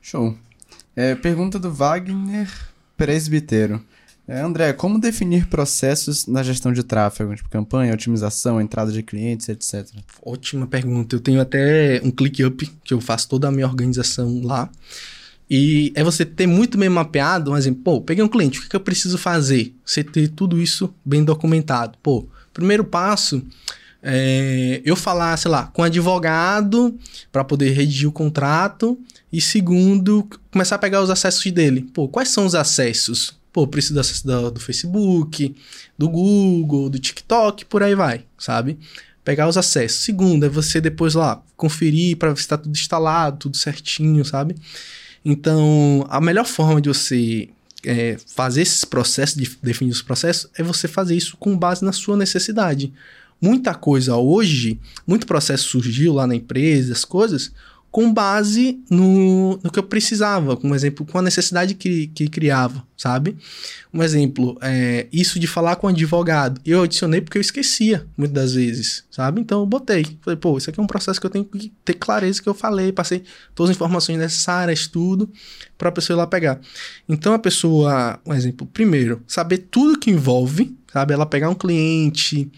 Show. 0.00 0.36
É, 0.94 1.14
pergunta 1.14 1.58
do 1.58 1.72
Wagner 1.72 2.50
Presbiteiro. 2.96 3.82
É, 4.28 4.40
André, 4.40 4.72
como 4.72 5.00
definir 5.00 5.46
processos 5.46 6.26
na 6.26 6.42
gestão 6.42 6.72
de 6.72 6.82
tráfego? 6.82 7.34
Tipo, 7.34 7.48
campanha, 7.48 7.92
otimização, 7.92 8.60
entrada 8.60 8.92
de 8.92 9.02
clientes, 9.02 9.48
etc. 9.48 9.88
Ótima 10.24 10.66
pergunta. 10.66 11.16
Eu 11.16 11.20
tenho 11.20 11.40
até 11.40 12.00
um 12.04 12.10
ClickUp, 12.10 12.70
que 12.84 12.94
eu 12.94 13.00
faço 13.00 13.28
toda 13.28 13.48
a 13.48 13.50
minha 13.50 13.66
organização 13.66 14.40
lá. 14.42 14.70
E 15.50 15.92
é 15.94 16.04
você 16.04 16.24
ter 16.24 16.46
muito 16.46 16.78
bem 16.78 16.88
mapeado, 16.88 17.50
um 17.50 17.56
exemplo, 17.56 17.82
pô, 17.82 18.00
peguei 18.00 18.24
um 18.24 18.28
cliente, 18.28 18.58
o 18.58 18.62
que, 18.62 18.68
que 18.68 18.76
eu 18.76 18.80
preciso 18.80 19.18
fazer? 19.18 19.74
Você 19.84 20.02
ter 20.02 20.28
tudo 20.28 20.60
isso 20.60 20.94
bem 21.04 21.24
documentado. 21.24 21.98
Pô, 22.02 22.26
primeiro 22.54 22.84
passo 22.84 23.42
é 24.02 24.82
eu 24.84 24.96
falar, 24.96 25.36
sei 25.36 25.50
lá, 25.50 25.68
com 25.68 25.82
advogado 25.82 26.98
para 27.30 27.44
poder 27.44 27.70
redigir 27.70 28.08
o 28.08 28.12
contrato. 28.12 28.98
E 29.32 29.40
segundo, 29.40 30.28
começar 30.50 30.74
a 30.76 30.78
pegar 30.78 31.00
os 31.00 31.08
acessos 31.08 31.50
dele. 31.52 31.88
Pô, 31.94 32.08
quais 32.08 32.28
são 32.28 32.44
os 32.44 32.54
acessos? 32.54 33.38
Pô, 33.52 33.66
preciso 33.66 33.94
do 33.94 34.00
acesso 34.00 34.26
do, 34.26 34.50
do 34.50 34.60
Facebook, 34.60 35.54
do 35.96 36.08
Google, 36.08 36.90
do 36.90 36.98
TikTok, 36.98 37.64
por 37.66 37.82
aí 37.82 37.94
vai, 37.94 38.24
sabe? 38.38 38.78
Pegar 39.24 39.46
os 39.46 39.56
acessos. 39.56 40.00
Segundo, 40.00 40.44
é 40.44 40.48
você 40.48 40.80
depois 40.80 41.14
lá 41.14 41.40
conferir 41.56 42.16
para 42.16 42.30
ver 42.30 42.36
se 42.36 42.42
está 42.42 42.58
tudo 42.58 42.72
instalado, 42.72 43.38
tudo 43.38 43.56
certinho, 43.56 44.24
sabe? 44.24 44.56
Então, 45.24 46.04
a 46.08 46.20
melhor 46.20 46.44
forma 46.44 46.80
de 46.80 46.88
você 46.88 47.48
é, 47.84 48.16
fazer 48.34 48.62
esses 48.62 48.84
processos, 48.84 49.36
de 49.36 49.48
definir 49.62 49.92
os 49.92 50.02
processos, 50.02 50.50
é 50.56 50.62
você 50.62 50.88
fazer 50.88 51.14
isso 51.14 51.36
com 51.36 51.56
base 51.56 51.84
na 51.84 51.92
sua 51.92 52.16
necessidade. 52.16 52.92
Muita 53.42 53.74
coisa 53.74 54.16
hoje, 54.16 54.78
muito 55.04 55.26
processo 55.26 55.68
surgiu 55.68 56.14
lá 56.14 56.28
na 56.28 56.36
empresa, 56.36 56.92
as 56.92 57.04
coisas, 57.04 57.50
com 57.92 58.10
base 58.10 58.82
no, 58.88 59.60
no 59.62 59.70
que 59.70 59.78
eu 59.78 59.82
precisava, 59.82 60.56
como 60.56 60.74
exemplo, 60.74 61.04
com 61.04 61.18
a 61.18 61.22
necessidade 61.22 61.74
que, 61.74 62.06
que 62.06 62.26
criava, 62.26 62.82
sabe? 62.96 63.36
Um 63.92 64.02
exemplo, 64.02 64.56
é, 64.62 65.06
isso 65.12 65.38
de 65.38 65.46
falar 65.46 65.76
com 65.76 65.88
advogado, 65.88 66.58
eu 66.64 66.84
adicionei 66.84 67.20
porque 67.20 67.36
eu 67.36 67.42
esquecia, 67.42 68.06
muitas 68.16 68.34
das 68.34 68.54
vezes, 68.54 69.04
sabe? 69.10 69.42
Então 69.42 69.60
eu 69.60 69.66
botei, 69.66 70.06
falei, 70.22 70.38
pô, 70.38 70.56
isso 70.56 70.70
aqui 70.70 70.80
é 70.80 70.82
um 70.82 70.86
processo 70.86 71.20
que 71.20 71.26
eu 71.26 71.30
tenho 71.30 71.44
que 71.44 71.70
ter 71.84 71.92
clareza 71.92 72.42
que 72.42 72.48
eu 72.48 72.54
falei, 72.54 72.92
passei 72.92 73.24
todas 73.54 73.68
as 73.68 73.76
informações 73.76 74.16
necessárias, 74.16 74.86
tudo, 74.86 75.30
para 75.76 75.90
a 75.90 75.92
pessoa 75.92 76.16
ir 76.16 76.18
lá 76.18 76.26
pegar. 76.26 76.60
Então 77.06 77.34
a 77.34 77.38
pessoa, 77.38 78.18
um 78.24 78.32
exemplo, 78.32 78.66
primeiro, 78.66 79.22
saber 79.26 79.66
tudo 79.70 79.98
que 79.98 80.10
envolve, 80.10 80.74
sabe? 80.90 81.12
Ela 81.12 81.26
pegar 81.26 81.50
um 81.50 81.54
cliente, 81.54 82.50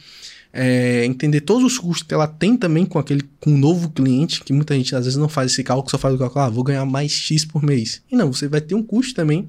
é, 0.57 1.05
entender 1.05 1.41
todos 1.41 1.65
os 1.65 1.77
custos 1.79 2.07
que 2.07 2.15
ela 2.15 2.29
tem 2.29 2.57
também 2.57 2.87
com 2.87 2.97
aquele 2.97 3.23
com 3.41 3.51
um 3.51 3.59
novo 3.59 3.91
cliente, 3.91 4.41
que 4.45 4.53
muita 4.53 4.73
gente 4.77 4.95
às 4.95 5.05
vezes 5.05 5.19
não 5.19 5.29
faz 5.29 5.51
esse 5.51 5.65
cálculo, 5.65 5.91
só 5.91 5.99
faz 5.99 6.15
o 6.15 6.19
cálculo, 6.19 6.45
ah, 6.45 6.49
vou 6.49 6.63
ganhar 6.63 6.85
mais 6.87 7.11
X 7.11 7.45
por 7.45 7.61
mês. 7.61 8.01
E 8.11 8.15
não, 8.15 8.33
você 8.33 8.47
vai 8.47 8.61
ter 8.61 8.77
um 8.77 8.83
custo 8.83 9.15
também 9.15 9.49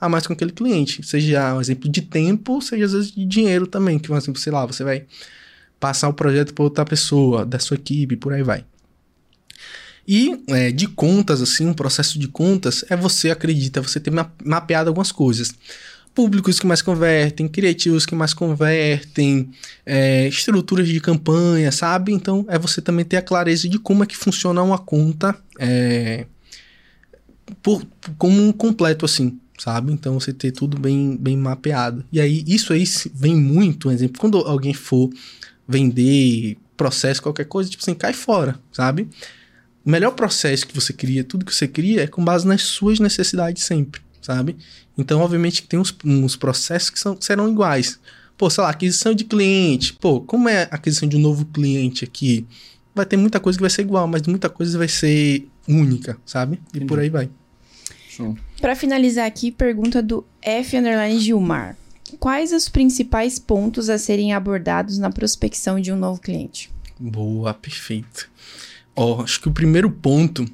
a 0.00 0.08
mais 0.08 0.26
com 0.26 0.32
aquele 0.32 0.52
cliente, 0.52 1.04
seja 1.04 1.54
um 1.54 1.60
exemplo 1.60 1.90
de 1.90 2.02
tempo, 2.02 2.62
seja 2.62 2.84
às 2.84 2.92
vezes 2.92 3.10
de 3.10 3.24
dinheiro 3.24 3.66
também, 3.66 3.98
que 3.98 4.12
um 4.12 4.16
exemplo, 4.16 4.40
sei 4.40 4.52
lá, 4.52 4.64
você 4.64 4.84
vai 4.84 5.04
passar 5.80 6.08
o 6.08 6.14
projeto 6.14 6.54
para 6.54 6.62
outra 6.64 6.84
pessoa, 6.84 7.44
da 7.44 7.58
sua 7.58 7.74
equipe, 7.74 8.14
por 8.14 8.32
aí 8.32 8.42
vai. 8.44 8.64
E 10.06 10.40
é, 10.48 10.70
de 10.70 10.86
contas, 10.86 11.42
assim, 11.42 11.66
um 11.66 11.74
processo 11.74 12.16
de 12.16 12.28
contas 12.28 12.84
é 12.88 12.96
você 12.96 13.30
acredita, 13.30 13.80
você 13.80 13.98
ter 13.98 14.10
ma- 14.12 14.30
mapeado 14.44 14.88
algumas 14.88 15.10
coisas 15.10 15.52
públicos 16.14 16.60
que 16.60 16.66
mais 16.66 16.80
convertem, 16.80 17.48
criativos 17.48 18.06
que 18.06 18.14
mais 18.14 18.32
convertem, 18.32 19.50
é, 19.84 20.28
estruturas 20.28 20.86
de 20.86 21.00
campanha, 21.00 21.72
sabe? 21.72 22.12
Então 22.12 22.44
é 22.48 22.58
você 22.58 22.80
também 22.80 23.04
ter 23.04 23.16
a 23.16 23.22
clareza 23.22 23.68
de 23.68 23.78
como 23.78 24.04
é 24.04 24.06
que 24.06 24.16
funciona 24.16 24.62
uma 24.62 24.78
conta 24.78 25.36
é, 25.58 26.26
por, 27.62 27.84
como 28.16 28.40
um 28.40 28.52
completo 28.52 29.04
assim, 29.04 29.38
sabe? 29.58 29.92
Então 29.92 30.18
você 30.18 30.32
ter 30.32 30.52
tudo 30.52 30.78
bem, 30.78 31.16
bem 31.16 31.36
mapeado. 31.36 32.04
E 32.12 32.20
aí 32.20 32.44
isso 32.46 32.72
aí 32.72 32.84
vem 33.12 33.34
muito, 33.34 33.88
um 33.88 33.92
exemplo, 33.92 34.20
quando 34.20 34.38
alguém 34.38 34.72
for 34.72 35.10
vender 35.66 36.56
processo, 36.76 37.22
qualquer 37.22 37.46
coisa, 37.46 37.70
tipo 37.70 37.82
assim, 37.82 37.94
cai 37.94 38.12
fora, 38.12 38.58
sabe? 38.72 39.08
O 39.84 39.90
melhor 39.90 40.12
processo 40.12 40.66
que 40.66 40.74
você 40.74 40.92
cria, 40.92 41.24
tudo 41.24 41.44
que 41.44 41.54
você 41.54 41.68
cria 41.68 42.04
é 42.04 42.06
com 42.06 42.24
base 42.24 42.46
nas 42.46 42.62
suas 42.62 42.98
necessidades 42.98 43.64
sempre, 43.64 44.00
sabe? 44.24 44.56
Então, 44.96 45.20
obviamente, 45.20 45.60
que 45.60 45.68
tem 45.68 45.78
uns, 45.78 45.94
uns 46.04 46.34
processos 46.34 46.88
que 46.88 46.98
são, 46.98 47.16
serão 47.20 47.48
iguais. 47.48 48.00
Pô, 48.38 48.48
sei 48.48 48.64
lá, 48.64 48.70
aquisição 48.70 49.14
de 49.14 49.24
cliente. 49.24 49.92
Pô, 49.92 50.20
como 50.20 50.48
é 50.48 50.62
a 50.62 50.74
aquisição 50.74 51.08
de 51.08 51.16
um 51.16 51.20
novo 51.20 51.44
cliente 51.44 52.04
aqui? 52.04 52.46
Vai 52.94 53.04
ter 53.04 53.16
muita 53.16 53.38
coisa 53.38 53.58
que 53.58 53.62
vai 53.62 53.70
ser 53.70 53.82
igual, 53.82 54.06
mas 54.06 54.22
muita 54.22 54.48
coisa 54.48 54.78
vai 54.78 54.88
ser 54.88 55.46
única, 55.68 56.16
sabe? 56.24 56.60
E 56.72 56.80
por 56.84 56.98
aí 56.98 57.10
vai. 57.10 57.28
Show. 58.08 58.36
Pra 58.60 58.74
finalizar 58.74 59.26
aqui, 59.26 59.50
pergunta 59.50 60.02
do 60.02 60.24
F 60.40 60.76
underline 60.76 61.20
Gilmar. 61.20 61.76
Quais 62.18 62.52
os 62.52 62.68
principais 62.68 63.38
pontos 63.38 63.90
a 63.90 63.98
serem 63.98 64.32
abordados 64.32 64.98
na 64.98 65.10
prospecção 65.10 65.80
de 65.80 65.92
um 65.92 65.96
novo 65.96 66.20
cliente? 66.20 66.70
Boa, 66.98 67.52
perfeito. 67.52 68.30
Ó, 68.94 69.22
acho 69.22 69.40
que 69.40 69.48
o 69.48 69.52
primeiro 69.52 69.90
ponto 69.90 70.46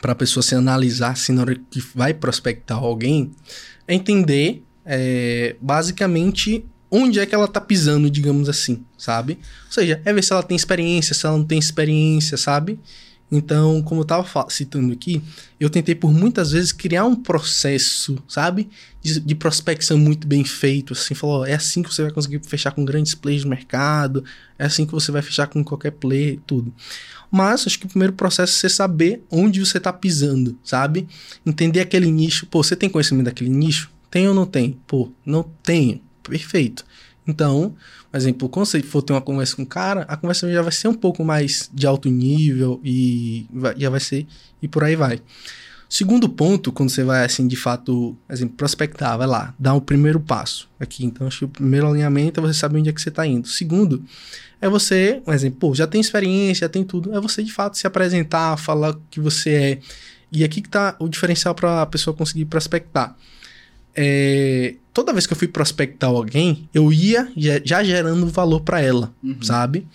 para 0.00 0.12
a 0.12 0.14
pessoa 0.14 0.42
se 0.42 0.54
analisar 0.54 1.12
assim, 1.12 1.32
na 1.32 1.42
hora 1.42 1.56
que 1.70 1.82
vai 1.94 2.14
prospectar 2.14 2.78
alguém 2.78 3.30
é 3.86 3.94
entender 3.94 4.62
é, 4.84 5.56
basicamente 5.60 6.64
onde 6.90 7.20
é 7.20 7.26
que 7.26 7.34
ela 7.34 7.46
tá 7.46 7.60
pisando, 7.60 8.10
digamos 8.10 8.48
assim, 8.48 8.84
sabe? 8.96 9.38
Ou 9.66 9.72
seja, 9.72 10.00
é 10.04 10.12
ver 10.12 10.24
se 10.24 10.32
ela 10.32 10.42
tem 10.42 10.56
experiência, 10.56 11.14
se 11.14 11.26
ela 11.26 11.36
não 11.36 11.44
tem 11.44 11.58
experiência, 11.58 12.36
sabe? 12.36 12.78
Então, 13.30 13.82
como 13.82 14.00
eu 14.00 14.04
tava 14.06 14.26
citando 14.48 14.90
aqui, 14.90 15.22
eu 15.60 15.68
tentei 15.68 15.94
por 15.94 16.10
muitas 16.10 16.52
vezes 16.52 16.72
criar 16.72 17.04
um 17.04 17.14
processo, 17.14 18.18
sabe? 18.26 18.70
De, 19.02 19.20
de 19.20 19.34
prospecção 19.34 19.98
muito 19.98 20.26
bem 20.26 20.44
feito, 20.44 20.94
assim, 20.94 21.14
falou, 21.14 21.44
é 21.44 21.52
assim 21.52 21.82
que 21.82 21.92
você 21.92 22.02
vai 22.02 22.10
conseguir 22.10 22.40
fechar 22.46 22.70
com 22.70 22.86
grandes 22.86 23.14
players 23.14 23.42
do 23.42 23.50
mercado, 23.50 24.24
é 24.58 24.64
assim 24.64 24.86
que 24.86 24.92
você 24.92 25.12
vai 25.12 25.20
fechar 25.20 25.46
com 25.46 25.62
qualquer 25.62 25.90
player, 25.90 26.38
tudo. 26.46 26.72
Mas 27.30 27.66
acho 27.66 27.78
que 27.78 27.86
o 27.86 27.88
primeiro 27.88 28.12
processo 28.12 28.52
é 28.52 28.60
você 28.60 28.68
saber 28.68 29.22
onde 29.30 29.60
você 29.60 29.78
tá 29.78 29.92
pisando, 29.92 30.58
sabe? 30.64 31.06
Entender 31.44 31.80
aquele 31.80 32.10
nicho. 32.10 32.46
Pô, 32.46 32.62
você 32.62 32.74
tem 32.74 32.88
conhecimento 32.88 33.26
daquele 33.26 33.50
nicho? 33.50 33.90
Tem 34.10 34.26
ou 34.26 34.34
não 34.34 34.46
tem? 34.46 34.78
Pô, 34.86 35.10
não 35.24 35.42
tenho. 35.62 36.00
Perfeito. 36.22 36.84
Então, 37.26 37.74
por 38.10 38.16
exemplo, 38.16 38.48
quando 38.48 38.66
você 38.66 38.82
for 38.82 39.02
ter 39.02 39.12
uma 39.12 39.20
conversa 39.20 39.54
com 39.54 39.62
o 39.62 39.66
cara, 39.66 40.02
a 40.02 40.16
conversa 40.16 40.50
já 40.50 40.62
vai 40.62 40.72
ser 40.72 40.88
um 40.88 40.94
pouco 40.94 41.22
mais 41.22 41.68
de 41.72 41.86
alto 41.86 42.08
nível 42.08 42.80
e 42.82 43.46
já 43.76 43.90
vai 43.90 44.00
ser. 44.00 44.26
E 44.62 44.68
por 44.68 44.82
aí 44.82 44.96
vai. 44.96 45.20
Segundo 45.88 46.28
ponto, 46.28 46.70
quando 46.70 46.90
você 46.90 47.02
vai, 47.02 47.24
assim, 47.24 47.46
de 47.48 47.56
fato, 47.56 48.14
exemplo, 48.28 48.54
prospectar, 48.56 49.16
vai 49.16 49.26
lá, 49.26 49.54
dar 49.58 49.72
o 49.74 49.80
primeiro 49.80 50.20
passo 50.20 50.68
aqui. 50.78 51.04
Então, 51.04 51.26
acho 51.26 51.38
que 51.38 51.44
o 51.46 51.48
primeiro 51.48 51.88
alinhamento 51.88 52.38
é 52.38 52.42
você 52.42 52.52
saber 52.52 52.78
onde 52.80 52.90
é 52.90 52.92
que 52.92 53.00
você 53.00 53.08
está 53.08 53.26
indo. 53.26 53.48
Segundo, 53.48 54.04
é 54.60 54.68
você, 54.68 55.22
por 55.24 55.32
exemplo, 55.32 55.58
pô, 55.60 55.74
já 55.74 55.86
tem 55.86 55.98
experiência, 56.00 56.66
já 56.66 56.68
tem 56.68 56.84
tudo. 56.84 57.14
É 57.14 57.20
você, 57.20 57.42
de 57.42 57.50
fato, 57.52 57.78
se 57.78 57.86
apresentar, 57.86 58.56
falar 58.58 58.90
o 58.90 59.00
que 59.10 59.18
você 59.18 59.50
é. 59.50 59.78
E 60.30 60.44
aqui 60.44 60.60
que 60.60 60.68
tá 60.68 60.94
o 60.98 61.08
diferencial 61.08 61.54
para 61.54 61.80
a 61.80 61.86
pessoa 61.86 62.14
conseguir 62.14 62.44
prospectar. 62.44 63.16
É, 63.96 64.74
toda 64.92 65.12
vez 65.12 65.26
que 65.26 65.32
eu 65.32 65.36
fui 65.38 65.48
prospectar 65.48 66.10
alguém, 66.10 66.68
eu 66.72 66.92
ia 66.92 67.32
já- 67.64 67.82
gerando 67.82 68.26
valor 68.28 68.60
para 68.60 68.80
ela, 68.80 69.12
sabe? 69.40 69.86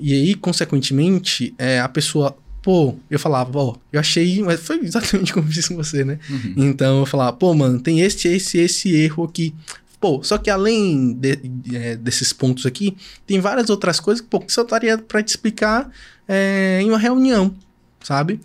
E 0.00 0.12
aí, 0.12 0.34
consequentemente, 0.34 1.54
é, 1.58 1.80
a 1.80 1.88
pessoa, 1.88 2.36
pô, 2.68 2.94
eu 3.10 3.18
falava, 3.18 3.58
ó, 3.58 3.76
eu 3.90 3.98
achei, 3.98 4.42
mas 4.42 4.60
foi 4.60 4.78
exatamente 4.80 5.32
como 5.32 5.48
eu 5.48 5.50
fiz 5.52 5.66
com 5.66 5.74
você, 5.74 6.04
né? 6.04 6.18
Então 6.54 6.98
eu 6.98 7.06
falava, 7.06 7.32
pô, 7.34 7.54
mano, 7.54 7.80
tem 7.80 8.00
esse, 8.02 8.28
esse, 8.28 8.58
esse 8.58 8.94
erro 8.94 9.24
aqui. 9.24 9.54
Pô, 9.98 10.22
só 10.22 10.36
que 10.36 10.50
além 10.50 11.14
de- 11.14 11.38
é, 11.74 11.96
desses 11.96 12.30
pontos 12.30 12.66
aqui, 12.66 12.94
tem 13.26 13.40
várias 13.40 13.70
outras 13.70 13.98
coisas 13.98 14.22
pô, 14.22 14.38
que 14.38 14.52
só 14.52 14.60
estaria 14.60 14.98
pra 14.98 15.22
te 15.22 15.28
explicar 15.28 15.90
é, 16.28 16.80
em 16.82 16.90
uma 16.90 16.98
reunião, 16.98 17.54
sabe? 18.02 18.38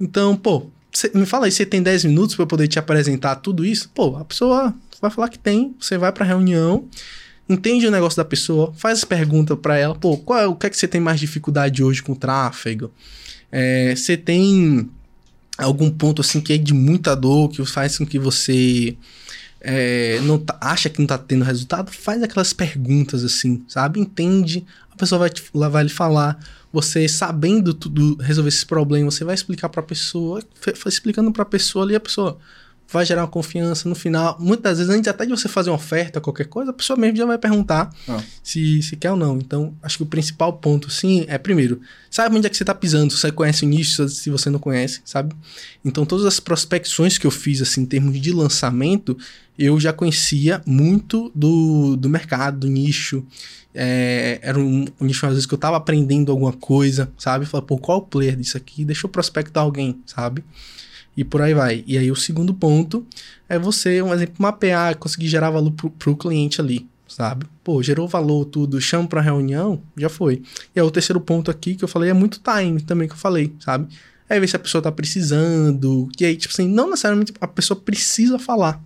Então, 0.00 0.34
pô, 0.36 0.66
cê- 0.92 1.12
me 1.14 1.24
fala 1.24 1.46
aí, 1.46 1.52
você 1.52 1.64
tem 1.64 1.80
10 1.80 2.04
minutos 2.04 2.34
pra 2.34 2.42
eu 2.42 2.48
poder 2.48 2.66
te 2.66 2.80
apresentar 2.80 3.36
tudo 3.36 3.64
isso? 3.64 3.88
Pô, 3.94 4.16
a 4.16 4.24
pessoa 4.24 4.74
vai 5.00 5.08
falar 5.12 5.28
que 5.28 5.38
tem, 5.38 5.72
você 5.78 5.96
vai 5.96 6.10
pra 6.10 6.24
reunião, 6.26 6.84
entende 7.48 7.86
o 7.86 7.92
negócio 7.92 8.16
da 8.16 8.24
pessoa, 8.24 8.72
faz 8.76 8.98
as 8.98 9.04
perguntas 9.04 9.56
para 9.62 9.78
ela, 9.78 9.94
pô, 9.94 10.16
qual 10.18 10.40
é, 10.40 10.46
o 10.48 10.56
que 10.56 10.66
é 10.66 10.70
que 10.70 10.76
você 10.76 10.88
tem 10.88 11.00
mais 11.00 11.20
dificuldade 11.20 11.80
hoje 11.84 12.02
com 12.02 12.10
o 12.10 12.16
tráfego? 12.16 12.90
É, 13.50 13.94
você 13.94 14.16
tem 14.16 14.88
algum 15.56 15.90
ponto 15.90 16.20
assim 16.20 16.40
que 16.40 16.52
é 16.52 16.58
de 16.58 16.72
muita 16.72 17.14
dor, 17.14 17.48
que 17.48 17.64
faz 17.66 17.98
com 17.98 18.06
que 18.06 18.18
você 18.18 18.96
é, 19.60 20.20
não 20.22 20.38
tá, 20.38 20.56
acha 20.60 20.88
que 20.88 21.00
não 21.00 21.06
tá 21.06 21.18
tendo 21.18 21.44
resultado? 21.44 21.90
Faz 21.90 22.22
aquelas 22.22 22.52
perguntas 22.52 23.24
assim, 23.24 23.64
sabe? 23.66 24.00
Entende, 24.00 24.64
a 24.90 24.96
pessoa 24.96 25.18
vai, 25.18 25.30
te, 25.30 25.42
vai 25.52 25.82
lhe 25.82 25.88
falar. 25.88 26.38
Você 26.72 27.08
sabendo 27.08 27.72
tudo, 27.72 28.16
resolver 28.16 28.50
esse 28.50 28.64
problema, 28.64 29.10
você 29.10 29.24
vai 29.24 29.34
explicar 29.34 29.68
para 29.68 29.80
a 29.80 29.84
pessoa, 29.84 30.42
explicando 30.86 31.32
para 31.32 31.42
a 31.42 31.46
pessoa 31.46 31.84
ali, 31.84 31.96
a 31.96 32.00
pessoa, 32.00 32.38
vai 32.90 33.04
gerar 33.04 33.22
uma 33.22 33.28
confiança 33.28 33.88
no 33.88 33.94
final. 33.94 34.36
Muitas 34.40 34.78
vezes, 34.78 34.92
antes 34.92 35.08
até 35.08 35.26
de 35.26 35.30
você 35.30 35.46
fazer 35.46 35.68
uma 35.68 35.76
oferta, 35.76 36.20
qualquer 36.20 36.46
coisa, 36.46 36.70
a 36.70 36.74
pessoa 36.74 36.98
mesmo 36.98 37.18
já 37.18 37.26
vai 37.26 37.36
perguntar 37.36 37.90
ah. 38.08 38.22
se, 38.42 38.82
se 38.82 38.96
quer 38.96 39.10
ou 39.10 39.16
não. 39.16 39.36
Então, 39.36 39.74
acho 39.82 39.98
que 39.98 40.02
o 40.02 40.06
principal 40.06 40.54
ponto, 40.54 40.90
sim, 40.90 41.26
é 41.28 41.36
primeiro, 41.36 41.80
sabe 42.10 42.36
onde 42.36 42.46
é 42.46 42.50
que 42.50 42.56
você 42.56 42.62
está 42.62 42.74
pisando, 42.74 43.12
se 43.12 43.20
você 43.20 43.30
conhece 43.30 43.64
o 43.64 43.68
nicho, 43.68 44.08
se 44.08 44.30
você 44.30 44.48
não 44.48 44.58
conhece, 44.58 45.00
sabe? 45.04 45.36
Então, 45.84 46.06
todas 46.06 46.24
as 46.24 46.40
prospecções 46.40 47.18
que 47.18 47.26
eu 47.26 47.30
fiz, 47.30 47.60
assim, 47.60 47.82
em 47.82 47.86
termos 47.86 48.18
de 48.18 48.32
lançamento, 48.32 49.18
eu 49.58 49.78
já 49.78 49.92
conhecia 49.92 50.62
muito 50.64 51.30
do, 51.34 51.94
do 51.94 52.08
mercado, 52.08 52.60
do 52.60 52.68
nicho. 52.68 53.22
É, 53.74 54.38
era 54.40 54.58
um, 54.58 54.86
um, 54.98 55.04
nicho, 55.04 55.26
às 55.26 55.32
vezes, 55.32 55.46
que 55.46 55.52
eu 55.52 55.56
estava 55.56 55.76
aprendendo 55.76 56.32
alguma 56.32 56.52
coisa, 56.52 57.12
sabe? 57.18 57.44
Falei, 57.44 57.66
pô, 57.66 57.76
qual 57.76 57.98
é 57.98 58.00
o 58.00 58.04
player 58.04 58.36
disso 58.36 58.56
aqui? 58.56 58.82
Deixa 58.82 59.06
eu 59.06 59.10
prospectar 59.10 59.62
alguém, 59.62 60.00
sabe? 60.06 60.42
E 61.18 61.24
por 61.24 61.42
aí 61.42 61.52
vai. 61.52 61.82
E 61.84 61.98
aí 61.98 62.12
o 62.12 62.14
segundo 62.14 62.54
ponto 62.54 63.04
é 63.48 63.58
você, 63.58 64.00
um 64.00 64.14
exemplo, 64.14 64.36
mapear, 64.38 64.96
conseguir 64.96 65.26
gerar 65.26 65.50
valor 65.50 65.72
pro, 65.72 65.90
pro 65.90 66.16
cliente 66.16 66.60
ali, 66.60 66.88
sabe? 67.08 67.44
Pô, 67.64 67.82
gerou 67.82 68.06
valor, 68.06 68.44
tudo, 68.44 68.80
chama 68.80 69.08
pra 69.08 69.20
reunião, 69.20 69.82
já 69.96 70.08
foi. 70.08 70.42
E 70.76 70.78
aí 70.78 70.86
o 70.86 70.90
terceiro 70.92 71.20
ponto 71.20 71.50
aqui 71.50 71.74
que 71.74 71.82
eu 71.82 71.88
falei 71.88 72.10
é 72.10 72.12
muito 72.12 72.40
time 72.40 72.80
também 72.80 73.08
que 73.08 73.14
eu 73.14 73.18
falei, 73.18 73.52
sabe? 73.58 73.92
Aí 74.30 74.38
ver 74.38 74.48
se 74.48 74.54
a 74.54 74.60
pessoa 74.60 74.80
tá 74.80 74.92
precisando, 74.92 76.08
e 76.20 76.24
aí, 76.24 76.36
tipo 76.36 76.54
assim, 76.54 76.68
não 76.68 76.88
necessariamente 76.88 77.32
a 77.40 77.48
pessoa 77.48 77.80
precisa 77.80 78.38
falar, 78.38 78.80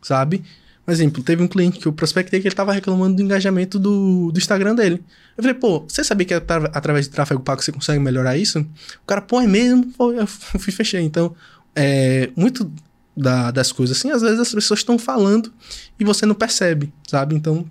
sabe? 0.00 0.42
Por 0.84 0.92
exemplo, 0.92 1.22
teve 1.22 1.42
um 1.42 1.48
cliente 1.48 1.78
que 1.78 1.86
eu 1.86 1.92
prospectei 1.92 2.40
que 2.40 2.48
ele 2.48 2.54
tava 2.54 2.72
reclamando 2.72 3.16
do 3.16 3.22
engajamento 3.22 3.78
do, 3.78 4.30
do 4.30 4.38
Instagram 4.38 4.74
dele. 4.74 5.02
Eu 5.36 5.42
falei, 5.42 5.54
pô, 5.54 5.84
você 5.88 6.04
sabia 6.04 6.26
que 6.26 6.34
através 6.34 7.06
de 7.06 7.10
tráfego 7.10 7.40
pago 7.40 7.62
você 7.62 7.72
consegue 7.72 7.98
melhorar 7.98 8.36
isso? 8.36 8.60
O 8.60 9.06
cara, 9.06 9.22
pô, 9.22 9.40
é 9.40 9.46
mesmo? 9.46 9.90
Pô, 9.92 10.12
eu 10.12 10.26
fui 10.28 10.72
fechei. 10.72 11.00
Então, 11.00 11.34
é, 11.74 12.30
muito 12.36 12.70
da, 13.16 13.50
das 13.50 13.72
coisas 13.72 13.96
assim, 13.96 14.10
às 14.10 14.22
vezes 14.22 14.40
as 14.40 14.52
pessoas 14.52 14.80
estão 14.80 14.98
falando 14.98 15.52
e 15.98 16.04
você 16.04 16.26
não 16.26 16.34
percebe, 16.34 16.92
sabe? 17.06 17.34
Então, 17.34 17.64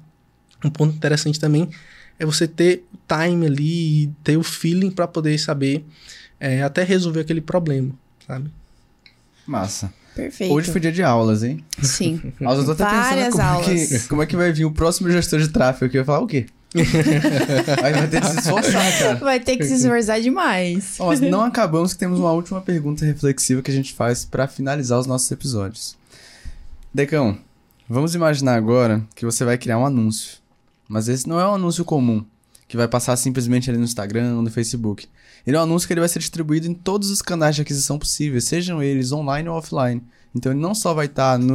um 0.64 0.70
ponto 0.70 0.96
interessante 0.96 1.40
também 1.40 1.70
é 2.18 2.26
você 2.26 2.48
ter 2.48 2.86
o 2.94 2.98
time 3.08 3.46
ali, 3.46 4.08
ter 4.24 4.38
o 4.38 4.44
feeling 4.44 4.92
para 4.92 5.08
poder 5.08 5.38
saber 5.38 5.86
é, 6.40 6.64
até 6.64 6.84
resolver 6.84 7.22
aquele 7.22 7.42
problema, 7.42 7.94
sabe? 8.26 8.50
Massa. 9.46 9.94
Perfeito. 10.16 10.54
Hoje 10.54 10.72
foi 10.72 10.80
dia 10.80 10.92
de 10.92 11.02
aulas, 11.02 11.44
hein? 11.44 11.64
Sim. 11.82 12.22
Aulas, 12.46 12.68
eu 12.68 12.76
tô 12.76 12.84
até 12.84 12.84
Várias 12.84 13.26
pensando 13.26 13.32
como 13.32 13.50
aulas. 13.50 13.92
é, 13.92 14.00
que, 14.00 14.08
como 14.08 14.22
é 14.22 14.26
que 14.28 14.36
vai 14.36 14.52
vir 14.52 14.66
o 14.66 14.72
próximo 14.72 15.10
gestor 15.10 15.40
de 15.40 15.48
tráfego, 15.48 15.90
que 15.90 15.98
eu 15.98 16.02
ia 16.02 16.06
falar 16.06 16.20
o 16.20 16.28
quê? 16.28 16.46
Aí 17.84 17.94
vai 17.94 18.08
ter 18.08 18.22
que 18.22 18.28
se 18.28 18.40
esforçar, 18.40 19.00
cara. 19.00 19.16
Vai 19.16 19.40
ter 19.40 19.58
que 19.58 19.66
se 19.66 19.74
esforçar 19.76 20.20
demais. 20.22 20.96
Ó, 21.00 21.08
mas 21.08 21.22
não 21.22 21.42
acabamos 21.42 21.94
que 21.94 22.00
temos 22.00 22.20
uma 22.20 22.32
última 22.32 22.62
pergunta 22.62 23.06
reflexiva 23.06 23.62
que 23.62 23.72
a 23.72 23.74
gente 23.74 23.94
faz 23.94 24.26
para 24.26 24.48
finalizar 24.48 25.00
os 25.00 25.06
nossos 25.06 25.32
episódios. 25.32 25.96
Decão, 26.94 27.38
vamos 27.88 28.16
imaginar 28.16 28.56
agora 28.56 29.04
que 29.16 29.26
você 29.26 29.46
vai 29.46 29.58
criar 29.58 29.78
um 29.78 29.86
anúncio. 29.86 30.38
Mas 30.88 31.08
esse 31.08 31.28
não 31.28 31.40
é 31.40 31.48
um 31.48 31.56
anúncio 31.56 31.86
comum, 31.86 32.24
que 32.68 32.78
vai 32.78 32.88
passar 32.88 33.16
simplesmente 33.16 33.70
ali 33.70 33.78
no 33.78 33.86
Instagram 33.86 34.36
ou 34.36 34.42
no 34.42 34.52
Facebook. 34.52 35.08
Ele 35.46 35.58
é 35.58 35.60
um 35.60 35.64
anúncio 35.64 35.88
que 35.88 35.94
ele 35.94 36.00
vai 36.02 36.10
ser 36.10 36.20
distribuído 36.20 36.68
em 36.68 36.74
todos 36.74 37.10
os 37.10 37.22
canais 37.22 37.56
de 37.56 37.62
aquisição 37.62 38.00
possíveis, 38.00 38.46
sejam 38.46 38.82
eles 38.82 39.12
online 39.12 39.50
ou 39.50 39.58
offline. 39.58 40.02
Então 40.36 40.52
ele 40.52 40.60
não 40.60 40.74
só 40.74 40.94
vai 40.94 41.06
estar 41.06 41.38
tá 41.38 41.46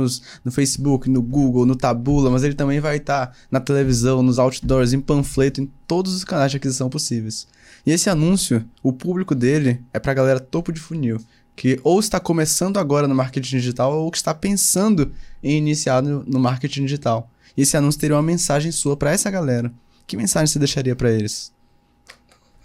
no 0.44 0.52
Facebook, 0.52 1.10
no 1.10 1.20
Google, 1.20 1.66
no 1.66 1.74
Tabula, 1.74 2.31
mas 2.31 2.44
ele 2.44 2.55
também 2.55 2.81
vai 2.81 2.98
estar 2.98 3.26
tá 3.26 3.32
na 3.50 3.60
televisão, 3.60 4.23
nos 4.23 4.39
outdoors, 4.39 4.92
em 4.92 5.00
panfleto, 5.00 5.60
em 5.60 5.70
todos 5.86 6.15
os 6.15 6.24
canais 6.24 6.50
de 6.50 6.57
aquisição 6.57 6.89
possíveis. 6.89 7.47
E 7.84 7.90
esse 7.90 8.08
anúncio, 8.08 8.65
o 8.82 8.92
público 8.92 9.34
dele 9.34 9.81
é 9.92 9.98
para 9.98 10.12
a 10.12 10.15
galera 10.15 10.40
topo 10.40 10.73
de 10.73 10.81
funil, 10.81 11.20
que 11.57 11.81
ou 11.82 11.98
está 11.98 12.20
começando 12.20 12.78
agora 12.78 13.08
no 13.08 13.15
marketing 13.15 13.57
digital 13.57 13.92
ou 13.92 14.10
que 14.10 14.16
está 14.16 14.32
pensando 14.32 15.12
em 15.42 15.57
iniciar 15.58 16.02
no, 16.02 16.23
no 16.24 16.39
marketing 16.39 16.84
digital. 16.84 17.31
E 17.57 17.62
esse 17.62 17.76
anúncio 17.76 18.00
teria 18.00 18.16
uma 18.16 18.23
mensagem 18.23 18.70
sua 18.70 18.97
para 18.97 19.10
essa 19.10 19.31
galera. 19.31 19.73
Que 20.07 20.16
mensagem 20.16 20.47
você 20.47 20.58
deixaria 20.58 20.94
para 20.94 21.10
eles? 21.10 21.52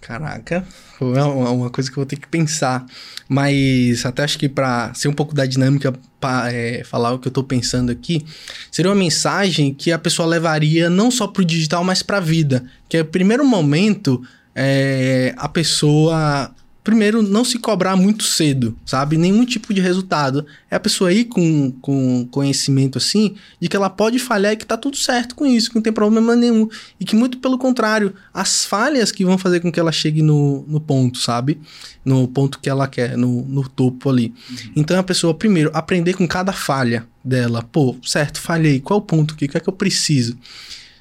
Caraca, 0.06 0.68
é 1.00 1.24
uma 1.24 1.70
coisa 1.70 1.90
que 1.90 1.94
eu 1.94 2.02
vou 2.02 2.06
ter 2.06 2.18
que 2.18 2.28
pensar. 2.28 2.86
Mas 3.30 4.06
até 4.06 4.24
acho 4.24 4.38
que 4.38 4.50
para 4.50 4.94
ser 4.94 5.08
um 5.08 5.14
pouco 5.14 5.34
da 5.34 5.46
dinâmica, 5.46 5.94
para 6.20 6.52
é, 6.52 6.84
falar 6.84 7.14
o 7.14 7.20
que 7.20 7.28
eu 7.28 7.30
estou 7.30 7.44
pensando 7.44 7.90
aqui, 7.90 8.26
seria 8.70 8.92
uma 8.92 8.98
mensagem 8.98 9.74
que 9.74 9.94
a 9.94 9.98
pessoa 9.98 10.28
levaria 10.28 10.90
não 10.90 11.10
só 11.10 11.26
para 11.26 11.42
o 11.42 11.46
digital, 11.46 11.86
mas 11.86 12.04
para 12.04 12.18
a 12.18 12.20
vida. 12.20 12.66
Que 12.90 12.98
é 12.98 13.02
o 13.02 13.06
primeiro 13.06 13.46
momento, 13.46 14.22
é, 14.54 15.34
a 15.38 15.48
pessoa 15.48 16.54
primeiro, 16.84 17.22
não 17.22 17.45
se 17.45 17.58
cobrar 17.58 17.95
muito 17.95 18.24
cedo, 18.24 18.78
sabe? 18.86 19.18
Nenhum 19.18 19.45
tipo 19.45 19.74
de 19.74 19.80
resultado. 19.80 20.45
É 20.70 20.76
a 20.76 20.80
pessoa 20.80 21.14
ir 21.14 21.26
com, 21.26 21.72
com 21.82 22.28
conhecimento 22.30 22.98
assim, 22.98 23.36
de 23.60 23.70
que 23.70 23.76
ela 23.76 23.90
pode 23.90 24.20
falhar 24.20 24.52
e 24.52 24.58
que 24.58 24.66
tá 24.66 24.76
tudo 24.76 24.98
certo 24.98 25.34
com 25.34 25.45
isso, 25.45 25.70
que 25.70 25.76
não 25.76 25.82
tem 25.82 25.94
problema 25.94 26.36
nenhum. 26.36 26.68
E 27.00 27.06
que, 27.06 27.16
muito 27.16 27.38
pelo 27.38 27.58
contrário, 27.58 28.14
as 28.34 28.66
falhas 28.66 29.12
que 29.12 29.24
vão 29.24 29.38
fazer 29.38 29.62
com 29.62 29.72
que 29.72 29.80
ela 29.80 29.92
chegue 29.92 30.22
no, 30.22 30.66
no 30.68 30.82
ponto, 30.82 31.20
sabe? 31.20 31.60
No 32.03 32.28
ponto 32.28 32.60
que 32.60 32.70
ela 32.70 32.88
quer, 32.88 33.18
no, 33.18 33.44
no 33.44 33.68
topo 33.70 34.10
ali. 34.10 34.34
Uhum. 34.50 34.72
Então, 34.76 35.00
a 35.00 35.03
pessoa, 35.03 35.34
primeiro, 35.34 35.72
aprender 35.74 36.16
com 36.16 36.28
cada 36.28 36.52
falha 36.52 37.08
dela. 37.24 37.64
Pô, 37.64 37.95
certo, 38.03 38.42
falhei. 38.42 38.82
Qual 38.82 39.00
é 39.00 39.02
o 39.02 39.06
ponto 39.06 39.34
aqui? 39.36 39.45
O 39.45 39.50
que 39.50 39.58
é 39.58 39.60
que 39.62 39.70
eu 39.70 39.74
preciso? 39.74 40.38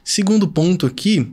Segundo 0.05 0.47
ponto 0.47 0.87
aqui, 0.87 1.29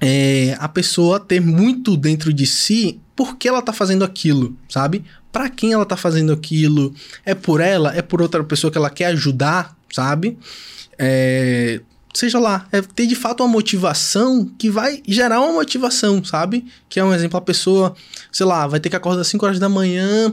é 0.00 0.56
a 0.60 0.68
pessoa 0.68 1.18
ter 1.18 1.40
muito 1.40 1.96
dentro 1.96 2.32
de 2.32 2.46
si 2.46 3.00
por 3.16 3.36
que 3.36 3.48
ela 3.48 3.62
tá 3.62 3.72
fazendo 3.72 4.04
aquilo, 4.04 4.56
sabe? 4.68 5.04
Para 5.32 5.48
quem 5.48 5.72
ela 5.72 5.86
tá 5.86 5.96
fazendo 5.96 6.32
aquilo? 6.32 6.94
É 7.24 7.34
por 7.34 7.60
ela? 7.60 7.94
É 7.94 8.02
por 8.02 8.22
outra 8.22 8.42
pessoa 8.44 8.70
que 8.70 8.78
ela 8.78 8.90
quer 8.90 9.06
ajudar, 9.06 9.76
sabe? 9.90 10.38
É, 10.98 11.80
seja 12.14 12.38
lá, 12.38 12.66
é 12.70 12.80
ter 12.80 13.06
de 13.06 13.16
fato 13.16 13.42
uma 13.42 13.48
motivação 13.48 14.48
que 14.56 14.70
vai 14.70 15.02
gerar 15.06 15.40
uma 15.40 15.52
motivação, 15.54 16.22
sabe? 16.24 16.64
Que 16.88 17.00
é 17.00 17.04
um 17.04 17.12
exemplo, 17.12 17.36
a 17.36 17.42
pessoa, 17.42 17.94
sei 18.30 18.46
lá, 18.46 18.66
vai 18.68 18.78
ter 18.78 18.88
que 18.88 18.96
acordar 18.96 19.22
às 19.22 19.26
5 19.26 19.44
horas 19.44 19.58
da 19.58 19.68
manhã 19.68 20.32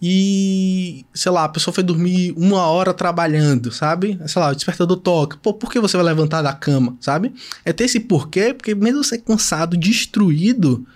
e, 0.00 1.06
sei 1.14 1.32
lá, 1.32 1.44
a 1.44 1.48
pessoa 1.48 1.72
foi 1.72 1.82
dormir 1.82 2.34
uma 2.36 2.66
hora 2.66 2.92
trabalhando, 2.92 3.72
sabe? 3.72 4.20
Sei 4.26 4.40
lá, 4.40 4.50
o 4.50 4.54
despertador 4.54 4.98
toca. 4.98 5.38
Pô, 5.38 5.54
por 5.54 5.72
que 5.72 5.80
você 5.80 5.96
vai 5.96 6.04
levantar 6.04 6.42
da 6.42 6.52
cama, 6.52 6.96
sabe? 7.00 7.32
É 7.64 7.72
ter 7.72 7.84
esse 7.84 8.00
porquê, 8.00 8.52
porque 8.52 8.74
mesmo 8.74 9.02
você 9.02 9.16
cansado, 9.16 9.76
destruído, 9.76 10.86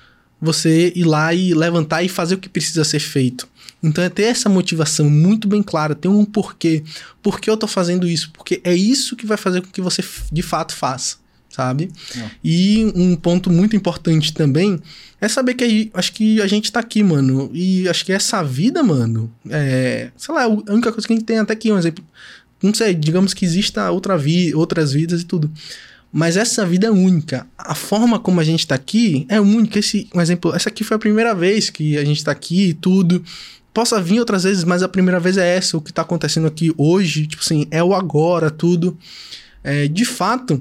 você 0.40 0.92
ir 0.94 1.04
lá 1.04 1.32
e 1.34 1.54
levantar 1.54 2.02
e 2.02 2.08
fazer 2.08 2.34
o 2.34 2.38
que 2.38 2.48
precisa 2.48 2.84
ser 2.84 3.00
feito. 3.00 3.48
Então 3.82 4.02
é 4.02 4.08
ter 4.08 4.24
essa 4.24 4.48
motivação 4.48 5.08
muito 5.08 5.46
bem 5.46 5.62
clara, 5.62 5.94
ter 5.94 6.08
um 6.08 6.24
porquê. 6.24 6.82
Por 7.22 7.40
que 7.40 7.48
eu 7.48 7.56
tô 7.56 7.66
fazendo 7.66 8.06
isso? 8.06 8.30
Porque 8.32 8.60
é 8.64 8.74
isso 8.74 9.16
que 9.16 9.26
vai 9.26 9.36
fazer 9.36 9.60
com 9.60 9.68
que 9.68 9.80
você 9.80 10.02
de 10.32 10.42
fato 10.42 10.74
faça, 10.74 11.16
sabe? 11.48 11.90
É. 12.16 12.30
E 12.42 12.92
um 12.94 13.14
ponto 13.16 13.50
muito 13.50 13.76
importante 13.76 14.32
também 14.32 14.80
é 15.20 15.28
saber 15.28 15.54
que 15.54 15.90
acho 15.94 16.12
que 16.12 16.40
a 16.40 16.46
gente 16.46 16.72
tá 16.72 16.80
aqui, 16.80 17.02
mano. 17.02 17.50
E 17.52 17.88
acho 17.88 18.04
que 18.04 18.12
essa 18.12 18.42
vida, 18.42 18.82
mano, 18.82 19.32
é. 19.48 20.10
Sei 20.16 20.34
lá, 20.34 20.44
a 20.44 20.48
única 20.48 20.92
coisa 20.92 21.06
que 21.06 21.12
a 21.12 21.16
gente 21.16 21.26
tem 21.26 21.38
até 21.38 21.52
aqui, 21.52 21.70
um 21.70 21.78
exemplo. 21.78 22.04
Não 22.62 22.72
sei, 22.72 22.94
digamos 22.94 23.34
que 23.34 23.44
exista 23.44 23.90
outra 23.90 24.16
vi 24.16 24.54
outras 24.54 24.92
vidas 24.92 25.20
e 25.20 25.24
tudo. 25.24 25.50
Mas 26.16 26.38
essa 26.38 26.64
vida 26.64 26.86
é 26.86 26.90
única. 26.90 27.46
A 27.58 27.74
forma 27.74 28.18
como 28.18 28.40
a 28.40 28.42
gente 28.42 28.60
está 28.60 28.74
aqui 28.74 29.26
é 29.28 29.38
única. 29.38 29.78
Esse, 29.78 30.08
um 30.14 30.20
exemplo, 30.22 30.56
essa 30.56 30.70
aqui 30.70 30.82
foi 30.82 30.96
a 30.96 30.98
primeira 30.98 31.34
vez 31.34 31.68
que 31.68 31.98
a 31.98 32.04
gente 32.06 32.16
está 32.16 32.32
aqui 32.32 32.70
e 32.70 32.72
tudo. 32.72 33.22
Possa 33.74 34.00
vir 34.00 34.18
outras 34.18 34.44
vezes, 34.44 34.64
mas 34.64 34.82
a 34.82 34.88
primeira 34.88 35.20
vez 35.20 35.36
é 35.36 35.56
essa. 35.56 35.76
O 35.76 35.80
que 35.82 35.90
está 35.90 36.00
acontecendo 36.00 36.46
aqui 36.46 36.72
hoje, 36.78 37.26
tipo 37.26 37.42
assim, 37.42 37.66
é 37.70 37.84
o 37.84 37.92
agora, 37.94 38.50
tudo. 38.50 38.96
É, 39.62 39.88
de 39.88 40.06
fato, 40.06 40.58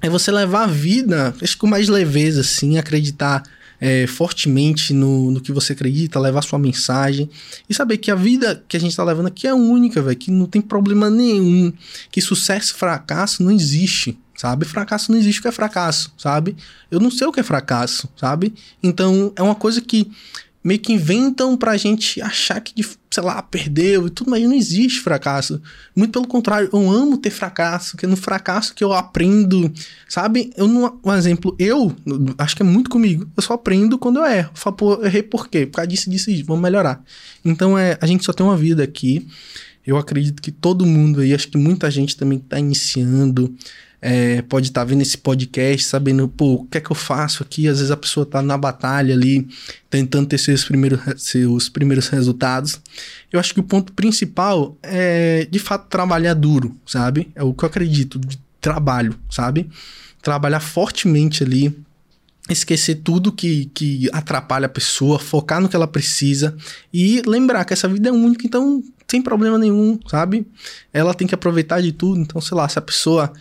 é 0.00 0.08
você 0.08 0.32
levar 0.32 0.62
a 0.62 0.66
vida, 0.66 1.34
acho 1.42 1.58
com 1.58 1.66
mais 1.66 1.86
leveza, 1.90 2.40
assim, 2.40 2.78
acreditar 2.78 3.42
é, 3.78 4.06
fortemente 4.06 4.94
no, 4.94 5.30
no 5.30 5.42
que 5.42 5.52
você 5.52 5.74
acredita, 5.74 6.18
levar 6.18 6.40
sua 6.40 6.58
mensagem 6.58 7.28
e 7.68 7.74
saber 7.74 7.98
que 7.98 8.10
a 8.10 8.14
vida 8.14 8.64
que 8.66 8.78
a 8.78 8.80
gente 8.80 8.92
está 8.92 9.04
levando 9.04 9.26
aqui 9.26 9.46
é 9.46 9.52
única, 9.52 10.00
velho, 10.00 10.16
que 10.16 10.30
não 10.30 10.46
tem 10.46 10.62
problema 10.62 11.10
nenhum, 11.10 11.70
que 12.10 12.22
sucesso 12.22 12.72
e 12.74 12.78
fracasso 12.78 13.42
não 13.42 13.50
existe 13.50 14.18
sabe? 14.38 14.64
Fracasso 14.64 15.10
não 15.10 15.18
existe 15.18 15.40
o 15.40 15.42
que 15.42 15.48
é 15.48 15.52
fracasso, 15.52 16.14
sabe? 16.16 16.56
Eu 16.90 17.00
não 17.00 17.10
sei 17.10 17.26
o 17.26 17.32
que 17.32 17.40
é 17.40 17.42
fracasso, 17.42 18.08
sabe? 18.16 18.54
Então 18.80 19.32
é 19.34 19.42
uma 19.42 19.56
coisa 19.56 19.80
que 19.80 20.10
meio 20.62 20.78
que 20.78 20.92
inventam 20.92 21.56
pra 21.56 21.76
gente 21.76 22.20
achar 22.20 22.60
que, 22.60 22.84
sei 23.10 23.22
lá, 23.22 23.42
perdeu 23.42 24.06
e 24.06 24.10
tudo, 24.10 24.30
mas 24.30 24.42
não 24.44 24.52
existe 24.52 25.00
fracasso. 25.00 25.60
Muito 25.96 26.12
pelo 26.12 26.26
contrário, 26.26 26.68
eu 26.72 26.90
amo 26.90 27.18
ter 27.18 27.30
fracasso, 27.30 27.96
que 27.96 28.04
é 28.04 28.08
no 28.08 28.16
fracasso 28.16 28.74
que 28.74 28.84
eu 28.84 28.92
aprendo, 28.92 29.72
sabe? 30.08 30.52
Eu 30.56 30.68
não, 30.68 31.00
um 31.04 31.12
exemplo, 31.14 31.56
eu 31.58 31.94
acho 32.36 32.54
que 32.54 32.62
é 32.62 32.66
muito 32.66 32.90
comigo. 32.90 33.28
Eu 33.36 33.42
só 33.42 33.54
aprendo 33.54 33.98
quando 33.98 34.18
eu 34.18 34.26
erro. 34.26 34.50
Eu 34.52 34.60
falo, 34.60 34.76
pô, 34.76 34.94
eu 34.94 35.06
errei 35.06 35.22
por 35.22 35.48
quê? 35.48 35.66
Por 35.66 35.76
causa 35.76 35.88
disso, 35.88 36.10
disso, 36.10 36.30
disso, 36.30 36.44
vamos 36.46 36.62
melhorar. 36.62 37.02
Então 37.44 37.76
é, 37.76 37.98
a 38.00 38.06
gente 38.06 38.24
só 38.24 38.32
tem 38.32 38.46
uma 38.46 38.56
vida 38.56 38.84
aqui. 38.84 39.26
Eu 39.86 39.96
acredito 39.96 40.42
que 40.42 40.52
todo 40.52 40.84
mundo 40.84 41.20
aí, 41.20 41.32
acho 41.32 41.48
que 41.48 41.56
muita 41.56 41.90
gente 41.90 42.14
também 42.14 42.38
está 42.38 42.58
iniciando, 42.58 43.56
é, 44.00 44.42
pode 44.42 44.68
estar 44.68 44.82
tá 44.82 44.84
vendo 44.84 45.02
esse 45.02 45.18
podcast, 45.18 45.86
sabendo, 45.86 46.28
pô, 46.28 46.54
o 46.54 46.66
que 46.66 46.78
é 46.78 46.80
que 46.80 46.90
eu 46.90 46.96
faço 46.96 47.42
aqui? 47.42 47.66
Às 47.66 47.78
vezes 47.78 47.90
a 47.90 47.96
pessoa 47.96 48.24
está 48.24 48.40
na 48.40 48.56
batalha 48.56 49.14
ali, 49.14 49.48
tentando 49.90 50.28
ter 50.28 50.38
seus 50.38 50.64
primeiros, 50.64 51.00
seus 51.16 51.68
primeiros 51.68 52.08
resultados. 52.08 52.80
Eu 53.32 53.40
acho 53.40 53.52
que 53.52 53.60
o 53.60 53.64
ponto 53.64 53.92
principal 53.92 54.76
é, 54.82 55.46
de 55.50 55.58
fato, 55.58 55.88
trabalhar 55.88 56.34
duro, 56.34 56.76
sabe? 56.86 57.30
É 57.34 57.42
o 57.42 57.52
que 57.52 57.64
eu 57.64 57.68
acredito, 57.68 58.18
de 58.18 58.38
trabalho, 58.60 59.14
sabe? 59.28 59.68
Trabalhar 60.22 60.60
fortemente 60.60 61.42
ali, 61.42 61.76
esquecer 62.48 62.96
tudo 62.96 63.32
que, 63.32 63.66
que 63.74 64.08
atrapalha 64.12 64.66
a 64.66 64.70
pessoa, 64.70 65.18
focar 65.18 65.60
no 65.60 65.68
que 65.68 65.76
ela 65.76 65.88
precisa 65.88 66.56
e 66.92 67.20
lembrar 67.26 67.64
que 67.64 67.72
essa 67.72 67.88
vida 67.88 68.08
é 68.08 68.12
única, 68.12 68.46
então 68.46 68.82
sem 69.10 69.22
problema 69.22 69.58
nenhum, 69.58 69.98
sabe? 70.06 70.46
Ela 70.92 71.14
tem 71.14 71.26
que 71.26 71.34
aproveitar 71.34 71.80
de 71.80 71.92
tudo, 71.92 72.20
então 72.20 72.40
sei 72.40 72.56
lá, 72.56 72.68
se 72.68 72.78
a 72.78 72.82
pessoa 72.82 73.32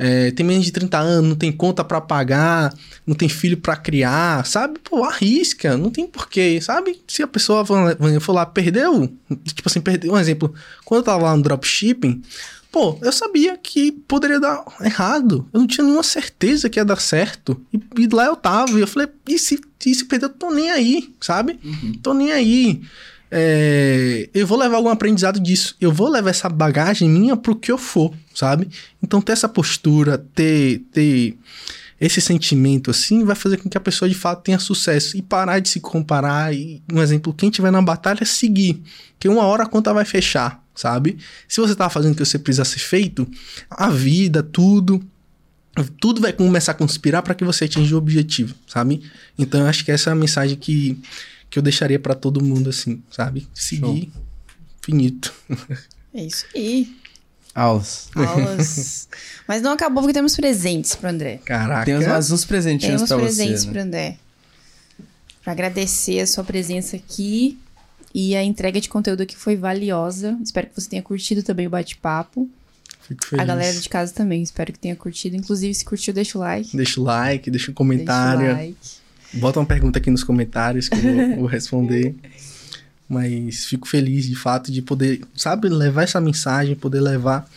é, 0.00 0.30
tem 0.30 0.46
menos 0.46 0.64
de 0.64 0.70
30 0.70 0.96
anos, 0.96 1.28
não 1.28 1.34
tem 1.34 1.50
conta 1.50 1.82
para 1.82 2.00
pagar, 2.00 2.72
não 3.04 3.16
tem 3.16 3.28
filho 3.28 3.56
para 3.56 3.76
criar, 3.76 4.46
sabe? 4.46 4.78
Pô, 4.78 5.02
arrisca, 5.02 5.76
não 5.76 5.90
tem 5.90 6.06
porquê, 6.06 6.60
sabe? 6.60 7.00
Se 7.08 7.20
a 7.20 7.26
pessoa 7.26 7.66
for 7.66 8.32
lá, 8.32 8.46
perdeu, 8.46 9.12
tipo 9.44 9.68
assim, 9.68 9.80
perdeu, 9.80 10.12
um 10.12 10.18
exemplo, 10.18 10.54
quando 10.84 11.00
eu 11.00 11.04
tava 11.04 11.24
lá 11.24 11.36
no 11.36 11.42
dropshipping, 11.42 12.22
pô, 12.70 12.96
eu 13.02 13.10
sabia 13.10 13.58
que 13.58 13.90
poderia 13.90 14.38
dar 14.38 14.64
errado, 14.82 15.48
eu 15.52 15.58
não 15.58 15.66
tinha 15.66 15.82
nenhuma 15.84 16.04
certeza 16.04 16.70
que 16.70 16.78
ia 16.78 16.84
dar 16.84 17.00
certo, 17.00 17.60
e, 17.74 17.80
e 18.02 18.06
lá 18.06 18.26
eu 18.26 18.36
tava, 18.36 18.78
e 18.78 18.80
eu 18.80 18.86
falei, 18.86 19.08
e 19.26 19.36
se, 19.36 19.60
e 19.84 19.94
se 19.96 20.04
perder, 20.04 20.26
eu 20.26 20.30
tô 20.30 20.52
nem 20.52 20.70
aí, 20.70 21.12
sabe? 21.20 21.58
Uhum. 21.64 21.92
Tô 22.00 22.14
nem 22.14 22.30
aí 22.30 22.82
é, 23.30 24.28
eu 24.32 24.46
vou 24.46 24.58
levar 24.58 24.76
algum 24.76 24.88
aprendizado 24.88 25.38
disso. 25.38 25.76
Eu 25.80 25.92
vou 25.92 26.08
levar 26.08 26.30
essa 26.30 26.48
bagagem 26.48 27.08
minha 27.08 27.36
pro 27.36 27.56
que 27.56 27.70
eu 27.70 27.78
for, 27.78 28.12
sabe? 28.34 28.68
Então, 29.02 29.20
ter 29.20 29.32
essa 29.32 29.48
postura, 29.48 30.18
ter, 30.34 30.80
ter 30.92 31.36
esse 32.00 32.20
sentimento 32.20 32.90
assim, 32.90 33.24
vai 33.24 33.36
fazer 33.36 33.58
com 33.58 33.68
que 33.68 33.76
a 33.76 33.80
pessoa 33.80 34.08
de 34.08 34.14
fato 34.14 34.42
tenha 34.42 34.58
sucesso 34.58 35.16
e 35.16 35.22
parar 35.22 35.58
de 35.58 35.68
se 35.68 35.80
comparar. 35.80 36.54
E, 36.54 36.82
um 36.92 37.02
exemplo, 37.02 37.34
quem 37.34 37.50
tiver 37.50 37.70
na 37.70 37.82
batalha, 37.82 38.24
seguir. 38.24 38.82
Que 39.18 39.28
uma 39.28 39.42
hora 39.42 39.64
a 39.64 39.66
conta 39.66 39.92
vai 39.92 40.04
fechar, 40.04 40.64
sabe? 40.74 41.18
Se 41.46 41.60
você 41.60 41.74
tá 41.74 41.90
fazendo 41.90 42.12
o 42.12 42.16
que 42.16 42.24
você 42.24 42.38
precisa 42.38 42.64
ser 42.64 42.80
feito, 42.80 43.28
a 43.70 43.90
vida, 43.90 44.42
tudo. 44.42 45.02
Tudo 46.00 46.20
vai 46.20 46.32
começar 46.32 46.72
a 46.72 46.74
conspirar 46.74 47.22
para 47.22 47.36
que 47.36 47.44
você 47.44 47.66
atinja 47.66 47.94
o 47.94 47.98
objetivo, 47.98 48.52
sabe? 48.66 49.00
Então, 49.38 49.60
eu 49.60 49.66
acho 49.66 49.84
que 49.84 49.92
essa 49.92 50.10
é 50.10 50.12
a 50.12 50.16
mensagem 50.16 50.56
que 50.56 50.98
que 51.50 51.58
eu 51.58 51.62
deixaria 51.62 51.98
para 51.98 52.14
todo 52.14 52.42
mundo, 52.42 52.70
assim, 52.70 53.02
sabe? 53.10 53.48
Seguir 53.54 54.10
Show. 54.12 54.22
finito. 54.82 55.32
É 56.14 56.24
isso 56.24 56.46
aí. 56.54 56.96
Aulas. 57.54 58.08
Aulas. 58.14 59.08
Mas 59.46 59.62
não 59.62 59.72
acabou 59.72 60.02
porque 60.02 60.14
temos 60.14 60.36
presentes 60.36 60.94
pro 60.94 61.08
André. 61.08 61.40
Caraca. 61.44 61.84
Temos 61.84 62.06
mais 62.06 62.30
uns 62.30 62.44
presentinhos 62.44 63.02
temos 63.02 63.08
pra 63.08 63.18
presentes 63.18 63.60
você. 63.60 63.66
Né? 63.66 63.72
pro 63.72 63.82
André. 63.82 64.18
Pra 65.42 65.52
agradecer 65.52 66.20
a 66.20 66.26
sua 66.26 66.44
presença 66.44 66.96
aqui. 66.96 67.58
E 68.14 68.34
a 68.34 68.42
entrega 68.42 68.80
de 68.80 68.88
conteúdo 68.88 69.22
aqui 69.22 69.36
foi 69.36 69.56
valiosa. 69.56 70.38
Espero 70.42 70.68
que 70.68 70.80
você 70.80 70.88
tenha 70.88 71.02
curtido 71.02 71.42
também 71.42 71.66
o 71.66 71.70
bate-papo. 71.70 72.48
Fico 73.02 73.26
feliz. 73.26 73.42
A 73.42 73.46
galera 73.46 73.78
de 73.78 73.88
casa 73.88 74.12
também, 74.12 74.42
espero 74.42 74.72
que 74.72 74.78
tenha 74.78 74.96
curtido. 74.96 75.36
Inclusive, 75.36 75.74
se 75.74 75.84
curtiu, 75.84 76.12
deixa 76.14 76.38
o 76.38 76.40
like. 76.40 76.76
Deixa 76.76 77.00
o 77.00 77.04
like, 77.04 77.50
deixa 77.50 77.70
um 77.70 77.74
comentário. 77.74 78.40
Deixa 78.40 78.54
o 78.54 78.56
like. 78.56 78.97
Bota 79.34 79.60
uma 79.60 79.66
pergunta 79.66 79.98
aqui 79.98 80.10
nos 80.10 80.24
comentários 80.24 80.88
que 80.88 80.96
eu 80.96 81.02
vou, 81.02 81.36
vou 81.40 81.46
responder. 81.46 82.14
Mas 83.08 83.64
fico 83.64 83.88
feliz, 83.88 84.26
de 84.26 84.34
fato, 84.34 84.70
de 84.70 84.82
poder, 84.82 85.22
sabe, 85.34 85.68
levar 85.68 86.02
essa 86.02 86.20
mensagem, 86.20 86.76
poder 86.76 87.00
levar 87.00 87.48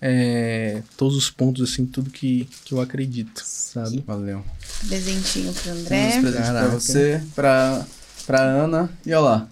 é, 0.00 0.82
todos 0.96 1.16
os 1.16 1.30
pontos, 1.30 1.70
assim, 1.70 1.86
tudo 1.86 2.10
que, 2.10 2.48
que 2.64 2.74
eu 2.74 2.80
acredito, 2.80 3.40
sabe? 3.44 4.02
Valeu. 4.06 4.44
Presentinho 4.88 5.52
pro 5.52 5.72
André. 5.72 6.18
Um 6.18 6.22
presente 6.22 6.50
pra 6.50 6.68
você, 6.68 7.22
pra, 7.34 7.86
pra 8.26 8.40
Ana. 8.40 8.90
E 9.04 9.12
olha 9.12 9.20
lá. 9.20 9.48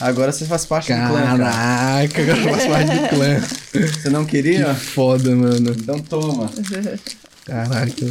Agora 0.00 0.32
você 0.32 0.44
faz 0.44 0.66
parte 0.66 0.88
Caraca, 0.88 1.08
do 1.08 1.14
clã. 1.14 1.38
Caraca, 1.38 2.22
agora 2.22 2.38
eu 2.38 2.50
faço 2.50 2.68
parte 2.68 2.98
do 2.98 3.08
clã. 3.08 3.40
Você 3.92 4.10
não 4.10 4.24
queria? 4.24 4.74
Que 4.74 4.80
foda, 4.80 5.34
mano. 5.34 5.70
Então 5.70 6.00
toma. 6.00 6.50
Caraca. 7.46 8.06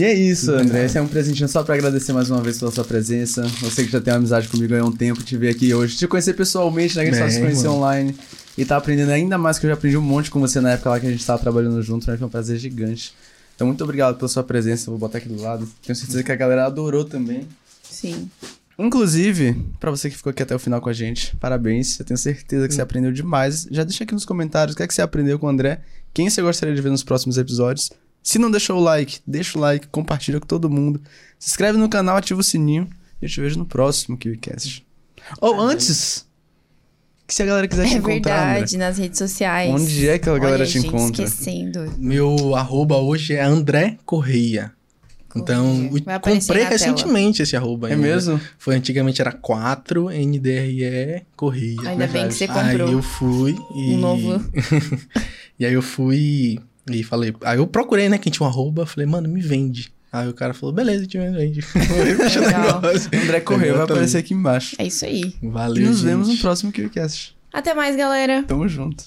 E 0.00 0.04
é 0.04 0.14
isso, 0.14 0.50
André. 0.50 0.86
Esse 0.86 0.96
é 0.96 1.02
um 1.02 1.06
presentinho 1.06 1.46
só 1.46 1.62
pra 1.62 1.74
agradecer 1.74 2.14
mais 2.14 2.30
uma 2.30 2.40
vez 2.40 2.58
pela 2.58 2.70
sua 2.70 2.82
presença. 2.82 3.42
Você 3.60 3.84
que 3.84 3.92
já 3.92 4.00
tem 4.00 4.14
uma 4.14 4.20
amizade 4.20 4.48
comigo 4.48 4.74
há 4.74 4.82
um 4.82 4.90
tempo, 4.90 5.22
te 5.22 5.36
ver 5.36 5.50
aqui 5.50 5.74
hoje, 5.74 5.94
te 5.94 6.08
conhecer 6.08 6.32
pessoalmente, 6.32 6.96
né? 6.96 7.04
Que 7.04 7.10
a 7.10 7.12
gente 7.12 7.22
só 7.22 7.28
se 7.28 7.38
conhecer 7.38 7.68
online. 7.68 8.16
E 8.56 8.64
tá 8.64 8.78
aprendendo 8.78 9.10
ainda 9.10 9.36
mais, 9.36 9.58
que 9.58 9.66
eu 9.66 9.68
já 9.68 9.74
aprendi 9.74 9.98
um 9.98 10.02
monte 10.02 10.30
com 10.30 10.40
você 10.40 10.58
na 10.58 10.70
época 10.70 10.88
lá 10.88 11.00
que 11.00 11.06
a 11.06 11.10
gente 11.10 11.22
tava 11.26 11.38
trabalhando 11.42 11.82
junto, 11.82 12.10
né? 12.10 12.16
Foi 12.16 12.26
um 12.26 12.30
prazer 12.30 12.56
gigante. 12.56 13.12
Então, 13.54 13.66
muito 13.66 13.84
obrigado 13.84 14.16
pela 14.16 14.26
sua 14.26 14.42
presença. 14.42 14.90
Vou 14.90 14.98
botar 14.98 15.18
aqui 15.18 15.28
do 15.28 15.38
lado. 15.38 15.68
Tenho 15.84 15.94
certeza 15.94 16.22
que 16.22 16.32
a 16.32 16.36
galera 16.36 16.64
adorou 16.64 17.04
também. 17.04 17.46
Sim. 17.82 18.30
Inclusive, 18.78 19.54
para 19.78 19.90
você 19.90 20.08
que 20.08 20.16
ficou 20.16 20.30
aqui 20.30 20.42
até 20.42 20.54
o 20.54 20.58
final 20.58 20.80
com 20.80 20.88
a 20.88 20.94
gente, 20.94 21.36
parabéns. 21.36 22.00
Eu 22.00 22.06
tenho 22.06 22.16
certeza 22.16 22.66
que 22.66 22.72
você 22.72 22.80
aprendeu 22.80 23.12
demais. 23.12 23.68
Já 23.70 23.84
deixa 23.84 24.04
aqui 24.04 24.14
nos 24.14 24.24
comentários 24.24 24.72
o 24.72 24.76
que 24.78 24.82
é 24.82 24.86
que 24.86 24.94
você 24.94 25.02
aprendeu 25.02 25.38
com 25.38 25.46
o 25.46 25.50
André, 25.50 25.82
quem 26.14 26.30
você 26.30 26.40
gostaria 26.40 26.74
de 26.74 26.80
ver 26.80 26.88
nos 26.88 27.02
próximos 27.02 27.36
episódios. 27.36 27.90
Se 28.22 28.38
não 28.38 28.50
deixou 28.50 28.78
o 28.78 28.82
like, 28.82 29.20
deixa 29.26 29.58
o 29.58 29.60
like, 29.60 29.86
compartilha 29.88 30.40
com 30.40 30.46
todo 30.46 30.68
mundo. 30.68 31.00
Se 31.38 31.50
inscreve 31.50 31.78
no 31.78 31.88
canal, 31.88 32.16
ativa 32.16 32.40
o 32.40 32.44
sininho. 32.44 32.88
E 33.20 33.24
eu 33.24 33.28
te 33.28 33.40
vejo 33.40 33.58
no 33.58 33.66
próximo 33.66 34.16
KiwiCast. 34.16 34.86
Ou 35.40 35.56
oh, 35.56 35.60
antes, 35.60 36.26
que 37.26 37.34
se 37.34 37.42
a 37.42 37.46
galera 37.46 37.68
quiser 37.68 37.86
te 37.86 37.94
é 37.94 37.98
encontrar. 37.98 38.42
É 38.42 38.52
verdade, 38.52 38.76
nas 38.76 38.98
redes 38.98 39.18
sociais. 39.18 39.70
Onde 39.72 40.08
é 40.08 40.18
que 40.18 40.28
a 40.28 40.32
galera 40.38 40.56
Olha, 40.56 40.66
te 40.66 40.72
gente, 40.72 40.88
encontra? 40.88 41.24
esquecendo. 41.24 41.92
Meu 41.96 42.54
arroba 42.56 42.96
hoje 42.96 43.34
é 43.34 43.42
André 43.42 43.96
Correia. 44.04 44.72
Então, 45.36 45.88
comprei 46.20 46.64
recentemente 46.64 47.36
tela. 47.36 47.44
esse 47.44 47.56
arroba 47.56 47.86
ainda. 47.86 48.00
É 48.00 48.10
mesmo? 48.10 48.40
Foi 48.58 48.74
antigamente 48.74 49.20
era 49.20 49.30
4 49.30 50.08
NDRE 50.10 51.22
Correia. 51.36 51.76
Ainda 51.82 52.06
verdade. 52.06 52.12
bem 52.12 52.28
que 52.28 52.34
você 52.34 52.48
comprou. 52.48 52.88
Aí 52.88 52.92
eu 52.92 53.02
fui 53.02 53.56
e. 53.76 53.94
Um 53.94 53.98
novo. 53.98 54.44
e 55.56 55.64
aí 55.64 55.72
eu 55.72 55.82
fui 55.82 56.58
e 56.96 57.02
falei, 57.02 57.34
aí 57.44 57.58
eu 57.58 57.66
procurei, 57.66 58.08
né, 58.08 58.18
quem 58.18 58.32
tinha 58.32 58.46
um 58.46 58.50
arroba, 58.50 58.84
falei, 58.86 59.06
mano, 59.06 59.28
me 59.28 59.40
vende. 59.40 59.92
Aí 60.12 60.28
o 60.28 60.34
cara 60.34 60.52
falou, 60.52 60.74
beleza, 60.74 61.06
te 61.06 61.18
vende. 61.18 61.60
André 63.22 63.40
Correia 63.40 63.74
vai 63.74 63.82
aparecer 63.84 64.18
aqui 64.18 64.34
embaixo. 64.34 64.74
É 64.78 64.86
isso 64.86 65.04
aí. 65.04 65.34
Valeu, 65.42 65.84
E 65.84 65.86
nos 65.86 65.98
gente. 65.98 66.06
vemos 66.06 66.28
no 66.28 66.36
próximo 66.38 66.72
KiwiCast. 66.72 67.36
Até 67.52 67.74
mais, 67.74 67.96
galera. 67.96 68.42
Tamo 68.44 68.68
junto. 68.68 69.04